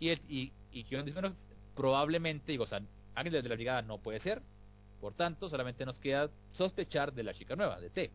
Y, 0.00 0.08
el, 0.10 0.18
y, 0.28 0.52
y 0.72 0.84
bueno, 1.12 1.30
probablemente, 1.74 2.52
digo, 2.52 2.64
o 2.64 2.66
sea, 2.66 2.80
alguien 3.14 3.42
de 3.42 3.48
la 3.48 3.54
brigada 3.54 3.82
no 3.82 3.98
puede 3.98 4.20
ser, 4.20 4.42
por 5.00 5.14
tanto, 5.14 5.48
solamente 5.48 5.84
nos 5.86 5.98
queda 5.98 6.30
sospechar 6.52 7.12
de 7.12 7.22
la 7.22 7.34
chica 7.34 7.56
nueva, 7.56 7.80
de 7.80 7.90
T. 7.90 8.10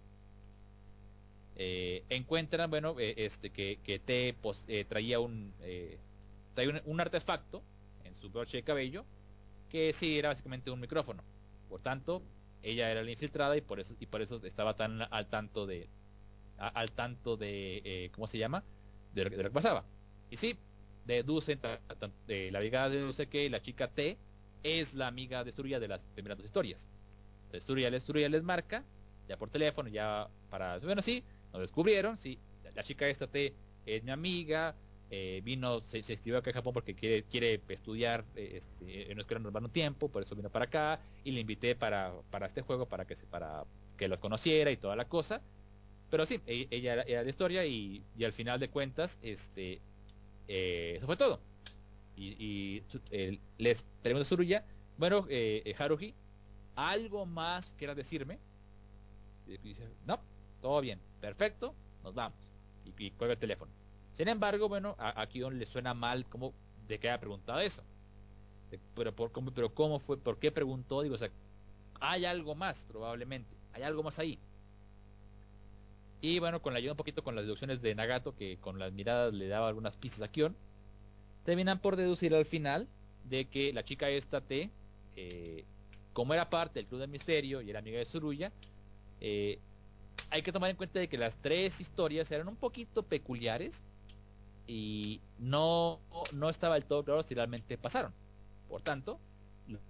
Eh, 1.56 2.04
encuentran, 2.10 2.70
bueno, 2.70 2.96
eh, 3.00 3.14
este 3.18 3.52
que, 3.52 3.80
que 3.84 4.00
T 4.00 4.34
pos- 4.42 4.66
eh, 4.68 4.86
traía 4.86 5.20
un 5.20 5.54
traía 6.56 6.70
un, 6.72 6.82
un 6.86 7.00
artefacto 7.00 7.62
en 8.04 8.16
su 8.16 8.30
broche 8.30 8.58
de 8.58 8.64
cabello 8.64 9.06
que 9.70 9.94
sí 9.94 10.18
era 10.18 10.30
básicamente 10.30 10.72
un 10.72 10.80
micrófono. 10.80 11.24
Por 11.70 11.82
tanto, 11.82 12.22
ella 12.64 12.92
era 12.92 13.04
la 13.04 13.12
infiltrada 13.12 13.58
y 13.58 13.62
por 13.62 13.80
eso 13.80 13.96
y 14.00 14.06
por 14.08 14.22
eso 14.22 14.42
estaba 14.46 14.76
tan 14.76 15.02
al 15.02 15.28
tanto 15.30 15.66
de 15.68 15.90
a- 16.58 16.68
al 16.70 16.92
tanto 16.92 17.38
de 17.38 17.82
eh, 17.86 18.12
¿cómo 18.14 18.28
se 18.28 18.38
llama? 18.38 18.64
De 19.14 19.24
lo, 19.26 19.30
que- 19.30 19.38
de 19.38 19.44
lo 19.44 19.50
que 19.50 19.54
pasaba. 19.54 19.86
Y 20.30 20.38
sí, 20.38 20.58
deducen 21.06 21.60
ta- 21.60 21.80
ta- 22.00 22.12
eh, 22.28 22.50
la 22.52 22.60
brigada 22.60 22.90
deduce 22.90 23.28
que 23.28 23.50
la 23.50 23.62
chica 23.62 23.88
T 23.90 24.18
es 24.64 24.94
la 24.94 25.08
amiga 25.08 25.44
de 25.44 25.52
Suruya 25.52 25.80
de 25.80 25.88
las 25.88 26.04
primeras 26.06 26.38
dos 26.38 26.46
historias. 26.46 26.88
Entonces 27.46 27.92
les, 27.92 28.04
Suruya 28.04 28.30
les 28.30 28.44
marca, 28.44 28.84
ya 29.28 29.38
por 29.38 29.50
teléfono, 29.50 29.90
ya 29.90 30.30
para... 30.50 30.80
Bueno, 30.80 31.02
sí, 31.02 31.24
nos 31.52 31.62
descubrieron, 31.62 32.18
sí, 32.18 32.40
la 32.76 32.84
chica 32.84 33.08
esta 33.08 33.28
T 33.28 33.54
es 33.86 34.04
mi 34.04 34.12
amiga, 34.12 34.76
eh, 35.16 35.42
vino, 35.44 35.80
se, 35.86 36.02
se 36.02 36.14
acá 36.36 36.50
a 36.50 36.54
Japón 36.54 36.74
porque 36.74 36.96
quiere, 36.96 37.22
quiere 37.26 37.62
estudiar 37.70 38.26
eh, 38.36 38.54
este, 38.56 39.06
en 39.06 39.12
una 39.12 39.22
escuela 39.22 39.44
normal 39.44 39.66
un 39.66 39.72
tiempo, 39.72 40.10
por 40.10 40.24
eso 40.24 40.36
vino 40.36 40.50
para 40.50 40.66
acá, 40.66 41.00
y 41.24 41.30
le 41.32 41.42
invité 41.42 41.76
para, 41.76 42.12
para 42.32 42.48
este 42.48 42.64
juego, 42.64 42.88
para 42.88 43.06
que, 43.06 43.16
se, 43.16 43.28
para 43.28 43.64
que 43.96 44.08
los 44.08 44.18
conociera 44.18 44.72
y 44.72 44.78
toda 44.78 44.96
la 44.96 45.06
cosa. 45.06 45.40
Pero 46.10 46.26
sí, 46.26 46.42
e- 46.48 46.68
ella 46.72 47.04
era, 47.06 47.24
la 47.24 47.30
historia 47.30 47.64
y, 47.64 48.02
y 48.18 48.24
al 48.24 48.34
final 48.34 48.60
de 48.60 48.70
cuentas, 48.70 49.20
este, 49.22 49.82
eh, 50.48 50.96
eso 50.98 51.06
fue 51.06 51.16
todo. 51.16 51.40
Y, 52.18 52.36
y 52.40 52.84
les 53.60 53.84
pregunto 54.02 54.24
a 54.24 54.30
Suruya, 54.30 54.66
bueno, 54.98 55.28
Haruhi, 55.78 56.16
¿algo 56.76 57.28
más 57.28 57.72
quieras 57.78 57.98
decirme? 57.98 58.40
No, 60.08 60.20
todo 60.60 60.82
bien, 60.82 61.00
perfecto, 61.22 61.76
nos 62.04 62.16
vamos. 62.16 62.40
Y, 62.98 63.06
y 63.06 63.12
cuelga 63.12 63.34
el 63.34 63.40
teléfono. 63.40 63.83
Sin 64.14 64.28
embargo, 64.28 64.70
bueno, 64.70 64.96
a, 65.00 65.22
a 65.22 65.28
Kion 65.28 65.60
le 65.60 65.66
suena 65.66 65.94
mal 65.94 66.26
como 66.26 66.54
de 66.88 67.00
que 67.00 67.10
haya 67.10 67.20
preguntado 67.20 67.60
eso. 67.60 67.84
Pero, 68.96 69.16
por, 69.16 69.32
cómo, 69.32 69.52
pero 69.54 69.74
cómo 69.74 70.00
fue, 70.00 70.18
por 70.18 70.40
qué 70.40 70.52
preguntó, 70.52 71.02
digo, 71.02 71.16
o 71.16 71.18
sea, 71.18 71.30
hay 72.00 72.26
algo 72.26 72.56
más 72.56 72.86
probablemente, 72.86 73.56
hay 73.74 73.84
algo 73.84 74.04
más 74.04 74.20
ahí. 74.20 74.40
Y 76.22 76.40
bueno, 76.40 76.62
con 76.62 76.74
la 76.74 76.80
ayuda 76.80 76.94
un 76.94 76.98
poquito 76.98 77.24
con 77.24 77.36
las 77.36 77.44
deducciones 77.44 77.82
de 77.82 77.94
Nagato, 77.96 78.36
que 78.36 78.58
con 78.58 78.80
las 78.80 78.94
miradas 78.94 79.34
le 79.34 79.48
daba 79.48 79.68
algunas 79.68 79.98
pistas 79.98 80.22
a 80.22 80.28
Kion, 80.28 80.56
terminan 81.44 81.80
por 81.80 81.96
deducir 81.96 82.34
al 82.34 82.46
final 82.46 82.88
de 83.26 83.46
que 83.46 83.74
la 83.74 83.84
chica 83.84 84.10
esta 84.10 84.42
T, 84.42 84.72
eh, 85.16 85.66
como 86.14 86.34
era 86.34 86.50
parte 86.50 86.80
del 86.80 86.88
Club 86.88 87.02
del 87.02 87.10
Misterio 87.10 87.62
y 87.62 87.70
era 87.70 87.80
amiga 87.80 88.00
de 88.00 88.06
Suruya, 88.06 88.52
eh, 89.20 89.60
hay 90.30 90.42
que 90.42 90.52
tomar 90.52 90.70
en 90.70 90.78
cuenta 90.78 91.00
de 91.00 91.08
que 91.08 91.18
las 91.18 91.38
tres 91.38 91.80
historias 91.80 92.32
eran 92.32 92.48
un 92.48 92.56
poquito 92.56 93.04
peculiares 93.04 93.84
y 94.68 95.22
no, 95.40 96.00
no 96.34 96.50
estaba 96.50 96.76
del 96.76 96.86
todo 96.86 97.04
claro 97.04 97.24
si 97.24 97.36
realmente 97.36 97.78
pasaron. 97.78 98.14
Por 98.68 98.82
tanto, 98.82 99.20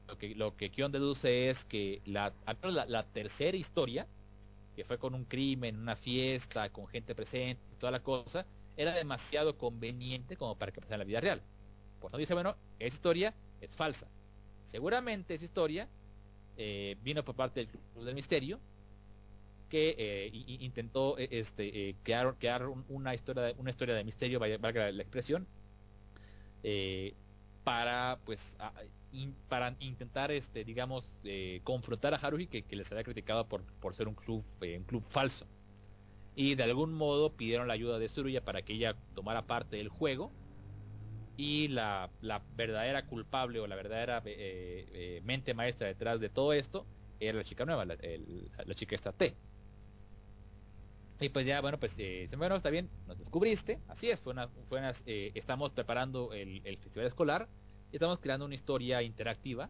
lo 0.08 0.18
que, 0.18 0.36
lo 0.36 0.56
que 0.56 0.70
Kion 0.70 0.92
deduce 0.92 1.50
es 1.50 1.66
que 1.66 2.02
la, 2.06 2.34
la, 2.64 2.86
la 2.86 3.04
tercera 3.04 3.58
historia, 3.58 4.08
que 4.76 4.84
fue 4.84 4.98
con 4.98 5.14
un 5.16 5.26
crimen, 5.26 5.78
una 5.78 5.96
fiesta, 5.96 6.70
con 6.70 6.88
gente 6.88 7.16
presente, 7.16 7.62
toda 7.80 7.92
la 7.92 8.02
cosa, 8.02 8.46
era 8.76 8.94
demasiado 8.94 9.58
conveniente 9.58 10.36
como 10.36 10.56
para 10.58 10.72
que 10.72 10.82
pasara 10.82 10.96
en 10.96 11.00
la 11.00 11.06
vida 11.06 11.22
real. 11.22 11.42
Por 12.00 12.10
eso 12.10 12.18
dice, 12.18 12.34
bueno, 12.34 12.56
esa 12.80 12.96
historia 12.96 13.34
es 13.62 13.76
falsa. 13.76 14.08
Seguramente 14.64 15.36
esa 15.36 15.46
historia 15.46 15.88
eh, 16.58 16.98
vino 17.02 17.24
por 17.24 17.36
parte 17.36 17.62
del 17.62 17.70
Club 17.70 18.04
del 18.06 18.16
Misterio, 18.16 18.60
que 19.74 19.96
eh, 19.98 20.30
intentó 20.60 21.18
eh, 21.18 21.30
este, 21.32 21.90
eh, 21.90 21.96
crear, 22.04 22.28
una, 22.90 23.16
historia, 23.16 23.56
una 23.58 23.72
historia 23.72 23.96
de 23.96 24.04
misterio, 24.04 24.40
valga 24.40 24.92
la 24.92 25.02
expresión, 25.02 25.48
para 27.64 28.20
pues 28.24 28.56
a, 28.60 28.72
para 29.50 29.76
intentar 29.80 30.32
este 30.32 30.64
digamos 30.64 31.12
confrontar 31.64 32.14
a 32.14 32.18
Haruhi 32.18 32.46
que, 32.46 32.64
les 32.76 32.92
había 32.92 33.04
criticado 33.04 33.48
por, 33.48 33.64
por 33.82 33.96
ser 33.96 34.08
un 34.08 34.14
club 34.14 34.44
un 34.62 34.84
club 34.84 35.02
falso 35.02 35.48
y 36.36 36.54
de 36.54 36.64
algún 36.64 36.94
modo 36.94 37.34
pidieron 37.34 37.68
la 37.68 37.74
ayuda 37.74 37.98
de 37.98 38.10
Suruya 38.10 38.46
para 38.46 38.62
que 38.62 38.74
ella 38.74 38.96
tomara 39.16 39.48
parte 39.48 39.78
del 39.78 39.90
juego 39.90 40.32
y 41.36 41.68
la, 41.70 42.12
la 42.22 42.44
verdadera 42.56 43.08
culpable 43.08 43.60
o 43.60 43.66
la 43.66 43.76
verdadera 43.76 44.22
mente 45.24 45.56
maestra 45.56 45.88
detrás 45.88 46.20
de 46.20 46.30
todo 46.30 46.54
esto 46.54 46.86
era 47.20 47.40
la 47.40 47.44
chica 47.44 47.66
nueva, 47.66 47.86
la, 47.86 47.98
la 48.66 48.76
chica 48.76 48.96
esta 48.96 49.12
T. 49.12 49.36
Y 51.20 51.30
pues 51.30 51.46
ya, 51.46 51.62
bueno, 51.62 51.80
pues, 51.80 51.94
eh, 51.98 52.28
bueno, 52.38 52.56
está 52.56 52.70
bien, 52.70 52.90
nos 53.08 53.18
descubriste, 53.18 53.80
así 53.88 54.10
es, 54.10 54.20
fue 54.20 54.34
una, 54.34 54.48
fue 54.64 54.80
una, 54.80 54.94
eh, 55.06 55.32
estamos 55.36 55.72
preparando 55.72 56.34
el, 56.34 56.62
el, 56.66 56.78
festival 56.78 57.08
escolar, 57.08 57.48
estamos 57.92 58.20
creando 58.20 58.46
una 58.46 58.56
historia 58.56 59.02
interactiva 59.04 59.70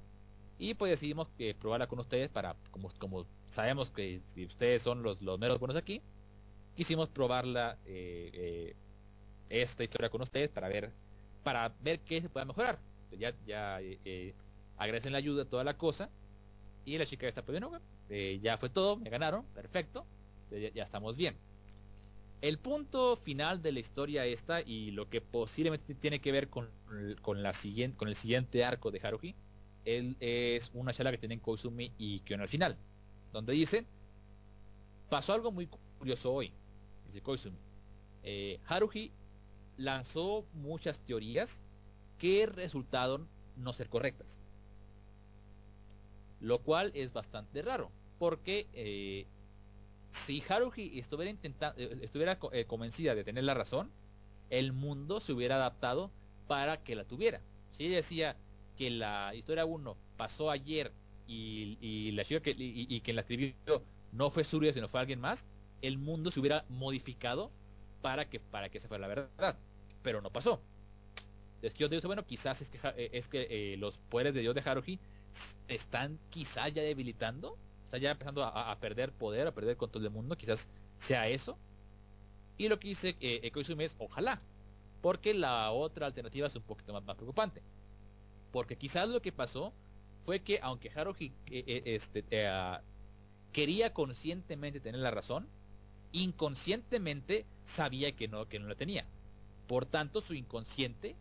y 0.58 0.74
pues 0.74 0.92
decidimos 0.92 1.30
eh, 1.40 1.54
probarla 1.54 1.88
con 1.88 2.00
ustedes 2.00 2.30
para, 2.30 2.56
como, 2.72 2.90
como 2.98 3.28
sabemos 3.50 3.92
que 3.92 4.22
ustedes 4.46 4.82
son 4.82 5.04
los, 5.04 5.22
los 5.22 5.38
meros 5.38 5.60
buenos 5.60 5.76
aquí, 5.76 6.02
quisimos 6.76 7.10
probarla, 7.10 7.78
eh, 7.86 8.76
esta 9.50 9.84
historia 9.84 10.10
con 10.10 10.22
ustedes 10.22 10.50
para 10.50 10.70
ver, 10.70 10.92
para 11.44 11.74
ver 11.82 12.00
qué 12.00 12.22
se 12.22 12.30
puede 12.30 12.46
mejorar. 12.46 12.80
Ya, 13.12 13.32
ya 13.46 13.80
agradecen 14.78 15.12
la 15.12 15.20
ayuda, 15.20 15.46
toda 15.46 15.64
la 15.64 15.78
cosa, 15.78 16.10
y 16.86 16.98
la 16.98 17.06
chica 17.06 17.28
está, 17.28 17.44
pues 17.44 17.62
ya 18.42 18.58
fue 18.58 18.70
todo, 18.70 18.98
me 18.98 19.12
ganaron, 19.12 19.46
perfecto 19.54 20.08
ya, 20.58 20.70
ya, 20.74 20.84
estamos 20.84 21.18
bien. 21.18 21.36
El 22.42 22.60
punto 22.60 23.16
final 23.16 23.62
de 23.62 23.72
la 23.72 23.80
historia 23.80 24.26
esta 24.26 24.62
y 24.62 24.92
lo 24.92 25.10
que 25.10 25.22
posiblemente 25.22 25.96
tiene 25.96 26.20
que 26.20 26.32
ver 26.32 26.50
con, 26.50 26.70
con, 27.22 27.42
la 27.42 27.54
siguiente, 27.54 27.98
con 27.98 28.10
el 28.10 28.16
siguiente 28.16 28.66
arco 28.66 28.92
de 28.92 29.00
Haruhi 29.02 29.36
él 29.86 30.16
es 30.20 30.72
una 30.74 30.94
charla 30.94 31.12
que 31.12 31.18
tienen 31.18 31.40
Koizumi 31.40 31.92
y 31.98 32.22
Kion 32.22 32.42
al 32.42 32.48
final, 32.48 32.78
donde 33.32 33.54
dice 33.54 33.86
pasó 35.10 35.34
algo 35.34 35.52
muy 35.52 35.68
curioso 36.00 36.34
hoy, 36.34 36.52
dice 37.06 37.22
Koizumi. 37.22 37.58
Eh, 38.24 38.60
Haruhi 38.68 39.12
lanzó 39.78 40.46
muchas 40.54 41.00
teorías 41.02 41.62
que 42.18 42.46
resultaron 42.46 43.28
no 43.58 43.74
ser 43.74 43.90
correctas, 43.90 44.40
lo 46.40 46.60
cual 46.60 46.92
es 46.96 47.14
bastante 47.14 47.62
raro, 47.62 47.92
porque 48.18 48.68
eh, 48.74 49.28
si 50.14 50.44
Haruhi 50.48 51.00
estuviera 51.00 51.32
intentando, 51.32 51.82
estuviera 51.82 52.38
eh, 52.52 52.66
convencida 52.66 53.16
de 53.16 53.24
tener 53.24 53.44
la 53.44 53.54
razón, 53.54 53.92
el 54.50 54.72
mundo 54.72 55.20
se 55.20 55.34
hubiera 55.34 55.56
adaptado 55.56 56.12
para 56.48 56.84
que 56.84 56.96
la 56.96 57.04
tuviera. 57.04 57.42
Si 57.72 57.86
ella 57.86 57.98
decía 57.98 58.36
que 58.78 58.92
la 58.92 59.34
historia 59.34 59.66
1 59.66 59.98
pasó 60.16 60.52
ayer 60.52 60.92
y, 61.28 62.12
la 62.12 62.24
chica 62.26 62.42
que, 62.42 62.54
y, 62.56 63.02
quien 63.02 63.16
la 63.16 63.22
escribió 63.22 63.56
no 64.12 64.30
fue 64.30 64.44
Surya 64.44 64.72
sino 64.72 64.88
fue 64.88 65.00
alguien 65.00 65.20
más, 65.20 65.46
el 65.82 65.98
mundo 65.98 66.30
se 66.30 66.40
hubiera 66.40 66.64
modificado 66.70 67.50
para 68.02 68.30
que 68.30 68.40
para 68.40 68.70
que 68.70 68.80
se 68.80 68.88
fuera 68.88 69.02
la 69.02 69.08
verdad, 69.08 69.58
pero 70.04 70.22
no 70.22 70.30
pasó. 70.30 70.62
Entonces 71.56 71.80
yo 71.80 71.90
digo, 71.90 72.06
bueno, 72.06 72.26
quizás 72.26 72.62
es 72.62 72.70
que 72.70 73.10
es 73.12 73.28
que 73.28 73.48
eh, 73.50 73.78
los 73.78 73.98
poderes 73.98 74.34
de 74.34 74.42
Dios 74.42 74.54
de 74.54 74.62
Haruhi 74.62 75.00
están 75.68 76.20
quizás 76.30 76.72
ya 76.74 76.84
debilitando 76.84 77.58
está 77.94 78.00
ya 78.00 78.10
empezando 78.10 78.44
a, 78.44 78.76
perder 78.80 79.12
poder, 79.12 79.46
a 79.46 79.52
perder 79.54 79.78
control 79.78 80.02
del 80.02 80.12
mundo, 80.12 80.36
quizás 80.36 80.68
sea 80.98 81.28
eso. 81.28 81.60
Y 82.58 82.68
lo 82.68 82.80
que 82.80 82.88
dice 82.88 83.16
eh, 83.20 83.52
Koizumi 83.52 83.84
es 83.84 83.96
ojalá, 84.00 84.42
porque 85.00 85.36
la 85.36 85.70
otra 85.72 86.08
alternativa 86.08 86.48
es 86.48 86.56
un 86.56 86.64
poquito 86.64 86.92
más, 86.92 87.04
preocupante. 87.04 87.62
Porque 88.52 88.78
quizás 88.78 89.08
lo 89.10 89.22
que 89.22 89.32
pasó 89.32 89.74
fue 90.22 90.40
que 90.40 90.60
aunque 90.64 90.90
Haruhi 90.90 91.34
eh, 91.52 91.64
eh, 91.68 91.82
este, 91.86 92.26
eh, 92.32 92.78
quería 93.52 93.94
conscientemente 93.94 94.80
tener 94.80 95.00
la 95.00 95.12
razón, 95.12 95.48
inconscientemente 96.14 97.46
sabía 97.64 98.16
que 98.16 98.28
no, 98.28 98.48
que 98.48 98.58
no 98.58 98.68
la 98.68 98.76
tenía. 98.76 99.06
Por 99.68 99.86
tanto, 99.86 100.20
su 100.20 100.34
inconsciente 100.34 101.16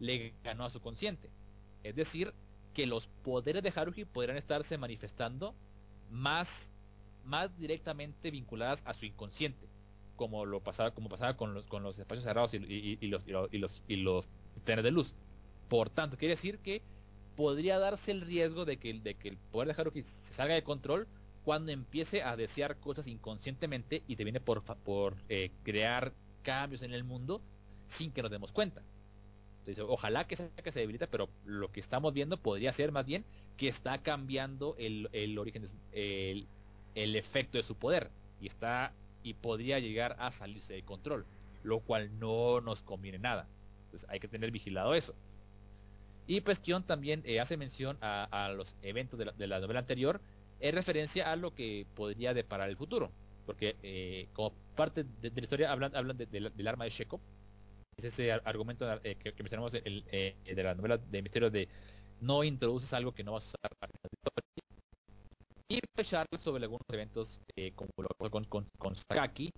le 0.00 0.34
ganó 0.44 0.66
a 0.66 0.70
su 0.70 0.82
consciente. 0.82 1.30
Es 1.82 1.96
decir, 1.96 2.34
que 2.74 2.86
los 2.86 3.06
poderes 3.24 3.62
de 3.62 3.72
Haruhi 3.74 4.04
podrían 4.04 4.36
estarse 4.36 4.76
manifestando 4.76 5.54
más, 6.10 6.70
más 7.24 7.56
directamente 7.58 8.30
vinculadas 8.30 8.82
a 8.86 8.94
su 8.94 9.06
inconsciente, 9.06 9.68
como 10.16 10.44
lo 10.44 10.60
pasaba, 10.60 10.92
como 10.92 11.08
pasaba 11.08 11.36
con 11.36 11.54
los, 11.54 11.66
con 11.66 11.82
los 11.82 11.98
espacios 11.98 12.24
cerrados 12.24 12.54
y, 12.54 12.58
y, 12.58 12.98
y 13.00 13.08
los, 13.08 13.26
y, 13.26 13.32
los, 13.32 13.48
y 13.52 13.58
los, 13.58 13.82
y 13.88 13.96
los 13.96 14.28
tener 14.64 14.82
de 14.82 14.90
luz. 14.90 15.14
Por 15.68 15.90
tanto, 15.90 16.16
quiere 16.16 16.34
decir 16.34 16.58
que 16.58 16.82
podría 17.36 17.78
darse 17.78 18.10
el 18.10 18.20
riesgo 18.20 18.64
de 18.64 18.76
que, 18.78 18.92
de 18.94 19.14
que 19.14 19.28
el 19.28 19.38
poder 19.38 19.68
de 19.68 19.80
Haruhi 19.80 20.02
se 20.02 20.32
salga 20.34 20.54
de 20.54 20.62
control 20.62 21.06
cuando 21.44 21.72
empiece 21.72 22.22
a 22.22 22.36
desear 22.36 22.76
cosas 22.78 23.06
inconscientemente 23.06 24.02
y 24.06 24.16
te 24.16 24.24
viene 24.24 24.40
por, 24.40 24.62
por 24.62 25.16
eh, 25.28 25.50
crear 25.62 26.12
cambios 26.42 26.82
en 26.82 26.92
el 26.92 27.04
mundo 27.04 27.40
sin 27.86 28.12
que 28.12 28.22
nos 28.22 28.30
demos 28.30 28.52
cuenta. 28.52 28.82
Entonces, 29.60 29.84
ojalá 29.86 30.26
que 30.26 30.36
que 30.36 30.72
se 30.72 30.80
debilita, 30.80 31.06
pero 31.06 31.28
lo 31.44 31.70
que 31.70 31.80
estamos 31.80 32.12
viendo 32.14 32.38
podría 32.38 32.72
ser 32.72 32.92
más 32.92 33.04
bien 33.06 33.24
que 33.56 33.68
está 33.68 33.98
cambiando 33.98 34.74
el, 34.78 35.38
origen, 35.38 35.64
el, 35.92 36.46
efecto 36.94 37.58
de 37.58 37.62
su 37.62 37.74
poder 37.74 38.10
y 38.40 38.46
está 38.46 38.94
y 39.22 39.34
podría 39.34 39.78
llegar 39.78 40.16
a 40.18 40.30
salirse 40.30 40.72
de 40.72 40.82
control, 40.82 41.26
lo 41.62 41.80
cual 41.80 42.18
no 42.18 42.62
nos 42.62 42.82
conviene 42.82 43.18
nada. 43.18 43.46
Entonces 43.84 44.08
hay 44.08 44.18
que 44.18 44.28
tener 44.28 44.50
vigilado 44.50 44.94
eso. 44.94 45.14
Y 46.26 46.40
pues 46.40 46.58
Kion 46.58 46.84
también 46.84 47.22
eh, 47.26 47.38
hace 47.38 47.58
mención 47.58 47.98
a, 48.00 48.50
los 48.56 48.74
eventos 48.82 49.18
de 49.18 49.46
la, 49.46 49.60
novela 49.60 49.80
anterior 49.80 50.22
en 50.60 50.74
referencia 50.74 51.30
a 51.30 51.36
lo 51.36 51.54
que 51.54 51.86
podría 51.94 52.32
deparar 52.32 52.70
el 52.70 52.78
futuro. 52.78 53.10
Porque 53.44 53.76
eh, 53.82 54.28
como 54.32 54.54
parte 54.74 55.04
de, 55.20 55.30
la 55.34 55.40
historia 55.40 55.70
hablan, 55.70 56.16
de, 56.16 56.24
de, 56.24 56.50
del 56.50 56.68
arma 56.68 56.84
de 56.84 56.92
Chekhov, 56.92 57.20
es 58.00 58.12
ese 58.12 58.32
argumento 58.32 58.86
eh, 59.04 59.16
que, 59.16 59.32
mencionamos 59.42 59.74
el, 59.74 60.04
eh, 60.10 60.36
de 60.44 60.62
la 60.62 60.74
novela 60.74 60.98
de 60.98 61.22
misterio 61.22 61.50
de 61.50 61.68
no 62.20 62.44
introduces 62.44 62.92
algo 62.92 63.12
que 63.12 63.24
no 63.24 63.32
vas 63.32 63.44
a 63.44 63.48
usar 63.48 63.70
de 63.70 63.98
la 64.02 64.10
historia. 64.12 64.50
Y 65.68 65.80
pues 65.94 66.42
sobre 66.42 66.64
algunos 66.64 66.86
eventos 66.88 67.40
eh, 67.56 67.72
como 67.74 67.90
lo 67.98 68.30
con, 68.30 68.44
con, 68.44 68.66
con 68.76 68.94
Sakaki, 68.96 69.52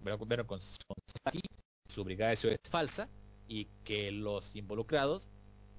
bueno, 0.00 0.18
con, 0.46 0.60
con 0.86 0.98
su 1.88 2.04
brigada 2.04 2.34
de 2.34 2.52
es 2.54 2.70
falsa 2.70 3.08
y 3.46 3.66
que 3.84 4.10
los 4.10 4.54
involucrados 4.56 5.28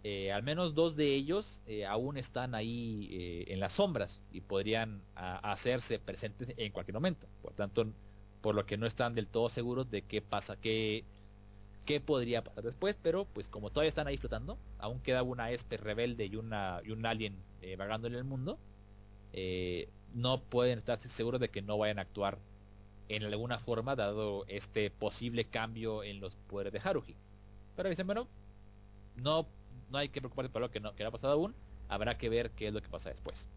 eh, 0.02 0.32
al 0.32 0.44
menos 0.44 0.76
dos 0.76 0.96
de 0.96 1.14
ellos 1.14 1.60
eh, 1.66 1.86
aún 1.86 2.18
están 2.18 2.56
ahí 2.56 3.10
eh, 3.12 3.54
en 3.54 3.60
las 3.60 3.74
sombras 3.74 4.22
y 4.32 4.40
podrían 4.40 5.02
hacerse 5.14 6.00
presentes 6.00 6.54
en 6.56 6.72
cualquier 6.72 6.94
momento. 6.94 7.28
Por 7.42 7.54
tanto, 7.54 7.86
por 8.42 8.56
lo 8.56 8.66
que 8.66 8.78
no 8.78 8.88
están 8.88 9.12
del 9.12 9.28
todo 9.28 9.50
seguros 9.50 9.92
de 9.92 10.04
qué 10.04 10.22
pasa, 10.22 10.56
qué, 10.56 11.04
qué 11.90 12.00
podría 12.00 12.44
pasar 12.44 12.64
después, 12.64 13.00
pero 13.02 13.26
pues 13.26 13.50
como 13.50 13.72
todavía 13.72 13.90
están 13.90 14.06
ahí 14.06 14.16
flotando, 14.16 14.60
aún 14.78 15.00
queda 15.00 15.24
una 15.24 15.50
espe 15.50 15.76
rebelde 15.76 16.28
y, 16.28 16.36
una, 16.36 16.82
y 16.86 16.92
un 16.92 17.04
alien 17.04 17.36
vagando 17.80 18.08
en 18.08 18.14
el 18.14 18.24
mundo, 18.24 18.60
no 20.14 20.40
pueden 20.44 20.78
estar 20.78 21.00
seguros 21.00 21.42
de 21.42 21.50
que 21.50 21.64
no 21.64 21.80
vayan 21.80 21.98
a 21.98 22.04
actuar 22.04 22.38
en 23.08 23.24
alguna 23.24 23.58
forma 23.58 23.96
dado 23.96 24.46
este 24.48 24.92
posible 24.92 25.46
cambio 25.46 26.04
en 26.04 26.20
los 26.20 26.36
poderes 26.36 26.74
de 26.74 26.80
Haruhi. 26.88 27.16
Pero 27.76 27.90
dicen, 27.90 28.06
bueno, 28.06 28.28
no 29.16 29.48
no 29.90 29.98
hay 29.98 30.10
que 30.10 30.22
preocuparse 30.22 30.52
por 30.52 30.62
lo 30.62 30.70
que 30.70 30.80
no, 30.80 30.94
que 30.94 31.04
ha 31.04 31.10
pasado 31.10 31.34
aún, 31.34 31.56
habrá 31.88 32.20
que 32.20 32.30
ver 32.30 32.52
qué 32.52 32.68
es 32.68 32.74
lo 32.74 32.84
que 32.84 32.90
pasa 32.90 33.10
después. 33.10 33.48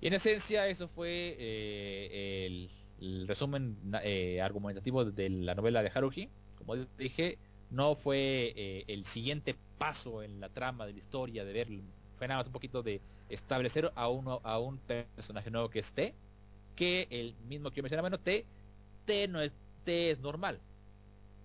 Y 0.00 0.06
en 0.06 0.14
esencia 0.14 0.66
eso 0.66 0.88
fue 0.88 1.36
eh, 1.38 2.46
el, 2.46 2.70
el 3.00 3.28
resumen 3.28 3.76
eh, 4.02 4.40
argumentativo 4.40 5.04
de 5.04 5.28
la 5.28 5.54
novela 5.54 5.82
de 5.82 5.90
Haruhi, 5.94 6.30
como 6.56 6.76
dije, 6.98 7.38
no 7.70 7.94
fue 7.94 8.52
eh, 8.56 8.84
el 8.88 9.04
siguiente 9.04 9.56
paso 9.78 10.22
en 10.22 10.40
la 10.40 10.48
trama 10.48 10.86
de 10.86 10.92
la 10.92 10.98
historia, 10.98 11.44
de 11.44 11.52
ver, 11.52 11.68
fue 12.14 12.28
nada 12.28 12.40
más 12.40 12.46
un 12.46 12.52
poquito 12.52 12.82
de 12.82 13.00
establecer 13.28 13.92
a, 13.94 14.08
uno, 14.08 14.40
a 14.44 14.58
un 14.58 14.78
personaje 14.78 15.50
nuevo 15.50 15.68
que 15.68 15.80
es 15.80 15.92
T, 15.92 16.14
que 16.74 17.08
el 17.10 17.34
mismo 17.48 17.70
que 17.70 17.76
yo 17.76 17.82
mencionaba, 17.82 18.08
bueno, 18.08 18.22
T, 18.22 18.44
T 19.04 19.28
no 19.28 19.40
es, 19.40 19.52
T 19.84 20.10
es 20.10 20.20
normal, 20.20 20.60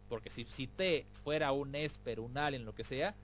porque 0.09 0.29
si, 0.29 0.45
si 0.45 0.67
T 0.67 1.05
fuera 1.23 1.51
un 1.51 1.75
Esper, 1.75 2.19
un 2.19 2.37
Alien, 2.37 2.65
lo 2.65 2.75
que 2.75 2.83
sea, 2.83 3.15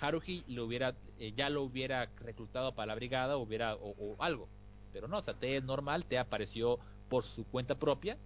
Haruhi 0.00 0.44
lo 0.48 0.64
hubiera, 0.64 0.94
eh, 1.18 1.32
ya 1.32 1.48
lo 1.50 1.62
hubiera 1.62 2.06
reclutado 2.16 2.74
para 2.74 2.86
la 2.86 2.94
brigada 2.94 3.36
hubiera, 3.36 3.74
o, 3.76 3.94
o 3.98 4.16
algo. 4.22 4.48
Pero 4.92 5.08
no, 5.08 5.18
o 5.18 5.22
sea, 5.22 5.34
T 5.34 5.56
es 5.56 5.64
normal, 5.64 6.06
T 6.06 6.18
apareció 6.18 6.78
por 7.08 7.24
su 7.24 7.44
cuenta 7.44 7.78
propia, 7.78 8.16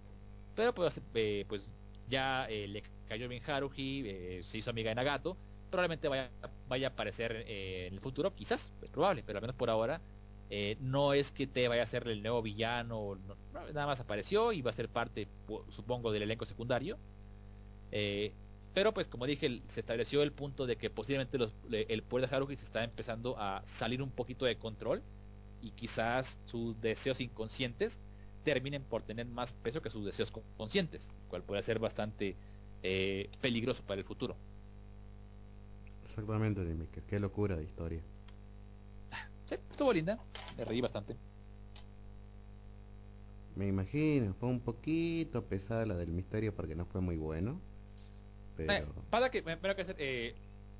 pero 0.55 0.73
pues, 0.73 0.99
eh, 1.13 1.45
pues 1.47 1.67
ya 2.07 2.45
eh, 2.49 2.67
le 2.67 2.83
cayó 3.09 3.27
bien 3.27 3.43
Haruhi, 3.45 4.03
eh, 4.07 4.41
se 4.43 4.59
hizo 4.59 4.69
amiga 4.69 4.89
de 4.89 4.95
Nagato, 4.95 5.37
probablemente 5.69 6.07
vaya, 6.07 6.31
vaya 6.67 6.87
a 6.87 6.91
aparecer 6.91 7.43
eh, 7.47 7.87
en 7.87 7.93
el 7.95 7.99
futuro, 7.99 8.33
quizás, 8.35 8.71
es 8.81 8.89
probable, 8.89 9.23
pero 9.25 9.39
al 9.39 9.41
menos 9.41 9.55
por 9.57 9.69
ahora 9.69 10.01
eh, 10.49 10.77
no 10.81 11.13
es 11.13 11.31
que 11.31 11.47
T 11.47 11.67
vaya 11.67 11.83
a 11.83 11.85
ser 11.85 12.07
el 12.07 12.21
nuevo 12.23 12.41
villano, 12.41 13.15
no, 13.15 13.35
nada 13.73 13.85
más 13.87 13.99
apareció 13.99 14.51
y 14.53 14.61
va 14.61 14.71
a 14.71 14.73
ser 14.73 14.89
parte, 14.89 15.27
supongo, 15.69 16.11
del 16.11 16.23
elenco 16.23 16.45
secundario. 16.45 16.97
Eh, 17.91 18.33
pero 18.73 18.93
pues 18.93 19.07
como 19.07 19.25
dije, 19.25 19.61
se 19.67 19.79
estableció 19.81 20.21
el 20.21 20.31
punto 20.31 20.65
de 20.67 20.75
que 20.77 20.89
posiblemente 20.89 21.37
los, 21.37 21.53
el 21.71 22.03
poder 22.03 22.29
de 22.29 22.35
Haruhi 22.35 22.55
se 22.55 22.65
está 22.65 22.83
empezando 22.83 23.35
a 23.39 23.63
salir 23.65 24.01
un 24.01 24.11
poquito 24.11 24.45
de 24.45 24.57
control 24.57 25.01
y 25.61 25.71
quizás 25.71 26.39
sus 26.45 26.79
deseos 26.81 27.19
inconscientes 27.19 27.99
terminen 28.43 28.83
por 28.83 29.03
tener 29.03 29.25
más 29.25 29.53
peso 29.53 29.81
que 29.81 29.89
sus 29.89 30.05
deseos 30.05 30.31
con- 30.31 30.43
conscientes, 30.57 31.09
cual 31.29 31.43
puede 31.43 31.61
ser 31.63 31.79
bastante 31.79 32.35
eh, 32.83 33.29
peligroso 33.41 33.83
para 33.83 33.99
el 34.01 34.05
futuro. 34.05 34.35
Exactamente, 36.05 36.65
Jimmy, 36.65 36.87
que 36.87 37.01
qué 37.03 37.19
locura 37.19 37.55
de 37.55 37.63
historia. 37.63 38.01
Sí, 39.45 39.55
estuvo 39.71 39.93
linda, 39.93 40.19
me 40.57 40.65
reí 40.65 40.81
bastante. 40.81 41.15
Me 43.55 43.67
imagino, 43.67 44.33
fue 44.35 44.49
un 44.49 44.59
poquito 44.59 45.43
pesada 45.45 45.85
la 45.85 45.95
del 45.95 46.11
misterio 46.11 46.55
porque 46.55 46.75
no 46.75 46.85
fue 46.85 47.01
muy 47.01 47.17
bueno. 47.17 47.59
Pero... 48.55 48.73
Eh, 48.73 48.85
para 49.09 49.29
que, 49.31 49.41
para 49.41 49.75
que 49.75 49.81
hacer, 49.81 49.95
eh, 49.99 50.35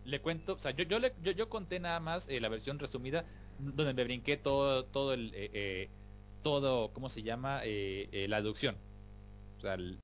le 0.05 0.21
cuento, 0.21 0.53
o 0.53 0.59
sea, 0.59 0.71
yo, 0.71 0.83
yo, 0.83 0.99
le, 0.99 1.13
yo, 1.21 1.31
yo 1.31 1.49
conté 1.49 1.79
nada 1.79 1.99
más 1.99 2.27
eh, 2.29 2.39
la 2.39 2.49
versión 2.49 2.79
resumida 2.79 3.25
donde 3.59 3.93
me 3.93 4.03
brinqué 4.03 4.37
todo, 4.37 4.85
todo 4.85 5.13
el, 5.13 5.33
eh, 5.33 5.49
eh, 5.53 5.89
todo, 6.41 6.93
¿cómo 6.93 7.09
se 7.09 7.23
llama? 7.23 7.61
La 7.63 8.41
deducción. 8.41 8.77
O 9.57 9.61
sea, 9.61 9.73
el- 9.73 9.99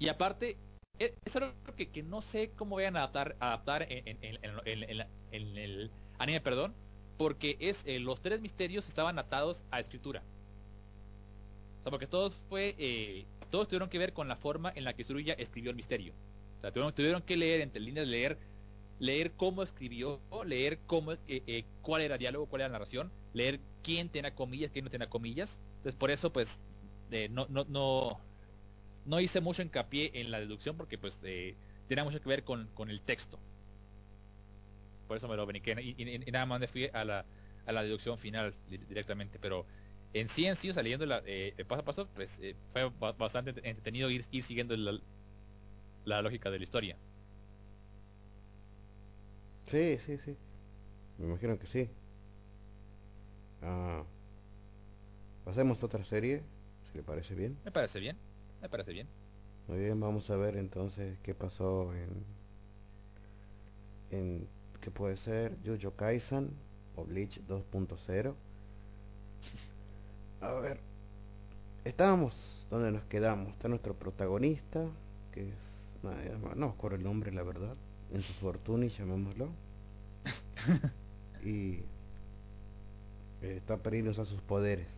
y 0.00 0.08
aparte, 0.08 0.56
e- 0.98 1.14
es 1.24 1.36
algo 1.36 1.54
que, 1.76 1.90
que 1.90 2.02
no 2.02 2.20
sé 2.20 2.50
cómo 2.54 2.76
vayan 2.76 2.96
a 2.96 3.00
adaptar, 3.00 3.36
adaptar 3.40 3.82
en, 3.90 4.06
en, 4.06 4.18
en, 4.22 4.60
en- 4.64 4.96
la- 4.98 5.08
el 5.30 5.90
anime, 6.18 6.40
perdón, 6.40 6.74
porque 7.16 7.56
es 7.60 7.82
eh, 7.86 7.98
los 8.00 8.20
tres 8.20 8.40
misterios 8.40 8.88
estaban 8.88 9.18
atados 9.18 9.64
a 9.70 9.80
escritura. 9.80 10.26
O 11.80 11.82
sea, 11.82 11.90
porque 11.90 12.06
todos 12.06 12.36
fue, 12.48 12.74
eh, 12.78 13.26
todos 13.50 13.68
tuvieron 13.68 13.88
que 13.88 13.98
ver 13.98 14.12
con 14.12 14.28
la 14.28 14.36
forma 14.36 14.72
en 14.74 14.84
la 14.84 14.94
que 14.94 15.04
Tsuruya 15.04 15.34
escribió 15.34 15.70
el 15.70 15.76
misterio. 15.76 16.14
O 16.58 16.60
sea, 16.60 16.72
tuvieron, 16.72 16.94
tuvieron 16.94 17.22
que 17.22 17.36
leer 17.36 17.60
entre 17.60 17.80
líneas, 17.82 18.06
leer, 18.06 18.38
leer 18.98 19.32
cómo 19.36 19.62
escribió, 19.62 20.20
leer 20.44 20.80
cómo, 20.86 21.12
eh, 21.12 21.18
eh, 21.28 21.64
cuál 21.82 22.02
era 22.02 22.18
diálogo, 22.18 22.46
cuál 22.48 22.62
era 22.62 22.70
narración, 22.72 23.12
leer 23.32 23.60
quién 23.82 24.10
tenía 24.10 24.34
comillas, 24.34 24.70
quién 24.72 24.84
no 24.84 24.90
tenía 24.90 25.08
comillas. 25.08 25.60
Entonces, 25.78 25.94
por 25.96 26.10
eso, 26.10 26.32
pues, 26.32 26.60
eh, 27.10 27.28
no, 27.30 27.46
no, 27.48 27.64
no, 27.68 28.20
no 29.06 29.20
hice 29.20 29.40
mucho 29.40 29.62
hincapié 29.62 30.10
en 30.14 30.30
la 30.30 30.40
deducción 30.40 30.76
porque, 30.76 30.98
pues, 30.98 31.20
eh, 31.24 31.56
tenía 31.86 32.04
mucho 32.04 32.20
que 32.20 32.28
ver 32.28 32.44
con, 32.44 32.68
con 32.74 32.90
el 32.90 33.02
texto. 33.02 33.38
Por 35.06 35.16
eso 35.16 35.28
me 35.28 35.36
lo 35.36 35.46
brinqué 35.46 35.74
y, 35.80 35.94
y- 36.02 36.22
y 36.26 36.30
nada 36.30 36.46
más 36.46 36.60
me 36.60 36.68
fui 36.68 36.90
a 36.92 37.04
la, 37.04 37.24
a 37.66 37.72
la 37.72 37.82
deducción 37.82 38.18
final 38.18 38.54
di- 38.68 38.78
directamente. 38.78 39.38
Pero 39.38 39.66
en 40.12 40.28
sí, 40.28 40.46
en 40.46 40.56
sí, 40.56 40.70
o 40.70 40.72
sea, 40.74 40.82
leyendo 40.82 41.06
la, 41.06 41.22
eh, 41.26 41.54
paso 41.66 41.80
a 41.82 41.84
paso, 41.84 42.08
pues, 42.14 42.38
eh, 42.40 42.54
fue 42.68 42.90
ba- 42.90 43.12
bastante 43.12 43.50
entretenido 43.50 44.10
ir, 44.10 44.24
ir 44.30 44.42
siguiendo 44.42 44.76
la, 44.76 44.98
la 46.04 46.22
lógica 46.22 46.50
de 46.50 46.58
la 46.58 46.64
historia. 46.64 46.96
Sí, 49.66 49.98
sí, 50.06 50.18
sí. 50.24 50.36
Me 51.18 51.26
imagino 51.26 51.58
que 51.58 51.66
sí. 51.66 51.90
Ah, 53.62 54.04
pasemos 55.44 55.82
a 55.82 55.86
otra 55.86 56.04
serie, 56.04 56.42
si 56.90 56.98
le 56.98 57.02
parece 57.04 57.34
bien. 57.34 57.56
Me 57.64 57.70
parece 57.72 58.00
bien, 58.00 58.16
me 58.60 58.68
parece 58.68 58.92
bien. 58.92 59.08
Muy 59.66 59.78
bien, 59.78 60.00
vamos 60.00 60.30
a 60.30 60.36
ver 60.36 60.56
entonces 60.56 61.18
qué 61.22 61.34
pasó 61.34 61.92
en... 61.94 62.24
en 64.10 64.48
¿Qué 64.80 64.90
puede 64.90 65.16
ser? 65.16 65.56
Jujutsu 65.64 65.94
Kaisen 65.94 66.50
o 66.96 67.04
Bleach 67.04 67.40
2.0. 67.46 68.34
A 70.40 70.52
ver. 70.54 70.80
Estábamos 71.84 72.66
donde 72.70 72.92
nos 72.92 73.04
quedamos. 73.04 73.52
Está 73.52 73.68
nuestro 73.68 73.94
protagonista, 73.94 74.86
que 75.32 75.48
es... 75.50 75.54
no 76.02 76.66
me 76.66 76.72
acuerdo 76.72 76.96
el 76.96 77.04
nombre, 77.04 77.32
la 77.32 77.42
verdad. 77.42 77.76
En 78.12 78.22
su 78.22 78.32
fortuna, 78.34 78.86
llamémoslo. 78.86 79.48
y... 81.44 81.82
eh, 83.42 83.56
está 83.56 83.76
perdiendo 83.78 84.12
usar 84.12 84.26
sus 84.26 84.40
poderes. 84.42 84.97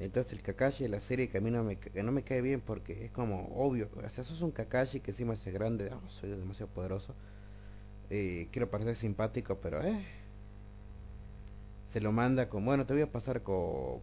Entonces 0.00 0.32
el 0.32 0.42
Kakashi 0.42 0.84
de 0.84 0.90
la 0.90 1.00
serie 1.00 1.28
que 1.28 1.38
a 1.38 1.40
mí 1.40 1.50
no 1.50 1.64
me, 1.64 1.76
que 1.76 2.02
no 2.02 2.12
me 2.12 2.22
cae 2.24 2.40
bien 2.42 2.60
porque 2.60 3.04
es 3.06 3.10
como 3.12 3.48
obvio, 3.56 3.88
o 3.96 4.08
sea, 4.10 4.24
sos 4.24 4.42
un 4.42 4.50
Kakashi 4.52 5.00
que 5.00 5.12
encima 5.12 5.34
es 5.34 5.44
grande, 5.46 5.90
"Ah, 5.92 6.00
soy 6.08 6.30
demasiado 6.30 6.72
poderoso, 6.72 7.14
eh, 8.10 8.48
quiero 8.52 8.70
parecer 8.70 8.96
simpático, 8.96 9.58
pero 9.60 9.82
eh, 9.84 10.04
se 11.92 12.00
lo 12.00 12.12
manda 12.12 12.48
con, 12.48 12.64
bueno, 12.64 12.84
te 12.86 12.92
voy 12.92 13.02
a 13.02 13.10
pasar 13.12 13.42
con, 13.42 14.00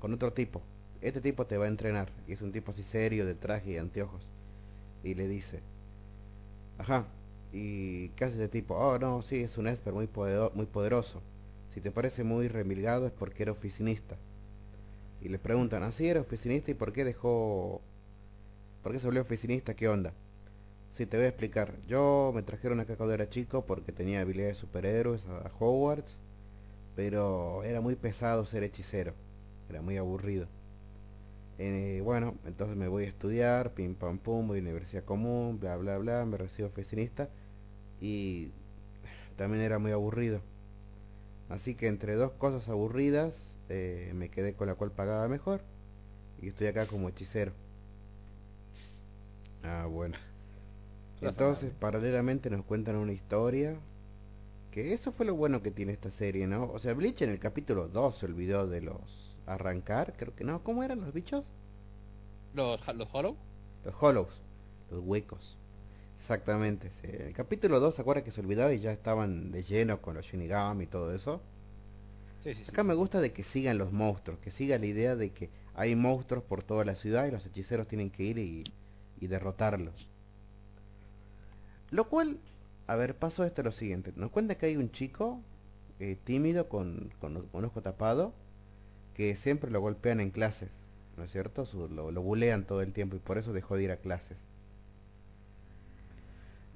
con 0.00 0.14
otro 0.14 0.32
tipo, 0.32 0.62
este 1.00 1.20
tipo 1.20 1.46
te 1.46 1.58
va 1.58 1.66
a 1.66 1.68
entrenar, 1.68 2.10
y 2.28 2.32
es 2.32 2.42
un 2.42 2.52
tipo 2.52 2.72
así 2.72 2.82
serio, 2.82 3.26
de 3.26 3.34
traje 3.34 3.72
y 3.72 3.78
anteojos, 3.78 4.26
y 5.04 5.14
le 5.14 5.28
dice, 5.28 5.60
ajá, 6.78 7.06
y 7.52 8.08
¿qué 8.10 8.24
hace 8.26 8.34
este 8.34 8.48
tipo? 8.48 8.74
Oh, 8.76 8.98
no, 8.98 9.22
sí, 9.22 9.42
es 9.42 9.58
un 9.58 9.66
esper 9.68 9.92
muy, 9.92 10.06
podero- 10.06 10.52
muy 10.54 10.66
poderoso, 10.66 11.20
si 11.72 11.80
te 11.80 11.90
parece 11.90 12.22
muy 12.24 12.48
remilgado 12.48 13.06
es 13.06 13.12
porque 13.12 13.42
era 13.42 13.52
oficinista. 13.52 14.16
Y 15.24 15.28
le 15.30 15.38
preguntan, 15.40 15.82
¿así 15.82 16.06
era 16.08 16.20
oficinista 16.20 16.70
y 16.70 16.74
por 16.74 16.92
qué 16.92 17.04
dejó... 17.04 17.80
¿Por 18.82 18.92
qué 18.92 19.00
se 19.00 19.06
volvió 19.06 19.22
oficinista? 19.22 19.74
¿Qué 19.74 19.88
onda? 19.88 20.12
Sí, 20.92 21.06
te 21.06 21.16
voy 21.16 21.26
a 21.26 21.30
explicar. 21.30 21.74
Yo 21.88 22.32
me 22.34 22.42
trajeron 22.42 22.80
acá 22.80 22.96
cuando 22.96 23.14
era 23.14 23.28
chico 23.30 23.64
porque 23.66 23.92
tenía 23.92 24.20
habilidades 24.20 24.56
de 24.56 24.60
superhéroes 24.60 25.26
a 25.26 25.50
Hogwarts, 25.58 26.18
pero 26.96 27.64
era 27.64 27.80
muy 27.80 27.96
pesado 27.96 28.46
ser 28.46 28.64
hechicero. 28.64 29.14
Era 29.70 29.82
muy 29.82 29.96
aburrido. 29.96 30.48
Eh, 31.58 32.00
bueno, 32.04 32.34
entonces 32.44 32.76
me 32.76 32.88
voy 32.88 33.04
a 33.04 33.08
estudiar, 33.08 33.72
pim 33.74 33.94
pam 33.94 34.18
pum, 34.18 34.48
voy 34.48 34.58
a 34.58 34.62
universidad 34.62 35.04
común, 35.04 35.58
bla 35.60 35.76
bla 35.76 35.98
bla, 35.98 36.24
me 36.24 36.36
recibo 36.36 36.68
oficinista 36.68 37.28
y 38.00 38.50
también 39.36 39.62
era 39.64 39.78
muy 39.78 39.92
aburrido. 39.92 40.40
Así 41.48 41.74
que 41.74 41.86
entre 41.86 42.14
dos 42.16 42.32
cosas 42.32 42.68
aburridas, 42.68 43.53
eh, 43.68 44.12
me 44.14 44.30
quedé 44.30 44.54
con 44.56 44.68
la 44.68 44.74
cual 44.76 44.92
pagaba 44.92 45.28
mejor 45.28 45.62
y 46.40 46.48
estoy 46.48 46.68
acá 46.68 46.86
como 46.88 47.08
hechicero. 47.08 47.54
Ah, 49.62 49.86
bueno. 49.86 50.16
Entonces, 51.20 51.74
paralelamente 51.74 52.50
nos 52.50 52.64
cuentan 52.64 52.94
una 52.96 53.12
historia 53.12 53.82
que 54.70 54.92
eso 54.94 55.12
fue 55.12 55.26
lo 55.26 55.34
bueno 55.36 55.62
que 55.62 55.70
tiene 55.72 55.92
esta 55.92 56.10
serie, 56.10 56.46
¿no? 56.46 56.70
O 56.72 56.78
sea, 56.78 56.94
Bleach 56.94 57.22
en 57.22 57.30
el 57.30 57.40
capítulo 57.40 57.88
2 57.88 58.18
se 58.18 58.26
olvidó 58.26 58.68
de 58.68 58.82
los 58.82 59.38
arrancar, 59.46 60.16
creo 60.16 60.34
que 60.34 60.44
no, 60.44 60.62
¿cómo 60.64 60.84
eran 60.84 61.00
los 61.02 61.12
bichos? 61.14 61.44
Los, 62.54 62.80
los 62.94 63.08
Hollow, 63.12 63.36
Los 63.84 63.94
hollows, 64.00 64.42
los 64.90 65.00
huecos. 65.00 65.56
Exactamente. 66.18 66.90
sí. 66.90 67.08
El 67.08 67.32
capítulo 67.34 67.80
2 67.80 67.94
se 67.94 68.02
acuerda 68.02 68.24
que 68.24 68.30
se 68.32 68.40
olvidaba 68.40 68.72
y 68.72 68.80
ya 68.80 68.92
estaban 68.92 69.52
de 69.52 69.62
lleno 69.64 70.00
con 70.02 70.14
los 70.14 70.26
Shinigami 70.26 70.84
y 70.84 70.86
todo 70.88 71.14
eso. 71.14 71.40
Sí, 72.44 72.54
sí, 72.54 72.64
sí, 72.64 72.76
Acá 72.76 72.82
sí, 72.82 72.84
me 72.84 72.94
gusta 72.94 73.20
de 73.20 73.32
que 73.32 73.42
sigan 73.42 73.78
los 73.78 73.92
monstruos, 73.92 74.38
que 74.40 74.50
siga 74.50 74.78
la 74.78 74.86
idea 74.86 75.16
de 75.16 75.32
que 75.32 75.50
hay 75.74 75.96
monstruos 75.96 76.44
por 76.44 76.62
toda 76.62 76.84
la 76.84 76.94
ciudad 76.94 77.26
y 77.26 77.30
los 77.30 77.46
hechiceros 77.46 77.88
tienen 77.88 78.10
que 78.10 78.24
ir 78.24 78.38
y, 78.38 78.64
y 79.20 79.26
derrotarlos. 79.28 80.08
Lo 81.90 82.08
cual, 82.10 82.40
a 82.86 82.94
ver, 82.96 83.16
paso 83.18 83.42
esto 83.44 83.62
lo 83.62 83.72
siguiente. 83.72 84.12
Nos 84.16 84.30
cuenta 84.30 84.56
que 84.56 84.66
hay 84.66 84.76
un 84.76 84.90
chico 84.90 85.40
eh, 85.98 86.16
tímido 86.24 86.68
con, 86.68 87.10
con 87.20 87.48
un 87.52 87.64
ojo 87.64 87.80
tapado 87.82 88.34
que 89.14 89.36
siempre 89.36 89.70
lo 89.70 89.80
golpean 89.80 90.20
en 90.20 90.30
clases, 90.30 90.70
¿no 91.16 91.24
es 91.24 91.32
cierto? 91.32 91.66
Su- 91.66 91.88
lo, 91.88 92.10
lo 92.12 92.22
bulean 92.22 92.66
todo 92.66 92.82
el 92.82 92.92
tiempo 92.94 93.16
y 93.16 93.20
por 93.20 93.38
eso 93.38 93.52
dejó 93.54 93.76
de 93.76 93.84
ir 93.84 93.92
a 93.92 93.98
clases. 93.98 94.38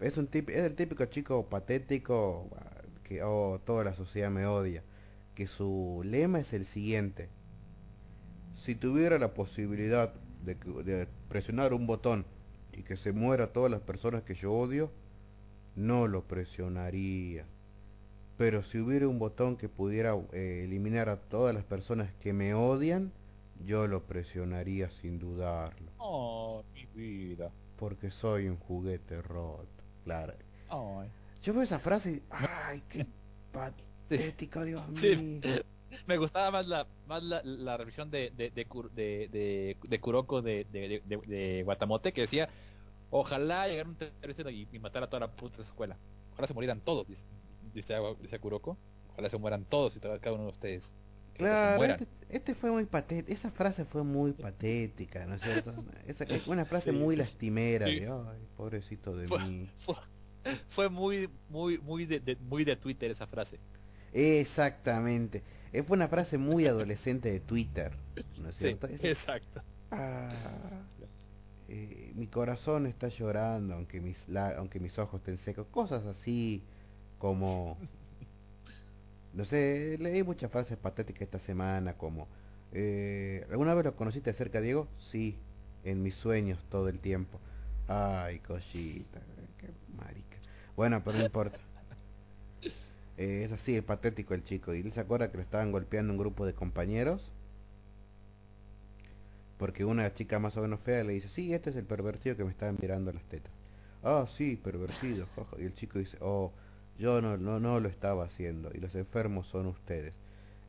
Es, 0.01 0.17
un 0.17 0.29
tip- 0.29 0.51
es 0.51 0.65
el 0.65 0.75
típico 0.77 1.05
chico 1.07 1.47
patético 1.49 2.49
ah, 2.57 2.83
que 3.05 3.23
oh, 3.23 3.61
toda 3.65 3.85
la 3.85 3.95
sociedad 3.95 4.31
me 4.31 4.47
odia. 4.47 4.83
Que 5.39 5.47
su 5.47 6.03
lema 6.05 6.41
es 6.41 6.53
el 6.53 6.65
siguiente. 6.65 7.29
Si 8.57 8.75
tuviera 8.75 9.21
la 9.21 9.35
posibilidad 9.35 10.13
de, 10.45 10.57
de 10.83 11.07
presionar 11.29 11.73
un 11.75 11.87
botón 11.87 12.27
y 12.73 12.83
que 12.83 12.97
se 12.97 13.13
muera 13.13 13.53
todas 13.53 13.71
las 13.71 13.81
personas 13.81 14.25
que 14.25 14.35
yo 14.35 14.53
odio, 14.53 14.91
no 15.77 16.09
lo 16.09 16.25
presionaría. 16.25 17.47
Pero 18.37 18.65
si 18.65 18.81
hubiera 18.81 19.07
un 19.07 19.21
botón 19.21 19.57
que 19.57 19.69
pudiera 19.69 20.17
eh, 20.33 20.63
eliminar 20.65 21.09
a 21.09 21.21
todas 21.21 21.55
las 21.55 21.63
personas 21.63 22.13
que 22.15 22.33
me 22.33 22.55
odian, 22.55 23.13
yo 23.65 23.87
lo 23.87 24.03
presionaría 24.09 24.91
sin 24.91 25.21
dudarlo. 25.21 25.93
Oh, 25.99 26.65
mi 26.75 26.85
vida. 26.87 27.53
Porque 27.77 28.11
soy 28.11 28.49
un 28.49 28.57
juguete 28.57 29.23
roto. 29.23 29.69
Claro. 30.03 30.35
Yo 31.43 31.55
veo 31.55 31.63
esa 31.63 31.79
frase 31.79 32.11
y... 32.11 32.23
¡Ay, 32.29 32.83
qué 32.89 33.07
patético, 34.17 34.65
Dios 34.65 34.83
Sí. 34.95 35.17
mío! 35.17 35.41
Me 36.07 36.19
gustaba 36.19 36.51
más 36.51 36.67
la 36.67 36.87
más 37.07 37.23
la, 37.23 37.43
la 37.43 37.79
de 37.79 38.31
de, 38.37 38.51
de, 38.51 38.51
de, 38.55 39.77
de, 39.89 40.01
Kuroko 40.01 40.43
de, 40.43 41.63
Guatamote 41.65 42.13
que 42.13 42.23
decía 42.23 42.49
ojalá 43.11 43.67
llegara 43.69 43.89
un 43.89 43.97
terrorista 43.97 44.51
y, 44.51 44.69
y 44.71 44.79
matara 44.79 45.07
a 45.07 45.09
toda 45.09 45.21
la 45.21 45.31
puta 45.33 45.63
escuela. 45.63 45.97
Ojalá 46.33 46.47
se 46.47 46.53
murieran 46.55 46.81
todos, 46.83 47.09
dice, 47.09 47.23
dice, 47.73 47.95
dice 48.21 48.39
Kuroko. 48.39 48.77
Ojalá 49.13 49.31
se 49.31 49.39
mueran 49.39 49.65
todos 49.65 49.97
y 49.97 50.01
cada 50.01 50.33
uno 50.33 50.45
de 50.45 50.51
ustedes. 50.51 50.93
Claro, 51.35 51.83
este, 51.85 52.07
este 52.29 52.55
fue 52.55 52.71
muy 52.71 52.85
patético, 52.85 53.33
esa 53.33 53.51
frase 53.53 53.85
fue 53.85 54.03
muy 54.03 54.33
patética, 54.33 55.25
¿no 55.25 55.37
es 55.37 55.41
cierto? 55.43 55.73
Esa, 56.07 56.25
es 56.25 56.49
una 56.49 56.65
frase 56.65 56.91
Sí. 56.91 56.97
muy 56.97 57.15
lastimera, 57.17 57.87
Sí. 57.87 58.01
de, 58.01 58.09
ay, 58.09 58.47
pobrecito 58.57 59.17
de 59.17 59.29
Fue- 59.29 59.39
mí. 59.45 59.71
Fue, 59.79 59.95
fue 60.67 60.89
muy 60.91 61.31
muy 61.49 61.79
muy 61.79 62.07
de, 62.07 62.19
de- 62.21 62.37
muy 62.37 62.65
de 62.65 62.75
Twitter 62.77 63.11
esa 63.11 63.27
frase. 63.27 63.59
Exactamente, 64.13 65.43
Eh, 65.73 65.83
fue 65.83 65.97
una 65.97 66.09
frase 66.09 66.39
muy 66.39 66.67
adolescente 66.67 67.31
de 67.31 67.41
Twitter, 67.41 67.93
¿no 68.39 68.49
es 68.49 68.57
Sí, 68.57 68.57
cierto? 68.57 68.87
Es- 68.87 69.03
exacto. 69.03 69.63
ah, 69.91 70.83
eh, 71.69 72.13
mi 72.17 72.29
corazón 72.29 72.87
está 72.87 73.09
llorando, 73.09 73.75
aunque 73.75 74.01
mis, 74.01 74.29
la- 74.29 74.57
aunque 74.59 74.81
mis 74.81 74.99
ojos 74.99 75.21
estén 75.21 75.39
secos, 75.39 75.67
cosas 75.69 76.07
así 76.07 76.65
como... 77.19 77.79
No 79.33 79.45
sé, 79.45 79.97
leí 80.01 80.23
muchas 80.23 80.51
frases 80.51 80.79
patéticas 80.79 81.23
esta 81.23 81.39
semana 81.39 81.97
como... 81.97 82.29
eh, 82.73 83.47
¿Alguna 83.51 83.75
vez 83.75 83.85
lo 83.85 83.97
conociste 83.97 84.31
de 84.31 84.35
cerca, 84.37 84.61
Diego? 84.61 84.89
Sí, 84.99 85.39
en 85.85 86.03
mis 86.03 86.15
sueños 86.15 86.65
todo 86.69 86.89
el 86.89 87.01
tiempo. 87.01 87.41
Ay, 87.87 88.41
cosita, 88.41 89.21
qué 89.57 89.71
marica. 89.97 90.39
Bueno, 90.77 91.03
pero 91.05 91.17
no 91.17 91.23
importa. 91.23 91.59
Eh, 93.19 93.43
es 93.45 93.53
así, 93.53 93.77
es 93.77 93.83
patético 93.83 94.35
el 94.35 94.45
chico. 94.45 94.75
Y 94.75 94.81
él 94.81 94.93
se 94.93 95.01
acuerda 95.01 95.31
que 95.31 95.37
lo 95.39 95.43
estaban 95.43 95.73
golpeando 95.73 96.13
un 96.13 96.19
grupo 96.19 96.47
de 96.47 96.55
compañeros. 96.55 97.33
Porque 99.59 99.85
una 99.85 100.15
chica 100.15 100.39
más 100.39 100.57
o 100.57 100.63
menos 100.63 100.81
fea 100.81 101.03
le 101.03 101.15
dice, 101.15 101.29
sí, 101.29 101.53
este 101.53 101.71
es 101.71 101.77
el 101.77 101.85
pervertido 101.85 102.37
que 102.37 102.45
me 102.45 102.51
estaba 102.51 102.73
mirando 102.81 103.13
las 103.13 103.25
tetas. 103.25 103.53
Ah, 104.05 104.25
sí, 104.29 104.57
pervertido. 104.57 105.27
jaja". 105.37 105.57
Y 105.59 105.65
el 105.65 105.75
chico 105.75 105.99
dice, 105.99 106.17
oh, 106.21 106.53
yo 106.99 107.21
no, 107.21 107.37
no, 107.37 107.59
no 107.59 107.81
lo 107.81 107.89
estaba 107.89 108.25
haciendo. 108.25 108.71
Y 108.73 108.79
los 108.79 108.95
enfermos 108.95 109.49
son 109.49 109.67
ustedes. 109.67 110.15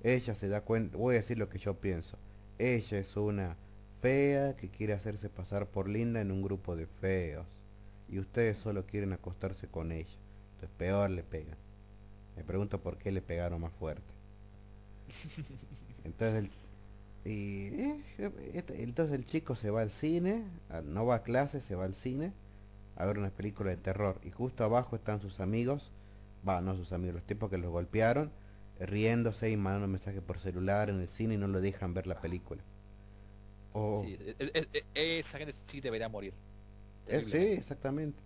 Ella 0.03 0.33
se 0.33 0.47
da 0.47 0.61
cuenta, 0.61 0.97
voy 0.97 1.15
a 1.15 1.19
decir 1.19 1.37
lo 1.37 1.49
que 1.49 1.59
yo 1.59 1.75
pienso. 1.75 2.17
Ella 2.57 2.97
es 2.97 3.15
una 3.15 3.57
fea 4.01 4.55
que 4.55 4.69
quiere 4.69 4.93
hacerse 4.93 5.29
pasar 5.29 5.67
por 5.67 5.87
linda 5.87 6.19
en 6.21 6.31
un 6.31 6.41
grupo 6.41 6.75
de 6.75 6.87
feos. 6.87 7.45
Y 8.09 8.17
ustedes 8.19 8.57
solo 8.57 8.85
quieren 8.87 9.13
acostarse 9.13 9.67
con 9.67 9.91
ella. 9.91 10.17
Entonces 10.55 10.75
peor 10.77 11.11
le 11.11 11.23
pegan. 11.23 11.68
Me 12.39 12.43
pregunto 12.45 12.81
por 12.81 12.97
qué 12.97 13.11
le 13.11 13.21
pegaron 13.21 13.61
más 13.61 13.73
fuerte. 13.75 14.15
Entonces 16.03 16.43
el, 17.25 17.31
y, 17.31 17.67
eh, 17.81 18.03
este- 18.53 18.83
entonces 18.83 19.15
el 19.17 19.25
chico 19.25 19.55
se 19.55 19.69
va 19.71 19.81
al 19.81 19.91
cine, 19.91 20.45
no 20.85 21.05
va 21.05 21.15
a 21.17 21.23
clase, 21.23 21.61
se 21.61 21.75
va 21.75 21.85
al 21.85 21.95
cine 21.95 22.33
a 22.97 23.05
ver 23.05 23.19
una 23.19 23.31
película 23.31 23.71
de 23.71 23.77
terror. 23.77 24.19
Y 24.23 24.31
justo 24.31 24.63
abajo 24.65 24.95
están 24.97 25.21
sus 25.21 25.39
amigos, 25.41 25.91
va, 26.47 26.61
no 26.61 26.75
sus 26.75 26.93
amigos, 26.93 27.15
los 27.17 27.25
tipos 27.25 27.49
que 27.51 27.57
los 27.59 27.71
golpearon, 27.71 28.31
riéndose 28.79 29.51
y 29.51 29.57
mandando 29.57 29.87
mensajes 29.89 30.21
por 30.23 30.39
celular 30.39 30.89
en 30.91 31.01
el 31.01 31.09
cine 31.09 31.35
y 31.35 31.37
no 31.37 31.47
lo 31.49 31.61
dejan 31.61 31.93
ver 31.95 32.07
la 32.07 32.21
película. 32.21 32.63
Oh, 33.73 34.05
Sí, 34.05 34.17
e- 34.19 34.35
e- 34.53 34.83
e- 34.93 35.19
esa 35.19 35.37
gente 35.37 35.53
sí 35.53 35.81
debería 35.81 36.09
morir. 36.09 36.33
eh, 37.07 37.21
sí, 37.21 37.37
exactamente. 37.37 38.23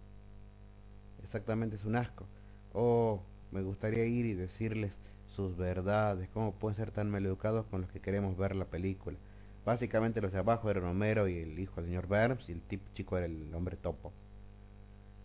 Exactamente, 1.23 1.75
es 1.75 1.85
un 1.85 1.95
asco. 1.95 2.29
Oh, 2.73 3.23
me 3.53 3.61
gustaría 3.63 4.05
ir 4.05 4.25
y 4.25 4.33
decirles 4.33 4.97
sus 5.27 5.57
verdades, 5.57 6.29
cómo 6.29 6.53
pueden 6.53 6.75
ser 6.77 6.91
tan 6.91 7.09
maleducados 7.09 7.65
con 7.67 7.81
los 7.81 7.91
que 7.91 8.01
queremos 8.01 8.37
ver 8.37 8.55
la 8.55 8.65
película. 8.65 9.17
Básicamente 9.65 10.21
los 10.21 10.33
de 10.33 10.39
abajo 10.39 10.69
eran 10.71 10.85
Homero 10.85 11.27
y 11.27 11.37
el 11.39 11.59
hijo 11.59 11.75
del 11.81 11.85
señor 11.85 12.07
Burns 12.07 12.49
y 12.49 12.53
el 12.53 12.61
tipo 12.63 12.85
chico 12.93 13.17
era 13.17 13.25
el 13.27 13.53
hombre 13.55 13.77
topo. 13.77 14.13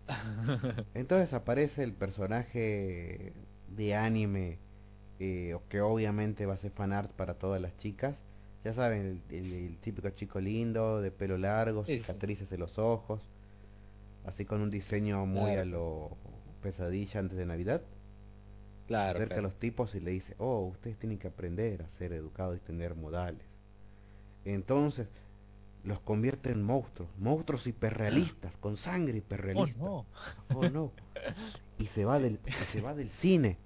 Entonces 0.95 1.33
aparece 1.33 1.83
el 1.83 1.95
personaje 1.95 3.35
de 3.69 3.95
anime 3.95 4.59
eh, 5.19 5.57
que 5.69 5.81
obviamente 5.81 6.47
va 6.47 6.55
a 6.55 6.59
ser 6.59 6.73
fanart 6.73 7.13
para 7.13 7.35
todas 7.39 7.61
las 7.61 7.77
chicas. 7.79 8.25
Ya 8.65 8.75
saben, 8.75 9.23
el, 9.31 9.37
el- 9.37 9.53
el 9.53 9.79
típico 9.79 10.11
chico 10.11 10.41
lindo, 10.41 11.01
de 11.01 11.11
pelo 11.13 11.39
largo, 11.39 11.85
cicatrices 11.85 12.51
en 12.53 12.61
los 12.61 12.79
ojos, 12.79 13.29
así 14.25 14.45
con 14.45 14.61
un 14.61 14.71
diseño 14.71 15.27
muy 15.27 15.55
Claro. 15.55 15.63
a 15.63 15.65
lo 15.65 16.19
pesadilla 16.63 17.21
antes 17.21 17.39
de 17.39 17.47
Navidad. 17.47 17.83
Se 18.91 18.95
Claro, 18.95 19.11
acerca 19.11 19.37
claro. 19.37 19.41
a 19.41 19.43
los 19.43 19.59
tipos 19.59 19.95
y 19.95 20.01
le 20.01 20.11
dice, 20.13 20.35
oh, 20.39 20.61
ustedes 20.67 20.99
tienen 20.99 21.19
que 21.19 21.29
aprender 21.29 21.83
a 21.83 21.89
ser 21.91 22.13
educados 22.13 22.57
y 22.57 22.61
tener 22.61 22.95
modales. 22.95 23.47
Entonces 24.45 25.09
los 25.85 26.01
convierte 26.01 26.51
en 26.51 26.63
monstruos, 26.63 27.11
monstruos 27.19 27.67
hiperrealistas, 27.67 28.57
con 28.59 28.77
sangre 28.77 29.15
Oh, 29.15 29.17
hiperrealista. 29.19 29.79
no. 29.79 30.07
Oh, 30.49 30.69
no. 30.69 30.93
Y 31.79 31.87
se 31.87 32.05
va 32.05 32.19
del, 32.19 32.41
y 32.47 32.65
se 32.65 32.81
va 32.81 32.95
del 32.95 33.11
cine. 33.11 33.59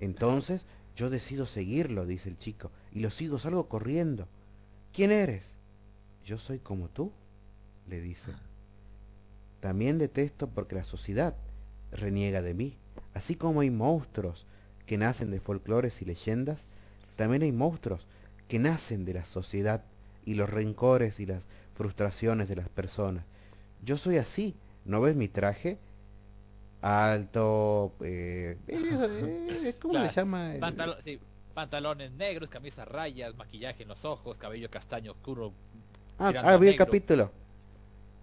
Entonces 0.00 0.66
yo 0.96 1.10
decido 1.10 1.46
seguirlo, 1.46 2.06
dice 2.06 2.28
el 2.28 2.38
chico, 2.38 2.72
y 2.92 3.00
lo 3.00 3.10
sigo, 3.10 3.38
salgo 3.38 3.68
corriendo. 3.68 4.28
¿Quién 4.92 5.12
eres? 5.12 5.44
Yo 6.24 6.38
soy 6.38 6.58
como 6.60 6.88
tú, 6.90 7.12
le 7.86 8.00
dice. 8.00 8.36
También 9.60 9.98
detesto 9.98 10.48
porque 10.48 10.74
la 10.76 10.84
sociedad 10.84 11.36
reniega 11.90 12.42
de 12.42 12.54
mí. 12.54 12.78
Así 13.14 13.34
como 13.36 13.60
hay 13.60 13.70
monstruos 13.70 14.46
que 14.86 14.98
nacen 14.98 15.30
de 15.30 15.40
folclores 15.40 16.00
y 16.02 16.04
leyendas, 16.06 16.60
también 17.16 17.42
hay 17.42 17.52
monstruos 17.52 18.06
que 18.48 18.58
nacen 18.58 19.04
de 19.04 19.14
la 19.14 19.26
sociedad 19.26 19.84
y 20.24 20.34
los 20.34 20.48
rencores 20.50 21.20
y 21.20 21.26
las 21.26 21.42
frustraciones 21.74 22.48
de 22.48 22.56
las 22.56 22.68
personas. 22.68 23.24
Yo 23.84 23.96
soy 23.98 24.18
así, 24.18 24.56
¿no 24.84 25.00
ves 25.00 25.16
mi 25.16 25.28
traje? 25.28 25.78
Alto, 26.80 27.92
eh, 28.02 28.56
eh, 28.68 29.74
¿cómo 29.80 29.94
Claro, 29.94 30.06
le 30.06 30.08
llama? 30.08 30.54
el- 30.54 30.60
Pantalo- 30.60 31.00
sí, 31.02 31.20
pantalones 31.54 32.12
negros, 32.12 32.50
camisas 32.50 32.80
a 32.80 32.84
rayas, 32.84 33.34
maquillaje 33.36 33.82
en 33.82 33.88
los 33.88 34.04
ojos, 34.04 34.38
cabello 34.38 34.70
castaño 34.70 35.12
oscuro. 35.12 35.52
Ah, 36.18 36.34
ah, 36.42 36.56
vi 36.58 36.68
el 36.68 36.76
capítulo. 36.76 37.30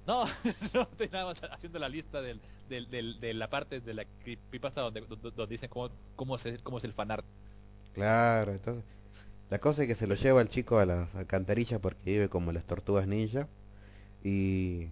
No, 0.08 0.25
no 0.74 0.82
estoy 0.84 1.09
nada 1.09 1.25
más 1.25 1.42
haciendo 1.51 1.80
la 1.80 1.90
lista 1.90 2.22
del, 2.22 2.42
del, 2.67 2.90
del- 2.90 3.19
de 3.19 3.34
la 3.34 3.50
parte 3.50 3.82
de 3.82 3.93
la 3.93 4.06
creepypasta 4.06 4.82
donde, 4.82 5.01
donde, 5.01 5.32
donde 5.32 5.48
dicen 5.53 5.69
cómo, 5.69 5.90
cómo, 6.16 6.35
es, 6.35 6.61
cómo 6.64 6.77
es 6.77 6.84
el 6.84 6.93
fanart. 6.93 7.25
Claro, 7.93 8.51
entonces 8.51 8.84
la 9.50 9.59
cosa 9.59 9.84
es 9.84 9.88
que 9.90 9.95
se 9.95 10.08
lo 10.08 10.16
lleva 10.16 10.42
el 10.42 10.50
chico 10.50 10.80
a 10.80 10.85
las 10.85 11.14
alcantarillas 11.16 11.80
porque 11.82 12.11
vive 12.11 12.30
como 12.30 12.51
las 12.53 12.66
tortugas 12.66 13.08
ninja 13.08 13.50
y 14.24 14.90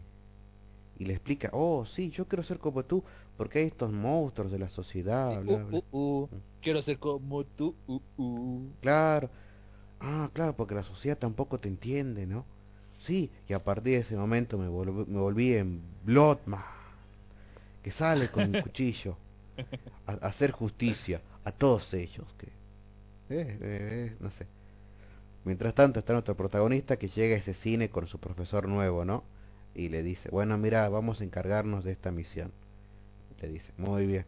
y 0.98 1.06
le 1.06 1.14
explica, 1.14 1.50
oh 1.54 1.86
sí, 1.86 2.10
yo 2.10 2.28
quiero 2.28 2.44
ser 2.44 2.60
como 2.60 2.84
tú 2.86 3.04
porque 3.38 3.60
hay 3.60 3.66
estos 3.68 3.92
monstruos 3.92 4.52
de 4.52 4.60
la 4.60 4.70
sociedad, 4.70 5.28
Sí, 5.28 5.40
bla, 5.42 5.54
uh, 5.54 5.60
bla". 5.64 5.78
uh, 5.78 5.84
uh, 5.92 6.30
quiero 6.62 6.82
ser 6.82 7.00
como 7.00 7.46
tú. 7.46 7.76
uh, 7.88 8.02
uh. 8.18 8.74
Claro, 8.82 9.30
ah, 10.00 10.30
claro, 10.34 10.56
porque 10.56 10.76
la 10.76 10.84
sociedad 10.84 11.18
tampoco 11.18 11.60
te 11.60 11.70
entiende, 11.70 12.28
¿no? 12.28 12.46
Sí, 13.06 13.30
y 13.48 13.54
a 13.54 13.60
partir 13.64 13.94
de 13.94 14.00
ese 14.00 14.16
momento 14.16 14.58
me 14.58 14.68
volví, 14.68 15.06
me 15.12 15.20
volví 15.20 15.54
en 15.54 15.82
Bloodman, 16.04 16.64
que 17.84 17.92
sale 17.92 18.30
con 18.32 18.48
un 18.48 18.56
cuchillo 18.64 19.18
a, 20.08 20.14
a 20.14 20.16
hacer 20.30 20.52
justicia 20.52 21.22
a 21.46 21.52
todos 21.52 21.94
ellos, 21.94 22.28
que, 22.38 22.48
eh, 22.48 22.52
eh, 23.30 23.58
eh, 23.62 24.18
no 24.20 24.32
sé. 24.32 24.48
Mientras 25.46 25.76
tanto 25.76 26.00
está 26.00 26.14
nuestro 26.14 26.36
protagonista 26.38 26.98
que 26.98 27.08
llega 27.10 27.36
a 27.36 27.40
ese 27.40 27.54
cine 27.54 27.90
con 27.90 28.08
su 28.08 28.20
profesor 28.20 28.68
nuevo, 28.68 29.06
¿no? 29.06 29.24
Y 29.76 29.90
le 29.90 30.04
dice, 30.04 30.30
bueno, 30.32 30.58
mira, 30.58 30.88
vamos 30.90 31.22
a 31.22 31.24
encargarnos 31.26 31.84
de 31.84 31.92
esta 31.94 32.12
misión. 32.12 32.52
Le 33.42 33.50
dice, 33.50 33.74
muy 33.78 34.08
bien. 34.08 34.26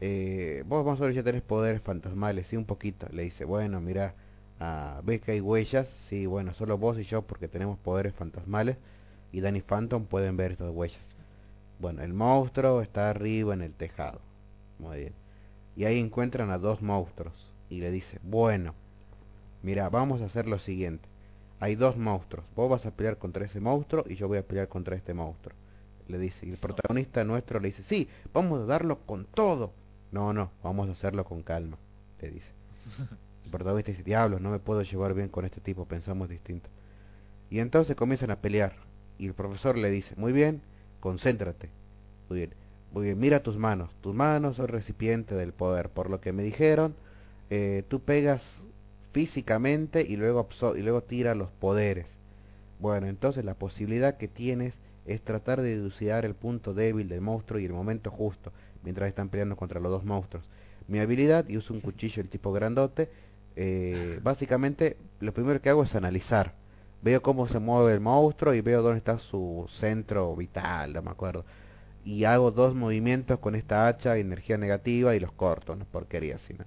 Eh, 0.00 0.64
vos 0.66 0.84
más 0.86 0.98
o 1.00 1.02
menos 1.02 1.16
ya 1.16 1.22
tenés 1.24 1.42
poderes 1.42 1.82
fantasmales, 1.82 2.48
sí, 2.48 2.56
un 2.56 2.66
poquito. 2.66 3.08
Le 3.12 3.24
dice, 3.24 3.44
bueno, 3.44 3.80
mira, 3.80 4.14
ves 5.02 5.20
que 5.20 5.32
hay 5.32 5.40
huellas, 5.40 5.88
sí, 6.08 6.26
bueno, 6.26 6.54
solo 6.54 6.78
vos 6.78 6.98
y 6.98 7.04
yo 7.04 7.22
porque 7.22 7.48
tenemos 7.48 7.78
poderes 7.78 8.14
fantasmales 8.14 8.76
y 9.32 9.40
Danny 9.40 9.62
Phantom 9.62 10.06
pueden 10.06 10.36
ver 10.36 10.52
estas 10.52 10.70
huellas. 10.70 11.00
Bueno, 11.80 12.02
el 12.02 12.14
monstruo 12.14 12.82
está 12.82 13.10
arriba 13.10 13.52
en 13.54 13.62
el 13.62 13.72
tejado. 13.72 14.20
Muy 14.78 14.98
bien. 15.00 15.12
Y 15.76 15.84
ahí 15.84 15.98
encuentran 15.98 16.50
a 16.50 16.58
dos 16.58 16.82
monstruos 16.82 17.50
y 17.68 17.80
le 17.80 17.90
dice, 17.90 18.20
bueno, 18.22 18.74
mira, 19.62 19.88
vamos 19.88 20.22
a 20.22 20.26
hacer 20.26 20.46
lo 20.46 20.58
siguiente. 20.58 21.08
hay 21.60 21.74
dos 21.74 21.96
monstruos. 21.96 22.46
Vos 22.54 22.70
vas 22.70 22.86
a 22.86 22.90
pelear 22.90 23.18
contra 23.18 23.44
ese 23.44 23.60
monstruo 23.60 24.04
y 24.08 24.16
yo 24.16 24.28
voy 24.28 24.38
a 24.38 24.46
pelear 24.46 24.68
contra 24.68 24.96
este 24.96 25.14
monstruo. 25.14 25.54
Le 26.08 26.18
dice, 26.18 26.46
y 26.46 26.50
el 26.50 26.58
protagonista 26.58 27.24
nuestro 27.24 27.58
le 27.60 27.68
dice, 27.68 27.82
sí, 27.82 28.08
vamos 28.32 28.60
a 28.60 28.66
darlo 28.66 28.98
con 29.06 29.24
todo. 29.24 29.72
No, 30.12 30.32
no, 30.32 30.50
vamos 30.62 30.88
a 30.88 30.92
hacerlo 30.92 31.24
con 31.24 31.42
calma, 31.42 31.78
le 32.20 32.30
dice. 32.30 32.52
Protagonista 33.54 33.92
dice, 33.92 34.02
diablos, 34.02 34.40
no 34.40 34.50
me 34.50 34.58
puedo 34.58 34.82
llevar 34.82 35.14
bien 35.14 35.28
con 35.28 35.44
este 35.44 35.60
tipo, 35.60 35.84
pensamos 35.84 36.28
distinto. 36.28 36.68
Y 37.50 37.60
entonces 37.60 37.94
comienzan 37.94 38.32
a 38.32 38.40
pelear. 38.40 38.74
Y 39.16 39.26
el 39.26 39.34
profesor 39.34 39.78
le 39.78 39.90
dice, 39.90 40.12
muy 40.16 40.32
bien, 40.32 40.60
concéntrate. 40.98 41.70
Muy 42.28 42.38
bien, 42.38 42.50
muy 42.92 43.04
bien, 43.04 43.20
mira 43.20 43.44
tus 43.44 43.56
manos. 43.56 43.94
Tus 44.00 44.12
manos 44.12 44.56
son 44.56 44.66
recipiente 44.66 45.36
del 45.36 45.52
poder. 45.52 45.88
Por 45.90 46.10
lo 46.10 46.20
que 46.20 46.32
me 46.32 46.42
dijeron, 46.42 46.96
eh, 47.48 47.84
tú 47.86 48.00
pegas 48.00 48.42
físicamente 49.12 50.02
y 50.02 50.16
luego, 50.16 50.48
y 50.76 50.82
luego 50.82 51.02
tira 51.04 51.36
los 51.36 51.50
poderes. 51.50 52.06
Bueno, 52.80 53.06
entonces 53.06 53.44
la 53.44 53.54
posibilidad 53.54 54.16
que 54.16 54.26
tienes 54.26 54.74
es 55.06 55.22
tratar 55.22 55.62
de 55.62 55.76
dilucidar 55.76 56.24
el 56.24 56.34
punto 56.34 56.74
débil 56.74 57.08
del 57.08 57.20
monstruo 57.20 57.60
y 57.60 57.66
el 57.66 57.72
momento 57.72 58.10
justo, 58.10 58.52
mientras 58.82 59.08
están 59.08 59.28
peleando 59.28 59.54
contra 59.54 59.78
los 59.78 59.92
dos 59.92 60.04
monstruos. 60.04 60.44
Mi 60.88 60.98
habilidad, 60.98 61.48
y 61.48 61.56
uso 61.56 61.72
un 61.72 61.80
cuchillo 61.80 62.20
el 62.20 62.28
tipo 62.28 62.52
grandote, 62.52 63.08
eh, 63.56 64.20
básicamente 64.22 64.96
lo 65.20 65.32
primero 65.34 65.60
que 65.60 65.70
hago 65.70 65.84
es 65.84 65.94
analizar. 65.94 66.54
Veo 67.02 67.22
cómo 67.22 67.46
se 67.48 67.58
mueve 67.60 67.92
el 67.94 68.00
monstruo 68.00 68.54
y 68.54 68.60
veo 68.62 68.82
dónde 68.82 68.98
está 68.98 69.18
su 69.18 69.66
centro 69.68 70.34
vital, 70.36 70.92
no 70.94 71.02
me 71.02 71.10
acuerdo. 71.10 71.44
Y 72.04 72.24
hago 72.24 72.50
dos 72.52 72.74
movimientos 72.74 73.38
con 73.40 73.54
esta 73.56 73.88
hacha, 73.88 74.16
energía 74.18 74.58
negativa, 74.58 75.16
y 75.16 75.20
los 75.20 75.32
corto, 75.32 75.76
no 75.76 75.82
es 75.84 75.88
porquería, 75.88 76.38
sino. 76.38 76.64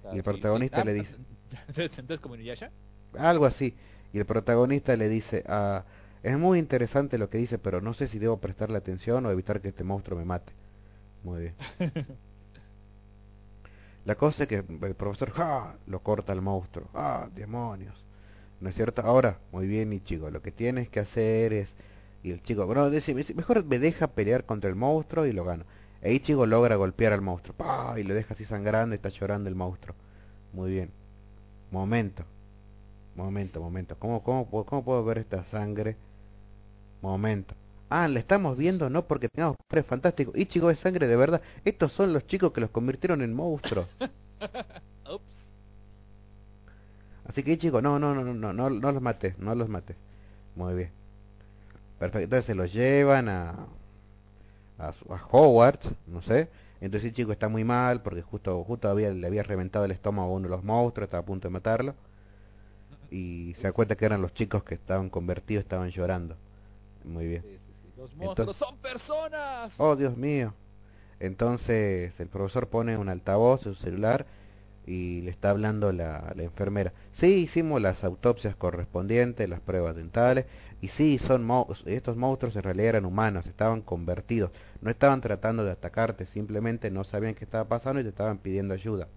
Claro, 0.00 0.16
Y 0.16 0.18
el 0.18 0.22
protagonista 0.24 0.82
sí. 0.82 0.84
le 0.84 0.94
Ah, 0.96 1.04
dice- 1.04 1.16
Entonces, 1.76 2.20
como 2.20 2.34
Inuyasha. 2.34 2.70
algo 3.18 3.44
así. 3.46 3.76
Y 4.12 4.18
el 4.18 4.26
protagonista 4.26 4.96
le 4.96 5.08
dice, 5.08 5.44
ah, 5.46 5.84
es 6.22 6.38
muy 6.38 6.58
interesante 6.58 7.18
lo 7.18 7.28
que 7.30 7.38
dice, 7.38 7.58
pero 7.58 7.80
no 7.80 7.92
sé 7.94 8.08
si 8.08 8.18
debo 8.18 8.38
prestarle 8.40 8.78
atención 8.78 9.26
o 9.26 9.30
evitar 9.30 9.60
que 9.60 9.68
este 9.68 9.84
monstruo 9.84 10.18
me 10.18 10.24
mate. 10.24 10.52
Muy 11.22 11.40
bien. 11.42 11.54
La 14.08 14.14
cosa 14.14 14.44
es 14.44 14.48
que 14.48 14.64
el 14.64 14.94
profesor 14.94 15.32
¡ja! 15.32 15.76
lo 15.86 16.02
corta 16.02 16.32
al 16.32 16.40
monstruo. 16.40 16.88
¡Ah, 16.94 17.28
demonios! 17.34 18.06
¿No 18.58 18.70
es 18.70 18.74
cierto? 18.74 19.02
Ahora, 19.02 19.38
muy 19.52 19.66
bien, 19.66 19.90
mi 19.90 20.00
chico, 20.00 20.30
lo 20.30 20.40
que 20.40 20.50
tienes 20.50 20.88
que 20.88 21.00
hacer 21.00 21.52
es... 21.52 21.74
Y 22.22 22.30
el 22.30 22.42
chico, 22.42 22.64
bueno, 22.64 22.88
dice, 22.88 23.14
mejor 23.34 23.66
me 23.66 23.78
deja 23.78 24.06
pelear 24.06 24.46
contra 24.46 24.70
el 24.70 24.76
monstruo 24.76 25.26
y 25.26 25.32
lo 25.32 25.44
gano. 25.44 25.66
E 26.00 26.14
Ichigo 26.14 26.46
logra 26.46 26.76
golpear 26.76 27.12
al 27.12 27.20
monstruo. 27.20 27.54
¡Pah! 27.54 28.00
Y 28.00 28.02
lo 28.02 28.14
deja 28.14 28.32
así 28.32 28.46
sangrando 28.46 28.94
y 28.94 28.96
está 28.96 29.10
llorando 29.10 29.50
el 29.50 29.54
monstruo. 29.54 29.94
Muy 30.54 30.70
bien. 30.70 30.90
Momento. 31.70 32.24
Momento, 33.14 33.60
momento. 33.60 33.98
¿Cómo, 33.98 34.22
cómo, 34.22 34.46
cómo 34.64 34.84
puedo 34.84 35.04
ver 35.04 35.18
esta 35.18 35.44
sangre? 35.44 35.98
Momento. 37.02 37.54
Ah, 37.90 38.08
la 38.08 38.18
estamos 38.20 38.56
viendo 38.56 38.88
no 38.90 39.06
porque 39.06 39.28
tengamos 39.28 39.56
poderes 39.68 39.86
fantásticos. 39.86 40.36
Ichigo 40.36 40.70
es 40.70 40.78
sangre 40.78 41.06
de 41.06 41.16
verdad. 41.16 41.42
Estos 41.64 41.92
son 41.92 42.12
los 42.12 42.26
chicos 42.26 42.52
que 42.52 42.60
los 42.60 42.70
convirtieron 42.70 43.22
en 43.22 43.34
monstruos. 43.34 43.88
Ups. 45.10 45.54
Así 47.24 47.42
que 47.44 47.52
Ichigo, 47.52 47.80
no, 47.80 47.98
no, 48.00 48.12
no, 48.14 48.24
no, 48.24 48.34
no, 48.34 48.52
no, 48.52 48.70
no 48.70 48.92
los 48.92 49.02
mates, 49.02 49.38
no 49.38 49.54
los 49.54 49.68
mates. 49.68 49.96
Muy 50.56 50.74
bien. 50.74 50.92
Perfecto. 51.98 52.24
Entonces 52.24 52.46
se 52.46 52.54
los 52.54 52.72
llevan 52.72 53.28
a, 53.28 53.68
a, 54.78 54.88
a 54.88 55.26
Hogwarts, 55.30 55.90
no 56.06 56.22
sé. 56.22 56.48
Entonces 56.80 57.10
Ichigo 57.10 57.32
está 57.32 57.48
muy 57.48 57.64
mal 57.64 58.02
porque 58.02 58.22
justo, 58.22 58.62
justo 58.64 58.88
había, 58.88 59.10
le 59.10 59.26
había 59.26 59.42
reventado 59.42 59.84
el 59.84 59.90
estómago 59.90 60.30
a 60.30 60.34
uno 60.36 60.44
de 60.44 60.50
los 60.50 60.64
monstruos, 60.64 61.06
estaba 61.08 61.22
a 61.22 61.26
punto 61.26 61.48
de 61.48 61.52
matarlo. 61.52 61.94
Y 63.10 63.54
se 63.56 63.64
da 63.64 63.72
cuenta 63.72 63.96
que 63.96 64.04
eran 64.06 64.22
los 64.22 64.32
chicos 64.34 64.62
que 64.64 64.74
estaban 64.74 65.10
convertidos, 65.10 65.62
estaban 65.64 65.90
llorando. 65.90 66.38
Muy 67.04 67.26
bien. 67.28 67.44
Los 67.98 68.14
monstruos 68.14 68.56
son 68.56 68.78
personas. 68.78 69.74
Oh, 69.78 69.96
Dios 69.96 70.16
mío. 70.16 70.54
Entonces 71.20 72.18
el 72.20 72.28
profesor 72.28 72.68
pone 72.68 72.96
un 72.96 73.08
altavoz 73.08 73.66
en 73.66 73.74
su 73.74 73.80
celular 73.82 74.26
y 74.86 75.20
le 75.22 75.30
está 75.30 75.50
hablando 75.50 75.92
la, 75.92 76.32
la 76.36 76.42
enfermera. 76.44 76.92
Sí, 77.12 77.26
hicimos 77.26 77.82
las 77.82 78.04
autopsias 78.04 78.54
correspondientes, 78.56 79.48
las 79.48 79.60
pruebas 79.60 79.96
dentales, 79.96 80.46
y 80.80 80.88
sí, 80.88 81.18
son 81.18 81.44
mo- 81.44 81.66
estos 81.86 82.16
monstruos 82.16 82.56
en 82.56 82.62
realidad 82.62 82.90
eran 82.90 83.04
humanos, 83.04 83.46
estaban 83.46 83.82
convertidos, 83.82 84.50
no 84.80 84.90
estaban 84.90 85.20
tratando 85.20 85.64
de 85.64 85.72
atacarte, 85.72 86.24
simplemente 86.24 86.90
no 86.90 87.04
sabían 87.04 87.34
qué 87.34 87.44
estaba 87.44 87.64
pasando 87.68 88.00
y 88.00 88.04
te 88.04 88.10
estaban 88.10 88.38
pidiendo 88.38 88.72
ayuda. 88.74 89.08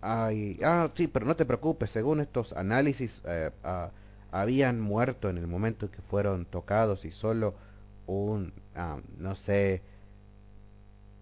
Ay, 0.00 0.58
ah, 0.64 0.88
sí, 0.96 1.06
pero 1.06 1.26
no 1.26 1.36
te 1.36 1.44
preocupes, 1.46 1.90
según 1.90 2.20
estos 2.20 2.52
análisis, 2.54 3.20
eh, 3.24 3.50
ah, 3.62 3.90
habían 4.32 4.80
muerto 4.80 5.30
en 5.30 5.38
el 5.38 5.46
momento 5.48 5.90
que 5.90 6.02
fueron 6.02 6.46
tocados 6.46 7.04
y 7.06 7.12
solo 7.12 7.54
un, 8.06 8.52
ah, 8.76 9.00
no 9.18 9.36
sé, 9.36 9.82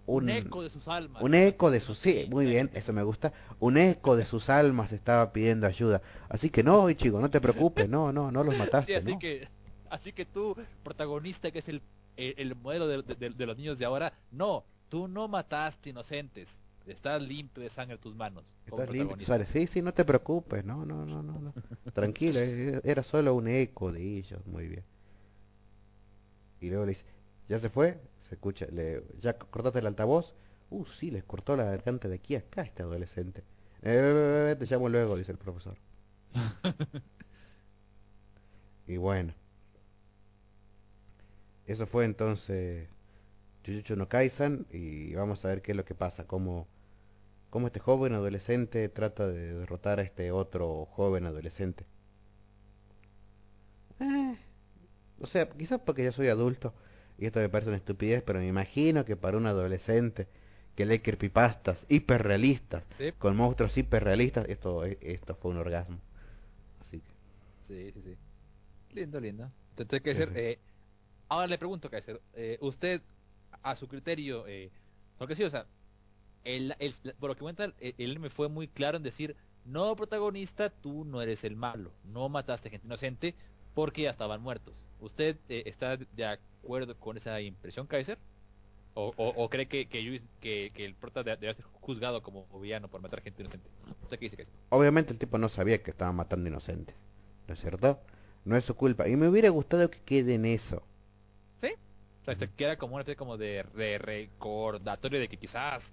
un, 0.07 0.29
eco 0.29 0.63
de 0.63 0.71
sus 0.71 0.89
almas. 0.89 1.23
un 1.23 1.35
eco 1.35 1.71
de 1.71 1.81
sus... 1.81 1.99
Sí, 1.99 2.27
muy 2.31 2.47
bien, 2.47 2.71
eso 2.75 2.93
me 2.93 3.03
gusta. 3.03 3.33
Un 3.61 3.77
eco 3.77 4.17
de 4.17 4.27
sus 4.27 4.51
almas 4.51 4.93
estaba 4.93 5.33
pidiendo 5.33 5.67
ayuda. 5.67 6.03
Así 6.29 6.51
que 6.51 6.63
no, 6.65 6.91
Ichigo, 6.91 7.21
no 7.21 7.31
te 7.31 7.41
preocupes, 7.41 7.89
no, 7.89 8.13
no, 8.13 8.31
no 8.33 8.45
los 8.45 8.55
Sí, 8.87 8.93
mataste, 8.93 8.97
así 8.97 9.11
¿no? 9.13 9.19
que, 9.19 9.49
así 9.89 10.13
que 10.13 10.25
tú, 10.27 10.57
protagonista, 10.83 11.51
que 11.51 11.61
es 11.61 11.69
el, 11.69 11.83
el, 12.17 12.35
el 12.39 12.57
modelo 12.57 12.87
de, 12.89 13.03
de- 13.03 13.31
de 13.31 13.47
los 13.47 13.57
niños 13.57 13.79
de 13.79 13.85
ahora, 13.85 14.13
no, 14.31 14.65
tú 14.89 15.09
no 15.09 15.29
mataste 15.29 15.91
inocentes. 15.91 16.61
Estás 16.91 17.23
limpio 17.23 17.63
de 17.63 17.71
sangre 17.71 17.99
tus 17.99 18.17
manos. 18.17 18.53
Estás 18.67 18.91
limpio. 18.91 19.47
Sí, 19.47 19.67
sí, 19.67 19.81
no 19.81 19.95
te 19.95 20.05
preocupes, 20.05 20.65
no, 20.65 20.85
no, 20.85 21.07
no, 21.07 21.23
no, 21.23 21.39
no. 21.39 21.55
Tranquilo, 21.95 22.41
e- 22.41 22.81
era 22.83 23.03
solo 23.03 23.35
un 23.35 23.47
eco 23.49 23.93
de 23.93 24.03
ellos, 24.03 24.45
muy 24.47 24.67
bien. 24.67 24.85
Y 26.61 26.69
luego 26.69 26.85
le 26.85 26.91
dice, 26.91 27.05
¿ya 27.49 27.59
se 27.59 27.71
fue? 27.71 28.01
Se 28.29 28.35
escucha, 28.35 28.67
le, 28.73 29.05
¿ya 29.21 29.39
cortaste 29.39 29.79
el 29.79 29.87
altavoz? 29.87 30.35
Uh, 30.71 30.85
sí, 30.85 31.11
les 31.11 31.25
cortó 31.25 31.57
la 31.57 31.65
garganta 31.65 32.09
de 32.09 32.17
aquí 32.17 32.35
a 32.35 32.41
acá 32.41 32.63
este 32.63 32.83
adolescente. 32.83 33.45
Eh, 33.83 34.57
te 34.59 34.67
llamo 34.67 34.89
luego, 34.89 35.17
dice 35.17 35.33
el 35.33 35.39
profesor. 35.39 35.77
y 38.87 38.97
bueno. 38.97 39.33
Eso 41.67 41.87
fue 41.87 42.05
entonces 42.05 42.89
Jujutsu 43.65 43.95
no 43.97 44.09
Kaisen 44.09 44.67
y 44.73 45.15
vamos 45.15 45.45
a 45.45 45.49
ver 45.49 45.63
qué 45.63 45.73
es 45.73 45.77
lo 45.77 45.85
que 45.85 45.95
pasa, 45.95 46.27
cómo, 46.27 46.67
cómo 47.51 47.67
este 47.69 47.81
joven 47.81 48.15
adolescente 48.15 48.89
trata 48.89 49.29
de 49.29 49.55
derrotar 49.55 49.99
a 50.01 50.03
este 50.03 50.33
otro 50.33 50.87
joven 50.87 51.27
adolescente. 51.27 51.87
Eh, 54.01 54.37
o 55.21 55.27
sea, 55.27 55.49
quizás 55.51 55.81
porque 55.81 56.05
yo 56.05 56.13
soy 56.13 56.29
adulto 56.29 56.75
y 57.19 57.27
esto 57.27 57.41
me 57.41 57.49
parece 57.49 57.71
una 57.71 57.79
estupidez, 57.79 58.23
pero 58.23 58.41
me 58.41 58.49
imagino 58.49 59.05
que 59.05 59.17
para 59.17 59.39
un 59.39 59.47
adolescente 59.47 60.29
que 60.77 60.87
lee 60.87 61.01
creepypastas 61.01 61.87
hiperrealistas 61.89 62.85
Sí, 62.91 63.13
con 63.19 63.37
monstruos 63.37 63.77
hiperrealistas, 63.79 64.49
esto, 64.49 64.85
esto 64.85 65.35
fue 65.37 65.51
un 65.53 65.59
orgasmo. 65.59 66.01
Así 66.81 67.01
que, 67.03 67.15
sí, 67.61 67.93
sí, 67.93 68.03
sí. 68.03 68.19
Lindo, 68.93 69.21
lindo. 69.21 69.53
Entonces, 69.71 70.03
Kaiser, 70.03 70.31
Sí, 70.31 70.37
sí. 70.37 70.37
eh, 70.37 70.61
ahora 71.29 71.47
le 71.49 71.59
pregunto, 71.59 71.91
Kaiser, 71.91 72.23
eh, 72.35 72.59
usted, 72.63 73.03
a 73.63 73.77
su 73.77 73.89
criterio, 73.89 74.47
eh, 74.49 74.73
porque 75.19 75.37
sí, 75.37 75.45
o 75.45 75.51
sea, 75.51 75.69
el, 76.45 76.75
el- 76.79 76.95
por 77.19 77.31
lo 77.31 77.35
que 77.37 77.41
cuenta, 77.43 77.73
el 77.81 78.11
anime 78.11 78.31
fue 78.31 78.49
muy 78.49 78.69
claro 78.69 78.97
en 78.97 79.03
decir, 79.03 79.37
no 79.65 79.95
protagonista, 79.97 80.71
tú 80.71 81.05
no 81.05 81.21
eres 81.23 81.45
el 81.45 81.57
malo, 81.57 81.93
no 82.05 82.29
mataste 82.29 82.71
gente 82.71 82.87
inocente 82.87 83.35
porque 83.75 84.03
ya 84.03 84.11
estaban 84.11 84.41
muertos. 84.43 84.87
¿Usted 85.01 85.37
eh, 85.49 85.63
está 85.67 85.97
de 85.97 86.25
acuerdo 86.27 86.97
con 86.99 87.17
esa 87.17 87.41
impresión, 87.41 87.87
Kaiser? 87.87 88.19
¿O, 88.95 89.13
o, 89.17 89.29
o 89.45 89.49
cree 89.51 89.69
que, 89.69 89.89
que, 89.89 90.03
Yui- 90.03 90.23
que, 90.41 90.73
que 90.75 90.85
el 90.85 90.95
prota 90.95 91.23
de- 91.23 91.37
debe 91.37 91.55
ser 91.55 91.65
juzgado 91.65 92.23
como 92.23 92.47
villano 92.61 92.89
por 92.89 93.01
matar 93.01 93.23
gente 93.23 93.43
inocente? 93.43 93.71
¿Usted 94.03 94.19
qué 94.19 94.27
dice, 94.27 94.37
Kaiser? 94.37 94.55
obviamente 94.71 95.13
el 95.13 95.19
tipo 95.19 95.39
no 95.39 95.49
sabía 95.49 95.83
que 95.83 95.91
estaba 95.93 96.13
matando 96.13 96.49
inocentes, 96.49 96.95
¿no 97.47 97.55
es 97.55 97.61
cierto? 97.61 98.01
No 98.45 98.57
es 98.57 98.65
su 98.65 98.75
culpa. 98.75 99.09
Y 99.09 99.17
me 99.17 99.29
hubiera 99.29 99.49
gustado 99.51 99.91
que 99.91 100.01
quede 100.01 100.35
en 100.35 100.45
eso. 100.47 100.83
¿Sí? 101.63 101.73
O 102.23 102.25
sea, 102.25 102.35
se 102.35 102.49
queda 102.51 102.77
como 102.77 102.95
una 102.95 103.03
especie 103.03 103.17
como 103.17 103.37
de, 103.37 103.65
de 103.75 103.99
recordatorio 103.99 105.21
de 105.21 105.29
que 105.29 105.37
quizás, 105.39 105.93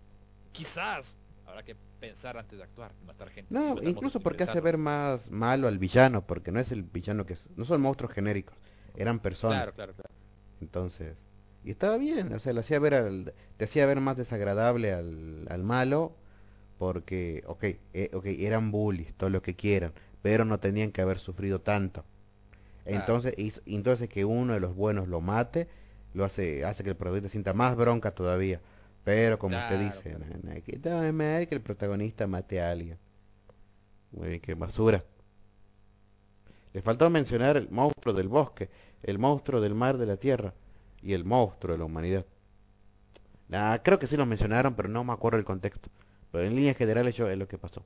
quizás, 0.58 1.16
habrá 1.46 1.64
que 1.64 1.76
pensar 2.00 2.38
antes 2.38 2.58
de 2.58 2.64
actuar, 2.64 2.92
matar 3.06 3.30
gente. 3.30 3.54
No, 3.54 3.70
matar 3.76 3.84
incluso 3.86 4.20
porque 4.20 4.44
hace 4.44 4.60
ver 4.62 4.78
más 4.78 5.30
malo 5.32 5.68
al 5.68 5.78
villano, 5.80 6.26
porque 6.26 6.52
no 6.52 6.60
es 6.60 6.72
el 6.72 6.84
villano 6.84 7.26
que 7.26 7.34
es, 7.34 7.48
no 7.56 7.66
son 7.66 7.82
monstruos 7.82 8.14
genéricos, 8.14 8.56
eran 8.96 9.20
personas. 9.20 9.58
Claro, 9.60 9.74
claro, 9.74 9.94
claro. 9.94 10.10
Entonces, 10.62 11.16
y 11.64 11.72
estaba 11.72 11.98
bien, 11.98 12.34
o 12.34 12.40
sea, 12.40 12.54
le 12.54 12.62
hacía 12.62 12.80
ver 12.80 12.94
al, 12.96 13.34
te 13.58 13.66
hacía 13.66 13.86
ver 13.86 14.00
más 14.00 14.18
desagradable 14.18 14.94
al, 14.94 15.48
al 15.50 15.64
malo, 15.64 16.14
porque, 16.80 17.44
ok, 17.48 17.64
eh, 17.94 18.12
ok, 18.14 18.26
eran 18.28 18.72
bullies, 18.72 19.14
todo 19.16 19.30
lo 19.30 19.42
que 19.42 19.56
quieran, 19.56 19.94
pero 20.22 20.46
no 20.46 20.60
tenían 20.60 20.92
que 20.92 21.02
haber 21.02 21.20
sufrido 21.20 21.62
tanto. 21.62 22.06
Claro. 22.84 23.00
Entonces, 23.00 23.34
hizo- 23.38 23.62
entonces 23.66 24.10
que 24.10 24.26
uno 24.26 24.54
de 24.54 24.60
los 24.60 24.76
buenos 24.76 25.08
lo 25.08 25.22
mate, 25.22 25.68
lo 26.14 26.26
hace, 26.26 26.66
hace 26.66 26.84
que 26.84 26.92
el 26.92 26.96
protagonista 26.96 27.30
sienta 27.30 27.54
más 27.54 27.76
bronca 27.76 28.12
todavía. 28.12 28.62
Pero 29.08 29.40
como 29.40 29.56
usted 29.58 29.80
dice, 29.80 30.10
claro. 30.10 30.26
no, 30.44 30.54
no, 30.54 30.62
que, 30.62 30.80
no, 30.84 31.48
que 31.48 31.56
el 31.56 31.62
protagonista 31.62 32.28
mate 32.28 32.60
a 32.60 32.72
alguien. 32.72 32.98
Muy 34.12 34.28
bien, 34.28 34.42
qué 34.42 34.54
basura. 34.54 35.02
Le 36.74 36.82
faltó 36.82 37.10
mencionar 37.10 37.56
el 37.56 37.70
monstruo 37.70 38.14
del 38.14 38.28
bosque, 38.28 38.70
el 39.04 39.18
monstruo 39.18 39.62
del 39.62 39.76
mar 39.76 39.98
de 39.98 40.08
la 40.08 40.18
tierra 40.18 40.54
y 41.02 41.14
el 41.14 41.24
monstruo 41.24 41.72
de 41.72 41.80
la 41.80 41.86
humanidad. 41.86 42.26
Creo 43.82 43.98
que 43.98 44.08
sí 44.08 44.18
lo 44.18 44.26
mencionaron, 44.26 44.76
pero 44.76 44.90
no 44.90 45.06
me 45.06 45.14
acuerdo 45.14 45.40
el 45.40 45.46
contexto. 45.46 45.90
Pero 46.34 46.44
en 46.44 46.54
líneas 46.54 46.76
generales 46.76 47.16
yo 47.16 47.30
es 47.30 47.38
lo 47.38 47.48
que 47.48 47.58
pasó. 47.58 47.86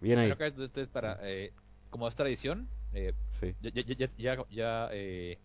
Bien 0.00 0.20
ahí. 0.20 0.32
Creo 0.32 0.38
que 0.54 0.64
esto- 0.64 0.80
es 0.80 0.88
para, 0.88 1.18
eh, 1.22 1.52
como 1.90 2.06
es 2.06 2.14
tradición, 2.14 2.68
eh, 2.92 3.12
Sí. 3.40 3.56
ya, 3.60 3.70
ya, 3.70 3.82
ya, 3.82 4.08
ya, 4.16 4.44
ya, 4.50 4.88
eh, 4.92 5.38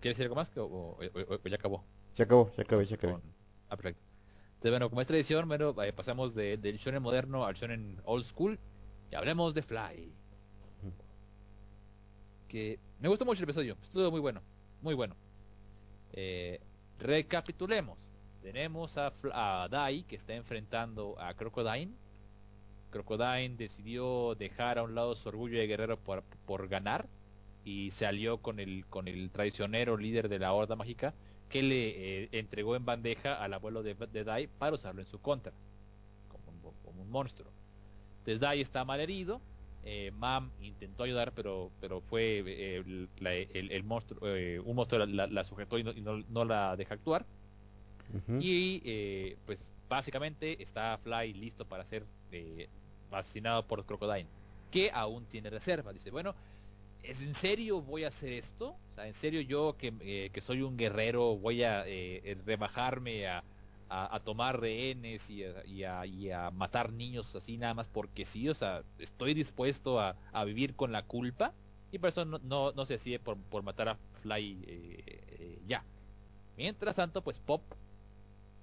¿quieres 0.00 0.16
decir 0.16 0.24
algo 0.24 0.36
más? 0.36 0.50
que- 0.50 0.60
O, 0.60 0.66
o- 0.66 0.98
o- 0.98 1.34
o 1.44 1.48
ya 1.48 1.56
acabó? 1.56 1.84
Ya 2.16 2.24
acabó, 2.24 2.50
ya 2.56 2.62
acabé, 2.62 2.86
ya 2.86 2.96
acabé. 2.96 3.12
Con- 3.14 3.22
Ah, 3.68 3.76
perfecto. 3.76 4.02
Entonces, 4.54 4.70
bueno, 4.70 4.88
como 4.88 5.00
es 5.00 5.06
tradición, 5.06 5.48
bueno, 5.48 5.74
eh, 5.82 5.92
pasamos 5.92 6.34
de, 6.34 6.56
del 6.56 6.78
shonen 6.78 7.02
moderno 7.02 7.44
al 7.44 7.54
shonen 7.54 8.00
old 8.04 8.24
school 8.24 8.58
y 9.10 9.14
hablemos 9.14 9.54
de 9.54 9.62
Fly. 9.62 10.12
Que 12.48 12.78
me 13.00 13.08
gustó 13.08 13.24
mucho 13.24 13.40
el 13.40 13.44
episodio, 13.44 13.76
estuvo 13.82 14.10
muy 14.10 14.20
bueno, 14.20 14.40
muy 14.80 14.94
bueno. 14.94 15.16
Eh, 16.12 16.60
recapitulemos. 16.98 17.98
Tenemos 18.42 18.96
a, 18.96 19.12
a 19.32 19.68
Dai 19.68 20.04
que 20.04 20.16
está 20.16 20.34
enfrentando 20.34 21.16
a 21.18 21.34
Crocodile. 21.34 21.90
Crocodile 22.90 23.56
decidió 23.56 24.34
dejar 24.36 24.78
a 24.78 24.84
un 24.84 24.94
lado 24.94 25.16
su 25.16 25.28
orgullo 25.28 25.58
de 25.58 25.66
guerrero 25.66 25.98
por, 25.98 26.22
por 26.46 26.68
ganar 26.68 27.08
y 27.66 27.90
se 27.90 28.06
alió 28.06 28.38
con 28.38 28.60
el, 28.60 28.86
con 28.86 29.08
el 29.08 29.28
traicionero 29.30 29.96
líder 29.98 30.28
de 30.30 30.38
la 30.38 30.52
Horda 30.54 30.76
Mágica 30.76 31.12
que 31.50 31.62
le 31.62 32.22
eh, 32.24 32.28
entregó 32.32 32.76
en 32.76 32.84
bandeja 32.86 33.34
al 33.42 33.52
abuelo 33.52 33.82
de, 33.82 33.94
de 33.94 34.24
Dai 34.24 34.46
para 34.46 34.74
usarlo 34.76 35.00
en 35.02 35.06
su 35.06 35.20
contra, 35.20 35.52
como 36.28 36.44
un, 36.70 36.74
como 36.84 37.02
un 37.02 37.10
monstruo. 37.10 37.50
Entonces 38.20 38.40
Dai 38.40 38.60
está 38.60 38.84
mal 38.84 39.00
herido, 39.00 39.40
eh, 39.84 40.10
Mam 40.14 40.50
intentó 40.62 41.02
ayudar, 41.02 41.32
pero 41.32 41.70
pero 41.80 42.00
fue 42.00 42.38
eh, 42.46 42.76
el, 42.78 43.08
la- 43.20 43.34
el- 43.34 43.70
el 43.70 43.84
monstruo, 43.84 44.20
eh, 44.28 44.58
un 44.60 44.74
monstruo 44.76 45.04
la, 45.06 45.44
sujetó 45.44 45.76
y, 45.78 45.84
no, 45.84 45.90
y 45.92 46.00
no- 46.00 46.22
no 46.28 46.44
la 46.44 46.76
deja 46.76 46.94
actuar. 46.94 47.26
Y 48.40 48.82
eh, 48.84 49.36
pues 49.46 49.72
básicamente 49.88 50.62
está 50.62 50.98
Fly 50.98 51.32
listo 51.34 51.64
para 51.64 51.84
ser 51.84 52.04
eh, 52.32 52.68
asesinado 53.10 53.66
por 53.66 53.84
Crocodile, 53.84 54.28
que 54.70 54.90
aún 54.92 55.26
tiene 55.26 55.50
reservas. 55.50 55.94
Dice, 55.94 56.10
bueno, 56.10 56.34
¿es 57.10 57.20
en 57.22 57.34
serio 57.34 57.80
voy 57.82 58.04
a 58.04 58.08
hacer 58.08 58.32
esto? 58.32 58.70
O 58.92 58.94
sea, 58.94 59.06
¿en 59.06 59.14
serio 59.14 59.40
yo 59.40 59.76
que, 59.78 59.94
eh, 60.00 60.30
que 60.32 60.40
soy 60.40 60.62
un 60.62 60.76
guerrero 60.76 61.36
voy 61.38 61.62
a 61.62 61.86
eh, 61.86 62.20
eh, 62.24 62.36
rebajarme 62.44 63.26
a, 63.28 63.44
a- 63.88 64.20
tomar 64.20 64.60
rehenes 64.60 65.28
y 65.30 65.44
a, 65.44 65.64
y 65.66 65.84
a- 65.84 66.06
y 66.06 66.30
a 66.30 66.50
matar 66.50 66.92
niños 66.92 67.34
así 67.34 67.56
nada 67.58 67.74
más 67.74 67.88
porque 67.88 68.24
sí? 68.24 68.48
O 68.48 68.54
sea, 68.54 68.82
estoy 68.98 69.34
dispuesto 69.34 70.00
a, 70.00 70.16
vivir 70.44 70.74
con 70.76 70.92
la 70.92 71.02
culpa 71.04 71.52
y 71.92 71.98
por 71.98 72.08
eso 72.10 72.24
no, 72.24 72.38
no, 72.40 72.72
no 72.72 72.86
se 72.86 72.94
decide 72.94 73.18
por, 73.18 73.36
por 73.38 73.62
matar 73.62 73.88
a 73.90 73.98
Fly 74.22 74.64
eh, 74.66 75.04
eh, 75.38 75.62
ya. 75.66 75.84
Mientras 76.56 76.96
tanto, 76.96 77.22
pues 77.22 77.38
Pop 77.38 77.62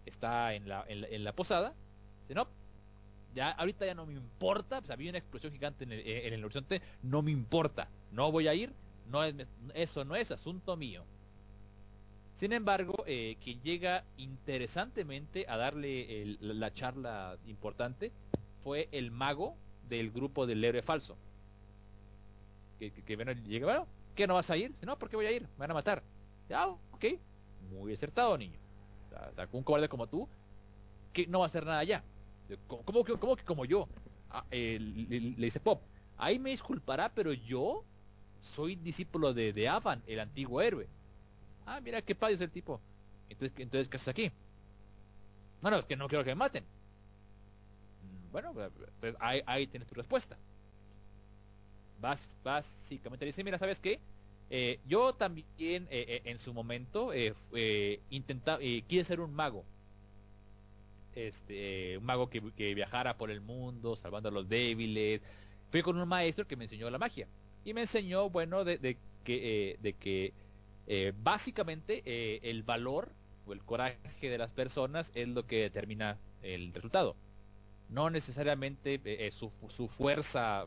está 0.06 0.54
en 0.54 0.68
la, 0.70 0.86
en 0.88 1.02
la, 1.02 1.08
en 1.08 1.24
la 1.24 1.34
posada. 1.34 1.74
Dice, 2.22 2.36
no, 2.36 2.48
ya 3.34 3.52
ahorita 3.52 3.86
ya 3.86 3.96
no 3.96 4.06
me 4.06 4.14
importa, 4.14 4.80
pues 4.80 4.92
había 4.92 5.10
una 5.10 5.20
explosión 5.20 5.52
gigante 5.54 5.84
en 5.84 5.92
el, 5.92 6.08
en 6.08 6.34
el 6.34 6.44
horizonte, 6.44 6.82
no 7.02 7.22
me 7.22 7.32
importa, 7.32 7.90
no 8.12 8.32
voy 8.32 8.48
a 8.48 8.54
ir, 8.54 8.74
no 9.10 9.24
es, 9.24 9.36
eso 9.74 10.06
no 10.06 10.16
es 10.16 10.32
asunto 10.32 10.76
mío. 10.78 11.04
Sin 12.34 12.52
embargo, 12.52 13.04
eh, 13.06 13.38
quien 13.44 13.62
llega 13.62 14.04
interesantemente 14.18 15.46
a 15.48 15.58
darle 15.58 16.38
la, 16.40 16.54
la 16.54 16.74
charla 16.74 17.38
importante 17.46 18.12
fue 18.64 18.90
el 18.92 19.12
mago 19.12 19.56
del 19.88 20.12
grupo 20.12 20.48
del 20.48 20.64
héroe 20.64 20.82
falso. 20.82 21.16
Que, 22.80 22.92
que, 22.92 23.04
que 23.04 23.16
bueno, 23.16 23.34
llega, 23.34 23.66
bueno, 23.66 23.88
¿qué 24.16 24.26
no 24.26 24.34
vas 24.34 24.50
a 24.50 24.58
ir? 24.58 24.72
Dice, 24.72 24.86
no, 24.86 24.98
¿por 24.98 25.10
qué 25.10 25.16
voy 25.16 25.28
a 25.28 25.32
ir? 25.32 25.44
Me 25.44 25.60
van 25.60 25.72
a 25.72 25.76
matar. 25.76 26.04
Ya, 26.50 26.68
ok, 26.68 27.06
muy 27.72 27.94
acertado, 27.94 28.38
niño. 28.38 28.58
O 29.08 29.36
sea, 29.36 29.48
un 29.52 29.64
cobarde 29.64 29.88
como 29.88 30.08
tú, 30.08 30.28
que 31.14 31.28
no 31.28 31.40
va 31.40 31.46
a 31.46 31.48
hacer 31.48 31.66
nada 31.66 31.84
ya. 31.84 32.04
¿Cómo, 32.68 32.84
cómo 32.84 33.04
cómo 33.20 33.36
que 33.36 33.44
como 33.44 33.66
yo? 33.66 33.88
Eh, 34.52 34.80
le, 34.80 35.20
dice 35.46 35.60
Pop, 35.60 35.84
ahí 36.18 36.40
me 36.40 36.50
disculpará, 36.52 37.14
pero 37.14 37.34
yo 37.34 37.84
soy 38.42 38.76
discípulo 38.76 39.34
de, 39.34 39.54
de 39.54 39.68
Avan, 39.70 40.04
el 40.08 40.20
antiguo 40.20 40.62
héroe. 40.62 40.88
Ah, 41.66 41.82
mira 41.82 42.02
qué 42.02 42.16
padre 42.16 42.36
es 42.36 42.42
el 42.42 42.52
tipo. 42.52 42.82
Entonces, 43.30 43.58
entonces 43.60 43.90
¿qué 43.90 43.98
haces 43.98 44.08
aquí? 44.10 44.32
No, 45.62 45.72
no, 45.72 45.78
es 45.78 45.86
que 45.86 45.96
no 45.96 46.08
quiero 46.08 46.24
que 46.24 46.32
me 46.32 46.36
maten. 46.36 46.64
Mm, 48.02 48.32
Bueno, 48.32 48.54
pues 49.00 49.16
ahí, 49.20 49.42
ahí 49.46 49.68
tienes 49.68 49.88
tu 49.88 49.96
respuesta. 49.96 50.38
Bas- 52.00 52.36
básicamente 52.44 53.26
dice, 53.26 53.44
mira, 53.44 53.58
¿sabes 53.58 53.80
qué? 53.80 54.00
Eh, 54.50 54.80
yo 54.86 55.14
también 55.16 55.48
eh, 55.90 56.06
eh, 56.08 56.22
en 56.26 56.38
su 56.40 56.54
momento 56.54 57.14
eh, 57.14 57.34
eh, 57.56 58.02
intenta- 58.10 58.58
eh, 58.62 58.84
quise 58.88 59.06
ser 59.06 59.20
un 59.22 59.34
mago. 59.34 59.66
Este, 61.16 61.94
eh, 61.94 61.98
un 61.98 62.06
mago 62.06 62.30
que, 62.30 62.42
que 62.56 62.74
viajara 62.74 63.18
por 63.18 63.32
el 63.32 63.42
mundo, 63.42 63.96
salvando 63.96 64.30
a 64.30 64.32
los 64.32 64.48
débiles. 64.50 65.22
Fui 65.72 65.82
con 65.82 65.98
un 65.98 66.08
maestro 66.08 66.46
que 66.48 66.56
me 66.56 66.66
enseñó 66.66 66.90
la 66.90 66.98
magia. 66.98 67.28
Y 67.66 67.74
me 67.74 67.82
enseñó, 67.82 68.30
bueno, 68.30 68.64
de, 68.64 68.78
de 68.78 68.98
que, 69.24 69.72
eh, 69.72 69.78
de 69.82 69.94
que 69.94 70.34
eh, 70.88 71.14
básicamente 71.24 72.02
eh, 72.06 72.40
el 72.44 72.64
valor 72.64 73.10
o 73.46 73.54
el 73.54 73.64
coraje 73.64 74.30
de 74.30 74.38
las 74.38 74.52
personas 74.52 75.12
es 75.16 75.28
lo 75.28 75.46
que 75.46 75.62
determina 75.62 76.18
el 76.42 76.74
resultado. 76.74 77.16
No 77.90 78.10
necesariamente 78.10 79.00
su, 79.32 79.52
su 79.70 79.88
fuerza, 79.88 80.66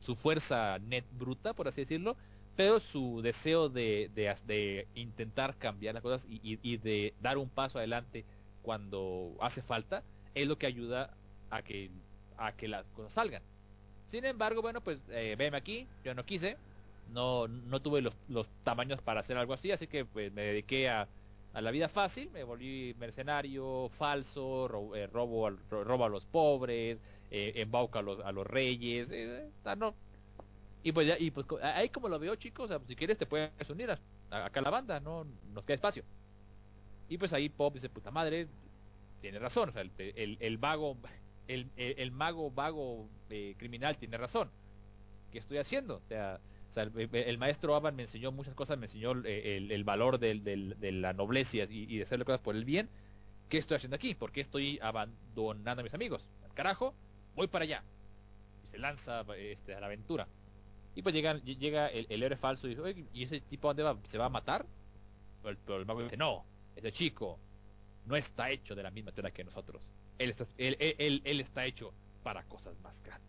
su 0.00 0.14
fuerza 0.16 0.78
net 0.78 1.04
bruta, 1.18 1.54
por 1.54 1.66
así 1.66 1.80
decirlo, 1.80 2.16
pero 2.56 2.78
su 2.80 3.20
deseo 3.22 3.68
de, 3.68 4.10
de, 4.14 4.34
de 4.46 4.86
intentar 4.94 5.56
cambiar 5.56 5.94
las 5.94 6.02
cosas 6.02 6.26
y- 6.30 6.58
y 6.62 6.76
de 6.76 7.14
dar 7.20 7.38
un 7.38 7.48
paso 7.48 7.78
adelante 7.78 8.24
cuando 8.68 9.34
hace 9.40 9.62
falta 9.62 10.02
es 10.34 10.46
lo 10.46 10.58
que 10.58 10.66
ayuda 10.66 11.16
a 11.48 11.62
que 11.62 11.90
a 12.36 12.52
que 12.52 12.68
las 12.68 12.84
cosas 12.90 13.14
salgan. 13.14 13.42
Sin 14.08 14.26
embargo, 14.26 14.60
bueno, 14.60 14.82
pues 14.82 15.00
eh, 15.08 15.36
veme 15.38 15.56
aquí, 15.56 15.88
yo 16.04 16.14
no 16.14 16.26
quise, 16.26 16.58
no 17.14 17.48
no 17.48 17.80
tuve 17.80 18.02
los, 18.02 18.14
los 18.28 18.50
tamaños 18.62 19.00
para 19.00 19.20
hacer 19.20 19.38
algo 19.38 19.54
así, 19.54 19.72
así 19.72 19.86
que 19.86 20.04
pues 20.04 20.30
me 20.34 20.42
dediqué 20.42 20.90
a, 20.90 21.08
a 21.54 21.60
la 21.62 21.70
vida 21.70 21.88
fácil, 21.88 22.30
me 22.30 22.44
volví 22.44 22.94
mercenario, 22.98 23.88
falso, 23.88 24.68
eh, 24.94 25.06
robo, 25.06 25.46
al- 25.46 25.58
ro- 25.70 25.84
robo 25.84 26.04
a 26.04 26.10
los 26.10 26.26
pobres, 26.26 27.00
eh, 27.30 27.52
embauca 27.56 28.00
a 28.00 28.02
los, 28.02 28.20
a 28.22 28.32
los 28.32 28.46
reyes, 28.46 29.10
eh, 29.10 29.50
sea, 29.62 29.76
no. 29.76 29.94
Y 30.82 30.92
pues 30.92 31.06
ya, 31.08 31.16
y 31.18 31.30
pues 31.30 31.46
ahí 31.62 31.88
como 31.88 32.08
lo 32.10 32.18
veo 32.18 32.36
chicos, 32.36 32.70
si 32.86 32.96
quieres 32.96 33.16
te 33.18 33.24
puedes 33.26 33.70
unir 33.70 33.90
a- 33.92 34.44
acá 34.46 34.60
a 34.60 34.62
la 34.62 34.70
banda, 34.70 35.00
no 35.00 35.24
nos 35.54 35.64
queda 35.64 35.76
espacio. 35.76 36.04
Y 37.08 37.18
pues 37.18 37.32
ahí 37.32 37.48
Pop 37.48 37.74
dice, 37.74 37.88
puta 37.88 38.10
madre, 38.10 38.48
tiene 39.20 39.38
razón, 39.38 39.70
o 39.70 39.72
sea, 39.72 39.82
el, 39.82 39.90
el, 39.98 40.36
el 40.40 40.58
vago, 40.58 40.96
el, 41.46 41.70
el, 41.76 42.10
mago 42.12 42.50
vago 42.50 43.08
eh, 43.30 43.54
criminal 43.58 43.96
tiene 43.96 44.16
razón. 44.16 44.50
¿Qué 45.32 45.38
estoy 45.38 45.58
haciendo? 45.58 45.96
O 45.96 46.08
sea, 46.08 46.40
el, 46.76 47.38
maestro 47.38 47.74
Aban 47.74 47.96
me 47.96 48.02
enseñó 48.02 48.30
muchas 48.32 48.54
cosas, 48.54 48.78
me 48.78 48.86
enseñó 48.86 49.12
eh, 49.24 49.56
el, 49.56 49.84
valor 49.84 50.18
de 50.18 50.92
la 50.92 51.12
nobleza 51.12 51.56
y, 51.68 51.96
de 51.96 52.02
hacer 52.02 52.18
las 52.18 52.26
cosas 52.26 52.40
por 52.40 52.54
el 52.54 52.64
bien. 52.64 52.88
¿Qué 53.48 53.58
estoy 53.58 53.76
haciendo 53.76 53.96
aquí? 53.96 54.14
¿Por 54.14 54.30
qué 54.30 54.42
estoy 54.42 54.78
abandonando 54.82 55.80
a 55.80 55.82
mis 55.82 55.94
amigos? 55.94 56.28
Al 56.44 56.52
carajo, 56.52 56.94
voy 57.34 57.46
para 57.46 57.64
allá. 57.64 57.82
Y 58.64 58.68
se 58.68 58.78
lanza 58.78 59.24
este, 59.36 59.74
a 59.74 59.80
la 59.80 59.86
aventura. 59.86 60.28
Y 60.94 61.02
pues 61.02 61.14
llega, 61.14 61.38
llega 61.38 61.88
el, 61.88 62.22
héroe 62.22 62.36
falso 62.36 62.66
y 62.66 62.70
dice, 62.70 62.82
"Oye, 62.82 63.04
¿y 63.14 63.22
ese 63.22 63.40
tipo 63.40 63.68
dónde 63.68 63.82
va? 63.84 63.96
¿Se 64.04 64.18
va 64.18 64.26
a 64.26 64.30
matar? 64.30 64.66
Pero 65.42 65.50
el, 65.50 65.56
pero 65.58 65.78
el 65.78 65.86
mago 65.86 66.02
dice, 66.02 66.16
no, 66.16 66.44
ese 66.78 66.92
chico 66.92 67.38
no 68.06 68.16
está 68.16 68.50
hecho 68.50 68.74
de 68.74 68.82
la 68.82 68.90
misma 68.90 69.12
tela 69.12 69.32
que 69.32 69.42
nosotros. 69.44 69.82
Él 70.18 70.30
está, 71.40 71.66
hecho 71.66 71.92
para 72.22 72.44
cosas 72.44 72.78
más 72.80 73.02
grandes. 73.02 73.28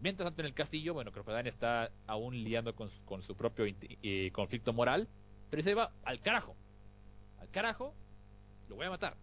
Mientras 0.00 0.26
tanto 0.26 0.42
en 0.42 0.46
el 0.46 0.54
castillo, 0.54 0.94
bueno, 0.94 1.12
Crocodile 1.12 1.48
está 1.48 1.92
aún 2.06 2.34
lidiando 2.42 2.74
con 2.74 2.90
su, 3.22 3.36
propio 3.36 3.66
conflicto 4.32 4.72
moral, 4.72 5.06
pero 5.50 5.62
se 5.62 5.74
va 5.74 5.92
al 6.04 6.20
carajo. 6.20 6.56
Al 7.40 7.50
carajo, 7.50 7.94
lo 8.68 8.76
voy 8.76 8.86
a 8.86 8.90
matar. 8.90 9.16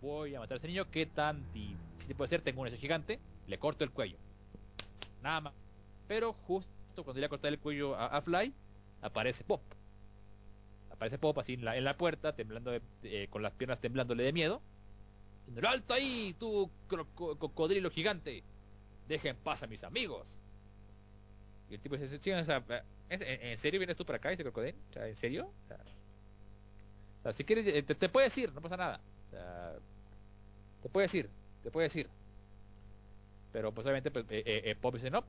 Voy 0.00 0.34
a 0.34 0.40
matar 0.40 0.56
a 0.56 0.58
ese 0.58 0.68
niño. 0.68 0.90
¿Qué 0.90 1.06
tan 1.06 1.50
difícil 1.52 2.14
puede 2.14 2.28
ser? 2.28 2.42
Tengo 2.42 2.60
un 2.60 2.68
ese 2.68 2.76
gigante, 2.76 3.18
le 3.46 3.58
corto 3.58 3.84
el 3.84 3.90
cuello. 3.90 4.18
Nada 5.22 5.40
más. 5.40 5.54
Pero 6.06 6.34
justo 6.34 7.04
cuando 7.04 7.20
le 7.20 7.28
cortar 7.28 7.52
el 7.52 7.58
cuello 7.58 7.96
a, 7.96 8.06
a 8.06 8.20
Fly, 8.20 8.52
aparece 9.02 9.44
Pop. 9.44 9.62
Aparece 11.00 11.16
Pop 11.16 11.38
así 11.38 11.54
en 11.54 11.64
la, 11.64 11.78
en 11.78 11.96
puerta, 11.96 12.34
temblando 12.36 12.78
eh, 13.04 13.26
con 13.30 13.40
las 13.40 13.54
piernas 13.54 13.80
temblándole 13.80 14.22
de 14.22 14.34
miedo. 14.34 14.60
Diciendo, 15.46 15.66
¡Alto 15.70 15.94
ahí, 15.94 16.36
tu 16.38 16.70
cocodrilo 17.16 17.90
gigante! 17.90 18.42
Deja 19.08 19.30
en 19.30 19.36
paz 19.38 19.62
a 19.62 19.66
mis 19.66 19.82
amigos. 19.82 20.36
Y 21.70 21.74
el 21.76 21.80
tipo 21.80 21.96
dice, 21.96 22.18
"Sí, 22.18 22.30
o 22.30 22.44
sea, 22.44 22.62
¿en, 23.08 23.22
en 23.22 23.56
serio 23.56 23.80
vienes 23.80 23.96
tú 23.96 24.04
para 24.04 24.18
acá? 24.18 24.28
Dice 24.28 24.42
Crocodile. 24.42 24.76
O 24.90 24.92
sea, 24.92 25.08
¿en 25.08 25.16
serio? 25.16 25.50
O 27.20 27.22
sea, 27.22 27.32
si 27.32 27.44
quieres, 27.44 27.66
eh, 27.68 27.82
te, 27.82 27.94
te 27.94 28.10
puedes 28.10 28.36
ir, 28.36 28.52
no 28.52 28.60
pasa 28.60 28.76
nada. 28.76 29.00
O 29.28 29.30
sea, 29.30 29.76
te 30.82 30.90
puedes 30.90 31.14
ir, 31.14 31.30
te 31.62 31.70
puedes 31.70 31.96
ir. 31.96 32.10
Pero 33.52 33.72
pues 33.72 33.86
obviamente 33.86 34.10
pues, 34.10 34.26
eh, 34.28 34.42
eh, 34.44 34.76
Pop 34.78 34.96
dice, 34.96 35.10
no, 35.10 35.24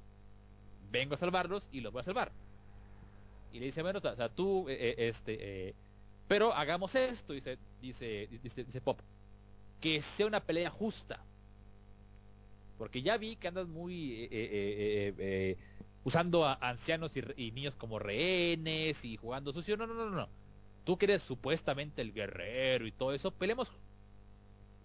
vengo 0.91 1.16
a 1.16 1.17
salvarlos 1.17 1.69
y 1.72 1.80
los 1.80 1.93
voy 1.93 2.01
a 2.01 2.03
salvar. 2.03 2.33
Y 3.51 3.59
le 3.59 3.65
dice, 3.65 3.81
bueno, 3.81 3.99
o 4.03 4.15
sea, 4.15 4.30
tú, 4.30 4.67
eh, 4.69 4.77
eh, 4.80 4.95
este, 5.09 5.69
eh, 5.69 5.75
pero 6.27 6.53
hagamos 6.53 6.95
esto, 6.95 7.33
dice, 7.33 7.57
dice, 7.81 8.27
dice, 8.41 8.63
dice 8.63 8.81
Pop, 8.81 8.99
que 9.80 10.01
sea 10.01 10.25
una 10.25 10.39
pelea 10.39 10.69
justa. 10.69 11.23
Porque 12.77 13.01
ya 13.01 13.17
vi 13.17 13.35
que 13.35 13.47
andas 13.47 13.67
muy 13.67 14.23
eh, 14.23 14.30
eh, 14.31 15.57
usando 16.03 16.45
a 16.45 16.53
ancianos 16.53 17.15
y, 17.15 17.21
y 17.38 17.51
niños 17.51 17.75
como 17.75 17.99
rehenes 17.99 19.03
y 19.05 19.17
jugando 19.17 19.53
sucio. 19.53 19.77
No, 19.77 19.85
no, 19.85 19.93
no, 19.93 20.09
no. 20.09 20.27
Tú 20.83 20.97
que 20.97 21.05
eres 21.05 21.21
supuestamente 21.21 22.01
el 22.01 22.11
guerrero 22.11 22.88
y 22.88 22.91
todo 22.91 23.13
eso, 23.13 23.30
peleemos 23.31 23.69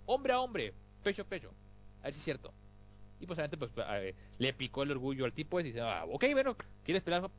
hombre 0.05 0.33
a 0.35 0.41
hombre, 0.41 0.75
pecho 1.03 1.23
a 1.23 1.25
pecho. 1.25 1.51
A 2.01 2.05
ver 2.05 2.15
si 2.15 2.19
es 2.19 2.25
cierto. 2.25 2.53
Y 3.19 3.27
pues 3.27 3.39
obviamente 3.39 3.57
pues, 3.57 3.71
le 4.39 4.53
picó 4.53 4.83
el 4.83 4.91
orgullo 4.91 5.25
al 5.25 5.33
tipo 5.33 5.59
y 5.61 5.63
dice, 5.63 5.81
ah, 5.81 6.05
ok, 6.11 6.25
bueno, 6.33 6.55
¿quieres 6.85 7.03
pelear? 7.03 7.31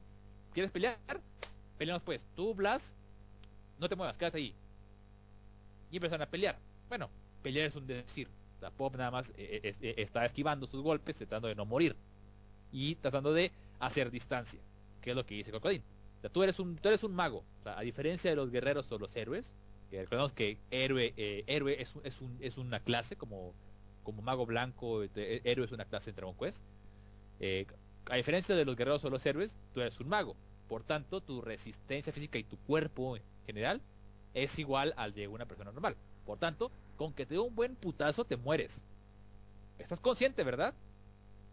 ¿Quieres 0.58 0.72
pelear? 0.72 0.98
Peleamos 1.78 2.02
pues. 2.02 2.26
Tú, 2.36 2.56
Blas, 2.56 2.92
no 3.78 3.88
te 3.88 3.96
muevas, 3.96 4.18
quédate 4.18 4.40
ahí. 4.40 4.56
Y 5.92 5.98
empezaron 5.98 6.24
a 6.24 6.32
pelear. 6.32 6.58
Bueno, 6.90 7.12
pelear 7.44 7.68
es 7.68 7.76
un 7.76 7.86
decir. 7.86 8.28
La 8.60 8.72
Pop 8.72 8.96
nada 8.96 9.12
más 9.12 9.30
eh, 9.38 9.62
eh, 9.64 9.72
eh, 9.80 9.94
está 9.98 10.26
esquivando 10.26 10.66
sus 10.66 10.82
golpes, 10.82 11.16
tratando 11.16 11.48
de 11.48 11.54
no 11.54 11.64
morir. 11.68 11.96
Y 12.72 12.96
tratando 12.96 13.34
de 13.34 13.52
hacer 13.80 14.10
distancia. 14.10 14.60
Que 15.00 15.12
es 15.12 15.16
lo 15.16 15.28
que 15.28 15.36
dice 15.36 15.52
Cocodín. 15.52 15.84
O 16.18 16.22
sea, 16.22 16.32
tú 16.32 16.42
eres 16.42 16.58
un, 16.60 16.76
tú 16.78 16.88
eres 16.90 17.04
un 17.04 17.14
mago. 17.14 17.44
A 17.64 17.82
diferencia 17.82 18.32
de 18.32 18.36
los 18.36 18.50
guerreros 18.50 18.92
o 18.92 18.98
los 18.98 19.16
héroes, 19.16 19.54
que 19.92 20.00
recordemos 20.02 20.34
que 20.34 20.58
héroe, 20.72 21.14
eh, 21.18 21.44
héroe 21.46 21.80
es, 21.80 21.94
es, 22.04 22.20
un- 22.20 22.36
es 22.42 22.58
una 22.58 22.80
clase, 22.80 23.16
como, 23.16 23.54
como 24.02 24.24
mago 24.24 24.48
blanco, 24.48 25.04
este, 25.04 25.48
héroe 25.48 25.68
es 25.68 25.72
una 25.72 25.86
clase 25.86 26.10
en 26.10 26.16
Dragon 26.16 26.36
Quest. 26.36 26.64
A 28.10 28.16
diferencia 28.16 28.56
de 28.56 28.66
los 28.66 28.76
guerreros 28.76 29.06
o 29.06 29.12
los 29.12 29.24
héroes, 29.24 29.56
tú 29.76 29.82
eres 29.82 30.00
un 30.00 30.10
mago. 30.10 30.36
Por 30.68 30.84
tanto, 30.84 31.22
tu 31.22 31.42
resistencia 31.42 32.12
física 32.12 32.38
y 32.38 32.44
tu 32.44 32.58
cuerpo 32.58 33.16
en 33.16 33.24
general 33.46 33.82
es 34.34 34.60
igual 34.60 34.94
al 34.98 35.14
de 35.14 35.28
una 35.28 35.46
persona 35.46 35.72
normal. 35.72 35.96
Por 36.26 36.38
tanto, 36.38 36.72
con 36.98 37.14
que 37.14 37.26
te 37.26 37.36
dé 37.36 37.40
un 37.40 37.56
buen 37.56 37.76
putazo 37.76 38.26
te 38.26 38.36
mueres. 38.36 38.84
¿Estás 39.80 40.00
consciente, 40.02 40.44
verdad? 40.44 40.74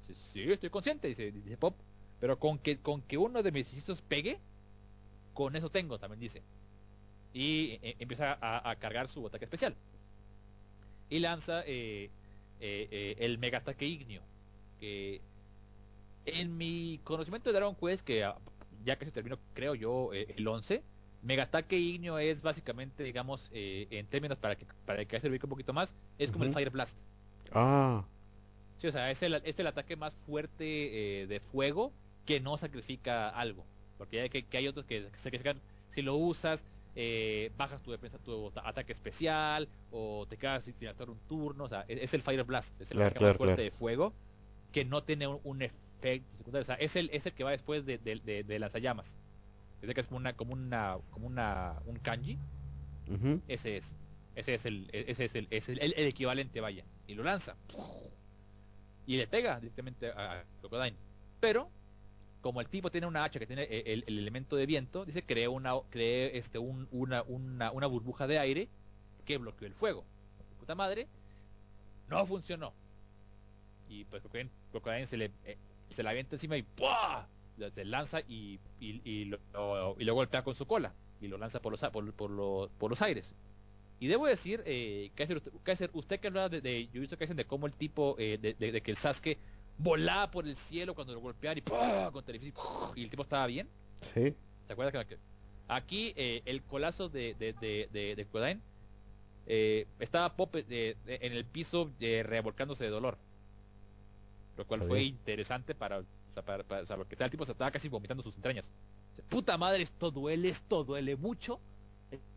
Sí, 0.07 0.15
sí, 0.33 0.53
estoy 0.53 0.71
consciente, 0.71 1.09
dice, 1.09 1.31
dice 1.31 1.57
Pop. 1.57 1.77
Pero 2.21 2.39
con 2.39 2.59
que, 2.59 2.79
con 2.79 3.03
que 3.03 3.19
uno 3.19 3.43
de 3.43 3.53
mis 3.53 3.69
hechizos 3.69 4.03
pegue, 4.03 4.39
con 5.33 5.55
eso 5.57 5.71
tengo, 5.71 5.99
también 5.99 6.21
dice. 6.21 6.43
Y 7.33 7.79
eh, 7.83 7.97
empieza 7.99 8.39
a, 8.41 8.75
cargar 8.77 9.09
su 9.09 9.27
ataque 9.27 9.45
especial. 9.45 9.75
Y 11.11 11.19
lanza 11.19 11.63
eh, 11.67 12.11
eh, 12.61 13.17
el 13.19 13.39
mega 13.39 13.59
ataque 13.59 13.87
ignio. 13.87 14.23
Que 14.81 15.21
en 16.27 16.57
mi 16.57 17.01
conocimiento 17.05 17.51
de 17.51 17.57
Dragon 17.57 17.75
Quest, 17.75 18.05
que 18.05 18.25
ya 18.85 18.97
que 18.99 19.05
se 19.07 19.13
terminó, 19.13 19.39
creo 19.55 19.75
yo, 19.75 20.13
eh, 20.13 20.35
el 20.37 20.47
11, 20.47 20.83
Mega 21.23 21.45
Ataque 21.45 21.79
Ignio 21.79 22.19
es 22.19 22.43
básicamente, 22.43 23.03
digamos, 23.03 23.49
eh, 23.53 23.87
en 23.91 24.07
términos 24.07 24.39
para 24.39 24.57
que 24.57 24.67
para 24.85 25.05
que 25.05 25.21
se 25.21 25.29
ubique 25.29 25.47
un 25.47 25.51
poquito 25.51 25.73
más, 25.73 25.95
es 26.19 26.31
como 26.31 26.45
el. 26.45 26.53
Fire 26.53 26.71
Blast. 26.71 26.99
Ah, 27.53 28.05
Sí, 28.77 28.89
o 28.89 28.93
sea, 28.93 29.11
es 29.11 29.23
el, 29.23 29.35
es 29.45 29.59
el 29.59 29.67
ataque 29.67 29.97
más 29.97 30.15
fuerte 30.17 31.23
eh, 31.23 31.27
de 31.27 31.41
fuego 31.41 31.93
que 32.27 32.41
no 32.41 32.57
sacrifica 32.59 33.29
algo. 33.29 33.65
Porque 33.99 34.21
hay, 34.23 34.29
que, 34.31 34.45
que 34.47 34.57
hay 34.59 34.69
otros 34.69 34.85
que 34.87 35.09
sacrifican, 35.15 35.61
si 35.89 36.03
lo 36.03 36.17
usas, 36.17 36.65
eh, 36.97 37.53
bajas 37.57 37.83
tu 37.83 37.93
defensa, 37.93 38.19
tu 38.19 38.51
ta- 38.51 38.69
ataque 38.69 38.93
especial, 38.93 39.69
o 39.93 40.27
te 40.29 40.37
quedas 40.37 40.65
sin 40.65 40.75
sin 40.75 40.89
un 41.09 41.19
turno. 41.29 41.65
O 41.65 41.69
sea, 41.69 41.85
es, 41.89 42.01
es 42.03 42.15
el 42.15 42.23
Fire 42.23 42.45
Blast, 42.45 42.81
es 42.81 42.91
el 42.91 42.97
Claro, 42.97 43.07
ataque 43.07 43.19
claro, 43.21 43.33
más 43.33 43.37
fuerte 43.39 43.55
claro. 43.55 43.71
de 43.71 43.79
fuego 43.79 44.13
que 44.73 44.85
no 44.85 45.03
tiene 45.05 45.29
un, 45.29 45.41
un 45.45 45.63
efecto 45.63 45.85
secundario. 46.01 46.63
O 46.63 46.65
sea, 46.65 46.75
es 46.77 46.97
el, 46.97 47.11
es 47.13 47.27
el 47.27 47.33
que 47.33 47.45
va 47.45 47.51
después 47.51 47.85
de, 47.87 47.99
de, 47.99 48.17
de, 48.17 48.43
de 48.45 48.59
lanzallamas. 48.59 49.17
Es 49.83 49.95
que 49.95 50.01
es 50.01 50.07
como 50.07 50.17
una, 50.19 50.33
como 50.35 50.53
una, 50.55 50.97
como 51.11 51.27
una, 51.27 51.81
un 51.87 51.97
kanji. 51.99 52.39
Ese 53.49 53.77
es. 53.77 53.95
Ese 54.35 54.55
es 54.55 54.65
el, 54.67 54.89
ese 54.93 55.25
es 55.27 55.35
el, 55.35 55.47
es 55.51 55.69
el, 55.69 55.79
el- 55.81 55.95
el 55.97 56.07
equivalente, 56.07 56.61
vaya. 56.61 56.85
Y 57.07 57.15
lo 57.15 57.23
lanza. 57.23 57.57
Y 59.07 59.17
le 59.17 59.27
pega 59.27 59.61
directamente 59.61 60.09
a 60.11 60.45
Crocodile. 60.61 60.97
Pero, 61.41 61.69
como 62.41 62.61
el 62.61 62.69
tipo 62.69 62.91
tiene 62.91 63.07
una 63.07 63.25
hacha 63.25 63.39
que 63.39 63.47
tiene 63.47 63.65
el, 63.65 64.03
el 64.07 64.19
elemento 64.19 64.57
de 64.57 64.65
viento, 64.67 65.05
dice 65.05 65.23
cree 65.25 65.47
una, 65.49 65.75
cree 65.91 66.37
este 66.39 66.59
un, 66.59 66.89
una, 66.91 67.23
una, 67.23 67.71
una 67.71 67.87
burbuja 67.87 68.27
de 68.27 68.39
aire 68.39 68.69
que 69.27 69.37
bloqueó 69.39 69.69
el 69.69 69.75
fuego. 69.75 70.05
Puta 70.59 70.75
madre, 70.75 71.07
no 72.09 72.25
funcionó. 72.27 72.73
Y 73.89 74.05
pues 74.07 74.23
Crocodile, 74.23 74.51
Crocodile 74.73 75.07
se 75.07 75.17
le 75.19 75.31
eh, 75.45 75.59
se 75.91 76.03
la 76.03 76.11
avienta 76.11 76.37
encima 76.37 76.57
y 76.57 76.63
¡pua! 76.63 77.29
se 77.75 77.85
lanza 77.85 78.21
y, 78.29 78.59
y, 78.81 79.01
y 79.05 79.25
lo, 79.27 79.97
y 79.99 80.05
lo 80.05 80.15
golpea 80.15 80.43
con 80.43 80.55
su 80.55 80.67
cola 80.67 80.93
y 81.21 81.29
lo 81.29 81.39
lanza 81.39 81.61
por 81.61 81.71
los 81.73 81.81
por, 81.93 82.13
por, 82.15 82.31
lo- 82.31 82.69
por 82.79 82.91
los 82.91 83.01
aires. 83.03 83.33
Y 84.01 84.09
debo 84.09 84.27
decir, 84.27 84.63
eh, 84.67 85.11
Kaiser, 85.15 85.37
usted, 85.37 85.53
Kaiser, 85.63 85.91
usted 85.95 86.19
que 86.21 86.27
hablaba 86.27 86.49
de, 86.49 86.61
de 86.61 86.89
Jujutsu 86.93 87.17
Kaisen, 87.17 87.37
de 87.37 87.45
cómo 87.45 87.67
el 87.67 87.75
tipo, 87.77 88.17
eh, 88.19 88.39
de, 88.43 88.55
de- 88.55 88.73
de 88.73 88.81
que 88.83 88.91
el 88.91 88.97
Sasuke 88.97 89.39
volaba 89.79 90.31
por 90.31 90.47
el 90.47 90.57
cielo 90.57 90.95
cuando 90.95 91.15
lo 91.15 91.21
golpeaban 91.21 91.59
y 91.59 91.61
¡pua! 91.63 92.11
contra 92.13 92.33
el 92.35 92.41
edificio 92.43 92.93
y 92.97 93.05
el 93.05 93.11
tipo 93.11 93.23
estaba 93.23 93.47
bien. 93.47 93.69
Sí. 94.13 94.35
¿Se 94.67 94.73
acuerdan 94.73 95.07
que 95.07 95.17
aquí 95.69 96.13
eh, 96.17 96.43
el 96.45 96.63
colazo 96.65 97.09
de 97.09 97.35
de 97.35 97.53
de, 97.55 98.15
de, 98.17 98.27
Kodain, 98.27 98.61
eh, 99.47 99.87
estaba 100.01 100.35
Pop 100.37 100.55
eh, 100.57 100.97
en 101.07 101.33
el 101.33 101.45
piso 101.45 101.91
eh, 102.01 102.23
revolcándose 102.25 102.85
de 102.85 102.91
dolor, 102.91 103.17
lo 104.57 104.67
cual 104.67 104.81
Está 104.81 104.89
fue 104.89 104.99
bien. 105.01 105.15
interesante 105.15 105.75
para, 105.75 105.99
o 105.99 106.05
sea, 106.33 106.43
para, 106.45 106.63
para- 106.65 106.83
o 106.83 106.87
sea, 106.87 106.97
porque 106.97 107.17
el 107.19 107.31
tipo 107.31 107.45
se 107.45 107.53
estaba 107.53 107.71
casi 107.71 107.89
vomitando 107.89 108.23
sus 108.23 108.35
entrañas. 108.37 108.71
O 109.13 109.17
sea, 109.17 109.25
Puta 109.27 109.57
madre, 109.59 109.83
esto 109.83 110.11
duele, 110.11 110.49
esto 110.49 110.85
duele 110.85 111.17
mucho, 111.17 111.61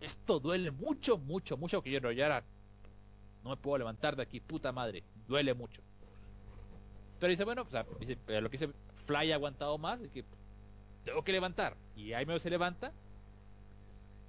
esto 0.01 0.39
duele 0.39 0.71
mucho, 0.71 1.17
mucho, 1.17 1.57
mucho 1.57 1.81
que 1.81 1.91
yo 1.91 1.99
no 2.01 2.11
ya 2.11 2.25
era- 2.27 2.43
no 3.43 3.51
me 3.51 3.57
puedo 3.57 3.77
levantar 3.77 4.15
de 4.15 4.23
aquí, 4.23 4.39
puta 4.39 4.71
madre, 4.71 5.03
duele 5.27 5.53
mucho. 5.53 5.81
Pero 7.19 7.31
dice, 7.31 7.43
bueno, 7.45 7.63
o 7.63 7.69
sea, 7.69 7.85
dice, 7.99 8.17
pero 8.25 8.41
lo 8.41 8.49
que 8.49 8.57
dice 8.57 8.71
Fly 9.05 9.31
ha 9.31 9.35
aguantado 9.35 9.77
más 9.77 10.01
es 10.01 10.09
que 10.11 10.23
tengo 11.03 11.23
que 11.23 11.31
levantar. 11.31 11.75
Y 11.95 12.13
ahí 12.13 12.25
medio 12.25 12.39
se 12.39 12.49
levanta. 12.49 12.91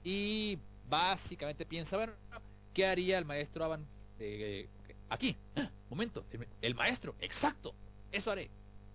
Y 0.05 0.59
básicamente 0.89 1.67
piensa, 1.67 1.97
bueno, 1.97 2.13
¿qué 2.73 2.87
haría 2.87 3.19
el 3.19 3.25
maestro 3.25 3.65
Avan 3.65 3.85
eh, 4.21 4.69
aquí? 5.09 5.37
¡Ah! 5.57 5.71
Momento, 5.91 6.25
el, 6.33 6.47
el 6.61 6.75
maestro, 6.75 7.15
exacto, 7.21 7.75
eso 8.13 8.31
haré. 8.31 8.51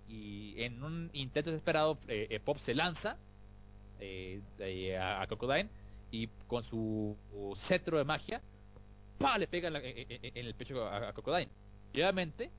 Y 0.07 0.61
en 0.61 0.83
un 0.83 1.09
intento 1.13 1.49
desesperado, 1.49 1.97
eh, 2.07 2.27
eh, 2.29 2.39
Pop 2.39 2.57
se 2.57 2.75
lanza 2.75 3.17
eh, 3.99 4.41
eh, 4.59 4.97
a, 4.97 5.21
a 5.21 5.27
Crocodile 5.27 5.69
y 6.11 6.27
con 6.47 6.63
su 6.63 7.17
cetro 7.55 7.97
de 7.97 8.03
magia, 8.03 8.41
¡pa! 9.17 9.37
le 9.37 9.47
pega 9.47 9.67
en, 9.67 9.73
la- 9.73 9.79
en- 9.83 10.11
en- 10.11 10.19
en 10.37 10.45
el 10.45 10.53
pecho 10.55 10.85
a, 10.85 11.09
a 11.09 11.13
Crocodile. 11.13 11.49
Y 11.93 12.01
obviamente, 12.01 12.51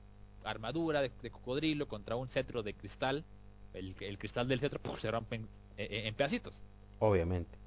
armadura 0.43 1.01
de, 1.01 1.11
de 1.21 1.29
cocodrilo 1.31 1.87
contra 1.87 2.15
un 2.15 2.27
cetro 2.27 2.61
de 2.63 2.73
cristal, 2.73 3.23
el, 3.73 3.95
el 4.01 4.17
cristal 4.17 4.47
del 4.47 4.59
cetro 4.59 4.81
¡puf! 4.81 4.99
se 4.99 5.09
rompe 5.11 5.35
en, 5.37 5.47
en- 5.77 6.07
en 6.07 6.15
pedacitos. 6.15 6.61
Obviamente. 6.99 7.57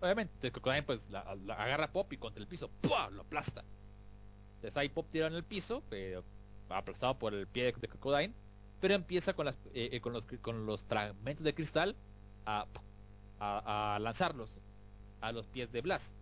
Obviamente, 0.00 0.50
Crocodile 0.50 0.82
pues 0.84 1.10
la, 1.10 1.34
la 1.44 1.54
agarra 1.54 1.84
a 1.86 1.92
Pop 1.92 2.10
y 2.12 2.16
contra 2.16 2.40
el 2.40 2.46
piso 2.48 2.70
¡pua! 2.80 3.10
lo 3.10 3.22
aplasta. 3.22 3.62
Entonces 4.60 4.76
ahí 4.76 4.90
Pop 4.90 5.06
tirado 5.10 5.30
en 5.30 5.36
el 5.36 5.44
piso, 5.44 5.82
aplastado 6.68 7.18
por 7.18 7.32
el 7.32 7.46
pie 7.46 7.64
de, 7.64 7.72
de 7.72 7.88
pero 8.78 8.94
empieza 8.94 9.32
con, 9.32 9.46
las, 9.46 9.54
eh, 9.72 9.88
eh, 9.92 10.00
con, 10.02 10.12
los, 10.12 10.26
con 10.42 10.66
los 10.66 10.84
fragmentos 10.84 11.44
de 11.44 11.54
cristal 11.54 11.96
a, 12.44 12.66
lanzarlos 14.00 14.50
a 15.22 15.32
los 15.32 15.46
pies 15.46 15.72
de 15.72 15.80
Blas. 15.80 16.12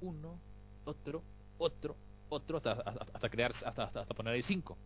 Uno, 0.00 0.36
otro, 0.84 1.22
otro, 1.58 1.94
otro, 2.28 2.56
hasta, 2.56 2.72
hasta, 2.72 3.28
crear, 3.30 3.52
hasta, 3.64 3.84
hasta, 3.84 4.14
poner 4.14 4.34
ahí 4.34 4.42
cinco. 4.42 4.76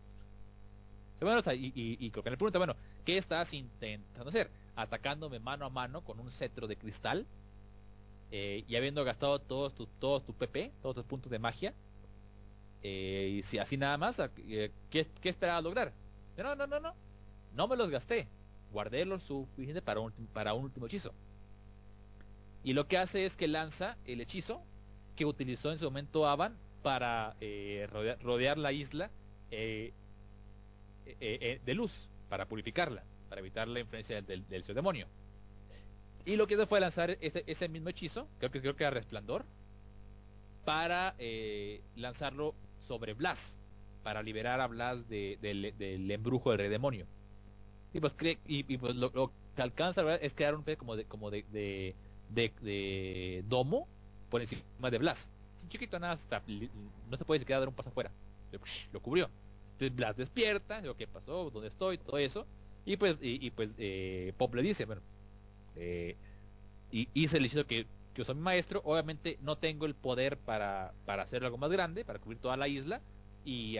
Bueno, 1.19 1.41
y, 1.53 1.67
y, 1.75 1.97
y 1.99 2.11
Crocodile 2.11 2.37
pregunta, 2.37 2.59
bueno, 2.59 2.75
¿qué 3.03 3.17
estás 3.17 3.51
intentando 3.53 4.29
hacer? 4.29 4.51
Atacándome 4.75 5.39
mano 5.39 5.65
a 5.65 5.69
mano 5.69 6.03
con 6.03 6.19
un 6.19 6.29
cetro 6.29 6.67
de 6.67 6.77
cristal 6.77 7.25
eh, 8.31 8.63
y 8.67 8.75
habiendo 8.75 9.03
gastado 9.03 9.39
todos 9.39 9.73
tu, 9.73 9.87
todos 9.87 10.23
tu 10.23 10.33
PP, 10.33 10.71
todos 10.81 10.95
tus 10.95 11.05
puntos 11.05 11.31
de 11.31 11.39
magia, 11.39 11.73
eh, 12.81 13.37
y 13.37 13.43
si 13.43 13.57
así 13.57 13.77
nada 13.77 13.97
más, 13.97 14.19
eh, 14.19 14.71
¿qué, 14.89 15.07
qué 15.21 15.29
esperabas 15.29 15.63
lograr? 15.63 15.93
No, 16.37 16.55
no, 16.55 16.67
no, 16.67 16.79
no, 16.79 16.95
no 17.53 17.67
me 17.67 17.75
los 17.75 17.89
gasté, 17.89 18.27
guardé 18.71 19.05
lo 19.05 19.19
suficiente 19.19 19.81
para 19.81 19.99
un, 19.99 20.11
para 20.33 20.53
un 20.53 20.63
último 20.63 20.87
hechizo. 20.87 21.13
Y 22.63 22.73
lo 22.73 22.87
que 22.87 22.97
hace 22.97 23.25
es 23.25 23.35
que 23.35 23.47
lanza 23.47 23.97
el 24.05 24.21
hechizo 24.21 24.63
que 25.15 25.25
utilizó 25.25 25.71
en 25.71 25.77
su 25.77 25.85
momento 25.85 26.27
Avan 26.27 26.57
para 26.81 27.35
eh, 27.41 27.87
rodear, 27.91 28.21
rodear 28.21 28.57
la 28.57 28.71
isla 28.71 29.11
eh, 29.51 29.93
eh, 31.05 31.59
de 31.63 31.73
luz, 31.73 32.09
para 32.29 32.47
purificarla, 32.47 33.03
para 33.29 33.41
evitar 33.41 33.67
la 33.67 33.79
influencia 33.79 34.15
del, 34.15 34.25
del, 34.25 34.47
del, 34.47 34.63
del 34.63 34.75
demonio. 34.75 35.07
Y 36.25 36.35
lo 36.35 36.47
que 36.47 36.53
hizo 36.53 36.65
fue 36.67 36.79
lanzar 36.79 37.17
ese, 37.19 37.43
ese 37.47 37.67
mismo 37.67 37.89
hechizo, 37.89 38.27
creo 38.39 38.51
que 38.51 38.61
creo 38.61 38.75
que 38.75 38.83
era 38.83 38.91
resplandor, 38.91 39.45
para 40.65 41.15
eh, 41.17 41.81
lanzarlo 41.95 42.53
sobre 42.81 43.13
Blas. 43.13 43.57
para 44.03 44.23
liberar 44.23 44.59
a 44.61 44.67
Blas 44.67 45.07
de- 45.09 45.37
del, 45.41 46.09
embrujo 46.11 46.49
del 46.49 46.59
rey 46.59 46.69
demonio. 46.69 47.05
Y 47.93 47.99
pues, 47.99 48.15
pues 48.77 48.95
lo, 48.95 49.11
lo 49.13 49.31
que 49.55 49.61
alcanza 49.61 50.01
¿verdad? 50.03 50.19
es 50.23 50.33
crear 50.33 50.55
un 50.55 50.63
como 50.77 50.95
de 50.95 51.05
como 51.05 51.29
de, 51.29 51.45
de, 51.51 51.95
domo 53.47 53.87
por 54.29 54.41
encima 54.41 54.89
de 54.89 54.97
Blas. 54.97 55.29
Un 55.63 55.69
chiquito 55.69 55.99
nada, 55.99 56.17
no 57.09 57.17
se 57.17 57.25
puede 57.25 57.39
siquiera 57.39 57.59
dar 57.59 57.69
un 57.69 57.75
paso 57.75 57.89
afuera. 57.89 58.11
Lo 58.91 59.01
cubrió. 59.01 59.29
Entonces 59.73 59.95
Blas 59.95 60.17
despierta, 60.17 60.81
digo, 60.81 60.95
¿qué 60.95 61.07
pasó? 61.07 61.49
¿Dónde 61.51 61.67
estoy? 61.69 61.97
Todo 61.97 62.17
eso. 62.17 62.45
Y 62.85 62.97
pues, 62.97 63.17
y, 63.21 63.51
pues 63.51 63.75
eh, 63.77 64.33
Pop 64.37 64.55
le 64.55 64.63
dice, 64.63 64.85
bueno, 64.85 65.01
eh, 65.75 66.15
y 66.91 67.09
hice 67.13 67.37
el 67.37 67.45
hechizo 67.45 67.65
que, 67.65 67.87
que 68.13 68.21
usó 68.21 68.33
mi 68.35 68.41
maestro. 68.41 68.81
Obviamente 68.85 69.37
no 69.41 69.57
tengo 69.57 69.85
el 69.85 69.95
poder 69.95 70.37
para, 70.37 70.93
para 71.05 71.23
hacer 71.23 71.43
algo 71.43 71.57
más 71.57 71.71
grande, 71.71 72.05
para 72.05 72.19
cubrir 72.19 72.39
toda 72.39 72.57
la 72.57 72.67
isla. 72.67 73.01
Y 73.45 73.77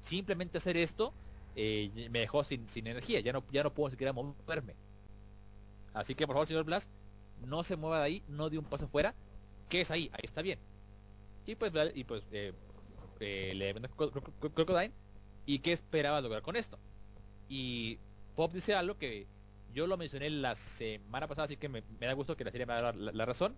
simplemente 0.00 0.58
hacer 0.58 0.76
esto 0.76 1.12
eh, 1.56 2.08
me 2.10 2.20
dejó 2.20 2.44
sin, 2.44 2.68
sin 2.68 2.86
energía. 2.86 3.20
Ya 3.20 3.32
no, 3.32 3.44
ya 3.52 3.62
no 3.62 3.72
puedo 3.74 3.90
siquiera 3.90 4.12
moverme. 4.12 4.74
Así 5.92 6.14
que 6.14 6.26
por 6.26 6.34
favor, 6.34 6.46
señor 6.48 6.64
Blas, 6.64 6.88
no 7.46 7.62
se 7.62 7.76
mueva 7.76 7.98
de 8.00 8.04
ahí, 8.06 8.22
no 8.28 8.50
de 8.50 8.58
un 8.58 8.64
paso 8.64 8.88
fuera. 8.88 9.14
¿Qué 9.68 9.80
es 9.82 9.90
ahí? 9.90 10.10
Ahí 10.12 10.20
está 10.24 10.42
bien. 10.42 10.58
Y 11.46 11.54
pues, 11.56 11.72
y 11.94 12.04
pues 12.04 12.24
eh, 12.32 12.52
eh, 13.20 13.52
le 13.54 13.72
vende 13.72 13.88
Cro- 13.90 14.10
Cro- 14.12 14.32
Cro- 14.40 14.54
Crocodile. 14.54 14.92
¿Y 15.46 15.58
qué 15.60 15.72
esperaba 15.72 16.20
lograr 16.20 16.42
con 16.42 16.56
esto? 16.56 16.78
Y 17.48 17.98
Pop 18.36 18.52
dice 18.52 18.74
algo 18.74 18.98
que 18.98 19.26
yo 19.74 19.86
lo 19.86 19.96
mencioné 19.96 20.30
la 20.30 20.54
semana 20.54 21.28
pasada, 21.28 21.44
así 21.46 21.56
que 21.56 21.68
me, 21.68 21.82
me 22.00 22.06
da 22.06 22.14
gusto 22.14 22.36
que 22.36 22.44
la 22.44 22.50
serie 22.50 22.66
me 22.66 22.74
da 22.74 22.92
la, 22.92 23.12
la 23.12 23.26
razón. 23.26 23.56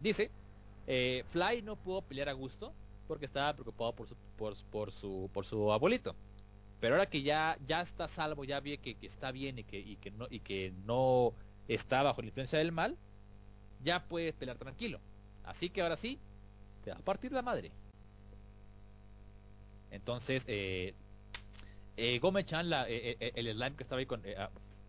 Dice, 0.00 0.30
eh, 0.86 1.24
Fly 1.28 1.62
no 1.62 1.76
pudo 1.76 2.02
pelear 2.02 2.28
a 2.28 2.32
gusto 2.32 2.72
porque 3.08 3.24
estaba 3.26 3.52
preocupado 3.52 3.92
por 3.94 4.08
su, 4.08 4.16
por, 4.36 4.54
por 4.70 4.92
su, 4.92 5.30
por 5.32 5.44
su 5.44 5.72
abuelito. 5.72 6.14
Pero 6.80 6.94
ahora 6.96 7.06
que 7.08 7.22
ya, 7.22 7.58
ya 7.66 7.80
está 7.80 8.08
salvo, 8.08 8.44
ya 8.44 8.60
ve 8.60 8.78
que, 8.78 8.94
que 8.96 9.06
está 9.06 9.30
bien 9.32 9.58
y 9.58 9.64
que, 9.64 9.78
y, 9.78 9.96
que 9.96 10.10
no, 10.10 10.26
y 10.30 10.40
que 10.40 10.72
no 10.86 11.32
está 11.68 12.02
bajo 12.02 12.20
la 12.20 12.28
influencia 12.28 12.58
del 12.58 12.72
mal, 12.72 12.96
ya 13.82 14.04
puede 14.04 14.32
pelear 14.32 14.58
tranquilo. 14.58 15.00
Así 15.44 15.70
que 15.70 15.82
ahora 15.82 15.96
sí, 15.96 16.18
te 16.84 16.90
va 16.90 16.96
a 16.98 17.00
partir 17.02 17.32
la 17.32 17.42
madre. 17.42 17.70
Entonces, 19.90 20.44
eh, 20.48 20.94
eh, 21.96 22.18
Gome-chan, 22.18 22.68
la- 22.68 22.88
eh, 22.88 23.16
eh, 23.20 23.32
el 23.36 23.52
slime 23.54 23.76
que 23.76 23.82
estaba 23.82 24.00
ahí 24.00 24.06
con 24.06 24.20
eh, 24.24 24.36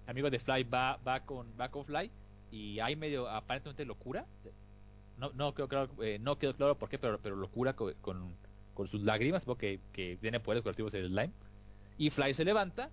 amigo 0.08 0.30
de 0.30 0.40
Fly, 0.40 0.64
va, 0.64 0.98
va 1.08 1.20
con 1.22 1.48
va 1.60 1.70
con 1.70 1.86
Fly 1.86 2.12
y 2.52 2.80
hay 2.80 2.96
medio 2.96 3.30
aparentemente 3.30 3.86
locura. 3.86 4.26
No, 5.18 5.32
no 5.34 5.54
quedó 5.54 5.68
claro, 5.68 5.90
eh, 6.04 6.20
no 6.20 6.38
quedó 6.38 6.56
claro 6.56 6.78
por 6.78 6.90
qué, 6.90 7.00
pero, 7.00 7.20
pero 7.22 7.36
locura 7.36 7.74
con, 7.74 7.94
con, 8.02 8.36
con 8.74 8.88
sus 8.88 9.02
lágrimas, 9.02 9.46
porque 9.46 9.80
que 9.94 10.18
tiene 10.18 10.40
poderes 10.40 10.62
curativos 10.62 10.94
el 10.94 11.08
slime. 11.08 11.32
Y 11.98 12.10
Fly 12.10 12.34
se 12.34 12.44
levanta 12.44 12.90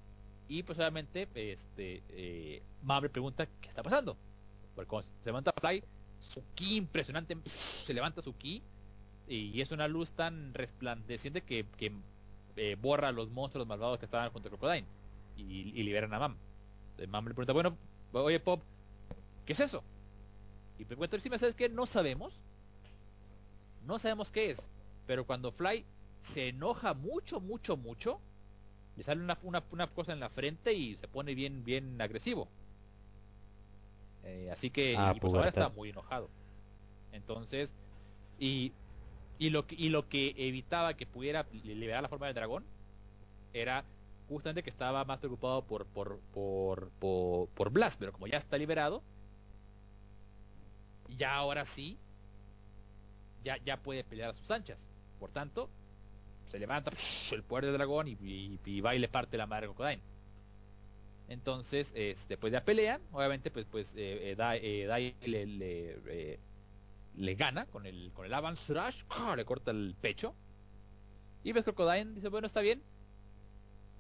y 0.49 0.63
pues 0.63 0.79
obviamente 0.79 1.29
este 1.35 2.03
eh, 2.11 2.63
Mabel 2.83 3.11
pregunta 3.11 3.47
qué 3.61 3.69
está 3.69 3.83
pasando. 3.83 4.17
Porque 4.75 5.03
se 5.03 5.27
levanta 5.27 5.53
Fly, 5.53 5.83
su 6.21 6.43
ki 6.55 6.77
impresionante, 6.77 7.37
se 7.85 7.93
levanta 7.93 8.23
su 8.23 8.37
ki 8.37 8.63
y 9.29 9.61
es 9.61 9.73
una 9.73 9.89
luz 9.89 10.13
tan 10.13 10.53
resplandeciente 10.55 11.43
que, 11.43 11.67
que 11.77 11.93
eh, 12.57 12.77
borra 12.81 13.09
a 13.09 13.13
los 13.13 13.31
monstruos 13.31 13.67
malvados 13.67 13.99
que 13.99 14.05
estaban 14.05 14.31
junto 14.31 14.49
a 14.49 14.51
Crocodile 14.51 14.87
y, 15.37 15.73
y 15.75 15.83
liberan 15.83 16.13
a 16.15 16.19
Mam. 16.19 16.37
Entonces 16.91 17.09
Mam 17.09 17.27
le 17.27 17.35
pregunta, 17.35 17.53
bueno, 17.53 17.77
oye 18.13 18.39
Pop, 18.41 18.63
¿qué 19.47 19.55
es 19.55 19.61
eso? 19.61 19.83
Y 20.79 20.85
si 21.21 21.31
me 21.31 21.39
sabes 21.39 21.55
que 21.55 21.69
no 21.69 21.87
sabemos. 21.87 22.39
No 23.87 23.99
sabemos 23.99 24.31
qué 24.31 24.51
es. 24.51 24.69
Pero 25.07 25.27
cuando 25.27 25.53
Fly 25.53 25.85
se 26.23 26.49
enoja 26.49 26.95
mucho, 26.95 27.41
mucho, 27.41 27.77
mucho, 27.77 28.21
le 28.97 29.03
sale 29.03 29.23
una, 29.23 29.39
una, 29.43 29.65
una 29.71 29.87
cosa 29.89 30.13
en 30.13 30.21
la 30.21 30.29
frente 30.29 30.73
y 30.73 30.95
se 30.97 31.09
pone 31.09 31.35
bien, 31.35 31.65
bien 31.65 32.01
agresivo. 32.01 32.49
Eh, 34.25 34.51
así 34.53 34.71
que 34.71 34.95
Ah, 34.97 35.13
y 35.17 35.21
pues 35.21 35.35
ahora 35.35 35.49
está 35.49 35.69
muy 35.69 35.91
enojado. 35.91 36.29
Entonces, 37.13 37.73
y, 38.39 38.73
y 39.39 39.51
lo 39.51 39.67
que 39.67 39.75
y 39.75 39.89
lo 39.89 40.09
que 40.09 40.35
evitaba 40.37 40.95
que 40.95 41.07
pudiera 41.07 41.47
li- 41.53 41.75
liberar 41.75 42.03
la 42.03 42.09
forma 42.09 42.27
del 42.27 42.35
dragón 42.35 42.65
era 43.53 43.85
justamente 44.29 44.63
que 44.63 44.71
estaba 44.71 45.05
más 45.05 45.19
preocupado 45.19 45.63
por 45.67 45.87
por 45.87 46.21
por 46.33 46.91
por, 47.01 47.49
por 47.49 47.71
Blast, 47.71 47.99
pero 47.99 48.13
como 48.13 48.27
ya 48.29 48.39
está 48.39 48.57
liberado, 48.57 49.03
ya 51.17 51.35
ahora 51.35 51.65
sí 51.65 51.99
ya 53.43 53.57
ya 53.65 53.77
puede 53.83 54.05
pelear 54.05 54.31
a 54.31 54.35
sus 54.35 54.51
anchas. 54.51 54.79
Por 55.19 55.31
tanto, 55.31 55.69
se 56.49 56.59
levanta 56.59 56.91
el 57.33 57.43
poder 57.45 57.67
del 57.67 57.75
dragón 57.75 58.09
y, 58.09 58.13
y- 58.21 58.59
y 58.65 58.81
va 58.81 58.95
y 58.95 58.99
le 58.99 59.09
parte 59.09 59.37
la 59.37 59.47
madre 59.47 59.67
a 59.67 59.69
Crocodile. 59.71 60.03
Entonces, 61.29 61.91
este, 61.95 62.37
pues 62.37 62.53
ya 62.53 62.65
pelean, 62.65 63.01
obviamente, 63.13 63.51
pues, 63.51 63.67
pues 63.71 63.89
eh, 63.97 64.33
eh, 64.33 64.35
Dai, 64.37 64.61
eh, 64.63 64.87
Dai 64.87 65.15
le, 65.25 65.47
le, 65.47 65.91
eh, 66.09 66.41
le 67.17 67.35
gana 67.35 67.67
con 67.67 67.87
el, 67.87 68.13
con 68.13 68.27
el 68.27 68.35
Avance 68.35 68.73
Rush, 68.75 69.03
¡ah! 69.09 69.35
le 69.37 69.45
corta 69.45 69.71
el 69.71 69.95
pecho. 70.01 70.35
Y 71.43 71.53
ves 71.53 71.65
Crocodile 71.65 72.13
dice, 72.13 72.29
bueno, 72.29 72.47
está 72.47 72.61
bien, 72.61 72.83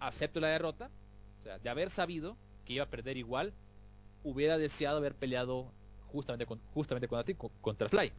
acepto 0.00 0.41
la 0.41 0.49
derrota. 0.49 0.91
O 1.39 1.42
sea, 1.42 1.58
de 1.58 1.68
haber 1.70 1.91
sabido 1.91 2.36
que 2.65 2.74
iba 2.74 2.84
a 2.84 2.91
perder 2.91 3.16
igual, 3.16 3.55
hubiera 4.23 4.58
deseado 4.58 4.99
haber 4.99 5.15
peleado 5.16 5.73
justamente, 6.12 6.47
con, 6.47 6.60
justamente 6.74 7.08
contra 7.08 7.24
ti, 7.24 7.34
co- 7.34 7.52
contra 7.60 7.89
Fly. 7.89 8.12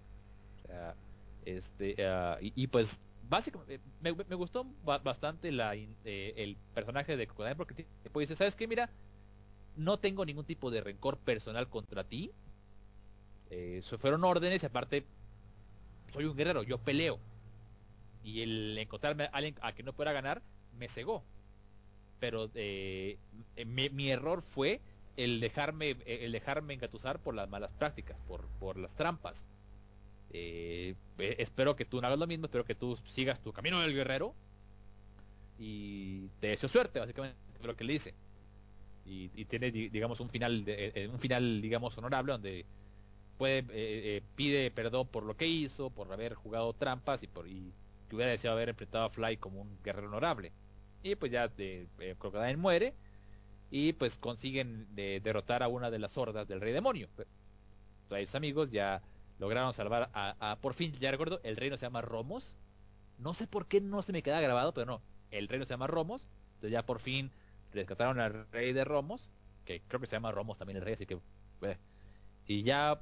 Este, 1.45 1.95
ah, 2.05 2.37
y, 2.41 2.67
pues, 2.67 3.01
básicamente, 3.21 3.81
me, 3.99 4.11
gustó 4.35 4.65
ba- 4.83 4.99
bastante 4.99 5.51
la, 5.51 5.75
eh, 5.75 6.33
el 6.37 6.55
personaje 6.73 7.17
de 7.17 7.27
Crocodile 7.27 7.55
porque 7.55 7.85
tipo 8.03 8.19
dice, 8.19 8.35
¿sabes 8.35 8.55
qué? 8.55 8.67
Mira, 8.67 8.89
no 9.75 9.99
tengo 9.99 10.25
ningún 10.25 10.45
tipo 10.45 10.71
de 10.71 10.81
rencor 10.81 11.17
personal 11.19 11.69
contra 11.69 12.03
ti. 12.03 12.31
Eh, 13.49 13.77
eso 13.79 13.97
fueron 13.97 14.23
órdenes 14.23 14.63
y 14.63 14.65
aparte, 14.65 15.05
soy 16.11 16.25
un 16.25 16.35
guerrero, 16.35 16.63
yo 16.63 16.77
peleo. 16.77 17.19
Y 18.23 18.41
el 18.41 18.77
encontrarme 18.77 19.25
a 19.25 19.27
alguien 19.27 19.55
a 19.61 19.73
que 19.73 19.83
no 19.83 19.93
pueda 19.93 20.13
ganar, 20.13 20.41
me 20.71 20.87
cegó. 20.87 21.23
Pero 22.19 22.49
eh, 22.55 23.17
eh, 23.55 23.65
mi, 23.65 23.89
mi 23.89 24.09
error 24.11 24.41
fue 24.41 24.81
el 25.17 25.39
dejarme, 25.39 25.91
eh, 25.91 26.19
el 26.23 26.31
dejarme 26.31 26.73
engatusar 26.73 27.19
por 27.19 27.35
las 27.35 27.49
malas 27.49 27.71
prácticas, 27.73 28.19
por, 28.21 28.47
por 28.59 28.77
las 28.77 28.93
trampas. 28.95 29.45
Eh, 30.31 30.95
eh, 31.19 31.35
espero 31.39 31.75
que 31.75 31.85
tú 31.85 32.01
no 32.01 32.07
hagas 32.07 32.19
lo 32.19 32.27
mismo, 32.27 32.45
espero 32.45 32.65
que 32.65 32.75
tú 32.75 32.95
sigas 33.05 33.39
tu 33.41 33.53
camino 33.53 33.79
del 33.81 33.93
guerrero 33.93 34.33
y 35.59 36.27
te 36.39 36.47
deseo 36.47 36.69
suerte, 36.69 36.99
básicamente 36.99 37.37
fue 37.59 37.67
lo 37.67 37.75
que 37.75 37.83
le 37.83 37.93
dice. 37.93 38.13
Y, 39.05 39.29
y 39.35 39.45
tiene, 39.45 39.71
di- 39.71 39.89
digamos, 39.89 40.19
un 40.19 40.29
final, 40.29 40.63
de- 40.65 40.91
eh, 40.95 41.07
un 41.07 41.19
final, 41.19 41.61
digamos, 41.61 41.97
honorable 41.97 42.31
donde 42.33 42.65
puede 43.37 43.59
eh, 43.59 43.65
eh, 43.71 44.21
pide 44.35 44.71
perdón 44.71 45.07
por 45.07 45.23
lo 45.23 45.35
que 45.35 45.47
hizo, 45.47 45.89
por 45.89 46.11
haber 46.11 46.33
jugado 46.35 46.73
trampas 46.73 47.23
y 47.23 47.27
por 47.27 47.47
y 47.47 47.71
que 48.09 48.15
hubiera 48.15 48.31
deseado 48.31 48.55
haber 48.55 48.69
enfrentado 48.69 49.05
a 49.05 49.09
Fly 49.09 49.37
como 49.37 49.61
un 49.61 49.77
guerrero 49.83 50.07
honorable. 50.07 50.51
Y 51.03 51.15
pues 51.15 51.31
ya 51.31 51.47
de, 51.47 51.87
eh, 51.99 52.15
Crocodile 52.17 52.57
muere 52.57 52.93
y 53.75 53.93
pues 53.93 54.17
consiguen 54.19 54.85
de- 54.93 55.19
derrotar 55.23 55.63
a 55.63 55.67
una 55.67 55.89
de 55.89 55.97
las 55.97 56.15
hordas 56.15 56.47
del 56.47 56.61
rey 56.61 56.73
demonio. 56.73 57.07
Sus 58.07 58.35
amigos 58.35 58.69
ya 58.69 59.01
lograron 59.39 59.73
salvar 59.73 60.11
a, 60.13 60.57
por 60.61 60.75
fin, 60.75 60.93
ya 60.99 61.09
recuerdo, 61.09 61.39
el 61.43 61.55
reino 61.55 61.75
se 61.75 61.87
llama 61.87 62.03
Romos. 62.03 62.55
No 63.17 63.33
sé 63.33 63.47
por 63.47 63.65
qué 63.65 63.81
no 63.81 64.03
se 64.03 64.13
me 64.13 64.21
queda 64.21 64.39
grabado, 64.41 64.75
pero 64.75 64.85
no, 64.85 65.01
el 65.31 65.47
reino 65.47 65.65
se 65.65 65.71
llama 65.71 65.87
Romos. 65.87 66.27
Entonces 66.49 66.71
ya 66.71 66.85
por 66.85 66.99
fin 66.99 67.31
rescataron 67.73 68.19
al 68.19 68.45
rey 68.51 68.73
de 68.73 68.83
Romos, 68.85 69.31
que 69.65 69.81
creo 69.87 69.99
que 69.99 70.05
se 70.05 70.15
llama 70.17 70.31
Romos 70.31 70.59
también 70.59 70.77
el 70.77 70.83
rey, 70.83 70.93
así 70.93 71.07
que 71.07 71.17
eh. 71.63 71.77
y 72.45 72.61
ya 72.61 73.01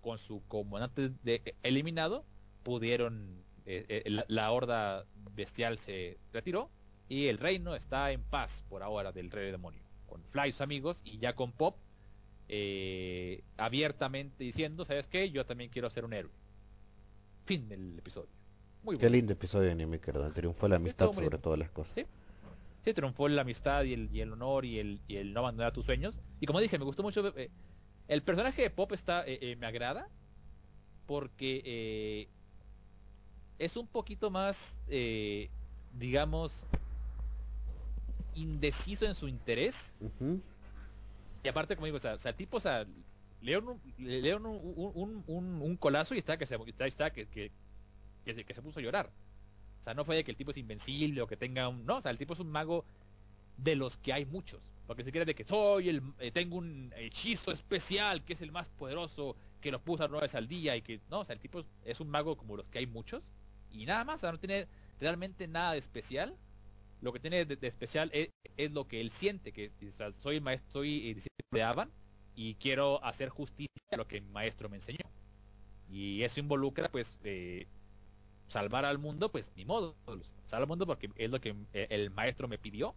con 0.00 0.16
su 0.16 0.40
comandante 0.48 1.10
de- 1.22 1.54
eliminado 1.62 2.24
pudieron 2.62 3.44
eh, 3.66 3.84
eh, 4.06 4.24
la 4.26 4.50
horda 4.52 5.04
bestial 5.34 5.76
se 5.76 6.16
retiró 6.32 6.70
y 7.08 7.26
el 7.26 7.38
reino 7.38 7.74
está 7.74 8.10
en 8.12 8.22
paz 8.22 8.62
por 8.68 8.82
ahora 8.82 9.12
del 9.12 9.30
rey 9.30 9.50
demonio 9.50 9.82
con 10.06 10.22
Fly 10.30 10.52
sus 10.52 10.60
amigos 10.60 11.00
y 11.04 11.18
ya 11.18 11.34
con 11.34 11.52
Pop 11.52 11.76
eh, 12.48 13.42
abiertamente 13.56 14.44
diciendo 14.44 14.84
sabes 14.84 15.08
qué 15.08 15.30
yo 15.30 15.46
también 15.46 15.70
quiero 15.70 15.88
ser 15.90 16.04
un 16.04 16.12
héroe 16.12 16.32
fin 17.44 17.68
del 17.68 17.98
episodio 17.98 18.28
muy 18.82 18.96
Qué 18.96 19.02
bueno 19.06 19.16
lindo 19.16 19.32
episodio 19.34 19.66
de 19.66 19.72
anime, 19.72 20.00
Cardón. 20.00 20.32
Triunfó 20.32 20.66
la 20.66 20.74
amistad 20.76 21.12
sobre 21.12 21.38
todas 21.38 21.56
las 21.56 21.70
cosas. 21.70 21.94
Sí. 21.94 22.04
Sí, 22.84 22.92
triunfó 22.92 23.28
la 23.28 23.42
amistad 23.42 23.84
y 23.84 23.92
el, 23.92 24.10
y 24.12 24.20
el 24.22 24.32
honor 24.32 24.64
y 24.64 24.80
el, 24.80 25.00
y 25.06 25.16
el 25.18 25.32
no 25.32 25.38
abandonar 25.38 25.72
tus 25.72 25.86
sueños. 25.86 26.20
Y 26.40 26.46
como 26.46 26.58
dije, 26.58 26.80
me 26.80 26.84
gustó 26.84 27.04
mucho. 27.04 27.32
eh, 27.36 27.48
el 28.08 28.22
personaje 28.24 28.62
de 28.62 28.70
Pop 28.70 28.90
está 28.90 29.24
eh, 29.24 29.38
eh, 29.40 29.54
me 29.56 29.66
agrada 29.66 30.08
porque 31.06 31.62
eh, 31.64 32.28
es 33.60 33.76
un 33.76 33.86
poquito 33.86 34.30
más, 34.32 34.76
eh, 34.88 35.48
digamos, 35.96 36.66
indeciso 38.34 39.06
en 39.06 39.14
su 39.14 39.28
interés. 39.28 39.94
Y 41.42 41.48
aparte, 41.48 41.74
como 41.74 41.86
digo, 41.86 41.96
o 41.96 42.00
sea, 42.00 42.16
el 42.22 42.34
tipo, 42.34 42.58
o 42.58 42.60
sea, 42.60 42.86
le 43.40 43.58
un, 43.58 43.68
un, 43.68 44.92
un, 44.94 45.24
un, 45.26 45.62
un 45.62 45.76
colazo 45.76 46.14
y 46.14 46.18
está 46.18 46.36
que 46.36 46.46
se, 46.46 46.56
está, 46.66 46.86
está 46.86 47.12
que, 47.12 47.26
que, 47.26 47.50
que 48.24 48.34
se, 48.34 48.44
que 48.44 48.54
se 48.54 48.62
puso 48.62 48.78
a 48.78 48.82
llorar. 48.82 49.10
O 49.80 49.82
sea, 49.82 49.94
no 49.94 50.04
fue 50.04 50.14
de 50.14 50.22
que 50.22 50.30
el 50.30 50.36
tipo 50.36 50.52
es 50.52 50.56
invencible 50.58 51.20
o 51.20 51.26
que 51.26 51.36
tenga 51.36 51.68
un... 51.68 51.84
No, 51.84 51.96
o 51.96 52.02
sea, 52.02 52.12
el 52.12 52.18
tipo 52.18 52.34
es 52.34 52.40
un 52.40 52.52
mago 52.52 52.84
de 53.56 53.74
los 53.74 53.96
que 53.96 54.12
hay 54.12 54.24
muchos. 54.24 54.62
Porque 54.86 55.02
si 55.02 55.10
quieres 55.10 55.26
de 55.26 55.34
que 55.34 55.44
soy 55.44 55.88
el... 55.88 56.02
eh, 56.20 56.30
tengo 56.30 56.56
un 56.58 56.92
hechizo 56.96 57.50
especial 57.50 58.24
que 58.24 58.34
es 58.34 58.42
el 58.42 58.52
más 58.52 58.68
poderoso, 58.68 59.34
que 59.60 59.72
lo 59.72 59.80
puedo 59.80 59.96
usar 59.96 60.10
nueve 60.10 60.26
veces 60.26 60.36
al 60.36 60.46
día 60.46 60.76
y 60.76 60.82
que... 60.82 61.00
No, 61.10 61.20
o 61.20 61.24
sea, 61.24 61.34
el 61.34 61.40
tipo 61.40 61.58
es, 61.58 61.66
es 61.84 61.98
un 61.98 62.08
mago 62.08 62.36
como 62.36 62.56
los 62.56 62.68
que 62.68 62.78
hay 62.78 62.86
muchos. 62.86 63.24
Y 63.72 63.84
nada 63.86 64.04
más, 64.04 64.16
o 64.16 64.18
sea, 64.20 64.30
no 64.30 64.38
tiene 64.38 64.68
realmente 65.00 65.48
nada 65.48 65.72
de 65.72 65.78
especial. 65.78 66.36
Lo 67.02 67.12
que 67.12 67.20
tiene 67.20 67.44
de, 67.44 67.66
especial 67.66 68.10
es, 68.14 68.30
es 68.56 68.70
lo 68.72 68.88
que 68.88 69.00
él 69.00 69.10
siente, 69.10 69.52
que 69.52 69.72
o 69.86 69.92
sea, 69.92 70.12
soy 70.12 70.40
maestro, 70.40 70.70
soy 70.72 71.10
eh, 71.10 71.14
discípulo 71.14 71.48
de 71.50 71.62
Avan 71.62 71.90
y 72.34 72.54
quiero 72.54 73.04
hacer 73.04 73.28
justicia 73.28 73.68
a 73.90 73.96
lo 73.96 74.06
que 74.06 74.20
mi 74.20 74.30
maestro 74.30 74.68
me 74.68 74.76
enseñó. 74.76 75.04
Y 75.90 76.22
eso 76.22 76.40
involucra, 76.40 76.88
pues, 76.90 77.18
eh, 77.24 77.66
salvar 78.48 78.84
al 78.84 78.98
mundo, 78.98 79.30
pues, 79.30 79.52
ni 79.56 79.64
modo. 79.64 79.94
Salvar 80.46 80.62
al 80.62 80.68
mundo 80.68 80.86
porque 80.86 81.10
es 81.16 81.30
lo 81.30 81.40
que 81.40 81.54
eh, 81.74 81.88
el 81.90 82.10
maestro 82.10 82.48
me 82.48 82.58
pidió. 82.58 82.94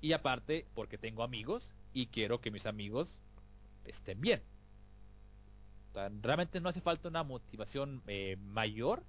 Y 0.00 0.12
aparte, 0.12 0.66
porque 0.74 0.96
tengo 0.98 1.22
amigos 1.22 1.72
y 1.92 2.06
quiero 2.06 2.40
que 2.40 2.50
mis 2.50 2.66
amigos 2.66 3.20
estén 3.84 4.20
bien. 4.20 4.42
Realmente 6.22 6.60
no 6.60 6.70
hace 6.70 6.80
falta 6.80 7.08
una 7.08 7.22
motivación 7.22 8.02
eh, 8.06 8.36
mayor, 8.40 9.04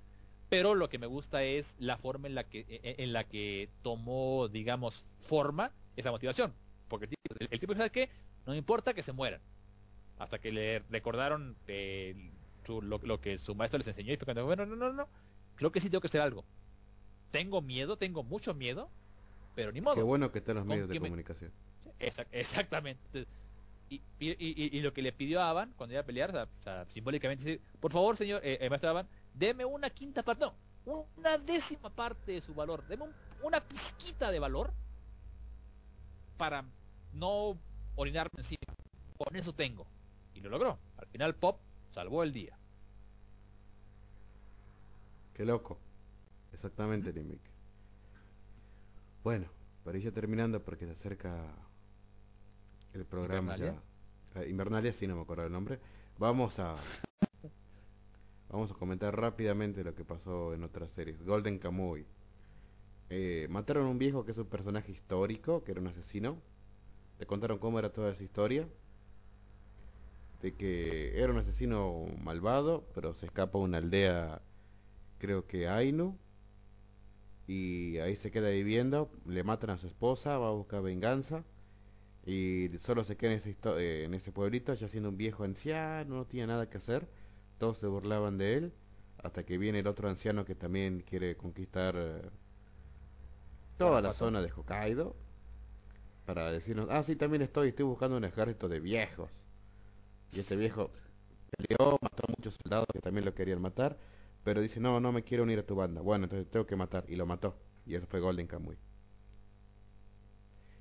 pero 0.53 0.75
lo 0.75 0.88
que 0.88 0.99
me 0.99 1.07
gusta 1.07 1.41
es 1.43 1.73
la 1.80 1.98
forma 1.98 2.27
en 2.27 2.35
la 2.35 2.43
que 2.43 2.59
en, 2.83 3.01
en 3.06 3.11
la 3.14 3.23
que 3.23 3.69
tomó, 3.82 4.48
digamos, 4.49 5.03
forma 5.27 5.72
esa 5.95 6.11
motivación. 6.11 6.53
Porque 6.88 7.06
el 7.06 7.09
tipo, 7.09 7.45
el, 7.51 7.59
tipo 7.59 7.73
sabe 7.73 7.90
que 7.90 8.09
no 8.45 8.51
me 8.51 8.57
importa 8.59 8.93
que 8.93 9.01
se 9.01 9.14
mueran. 9.14 9.41
Hasta 10.19 10.38
que 10.38 10.51
le 10.51 10.80
recordaron 10.91 11.56
eh, 11.67 12.30
su- 12.67 12.83
lo, 12.83 12.99
lo 12.99 13.19
que 13.19 13.40
su 13.40 13.56
maestro 13.56 13.80
les 13.80 13.88
enseñó 13.88 14.14
y 14.14 14.17
fue 14.17 14.25
cuando, 14.25 14.45
bueno, 14.45 14.67
no, 14.67 14.75
no, 14.75 14.93
no, 14.93 15.07
creo 15.56 15.72
que 15.72 15.80
sí 15.82 15.90
tengo 15.90 16.01
que 16.01 16.07
hacer 16.07 16.22
algo. 16.22 16.45
Tengo 17.32 17.61
miedo, 17.64 17.98
tengo 17.98 18.22
mucho 18.23 18.53
miedo, 18.53 18.91
pero 19.56 19.72
ni 19.72 19.82
modo. 19.82 19.95
Qué 19.95 20.03
bueno 20.03 20.32
que 20.32 20.38
están 20.38 20.53
los 20.56 20.61
¿Con 20.65 20.69
medios 20.69 20.88
de 20.88 20.93
me- 20.99 21.07
comunicación. 21.07 21.51
Exac- 21.99 22.27
exactamente. 22.32 23.25
Y, 23.90 24.01
y, 24.19 24.30
y- 24.38 24.77
y 24.77 24.82
lo 24.82 24.93
que 24.93 25.01
le 25.01 25.14
pidió 25.14 25.41
a 25.41 25.49
Avan 25.49 25.73
cuando 25.77 25.93
iba 25.93 26.01
a 26.01 26.06
pelear, 26.06 26.30
o 26.35 26.48
sea, 26.61 26.85
simbólicamente 26.85 27.43
dice, 27.43 27.61
por 27.80 27.91
favor, 27.91 28.17
señor, 28.17 28.40
eh, 28.43 28.59
eh, 28.61 28.69
maestro 28.69 28.91
Avan, 28.91 29.07
deme 29.33 29.65
una 29.65 29.89
quinta 29.89 30.23
parte, 30.23 30.45
no, 30.85 31.07
una 31.17 31.37
décima 31.37 31.89
parte 31.89 32.33
de 32.33 32.41
su 32.41 32.53
valor, 32.53 32.85
deme 32.87 33.03
un- 33.05 33.13
una 33.41 33.59
pizquita 33.61 34.31
de 34.31 34.39
valor 34.39 34.73
para 36.37 36.63
no 37.13 37.57
orinarme 37.95 38.29
encima. 38.37 38.57
Con 39.17 39.35
eso 39.35 39.53
tengo. 39.53 39.85
Y 40.33 40.41
lo 40.41 40.49
logró. 40.49 40.77
Al 40.97 41.07
final 41.07 41.35
Pop 41.35 41.59
salvó 41.91 42.23
el 42.23 42.33
día. 42.33 42.57
Qué 45.33 45.45
loco. 45.45 45.77
Exactamente, 46.53 47.11
Limic. 47.11 47.41
Bueno, 49.23 49.47
para 49.83 49.97
ir 49.97 50.03
ya 50.05 50.11
terminando 50.11 50.61
porque 50.61 50.85
se 50.85 50.91
acerca 50.91 51.45
el 52.93 53.05
programa 53.05 53.53
¿Invernalia? 53.53 53.81
ya. 54.35 54.41
Eh, 54.41 54.49
Invernalia, 54.49 54.93
sí, 54.93 55.07
no 55.07 55.15
me 55.15 55.21
acuerdo 55.21 55.45
el 55.45 55.51
nombre. 55.51 55.79
Vamos 56.17 56.59
a 56.59 56.75
vamos 58.53 58.69
a 58.69 58.75
comentar 58.75 59.19
rápidamente 59.19 59.83
lo 59.83 59.95
que 59.95 60.06
pasó 60.06 60.53
en 60.53 60.64
otras 60.64 60.91
series. 60.91 61.23
Golden 61.25 61.57
Kamuy. 61.57 62.06
Eh, 63.09 63.48
mataron 63.49 63.88
a 63.88 63.90
un 63.90 63.98
viejo 63.98 64.25
que 64.25 64.32
es 64.32 64.38
un 64.38 64.45
personaje 64.45 64.91
histórico, 64.91 65.64
que 65.64 65.72
era 65.72 65.82
un 65.82 65.88
asesino. 65.88 66.38
Te 67.17 67.25
contaron 67.25 67.57
cómo 67.57 67.80
era 67.80 67.91
toda 67.91 68.11
esa 68.11 68.23
historia. 68.23 68.67
De 70.43 70.53
que 70.53 71.19
era 71.19 71.32
un 71.32 71.40
asesino 71.40 72.06
malvado, 72.22 72.85
pero 72.93 73.15
se 73.15 73.25
escapa 73.25 73.57
a 73.57 73.61
una 73.61 73.80
aldea 73.80 74.41
creo 75.17 75.48
que 75.48 75.67
Ainu, 75.67 76.17
y 77.48 77.98
ahí 77.99 78.15
se 78.15 78.30
queda 78.30 78.49
viviendo, 78.49 79.09
le 79.25 79.43
matan 79.43 79.72
a 79.72 79.77
su 79.77 79.88
esposa, 79.88 80.38
va 80.38 80.49
a 80.49 80.51
buscar 80.51 80.82
venganza, 80.83 81.43
y 82.25 82.69
solo 82.80 83.03
se 83.03 83.15
queda 83.15 83.32
en 83.32 83.38
ese, 83.38 83.57
eh, 83.77 84.03
en 84.03 84.14
ese 84.14 84.32
pueblito, 84.32 84.73
ya 84.73 84.90
siendo 84.90 85.09
un 85.09 85.17
viejo 85.17 85.43
anciano, 85.43 86.15
no 86.15 86.25
tiene 86.25 86.48
nada 86.48 86.69
que 86.69 86.77
hacer, 86.77 87.07
todos 87.64 87.77
se 87.77 87.88
burlaban 87.88 88.38
de 88.38 88.58
él, 88.58 88.74
hasta 89.19 89.45
que 89.45 89.58
viene 89.58 89.80
el 89.80 89.88
otro 89.88 90.09
anciano 90.09 90.43
que 90.43 90.53
también 90.53 91.00
quiere 91.00 91.38
conquistar 91.38 91.95
eh, 91.98 92.30
toda 93.77 94.01
la 94.01 94.11
zona 94.11 94.42
de 94.42 94.51
Hokkaido, 94.51 95.16
para 96.25 96.51
decirnos, 96.51 96.88
ah, 96.90 97.03
sí, 97.03 97.16
también 97.16 97.42
estoy, 97.42 97.69
estoy 97.69 97.85
buscando 97.85 98.17
un 98.17 98.25
ejército 98.25 98.67
de 98.67 98.82
viejos. 98.82 99.32
Y 100.33 100.42
este 100.42 100.58
viejo 100.58 100.92
peleó, 101.56 101.98
mató 102.01 102.24
a 102.27 102.33
muchos 102.35 102.58
soldados 102.61 102.85
que 102.92 103.00
también 103.00 103.24
lo 103.24 103.33
querían 103.33 103.61
matar, 103.61 103.98
pero 104.43 104.59
dice, 104.59 104.82
no, 104.82 105.00
no 105.00 105.14
me 105.14 105.24
quiero 105.24 105.43
unir 105.43 105.59
a 105.59 105.66
tu 105.66 105.75
banda. 105.75 106.01
Bueno, 106.01 106.25
entonces 106.25 106.51
tengo 106.51 106.66
que 106.66 106.75
matar. 106.75 107.06
Y 107.08 107.16
lo 107.16 107.25
mató. 107.25 107.56
Y 107.85 107.95
eso 107.95 108.06
fue 108.08 108.19
Golden 108.19 108.45
Kamuy. 108.45 108.75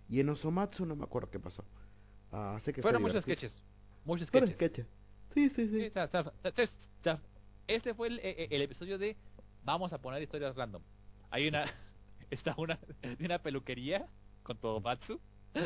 Y 0.08 0.18
en 0.18 0.30
Osomatsu 0.30 0.84
no 0.84 0.96
me 0.96 1.04
acuerdo 1.04 1.30
qué 1.30 1.38
pasó. 1.38 1.64
Ah, 2.32 2.58
sé 2.60 2.72
que 2.72 2.82
fue 2.82 2.90
Fueron 2.90 3.02
muchos 3.02 3.22
sketches. 3.22 3.62
Muchos 4.04 4.26
sketches. 4.26 4.88
Sí, 5.34 5.50
sí, 5.50 5.68
sí. 5.68 5.90
Este 7.66 7.94
fue 7.94 8.08
el, 8.08 8.18
eh, 8.20 8.48
el 8.50 8.62
episodio 8.62 8.98
de 8.98 9.16
vamos 9.64 9.92
a 9.92 10.00
poner 10.00 10.22
historias 10.22 10.54
random. 10.56 10.82
Hay 11.30 11.48
una 11.48 11.64
está 12.30 12.54
una 12.58 12.78
de 13.00 13.24
una 13.24 13.38
peluquería 13.40 14.06
con 14.42 14.58
Tomatsu 14.58 15.20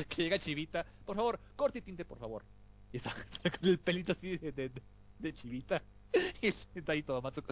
que 0.08 0.22
llega 0.22 0.38
Chivita, 0.38 0.84
por 1.04 1.16
favor, 1.16 1.40
corte 1.56 1.78
y 1.78 1.82
tinte, 1.82 2.04
por 2.04 2.18
favor. 2.18 2.44
Y 2.92 2.98
está, 2.98 3.10
está 3.10 3.50
con 3.58 3.68
el 3.68 3.78
pelito 3.78 4.12
así 4.12 4.36
de, 4.38 4.70
de, 5.18 5.34
Chivita. 5.34 5.82
Y 6.42 6.48
está 6.74 6.92
ahí 6.92 7.02
Tomatsu 7.02 7.42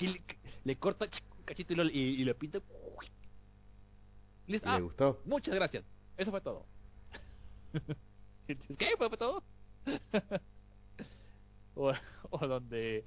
le, 0.00 0.24
le 0.64 0.78
corta 0.78 1.06
un 1.36 1.44
cachito 1.44 1.72
y 1.72 1.76
lo, 1.76 1.84
y, 1.84 1.98
y 2.20 2.24
lo 2.24 2.36
pinta. 2.36 2.60
Listo. 4.46 4.68
¿Y 4.68 4.72
Ah, 4.72 4.76
¿Le 4.76 4.82
gustó? 4.82 5.20
Muchas 5.24 5.54
gracias. 5.54 5.84
Eso 6.16 6.30
fue 6.30 6.40
todo. 6.40 6.66
¿Qué? 8.78 8.96
¿Fue, 8.96 9.08
fue 9.08 9.18
todo? 9.18 9.44
O, 11.78 11.92
o 12.30 12.46
donde 12.46 13.04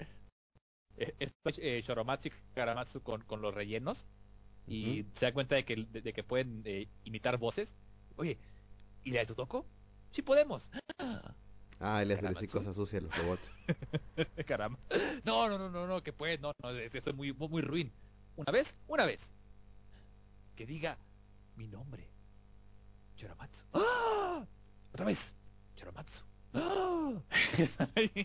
eh, 0.97 1.13
está 1.19 1.51
eh, 1.57 1.81
Shoromatsu 1.81 2.29
y 2.29 2.31
Karamatsu 2.55 3.01
con, 3.03 3.21
con 3.23 3.41
los 3.41 3.53
rellenos 3.53 4.07
y 4.67 5.05
se 5.13 5.25
da 5.25 5.33
cuenta 5.33 5.55
de 5.55 5.65
que, 5.65 5.75
de, 5.75 6.01
de 6.01 6.13
que 6.13 6.23
pueden 6.23 6.61
eh, 6.65 6.87
imitar 7.03 7.37
voces. 7.37 7.75
Oye, 8.15 8.37
¿y 9.03 9.11
la 9.11 9.19
de 9.21 9.25
Totoko? 9.25 9.65
Sí 10.11 10.21
podemos. 10.21 10.69
Ah, 11.79 12.01
él 12.03 12.09
decir 12.09 12.23
Karamatsu. 12.23 12.57
cosas 12.59 12.75
sucias 12.75 13.01
los 13.03 13.17
robots. 13.17 13.49
Caramba. 14.45 14.79
No, 15.25 15.49
no, 15.49 15.57
no, 15.57 15.69
no, 15.69 15.87
no, 15.87 16.03
que 16.03 16.13
puede, 16.13 16.37
no, 16.37 16.53
no, 16.61 16.69
es- 16.71 16.93
eso 16.93 17.09
es 17.09 17.15
muy, 17.15 17.33
muy, 17.33 17.47
muy 17.49 17.61
ruin. 17.63 17.91
Una 18.35 18.51
vez, 18.51 18.77
una 18.87 19.05
vez. 19.05 19.31
Que 20.55 20.65
diga 20.65 20.97
mi 21.57 21.67
nombre. 21.67 22.07
Choromatsu. 23.15 23.65
¡Ah! 23.73 24.45
Otra 24.93 25.05
vez. 25.05 25.33
Choromatsu. 25.75 26.23
¡Ah! 26.53 27.21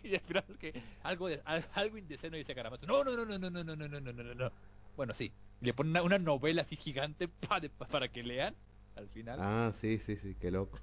y 0.02 0.14
al 0.14 0.20
final 0.20 0.44
que 0.58 0.72
algo, 1.02 1.28
de, 1.28 1.40
al- 1.44 1.64
algo 1.74 1.96
indeceno 1.98 2.36
dice 2.36 2.54
Karamatsu. 2.54 2.86
No, 2.86 3.04
no, 3.04 3.16
no, 3.16 3.24
no, 3.24 3.38
no, 3.38 3.50
no, 3.50 3.64
no, 3.64 3.76
no, 3.76 3.88
no, 3.88 4.00
no, 4.00 4.12
no, 4.12 4.22
no, 4.22 4.34
no. 4.34 4.52
Bueno, 4.96 5.14
sí. 5.14 5.32
Le 5.60 5.72
ponen 5.74 5.90
una, 5.92 6.02
una 6.02 6.18
novela 6.18 6.62
así 6.62 6.76
gigante 6.76 7.28
pa- 7.28 7.60
de- 7.60 7.70
pa- 7.70 7.86
para 7.86 8.08
que 8.08 8.22
lean 8.22 8.54
al 8.96 9.08
final. 9.08 9.38
Ah, 9.40 9.72
sí, 9.74 9.98
sí, 9.98 10.16
sí, 10.16 10.34
qué 10.34 10.50
loco. 10.50 10.78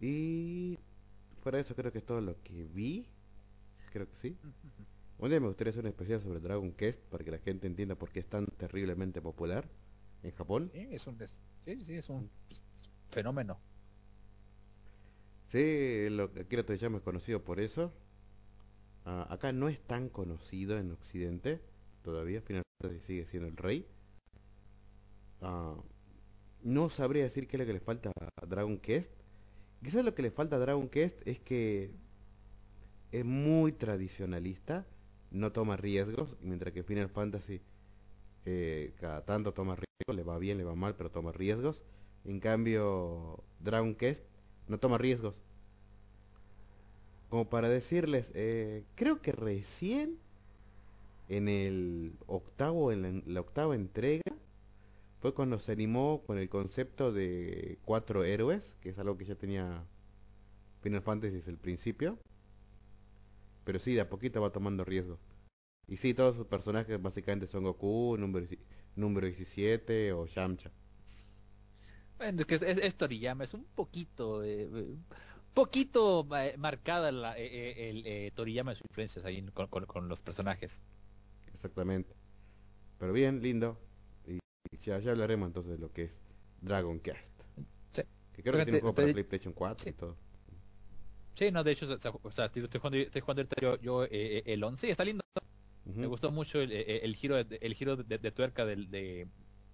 Y 0.00 0.78
fuera 1.42 1.56
de 1.56 1.62
eso 1.62 1.74
creo 1.74 1.92
que 1.92 1.98
es 1.98 2.06
todo 2.06 2.20
lo 2.20 2.42
que 2.42 2.64
vi. 2.64 3.06
Creo 3.92 4.08
que 4.08 4.16
sí. 4.16 4.36
Un 5.18 5.30
día 5.30 5.40
me 5.40 5.46
gustaría 5.46 5.70
hacer 5.70 5.84
un 5.84 5.88
especial 5.88 6.20
sobre 6.20 6.40
Dragon 6.40 6.72
Quest 6.72 7.00
para 7.10 7.24
que 7.24 7.30
la 7.30 7.38
gente 7.38 7.66
entienda 7.66 7.94
por 7.94 8.10
qué 8.10 8.20
es 8.20 8.26
tan 8.26 8.46
terriblemente 8.46 9.22
popular 9.22 9.64
en 10.22 10.32
Japón. 10.32 10.70
Sí, 10.74 10.86
es 10.90 11.06
un, 11.06 11.18
sí, 11.64 11.84
sí, 11.84 11.94
es 11.94 12.08
un 12.10 12.30
fenómeno. 13.10 13.58
Sí, 15.46 16.08
lo 16.10 16.32
que 16.32 16.40
Akira 16.40 16.64
Toriyama 16.64 16.98
es 16.98 17.02
conocido 17.04 17.42
por 17.44 17.60
eso. 17.60 17.92
Ah, 19.04 19.26
acá 19.30 19.52
no 19.52 19.68
es 19.68 19.80
tan 19.80 20.08
conocido 20.08 20.78
en 20.78 20.90
Occidente 20.92 21.60
todavía. 22.02 22.42
Final 22.42 22.62
Fantasy 22.82 23.00
sigue 23.06 23.26
siendo 23.26 23.48
el 23.48 23.56
rey. 23.56 23.86
Ah, 25.40 25.76
no 26.62 26.90
sabría 26.90 27.24
decir 27.24 27.48
qué 27.48 27.56
es 27.56 27.60
lo 27.60 27.66
que 27.66 27.72
le 27.74 27.80
falta 27.80 28.10
a 28.42 28.46
Dragon 28.46 28.78
Quest. 28.78 29.12
Quizás 29.82 30.04
lo 30.04 30.14
que 30.14 30.22
le 30.22 30.30
falta 30.30 30.56
a 30.56 30.58
Dragon 30.58 30.88
Quest 30.88 31.20
es 31.26 31.40
que 31.40 31.92
es 33.12 33.24
muy 33.24 33.72
tradicionalista, 33.72 34.86
no 35.30 35.52
toma 35.52 35.76
riesgos, 35.76 36.36
mientras 36.40 36.72
que 36.72 36.82
Final 36.82 37.08
Fantasy 37.08 37.60
eh, 38.44 38.94
cada 39.00 39.24
tanto 39.24 39.52
toma 39.54 39.76
riesgos, 39.76 40.16
le 40.16 40.22
va 40.22 40.38
bien, 40.38 40.58
le 40.58 40.64
va 40.64 40.74
mal, 40.74 40.96
pero 40.96 41.10
toma 41.10 41.32
riesgos. 41.32 41.84
En 42.24 42.40
cambio, 42.40 43.44
Dragon 43.60 43.94
Quest 43.94 44.24
no 44.68 44.78
toma 44.78 44.98
riesgos. 44.98 45.34
Como 47.28 47.48
para 47.48 47.68
decirles, 47.68 48.30
eh, 48.34 48.84
creo 48.94 49.20
que 49.20 49.32
recién 49.32 50.18
en 51.28 51.48
el 51.48 52.12
octavo, 52.26 52.92
en 52.92 53.02
la, 53.02 53.22
la 53.26 53.40
octava 53.40 53.74
entrega, 53.74 54.22
fue 55.20 55.34
cuando 55.34 55.58
se 55.58 55.72
animó 55.72 56.22
con 56.26 56.38
el 56.38 56.48
concepto 56.48 57.12
de 57.12 57.78
cuatro 57.84 58.24
héroes, 58.24 58.76
que 58.80 58.90
es 58.90 58.98
algo 58.98 59.16
que 59.16 59.24
ya 59.24 59.34
tenía 59.34 59.84
Final 60.82 61.02
Fantasy 61.02 61.34
desde 61.36 61.50
el 61.50 61.58
principio. 61.58 62.18
Pero 63.64 63.80
sí, 63.80 63.94
de 63.94 64.02
a 64.02 64.08
poquito 64.08 64.40
va 64.40 64.50
tomando 64.52 64.84
riesgos. 64.84 65.18
Y 65.88 65.96
sí, 65.96 66.14
todos 66.14 66.36
sus 66.36 66.46
personajes 66.46 67.00
básicamente 67.00 67.46
son 67.46 67.64
Goku, 67.64 68.16
número, 68.18 68.46
número 68.94 69.26
17 69.26 70.12
o 70.12 70.26
Yamcha. 70.26 70.70
Bueno, 72.18 72.40
es 72.40 72.46
que 72.46 72.54
es, 72.54 72.62
es 72.62 72.94
Toriyama, 72.96 73.44
es 73.44 73.54
un 73.54 73.64
poquito, 73.74 74.42
eh, 74.42 74.68
eh, 74.72 74.94
poquito 75.54 76.26
eh, 76.36 76.54
marcada 76.56 77.12
la, 77.12 77.38
eh, 77.38 77.46
eh, 77.46 78.26
el 78.26 78.32
Toriyama 78.32 78.70
de 78.72 78.76
sus 78.76 78.86
influencias 78.88 79.24
ahí 79.24 79.42
con, 79.52 79.66
con- 79.68 79.86
con 79.86 80.08
los 80.08 80.22
personajes. 80.22 80.80
Exactamente. 81.52 82.14
Pero 82.98 83.12
bien, 83.12 83.42
lindo. 83.42 83.78
Y, 84.26 84.34
y 84.70 84.78
ya, 84.78 84.98
ya 84.98 85.10
hablaremos 85.12 85.48
entonces 85.48 85.72
de 85.72 85.78
lo 85.78 85.92
que 85.92 86.04
es 86.04 86.18
Dragon 86.62 86.98
Quest. 87.00 87.18
Sí. 87.92 88.02
Que 88.34 88.42
creo 88.42 88.54
que 88.54 88.64
tiene 88.64 88.78
un 88.78 88.80
juego 88.80 88.94
Te- 88.94 89.02
para 89.02 89.06
te- 89.08 89.12
PlayStation 89.12 89.52
4 89.52 89.84
sí. 89.84 89.90
y 89.90 89.92
todo. 89.92 90.16
Sí, 91.34 91.50
no, 91.50 91.62
de 91.62 91.72
hecho, 91.72 91.86
o 92.22 92.30
sea, 92.30 92.46
estoy 92.46 92.62
jugando, 92.80 92.96
estoy 92.96 93.20
jugando 93.20 93.44
yo, 93.60 93.78
yo, 93.78 94.04
el 94.10 94.64
11 94.64 94.86
y 94.86 94.90
está 94.90 95.04
lindo. 95.04 95.22
Me 95.84 96.06
gustó 96.06 96.30
mucho 96.32 96.60
el, 96.60 96.72
eh, 96.72 97.04
el 97.04 97.14
giro, 97.14 97.42
de, 97.44 97.58
el 97.60 97.74
giro 97.74 97.96
de, 97.96 98.18
de 98.18 98.30
tuerca 98.32 98.64
del, 98.64 98.90
de, 98.90 99.28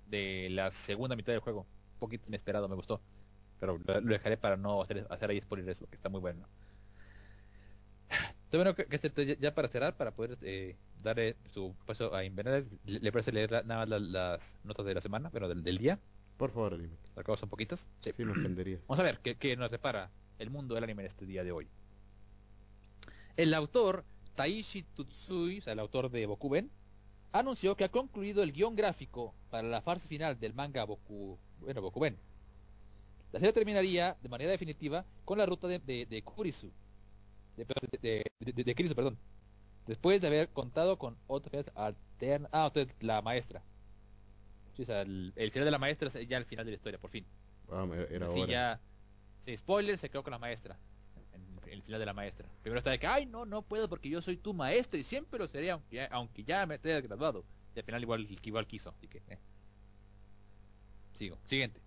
de 0.09 0.49
la 0.51 0.71
segunda 0.73 1.15
mitad 1.17 1.33
del 1.33 1.41
juego. 1.41 1.67
Poquito 2.03 2.29
inesperado, 2.29 2.69
me 2.69 2.75
gustó. 2.75 3.01
Pero 3.61 3.79
lo, 3.79 4.01
lo 4.01 4.13
dejaré 4.13 4.37
para 4.37 4.57
no 4.57 4.83
hacer, 4.83 5.07
hacer 5.09 5.31
ahí 5.31 5.41
spoilers 5.41 5.79
porque 5.79 5.95
está 5.95 6.09
muy 6.09 6.21
bueno. 6.21 6.49
Está 8.11 8.59
bueno 8.59 8.75
que, 8.75 8.87
que 8.87 8.97
este- 8.97 9.37
ya- 9.39 9.55
para 9.55 9.69
cerrar, 9.69 9.97
para 9.97 10.11
poder 10.11 10.37
eh, 10.43 10.75
darle 11.01 11.37
su 11.53 11.73
paso 11.87 12.13
a 12.13 12.25
Invernales, 12.25 12.77
le, 12.85 12.99
le 12.99 13.13
parece 13.13 13.31
leer 13.33 13.53
la- 13.53 13.63
nada 13.63 13.81
más 13.83 13.89
la- 13.89 13.99
las 14.01 14.57
notas 14.65 14.85
de 14.85 14.95
la 14.95 15.01
semana, 15.01 15.29
bueno, 15.31 15.49
del, 15.49 15.63
del 15.63 15.79
día. 15.79 16.01
Por 16.37 16.51
favor, 16.51 16.75
anime. 16.75 16.97
Acá 17.15 17.37
son 17.37 17.49
poquitas. 17.49 17.89
Sí. 18.01 18.13
Sí, 18.17 18.25
me 18.25 18.33
ofendería. 18.33 18.79
Vamos 18.89 18.99
a 18.99 19.05
ver 19.05 19.21
qué, 19.21 19.37
qué 19.37 19.57
nos 19.57 19.71
repara 19.71 20.11
el 20.41 20.51
mundo 20.51 20.75
del 20.75 20.83
anime 20.85 21.03
en 21.03 21.07
este 21.07 21.25
día 21.25 21.45
de 21.45 21.53
hoy. 21.53 21.69
El 23.37 23.55
autor 23.55 24.05
Taishi 24.35 24.83
Tutsui, 24.83 25.59
o 25.61 25.63
sea, 25.63 25.73
el 25.75 25.79
autor 25.79 26.11
de 26.11 26.27
Bokuben, 26.27 26.69
anunció 27.33 27.77
que 27.77 27.85
ha 27.85 27.89
concluido 27.91 28.43
el 28.43 28.53
guion 28.53 28.75
gráfico 28.77 29.35
para 29.51 29.67
la 29.69 29.81
fase 29.81 30.09
final 30.09 30.39
del 30.39 30.53
manga 30.53 30.85
Boku, 30.85 31.39
bueno, 31.63 31.81
Bokuben. 31.83 32.19
La 33.33 33.41
serie 33.41 33.53
terminaría 33.53 34.17
de 34.21 34.29
manera 34.29 34.51
definitiva 34.51 35.07
con 35.25 35.39
la 35.39 35.47
ruta 35.47 35.67
de, 35.69 35.79
de, 35.79 36.07
de 36.07 36.23
Kurisu, 36.23 36.71
de, 37.57 37.67
de, 38.01 38.25
de, 38.65 38.75
Kurisu, 38.75 38.95
perdón, 38.95 39.19
después 39.87 40.21
de 40.21 40.27
haber 40.29 40.51
contado 40.53 40.99
con 40.99 41.17
finales 41.45 41.71
alternas. 41.75 42.51
Ah, 42.53 42.67
usted, 42.67 42.91
la 43.01 43.23
maestra. 43.23 43.63
Sí, 44.77 44.83
o 44.83 44.85
sea, 44.87 45.03
el, 45.03 45.33
el 45.37 45.51
final 45.51 45.65
de 45.67 45.71
la 45.71 45.79
maestra 45.79 46.09
es 46.09 46.29
ya 46.29 46.37
el 46.39 46.47
final 46.47 46.65
de 46.65 46.73
la 46.73 46.77
historia, 46.77 46.99
por 46.99 47.11
fin. 47.11 47.27
Ah, 47.69 47.87
era 47.93 48.05
era 48.05 48.29
Sí, 48.29 48.41
hora. 48.41 48.53
ya. 48.53 48.81
Sí, 49.41 49.57
spoiler, 49.57 49.99
se 49.99 50.11
quedó 50.11 50.23
con 50.23 50.31
la 50.33 50.39
maestra. 50.39 50.79
En, 51.33 51.43
en 51.65 51.73
el 51.73 51.83
final 51.83 52.01
de 52.01 52.07
la 52.07 52.13
maestra. 52.15 52.49
Primero 52.63 52.79
está 52.79 52.91
de 52.91 52.99
que, 52.99 53.07
ay, 53.07 53.27
no, 53.27 53.45
no 53.47 53.63
puedo 53.63 53.89
porque 53.89 54.09
yo 54.11 54.23
soy 54.23 54.37
tu 54.37 54.55
maestra 54.55 54.99
y 55.01 55.05
siempre 55.05 55.39
lo 55.39 55.49
seré, 55.49 55.71
aunque 55.71 55.97
ya, 55.97 56.07
aunque 56.07 56.45
ya 56.45 56.67
me 56.67 56.77
esté 56.77 57.01
graduado. 57.01 57.47
Y 57.75 57.79
al 57.79 57.85
final 57.85 58.03
igual, 58.03 58.27
igual 58.43 58.67
quiso. 58.67 58.91
Así 58.91 59.09
que, 59.09 59.19
eh. 59.29 59.39
Sigo. 61.15 61.39
Siguiente. 61.47 61.81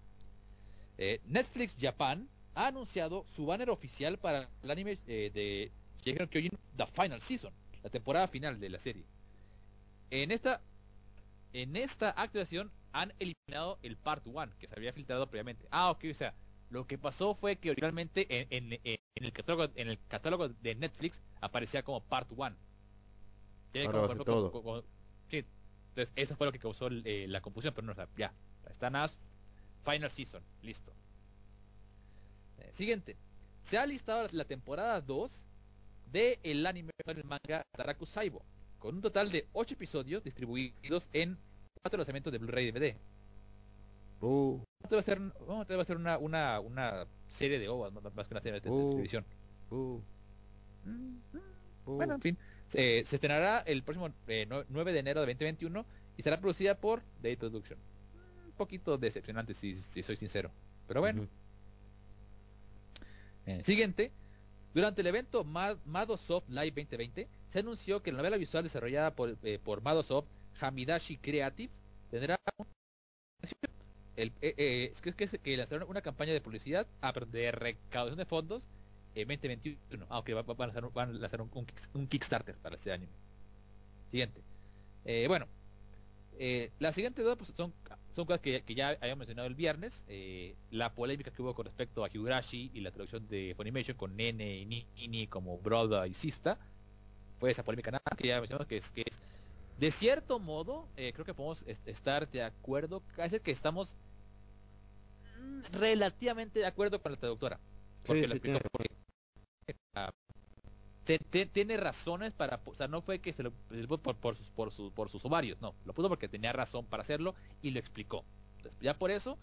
Eh, 0.97 1.19
Netflix 1.25 1.75
Japan 1.79 2.27
ha 2.53 2.67
anunciado 2.67 3.25
su 3.35 3.45
banner 3.45 3.69
oficial 3.69 4.17
para 4.17 4.49
el 4.63 4.71
anime 4.71 4.97
eh, 5.07 5.31
de 5.33 5.71
Shingeki 6.03 6.27
Kyojin 6.27 6.51
The 6.77 6.85
Final 6.87 7.19
Season, 7.21 7.53
la 7.83 7.89
temporada 7.89 8.27
final 8.27 8.59
de 8.59 8.69
la 8.69 8.79
serie. 8.79 9.03
En 10.11 10.31
esta 10.31 10.61
en 11.53 11.75
esta 11.75 12.09
actuación 12.11 12.71
han 12.91 13.13
eliminado 13.19 13.79
el 13.81 13.97
Part 13.97 14.25
1 14.27 14.53
que 14.59 14.67
se 14.67 14.75
había 14.75 14.93
filtrado 14.93 15.27
previamente. 15.27 15.67
Ah, 15.71 15.89
ok, 15.91 16.05
o 16.11 16.15
sea, 16.15 16.33
lo 16.69 16.85
que 16.87 16.97
pasó 16.97 17.33
fue 17.33 17.55
que 17.57 17.71
originalmente 17.71 18.25
en, 18.29 18.47
en- 18.73 18.79
en- 18.83 18.97
en 19.15 19.23
el 19.23 19.31
catálogo 19.33 19.71
en 19.75 19.89
el 19.89 19.99
catálogo 20.07 20.49
de 20.49 20.75
Netflix 20.75 21.21
aparecía 21.41 21.83
como 21.83 22.01
Part 22.03 22.29
1. 22.31 22.55
Tiene 23.71 23.87
Ahora 23.87 23.99
va 23.99 24.05
a 24.05 24.09
ser 24.09 24.17
como- 24.17 24.25
todo. 24.25 24.51
como- 24.51 24.63
como- 24.63 24.81
sí, 25.29 25.45
entonces 25.89 26.13
eso 26.15 26.35
fue 26.35 26.47
lo 26.47 26.51
que 26.53 26.59
causó 26.59 26.87
eh, 26.91 27.25
la 27.27 27.41
confusión, 27.41 27.73
pero 27.73 27.85
no, 27.87 27.91
o 27.93 27.95
sea, 27.95 28.07
ya, 28.17 28.33
está 28.71 28.89
nada 28.89 29.05
más 29.05 29.19
Final 29.83 30.11
Season, 30.11 30.41
listo. 30.61 30.91
Eh, 32.59 32.69
siguiente, 32.71 33.15
se 33.61 33.77
ha 33.77 33.85
listado 33.85 34.27
la 34.31 34.45
temporada 34.45 35.01
2 35.01 35.45
de 36.11 36.39
el 36.43 36.65
anime 36.65 36.91
del 37.05 37.23
manga 37.23 37.61
Taraku 37.75 38.05
Saibo, 38.05 38.41
con 38.79 38.95
un 38.95 39.01
total 39.01 39.29
de 39.31 39.47
8 39.53 39.73
episodios 39.75 40.23
distribuidos 40.23 41.09
en 41.13 41.37
4 41.83 41.97
lanzamientos 41.97 42.31
de 42.31 42.39
Blu-ray 42.39 42.71
DVD. 42.71 42.95
Uh, 44.21 44.59
Esto 44.83 44.95
va 44.95 44.99
a 45.01 45.03
ser, 45.03 45.19
esto 45.21 45.75
va 45.75 45.81
a 45.81 45.85
ser 45.85 45.97
una, 45.97 46.17
una, 46.17 46.59
una 46.59 47.05
serie 47.29 47.59
de 47.59 47.67
OVAs, 47.67 47.91
más 47.93 48.27
que 48.27 48.33
una 48.33 48.41
serie 48.41 48.59
de, 48.59 48.69
de 48.69 48.75
Uh. 48.75 48.89
televisión. 48.91 49.25
uh, 49.71 49.99
Mm, 50.85 51.17
mm. 51.33 51.37
uh. 51.87 51.95
Bueno, 51.95 52.13
en 52.15 52.21
fin. 52.21 52.37
Eh, 52.73 53.03
se 53.05 53.15
estrenará 53.15 53.59
el 53.61 53.83
próximo 53.83 54.09
eh, 54.27 54.45
nue- 54.47 54.65
9 54.69 54.93
de 54.93 54.99
enero 54.99 55.21
de 55.21 55.27
2021 55.33 55.85
y 56.17 56.21
será 56.23 56.39
producida 56.39 56.75
por 56.79 57.01
Day 57.21 57.35
Production. 57.35 57.77
Poquito 58.57 58.97
decepcionante, 58.97 59.53
si, 59.53 59.75
si 59.75 60.03
soy 60.03 60.15
sincero. 60.15 60.51
Pero 60.87 61.01
bueno. 61.01 61.27
Eh, 63.45 63.63
siguiente. 63.63 64.11
Durante 64.73 65.01
el 65.01 65.07
evento 65.07 65.43
Ma- 65.43 65.77
Madosoft 65.85 66.49
Live 66.49 66.71
2020, 66.71 67.27
se 67.47 67.59
anunció 67.59 68.01
que 68.03 68.11
la 68.11 68.17
novela 68.17 68.37
visual 68.37 68.63
desarrollada 68.63 69.15
por, 69.15 69.37
eh, 69.43 69.59
por 69.63 69.81
Madosoft 69.81 70.27
Hamidashi 70.59 71.17
Creative 71.17 71.71
tendrá 72.11 72.37
un- 72.57 72.67
el, 74.17 74.29
eh, 74.41 74.53
eh, 74.57 74.89
es 74.91 75.01
que, 75.01 75.23
es 75.23 75.39
que, 75.41 75.57
lanzaron 75.57 75.89
una 75.89 76.01
campaña 76.01 76.33
de 76.33 76.41
publicidad 76.41 76.87
ah, 77.01 77.13
perdón, 77.13 77.31
de 77.31 77.51
recaudación 77.51 78.17
de 78.17 78.25
fondos 78.25 78.67
en 79.13 79.27
2021, 79.27 80.05
aunque 80.09 80.33
va- 80.33 80.41
va- 80.41 80.53
van 80.53 80.69
a 80.69 80.73
lanzar, 80.73 80.85
un- 80.85 80.93
van 80.93 81.09
a 81.09 81.13
lanzar 81.13 81.41
un, 81.41 81.49
un 81.53 81.65
kick- 81.65 81.89
un 81.93 82.07
Kickstarter 82.07 82.55
para 82.57 82.75
este 82.75 82.91
anime. 82.91 83.11
Siguiente. 84.09 84.41
Eh, 85.05 85.25
bueno, 85.27 85.47
eh, 86.39 86.71
las 86.79 86.95
siguientes 86.95 87.23
dos 87.25 87.37
pues, 87.37 87.49
son, 87.55 87.73
son 88.11 88.25
cosas 88.25 88.41
que, 88.41 88.61
que 88.63 88.75
ya 88.75 88.89
había 89.01 89.15
mencionado 89.15 89.47
el 89.47 89.55
viernes. 89.55 90.03
eh, 90.07 90.55
la 90.71 90.93
polémica 90.93 91.31
que 91.31 91.41
hubo 91.41 91.53
con 91.53 91.65
respecto 91.65 92.03
a 92.03 92.09
Higurashi 92.11 92.71
y 92.73 92.81
la 92.81 92.91
traducción 92.91 93.27
de 93.27 93.53
Funimation 93.55 93.97
con 93.97 94.15
Nene 94.15 94.57
y 94.57 94.65
Nini 94.65 95.27
como 95.27 95.57
Broda 95.59 96.07
y 96.07 96.13
Sista. 96.13 96.57
Fue 97.39 97.51
esa 97.51 97.63
polémica 97.63 97.91
nada 97.91 98.03
que 98.17 98.27
ya 98.27 98.39
mencionamos 98.39 98.67
que 98.67 98.77
es 98.77 98.91
que 98.91 99.03
es 99.05 99.19
de 99.79 99.91
cierto 99.91 100.39
modo, 100.39 100.87
eh, 100.95 101.11
creo 101.13 101.25
que 101.25 101.33
podemos 101.33 101.63
est- 101.67 101.85
estar 101.87 102.29
de 102.29 102.41
acuerdo, 102.43 103.01
casi 103.15 103.39
que 103.39 103.51
estamos 103.51 103.95
relativamente 105.73 106.59
de 106.59 106.65
acuerdo 106.65 107.01
con 107.01 107.11
la 107.11 107.17
traductora. 107.17 107.59
Porque 108.05 108.27
Sí, 108.27 108.39
sí, 109.67 109.73
ah, 109.95 110.09
te- 111.05 111.19
te- 111.19 111.45
tiene 111.45 111.77
razones 111.77 112.33
para, 112.33 112.59
o 112.65 112.75
sea, 112.75 112.87
no 112.87 113.01
fue 113.01 113.19
que 113.19 113.31
se 113.31 113.43
lo 113.43 113.51
por, 114.01 114.15
por 114.17 114.35
sus, 114.35 114.49
por, 114.51 114.71
sus, 114.71 114.91
por 114.91 115.09
sus 115.09 115.23
ovarios, 115.25 115.61
no, 115.61 115.73
lo 115.85 115.93
puso 115.93 116.09
porque 116.09 116.27
tenía 116.27 116.51
razón 116.51 116.85
para 116.85 117.01
hacerlo 117.01 117.35
y 117.61 117.71
lo 117.71 117.79
explicó. 117.79 118.25
Ya 118.81 118.97
por 118.97 119.11
eso, 119.11 119.37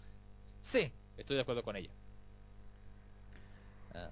sí, 0.61 0.91
estoy 1.17 1.37
de 1.37 1.41
acuerdo 1.41 1.63
con 1.63 1.75
ella. 1.77 1.89
Ah. 3.93 4.09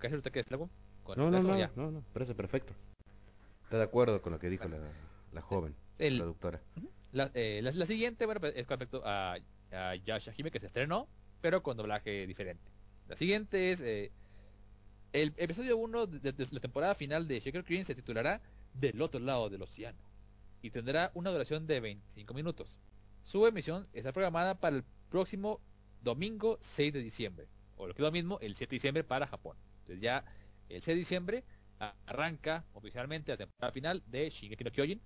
¿Qué 0.00 0.14
usted 0.14 0.32
que 0.32 0.40
es 0.40 0.50
algo? 0.50 0.68
¿Con 1.02 1.18
No, 1.18 1.30
no, 1.30 1.40
no, 1.42 1.58
Ya. 1.58 1.70
no, 1.76 1.90
no, 1.90 2.02
parece 2.12 2.34
perfecto. 2.34 2.72
Está 3.64 3.78
de 3.78 3.84
acuerdo 3.84 4.20
con 4.22 4.32
lo 4.32 4.38
que 4.38 4.48
dijo 4.48 4.68
la, 4.68 4.78
la 5.32 5.42
joven 5.42 5.74
El- 5.98 6.18
traductora. 6.18 6.60
La, 7.12 7.30
eh, 7.34 7.60
la, 7.62 7.70
la 7.70 7.86
siguiente, 7.86 8.26
bueno, 8.26 8.40
pues, 8.40 8.54
es 8.56 8.66
con 8.66 8.78
respecto 8.80 9.06
a, 9.06 9.36
a 9.72 9.94
Yashahime 9.94 10.50
que 10.50 10.60
se 10.60 10.66
estrenó, 10.66 11.06
pero 11.40 11.62
con 11.62 11.76
doblaje 11.76 12.26
diferente. 12.26 12.72
La 13.08 13.16
siguiente 13.16 13.70
es 13.70 13.80
eh, 13.82 14.10
el 15.14 15.32
episodio 15.36 15.76
1 15.78 16.06
de, 16.08 16.34
la 16.50 16.60
temporada 16.60 16.94
final 16.94 17.28
de 17.28 17.38
Shaker 17.38 17.62
Green 17.62 17.84
se 17.84 17.94
titulará 17.94 18.42
Del 18.74 19.00
otro 19.00 19.20
lado 19.20 19.48
del 19.48 19.62
océano 19.62 19.98
y 20.60 20.70
tendrá 20.70 21.10
una 21.14 21.30
duración 21.30 21.66
de 21.66 21.78
25 21.78 22.32
minutos. 22.32 22.78
Su 23.22 23.46
emisión 23.46 23.86
está 23.92 24.12
programada 24.12 24.54
para 24.54 24.76
el 24.76 24.84
próximo 25.10 25.60
domingo 26.02 26.58
6 26.62 26.90
de 26.90 27.02
diciembre, 27.02 27.48
o 27.76 27.86
lo 27.86 27.94
que 27.94 28.00
es 28.00 28.04
lo 28.04 28.10
mismo, 28.10 28.38
el 28.40 28.56
7 28.56 28.70
de 28.70 28.76
diciembre 28.76 29.04
para 29.04 29.26
Japón. 29.26 29.58
Entonces 29.80 30.00
ya 30.02 30.24
el 30.70 30.80
6 30.80 30.86
de 30.86 30.94
diciembre 30.94 31.44
arranca 32.06 32.64
oficialmente 32.72 33.30
la 33.30 33.36
temporada 33.36 33.72
final 33.72 34.02
de 34.06 34.30
Shingeki 34.30 34.64
no 34.64 34.72
Kyojin, 34.72 35.02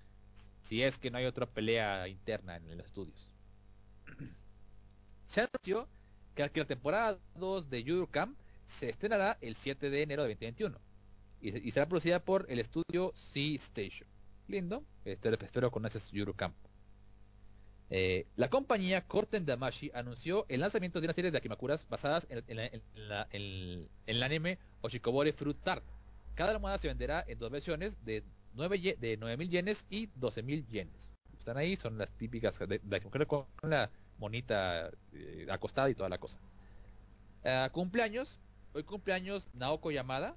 si 0.62 0.82
es 0.82 0.96
que 0.96 1.10
no 1.10 1.18
hay 1.18 1.24
otra 1.26 1.44
pelea 1.44 2.06
interna 2.06 2.56
en 2.56 2.78
los 2.78 2.86
estudios. 2.86 3.28
Se 5.24 5.40
anunció 5.40 5.88
que, 6.36 6.48
la 6.54 6.66
temporada 6.66 7.18
2 7.34 7.68
de 7.68 7.82
Yuru 7.82 8.06
Camp 8.06 8.38
se 8.68 8.90
estrenará 8.90 9.38
el 9.40 9.54
7 9.56 9.90
de 9.90 10.02
enero 10.02 10.22
de 10.22 10.28
2021 10.30 10.78
y, 11.40 11.68
y 11.68 11.70
será 11.70 11.88
producida 11.88 12.20
por 12.20 12.46
el 12.50 12.58
estudio 12.58 13.12
Sea 13.14 13.54
Station. 13.56 14.08
Lindo, 14.46 14.84
este, 15.04 15.30
espero 15.44 15.70
conoces 15.70 16.10
Yuru 16.10 16.34
Camp. 16.34 16.54
Eh, 17.90 18.26
la 18.36 18.50
compañía 18.50 19.06
Korten 19.06 19.46
Damashi 19.46 19.90
anunció 19.94 20.44
el 20.48 20.60
lanzamiento 20.60 21.00
de 21.00 21.06
una 21.06 21.14
serie 21.14 21.30
de 21.30 21.38
Akimakuras 21.38 21.88
basadas 21.88 22.26
en, 22.30 22.56
la- 22.56 22.66
en 22.66 22.82
la- 22.94 23.28
en- 23.32 23.88
el 24.06 24.22
anime 24.22 24.58
Oshikobore 24.82 25.32
Fruit 25.32 25.56
Tart. 25.58 25.82
Cada 26.34 26.52
almohada 26.52 26.78
se 26.78 26.88
venderá 26.88 27.24
en 27.26 27.38
dos 27.38 27.50
versiones 27.50 27.96
de 28.04 28.22
9 28.54 28.78
ye- 28.80 28.96
de 29.00 29.16
9000 29.16 29.48
yenes 29.50 29.86
y 29.88 30.06
12000 30.16 30.66
yenes. 30.68 31.10
Están 31.38 31.56
ahí, 31.56 31.76
son 31.76 31.96
las 31.96 32.10
típicas 32.12 32.58
de, 32.58 32.78
de 32.82 33.00
con 33.26 33.46
la 33.70 33.90
monita 34.18 34.90
eh, 35.14 35.46
acostada 35.50 35.88
y 35.88 35.94
toda 35.94 36.08
la 36.10 36.18
cosa. 36.18 36.38
Ah, 37.44 37.70
cumpleaños, 37.72 38.38
hoy 38.72 38.84
cumpleaños 38.84 39.48
Naoko 39.54 39.90
Yamada, 39.90 40.36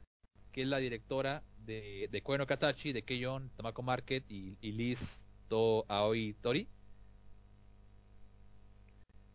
que 0.52 0.64
es 0.64 0.68
la 0.68 0.78
directora 0.78 1.44
de, 1.66 2.10
de 2.12 2.22
Koe 2.22 2.38
no 2.38 2.48
Katachi, 2.48 2.94
de 2.94 3.04
Keion, 3.04 3.50
Tamako 3.56 3.84
Market 3.84 4.26
y, 4.30 4.58
y 4.62 4.72
Liz 4.74 5.26
To 5.48 5.86
Aoi 5.88 6.36
Tori. 6.42 6.68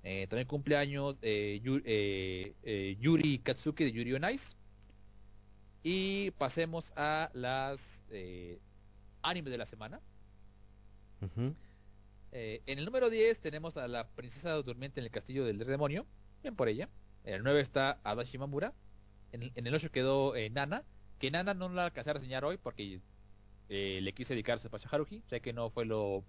Eh, 0.09 0.29
también 0.29 0.47
cumpleaños 0.47 1.19
eh, 1.21 1.61
eh, 1.65 2.55
eh, 2.63 2.97
Yuri 3.01 3.41
Katsuki 3.41 3.85
de 3.85 3.93
Yuri 3.93 4.15
on 4.15 4.25
Ice. 4.33 4.55
Y 5.83 6.31
pasemos 6.33 6.93
a 6.97 7.29
las 7.35 8.03
animes 9.23 9.51
de 9.51 9.59
la 9.59 9.67
semana. 9.67 10.01
En 12.31 12.79
el 12.79 12.85
número 12.85 13.11
10 13.11 13.41
tenemos 13.41 13.77
a 13.77 13.89
la 13.89 14.09
princesa 14.09 14.53
durmiente 14.63 15.01
en 15.01 15.07
el 15.07 15.11
castillo 15.11 15.45
del 15.45 15.59
demonio. 15.59 16.07
Bien 16.43 16.55
por 16.55 16.69
ella. 16.69 16.89
En 17.25 17.35
el 17.35 17.43
9 17.43 17.61
está 17.61 17.99
Adachi 18.05 18.39
Mamura. 18.39 18.75
En 19.33 19.43
el, 19.43 19.53
en 19.55 19.67
el 19.67 19.75
8 19.75 19.91
quedó 19.91 20.37
eh, 20.37 20.51
Nana. 20.51 20.85
Que 21.19 21.31
Nana 21.31 21.55
no 21.55 21.69
la 21.69 21.87
alcancé 21.87 22.11
a 22.11 22.15
reseñar 22.15 22.45
hoy 22.45 22.59
porque 22.59 23.01
eh, 23.69 24.01
le 24.03 24.13
quise 24.13 24.35
dedicarse 24.35 24.69
para 24.69 24.89
Haruhi. 24.89 25.23
Sé 25.29 25.41
que 25.41 25.53
no 25.53 25.71
fue 25.71 25.85
lo, 25.87 26.25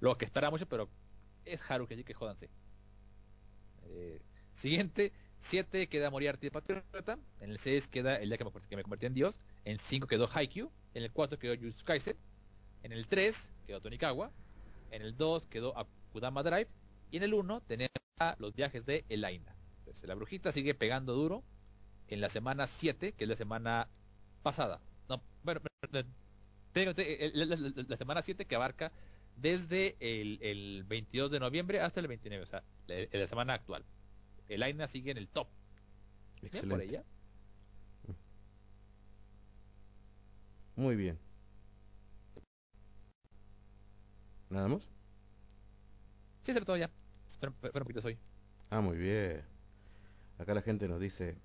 lo 0.00 0.18
que 0.18 0.24
esperaba 0.24 0.50
mucho, 0.50 0.66
pero 0.66 0.88
es 1.44 1.60
Haruhi, 1.70 1.94
así 1.94 2.04
que 2.04 2.14
jódanse. 2.14 2.50
Eh, 3.84 4.20
siguiente, 4.52 5.12
7 5.38 5.88
queda 5.88 6.10
Moriarty 6.10 6.48
de 6.48 6.50
Patriota. 6.50 7.18
En 7.40 7.50
el 7.50 7.58
6 7.58 7.88
queda 7.88 8.16
El 8.16 8.28
día 8.28 8.38
que 8.38 8.44
me, 8.44 8.50
que 8.52 8.76
me 8.76 8.82
convertí 8.82 9.06
en 9.06 9.14
Dios. 9.14 9.40
En 9.64 9.72
el 9.72 9.80
5 9.80 10.06
quedó 10.06 10.28
Haikyuu. 10.32 10.70
En 10.94 11.02
el 11.02 11.12
4 11.12 11.38
quedó 11.38 11.54
Jujutsu. 11.54 11.84
En 12.82 12.92
el 12.92 13.06
3 13.06 13.52
quedó 13.66 13.80
Tonikawa. 13.80 14.32
En 14.90 15.02
el 15.02 15.16
2 15.16 15.46
quedó 15.46 15.76
Akudama 15.78 16.42
Drive. 16.42 16.68
Y 17.10 17.18
en 17.18 17.22
el 17.22 17.34
1 17.34 17.60
tenemos 17.62 17.92
a 18.18 18.34
los 18.38 18.54
viajes 18.54 18.84
de 18.86 19.04
Elaina. 19.08 19.54
Entonces, 19.78 20.08
la 20.08 20.14
brujita 20.14 20.50
sigue 20.50 20.74
pegando 20.74 21.14
duro 21.14 21.44
en 22.08 22.20
la 22.20 22.28
semana 22.28 22.66
7, 22.66 23.12
que 23.12 23.24
es 23.24 23.28
la 23.30 23.36
semana 23.36 23.88
pasada. 24.42 24.80
No, 25.08 25.22
bueno, 25.42 25.60
te- 26.72 27.26
el- 27.26 27.32
la, 27.48 27.56
la- 27.56 27.84
la 27.88 27.96
semana 27.96 28.22
7 28.22 28.44
que 28.46 28.54
abarca 28.54 28.92
desde 29.36 29.96
el, 30.00 30.38
el 30.42 30.84
22 30.84 31.30
de 31.30 31.40
noviembre 31.40 31.80
hasta 31.80 32.00
el 32.00 32.08
29, 32.08 32.42
o 32.42 32.46
sea, 32.46 32.62
la, 32.86 32.96
la 33.12 33.26
semana 33.26 33.54
actual. 33.54 33.84
Elaina 34.48 34.88
sigue 34.88 35.10
en 35.10 35.18
el 35.18 35.28
top. 35.28 35.48
Bien 36.40 36.66
por 36.68 36.80
Excelente. 36.80 36.84
ella. 36.84 37.04
Muy 40.76 40.96
bien. 40.96 41.18
¿Nada 44.50 44.68
más? 44.68 44.82
Sí, 46.42 46.52
sobre 46.52 46.64
todo 46.64 46.76
ya. 46.76 46.90
Fueron, 47.38 47.54
fueron 47.54 47.82
poquitos 47.84 48.04
hoy. 48.04 48.18
Ah, 48.70 48.80
muy 48.80 48.96
bien. 48.96 49.42
Acá 50.38 50.54
la 50.54 50.62
gente 50.62 50.88
nos 50.88 51.00
dice... 51.00 51.36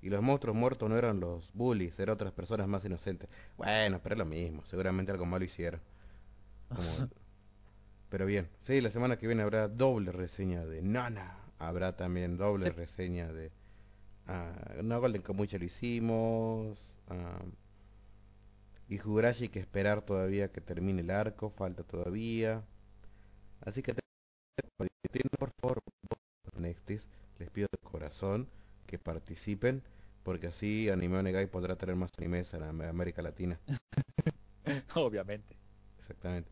Y 0.00 0.10
los 0.10 0.22
monstruos 0.22 0.56
muertos 0.56 0.88
no 0.88 0.96
eran 0.96 1.18
los 1.20 1.52
bullies, 1.54 1.98
eran 1.98 2.14
otras 2.14 2.32
personas 2.32 2.68
más 2.68 2.84
inocentes. 2.84 3.28
Bueno, 3.56 4.00
pero 4.02 4.14
es 4.14 4.18
lo 4.18 4.24
mismo, 4.26 4.64
seguramente 4.64 5.10
algo 5.12 5.26
malo 5.26 5.44
hicieron. 5.44 5.80
Como- 6.68 6.78
Pero 8.10 8.24
bien, 8.24 8.48
sí, 8.62 8.80
la 8.80 8.90
semana 8.90 9.18
que 9.18 9.26
viene 9.26 9.42
habrá 9.42 9.68
doble 9.68 10.12
reseña 10.12 10.64
de 10.64 10.80
Nana. 10.80 11.36
Habrá 11.58 11.94
también 11.96 12.38
doble 12.38 12.66
Sí. 12.66 12.70
reseña 12.72 13.30
de... 13.32 13.50
ah, 14.26 14.52
no 14.82 14.98
Golden 15.00 15.20
Kamucha 15.20 15.58
lo 15.58 15.64
hicimos. 15.66 16.78
ah, 17.08 17.42
y 18.88 18.94
Higurashi 18.94 19.48
que 19.50 19.60
esperar 19.60 20.00
todavía 20.00 20.50
que 20.50 20.62
termine 20.62 21.02
el 21.02 21.10
arco, 21.10 21.50
falta 21.50 21.82
todavía. 21.82 22.62
Así 23.60 23.82
que 23.82 23.94
por 25.38 25.50
favor, 25.60 25.80
Nextis, 26.56 27.06
les 27.38 27.50
pido 27.50 27.68
de 27.70 27.78
corazón 27.90 28.48
que 28.88 28.98
participen, 28.98 29.82
porque 30.24 30.48
así 30.48 30.88
Anime 30.88 31.18
Onegai 31.18 31.46
podrá 31.46 31.76
tener 31.76 31.94
más 31.94 32.10
animes 32.18 32.52
en 32.54 32.62
Am- 32.64 32.80
América 32.80 33.22
Latina. 33.22 33.60
Obviamente. 34.96 35.56
Exactamente. 35.98 36.50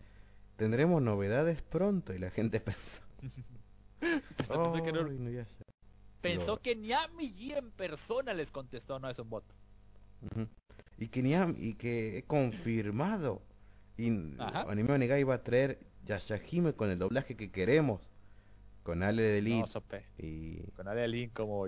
Tendremos 0.57 1.03
novedades 1.03 1.63
pronto 1.63 2.15
y 2.15 2.19
la 2.19 2.31
gente 2.31 2.61
pensó. 2.69 3.03
Pensó 4.37 4.73
que 4.85 4.93
no- 4.93 5.07
"Ay, 5.07 5.17
Inuyasha". 5.17 5.65
Pensó 6.21 6.61
que 6.61 6.77
ni 6.77 6.93
a 6.93 7.09
en 7.19 7.71
persona 7.73 8.35
les 8.35 8.51
contestó, 8.51 8.99
no 8.99 9.09
es 9.09 9.19
un 9.19 9.31
bot. 9.31 9.45
Y 10.99 11.09
que, 11.09 11.23
ni 11.23 11.33
y 11.59 11.75
que 11.75 12.19
he 12.19 12.23
confirmado. 12.25 13.43
Y 13.97 14.11
Ajá. 14.39 14.63
Anime 14.71 14.93
Onegai 14.93 15.25
va 15.25 15.35
a 15.35 15.43
traer 15.43 15.79
Yashahime 16.05 16.75
con 16.75 16.91
el 16.91 16.99
doblaje 16.99 17.37
que 17.37 17.51
queremos. 17.51 18.03
Con 18.83 19.03
Ale 19.03 19.23
de 19.23 19.43
Lid 19.43 19.61
No, 19.61 19.67
sope. 19.67 20.05
y 20.19 20.59
Con 20.73 20.87
Ale 20.89 21.03
Alin 21.05 21.31
como 21.31 21.67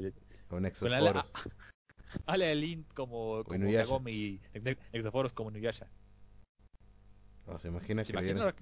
con 0.48 0.58
Con 0.58 0.64
Ale, 0.64 0.68
Exosporos. 0.68 1.24
Ale 2.26 2.50
Alin 2.50 2.84
como, 2.94 3.44
como 3.44 3.54
Inuyasha. 3.56 3.84
Kagome 3.84 4.40
como 5.34 5.50
Nuyasha. 5.50 5.86
Se 7.60 7.68
imagina 7.68 8.04
¿Se 8.04 8.12
que 8.12 8.18
imagina, 8.18 8.52
dieron- 8.52 8.54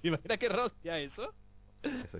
¿Se 0.00 0.08
imagina 0.08 0.36
qué 0.36 0.48
raro 0.48 0.68
sería 0.68 0.98
eso? 0.98 1.34
Eso. 1.82 2.18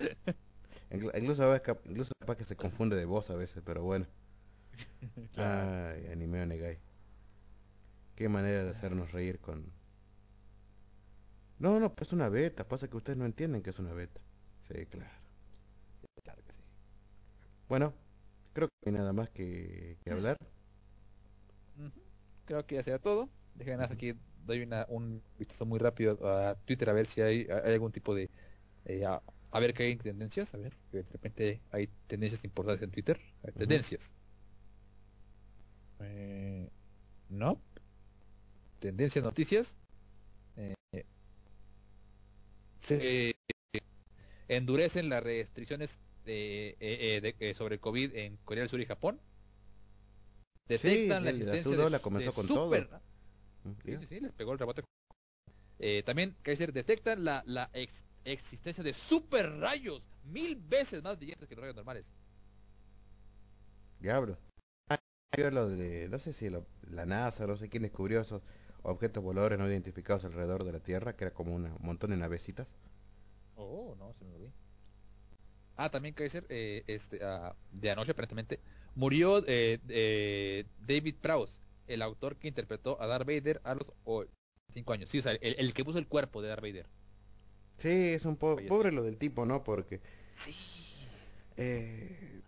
Inclu- 0.91 1.17
Incluso, 1.19 1.43
a 1.45 1.47
veces 1.49 1.77
incluso 1.85 2.13
capaz 2.21 2.37
que 2.37 2.45
se 2.45 2.57
confunde 2.57 2.97
de 2.97 3.05
voz 3.05 3.31
a 3.31 3.35
veces, 3.35 3.63
pero 3.65 3.83
bueno. 3.83 4.07
Ay, 5.37 6.07
anime 6.11 6.43
Onegai. 6.43 6.79
Qué 8.17 8.29
manera 8.29 8.65
de 8.65 8.71
hacernos 8.71 9.13
reír 9.13 9.39
con... 9.39 9.73
No, 11.59 11.79
no, 11.81 11.95
pues 11.95 12.09
es 12.09 12.13
una 12.13 12.29
beta. 12.29 12.67
Pasa 12.69 12.89
que 12.89 12.97
ustedes 12.97 13.19
no 13.19 13.25
entienden 13.25 13.63
que 13.63 13.71
es 13.71 13.79
una 13.79 13.93
beta. 13.93 14.21
Sí, 14.69 14.85
claro. 14.87 15.11
Sí, 16.01 16.07
claro 16.25 16.43
que 16.45 16.53
sí. 16.53 16.61
Bueno, 17.69 17.95
creo 18.53 18.69
que 18.83 18.91
no 18.91 18.99
hay 18.99 19.01
nada 19.01 19.13
más 19.13 19.31
que, 19.31 19.99
que 20.05 20.11
hablar. 20.11 20.37
Creo 22.45 22.67
que 22.67 22.77
ya 22.77 22.83
será 22.83 22.99
todo. 22.99 23.29
Dejen 23.55 23.81
aquí, 23.83 24.15
doy 24.47 24.63
una, 24.63 24.87
un 24.89 25.23
vistazo 25.39 25.67
muy 25.67 25.79
rápido 25.79 26.19
a 26.27 26.55
Twitter 26.65 26.89
a 26.91 26.93
ver 26.93 27.07
si 27.07 27.21
hay, 27.21 27.47
hay 27.51 27.75
algún 27.75 27.93
tipo 27.93 28.15
de... 28.15 28.31
eh, 28.85 29.05
a, 29.05 29.23
a 29.51 29.61
ver 29.61 29.75
qué 29.75 29.85
hay 29.85 29.93
en 29.93 29.99
tendencias, 29.99 30.55
a 30.55 30.59
ver, 30.59 30.77
que 30.91 30.99
de 30.99 31.11
repente 31.13 31.61
hay 31.71 31.89
tendencias 32.07 32.45
importantes 32.45 32.83
en 32.83 32.91
Twitter. 32.91 33.21
Tendencias. 33.57 34.13
Eh, 36.01 36.69
no. 37.29 37.61
Tendencias, 38.81 39.25
noticias. 39.25 39.77
Eh, 40.57 40.75
se 42.81 43.35
endurecen 44.49 45.09
las 45.09 45.23
restricciones 45.23 45.99
eh, 46.27 46.77
eh, 46.81 47.17
eh, 47.17 47.21
de- 47.21 47.37
eh, 47.51 47.55
sobre 47.55 47.77
el 47.77 47.81
COVID 47.81 48.15
en 48.15 48.37
Corea 48.39 48.63
del 48.63 48.69
Sur 48.71 48.81
y 48.81 48.87
Japón. 48.87 49.21
Detectan 50.69 51.25
la 51.25 51.31
existencia 51.31 51.71
de, 51.77 52.01
comenzó 52.01 52.31
de 52.31 52.35
con 52.35 52.47
super- 52.49 52.89
todo. 52.89 53.01
Sí, 53.85 53.97
sí, 53.99 54.07
sí, 54.07 54.21
les 54.21 54.33
pegó 54.33 54.53
el 54.53 54.59
rebote. 54.59 54.83
Eh, 55.79 56.03
también, 56.05 56.37
Kaiser, 56.43 56.73
detectan 56.73 57.25
la, 57.25 57.43
la 57.47 57.69
ex- 57.73 58.05
existencia 58.25 58.83
de 58.85 58.95
super 58.95 59.51
rayos 59.59 60.03
mil 60.25 60.57
veces 60.57 61.03
más 61.03 61.17
brillantes 61.19 61.49
que 61.49 61.55
los 61.57 61.63
rayos 61.63 61.77
normales. 61.77 62.11
Diablo. 64.01 64.37
Yo 65.37 65.51
lo 65.51 65.69
de, 65.69 66.09
no 66.09 66.19
sé 66.19 66.33
si 66.33 66.51
lo- 66.51 66.67
la 66.91 67.07
NASA, 67.07 67.47
no 67.47 67.57
sé 67.57 67.69
quién 67.69 67.83
descubrió 67.85 68.21
esos 68.21 68.43
objetos 68.83 69.23
voladores 69.23 69.59
no 69.59 69.69
identificados 69.69 70.25
alrededor 70.25 70.65
de 70.65 70.73
la 70.73 70.81
Tierra, 70.81 71.17
que 71.17 71.25
era 71.25 71.33
como 71.35 71.55
una- 71.55 71.75
un 71.75 71.87
montón 71.87 72.11
de 72.11 72.17
navecitas. 72.17 72.69
Oh, 73.57 73.95
no, 73.99 74.13
se 74.15 74.25
me 74.25 74.33
lo 74.33 74.39
vi. 74.41 74.51
Ah, 75.83 75.91
también 75.91 76.15
Kaiser, 76.15 76.45
eh, 76.49 76.85
este, 76.87 77.19
ah, 77.25 77.57
de 77.73 77.91
anoche 77.91 78.13
aparentemente, 78.13 78.61
murió 78.95 79.39
eh, 79.49 79.81
eh, 79.89 80.65
David 80.87 81.17
Prowse, 81.21 81.59
el 81.89 82.03
autor 82.03 82.37
que 82.37 82.47
interpretó 82.47 83.01
a 83.03 83.07
Darth 83.09 83.27
Vader 83.27 83.61
a 83.65 83.75
los 83.75 83.93
5 84.73 84.93
años. 84.93 85.11
Sí, 85.11 85.19
o 85.19 85.23
sea, 85.23 85.33
el, 85.33 85.57
el 85.59 85.75
que 85.75 85.85
puso 85.85 85.99
el 85.99 86.07
cuerpo 86.07 86.41
de 86.41 86.49
Darth 86.51 86.63
Vader. 86.63 86.87
Sí, 87.79 87.89
es 87.89 88.25
un 88.25 88.37
po 88.37 88.57
pobre 88.69 88.93
lo 88.93 89.03
del 89.03 89.17
tipo, 89.17 89.45
¿no? 89.45 89.65
Porque 89.65 90.01
Sí. 90.35 90.55
eh, 91.57 92.41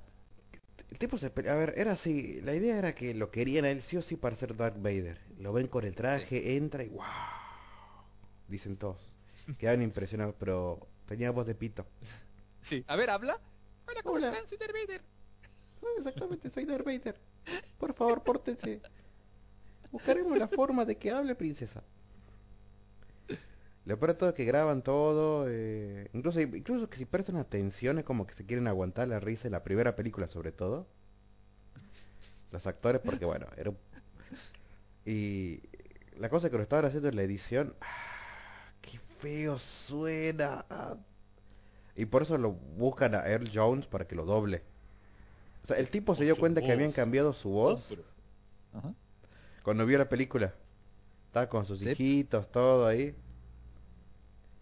el 0.92 0.98
tipo 0.98 1.18
se... 1.18 1.26
A 1.26 1.54
ver, 1.56 1.74
era 1.76 1.92
así, 1.92 2.40
la 2.42 2.54
idea 2.54 2.78
era 2.78 2.94
que 2.94 3.14
lo 3.14 3.32
querían 3.32 3.64
a 3.64 3.70
él 3.70 3.82
sí 3.82 3.96
o 3.96 4.02
sí 4.02 4.14
para 4.16 4.36
ser 4.36 4.56
Darth 4.56 4.80
Vader. 4.80 5.18
Lo 5.40 5.52
ven 5.52 5.66
con 5.66 5.84
el 5.84 5.96
traje, 5.96 6.56
entra 6.56 6.84
y 6.84 6.88
wow. 6.88 7.02
Dicen 8.48 8.76
todos. 8.76 8.98
Quedan 9.58 9.82
impresionados, 9.82 10.36
pero 10.38 10.86
tenía 11.06 11.32
voz 11.32 11.46
de 11.48 11.54
pito. 11.56 11.84
Sí. 12.64 12.84
A 12.88 12.96
ver, 12.96 13.10
habla. 13.10 13.38
Hola, 13.86 14.02
¿cómo 14.02 14.16
Hola. 14.16 14.30
están? 14.30 14.48
Soy 14.48 14.58
Darth 14.58 14.72
Vader. 14.72 15.02
Exactamente, 15.98 16.50
soy 16.50 16.64
Darth 16.64 16.84
Vader. 16.84 17.16
Por 17.78 17.94
favor, 17.94 18.22
pórtense. 18.22 18.80
Buscaremos 19.92 20.36
la 20.38 20.48
forma 20.48 20.84
de 20.84 20.96
que 20.96 21.10
hable, 21.10 21.34
princesa. 21.34 21.82
Lo 23.84 23.98
peor 23.98 24.12
de 24.12 24.18
todo 24.18 24.28
es 24.30 24.34
que 24.34 24.46
graban 24.46 24.80
todo, 24.82 25.44
eh, 25.46 26.08
incluso, 26.14 26.40
incluso 26.40 26.88
que 26.88 26.96
si 26.96 27.04
prestan 27.04 27.36
atención 27.36 27.98
es 27.98 28.04
como 28.06 28.26
que 28.26 28.32
se 28.34 28.46
quieren 28.46 28.66
aguantar 28.66 29.08
la 29.08 29.20
risa 29.20 29.46
en 29.46 29.52
la 29.52 29.62
primera 29.62 29.94
película 29.94 30.26
sobre 30.26 30.52
todo. 30.52 30.86
Los 32.50 32.66
actores, 32.66 33.02
porque 33.04 33.26
bueno, 33.26 33.46
era 33.58 33.70
un- 33.70 33.78
Y 35.04 35.60
la 36.18 36.30
cosa 36.30 36.48
que 36.48 36.56
lo 36.56 36.62
estaban 36.62 36.86
haciendo 36.86 37.10
en 37.10 37.16
la 37.16 37.22
edición, 37.24 37.74
ah, 37.82 38.72
qué 38.80 38.98
feo 39.20 39.58
suena. 39.58 40.64
Y 41.96 42.06
por 42.06 42.22
eso 42.22 42.36
lo 42.38 42.52
buscan 42.52 43.14
a 43.14 43.26
Earl 43.26 43.50
Jones 43.54 43.86
para 43.86 44.06
que 44.06 44.14
lo 44.16 44.24
doble. 44.24 44.62
O 45.64 45.66
sea, 45.68 45.76
el 45.76 45.88
tipo 45.88 46.14
se 46.14 46.24
dio 46.24 46.36
cuenta 46.36 46.60
que 46.60 46.72
habían 46.72 46.92
cambiado 46.92 47.32
su 47.32 47.50
voz. 47.50 47.86
Ajá. 48.72 48.92
Cuando 49.62 49.86
vio 49.86 49.98
la 49.98 50.08
película. 50.08 50.52
Estaba 51.26 51.48
con 51.48 51.64
sus 51.66 51.80
Sí. 51.80 51.90
hijitos, 51.90 52.50
todo 52.50 52.86
ahí. 52.86 53.14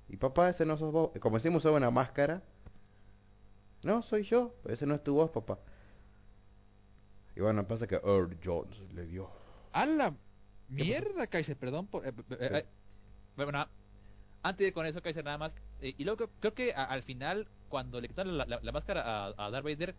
Y 0.08 0.16
papá, 0.16 0.50
ese 0.50 0.64
no 0.66 0.76
sos 0.76 0.92
vos. 0.92 1.10
Como 1.20 1.36
decimos, 1.38 1.62
usaba 1.62 1.76
una 1.78 1.90
máscara. 1.90 2.42
No, 3.82 4.02
soy 4.02 4.22
yo. 4.24 4.54
Ese 4.66 4.86
no 4.86 4.94
es 4.94 5.02
tu 5.02 5.14
voz, 5.14 5.30
papá. 5.30 5.58
Y 7.34 7.40
bueno, 7.40 7.66
pasa 7.66 7.86
que 7.86 7.96
Earl 7.96 8.38
Jones 8.44 8.78
le 8.92 9.06
dio. 9.06 9.30
A 9.72 9.86
la 9.86 10.14
mierda, 10.68 11.26
Kaiser, 11.26 11.56
perdón 11.56 11.86
por... 11.86 12.06
eh, 12.06 12.12
eh, 12.16 12.24
Sí. 12.28 12.36
eh, 12.40 12.66
bueno, 13.36 13.66
antes 14.42 14.66
de 14.66 14.72
con 14.72 14.86
eso, 14.86 15.02
Kaiser, 15.02 15.24
nada 15.24 15.38
más. 15.38 15.56
eh, 15.80 15.94
y 15.96 16.04
luego 16.04 16.28
creo, 16.40 16.54
que 16.54 16.72
a- 16.74 16.84
al 16.84 17.02
final, 17.02 17.48
cuando 17.68 18.00
le 18.00 18.08
quitaron 18.08 18.36
la, 18.38 18.46
la- 18.46 18.60
la 18.62 18.72
máscara 18.72 19.02
a, 19.26 19.34
a 19.46 19.50
Darth 19.50 19.64
Vader, 19.64 19.94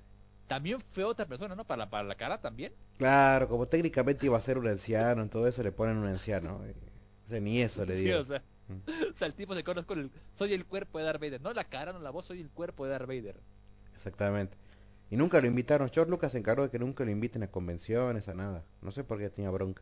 también 0.47 0.79
fue 0.79 1.03
otra 1.03 1.25
persona, 1.27 1.55
¿no? 1.55 1.65
Para 1.65 1.85
la, 1.85 1.89
para 1.89 2.03
la 2.03 2.15
cara 2.15 2.39
también. 2.41 2.73
Claro, 2.97 3.47
como 3.47 3.67
técnicamente 3.67 4.25
iba 4.25 4.37
a 4.37 4.41
ser 4.41 4.57
un 4.57 4.67
anciano, 4.67 5.21
en 5.23 5.29
todo 5.29 5.47
eso 5.47 5.63
le 5.63 5.71
ponen 5.71 5.97
un 5.97 6.07
anciano. 6.07 6.63
eh. 6.65 6.75
O 7.27 7.29
sea, 7.29 7.39
ni 7.39 7.61
eso 7.61 7.85
le 7.85 7.97
Sí, 7.97 8.03
dio. 8.05 8.19
o 8.19 8.23
sea, 8.23 8.43
Mm. 8.67 8.79
o 9.11 9.13
sea, 9.15 9.27
el 9.27 9.35
tipo 9.35 9.55
se 9.55 9.63
conoce 9.63 9.85
con 9.87 9.99
el... 9.99 10.11
Soy 10.35 10.53
el 10.53 10.65
cuerpo 10.65 10.97
de 10.99 11.05
Darth 11.05 11.19
Vader. 11.21 11.41
No 11.41 11.53
la 11.53 11.65
cara, 11.65 11.91
no 11.93 11.99
la 11.99 12.11
voz, 12.11 12.25
soy 12.25 12.39
el 12.41 12.49
cuerpo 12.49 12.85
de 12.85 12.91
Darth 12.91 13.07
Vader. 13.07 13.35
Exactamente. 13.95 14.57
Y 15.09 15.17
nunca 15.17 15.41
lo 15.41 15.47
invitaron. 15.47 15.89
George 15.91 16.09
Lucas 16.11 16.31
se 16.31 16.37
encargó 16.39 16.63
de 16.63 16.69
que 16.69 16.79
nunca 16.79 17.03
lo 17.05 17.11
inviten 17.11 17.43
a 17.43 17.47
convenciones, 17.51 18.27
a 18.27 18.33
nada. 18.33 18.63
No 18.81 18.91
sé 18.91 19.03
por 19.03 19.19
qué 19.19 19.29
tenía 19.29 19.51
bronca. 19.51 19.81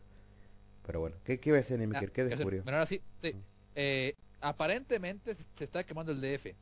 Pero 0.85 0.99
bueno, 0.99 1.15
¿qué, 1.23 1.39
qué 1.39 1.49
iba 1.49 1.57
a 1.57 1.61
decir 1.61 1.79
Ah? 1.95 2.01
¿Qué 2.13 2.23
descubrió? 2.23 2.63
Bueno, 2.63 2.77
ahora 2.79 2.85
sí, 2.87 3.01
sí. 3.19 3.33
Mm. 3.33 3.39
Eh, 3.75 4.15
aparentemente 4.41 5.35
se 5.35 5.63
está 5.63 5.83
quemando 5.83 6.11
el 6.11 6.19
DF. 6.21 6.55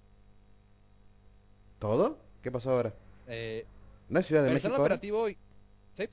¿Todo? 1.79 2.17
¿Qué 2.43 2.51
pasó 2.51 2.71
ahora? 2.71 2.93
Eh, 3.27 3.65
¿No 4.09 4.19
es 4.19 4.25
Ciudad 4.25 4.43
de 4.43 4.53
México 4.53 4.73
operativo, 4.75 5.27
sí, 5.27 5.37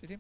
sí, 0.01 0.07
sí. 0.07 0.19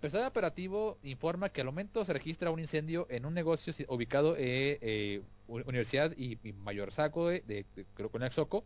Personal 0.00 0.28
operativo 0.28 0.98
informa 1.02 1.48
que 1.48 1.62
al 1.62 1.66
momento 1.66 2.04
se 2.04 2.12
registra 2.12 2.50
un 2.50 2.60
incendio 2.60 3.06
en 3.10 3.24
un 3.24 3.34
negocio 3.34 3.72
ubicado 3.88 4.36
en 4.36 4.78
eh, 4.82 5.22
U- 5.48 5.56
Universidad 5.60 6.12
y, 6.16 6.38
y 6.46 6.52
Mayor 6.52 6.92
Saco 6.92 7.28
de, 7.28 7.40
de, 7.46 7.64
de- 7.74 7.86
creo 7.94 8.10
que 8.10 8.18
en 8.18 8.30
Soco, 8.30 8.62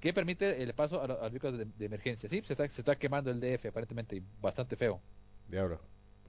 que 0.00 0.12
permite 0.14 0.62
el 0.62 0.72
paso 0.72 1.02
a, 1.02 1.06
lo- 1.08 1.18
a 1.20 1.24
los 1.24 1.32
vehículos 1.32 1.58
de, 1.58 1.64
de 1.66 1.84
emergencia. 1.84 2.28
Sí, 2.28 2.42
se 2.42 2.52
está, 2.52 2.68
se 2.68 2.80
está 2.80 2.96
quemando 2.96 3.30
el 3.30 3.40
DF 3.40 3.66
aparentemente 3.66 4.16
y 4.16 4.22
bastante 4.40 4.76
feo. 4.76 5.00
Diablo. 5.48 5.80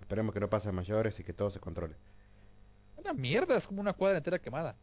Esperemos 0.02 0.34
que 0.34 0.40
no 0.40 0.50
pase 0.50 0.68
a 0.70 0.72
mayores 0.72 1.18
y 1.20 1.24
que 1.24 1.34
todo 1.34 1.50
se 1.52 1.60
controle. 1.60 1.96
Una 3.04 3.14
mierda, 3.14 3.58
es 3.58 3.68
como 3.68 3.82
una 3.82 3.94
cuadra 3.94 4.18
entera 4.18 4.40
quemada. 4.40 4.76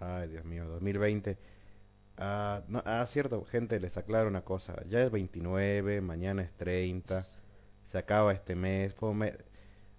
Ay, 0.00 0.28
Dios 0.28 0.44
mío, 0.44 0.66
2020. 0.68 1.36
Ah, 2.18 2.62
no, 2.68 2.82
ah, 2.84 3.06
cierto, 3.10 3.44
gente, 3.44 3.80
les 3.80 3.96
aclaro 3.96 4.28
una 4.28 4.42
cosa. 4.42 4.74
Ya 4.88 5.02
es 5.02 5.10
29, 5.10 6.00
mañana 6.00 6.42
es 6.42 6.52
30. 6.56 7.24
Se 7.86 7.98
acaba 7.98 8.32
este 8.32 8.54
mes. 8.54 8.94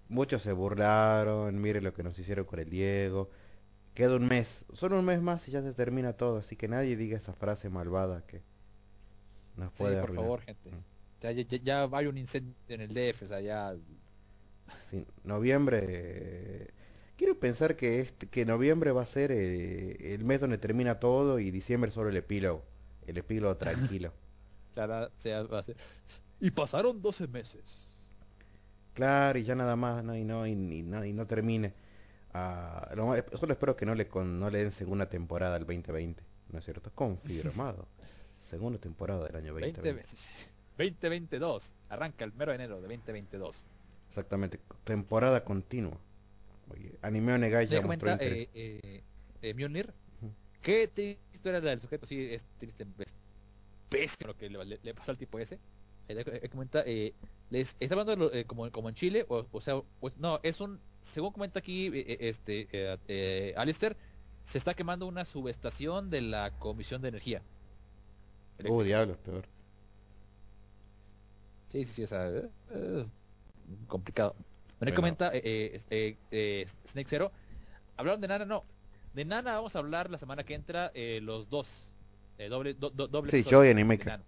Muchos 0.08 0.42
se 0.42 0.52
burlaron. 0.52 1.60
Mire 1.60 1.80
lo 1.80 1.92
que 1.94 2.02
nos 2.02 2.18
hicieron 2.18 2.44
con 2.44 2.58
el 2.60 2.68
Diego. 2.70 3.30
Queda 3.94 4.16
un 4.16 4.28
mes. 4.28 4.48
Solo 4.74 4.98
un 4.98 5.04
mes 5.04 5.20
más 5.20 5.46
y 5.48 5.50
ya 5.50 5.62
se 5.62 5.72
termina 5.72 6.12
todo. 6.12 6.38
Así 6.38 6.56
que 6.56 6.68
nadie 6.68 6.96
diga 6.96 7.16
esa 7.16 7.32
frase 7.32 7.68
malvada 7.68 8.22
que 8.26 8.42
nos 9.56 9.72
Sí, 9.72 9.78
puede 9.82 9.94
por 9.96 10.04
arruinar. 10.04 10.24
favor, 10.24 10.40
gente. 10.42 10.70
Mm. 10.70 10.84
Ya, 11.20 11.30
ya- 11.32 11.56
ya 11.62 11.88
hay 11.92 12.06
un 12.06 12.16
incendio 12.16 12.54
en 12.68 12.80
el 12.80 12.94
DF, 12.94 13.24
o 13.24 13.28
sea, 13.28 13.40
ya... 13.40 13.74
Sí, 14.90 15.04
noviembre. 15.24 15.84
eh, 15.88 16.68
Quiero 17.20 17.38
pensar 17.38 17.76
que 17.76 18.00
este, 18.00 18.28
que 18.28 18.46
noviembre 18.46 18.92
va 18.92 19.02
a 19.02 19.06
ser 19.06 19.30
eh, 19.30 20.14
el 20.14 20.24
mes 20.24 20.40
donde 20.40 20.56
termina 20.56 21.00
todo 21.00 21.38
y 21.38 21.50
diciembre 21.50 21.90
solo 21.90 22.08
el 22.08 22.16
epílogo. 22.16 22.62
El 23.06 23.18
epílogo 23.18 23.58
tranquilo. 23.58 24.10
va 24.78 25.58
a 25.58 25.64
Y 26.40 26.50
pasaron 26.50 27.02
12 27.02 27.26
meses. 27.26 27.86
Claro, 28.94 29.38
y 29.38 29.42
ya 29.44 29.54
nada 29.54 29.76
más, 29.76 30.02
no, 30.02 30.16
y 30.16 30.24
no, 30.24 30.46
y, 30.46 30.52
y 30.52 30.82
no, 30.82 31.04
y 31.04 31.12
no 31.12 31.26
termine. 31.26 31.74
Ah, 32.32 32.88
lo 32.96 33.08
más- 33.08 33.22
solo 33.38 33.52
espero 33.52 33.76
que 33.76 33.84
no 33.84 33.94
le 33.94 34.08
con, 34.08 34.40
no 34.40 34.48
le 34.48 34.60
den 34.62 34.72
segunda 34.72 35.10
temporada 35.10 35.56
al 35.56 35.66
2020, 35.66 36.22
¿no 36.50 36.58
es 36.58 36.64
cierto? 36.64 36.90
Confirmado. 36.94 37.86
segunda 38.48 38.78
temporada 38.78 39.26
del 39.26 39.36
año 39.36 39.52
20, 39.52 39.82
2020. 39.82 40.08
2022. 40.78 41.74
Arranca 41.90 42.24
el 42.24 42.32
mero 42.32 42.52
de 42.52 42.54
enero 42.54 42.76
de 42.76 42.88
2022. 42.88 43.66
Exactamente, 44.08 44.58
temporada 44.84 45.44
continua. 45.44 45.98
Anime 47.02 47.32
Onegai 47.34 47.66
comenta 47.82 48.12
interés. 48.12 48.48
eh, 48.54 48.80
eh, 48.82 49.02
eh, 49.42 49.54
Mjolnir. 49.54 49.92
Qué 50.62 50.88
triste 50.88 51.20
historia 51.32 51.60
la 51.60 51.70
del 51.70 51.80
sujeto. 51.80 52.06
Sí, 52.06 52.20
es 52.32 52.44
triste. 52.58 52.86
Es 52.98 53.14
pésimo 53.88 54.28
lo 54.28 54.36
que 54.36 54.48
le, 54.50 54.64
le- 54.82 54.94
pasó 54.94 55.10
al 55.10 55.18
tipo 55.18 55.38
ese. 55.38 55.58
Eh, 56.08 56.24
eh, 56.26 56.48
comenta, 56.48 56.82
eh, 56.86 57.14
les 57.50 57.76
está 57.80 57.94
hablando 57.98 58.32
eh, 58.32 58.44
como, 58.44 58.70
como 58.70 58.88
en 58.88 58.94
Chile, 58.94 59.24
o, 59.28 59.46
o 59.50 59.60
sea, 59.60 59.80
pues, 60.00 60.16
no, 60.18 60.40
es 60.42 60.60
un, 60.60 60.78
según 61.02 61.32
comenta 61.32 61.60
aquí 61.60 61.90
este 61.94 62.68
Alistair, 63.56 63.96
se 64.44 64.58
está 64.58 64.74
quemando 64.74 65.06
una 65.06 65.24
subestación 65.24 66.10
de 66.10 66.20
la 66.22 66.50
Comisión 66.58 67.00
de 67.02 67.08
Energía. 67.08 67.42
Uh, 68.58 68.60
Eléctrica. 68.60 68.84
diablos, 68.84 69.16
peor. 69.18 69.44
Sí, 71.68 71.84
sí, 71.84 71.92
sí, 71.94 72.02
o 72.02 72.06
sea, 72.06 72.28
complicado. 73.86 74.34
Bueno, 74.80 74.96
comenta 74.96 75.30
eh, 75.34 75.40
eh, 75.44 75.70
este, 75.74 76.18
eh, 76.30 76.66
Snake 76.86 77.08
Zero. 77.08 77.32
Hablaron 77.96 78.20
de 78.20 78.28
Nana, 78.28 78.44
no. 78.46 78.64
De 79.12 79.24
Nana 79.24 79.54
vamos 79.54 79.76
a 79.76 79.78
hablar 79.80 80.10
la 80.10 80.18
semana 80.18 80.44
que 80.44 80.54
entra 80.54 80.90
eh, 80.94 81.20
los 81.22 81.48
dos. 81.50 81.68
Eh, 82.38 82.48
doble, 82.48 82.74
do- 82.74 82.90
do- 82.90 83.08
doble 83.08 83.30
Sí, 83.32 83.44
yo 83.44 83.64
y. 83.64 83.74
Nana. 83.74 84.24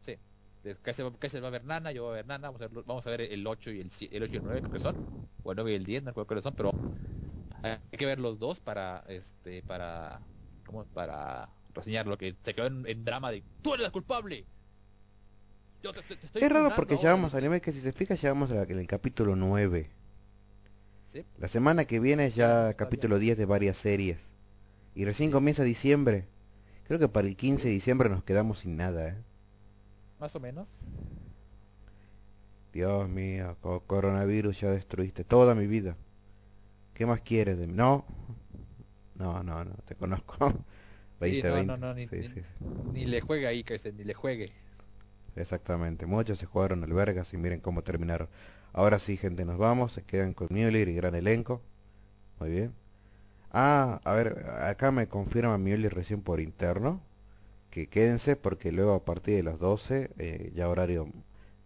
Sí. 0.00 0.16
De- 0.64 0.76
Kaiser, 0.82 1.06
va- 1.44 1.48
a 1.48 1.50
ver 1.50 1.64
Nana, 1.64 1.92
yo 1.92 2.02
voy 2.04 2.12
a 2.12 2.16
ver 2.16 2.26
Nana. 2.26 2.48
Vamos 2.48 2.60
a 2.60 2.66
ver, 2.68 2.84
vamos 2.84 3.06
a 3.06 3.10
ver 3.10 3.20
el 3.20 3.46
8 3.46 3.70
y 3.70 3.80
el, 3.80 3.90
el 4.10 4.22
8 4.22 4.34
y 4.34 4.36
el 4.38 4.42
9 4.42 4.60
creo 4.62 4.72
que 4.72 4.78
son. 4.80 4.96
O 5.44 5.52
el 5.52 5.56
9 5.56 5.72
y 5.72 5.74
el 5.76 5.84
10, 5.84 6.02
no 6.02 6.10
recuerdo 6.10 6.26
cuáles 6.26 6.42
son, 6.44 6.54
pero 6.54 6.72
hay 7.62 7.78
que 7.96 8.06
ver 8.06 8.18
los 8.18 8.38
dos 8.38 8.60
para, 8.60 9.04
este, 9.08 9.62
para, 9.62 10.20
¿cómo? 10.64 10.84
Para 10.86 11.48
reseñar 11.74 12.06
lo 12.06 12.18
que 12.18 12.34
se 12.42 12.54
quedó 12.54 12.66
en, 12.66 12.86
en 12.86 13.04
drama 13.04 13.30
de 13.30 13.44
¡Tú 13.62 13.74
eres 13.74 13.84
la 13.84 13.90
culpable! 13.90 14.44
Yo 15.82 15.92
te- 15.92 16.02
te- 16.02 16.16
te 16.16 16.26
estoy 16.26 16.42
Es 16.42 16.48
raro 16.50 16.74
porque 16.74 16.94
ahora", 16.94 17.02
llevamos 17.02 17.32
dice. 17.32 17.38
anime 17.38 17.60
que 17.60 17.72
si 17.72 17.80
se 17.80 17.92
fija 17.92 18.14
llevamos 18.14 18.52
a- 18.52 18.62
en 18.64 18.78
el 18.78 18.86
capítulo 18.86 19.36
9. 19.36 19.90
Sí. 21.06 21.24
La 21.38 21.48
semana 21.48 21.86
que 21.86 21.98
viene 21.98 22.26
es 22.26 22.34
ya 22.34 22.68
está 22.70 22.74
capítulo 22.84 23.18
10 23.18 23.38
de 23.38 23.46
varias 23.46 23.76
series. 23.78 24.18
Y 24.94 25.04
recién 25.04 25.30
comienza 25.30 25.62
diciembre. 25.64 26.26
Creo 26.86 26.98
que 26.98 27.08
para 27.08 27.28
el 27.28 27.36
15 27.36 27.68
de 27.68 27.74
diciembre 27.74 28.08
nos 28.10 28.24
quedamos 28.24 28.60
sin 28.60 28.76
nada, 28.76 29.08
¿eh? 29.08 29.16
Más 30.18 30.34
o 30.36 30.40
menos. 30.40 30.68
Dios 32.72 33.08
mío, 33.08 33.56
co- 33.60 33.80
coronavirus 33.86 34.60
ya 34.60 34.70
destruiste 34.70 35.24
toda 35.24 35.54
mi 35.54 35.66
vida. 35.66 35.96
¿Qué 36.94 37.06
más 37.06 37.20
quieres 37.20 37.58
de 37.58 37.66
mí? 37.66 37.74
No. 37.74 38.04
No, 39.14 39.42
no, 39.42 39.64
no, 39.64 39.74
te 39.86 39.94
conozco. 39.94 40.36
Sí, 41.18 41.42
no, 41.42 41.62
2020. 41.62 41.64
no, 41.64 41.76
no, 41.76 41.94
ni, 41.94 42.06
Sí, 42.10 42.16
ni- 42.18 42.28
sí, 42.28 42.40
sí. 42.42 42.46
ni 42.84 43.06
le 43.06 43.20
juegue 43.20 43.46
ahí, 43.46 43.64
que 43.64 43.78
ni 43.92 44.04
le 44.04 44.14
juegue. 44.14 44.52
Exactamente. 45.36 46.06
Muchos 46.06 46.38
se 46.38 46.46
jugaron 46.46 46.82
al 46.84 46.92
Vergas 46.92 47.32
y 47.34 47.36
miren 47.36 47.60
cómo 47.60 47.82
terminaron. 47.82 48.28
Ahora 48.72 48.98
sí, 48.98 49.16
gente, 49.16 49.44
nos 49.44 49.58
vamos. 49.58 49.92
Se 49.92 50.02
quedan 50.02 50.34
con 50.34 50.48
Mueller 50.50 50.88
y 50.88 50.94
gran 50.94 51.14
elenco. 51.14 51.62
Muy 52.40 52.50
bien. 52.50 52.74
Ah, 53.52 54.00
a 54.04 54.12
ver, 54.14 54.46
acá 54.50 54.92
me 54.92 55.08
confirma 55.08 55.58
Mueller 55.58 55.94
recién 55.94 56.22
por 56.22 56.40
interno. 56.40 57.00
Que 57.70 57.88
quédense 57.88 58.36
porque 58.36 58.72
luego 58.72 58.94
a 58.94 59.04
partir 59.04 59.36
de 59.36 59.42
las 59.44 59.58
12, 59.58 60.10
eh, 60.18 60.52
ya 60.54 60.68
horario 60.68 61.08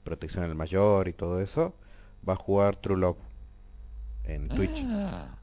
protección 0.04 0.44
al 0.44 0.54
mayor 0.54 1.08
y 1.08 1.12
todo 1.12 1.40
eso, 1.40 1.74
va 2.28 2.34
a 2.34 2.36
jugar 2.36 2.76
True 2.76 2.98
Love 2.98 3.18
en 4.24 4.48
Twitch. 4.48 4.82
Ah. 4.86 5.38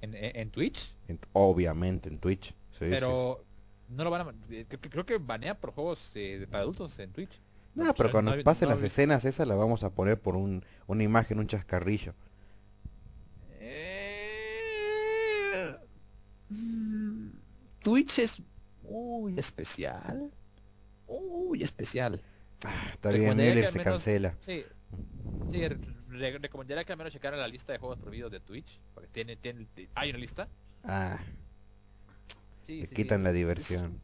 ¿En, 0.00 0.14
en, 0.14 0.50
Twitch? 0.50 0.94
En- 1.08 1.18
obviamente 1.32 2.08
en 2.08 2.18
Twitch. 2.18 2.54
Sí, 2.72 2.84
sí, 2.84 2.86
pero 2.90 3.44
no 3.88 4.04
lo 4.04 4.10
van 4.10 4.28
a... 4.28 4.34
eh, 4.50 4.66
Creo, 4.68 4.80
creo 4.80 5.06
que 5.06 5.18
banea 5.18 5.58
por 5.58 5.72
juegos 5.72 6.12
eh, 6.14 6.46
para 6.50 6.62
adultos 6.62 6.98
en 6.98 7.12
Twitch. 7.12 7.40
No, 7.74 7.92
pero 7.94 8.10
cuando 8.12 8.32
hab- 8.34 8.44
pasen 8.44 8.68
no 8.68 8.74
las 8.74 8.84
escenas 8.84 9.24
esas 9.24 9.46
las 9.48 9.58
vamos 9.58 9.82
a 9.84 9.90
poner 9.90 10.20
por 10.20 10.36
un, 10.36 10.64
una 10.86 11.02
imagen, 11.02 11.38
un 11.38 11.46
chascarrillo. 11.48 12.14
Eh, 13.60 15.76
Twitch 17.82 18.18
es 18.20 18.42
muy 18.82 19.38
especial. 19.38 20.30
Muy 21.08 21.62
especial. 21.62 22.20
Ah, 22.64 22.90
está 22.94 23.10
bien, 23.10 23.28
al 23.66 23.72
se 23.72 23.78
menos- 23.78 23.92
cancela. 23.94 24.34
Sí, 24.40 24.64
sí 25.48 25.68
re- 25.68 25.78
re- 26.08 26.38
recomendaría 26.38 26.84
que 26.84 26.92
al 26.92 26.98
menos 26.98 27.12
checaran 27.12 27.38
la 27.40 27.48
lista 27.48 27.72
de 27.72 27.78
juegos 27.78 27.98
prohibidos 27.98 28.30
de 28.32 28.40
Twitch. 28.40 28.80
Porque 28.94 29.08
tiene, 29.10 29.36
tiene, 29.36 29.66
hay 29.94 30.10
una 30.10 30.18
lista. 30.18 30.48
Ah, 30.84 31.18
Sí, 32.66 32.80
le 32.80 32.86
sí, 32.86 32.94
quitan 32.94 33.18
sí. 33.20 33.24
la 33.24 33.30
Es- 33.30 33.36
diversión. 33.36 33.98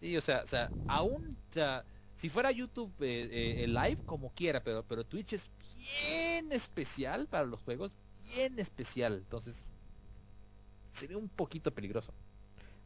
Sí, 0.00 0.16
o 0.16 0.20
sea, 0.20 0.42
o 0.42 0.46
sea, 0.46 0.70
aún, 0.86 1.36
sea, 1.52 1.84
si 2.22 2.30
fuera 2.30 2.52
YouTube 2.52 2.92
eh, 3.00 3.64
eh, 3.64 3.66
live 3.66 3.98
como 4.06 4.30
quiera, 4.32 4.62
pero 4.62 4.84
pero 4.84 5.04
Twitch 5.04 5.32
es 5.32 5.50
bien 5.76 6.52
especial 6.52 7.26
para 7.26 7.44
los 7.44 7.60
juegos, 7.62 7.96
bien 8.36 8.60
especial, 8.60 9.14
entonces 9.14 9.60
sería 10.92 11.18
un 11.18 11.28
poquito 11.28 11.72
peligroso. 11.74 12.14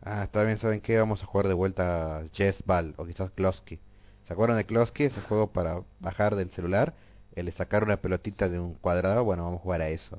Ah, 0.01 0.25
está 0.25 0.43
bien, 0.43 0.59
¿saben 0.59 0.81
qué? 0.81 0.97
Vamos 0.97 1.23
a 1.23 1.27
jugar 1.27 1.49
de 1.49 1.53
vuelta 1.53 2.25
Chess 2.33 2.63
Ball 2.65 2.95
o 2.97 3.05
quizás 3.05 3.31
Klosky. 3.31 3.79
¿Se 4.25 4.33
acuerdan 4.33 4.57
de 4.57 4.65
Klosky? 4.65 5.05
Ese 5.05 5.21
juego 5.21 5.53
para 5.53 5.83
bajar 6.01 6.35
del 6.35 6.51
celular. 6.51 6.95
el 7.35 7.53
sacar 7.53 7.85
una 7.85 8.01
pelotita 8.01 8.49
de 8.49 8.59
un 8.59 8.73
cuadrado, 8.73 9.23
bueno, 9.23 9.45
vamos 9.45 9.61
a 9.61 9.63
jugar 9.63 9.83
a 9.83 9.91
eso. 9.91 10.19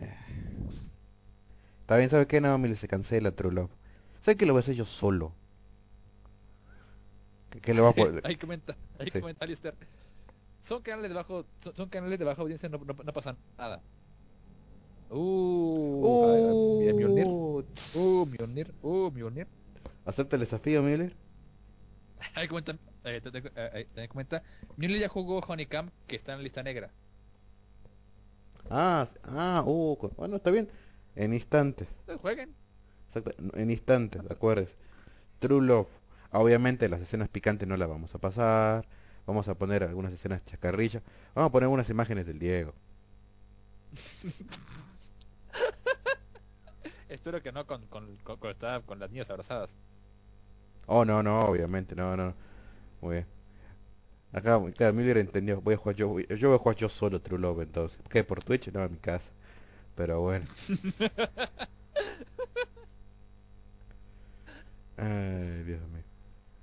Está 1.82 1.98
bien, 1.98 2.08
¿sabe 2.08 2.26
qué? 2.26 2.40
No, 2.40 2.56
Miller 2.56 2.78
se 2.78 2.88
cancela 2.88 3.32
True 3.32 3.52
Love. 3.52 3.72
¿Sabe 4.22 4.38
que 4.38 4.46
lo 4.46 4.54
voy 4.54 4.60
a 4.60 4.62
hacer 4.62 4.74
yo 4.74 4.86
solo? 4.86 5.34
Que, 7.62 7.72
que 7.72 7.74
lo 7.74 7.82
va 7.84 7.90
a 7.90 7.94
poder... 7.94 8.24
ahí 8.24 8.36
comenta, 8.36 8.76
ahí 8.98 9.10
Sí. 9.12 9.20
comenta 9.20 9.44
Alistair. 9.44 9.76
Son 10.60 10.82
canales 10.82 11.10
de 11.10 11.14
bajo, 11.16 11.46
son, 11.58 11.76
son 11.76 11.88
canales 11.88 12.18
de 12.18 12.24
baja 12.24 12.42
audiencia, 12.42 12.68
no, 12.68 12.78
no, 12.78 12.94
no 12.94 13.12
pasa 13.12 13.38
nada. 13.58 13.84
Uh, 15.10 16.18
uh, 16.22 16.92
Mjolnir. 16.94 17.28
Uh. 17.28 17.64
Uh, 17.94 18.26
Mjolnir, 18.26 18.74
uh, 18.82 19.10
Mjolnir. 19.10 19.48
¿Acepta 20.04 20.36
el 20.36 20.40
desafío, 20.40 20.82
Miller? 20.82 21.16
Ahí 22.34 22.48
comenta, 22.48 22.78
eh, 23.04 23.20
te, 23.20 23.30
te- 23.30 23.52
eh, 23.56 23.86
te 23.92 24.08
comenta. 24.08 24.42
Mjolnir 24.76 25.00
ya 25.00 25.08
jugó 25.08 25.38
Honeycomb, 25.40 25.90
que 26.06 26.16
está 26.16 26.32
en 26.32 26.38
la 26.38 26.42
lista 26.44 26.62
negra. 26.62 26.94
Ah, 28.70 29.08
ah, 29.24 29.62
uh, 29.66 29.96
bueno, 30.16 30.36
está 30.36 30.50
bien. 30.50 30.68
En 31.14 31.32
instantes. 31.34 31.88
Jueguen. 32.20 32.54
Exacto, 33.08 33.32
en 33.54 33.70
instantes, 33.70 34.22
¿de 34.22 34.32
acuerdo? 34.32 34.68
True 35.40 35.62
Love. 35.66 35.88
Obviamente 36.40 36.88
las 36.88 37.00
escenas 37.00 37.28
picantes 37.28 37.68
no 37.68 37.76
las 37.76 37.88
vamos 37.88 38.14
a 38.14 38.18
pasar. 38.18 38.86
Vamos 39.26 39.48
a 39.48 39.54
poner 39.56 39.82
algunas 39.84 40.12
escenas 40.12 40.44
chacarrillas. 40.46 41.02
Vamos 41.34 41.48
a 41.50 41.52
poner 41.52 41.64
algunas 41.64 41.90
imágenes 41.90 42.26
del 42.26 42.38
Diego. 42.38 42.74
Espero 47.08 47.42
que 47.42 47.50
no 47.52 47.66
con, 47.66 47.86
con, 47.88 48.16
con, 48.18 48.38
con, 48.38 48.50
esta- 48.50 48.80
con 48.82 48.98
las 49.00 49.10
niñas 49.10 49.30
abrazadas. 49.30 49.76
Oh, 50.88 51.04
no, 51.04 51.22
no, 51.22 51.44
obviamente, 51.46 51.94
no, 51.94 52.16
no. 52.16 52.34
Muy 53.02 53.16
bien. 53.16 53.28
Acá, 54.32 54.60
claro, 54.76 54.92
Miller 54.94 55.18
entendió. 55.18 55.60
Voy 55.60 55.74
a 55.74 55.76
jugar 55.78 55.96
yo, 55.96 56.08
voy- 56.08 56.26
yo 56.38 56.48
voy 56.48 56.56
a 56.56 56.58
jugar 56.58 56.76
yo 56.76 56.88
solo 56.88 57.20
True 57.20 57.38
Love 57.40 57.62
entonces. 57.62 57.98
¿Qué? 58.08 58.22
¿Por 58.24 58.42
Twitch? 58.44 58.68
No, 58.72 58.84
en 58.84 58.92
mi 58.92 58.98
casa. 58.98 59.30
Pero 59.96 60.22
bueno. 60.22 60.46
Ay, 64.96 65.62
Dios 65.64 65.80
mío. 65.88 66.04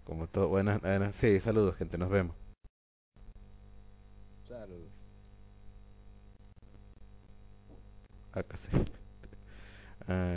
Como 0.04 0.28
todo. 0.28 0.48
Buenas, 0.50 0.82
buenas. 0.82 1.16
Sí, 1.16 1.40
saludos, 1.40 1.76
gente. 1.78 1.98
Nos 1.98 2.10
vemos. 2.10 2.36
Saludos. 4.46 5.04
Acá 8.34 8.58
sí. 8.58 8.78
Ah, 10.06 10.32